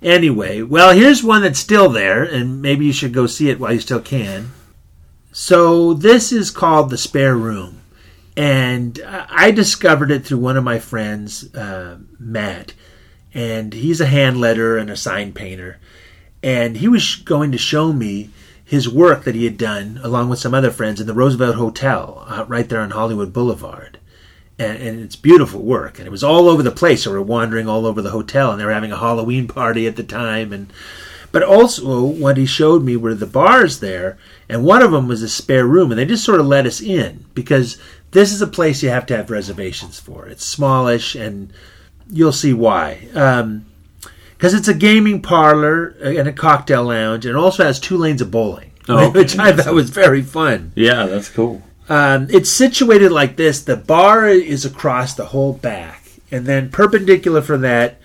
Anyway, 0.00 0.62
well, 0.62 0.94
here's 0.94 1.24
one 1.24 1.42
that's 1.42 1.58
still 1.58 1.88
there, 1.88 2.22
and 2.22 2.62
maybe 2.62 2.86
you 2.86 2.92
should 2.92 3.12
go 3.12 3.26
see 3.26 3.50
it 3.50 3.58
while 3.58 3.72
you 3.72 3.80
still 3.80 4.00
can. 4.00 4.52
So, 5.32 5.92
this 5.92 6.30
is 6.30 6.52
called 6.52 6.90
The 6.90 6.96
Spare 6.96 7.36
Room 7.36 7.78
and 8.38 9.02
I 9.04 9.50
discovered 9.50 10.12
it 10.12 10.24
through 10.24 10.38
one 10.38 10.56
of 10.56 10.62
my 10.62 10.78
friends, 10.78 11.52
uh, 11.56 11.98
Matt, 12.20 12.72
and 13.34 13.74
he's 13.74 14.00
a 14.00 14.06
hand 14.06 14.40
letter 14.40 14.78
and 14.78 14.88
a 14.88 14.96
sign 14.96 15.32
painter, 15.32 15.80
and 16.42 16.76
he 16.76 16.88
was 16.88 17.16
going 17.16 17.52
to 17.52 17.58
show 17.58 17.92
me 17.92 18.30
his 18.64 18.88
work 18.88 19.24
that 19.24 19.34
he 19.34 19.44
had 19.44 19.56
done 19.56 19.98
along 20.02 20.28
with 20.28 20.38
some 20.38 20.54
other 20.54 20.70
friends 20.70 21.00
in 21.00 21.06
the 21.06 21.14
Roosevelt 21.14 21.56
Hotel 21.56 22.24
uh, 22.28 22.44
right 22.46 22.68
there 22.68 22.80
on 22.80 22.90
Hollywood 22.90 23.32
Boulevard. 23.32 23.98
And, 24.58 24.76
and 24.82 25.00
it's 25.00 25.16
beautiful 25.16 25.62
work, 25.62 25.98
and 25.98 26.06
it 26.06 26.10
was 26.10 26.24
all 26.24 26.48
over 26.48 26.62
the 26.62 26.70
place. 26.70 27.04
So 27.04 27.12
we're 27.12 27.22
wandering 27.22 27.68
all 27.68 27.86
over 27.86 28.02
the 28.02 28.10
hotel, 28.10 28.50
and 28.50 28.60
they 28.60 28.64
were 28.64 28.72
having 28.72 28.92
a 28.92 28.98
Halloween 28.98 29.46
party 29.46 29.86
at 29.86 29.96
the 29.96 30.02
time, 30.02 30.52
and 30.52 30.72
but 31.30 31.42
also 31.42 32.02
what 32.02 32.36
he 32.36 32.46
showed 32.46 32.82
me 32.82 32.96
were 32.96 33.14
the 33.14 33.26
bars 33.26 33.80
there, 33.80 34.18
and 34.48 34.64
one 34.64 34.82
of 34.82 34.90
them 34.90 35.08
was 35.08 35.22
a 35.22 35.28
spare 35.28 35.66
room, 35.66 35.90
and 35.90 35.98
they 35.98 36.04
just 36.04 36.24
sort 36.24 36.40
of 36.40 36.46
let 36.46 36.66
us 36.66 36.80
in 36.80 37.24
because 37.34 37.78
this 38.10 38.32
is 38.32 38.42
a 38.42 38.46
place 38.46 38.82
you 38.82 38.88
have 38.88 39.06
to 39.06 39.16
have 39.16 39.30
reservations 39.30 40.00
for. 40.00 40.26
It's 40.26 40.44
smallish, 40.44 41.14
and 41.14 41.52
you'll 42.10 42.32
see 42.32 42.52
why. 42.52 43.08
Because 44.38 44.54
it's 44.54 44.68
a 44.68 44.74
gaming 44.74 45.20
parlor 45.20 45.88
and 46.00 46.26
a 46.28 46.32
cocktail 46.32 46.84
lounge, 46.84 47.26
and 47.26 47.36
it 47.36 47.38
also 47.38 47.64
has 47.64 47.78
two 47.80 47.96
lanes 47.98 48.22
of 48.22 48.30
bowling, 48.30 48.70
Oh, 48.88 49.08
okay. 49.08 49.18
which 49.18 49.36
I 49.36 49.52
thought 49.52 49.74
was 49.74 49.90
very 49.90 50.22
fun. 50.22 50.70
Yeah, 50.76 51.06
that's 51.06 51.28
cool. 51.28 51.60
Um, 51.88 52.28
it's 52.30 52.48
situated 52.48 53.10
like 53.10 53.36
this. 53.36 53.62
The 53.62 53.76
bar 53.76 54.28
is 54.28 54.64
across 54.64 55.14
the 55.14 55.26
whole 55.26 55.54
back, 55.54 56.04
and 56.30 56.46
then 56.46 56.70
perpendicular 56.70 57.42
from 57.42 57.62
that 57.62 58.00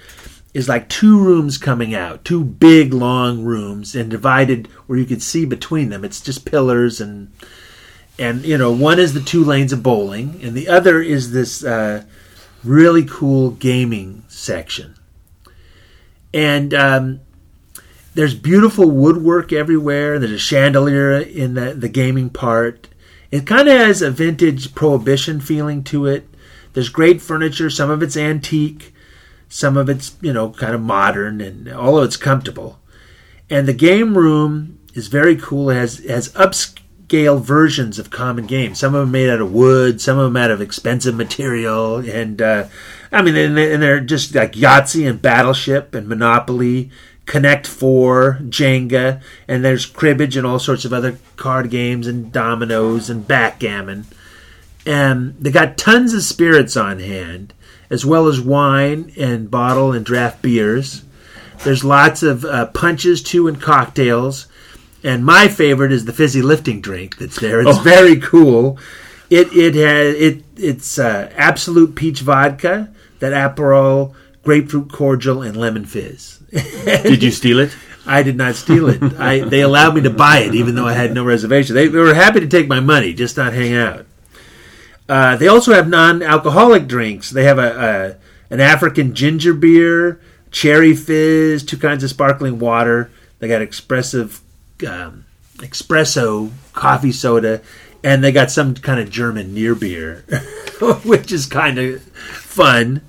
is 0.56 0.68
like 0.70 0.88
two 0.90 1.20
rooms 1.20 1.58
coming 1.58 1.94
out, 1.94 2.24
two 2.26 2.44
big 2.44 2.94
long 2.94 3.44
rooms, 3.44 3.96
and 3.96 4.10
divided 4.10 4.68
where 4.88 4.98
you 4.98 5.06
could 5.06 5.22
see 5.22 5.46
between 5.46 5.90
them. 5.90 6.04
It's 6.06 6.22
just 6.22 6.46
pillars 6.46 7.00
and 7.02 7.32
and 8.18 8.44
you 8.46 8.58
know 8.58 8.72
one 8.72 9.00
is 9.00 9.14
the 9.14 9.20
two 9.20 9.44
lanes 9.44 9.72
of 9.74 9.84
bowling, 9.84 10.40
and 10.42 10.56
the 10.56 10.68
other 10.68 11.02
is 11.02 11.32
this 11.32 11.64
uh, 11.64 12.06
really 12.64 13.04
cool 13.06 13.52
gaming 13.52 14.24
section. 14.30 14.96
And 16.34 16.74
um, 16.74 17.22
there's 18.14 18.36
beautiful 18.36 18.90
woodwork 18.90 19.52
everywhere. 19.52 20.20
There's 20.20 20.32
a 20.32 20.40
chandelier 20.40 21.20
in 21.20 21.54
the, 21.56 21.74
the 21.74 21.90
gaming 21.90 22.30
part. 22.30 22.88
It 23.32 23.48
kind 23.48 23.68
of 23.68 23.78
has 23.78 24.02
a 24.02 24.12
vintage 24.12 24.76
prohibition 24.76 25.42
feeling 25.42 25.84
to 25.86 26.06
it. 26.06 26.28
There's 26.74 26.90
great 26.90 27.22
furniture. 27.22 27.70
Some 27.70 27.90
of 27.90 28.04
it's 28.04 28.18
antique, 28.18 28.94
some 29.50 29.78
of 29.78 29.90
it's 29.90 30.16
you 30.22 30.34
know 30.34 30.52
kind 30.52 30.76
of 30.76 30.82
modern, 30.82 31.42
and 31.42 31.68
all 31.72 31.98
of 31.98 32.06
it's 32.06 32.18
comfortable. 32.18 32.80
And 33.50 33.68
the 33.68 33.74
game 33.74 34.18
room 34.18 34.80
is 34.94 35.08
very 35.08 35.36
cool. 35.36 35.70
It 35.70 35.76
has 35.76 36.00
has 36.00 36.30
upscale 36.34 37.42
versions 37.42 38.00
of 38.00 38.10
common 38.10 38.46
games. 38.46 38.80
Some 38.80 38.96
of 38.96 39.02
them 39.02 39.12
made 39.12 39.30
out 39.30 39.42
of 39.42 39.54
wood, 39.54 40.02
some 40.02 40.18
of 40.18 40.26
them 40.26 40.38
out 40.38 40.52
of 40.52 40.62
expensive 40.62 41.16
material, 41.16 41.98
and 41.98 42.42
uh, 42.42 42.68
I 43.14 43.22
mean, 43.22 43.36
and 43.36 43.56
they- 43.56 43.72
and 43.74 43.82
they're 43.84 44.00
just 44.00 44.34
like 44.36 44.54
Yahtzee 44.54 45.08
and 45.10 45.22
Battleship 45.22 45.94
and 45.96 46.08
Monopoly, 46.08 46.90
Connect 47.26 47.68
Four, 47.68 48.40
Jenga, 48.50 49.22
and 49.48 49.64
there's 49.64 49.86
cribbage 49.86 50.36
and 50.36 50.46
all 50.48 50.60
sorts 50.60 50.84
of 50.84 50.92
other 50.94 51.18
card 51.38 51.70
games 51.70 52.08
and 52.08 52.32
dominoes 52.32 53.10
and 53.10 53.28
backgammon. 53.28 54.06
And 54.86 55.36
they 55.40 55.52
got 55.52 55.78
tons 55.78 56.14
of 56.14 56.24
spirits 56.24 56.76
on 56.76 57.00
hand, 57.00 57.54
as 57.90 58.06
well 58.06 58.28
as 58.28 58.42
wine 58.42 59.12
and 59.18 59.50
bottle 59.50 59.94
and 59.94 60.06
draft 60.06 60.42
beers. 60.42 61.04
There's 61.64 61.86
lots 61.86 62.24
of 62.24 62.44
uh, 62.44 62.66
punches 62.68 63.24
too 63.24 63.48
and 63.48 63.62
cocktails. 63.62 64.48
And 65.06 65.26
my 65.26 65.48
favorite 65.48 65.92
is 65.92 66.06
the 66.06 66.14
fizzy 66.14 66.42
lifting 66.42 66.82
drink 66.82 67.18
that's 67.18 67.40
there. 67.40 67.62
It's 67.62 67.78
Oh. 67.78 67.82
very 67.82 68.18
cool. 68.18 68.78
It 69.30 69.54
it 69.54 69.76
has 69.76 70.16
it 70.16 70.44
it's 70.58 71.00
uh, 71.00 71.30
Absolut 71.36 71.96
peach 71.96 72.22
vodka, 72.22 72.90
that 73.24 73.32
Aperol, 73.56 74.14
grapefruit 74.44 74.92
cordial, 74.92 75.42
and 75.42 75.56
lemon 75.56 75.86
fizz. 75.86 76.40
Did 76.52 77.24
you 77.24 77.32
steal 77.32 77.60
it? 77.60 77.74
I 78.06 78.22
did 78.22 78.36
not 78.36 78.56
steal 78.56 78.90
it. 78.90 79.02
I 79.18 79.40
they 79.40 79.62
allowed 79.62 79.96
me 79.96 80.02
to 80.02 80.10
buy 80.10 80.40
it, 80.40 80.54
even 80.54 80.76
though 80.76 80.86
I 80.86 80.92
had 80.92 81.14
no 81.14 81.24
reservation. 81.24 81.74
They, 81.74 81.88
they 81.88 82.00
were 82.00 82.14
happy 82.14 82.42
to 82.42 82.48
take 82.48 82.68
my 82.68 82.82
money, 82.82 83.14
just 83.14 83.38
not 83.38 83.54
hang 83.54 83.74
out. 83.74 84.06
Uh, 85.08 85.38
they 85.38 85.48
also 85.48 85.74
have 85.74 85.88
non-alcoholic 85.88 86.86
drinks. 86.86 87.30
They 87.30 87.46
have 87.46 87.60
a, 87.60 88.18
a 88.52 88.54
an 88.54 88.60
African 88.60 89.16
ginger 89.16 89.54
beer, 89.54 90.20
cherry 90.52 90.94
fizz, 90.94 91.64
two 91.64 91.78
kinds 91.78 92.04
of 92.04 92.10
sparkling 92.10 92.60
water. 92.60 93.10
They 93.40 93.48
got 93.48 93.62
expressive 93.62 94.42
um, 94.86 95.24
espresso 95.60 96.52
coffee 96.74 97.14
soda, 97.14 97.62
and 98.04 98.22
they 98.22 98.34
got 98.34 98.52
some 98.52 98.76
kind 98.76 99.00
of 99.00 99.10
German 99.10 99.54
near 99.54 99.76
beer, 99.76 100.26
which 101.06 101.32
is 101.32 101.46
kind 101.46 101.80
of 101.80 102.02
fun. 102.04 103.02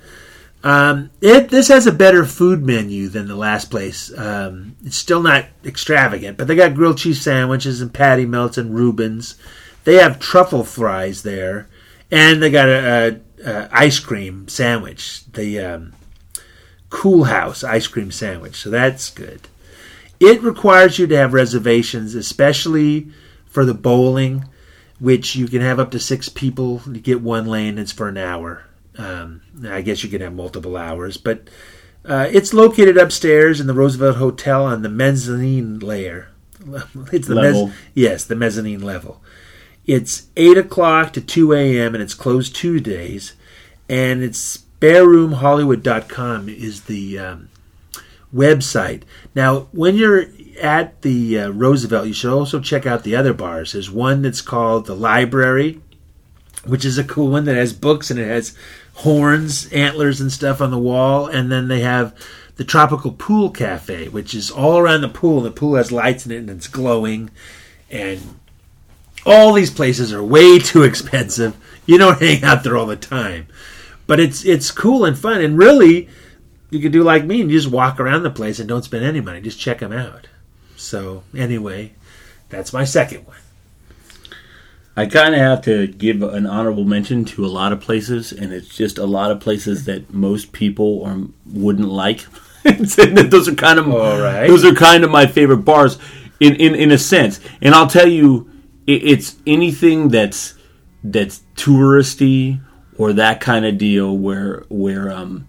Um, 0.65 1.11
it 1.21 1.49
this 1.49 1.67
has 1.67 1.85
a 1.85 1.91
better 1.91 2.25
food 2.25 2.65
menu 2.65 3.07
than 3.07 3.27
the 3.27 3.35
last 3.35 3.69
place. 3.69 4.11
Um, 4.17 4.75
it's 4.83 4.97
still 4.97 5.21
not 5.21 5.45
extravagant, 5.63 6.37
but 6.37 6.47
they 6.47 6.55
got 6.55 6.73
grilled 6.73 6.97
cheese 6.97 7.21
sandwiches 7.21 7.81
and 7.81 7.93
patty 7.93 8.25
melts 8.25 8.57
and 8.57 8.73
Reubens. 8.75 9.35
They 9.83 9.95
have 9.95 10.19
truffle 10.19 10.63
fries 10.63 11.21
there, 11.21 11.67
and 12.09 12.41
they 12.41 12.49
got 12.49 12.67
a, 12.67 13.21
a, 13.45 13.47
a 13.47 13.69
ice 13.71 13.99
cream 13.99 14.47
sandwich, 14.47 15.31
the 15.33 15.59
um, 15.59 15.93
Coolhaus 16.89 17.63
ice 17.63 17.85
cream 17.85 18.09
sandwich. 18.09 18.55
So 18.55 18.71
that's 18.71 19.11
good. 19.11 19.47
It 20.19 20.41
requires 20.41 20.97
you 20.97 21.05
to 21.05 21.17
have 21.17 21.33
reservations, 21.33 22.15
especially 22.15 23.11
for 23.45 23.65
the 23.65 23.75
bowling, 23.75 24.45
which 24.99 25.35
you 25.35 25.47
can 25.47 25.61
have 25.61 25.79
up 25.79 25.91
to 25.91 25.99
six 25.99 26.27
people. 26.27 26.81
You 26.87 27.01
get 27.01 27.21
one 27.21 27.45
lane, 27.45 27.77
it's 27.77 27.91
for 27.91 28.07
an 28.07 28.17
hour. 28.17 28.63
Um, 28.97 29.41
I 29.67 29.81
guess 29.81 30.03
you 30.03 30.09
can 30.09 30.21
have 30.21 30.33
multiple 30.33 30.77
hours, 30.77 31.17
but 31.17 31.49
uh, 32.05 32.29
it's 32.31 32.53
located 32.53 32.97
upstairs 32.97 33.59
in 33.59 33.67
the 33.67 33.73
Roosevelt 33.73 34.17
Hotel 34.17 34.65
on 34.65 34.81
the 34.81 34.89
mezzanine 34.89 35.79
layer. 35.79 36.29
It's 37.11 37.27
the 37.27 37.35
Level. 37.35 37.71
yes, 37.93 38.23
the 38.25 38.35
mezzanine 38.35 38.81
level. 38.81 39.21
It's 39.85 40.27
eight 40.35 40.57
o'clock 40.57 41.13
to 41.13 41.21
two 41.21 41.53
a.m. 41.53 41.93
and 41.93 42.01
it's 42.01 42.15
closed 42.15 42.55
Tuesdays, 42.55 43.33
and 43.87 44.23
it's 44.23 44.57
spareroomhollywood.com 44.81 46.49
is 46.49 46.83
the 46.83 47.19
um, 47.19 47.49
website. 48.33 49.03
Now, 49.35 49.67
when 49.71 49.95
you're 49.95 50.25
at 50.61 51.01
the 51.01 51.39
uh, 51.39 51.49
Roosevelt, 51.49 52.07
you 52.07 52.13
should 52.13 52.33
also 52.33 52.59
check 52.59 52.85
out 52.85 53.03
the 53.03 53.15
other 53.15 53.33
bars. 53.33 53.73
There's 53.73 53.91
one 53.91 54.21
that's 54.21 54.41
called 54.41 54.85
the 54.85 54.95
Library, 54.95 55.81
which 56.65 56.83
is 56.85 56.97
a 56.97 57.03
cool 57.03 57.29
one 57.29 57.45
that 57.45 57.55
has 57.55 57.73
books 57.73 58.09
and 58.09 58.19
it 58.19 58.27
has 58.27 58.57
horns, 58.95 59.71
antlers, 59.71 60.21
and 60.21 60.31
stuff 60.31 60.61
on 60.61 60.71
the 60.71 60.77
wall. 60.77 61.27
And 61.27 61.51
then 61.51 61.67
they 61.67 61.81
have 61.81 62.15
the 62.55 62.63
Tropical 62.63 63.11
Pool 63.11 63.49
Cafe, 63.49 64.07
which 64.09 64.33
is 64.33 64.49
all 64.49 64.77
around 64.77 65.01
the 65.01 65.09
pool. 65.09 65.41
The 65.41 65.51
pool 65.51 65.75
has 65.75 65.91
lights 65.91 66.25
in 66.25 66.31
it 66.31 66.37
and 66.37 66.49
it's 66.49 66.67
glowing. 66.67 67.29
And 67.91 68.39
all 69.25 69.53
these 69.53 69.71
places 69.71 70.13
are 70.13 70.23
way 70.23 70.59
too 70.59 70.83
expensive. 70.83 71.55
You 71.85 71.97
don't 71.97 72.19
hang 72.19 72.43
out 72.43 72.63
there 72.63 72.77
all 72.77 72.85
the 72.85 72.95
time. 72.95 73.47
But 74.07 74.19
it's 74.19 74.45
it's 74.45 74.71
cool 74.71 75.03
and 75.03 75.17
fun. 75.17 75.41
And 75.41 75.57
really, 75.57 76.09
you 76.69 76.79
could 76.79 76.91
do 76.91 77.03
like 77.03 77.25
me 77.25 77.41
and 77.41 77.49
just 77.49 77.69
walk 77.69 77.99
around 77.99 78.23
the 78.23 78.29
place 78.29 78.59
and 78.59 78.69
don't 78.69 78.83
spend 78.83 79.03
any 79.03 79.21
money. 79.21 79.41
Just 79.41 79.59
check 79.59 79.79
them 79.79 79.91
out. 79.91 80.27
So, 80.75 81.23
anyway, 81.35 81.93
that's 82.49 82.73
my 82.73 82.83
second 82.83 83.25
one. 83.25 83.37
I 84.97 85.05
kind 85.07 85.35
of 85.35 85.41
have 85.41 85.61
to 85.63 85.87
give 85.87 86.21
an 86.23 86.45
honorable 86.45 86.85
mention 86.85 87.25
to 87.25 87.45
a 87.45 87.47
lot 87.47 87.73
of 87.73 87.81
places, 87.81 88.31
and 88.31 88.53
it's 88.53 88.69
just 88.69 88.97
a 88.97 89.05
lot 89.05 89.29
of 89.29 89.41
places 89.41 89.85
that 89.85 90.13
most 90.13 90.53
people 90.53 90.99
or 90.99 91.27
wouldn't 91.45 91.89
like. 91.89 92.25
those 92.63 93.47
are 93.47 93.55
kind 93.55 93.77
of 93.77 93.91
All 93.91 94.19
right. 94.19 94.47
those 94.47 94.63
are 94.63 94.73
kind 94.73 95.03
of 95.03 95.11
my 95.11 95.27
favorite 95.27 95.65
bars, 95.65 95.97
in 96.39 96.55
in, 96.55 96.75
in 96.75 96.91
a 96.91 96.97
sense. 96.97 97.39
And 97.61 97.75
I'll 97.75 97.87
tell 97.87 98.07
you, 98.07 98.49
it, 98.87 99.03
it's 99.03 99.35
anything 99.45 100.09
that's 100.09 100.55
that's 101.03 101.41
touristy 101.55 102.61
or 102.97 103.13
that 103.13 103.41
kind 103.41 103.65
of 103.65 103.77
deal 103.77 104.17
where 104.17 104.63
where 104.69 105.11
um 105.11 105.47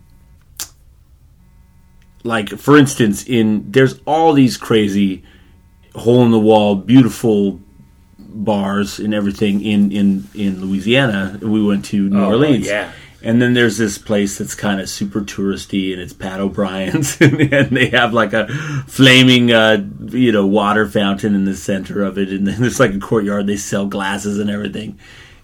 like 2.22 2.48
for 2.50 2.76
instance 2.76 3.24
in 3.26 3.70
there's 3.70 4.00
all 4.04 4.32
these 4.32 4.56
crazy 4.56 5.22
hole 5.94 6.24
in 6.24 6.30
the 6.30 6.38
wall 6.38 6.74
beautiful 6.74 7.60
bars 8.28 8.98
and 8.98 9.14
everything 9.14 9.62
in 9.64 9.90
in 9.92 10.28
in 10.34 10.60
Louisiana. 10.60 11.38
We 11.42 11.64
went 11.64 11.84
to 11.86 12.08
New 12.08 12.20
Oh, 12.20 12.26
Orleans. 12.28 12.66
yeah. 12.66 12.92
And 13.22 13.42
then 13.42 13.54
there's 13.54 13.76
this 13.76 13.98
place 13.98 14.38
that's 14.38 14.54
kind 14.54 14.80
of 14.80 14.88
super 14.88 15.20
touristy, 15.22 15.92
and 15.92 16.00
it's 16.00 16.12
Pat 16.12 16.38
O'Brien's, 16.38 17.16
and 17.20 17.40
they 17.70 17.86
have 17.88 18.12
like 18.12 18.32
a 18.32 18.46
flaming, 18.86 19.50
uh, 19.50 19.84
you 20.10 20.30
know, 20.30 20.46
water 20.46 20.86
fountain 20.86 21.34
in 21.34 21.44
the 21.44 21.56
center 21.56 22.02
of 22.04 22.18
it, 22.18 22.28
and 22.28 22.46
then 22.46 22.60
there's 22.60 22.78
like 22.78 22.94
a 22.94 22.98
courtyard. 23.00 23.46
They 23.48 23.56
sell 23.56 23.86
glasses 23.86 24.38
and 24.38 24.48
everything, 24.48 25.00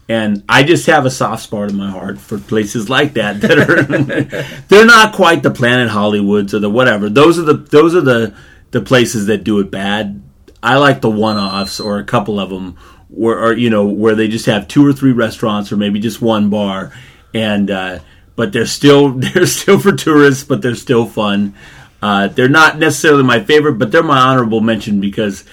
and 0.08 0.44
I 0.48 0.62
just 0.62 0.86
have 0.86 1.06
a 1.06 1.10
soft 1.10 1.42
spot 1.44 1.70
in 1.70 1.76
my 1.76 1.90
heart 1.90 2.18
for 2.18 2.38
places 2.38 2.88
like 2.88 3.14
that 3.14 3.40
that 3.40 3.58
are 3.58 3.82
they're 4.68 4.86
not 4.86 5.14
quite 5.14 5.42
the 5.42 5.50
Planet 5.50 5.90
Hollywoods 5.90 6.54
or 6.54 6.60
the 6.60 6.70
whatever. 6.70 7.08
Those 7.08 7.38
are 7.38 7.42
the 7.42 7.54
those 7.54 7.96
are 7.96 8.00
the 8.02 8.34
the 8.70 8.82
places 8.82 9.26
that 9.26 9.42
do 9.44 9.58
it 9.58 9.70
bad. 9.72 10.22
I 10.62 10.76
like 10.76 11.00
the 11.00 11.10
one-offs 11.10 11.80
or 11.80 11.98
a 11.98 12.04
couple 12.04 12.38
of 12.38 12.50
them 12.50 12.76
where 13.08 13.38
or, 13.38 13.52
you 13.52 13.68
know 13.68 13.86
where 13.86 14.14
they 14.14 14.28
just 14.28 14.46
have 14.46 14.68
two 14.68 14.86
or 14.86 14.92
three 14.92 15.12
restaurants 15.12 15.70
or 15.70 15.76
maybe 15.76 16.00
just 16.00 16.22
one 16.22 16.48
bar 16.48 16.92
and 17.34 17.70
uh, 17.70 17.98
but 18.36 18.52
they're 18.52 18.66
still 18.66 19.10
they're 19.18 19.46
still 19.46 19.78
for 19.78 19.92
tourists 19.92 20.44
but 20.44 20.62
they're 20.62 20.74
still 20.74 21.06
fun. 21.06 21.54
Uh, 22.00 22.26
they're 22.28 22.48
not 22.48 22.78
necessarily 22.78 23.22
my 23.22 23.42
favorite 23.42 23.78
but 23.78 23.92
they're 23.92 24.02
my 24.02 24.18
honorable 24.18 24.60
mention 24.60 25.00
because 25.00 25.44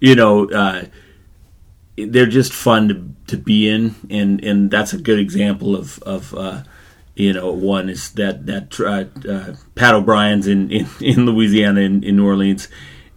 you 0.00 0.14
know 0.14 0.48
uh, 0.50 0.84
they're 1.96 2.26
just 2.26 2.52
fun 2.52 2.88
to, 2.88 3.14
to 3.26 3.36
be 3.36 3.68
in 3.68 3.94
and 4.10 4.42
and 4.44 4.70
that's 4.70 4.92
a 4.92 4.98
good 4.98 5.18
example 5.18 5.76
of 5.76 6.02
of 6.02 6.34
uh, 6.34 6.62
you 7.14 7.32
know 7.32 7.52
one 7.52 7.88
is 7.88 8.10
that 8.12 8.46
that 8.46 8.80
uh, 8.80 9.30
uh, 9.30 9.54
Pat 9.74 9.94
O'Brien's 9.94 10.46
in 10.46 10.70
in, 10.70 10.88
in 11.00 11.26
Louisiana 11.26 11.80
in, 11.80 12.02
in 12.02 12.16
New 12.16 12.26
Orleans 12.26 12.68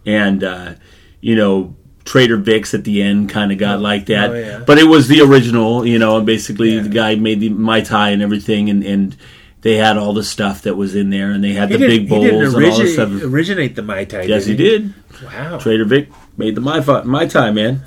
and 0.06 0.44
uh, 0.44 0.74
you 1.20 1.34
know 1.36 1.74
Trader 2.04 2.36
Vic's 2.38 2.72
at 2.74 2.84
the 2.84 3.02
end 3.02 3.28
kind 3.28 3.52
of 3.52 3.58
got 3.58 3.80
like 3.80 4.06
that 4.06 4.30
Oh, 4.30 4.34
yeah. 4.34 4.58
but 4.66 4.78
it 4.78 4.84
was 4.84 5.08
the 5.08 5.20
original 5.20 5.86
you 5.86 5.98
know 5.98 6.16
and 6.16 6.26
basically 6.26 6.78
the 6.78 6.88
guy 6.88 7.14
made 7.16 7.40
the 7.40 7.50
mai 7.50 7.80
tai 7.82 8.10
and 8.10 8.22
everything 8.22 8.70
and 8.70 8.82
and 8.84 9.16
they 9.60 9.74
had 9.76 9.96
all 9.96 10.12
the 10.14 10.22
stuff 10.22 10.62
that 10.62 10.76
was 10.76 10.94
in 10.94 11.10
there 11.10 11.32
and 11.32 11.42
they 11.42 11.52
had 11.52 11.70
He 11.70 11.76
the 11.76 11.86
big 11.86 12.08
bowls 12.08 12.24
he 12.24 12.30
didn't 12.30 12.54
and 12.54 12.64
all 12.64 12.78
this 12.78 12.94
stuff 12.94 13.10
originate 13.24 13.74
the 13.76 13.82
Mai 13.82 14.04
Tai. 14.04 14.22
yes 14.22 14.46
he 14.46 14.54
did 14.56 14.94
did 14.94 15.24
Wow. 15.24 15.58
Trader 15.58 15.84
Vic 15.84 16.08
made 16.36 16.54
the 16.54 16.60
mai, 16.60 16.80
mai 17.02 17.26
tai 17.26 17.50
man 17.50 17.82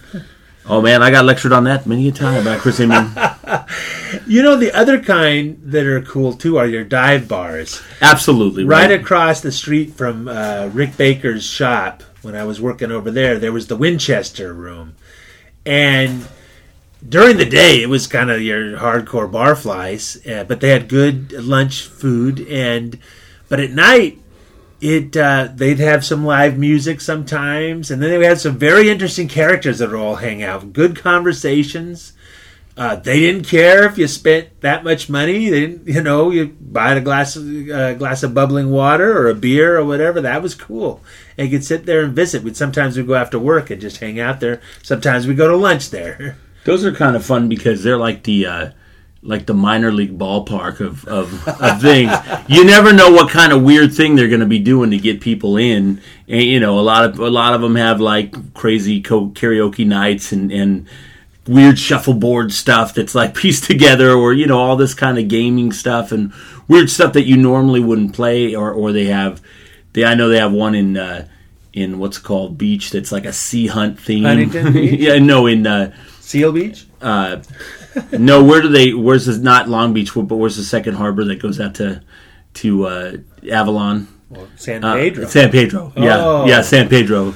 oh 0.68 0.82
man 0.82 1.01
I 1.01 1.10
got 1.11 1.26
lectured 1.26 1.53
on 1.53 1.64
that 1.64 1.88
many 1.88 2.08
a 2.10 2.11
time 2.11 2.43
by 2.43 2.58
Chris 2.58 2.80
Inman 2.80 3.11
You 4.27 4.43
know, 4.43 4.58
the 4.58 4.74
other 4.74 5.01
kind 5.01 5.58
that 5.64 5.85
are 5.85 6.01
cool 6.01 6.34
too 6.34 6.58
are 6.58 6.68
your 6.68 6.84
dive 6.84 7.27
bars. 7.30 7.82
absolutely 8.01 8.66
Right 8.66 8.92
across 8.92 9.40
the 9.42 9.51
street 9.53 9.93
from 9.93 10.27
uh, 10.27 10.69
Rick 10.74 10.98
Baker's 10.98 11.43
shop, 11.45 12.03
when 12.22 12.35
I 12.35 12.43
was 12.43 12.61
working 12.61 12.91
over 12.91 13.11
there, 13.11 13.40
there 13.40 13.51
was 13.51 13.67
the 13.67 13.75
Winchester 13.75 14.53
room. 14.53 14.95
And 15.66 16.27
during 17.08 17.38
the 17.38 17.45
day, 17.45 17.82
it 17.82 17.90
was 17.90 18.08
kind 18.08 18.30
of 18.30 18.41
your 18.41 18.77
hardcore 18.77 19.32
barflies, 19.32 20.27
uh, 20.30 20.43
but 20.43 20.59
they 20.59 20.69
had 20.69 20.88
good 20.88 21.32
lunch 21.33 21.82
food. 21.82 22.40
And 22.48 23.00
but 23.50 23.59
at 23.59 23.72
night, 23.72 24.19
it 24.82 25.16
uh, 25.16 25.50
they'd 25.53 25.80
have 25.80 26.06
some 26.06 26.25
live 26.25 26.58
music 26.58 27.01
sometimes, 27.01 27.91
and 27.91 28.01
then 28.01 28.09
they 28.19 28.25
had 28.25 28.40
some 28.40 28.58
very 28.58 28.90
interesting 28.90 29.27
characters 29.27 29.80
that 29.80 29.90
would 29.90 30.00
all 30.00 30.16
hang 30.16 30.43
out. 30.43 30.74
Good 30.74 31.00
conversations. 31.00 32.14
Uh, 32.82 32.95
they 32.95 33.19
didn't 33.19 33.43
care 33.43 33.85
if 33.85 33.95
you 34.00 34.08
spent 34.08 34.60
that 34.61 34.84
much 34.84 35.08
money. 35.08 35.50
They 35.50 35.60
didn't, 35.68 35.88
you 35.88 36.01
know, 36.01 36.32
you 36.32 36.48
buy 36.60 36.95
a 36.95 37.00
glass 37.00 37.35
of 37.35 37.45
uh, 37.69 37.93
glass 37.93 38.24
of 38.24 38.34
bubbling 38.34 38.72
water 38.72 39.16
or 39.16 39.30
a 39.30 39.35
beer 39.35 39.77
or 39.77 39.85
whatever. 39.85 40.19
That 40.19 40.42
was 40.42 40.56
cool. 40.56 41.00
And 41.38 41.48
you 41.48 41.56
could 41.56 41.64
sit 41.64 41.85
there 41.85 42.01
and 42.01 42.16
visit. 42.16 42.42
We'd 42.42 42.58
sometimes 42.58 42.98
we 42.98 43.03
go 43.03 43.14
after 43.14 43.38
work 43.38 43.69
and 43.69 43.80
just 43.80 43.98
hang 43.98 44.19
out 44.19 44.40
there. 44.40 44.61
Sometimes 44.82 45.27
we 45.27 45.35
go 45.35 45.48
to 45.48 45.56
lunch 45.56 45.92
there. 45.92 46.40
Those 46.66 46.84
are 46.84 46.92
kind 46.92 47.16
of 47.16 47.24
fun 47.24 47.48
because 47.48 47.84
they're 47.84 48.00
like 48.00 48.24
the 48.24 48.48
uh, 48.48 48.72
like 49.22 49.45
the 49.45 49.53
minor 49.53 49.92
league 49.92 50.18
ballpark 50.18 50.80
of, 50.80 51.06
of, 51.06 51.48
of 51.48 51.82
things. 51.84 52.11
You 52.48 52.66
never 52.66 52.92
know 52.93 53.11
what 53.11 53.30
kind 53.30 53.53
of 53.53 53.61
weird 53.61 53.93
thing 53.93 54.16
they're 54.16 54.27
going 54.27 54.40
to 54.40 54.48
be 54.48 54.58
doing 54.58 54.90
to 54.90 54.98
get 54.98 55.22
people 55.22 55.56
in. 55.56 56.01
And 56.27 56.42
you 56.42 56.60
know, 56.60 56.80
a 56.80 56.82
lot 56.82 57.06
of 57.06 57.19
a 57.19 57.30
lot 57.30 57.53
of 57.53 57.61
them 57.61 57.76
have 57.76 58.01
like 58.01 58.56
crazy 58.56 59.03
karaoke 59.03 59.85
nights 59.85 60.32
and 60.32 60.51
and 60.51 60.88
weird 61.47 61.79
shuffleboard 61.79 62.51
stuff 62.51 62.93
that's 62.93 63.15
like 63.15 63.33
pieced 63.41 63.63
together, 63.65 64.11
or 64.11 64.33
you 64.33 64.45
know, 64.47 64.59
all 64.59 64.75
this 64.75 64.93
kind 64.93 65.17
of 65.17 65.27
gaming 65.27 65.71
stuff 65.71 66.11
and 66.11 66.33
weird 66.67 66.89
stuff 66.89 67.13
that 67.13 67.25
you 67.25 67.37
normally 67.37 67.79
wouldn't 67.79 68.13
play. 68.13 68.55
Or 68.55 68.71
or 68.71 68.91
they 68.91 69.05
have 69.05 69.41
they 69.93 70.03
I 70.05 70.15
know 70.15 70.29
they 70.29 70.39
have 70.39 70.51
one 70.53 70.75
in. 70.75 70.97
Uh, 70.97 71.27
in 71.73 71.99
what's 71.99 72.17
called 72.17 72.57
beach 72.57 72.89
that's 72.91 73.13
like 73.13 73.23
a 73.23 73.31
sea 73.31 73.65
hunt 73.67 73.97
theme. 73.97 74.25
Huntington 74.25 74.73
Beach? 74.73 74.99
yeah, 74.99 75.17
no, 75.19 75.47
in 75.47 75.65
uh, 75.65 75.93
Seal 76.19 76.51
Beach. 76.51 76.85
uh, 77.01 77.37
no, 78.11 78.43
where 78.43 78.61
do 78.61 78.67
they? 78.67 78.91
Where's 78.93 79.25
the 79.27 79.37
not 79.37 79.69
Long 79.69 79.93
Beach? 79.93 80.13
But 80.13 80.35
where's 80.35 80.57
the 80.57 80.65
second 80.65 80.95
harbor 80.95 81.23
that 81.23 81.41
goes 81.41 81.61
out 81.61 81.75
to 81.75 82.01
to 82.55 82.87
uh, 82.87 83.17
Avalon? 83.49 84.09
San 84.57 84.83
Uh, 84.83 84.95
Pedro. 84.95 85.25
San 85.27 85.49
Pedro. 85.49 85.93
Yeah, 85.95 86.17
Oh. 86.19 86.45
yeah, 86.45 86.61
San 86.61 86.89
Pedro. 86.89 87.35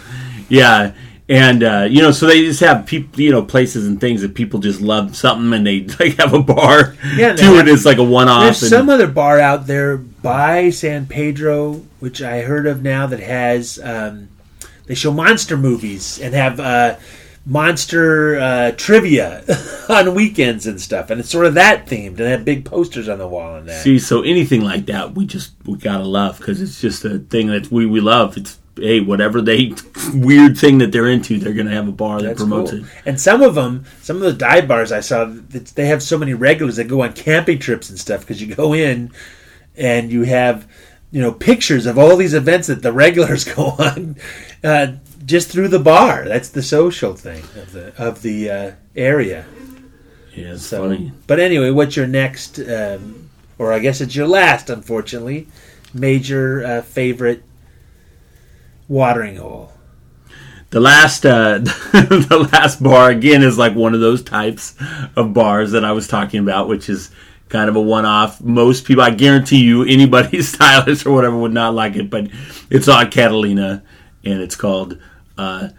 Yeah, 0.49 0.91
and 1.27 1.63
uh, 1.63 1.87
you 1.89 2.01
know, 2.01 2.11
so 2.11 2.27
they 2.27 2.41
just 2.43 2.59
have 2.59 2.85
people, 2.85 3.19
you 3.19 3.31
know, 3.31 3.41
places 3.43 3.87
and 3.87 3.99
things 3.99 4.21
that 4.21 4.35
people 4.35 4.59
just 4.59 4.79
love 4.81 5.15
something, 5.15 5.53
and 5.53 5.65
they 5.65 5.81
like 5.99 6.17
have 6.17 6.33
a 6.33 6.41
bar 6.43 6.95
Yeah, 7.15 7.33
to 7.35 7.59
it. 7.59 7.67
It's 7.67 7.85
like 7.85 7.97
a 7.97 8.03
one-off. 8.03 8.43
There's 8.43 8.63
and- 8.63 8.69
some 8.69 8.89
other 8.89 9.07
bar 9.07 9.39
out 9.39 9.65
there 9.67 9.97
by 9.97 10.69
San 10.69 11.07
Pedro, 11.07 11.81
which 11.99 12.21
I 12.21 12.41
heard 12.41 12.67
of 12.67 12.83
now, 12.83 13.07
that 13.07 13.19
has 13.21 13.79
um, 13.83 14.29
they 14.85 14.93
show 14.95 15.11
monster 15.11 15.57
movies 15.57 16.19
and 16.19 16.35
have 16.35 16.59
uh, 16.59 16.97
monster 17.45 18.39
uh, 18.39 18.71
trivia 18.77 19.43
on 19.89 20.13
weekends 20.13 20.67
and 20.67 20.79
stuff, 20.79 21.09
and 21.09 21.19
it's 21.19 21.29
sort 21.29 21.45
of 21.47 21.55
that 21.55 21.87
themed, 21.87 22.07
and 22.07 22.17
they 22.17 22.29
have 22.31 22.45
big 22.45 22.65
posters 22.65 23.09
on 23.09 23.17
the 23.17 23.27
wall 23.27 23.55
and 23.55 23.67
that. 23.67 23.81
See, 23.83 23.97
so 23.97 24.21
anything 24.21 24.61
like 24.61 24.85
that, 24.87 25.15
we 25.15 25.25
just 25.25 25.53
we 25.65 25.77
gotta 25.77 26.03
love 26.03 26.37
because 26.37 26.61
it's 26.61 26.79
just 26.81 27.03
a 27.05 27.17
thing 27.19 27.47
that 27.47 27.71
we 27.71 27.85
we 27.87 27.99
love. 27.99 28.37
It's 28.37 28.59
hey, 28.77 28.99
whatever 28.99 29.41
they 29.41 29.73
weird 30.13 30.57
thing 30.57 30.77
that 30.79 30.91
they're 30.91 31.07
into, 31.09 31.37
they're 31.39 31.53
gonna 31.53 31.71
have 31.71 31.87
a 31.87 31.91
bar 31.91 32.21
that 32.21 32.27
That's 32.29 32.39
promotes 32.41 32.71
cool. 32.71 32.81
it. 32.81 32.85
And 33.05 33.19
some 33.19 33.41
of 33.41 33.55
them, 33.55 33.85
some 34.01 34.17
of 34.17 34.23
the 34.23 34.33
dive 34.33 34.67
bars 34.67 34.91
I 34.91 34.99
saw, 34.99 35.25
they 35.25 35.85
have 35.87 36.03
so 36.03 36.17
many 36.17 36.33
regulars 36.33 36.75
that 36.77 36.85
go 36.87 37.01
on 37.03 37.13
camping 37.13 37.59
trips 37.59 37.89
and 37.89 37.99
stuff 37.99 38.21
because 38.21 38.41
you 38.41 38.53
go 38.53 38.73
in 38.73 39.11
and 39.77 40.11
you 40.11 40.23
have, 40.23 40.67
you 41.11 41.21
know, 41.21 41.31
pictures 41.31 41.85
of 41.85 41.97
all 41.97 42.15
these 42.17 42.33
events 42.33 42.67
that 42.67 42.81
the 42.81 42.91
regulars 42.93 43.43
go 43.55 43.67
on 43.79 44.15
uh, 44.63 44.93
just 45.25 45.49
through 45.49 45.69
the 45.69 45.79
bar. 45.79 46.25
That's 46.27 46.49
the 46.49 46.63
social 46.63 47.13
thing 47.15 47.43
of 47.55 47.71
the 47.71 47.93
of 48.01 48.21
the 48.21 48.49
uh, 48.49 48.71
area. 48.95 49.45
Yeah, 50.33 50.53
it's 50.53 50.65
So, 50.65 50.81
funny. 50.81 51.13
but 51.27 51.39
anyway, 51.39 51.69
what's 51.69 51.95
your 51.95 52.07
next, 52.07 52.59
um, 52.59 53.29
or 53.57 53.71
I 53.71 53.79
guess 53.79 54.01
it's 54.01 54.13
your 54.17 54.27
last, 54.27 54.69
unfortunately, 54.69 55.47
major 55.93 56.65
uh, 56.65 56.81
favorite 56.81 57.41
watering 58.87 59.37
hole? 59.37 59.71
The 60.71 60.79
last, 60.79 61.25
uh, 61.25 61.59
the 61.59 62.49
last 62.51 62.81
bar 62.83 63.09
again 63.09 63.43
is 63.43 63.57
like 63.57 63.75
one 63.75 63.93
of 63.93 64.01
those 64.01 64.23
types 64.23 64.75
of 65.15 65.33
bars 65.33 65.71
that 65.71 65.85
I 65.85 65.91
was 65.93 66.07
talking 66.07 66.41
about, 66.41 66.67
which 66.67 66.89
is 66.89 67.11
kind 67.47 67.69
of 67.69 67.75
a 67.75 67.81
one-off. 67.81 68.41
Most 68.41 68.85
people, 68.85 69.03
I 69.03 69.11
guarantee 69.11 69.63
you, 69.63 69.83
anybody 69.83 70.41
stylish 70.43 71.05
or 71.05 71.13
whatever 71.13 71.37
would 71.37 71.53
not 71.53 71.75
like 71.75 71.95
it, 71.95 72.09
but 72.09 72.27
it's 72.69 72.87
on 72.87 73.09
Catalina, 73.09 73.83
and 74.25 74.41
it's 74.41 74.55
called 74.55 74.97
uh, 75.37 75.69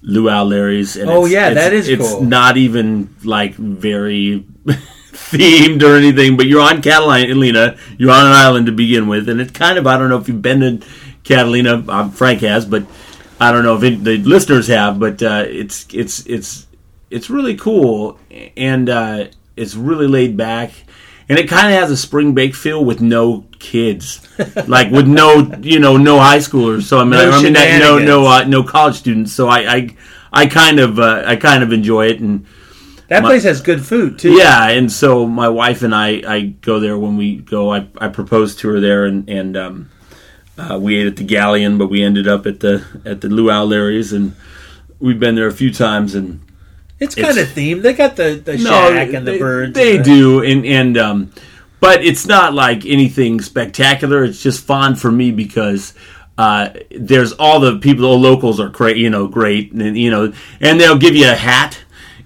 Luau 0.00 0.44
Larry's. 0.44 0.96
And 0.96 1.10
Oh, 1.10 1.24
it's, 1.24 1.32
yeah, 1.34 1.48
it's, 1.48 1.54
that 1.56 1.72
is 1.74 1.88
It's 1.88 2.08
cool. 2.12 2.22
not 2.22 2.56
even 2.56 3.14
like 3.24 3.54
very 3.56 4.46
themed 5.12 5.82
or 5.82 5.96
anything, 5.96 6.36
but 6.36 6.46
you're 6.46 6.62
on 6.62 6.80
Catalina. 6.80 7.76
You're 7.98 8.12
on 8.12 8.26
an 8.26 8.32
island 8.32 8.66
to 8.66 8.72
begin 8.72 9.08
with, 9.08 9.28
and 9.28 9.40
it's 9.40 9.52
kind 9.52 9.76
of 9.76 9.86
I 9.86 9.98
don't 9.98 10.08
know 10.08 10.18
if 10.18 10.28
you've 10.28 10.40
been 10.42 10.60
to 10.60 10.86
Catalina. 11.26 11.84
Um, 11.88 12.10
Frank 12.10 12.40
has, 12.40 12.64
but 12.64 12.86
I 13.38 13.52
don't 13.52 13.64
know 13.64 13.76
if 13.76 13.82
it, 13.82 14.02
the 14.04 14.18
listeners 14.18 14.68
have. 14.68 14.98
But 14.98 15.22
uh, 15.22 15.44
it's 15.46 15.86
it's 15.92 16.24
it's 16.26 16.66
it's 17.10 17.28
really 17.28 17.56
cool, 17.56 18.18
and 18.56 18.88
uh, 18.88 19.26
it's 19.56 19.74
really 19.74 20.06
laid 20.06 20.36
back, 20.36 20.72
and 21.28 21.38
it 21.38 21.48
kind 21.48 21.72
of 21.72 21.78
has 21.78 21.90
a 21.90 21.96
spring 21.96 22.32
break 22.34 22.54
feel 22.54 22.84
with 22.84 23.00
no 23.00 23.44
kids, 23.58 24.26
like 24.66 24.90
with 24.90 25.06
no 25.06 25.52
you 25.60 25.78
know 25.78 25.96
no 25.96 26.18
high 26.18 26.38
schoolers. 26.38 26.82
So 26.82 26.98
I 26.98 27.04
mean, 27.04 27.12
No 27.12 27.30
I 27.30 27.42
mean 27.42 27.52
that, 27.54 27.80
no 27.80 27.98
no 27.98 28.26
uh, 28.26 28.44
no 28.44 28.62
college 28.62 28.96
students. 28.96 29.32
So 29.32 29.48
I 29.48 29.58
I, 29.74 29.96
I 30.32 30.46
kind 30.46 30.78
of 30.80 30.98
uh, 30.98 31.22
I 31.26 31.36
kind 31.36 31.62
of 31.62 31.72
enjoy 31.72 32.06
it 32.08 32.20
and. 32.20 32.46
That 33.08 33.22
My- 33.22 33.28
place 33.28 33.44
has 33.44 33.60
good 33.60 33.86
food 33.86 34.18
too. 34.18 34.32
Yeah, 34.32 34.68
and 34.70 34.90
so 34.90 35.28
my 35.28 35.48
wife 35.48 35.84
and 35.84 35.94
I, 35.94 36.22
I 36.26 36.40
go 36.40 36.80
there 36.80 36.98
when 36.98 37.16
we 37.16 37.36
go. 37.36 37.72
I, 37.72 37.86
I 37.98 38.08
proposed 38.08 38.58
to 38.60 38.68
her 38.70 38.80
there, 38.80 39.04
and 39.04 39.30
and 39.30 39.56
um, 39.56 39.90
uh, 40.58 40.78
we 40.80 40.96
ate 40.96 41.06
at 41.06 41.16
the 41.16 41.24
Galleon, 41.24 41.78
but 41.78 41.88
we 41.88 42.02
ended 42.02 42.26
up 42.26 42.46
at 42.46 42.60
the 42.60 42.84
at 43.04 43.20
the 43.20 43.28
Luau 43.28 43.64
Larry's, 43.64 44.12
and 44.12 44.34
we've 44.98 45.20
been 45.20 45.34
there 45.34 45.46
a 45.46 45.52
few 45.52 45.72
times, 45.72 46.14
and 46.14 46.40
It's 46.98 47.14
kind 47.14 47.36
of 47.38 47.48
themed. 47.48 47.82
They 47.82 47.92
got 47.92 48.16
the, 48.16 48.40
the 48.42 48.58
shack 48.58 49.12
and 49.12 49.26
the 49.26 49.32
they, 49.32 49.38
birds. 49.38 49.74
They 49.74 49.96
and 49.96 50.04
the- 50.04 50.10
do, 50.10 50.42
and 50.42 50.64
and 50.64 50.98
um, 50.98 51.32
but 51.80 52.02
it's 52.04 52.26
not 52.26 52.54
like 52.54 52.86
anything 52.86 53.40
spectacular. 53.40 54.24
It's 54.24 54.42
just 54.42 54.64
fun 54.64 54.96
for 54.96 55.10
me 55.10 55.30
because. 55.30 55.94
Uh, 56.38 56.68
there's 56.90 57.32
all 57.32 57.60
the 57.60 57.78
people, 57.78 58.02
the 58.02 58.08
locals 58.08 58.60
are 58.60 58.68
great, 58.68 58.98
you 58.98 59.08
know, 59.08 59.26
great, 59.26 59.72
and 59.72 59.96
you 59.96 60.10
know, 60.10 60.30
and 60.60 60.78
they'll 60.78 60.98
give 60.98 61.14
you 61.16 61.26
a 61.26 61.34
hat, 61.34 61.78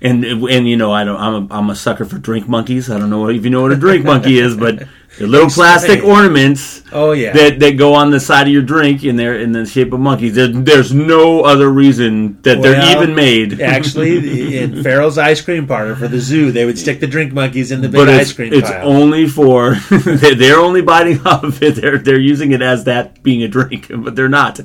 and 0.03 0.25
and 0.25 0.69
you 0.69 0.77
know, 0.77 0.91
I 0.91 1.05
don't, 1.05 1.17
I'm 1.17 1.35
a, 1.49 1.55
I'm 1.55 1.71
a 1.71 1.77
sucker 1.77 2.05
for 2.05 2.19
drink 2.19 2.49
monkeys. 2.49 2.91
I 2.91 2.99
don't 2.99 3.09
know 3.09 3.29
if 3.29 3.45
you 3.45 3.51
know 3.51 3.63
what 3.63 3.71
a 3.71 3.77
drink 3.77 4.05
monkey 4.05 4.41
is, 4.41 4.57
but 4.57 4.89
they're 5.19 5.27
little 5.27 5.51
plastic 5.51 6.05
ornaments. 6.05 6.83
Oh, 6.93 7.13
yeah. 7.13 7.33
that 7.33 7.59
that 7.61 7.77
go 7.77 7.95
on 7.95 8.11
the 8.11 8.21
side 8.21 8.47
of 8.47 8.53
your 8.53 8.63
drink, 8.63 9.03
and 9.03 9.19
they're 9.19 9.39
in 9.39 9.53
the 9.53 9.67
shape 9.67 9.93
of 9.93 10.01
monkeys. 10.01 10.35
There, 10.35 10.49
there's 10.49 10.95
no 10.95 11.43
other 11.43 11.69
reason 11.69 12.41
that 12.43 12.63
they're 12.63 12.81
even 12.97 13.15
made. 13.15 13.61
Actually, 13.61 14.59
in 14.59 14.83
Farrell's 14.83 15.19
ice 15.19 15.41
cream 15.41 15.67
parlor 15.67 15.95
for 15.97 16.09
the 16.09 16.21
zoo, 16.21 16.53
they 16.53 16.65
would 16.65 16.79
stick 16.79 17.01
the 17.01 17.07
drink 17.07 17.33
monkeys 17.33 17.71
in 17.73 17.81
the 17.81 17.89
big 17.89 18.09
ice 18.09 18.33
cream 18.33 18.53
it's 18.53 18.71
pile. 18.71 18.89
only 18.89 19.27
for 19.27 19.75
they're 19.91 20.35
they're 20.35 20.61
only 20.61 20.81
biting 20.83 21.21
off 21.27 21.45
of 21.45 21.63
it. 21.63 21.75
They're 21.77 21.99
they're 21.99 22.19
using 22.19 22.53
it 22.53 22.63
as 22.63 22.85
that 22.85 23.23
being 23.23 23.43
a 23.43 23.49
drink, 23.49 23.89
but 23.91 24.17
they're 24.17 24.29
not. 24.29 24.61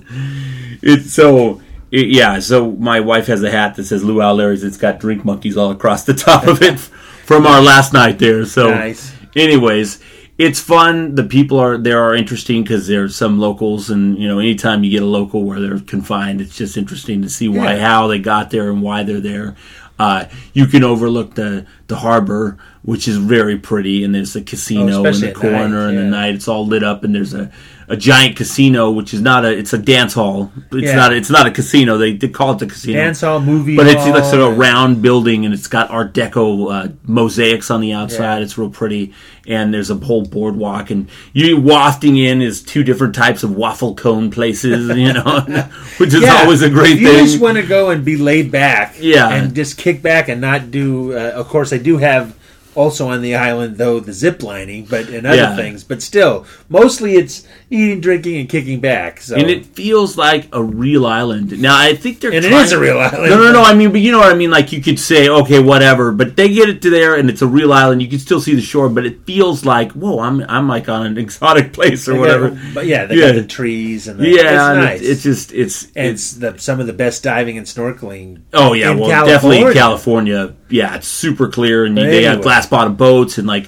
It's 0.81 1.11
so 1.11 1.61
yeah. 1.91 2.39
So 2.39 2.71
my 2.71 2.99
wife 2.99 3.27
has 3.27 3.41
a 3.43 3.51
hat 3.51 3.75
that 3.75 3.85
says 3.85 4.03
Luau 4.03 4.33
Larry's. 4.33 4.63
It's 4.63 4.77
got 4.77 4.99
drink 4.99 5.25
monkeys 5.25 5.57
all 5.57 5.71
across 5.71 6.03
the 6.03 6.13
top 6.13 6.47
of 6.47 6.61
it 6.61 6.79
from 6.79 7.47
our 7.47 7.61
last 7.61 7.91
night 7.93 8.19
there. 8.19 8.45
So, 8.45 8.69
Nice. 8.69 9.11
anyways. 9.35 9.99
It's 10.37 10.59
fun. 10.59 11.15
The 11.15 11.23
people 11.23 11.59
are 11.59 11.77
there 11.77 12.03
are 12.03 12.13
interesting 12.13 12.63
because 12.63 12.87
there's 12.87 13.15
some 13.15 13.39
locals, 13.39 13.89
and 13.89 14.17
you 14.19 14.27
know, 14.27 14.39
anytime 14.39 14.83
you 14.83 14.91
get 14.91 15.01
a 15.01 15.05
local 15.05 15.43
where 15.43 15.61
they're 15.61 15.79
confined, 15.79 16.41
it's 16.41 16.57
just 16.57 16.75
interesting 16.75 17.21
to 17.21 17.29
see 17.29 17.47
why, 17.47 17.75
Yeah. 17.75 17.87
how 17.87 18.07
they 18.07 18.19
got 18.19 18.49
there, 18.51 18.69
and 18.69 18.81
why 18.81 19.03
they're 19.03 19.21
there. 19.21 19.55
Uh, 19.97 20.25
you 20.53 20.65
can 20.67 20.83
overlook 20.83 21.35
the 21.35 21.65
the 21.87 21.95
harbor, 21.97 22.57
which 22.81 23.07
is 23.07 23.15
very 23.15 23.57
pretty, 23.57 24.03
and 24.03 24.13
there's 24.13 24.35
a 24.35 24.41
casino 24.41 24.87
in 24.87 24.93
Oh, 24.93 25.05
especially 25.05 25.33
the 25.33 25.39
night, 25.39 25.57
corner, 25.59 25.87
and 25.87 25.95
yeah. 25.97 26.03
the 26.03 26.09
night 26.09 26.35
it's 26.35 26.49
all 26.49 26.67
lit 26.67 26.83
up, 26.83 27.05
and 27.05 27.15
there's 27.15 27.33
a, 27.33 27.49
a 27.87 27.95
giant 27.95 28.35
casino, 28.35 28.89
which 28.91 29.13
is 29.13 29.21
not 29.21 29.45
a 29.45 29.55
it's 29.55 29.73
a 29.73 29.77
dance 29.77 30.13
hall. 30.13 30.51
It's 30.71 30.87
Yeah. 30.87 30.95
not 30.95 31.13
it's 31.13 31.29
not 31.29 31.45
a 31.45 31.51
casino. 31.51 31.97
They, 31.97 32.13
they 32.13 32.27
call 32.27 32.53
it 32.53 32.59
the 32.59 32.65
casino 32.67 32.99
Dance 32.99 33.21
hall, 33.21 33.39
movie 33.39 33.75
but 33.75 33.87
it's 33.87 34.01
hall, 34.03 34.13
like 34.13 34.23
sort 34.25 34.41
of 34.41 34.53
a 34.53 34.55
round 34.55 35.01
building, 35.01 35.45
and 35.45 35.53
it's 35.53 35.67
got 35.67 35.89
Art 35.91 36.13
Deco 36.13 36.71
uh, 36.73 36.91
mosaics 37.05 37.69
on 37.69 37.81
the 37.81 37.93
outside. 37.93 38.37
Yeah. 38.37 38.43
It's 38.43 38.57
real 38.57 38.69
pretty, 38.69 39.13
and 39.47 39.73
there's 39.73 39.89
a 39.91 39.95
whole 39.95 40.23
boardwalk, 40.25 40.89
and 40.89 41.07
you 41.33 41.59
wafting 41.59 42.17
in 42.17 42.41
is 42.41 42.63
two 42.63 42.83
different 42.83 43.13
types 43.15 43.43
of 43.43 43.55
waffle 43.55 43.93
cone 43.95 44.31
places, 44.31 44.89
you 44.97 45.13
know, 45.13 45.41
which 45.97 46.13
is 46.13 46.21
Yeah, 46.23 46.41
always 46.41 46.61
a 46.63 46.69
great 46.69 46.97
you 46.99 47.07
thing. 47.07 47.25
just 47.25 47.39
want 47.39 47.57
to 47.57 47.63
go 47.63 47.89
and 47.91 48.03
be 48.03 48.17
laid 48.17 48.51
back, 48.51 48.95
Yeah. 48.99 49.29
and 49.33 49.53
just 49.55 49.77
kick 49.77 50.01
back 50.01 50.27
and 50.27 50.41
not 50.41 50.71
do. 50.71 51.13
Uh, 51.13 51.31
of 51.35 51.47
course, 51.49 51.69
they 51.69 51.79
do 51.79 51.97
have 51.97 52.35
also 52.75 53.07
on 53.07 53.21
the 53.21 53.33
island 53.33 53.77
though 53.77 54.01
the 54.01 54.11
zip 54.11 54.43
lining, 54.43 54.83
but 54.83 55.07
and 55.07 55.25
other 55.25 55.37
Yeah. 55.37 55.55
things. 55.55 55.81
But 55.85 56.01
still, 56.01 56.45
mostly 56.67 57.15
it's 57.15 57.47
eating, 57.69 57.99
drinking, 58.01 58.37
and 58.37 58.49
kicking 58.49 58.79
back. 58.79 59.21
So 59.21 59.35
and 59.35 59.49
it 59.49 59.65
feels 59.65 60.17
like 60.17 60.47
a 60.53 60.63
real 60.63 61.05
island. 61.05 61.59
Now 61.61 61.77
I 61.77 61.95
think 61.95 62.19
they're 62.19 62.31
And 62.31 62.45
it 62.45 62.49
trying- 62.49 62.63
is 62.65 62.71
a 62.71 62.79
real 62.79 62.99
island. 62.99 63.29
No, 63.29 63.37
no, 63.43 63.51
no. 63.51 63.63
I 63.63 63.73
mean, 63.73 63.91
but 63.91 64.01
you 64.01 64.11
know 64.11 64.19
what 64.19 64.31
I 64.31 64.35
mean. 64.35 64.51
Like 64.51 64.71
you 64.71 64.81
could 64.81 64.99
say, 64.99 65.27
okay, 65.27 65.59
whatever, 65.59 66.11
but 66.11 66.35
they 66.35 66.49
get 66.49 66.69
it 66.69 66.81
to 66.83 66.89
there, 66.89 67.15
and 67.15 67.29
it's 67.29 67.41
a 67.41 67.47
real 67.47 67.73
island. 67.73 68.01
You 68.01 68.07
can 68.07 68.19
still 68.19 68.39
see 68.41 68.55
the 68.55 68.61
shore, 68.61 68.89
but 68.89 69.05
it 69.05 69.25
feels 69.25 69.65
like, 69.65 69.91
whoa, 69.93 70.19
I'm 70.19 70.41
I'm 70.47 70.67
like 70.67 70.87
on 70.89 71.05
an 71.05 71.17
exotic 71.25 71.73
place 71.73 72.07
or 72.07 72.11
They 72.13 72.17
got- 72.17 72.21
whatever. 72.41 72.61
but 72.73 72.85
yeah, 72.85 73.05
they 73.05 73.15
yeah. 73.15 73.27
got 73.27 73.35
the 73.35 73.47
trees 73.47 74.07
and 74.07 74.19
the, 74.19 74.27
yeah, 74.29 74.39
it's 74.41 75.01
nice. 75.01 75.01
it's 75.01 75.23
just 75.23 75.53
it's 75.53 75.85
and 75.95 76.07
it's 76.07 76.33
the, 76.33 76.57
some 76.57 76.79
of 76.79 76.87
the 76.87 76.93
best 76.93 77.23
diving 77.23 77.57
and 77.57 77.65
snorkeling. 77.65 78.41
Oh 78.53 78.73
yeah, 78.73 78.91
well 78.91 79.09
California. 79.09 79.33
definitely 79.33 79.61
in 79.67 79.73
California. 79.73 80.55
Yeah, 80.69 80.95
it's 80.95 81.07
super 81.07 81.47
clear, 81.47 81.85
and 81.85 81.95
But 81.95 82.03
they 82.05 82.23
have 82.23 82.41
glass 82.41 82.65
bottom 82.67 82.95
boats 82.95 83.37
and 83.37 83.47
like 83.47 83.67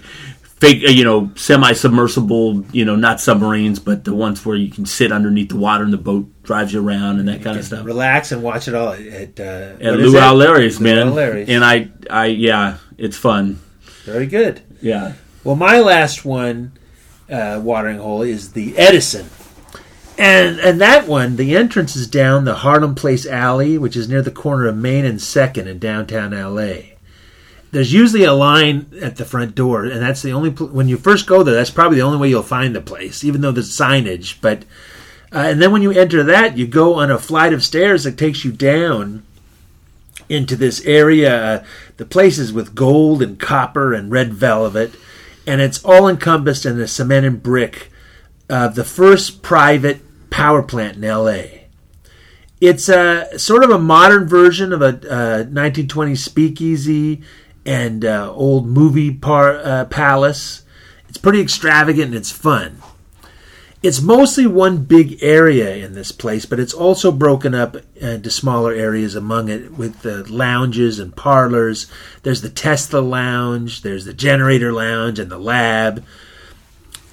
fake, 0.59 0.83
uh, 0.85 0.91
you 0.91 1.03
know, 1.03 1.31
semi 1.35 1.73
submersible, 1.73 2.63
you 2.71 2.85
know, 2.85 2.95
not 2.95 3.21
submarines, 3.21 3.79
but 3.79 4.03
the 4.03 4.13
ones 4.13 4.45
where 4.45 4.55
you 4.55 4.69
can 4.69 4.85
sit 4.85 5.11
underneath 5.11 5.49
the 5.49 5.57
water 5.57 5.83
and 5.83 5.93
the 5.93 5.97
boat 5.97 6.27
drives 6.43 6.73
you 6.73 6.85
around 6.85 7.19
and 7.19 7.27
that 7.27 7.41
kind 7.41 7.57
of 7.57 7.65
stuff. 7.65 7.85
Relax 7.85 8.31
and 8.31 8.43
watch 8.43 8.67
it 8.67 8.75
all 8.75 8.93
at, 8.93 9.39
uh, 9.39 9.75
At 9.79 9.97
Luau? 9.99 10.33
Larry's, 10.33 10.79
man, 10.79 11.13
Larry's. 11.13 11.49
and 11.49 11.63
I, 11.63 11.89
I, 12.09 12.27
yeah, 12.27 12.77
it's 12.97 13.17
fun. 13.17 13.59
Very 14.03 14.27
good. 14.27 14.61
Yeah. 14.81 15.13
Well, 15.43 15.55
my 15.55 15.79
last 15.79 16.25
one, 16.25 16.73
uh, 17.29 17.59
watering 17.63 17.99
hole, 17.99 18.21
is 18.21 18.53
the 18.53 18.77
Edison. 18.77 19.29
And 20.19 20.59
and 20.59 20.81
that 20.81 21.07
one, 21.07 21.35
the 21.35 21.55
entrance 21.55 21.95
is 21.95 22.07
down 22.07 22.45
the 22.45 22.55
Harlem 22.55 22.95
Place 22.95 23.27
Alley, 23.27 23.77
which 23.77 23.95
is 23.95 24.09
near 24.09 24.23
the 24.23 24.31
corner 24.31 24.65
of 24.65 24.75
Main 24.75 25.05
and 25.05 25.21
Second 25.21 25.67
in 25.67 25.77
downtown 25.77 26.31
LA. 26.31 26.96
There's 27.71 27.91
usually 27.91 28.23
a 28.23 28.33
line 28.33 28.85
at 29.01 29.17
the 29.17 29.25
front 29.25 29.55
door, 29.55 29.83
and 29.83 30.01
that's 30.01 30.21
the 30.21 30.31
only 30.31 30.51
pl- 30.51 30.67
when 30.67 30.87
you 30.87 30.97
first 30.97 31.27
go 31.27 31.43
there. 31.43 31.53
That's 31.53 31.69
probably 31.69 31.97
the 31.97 32.05
only 32.05 32.17
way 32.17 32.29
you'll 32.29 32.43
find 32.43 32.75
the 32.75 32.81
place, 32.81 33.23
even 33.23 33.41
though 33.41 33.51
there's 33.51 33.75
signage. 33.75 34.37
But 34.39 34.63
uh, 35.33 35.39
and 35.39 35.61
then 35.61 35.71
when 35.71 35.81
you 35.81 35.91
enter 35.91 36.23
that, 36.23 36.57
you 36.57 36.65
go 36.65 36.95
on 36.95 37.11
a 37.11 37.19
flight 37.19 37.51
of 37.53 37.63
stairs 37.63 38.05
that 38.05 38.17
takes 38.17 38.45
you 38.45 38.51
down 38.51 39.23
into 40.29 40.55
this 40.55 40.81
area. 40.85 41.43
Uh, 41.43 41.65
the 41.97 42.05
place 42.05 42.37
is 42.37 42.53
with 42.53 42.75
gold 42.75 43.21
and 43.21 43.39
copper 43.39 43.93
and 43.93 44.11
red 44.11 44.33
velvet, 44.33 44.95
and 45.45 45.59
it's 45.59 45.83
all 45.83 46.07
encompassed 46.07 46.65
in 46.65 46.77
the 46.77 46.87
cement 46.87 47.25
and 47.25 47.43
brick 47.43 47.91
of 48.49 48.75
the 48.75 48.85
first 48.85 49.41
private 49.41 49.99
power 50.29 50.63
plant 50.63 50.97
in 50.97 51.03
L.A. 51.03 51.65
It's 52.61 52.89
a 52.89 53.37
sort 53.37 53.63
of 53.63 53.69
a 53.69 53.77
modern 53.77 54.27
version 54.27 54.71
of 54.71 54.81
a 54.81 54.87
uh, 54.87 55.43
1920s 55.43 56.17
speakeasy 56.17 57.21
and 57.67 58.05
uh, 58.05 58.31
old 58.33 58.65
movie 58.65 59.13
par- 59.13 59.59
uh, 59.61 59.85
palace. 59.85 60.63
It's 61.09 61.17
pretty 61.17 61.41
extravagant 61.41 62.07
and 62.07 62.15
it's 62.15 62.31
fun. 62.31 62.81
It's 63.83 64.01
mostly 64.01 64.47
one 64.47 64.85
big 64.85 65.21
area 65.21 65.75
in 65.75 65.93
this 65.93 66.11
place, 66.11 66.45
but 66.45 66.59
it's 66.59 66.73
also 66.73 67.11
broken 67.11 67.53
up 67.53 67.77
into 67.95 68.31
smaller 68.31 68.73
areas 68.73 69.13
among 69.13 69.49
it 69.49 69.73
with 69.73 70.01
the 70.01 70.23
lounges 70.31 70.97
and 70.97 71.15
parlors. 71.15 71.91
There's 72.23 72.41
the 72.41 72.49
Tesla 72.49 72.99
lounge, 72.99 73.83
there's 73.83 74.05
the 74.05 74.13
generator 74.13 74.73
lounge, 74.73 75.19
and 75.19 75.29
the 75.29 75.37
lab. 75.37 76.03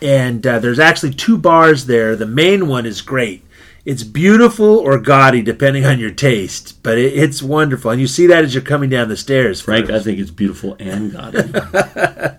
And 0.01 0.47
uh, 0.47 0.59
there's 0.59 0.79
actually 0.79 1.15
two 1.15 1.37
bars 1.37 1.85
there. 1.85 2.17
The 2.17 2.27
main 2.27 2.67
one 2.67 2.87
is 2.87 3.03
great. 3.03 3.45
It's 3.85 4.03
beautiful 4.03 4.79
or 4.79 4.99
gaudy, 4.99 5.43
depending 5.43 5.85
on 5.85 5.99
your 5.99 6.11
taste, 6.11 6.83
but 6.83 6.97
it, 6.97 7.13
it's 7.13 7.43
wonderful. 7.43 7.91
And 7.91 8.01
you 8.01 8.07
see 8.07 8.27
that 8.27 8.45
as 8.45 8.55
you're 8.55 8.63
coming 8.63 8.89
down 8.89 9.09
the 9.09 9.17
stairs. 9.17 9.61
Frank, 9.61 9.91
I 9.91 10.01
think 10.01 10.19
it's 10.19 10.31
beautiful 10.31 10.77
and 10.79 11.13
gaudy. 11.13 11.43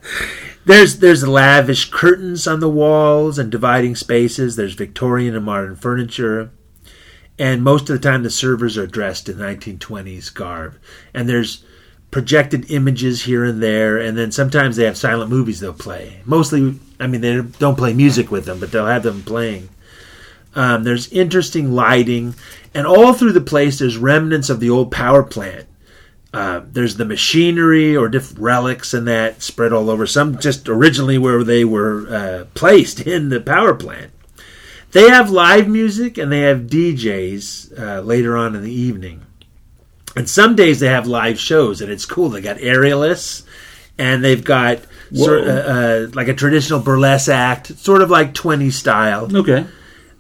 There's 0.66 0.98
there's 0.98 1.28
lavish 1.28 1.92
curtains 1.92 2.48
on 2.48 2.60
the 2.60 2.70
walls 2.70 3.38
and 3.38 3.52
dividing 3.52 3.96
spaces. 3.96 4.56
There's 4.56 4.74
Victorian 4.74 5.36
and 5.36 5.46
modern 5.46 5.76
furniture, 5.76 6.50
and 7.38 7.64
most 7.64 7.88
of 7.88 8.02
the 8.02 8.10
time 8.10 8.24
the 8.24 8.32
servers 8.32 8.76
are 8.76 8.88
dressed 8.88 9.30
in 9.30 9.38
1920s 9.38 10.34
garb. 10.34 10.80
And 11.14 11.30
there's 11.30 11.64
projected 12.10 12.72
images 12.72 13.24
here 13.26 13.44
and 13.46 13.62
there, 13.62 13.98
and 14.00 14.18
then 14.18 14.32
sometimes 14.32 14.76
they 14.76 14.86
have 14.86 14.98
silent 14.98 15.30
movies 15.30 15.60
they'll 15.60 15.74
play. 15.74 16.22
Mostly, 16.26 16.80
I 17.00 17.06
mean, 17.06 17.22
they 17.22 17.42
don't 17.60 17.78
play 17.78 17.94
music 17.94 18.32
with 18.32 18.46
them, 18.46 18.60
but 18.60 18.72
they'll 18.72 18.88
have 18.88 19.04
them 19.04 19.22
playing. 19.22 19.70
Um, 20.56 20.84
there's 20.84 21.12
interesting 21.12 21.74
lighting, 21.74 22.36
and 22.74 22.88
all 22.88 23.14
through 23.14 23.34
the 23.34 23.42
place 23.42 23.80
there's 23.80 23.98
remnants 23.98 24.50
of 24.50 24.60
the 24.60 24.70
old 24.70 24.92
power 24.92 25.22
plant. 25.22 25.68
Uh, 26.34 26.62
there's 26.66 26.98
the 26.98 27.06
machinery 27.06 27.96
or 27.96 28.10
different 28.10 28.40
relics 28.40 28.94
and 28.94 29.08
that 29.08 29.42
spread 29.42 29.72
all 29.72 29.90
over. 29.90 30.06
Some 30.06 30.38
just 30.38 30.68
originally 30.68 31.18
where 31.18 31.46
they 31.46 31.64
were 31.64 32.08
uh, 32.10 32.46
placed 32.54 33.00
in 33.08 33.30
the 33.30 33.40
power 33.40 33.74
plant. 33.74 34.12
They 34.92 35.10
have 35.10 35.30
live 35.30 35.68
music 35.68 36.18
and 36.18 36.32
they 36.32 36.42
have 36.42 36.68
DJs 36.68 37.80
uh, 37.80 38.02
later 38.02 38.36
on 38.36 38.56
in 38.56 38.64
the 38.64 38.72
evening. 38.72 39.26
And 40.16 40.30
some 40.30 40.56
days 40.56 40.80
they 40.80 40.88
have 40.88 41.08
live 41.08 41.38
shows, 41.38 41.82
and 41.82 41.92
it's 41.92 42.06
cool. 42.06 42.30
They 42.30 42.40
got 42.40 42.58
aerialists, 42.58 43.44
and 43.98 44.24
they've 44.24 44.44
got 44.44 44.80
sort 45.14 45.42
uh, 45.44 45.52
uh, 45.52 46.08
like 46.14 46.30
a 46.30 46.34
traditional 46.34 46.80
burlesque 46.80 47.30
act, 47.30 47.78
sort 47.78 48.02
of 48.02 48.10
like 48.10 48.34
20 48.34 48.72
style. 48.72 49.36
Okay. 49.36 49.66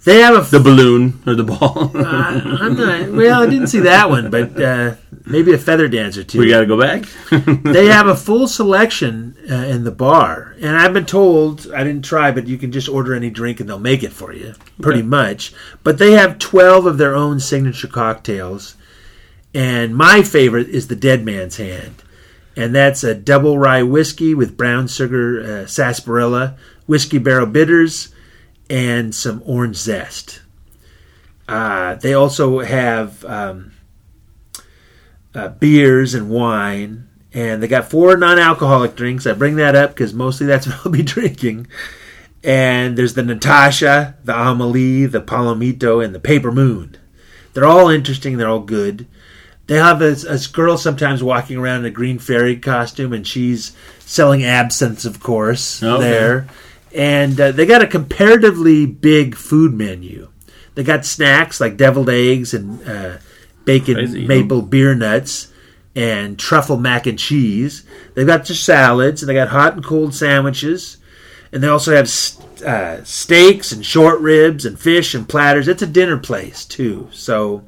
They 0.05 0.19
have 0.19 0.35
a 0.47 0.49
the 0.51 0.59
balloon 0.63 1.21
or 1.25 1.33
the 1.35 1.43
ball. 1.43 1.91
I'm 1.95 2.75
not, 2.75 3.11
well, 3.11 3.41
I 3.41 3.45
didn't 3.47 3.67
see 3.67 3.79
that 3.81 4.07
one, 4.07 4.29
but 4.29 4.61
uh, 4.61 4.95
maybe 5.25 5.51
a 5.51 5.57
feather 5.57 5.87
dance 5.87 6.15
or 6.15 6.23
two. 6.23 6.39
we 6.39 6.47
got 6.47 6.59
to 6.59 6.67
go 6.67 6.79
back. 6.79 7.05
they 7.63 7.87
have 7.87 8.05
a 8.07 8.15
full 8.15 8.47
selection 8.47 9.35
uh, 9.49 9.55
in 9.55 9.83
the 9.83 9.91
bar, 9.91 10.55
and 10.61 10.77
I've 10.77 10.93
been 10.93 11.07
told 11.07 11.71
I 11.73 11.83
didn't 11.83 12.05
try, 12.05 12.29
but 12.31 12.45
you 12.47 12.59
can 12.59 12.71
just 12.71 12.87
order 12.87 13.15
any 13.15 13.31
drink 13.31 13.59
and 13.59 13.67
they'll 13.67 13.79
make 13.79 14.03
it 14.03 14.13
for 14.13 14.31
you, 14.31 14.53
pretty 14.79 14.99
Okay. 14.99 15.07
much. 15.07 15.53
But 15.83 15.97
they 15.97 16.11
have 16.11 16.37
twelve 16.37 16.85
of 16.85 16.99
their 16.99 17.15
own 17.15 17.39
signature 17.39 17.87
cocktails, 17.87 18.75
and 19.55 19.95
my 19.95 20.21
favorite 20.21 20.69
is 20.69 20.87
the 20.87 20.95
Dead 20.95 21.25
Man's 21.25 21.57
Hand, 21.57 22.03
and 22.55 22.75
that's 22.75 23.03
a 23.03 23.15
double 23.15 23.57
rye 23.57 23.81
whiskey 23.81 24.35
with 24.35 24.55
brown 24.55 24.87
sugar, 24.87 25.41
uh, 25.63 25.65
sarsaparilla, 25.65 26.57
whiskey 26.85 27.17
barrel 27.17 27.47
bitters, 27.47 28.09
and 28.69 29.13
some 29.13 29.41
orange 29.45 29.77
zest. 29.77 30.41
Uh, 31.47 31.95
they 31.95 32.13
also 32.13 32.59
have. 32.59 33.23
Um, 33.25 33.71
uh, 35.33 35.49
beers 35.49 36.13
and 36.13 36.29
wine, 36.29 37.09
and 37.33 37.61
they 37.61 37.67
got 37.67 37.89
four 37.91 38.15
non-alcoholic 38.15 38.95
drinks. 38.95 39.27
I 39.27 39.33
bring 39.33 39.57
that 39.57 39.75
up 39.75 39.89
because 39.89 40.13
mostly 40.13 40.47
that's 40.47 40.65
what 40.67 40.79
I'll 40.85 40.91
be 40.91 41.03
drinking. 41.03 41.67
And 42.43 42.97
there's 42.97 43.15
the 43.15 43.23
Natasha, 43.23 44.15
the 44.23 44.33
Amelie, 44.33 45.07
the 45.07 45.21
Palomito, 45.21 46.03
and 46.03 46.15
the 46.15 46.19
Paper 46.19 46.51
Moon. 46.51 46.95
They're 47.53 47.65
all 47.65 47.89
interesting. 47.89 48.37
They're 48.37 48.47
all 48.47 48.59
good. 48.61 49.07
They 49.67 49.75
have 49.75 50.01
a, 50.01 50.15
a 50.29 50.39
girl 50.53 50.77
sometimes 50.77 51.23
walking 51.23 51.57
around 51.57 51.79
in 51.81 51.85
a 51.87 51.89
green 51.91 52.19
fairy 52.19 52.55
costume, 52.55 53.11
and 53.11 53.27
she's 53.27 53.75
selling 53.99 54.43
absinthe, 54.45 55.03
of 55.05 55.19
course, 55.19 55.81
Okay. 55.83 56.01
there. 56.01 56.47
And 56.95 57.39
uh, 57.39 57.51
they 57.51 57.65
got 57.65 57.81
a 57.81 57.87
comparatively 57.87 58.85
big 58.85 59.35
food 59.35 59.73
menu. 59.73 60.29
They 60.75 60.83
got 60.83 61.05
snacks 61.05 61.59
like 61.59 61.77
deviled 61.77 62.09
eggs 62.09 62.53
and 62.53 62.87
uh, 62.87 63.17
bacon 63.65 63.95
Crazy, 63.95 64.25
maple 64.25 64.61
beer 64.61 64.95
nuts 64.95 65.51
and 65.95 66.39
truffle 66.39 66.77
mac 66.77 67.05
and 67.05 67.19
cheese. 67.19 67.85
They've 68.13 68.27
got 68.27 68.45
just 68.45 68.63
salads 68.63 69.21
and 69.21 69.29
they 69.29 69.33
got 69.33 69.49
hot 69.49 69.73
and 69.73 69.83
cold 69.83 70.13
sandwiches. 70.13 70.97
And 71.51 71.61
they 71.63 71.67
also 71.67 71.93
have 71.95 72.05
s- 72.05 72.39
uh, 72.61 73.03
steaks 73.03 73.71
and 73.71 73.85
short 73.85 74.19
ribs 74.21 74.65
and 74.65 74.79
fish 74.79 75.13
and 75.13 75.27
platters. 75.27 75.67
It's 75.67 75.81
a 75.81 75.87
dinner 75.87 76.17
place 76.17 76.65
too. 76.65 77.09
So 77.11 77.63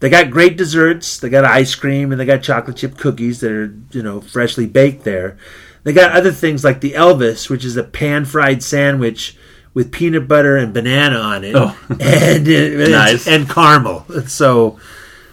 they 0.00 0.08
got 0.10 0.30
great 0.30 0.56
desserts. 0.56 1.18
They 1.18 1.28
got 1.28 1.44
ice 1.44 1.74
cream 1.74 2.12
and 2.12 2.20
they 2.20 2.24
got 2.26 2.42
chocolate 2.42 2.76
chip 2.76 2.96
cookies 2.98 3.40
that 3.40 3.52
are 3.52 3.74
you 3.90 4.02
know 4.02 4.20
freshly 4.20 4.66
baked 4.66 5.04
there. 5.04 5.36
They 5.84 5.92
got 5.92 6.12
other 6.12 6.32
things 6.32 6.64
like 6.64 6.80
the 6.80 6.92
Elvis, 6.92 7.48
which 7.48 7.64
is 7.64 7.76
a 7.76 7.84
pan 7.84 8.24
fried 8.24 8.62
sandwich 8.62 9.36
with 9.74 9.92
peanut 9.92 10.26
butter 10.28 10.56
and 10.56 10.72
banana 10.72 11.18
on 11.18 11.44
it, 11.44 11.54
Oh. 11.54 11.76
and 12.00 12.48
uh, 12.48 12.88
Nice. 12.90 13.26
and 13.28 13.48
caramel. 13.48 14.04
So 14.26 14.78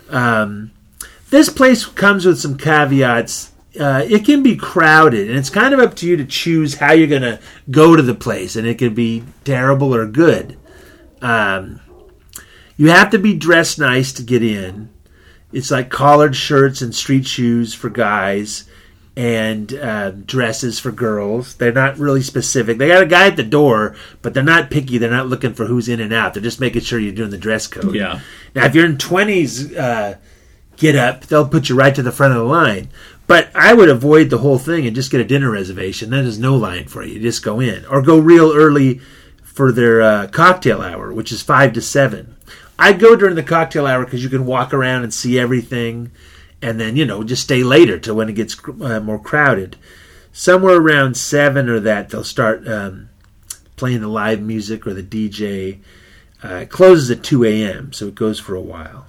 um, 0.09 0.71
this 1.29 1.49
place 1.49 1.85
comes 1.85 2.25
with 2.25 2.39
some 2.39 2.57
caveats. 2.57 3.51
Uh, 3.79 4.05
it 4.09 4.25
can 4.25 4.43
be 4.43 4.57
crowded, 4.57 5.29
and 5.29 5.37
it's 5.39 5.49
kind 5.49 5.73
of 5.73 5.79
up 5.79 5.95
to 5.95 6.07
you 6.07 6.17
to 6.17 6.25
choose 6.25 6.75
how 6.75 6.91
you're 6.91 7.07
going 7.07 7.21
to 7.21 7.39
go 7.69 7.95
to 7.95 8.01
the 8.01 8.13
place, 8.15 8.55
and 8.57 8.67
it 8.67 8.77
can 8.77 8.93
be 8.93 9.23
terrible 9.45 9.95
or 9.95 10.05
good. 10.05 10.57
Um, 11.21 11.79
you 12.75 12.89
have 12.89 13.11
to 13.11 13.19
be 13.19 13.33
dressed 13.35 13.79
nice 13.79 14.11
to 14.13 14.23
get 14.23 14.43
in. 14.43 14.89
It's 15.53 15.71
like 15.71 15.89
collared 15.89 16.35
shirts 16.35 16.81
and 16.81 16.93
street 16.95 17.27
shoes 17.27 17.73
for 17.73 17.89
guys, 17.89 18.65
and 19.15 19.73
uh, 19.73 20.11
dresses 20.11 20.79
for 20.79 20.91
girls. 20.91 21.55
They're 21.55 21.73
not 21.73 21.97
really 21.97 22.21
specific. 22.21 22.77
They 22.77 22.87
got 22.87 23.03
a 23.03 23.07
guy 23.07 23.27
at 23.27 23.35
the 23.35 23.43
door, 23.43 23.95
but 24.21 24.33
they're 24.33 24.43
not 24.43 24.71
picky. 24.71 24.97
They're 24.97 25.11
not 25.11 25.27
looking 25.27 25.53
for 25.53 25.65
who's 25.65 25.89
in 25.89 25.99
and 25.99 26.13
out. 26.13 26.33
They're 26.33 26.43
just 26.43 26.59
making 26.61 26.81
sure 26.81 26.99
you're 26.99 27.13
doing 27.13 27.29
the 27.29 27.37
dress 27.37 27.67
code. 27.67 27.93
Yeah. 27.93 28.21
Now, 28.55 28.65
if 28.65 28.75
you're 28.75 28.85
in 28.85 28.97
twenties, 28.97 29.75
uh, 29.75 30.17
get 30.77 30.95
up. 30.95 31.25
They'll 31.25 31.47
put 31.47 31.69
you 31.69 31.75
right 31.75 31.93
to 31.93 32.01
the 32.01 32.11
front 32.11 32.33
of 32.33 32.39
the 32.39 32.45
line. 32.45 32.89
But 33.27 33.49
I 33.55 33.73
would 33.73 33.87
avoid 33.87 34.29
the 34.29 34.39
whole 34.39 34.57
thing 34.57 34.85
and 34.85 34.95
just 34.95 35.11
get 35.11 35.21
a 35.21 35.25
dinner 35.25 35.51
reservation. 35.51 36.09
Then 36.09 36.23
there's 36.23 36.39
no 36.39 36.55
line 36.57 36.87
for 36.87 37.03
you. 37.03 37.13
You 37.13 37.21
just 37.21 37.43
go 37.43 37.59
in 37.59 37.85
or 37.85 38.01
go 38.01 38.19
real 38.19 38.51
early 38.53 38.99
for 39.41 39.71
their 39.71 40.01
uh, 40.01 40.27
cocktail 40.27 40.81
hour, 40.81 41.13
which 41.13 41.31
is 41.31 41.41
five 41.41 41.73
to 41.73 41.81
seven. 41.81 42.35
I'd 42.79 42.99
go 42.99 43.15
during 43.15 43.35
the 43.35 43.43
cocktail 43.43 43.85
hour 43.85 44.03
because 44.03 44.23
you 44.23 44.29
can 44.29 44.45
walk 44.45 44.73
around 44.73 45.03
and 45.03 45.13
see 45.13 45.39
everything, 45.39 46.11
and 46.61 46.79
then 46.79 46.95
you 46.95 47.05
know 47.05 47.23
just 47.23 47.43
stay 47.43 47.63
later 47.63 47.99
till 47.99 48.15
when 48.15 48.29
it 48.29 48.33
gets 48.33 48.57
uh, 48.81 48.99
more 48.99 49.19
crowded. 49.19 49.77
Somewhere 50.33 50.77
around 50.77 51.17
seven 51.17 51.67
or 51.67 51.79
that, 51.81 52.09
they'll 52.09 52.23
start 52.23 52.65
um, 52.67 53.09
playing 53.75 54.01
the 54.01 54.07
live 54.07 54.41
music 54.41 54.87
or 54.87 54.93
the 54.93 55.03
DJ. 55.03 55.79
Uh, 56.43 56.61
it 56.61 56.69
closes 56.69 57.11
at 57.11 57.23
two 57.23 57.43
a.m., 57.43 57.91
so 57.93 58.07
it 58.07 58.15
goes 58.15 58.39
for 58.39 58.55
a 58.55 58.61
while. 58.61 59.05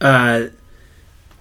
Uh, 0.00 0.46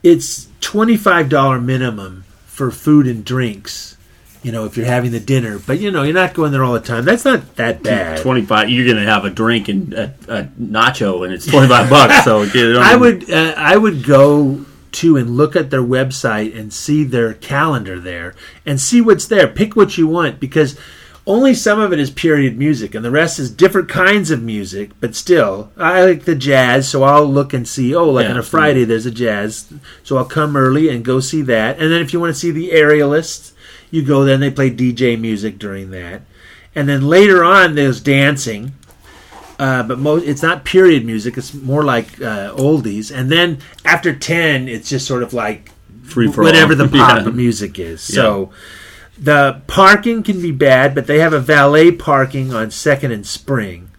it's 0.03 0.47
twenty 0.61 0.97
five 0.97 1.29
dollar 1.29 1.59
minimum 1.59 2.25
for 2.45 2.71
food 2.71 3.07
and 3.07 3.25
drinks. 3.25 3.97
You 4.41 4.53
know, 4.53 4.63
if 4.65 4.77
you're 4.77 4.85
having 4.85 5.11
the 5.11 5.19
dinner, 5.19 5.59
but 5.59 5.79
you 5.79 5.91
know 5.91 6.03
you're 6.03 6.13
not 6.13 6.33
going 6.33 6.53
there 6.53 6.63
all 6.63 6.73
the 6.73 6.79
time. 6.79 7.03
That's 7.03 7.25
not 7.25 7.57
that 7.57 7.83
bad. 7.83 8.21
Twenty 8.21 8.43
five. 8.43 8.69
You're 8.69 8.87
gonna 8.87 9.05
have 9.05 9.25
a 9.25 9.29
drink 9.29 9.67
and 9.67 9.93
a, 9.93 10.15
a 10.29 10.43
nacho, 10.59 11.25
and 11.25 11.33
it's 11.33 11.45
twenty 11.45 11.67
five 11.67 11.89
bucks. 11.89 12.23
So 12.23 12.43
you 12.43 12.77
I 12.79 12.95
would 12.95 13.29
uh, 13.29 13.53
I 13.57 13.75
would 13.75 14.05
go 14.05 14.65
to 14.91 15.17
and 15.17 15.37
look 15.37 15.55
at 15.55 15.69
their 15.69 15.83
website 15.83 16.57
and 16.57 16.73
see 16.73 17.03
their 17.03 17.33
calendar 17.33 17.99
there 17.99 18.33
and 18.65 18.79
see 18.79 19.01
what's 19.01 19.27
there. 19.27 19.47
Pick 19.47 19.75
what 19.75 19.97
you 19.97 20.07
want 20.07 20.39
because 20.39 20.77
only 21.27 21.53
some 21.53 21.79
of 21.79 21.93
it 21.93 21.99
is 21.99 22.09
period 22.09 22.57
music 22.57 22.95
and 22.95 23.05
the 23.05 23.11
rest 23.11 23.37
is 23.39 23.51
different 23.51 23.87
kinds 23.87 24.31
of 24.31 24.41
music. 24.41 24.91
But 24.99 25.15
still, 25.15 25.71
I 25.77 26.03
like 26.03 26.23
the 26.23 26.35
jazz, 26.35 26.89
so 26.89 27.03
I'll 27.03 27.27
look 27.27 27.53
and 27.53 27.67
see. 27.67 27.93
Oh, 27.93 28.09
like 28.09 28.25
Yeah, 28.25 28.31
on 28.31 28.37
a 28.37 28.43
Friday 28.43 28.83
there's 28.83 29.05
a 29.05 29.11
jazz, 29.11 29.71
so 30.03 30.17
I'll 30.17 30.25
come 30.25 30.57
early 30.57 30.89
and 30.89 31.05
go 31.05 31.19
see 31.19 31.41
that. 31.43 31.77
And 31.79 31.91
then 31.91 32.01
if 32.01 32.13
you 32.13 32.19
want 32.19 32.33
to 32.33 32.39
see 32.39 32.51
the 32.51 32.71
aerialists, 32.71 33.51
you 33.91 34.03
go 34.03 34.23
there 34.23 34.35
and 34.35 34.43
they 34.43 34.51
play 34.51 34.69
DJ 34.71 35.19
music 35.19 35.57
during 35.59 35.91
that. 35.91 36.21
And 36.75 36.87
then 36.87 37.07
later 37.07 37.43
on 37.43 37.75
there's 37.75 37.99
dancing 38.01 38.73
uh, 39.59 39.83
but 39.83 39.99
mo- 39.99 40.15
it's 40.15 40.41
not 40.41 40.63
period 40.63 41.05
music. 41.05 41.37
It's 41.37 41.53
more 41.53 41.83
like 41.83 42.21
uh, 42.21 42.53
oldies. 42.55 43.13
And 43.13 43.29
then 43.29 43.57
after 43.83 44.15
ten, 44.15 44.69
it's 44.69 44.87
just 44.87 45.05
sort 45.05 45.21
of 45.21 45.33
like 45.33 45.71
Free 46.03 46.31
for 46.31 46.43
whatever 46.43 46.71
all. 46.71 46.77
the 46.77 46.87
pop 46.97 47.25
Yeah. 47.25 47.31
music 47.31 47.77
is. 47.77 47.99
So 47.99 48.51
the 49.17 49.61
parking 49.67 50.23
can 50.23 50.41
be 50.41 50.53
bad, 50.53 50.95
but 50.95 51.07
they 51.07 51.19
have 51.19 51.33
a 51.33 51.41
valet 51.41 51.91
parking 51.91 52.53
on 52.53 52.71
Second 52.71 53.11
and 53.11 53.27
Spring. 53.27 53.91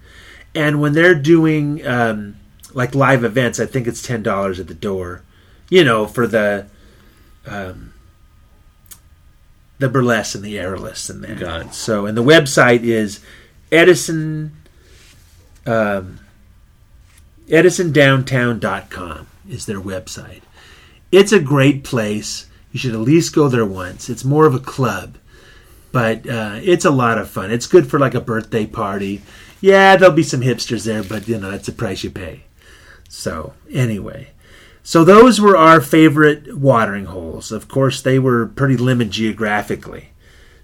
And 0.54 0.80
when 0.80 0.94
they're 0.94 1.14
doing 1.14 1.86
um, 1.86 2.36
like 2.72 2.94
live 2.94 3.22
events, 3.22 3.60
I 3.60 3.66
think 3.66 3.86
it's 3.86 4.00
ten 4.00 4.22
dollars 4.22 4.58
at 4.60 4.66
the 4.66 4.72
door. 4.74 5.22
You 5.68 5.84
know, 5.84 6.06
for 6.06 6.26
the 6.26 6.68
um, 7.46 7.89
the 9.80 9.88
burlesque 9.88 10.36
and 10.36 10.44
the 10.44 10.58
airless 10.58 11.10
and 11.10 11.24
that. 11.24 11.40
Got 11.40 11.60
it. 11.66 11.74
So, 11.74 12.06
and 12.06 12.16
the 12.16 12.22
website 12.22 12.82
is 12.82 13.20
Edison 13.72 14.56
um, 15.66 16.20
edisondowntown.com 17.48 19.26
is 19.48 19.66
their 19.66 19.80
website. 19.80 20.42
It's 21.10 21.32
a 21.32 21.40
great 21.40 21.82
place. 21.82 22.46
You 22.72 22.78
should 22.78 22.94
at 22.94 23.00
least 23.00 23.34
go 23.34 23.48
there 23.48 23.66
once. 23.66 24.08
It's 24.08 24.24
more 24.24 24.46
of 24.46 24.54
a 24.54 24.60
club, 24.60 25.18
but 25.90 26.28
uh, 26.28 26.60
it's 26.62 26.84
a 26.84 26.90
lot 26.90 27.18
of 27.18 27.28
fun. 27.28 27.50
It's 27.50 27.66
good 27.66 27.90
for 27.90 27.98
like 27.98 28.14
a 28.14 28.20
birthday 28.20 28.66
party. 28.66 29.22
Yeah, 29.60 29.96
there'll 29.96 30.14
be 30.14 30.22
some 30.22 30.40
hipsters 30.40 30.84
there, 30.84 31.02
but 31.02 31.26
you 31.26 31.38
know 31.38 31.50
that's 31.50 31.66
the 31.66 31.72
price 31.72 32.04
you 32.04 32.10
pay. 32.10 32.44
So 33.08 33.54
anyway, 33.70 34.30
so 34.82 35.04
those 35.04 35.40
were 35.40 35.56
our 35.56 35.80
favorite 35.80 36.56
watering 36.56 37.06
holes. 37.06 37.52
Of 37.52 37.68
course, 37.68 38.00
they 38.02 38.18
were 38.18 38.46
pretty 38.46 38.76
limited 38.76 39.12
geographically. 39.12 40.10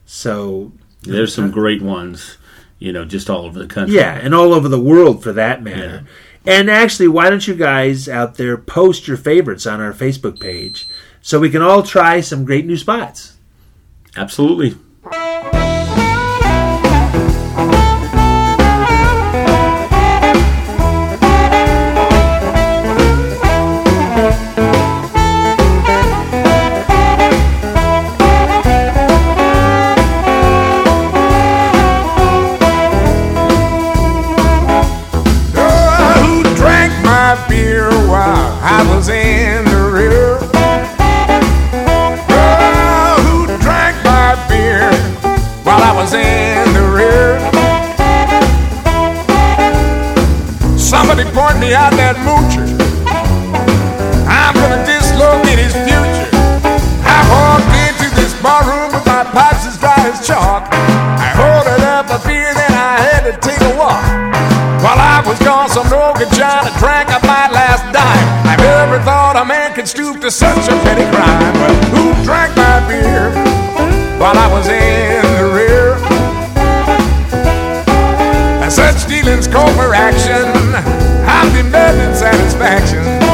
So 0.04 0.72
There's 1.02 1.34
some 1.34 1.50
great 1.50 1.82
ones, 1.82 2.38
you 2.78 2.92
know, 2.92 3.04
just 3.04 3.28
all 3.28 3.44
over 3.44 3.58
the 3.58 3.66
country. 3.66 3.96
yeah, 3.96 4.14
and 4.14 4.34
all 4.34 4.54
over 4.54 4.68
the 4.68 4.80
world 4.80 5.22
for 5.22 5.32
that 5.32 5.62
matter. 5.62 6.06
And 6.44 6.70
actually, 6.70 7.08
why 7.08 7.28
don't 7.28 7.46
you 7.46 7.54
guys 7.54 8.08
out 8.08 8.36
there 8.36 8.56
post 8.56 9.08
your 9.08 9.16
favorites 9.16 9.66
on 9.66 9.80
our 9.80 9.92
Facebook 9.92 10.38
page 10.40 10.88
so 11.20 11.40
we 11.40 11.50
can 11.50 11.60
all 11.62 11.82
try 11.82 12.20
some 12.20 12.44
great 12.44 12.64
new 12.66 12.76
spots? 12.76 13.36
Absolutely. 14.16 14.76
Thought 69.36 69.44
a 69.44 69.48
man 69.48 69.74
could 69.74 69.86
stoop 69.86 70.18
to 70.18 70.30
such 70.30 70.66
a 70.66 70.76
petty 70.80 71.04
crime. 71.14 71.52
But 71.60 71.74
who 71.92 72.24
drank 72.24 72.56
my 72.56 72.80
beer 72.88 73.28
while 74.18 74.36
I 74.36 74.48
was 74.50 74.66
in 74.68 75.22
the 75.36 75.52
rear? 75.52 75.96
And 78.62 78.72
such 78.72 79.06
dealings 79.06 79.46
call 79.46 79.68
for 79.74 79.94
action. 79.94 80.46
I'm 81.28 81.52
demanding 81.52 82.16
satisfaction. 82.16 83.25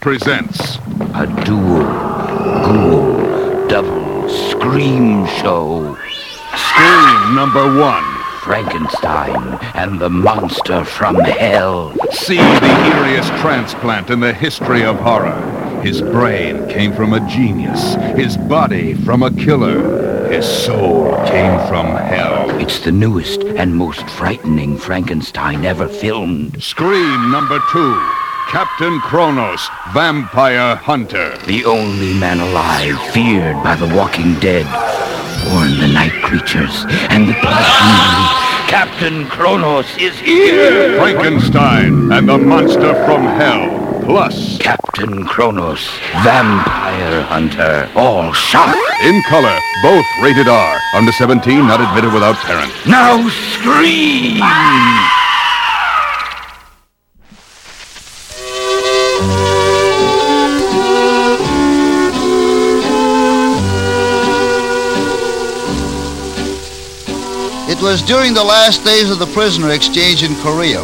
Presents 0.00 0.76
a 1.14 1.26
dual, 1.44 1.82
ghoul, 2.64 3.68
double, 3.68 4.28
scream 4.30 5.26
show. 5.26 5.94
Scream 6.56 7.34
number 7.34 7.78
one. 7.78 8.04
Frankenstein 8.40 9.58
and 9.74 10.00
the 10.00 10.08
monster 10.08 10.84
from 10.84 11.16
hell. 11.16 11.94
See 12.12 12.38
the 12.38 12.42
eeriest 12.42 13.38
transplant 13.42 14.08
in 14.08 14.20
the 14.20 14.32
history 14.32 14.82
of 14.82 14.96
horror. 14.96 15.38
His 15.82 16.00
brain 16.00 16.66
came 16.70 16.94
from 16.94 17.12
a 17.12 17.20
genius, 17.28 17.96
his 18.16 18.38
body 18.38 18.94
from 18.94 19.22
a 19.22 19.30
killer, 19.30 20.30
his 20.30 20.46
soul 20.46 21.14
came 21.26 21.58
from 21.68 21.86
hell. 21.86 22.48
It's 22.58 22.80
the 22.80 22.92
newest 22.92 23.42
and 23.42 23.76
most 23.76 24.08
frightening 24.08 24.78
Frankenstein 24.78 25.66
ever 25.66 25.86
filmed. 25.86 26.62
Scream 26.62 27.30
number 27.30 27.60
two. 27.70 28.19
Captain 28.50 28.98
Kronos, 28.98 29.68
Vampire 29.94 30.74
Hunter. 30.74 31.38
The 31.46 31.64
only 31.64 32.12
man 32.18 32.40
alive 32.40 33.00
feared 33.12 33.54
by 33.62 33.76
the 33.76 33.86
walking 33.94 34.34
dead. 34.40 34.66
Warn 35.52 35.78
the 35.78 35.86
night 35.86 36.20
creatures 36.24 36.84
and 37.10 37.28
the 37.28 37.34
blood 37.34 38.66
Captain 38.66 39.28
Kronos 39.28 39.86
is 39.98 40.18
here! 40.18 40.98
Frankenstein 40.98 42.10
and 42.10 42.28
the 42.28 42.38
monster 42.38 42.92
from 43.04 43.22
hell. 43.22 44.02
Plus, 44.04 44.58
Captain 44.58 45.24
Kronos, 45.24 45.88
Vampire 46.24 47.22
Hunter, 47.22 47.88
all 47.94 48.32
shot. 48.32 48.74
in 49.04 49.22
color, 49.28 49.56
both 49.80 50.06
rated 50.24 50.48
R. 50.48 50.80
Under 50.96 51.12
17, 51.12 51.68
not 51.68 51.80
admitted 51.80 52.12
without 52.12 52.34
parent. 52.34 52.72
Now 52.84 53.28
scream! 53.28 54.42
It 67.80 67.84
was 67.84 68.02
during 68.02 68.34
the 68.34 68.44
last 68.44 68.84
days 68.84 69.10
of 69.10 69.18
the 69.18 69.32
prisoner 69.32 69.70
exchange 69.70 70.22
in 70.22 70.34
Korea. 70.42 70.80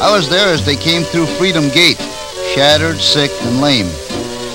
I 0.00 0.10
was 0.10 0.26
there 0.26 0.48
as 0.48 0.64
they 0.64 0.74
came 0.74 1.02
through 1.02 1.26
Freedom 1.26 1.68
Gate, 1.68 2.00
shattered, 2.54 2.96
sick, 2.96 3.30
and 3.42 3.60
lame. 3.60 3.90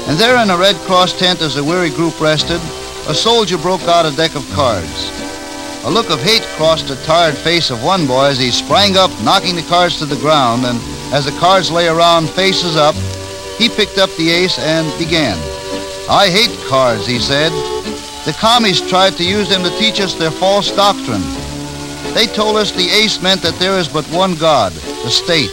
And 0.10 0.18
there 0.18 0.42
in 0.42 0.50
a 0.50 0.58
Red 0.58 0.78
Cross 0.88 1.20
tent 1.20 1.44
as 1.44 1.54
the 1.54 1.64
weary 1.64 1.92
group 1.92 2.20
rested, 2.20 2.60
a 3.08 3.14
soldier 3.14 3.60
broke 3.60 3.84
out 3.84 4.12
a 4.12 4.16
deck 4.18 4.34
of 4.34 4.50
cards. 4.50 5.12
A 5.86 5.92
look 5.92 6.10
of 6.10 6.20
hate 6.24 6.42
crossed 6.58 6.88
the 6.88 6.96
tired 7.06 7.38
face 7.38 7.70
of 7.70 7.84
one 7.84 8.08
boy 8.08 8.26
as 8.26 8.40
he 8.40 8.50
sprang 8.50 8.98
up, 8.98 9.12
knocking 9.22 9.56
the 9.56 9.70
cards 9.70 10.00
to 10.00 10.08
the 10.08 10.20
ground, 10.20 10.66
and 10.66 10.80
as 11.14 11.26
the 11.26 11.40
cards 11.40 11.70
lay 11.70 11.88
around 11.88 12.32
faces 12.32 12.78
up, 12.78 12.96
he 13.60 13.70
picked 13.70 14.00
up 14.00 14.10
the 14.18 14.32
ace 14.32 14.58
and 14.58 14.90
began. 14.98 15.38
I 16.10 16.30
hate 16.32 16.68
cards, 16.68 17.06
he 17.06 17.20
said. 17.20 17.52
The 18.26 18.36
commies 18.40 18.82
tried 18.82 19.18
to 19.18 19.24
use 19.24 19.48
them 19.50 19.62
to 19.62 19.70
teach 19.78 20.02
us 20.02 20.16
their 20.16 20.32
false 20.32 20.72
doctrine. 20.76 21.22
They 22.14 22.28
told 22.28 22.58
us 22.58 22.72
the 22.72 22.90
ace 22.90 23.22
meant 23.22 23.42
that 23.44 23.60
there 23.60 23.78
is 23.78 23.88
but 23.88 24.06
one 24.06 24.36
God, 24.36 24.72
the 24.74 25.10
state. 25.10 25.52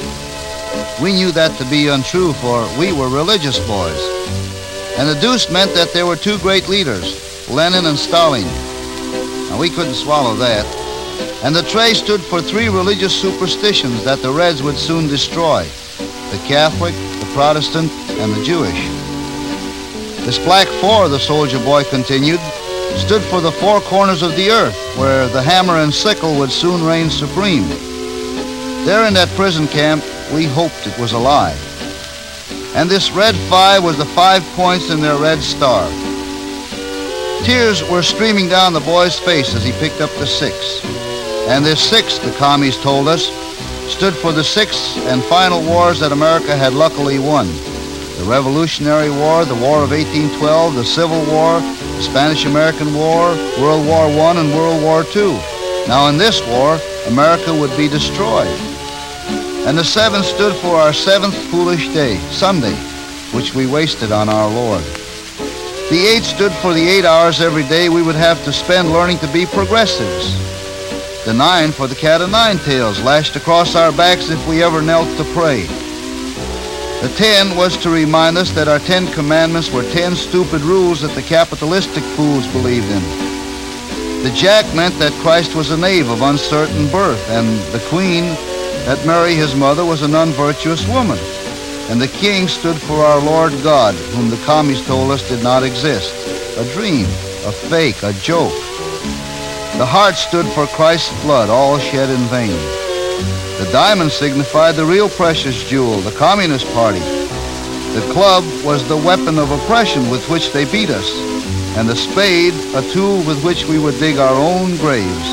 We 1.00 1.12
knew 1.12 1.30
that 1.32 1.56
to 1.58 1.64
be 1.70 1.88
untrue, 1.88 2.32
for 2.34 2.66
we 2.78 2.92
were 2.92 3.08
religious 3.08 3.58
boys. 3.66 4.00
And 4.98 5.08
the 5.08 5.20
deuce 5.20 5.50
meant 5.50 5.74
that 5.74 5.92
there 5.92 6.06
were 6.06 6.16
two 6.16 6.38
great 6.38 6.68
leaders, 6.68 7.48
Lenin 7.50 7.86
and 7.86 7.98
Stalin. 7.98 8.46
Now, 9.50 9.58
we 9.58 9.68
couldn't 9.68 9.94
swallow 9.94 10.34
that. 10.36 10.66
And 11.44 11.54
the 11.54 11.62
tray 11.62 11.92
stood 11.92 12.22
for 12.22 12.40
three 12.40 12.68
religious 12.68 13.14
superstitions 13.14 14.04
that 14.04 14.20
the 14.20 14.32
Reds 14.32 14.62
would 14.62 14.76
soon 14.76 15.06
destroy 15.06 15.64
the 16.30 16.42
Catholic, 16.48 16.94
the 16.94 17.30
Protestant, 17.34 17.92
and 18.18 18.32
the 18.32 18.42
Jewish. 18.42 18.80
This 20.24 20.38
black 20.38 20.66
four, 20.80 21.08
the 21.08 21.20
soldier 21.20 21.58
boy 21.60 21.84
continued, 21.84 22.40
stood 22.97 23.23
for 23.23 23.41
the 23.41 23.52
four 23.52 23.81
corners 23.81 24.23
of 24.23 24.34
the 24.36 24.50
earth, 24.50 24.76
where 24.97 25.28
the 25.28 25.42
hammer 25.42 25.76
and 25.76 25.92
sickle 25.92 26.36
would 26.39 26.50
soon 26.50 26.84
reign 26.84 27.10
supreme. 27.10 27.68
There 28.84 29.07
in 29.07 29.15
that 29.15 29.28
prison 29.36 29.66
camp, 29.68 30.02
we 30.33 30.44
hoped 30.44 30.86
it 30.86 30.99
was 30.99 31.12
a 31.12 31.18
lie. 31.18 31.57
And 32.75 32.91
this 32.91 33.10
red 33.10 33.34
five 33.49 33.83
was 33.83 33.97
the 33.97 34.05
five 34.05 34.42
points 34.55 34.91
in 34.91 35.00
their 35.00 35.18
red 35.18 35.41
star. 35.41 35.89
Tears 37.44 37.83
were 37.89 38.02
streaming 38.02 38.49
down 38.49 38.73
the 38.73 38.81
boy's 38.81 39.18
face 39.18 39.55
as 39.55 39.65
he 39.65 39.73
picked 39.73 40.00
up 40.00 40.10
the 40.18 40.26
six. 40.26 40.84
And 41.49 41.65
this 41.65 41.81
six, 41.81 42.18
the 42.18 42.33
commies 42.33 42.76
told 42.76 43.08
us, 43.08 43.26
stood 43.91 44.15
for 44.15 44.33
the 44.33 44.42
six 44.42 44.97
and 45.07 45.23
final 45.25 45.62
wars 45.62 46.00
that 46.00 46.12
America 46.12 46.57
had 46.57 46.75
luckily 46.75 47.18
won. 47.18 47.47
The 48.18 48.26
Revolutionary 48.26 49.10
War, 49.10 49.44
the 49.44 49.55
War 49.55 49.84
of 49.84 49.91
1812, 49.91 50.75
the 50.75 50.84
Civil 50.84 51.25
War, 51.26 51.60
Spanish-American 52.02 52.94
War, 52.94 53.34
World 53.60 53.86
War 53.86 54.07
I, 54.07 54.41
and 54.41 54.52
World 54.55 54.83
War 54.83 55.05
II. 55.15 55.33
Now 55.89 56.08
in 56.08 56.18
this 56.18 56.41
war, 56.47 56.78
America 57.07 57.55
would 57.55 57.76
be 57.76 57.89
destroyed. 57.89 58.49
And 59.66 59.76
the 59.76 59.84
seven 59.84 60.23
stood 60.23 60.55
for 60.57 60.76
our 60.76 60.92
seventh 60.92 61.36
foolish 61.50 61.89
day, 61.89 62.18
Sunday, 62.31 62.75
which 63.33 63.55
we 63.55 63.66
wasted 63.66 64.12
on 64.12 64.28
our 64.28 64.49
Lord. 64.50 64.84
The 65.91 66.07
eight 66.07 66.25
stood 66.25 66.52
for 66.52 66.73
the 66.73 66.89
eight 66.89 67.05
hours 67.05 67.41
every 67.41 67.62
day 67.65 67.89
we 67.89 68.02
would 68.02 68.16
have 68.16 68.44
to 68.44 68.52
spend 68.52 68.92
learning 68.92 69.18
to 69.18 69.33
be 69.33 69.47
progressives. 69.47 70.34
The 71.25 71.34
nine 71.34 71.73
for 71.73 71.86
the 71.86 71.94
cat 71.94 72.20
o' 72.20 72.26
nine 72.26 72.58
tails 72.58 73.00
lashed 73.02 73.36
across 73.36 73.75
our 73.75 73.92
backs 73.92 74.31
if 74.31 74.49
we 74.49 74.62
ever 74.62 74.83
knelt 74.83 75.08
to 75.16 75.25
pray. 75.33 75.66
The 77.02 77.12
ten 77.16 77.57
was 77.57 77.76
to 77.78 77.91
remind 77.91 78.39
us 78.39 78.50
that 78.52 78.68
our 78.68 78.78
ten 78.78 79.07
commandments 79.12 79.70
were 79.70 79.83
ten 79.92 80.16
stupid 80.16 80.62
rules 80.62 81.02
that 81.02 81.15
the 81.15 81.23
capitalistic 81.23 82.02
fools 82.02 82.47
believed 82.49 82.91
in. 82.91 83.02
The 84.23 84.33
jack 84.34 84.65
meant 84.75 84.99
that 84.99 85.12
Christ 85.23 85.55
was 85.55 85.70
a 85.70 85.76
knave 85.76 86.08
of 86.08 86.23
uncertain 86.23 86.89
birth, 86.91 87.23
and 87.31 87.47
the 87.73 87.84
queen, 87.91 88.25
that 88.86 89.05
Mary, 89.07 89.34
his 89.34 89.55
mother, 89.55 89.84
was 89.84 90.02
an 90.02 90.15
unvirtuous 90.15 90.89
woman. 90.89 91.18
And 91.91 92.00
the 92.00 92.08
king 92.08 92.49
stood 92.49 92.76
for 92.76 93.05
our 93.05 93.20
Lord 93.20 93.52
God, 93.62 93.94
whom 93.94 94.31
the 94.31 94.42
commies 94.44 94.84
told 94.84 95.12
us 95.12 95.28
did 95.28 95.42
not 95.42 95.62
exist. 95.62 96.12
A 96.58 96.65
dream, 96.73 97.05
a 97.44 97.52
fake, 97.52 98.02
a 98.02 98.15
joke. 98.15 98.57
The 99.76 99.86
heart 99.86 100.16
stood 100.16 100.47
for 100.47 100.66
Christ's 100.66 101.12
blood, 101.23 101.50
all 101.50 101.78
shed 101.78 102.08
in 102.08 102.23
vain. 102.28 102.85
The 103.58 103.72
diamond 103.72 104.12
signified 104.12 104.74
the 104.74 104.84
real 104.84 105.08
precious 105.08 105.64
jewel, 105.64 106.00
the 106.00 106.12
Communist 106.18 106.66
Party. 106.74 106.98
The 106.98 108.06
club 108.12 108.44
was 108.62 108.86
the 108.86 108.98
weapon 108.98 109.38
of 109.38 109.50
oppression 109.50 110.10
with 110.10 110.28
which 110.28 110.52
they 110.52 110.70
beat 110.70 110.90
us, 110.90 111.10
and 111.78 111.88
the 111.88 111.96
spade 111.96 112.52
a 112.74 112.82
tool 112.92 113.24
with 113.24 113.42
which 113.42 113.64
we 113.64 113.78
would 113.78 113.98
dig 113.98 114.18
our 114.18 114.34
own 114.34 114.76
graves. 114.76 115.28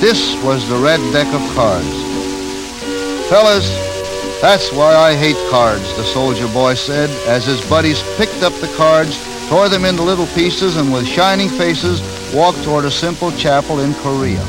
This 0.00 0.34
was 0.42 0.68
the 0.68 0.76
red 0.76 0.98
deck 1.12 1.32
of 1.32 1.54
cards. 1.54 1.86
Fellas, 3.28 3.70
that's 4.40 4.72
why 4.72 4.96
I 4.96 5.14
hate 5.14 5.38
cards, 5.48 5.96
the 5.96 6.02
soldier 6.02 6.48
boy 6.48 6.74
said, 6.74 7.10
as 7.28 7.46
his 7.46 7.64
buddies 7.70 8.02
picked 8.16 8.42
up 8.42 8.54
the 8.54 8.74
cards, 8.76 9.16
tore 9.48 9.68
them 9.68 9.84
into 9.84 10.02
little 10.02 10.26
pieces, 10.34 10.76
and 10.78 10.92
with 10.92 11.06
shining 11.06 11.48
faces 11.48 12.02
walked 12.34 12.64
toward 12.64 12.86
a 12.86 12.90
simple 12.90 13.30
chapel 13.30 13.78
in 13.78 13.94
Korea. 13.94 14.44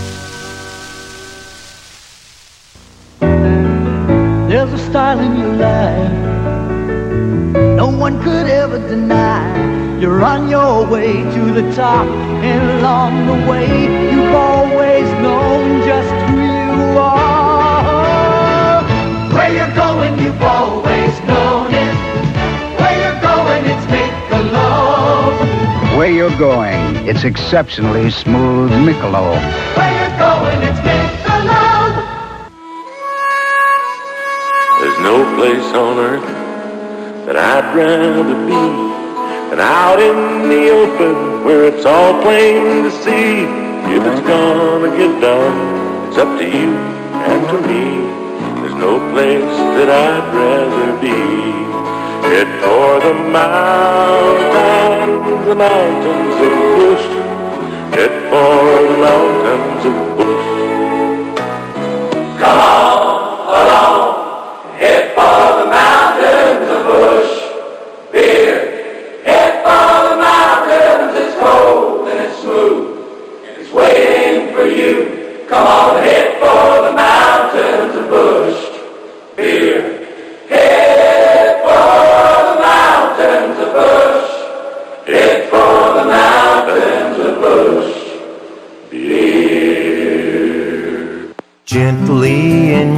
Could 8.78 8.86
ever 8.86 8.96
deny. 8.96 10.00
You're 10.00 10.24
on 10.24 10.50
your 10.50 10.86
way 10.86 11.24
to 11.24 11.52
the 11.52 11.74
top, 11.74 12.06
and 12.08 12.80
along 12.80 13.26
the 13.26 13.50
way, 13.50 13.66
you've 14.12 14.36
always 14.36 15.06
known 15.24 15.82
just 15.82 16.14
who 16.30 16.38
you 16.38 17.00
are. 17.00 18.84
Where 19.34 19.52
you're 19.52 19.74
going, 19.74 20.20
you've 20.20 20.42
always 20.44 21.20
known 21.22 21.74
it. 21.74 21.96
Where 22.80 22.96
you're 23.02 23.20
going, 23.22 23.66
it's 23.66 23.86
Michelob. 23.88 25.34
Where 25.98 26.12
you're 26.12 26.38
going, 26.38 27.08
it's 27.08 27.24
exceptionally 27.24 28.12
smooth 28.12 28.72
Michelob. 28.86 29.42
Where 29.76 29.94
you're 30.00 30.18
going, 30.20 30.62
it's 30.62 30.82
make 30.86 31.14
a 31.26 31.38
love. 31.46 31.96
There's 34.82 35.00
no 35.00 35.36
place 35.36 35.74
on 35.74 35.98
earth 35.98 36.37
that 37.28 37.36
I'd 37.36 37.76
rather 37.76 38.24
be 38.48 38.64
than 39.52 39.60
out 39.60 40.00
in 40.00 40.48
the 40.48 40.70
open 40.72 41.44
where 41.44 41.66
it's 41.66 41.86
all 41.86 42.22
plain 42.22 42.84
to 42.86 42.92
see. 43.04 43.44
If 43.92 44.02
it's 44.08 44.22
gonna 44.22 44.96
get 44.96 45.20
done, 45.20 46.08
it's 46.08 46.18
up 46.18 46.40
to 46.40 46.46
you 46.46 46.72
and 46.72 47.44
to 47.52 47.60
me. 47.68 47.84
There's 48.62 48.80
no 48.80 49.04
place 49.12 49.44
that 49.76 49.90
I'd 49.92 50.34
rather 50.40 50.96
be. 51.04 51.20
Head 52.32 52.48
for 52.64 53.02
the 53.04 53.14
mountains, 53.36 54.48
the 55.48 55.56
mountains 55.56 56.36
of 56.48 56.54
Busch. 56.80 57.08
Head 57.92 58.14
for 58.32 58.56
the 58.88 58.98
mountains 59.04 59.84
of 59.84 59.96
Busch. 60.16 60.57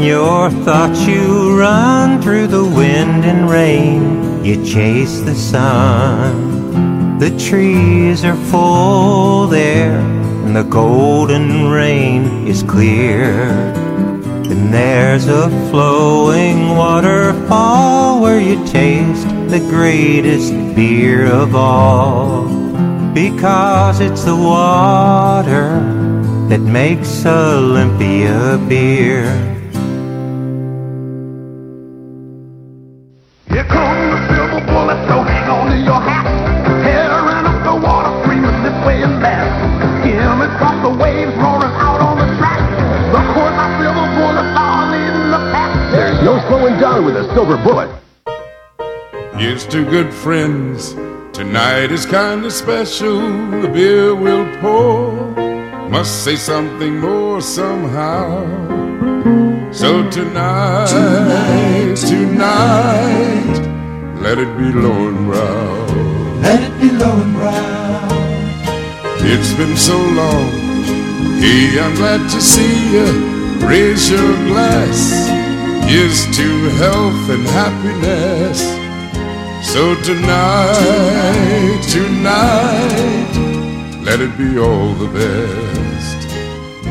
Your 0.09 0.49
thoughts 0.65 1.05
you 1.05 1.55
run 1.55 2.19
through 2.19 2.47
the 2.47 2.65
wind 2.65 3.23
and 3.25 3.47
rain. 3.47 4.43
You 4.43 4.55
chase 4.65 5.19
the 5.21 5.35
sun. 5.35 7.19
The 7.19 7.29
trees 7.37 8.25
are 8.25 8.41
full 8.49 9.45
there, 9.45 9.99
and 10.45 10.55
the 10.55 10.63
golden 10.63 11.69
rain 11.69 12.47
is 12.47 12.63
clear. 12.63 13.49
And 14.49 14.73
there's 14.73 15.27
a 15.27 15.47
flowing 15.69 16.69
waterfall 16.69 18.19
where 18.19 18.41
you 18.41 18.57
taste 18.65 19.27
the 19.53 19.63
greatest 19.69 20.51
beer 20.75 21.27
of 21.27 21.55
all. 21.55 22.47
Because 23.13 23.99
it's 23.99 24.23
the 24.23 24.35
water 24.35 25.69
that 26.49 26.61
makes 26.61 27.23
Olympia 27.27 28.57
beer. 28.67 29.58
Here 33.49 33.65
comes 33.65 34.13
the 34.13 34.35
silver 34.35 34.61
bullet, 34.67 34.99
so 35.09 35.23
hang 35.23 35.49
on 35.49 35.71
to 35.71 35.77
your 35.77 35.99
hat. 35.99 36.23
Tearing 36.85 37.45
up 37.49 37.63
the 37.65 37.75
water, 37.83 38.13
screaming 38.21 38.61
this 38.61 38.85
way 38.85 39.01
and 39.01 39.17
that. 39.23 39.49
Skim 40.01 40.41
across 40.41 40.77
the 40.85 40.93
waves, 41.01 41.33
roaring 41.33 41.73
out 41.81 41.99
on 41.99 42.19
the 42.19 42.37
track. 42.37 42.61
The 43.09 43.21
course, 43.33 43.55
my 43.57 43.69
silver 43.81 44.05
bullet, 44.21 44.45
all 44.53 44.93
in 44.93 45.31
the 45.33 45.41
pack. 45.49 45.91
There's 45.91 46.21
no 46.21 46.37
slowing 46.47 46.79
down 46.79 47.05
with 47.05 47.17
a 47.17 47.25
silver 47.33 47.57
bullet. 47.57 47.89
Here's 49.35 49.65
to 49.67 49.83
good 49.83 50.13
friends. 50.13 50.93
Tonight 51.33 51.91
is 51.91 52.05
kinda 52.05 52.51
special. 52.51 53.19
The 53.61 53.67
beer 53.67 54.13
we'll 54.13 54.45
pour 54.57 55.11
must 55.89 56.23
say 56.23 56.35
something 56.35 56.99
more 56.99 57.41
somehow. 57.41 58.45
So 59.71 60.09
tonight, 60.09 60.87
tonight, 60.87 61.95
tonight, 61.95 63.61
let 64.19 64.39
it 64.39 64.57
be 64.57 64.73
low 64.73 65.09
and 65.09 65.27
brown. 65.27 66.41
Let 66.41 66.63
it 66.63 66.81
be 66.81 66.89
low 66.89 67.21
and 67.21 67.33
brown. 67.35 68.09
It's 69.21 69.53
been 69.53 69.77
so 69.77 69.95
long. 69.95 70.49
Hey, 71.39 71.79
I'm 71.79 71.93
glad 71.95 72.27
to 72.31 72.41
see 72.41 72.93
you. 72.93 73.05
Raise 73.65 74.09
your 74.09 74.33
glass. 74.47 75.29
Here's 75.87 76.25
to 76.35 76.69
health 76.81 77.29
and 77.29 77.45
happiness. 77.45 78.59
So 79.71 79.93
tonight, 80.01 81.81
tonight, 81.89 83.33
let 84.03 84.19
it 84.19 84.35
be 84.35 84.57
all 84.57 84.93
the 84.95 85.07
best. 85.13 85.88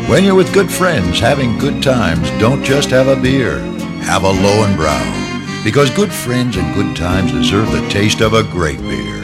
When 0.08 0.24
you're 0.24 0.34
with 0.34 0.54
good 0.54 0.70
friends 0.70 1.20
having 1.20 1.58
good 1.58 1.82
times, 1.82 2.30
don't 2.40 2.64
just 2.64 2.88
have 2.88 3.08
a 3.08 3.20
beer. 3.20 3.58
Have 4.00 4.22
a 4.22 4.30
low 4.30 4.64
and 4.64 4.78
Löwenbräu. 4.78 5.62
Because 5.62 5.90
good 5.90 6.10
friends 6.10 6.56
and 6.56 6.74
good 6.74 6.96
times 6.96 7.30
deserve 7.30 7.70
the 7.70 7.86
taste 7.90 8.22
of 8.22 8.32
a 8.32 8.42
great 8.42 8.80
beer. 8.80 9.20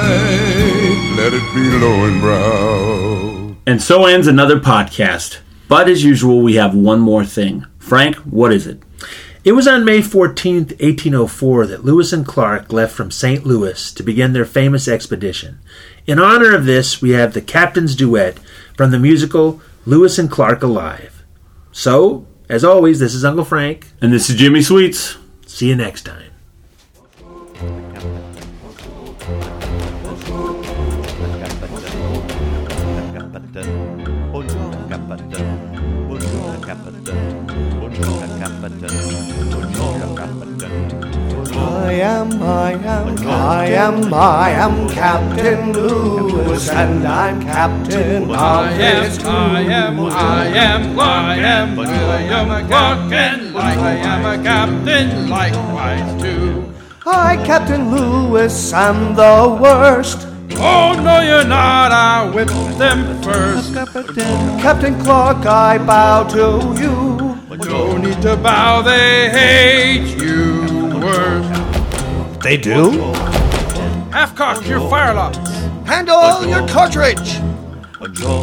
let 1.18 1.34
it 1.34 1.44
be 1.54 1.78
low 1.78 2.06
and 2.06 2.22
Löwenbräu. 2.22 3.56
And 3.68 3.82
so 3.82 4.06
ends 4.06 4.26
another 4.26 4.62
podcast. 4.62 5.40
But 5.68 5.90
as 5.90 6.06
usual, 6.06 6.42
we 6.42 6.56
have 6.56 6.74
one 6.74 7.02
more 7.02 7.26
thing. 7.26 7.66
Frank, 7.80 8.16
what 8.16 8.54
is 8.54 8.66
it? 8.66 8.82
It 9.50 9.54
was 9.54 9.68
on 9.68 9.84
May 9.84 10.02
14th, 10.02 10.80
1804, 10.80 11.66
that 11.66 11.84
Lewis 11.84 12.14
and 12.14 12.24
Clark 12.24 12.72
left 12.72 12.94
from 12.96 13.10
St. 13.10 13.44
Louis 13.44 13.92
to 13.94 14.04
begin 14.04 14.34
their 14.34 14.46
famous 14.46 14.88
expedition. 14.88 15.58
In 16.06 16.20
honor 16.20 16.54
of 16.54 16.66
this, 16.66 17.02
we 17.02 17.14
have 17.14 17.34
the 17.34 17.42
Captain's 17.42 17.96
Duet 17.96 18.38
from 18.78 18.92
the 18.92 19.00
musical 19.00 19.60
Lewis 19.88 20.20
and 20.20 20.30
Clark 20.30 20.62
Alive. 20.62 21.26
So, 21.72 22.28
as 22.48 22.64
always, 22.64 23.00
this 23.00 23.16
is 23.16 23.26
Uncle 23.26 23.44
Frank. 23.44 23.88
And 24.00 24.14
this 24.14 24.30
is 24.30 24.36
Jimmy 24.36 24.62
Sweets. 24.62 25.18
See 25.48 25.70
you 25.70 25.76
next 25.76 26.04
time. 26.04 26.29
Am, 42.90 43.28
I 43.28 43.66
am, 43.66 44.14
I 44.14 44.50
am, 44.50 44.74
I 44.74 44.84
am 44.84 44.90
Captain 44.90 45.74
Lewis, 45.74 46.70
and 46.70 47.08
I'm 47.08 47.42
captain 47.42 48.32
I 48.32 48.72
of 48.72 48.80
am, 48.80 49.06
this 49.06 49.24
I 49.24 49.62
am, 49.62 50.00
I 50.00 50.46
am, 50.48 50.96
but 50.96 51.08
I 51.08 51.36
am 51.36 51.76
William 51.76 52.68
Clark, 52.68 53.12
and 53.12 53.58
I 53.58 53.96
am 53.96 54.40
a 54.40 54.44
captain 54.44 55.30
likewise 55.30 56.22
too. 56.22 56.74
I, 57.06 57.38
Captain 57.46 57.92
Lewis, 57.92 58.74
am 58.74 59.16
the 59.16 59.58
worst. 59.62 60.28
Oh, 60.62 61.00
no, 61.02 61.22
you're 61.22 61.46
not, 61.46 61.92
I 61.92 62.30
whipped 62.34 62.78
them 62.78 63.22
first. 63.22 63.74
Captain 64.62 65.00
Clark, 65.02 65.46
I 65.46 65.78
bow 65.78 66.24
to 66.30 66.82
you. 66.82 67.38
But 67.48 67.66
no 67.66 67.98
need 67.98 68.22
to 68.24 68.36
bow, 68.36 68.82
they 68.82 69.30
hate 69.30 70.22
you 70.22 71.00
worse. 71.00 71.59
They 72.42 72.56
do? 72.56 72.92
Half 74.12 74.36
cock 74.36 74.66
your 74.66 74.80
firelocks. 74.80 75.38
Handle 75.86 76.48
your 76.48 76.66
cartridge. 76.68 77.38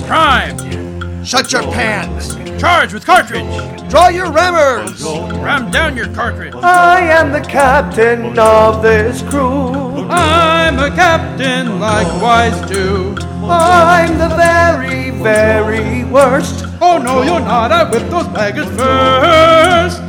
Prime. 0.06 1.24
Shut 1.24 1.50
your 1.50 1.62
pans. 1.62 2.36
Charge 2.60 2.92
with 2.92 3.06
cartridge. 3.06 3.90
Draw 3.90 4.08
your 4.08 4.30
rammers. 4.30 5.02
Ram 5.02 5.70
down 5.70 5.96
your 5.96 6.12
cartridge. 6.14 6.54
I 6.56 7.00
am 7.00 7.32
the 7.32 7.40
captain 7.40 8.38
of 8.38 8.82
this 8.82 9.22
crew. 9.22 10.06
I'm 10.10 10.78
a 10.78 10.94
captain 10.94 11.80
likewise 11.80 12.68
too. 12.68 13.16
I'm 13.48 14.18
the 14.18 14.28
very, 14.36 15.10
very 15.10 16.04
worst. 16.04 16.64
Oh 16.80 16.98
no, 16.98 17.22
you're 17.22 17.40
not. 17.40 17.72
I 17.72 17.90
whipped 17.90 18.10
those 18.10 18.28
maggots 18.28 18.70
first. 18.76 20.02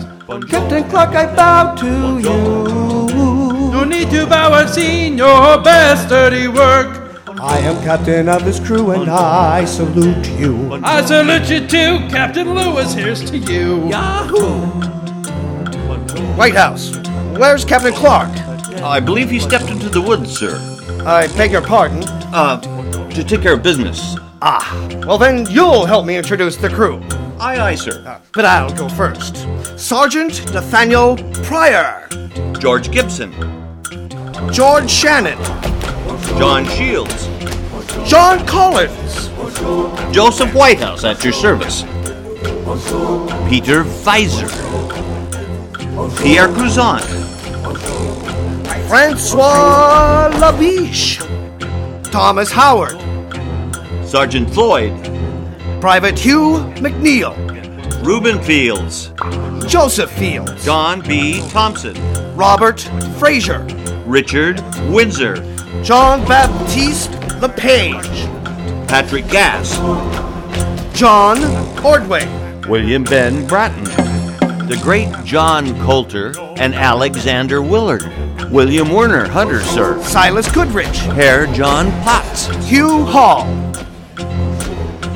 Captain 0.50 0.84
Clark, 0.90 1.16
I 1.16 1.36
bow 1.36 1.76
to 1.76 2.20
you. 2.20 3.07
No 3.88 3.94
need 4.00 4.10
to 4.10 4.26
bow. 4.26 4.52
I've 4.52 4.70
seen 4.70 5.18
your 5.18 5.62
best 5.62 6.10
dirty 6.10 6.50
work. 6.50 7.24
I 7.40 7.58
am 7.60 7.82
captain 7.86 8.28
of 8.28 8.44
this 8.44 8.60
crew 8.60 8.92
and 8.92 9.10
I 9.10 9.64
salute 9.64 10.28
you. 10.32 10.74
I 10.84 11.06
salute 11.06 11.50
you 11.50 11.66
too, 11.66 12.06
Captain 12.10 12.54
Lewis. 12.54 12.94
Here's 12.94 13.32
to 13.32 13.38
you. 13.38 13.88
Yahoo! 13.88 14.60
White 16.36 16.56
House. 16.56 16.98
Where's 17.38 17.64
Captain 17.64 17.94
Clark? 17.94 18.30
I 18.82 19.00
believe 19.00 19.30
he 19.30 19.40
stepped 19.40 19.70
into 19.70 19.88
the 19.88 20.02
woods, 20.02 20.38
sir. 20.38 20.58
I 21.06 21.28
beg 21.38 21.54
your 21.54 21.62
pardon. 21.62 22.04
Uh, 22.34 22.60
to 23.12 23.24
take 23.24 23.42
care 23.42 23.54
of 23.54 23.64
business. 23.64 24.18
Ah, 24.42 25.00
well 25.08 25.18
then 25.18 25.50
you'll 25.50 25.86
help 25.86 26.06
me 26.06 26.18
introduce 26.18 26.58
the 26.58 26.70
crew. 26.70 27.02
Aye, 27.40 27.58
aye, 27.58 27.76
sir. 27.76 28.22
But 28.34 28.44
I'll 28.44 28.76
go 28.76 28.90
first. 28.90 29.48
Sergeant 29.80 30.54
Nathaniel 30.54 31.16
Pryor. 31.46 32.10
George 32.60 32.92
Gibson. 32.92 33.67
George 34.52 34.90
Shannon. 34.90 35.38
John 36.38 36.66
Shields. 36.66 37.28
John 38.10 38.46
Collins. 38.46 39.28
Joseph 40.14 40.54
Whitehouse 40.54 41.04
at 41.04 41.24
your 41.24 41.34
service. 41.34 41.82
Peter 43.50 43.84
Weiser. 44.04 44.48
Pierre 46.22 46.48
Cruzon. 46.48 47.02
Francois 48.88 50.30
Labiche. 50.34 51.20
Thomas 52.12 52.52
Howard. 52.52 52.98
Sergeant 54.06 54.50
Floyd. 54.54 54.94
Private 55.82 56.18
Hugh 56.18 56.60
McNeil. 56.78 57.36
Reuben 58.06 58.42
Fields. 58.42 59.12
Joseph 59.68 60.12
Fields. 60.12 60.64
John 60.64 61.02
B. 61.02 61.42
Thompson. 61.50 61.96
Robert 62.36 62.82
Frazier. 63.20 63.66
Richard 64.08 64.62
Windsor. 64.90 65.36
John 65.84 66.26
Baptiste 66.26 67.12
LePage. 67.42 68.26
Patrick 68.88 69.28
Gass. 69.28 69.76
John 70.98 71.44
Ordway. 71.86 72.26
William 72.68 73.04
Ben 73.04 73.46
Bratton. 73.46 73.84
The 74.68 74.80
great 74.82 75.14
John 75.26 75.78
Colter 75.82 76.34
and 76.58 76.74
Alexander 76.74 77.62
Willard. 77.62 78.04
William 78.50 78.92
Werner 78.92 79.28
Hunter, 79.28 79.62
sir. 79.62 80.02
Silas 80.04 80.50
Goodrich. 80.52 80.96
Herr 80.98 81.46
John 81.48 81.92
Potts. 82.04 82.48
Hugh 82.66 83.04
Hall. 83.04 83.44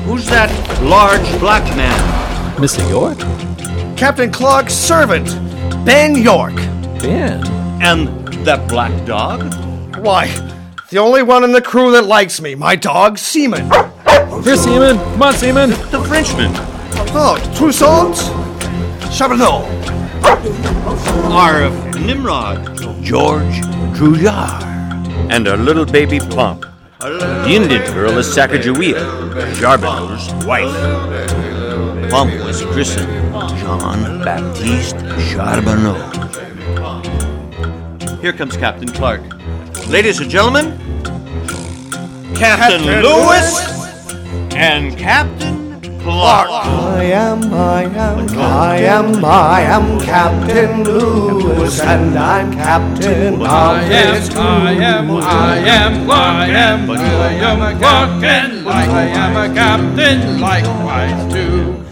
Who's 0.04 0.26
that 0.26 0.50
large 0.82 1.26
black 1.40 1.64
man? 1.76 1.98
Mr. 2.56 2.86
York? 2.90 3.18
Captain 3.96 4.30
Clark's 4.30 4.74
servant, 4.74 5.28
Ben 5.86 6.14
York. 6.14 6.56
Ben? 7.00 7.46
And 7.82 8.21
that 8.44 8.68
black 8.68 9.06
dog? 9.06 9.42
Why, 9.96 10.26
the 10.90 10.98
only 10.98 11.22
one 11.22 11.44
in 11.44 11.52
the 11.52 11.62
crew 11.62 11.92
that 11.92 12.04
likes 12.04 12.40
me, 12.40 12.54
my 12.54 12.76
dog, 12.76 13.18
Seaman. 13.18 13.70
Here, 14.44 14.56
Seaman. 14.56 14.96
Come 14.96 15.22
on, 15.22 15.34
Seaman. 15.34 15.70
The 15.70 16.04
Frenchman. 16.06 16.50
Oh, 17.14 17.36
Toussaint? 17.56 18.16
Charbonneau. 19.12 19.64
Our 21.32 21.70
Nimrod. 21.98 22.78
George 23.02 23.60
Drouillard. 23.94 24.62
And 25.30 25.48
our 25.48 25.56
little 25.56 25.86
baby 25.86 26.18
Plump. 26.18 26.66
The 27.00 27.46
Indian 27.48 27.82
girl 27.92 28.18
is 28.18 28.28
Sacagawea, 28.28 29.54
Charbonneau's 29.56 30.32
wife. 30.46 32.08
Plump 32.10 32.32
was 32.44 32.62
christened 32.66 33.10
John 33.58 34.22
Baptiste 34.24 34.98
Charbonneau. 35.30 37.31
Here 38.22 38.32
comes 38.32 38.56
Captain 38.56 38.86
Clark. 38.86 39.20
Ladies 39.88 40.20
and 40.20 40.30
gentlemen, 40.30 40.78
Captain, 42.36 42.84
Captain 42.84 43.02
Lewis 43.02 44.54
and 44.54 44.96
Captain 44.96 45.98
Clark. 45.98 46.48
I 46.48 47.02
am, 47.02 47.52
I 47.52 47.82
am, 47.82 48.38
I 48.38 48.76
am, 48.76 49.24
I 49.24 49.60
am 49.62 50.00
Captain 50.02 50.84
Lewis, 50.84 51.80
and 51.80 52.16
I'm 52.16 52.52
captain 52.52 53.42
I 53.42 53.82
am. 53.82 54.30
I 54.38 54.70
am, 54.70 55.10
I 55.10 55.56
am, 55.56 56.08
I 56.08 56.46
am 56.46 56.86
William 56.86 57.78
Clark, 57.80 58.22
and 58.22 58.68
I 58.68 59.04
am 59.06 59.50
a 59.50 59.52
captain 59.52 60.40
likewise 60.40 61.32
too. 61.32 61.82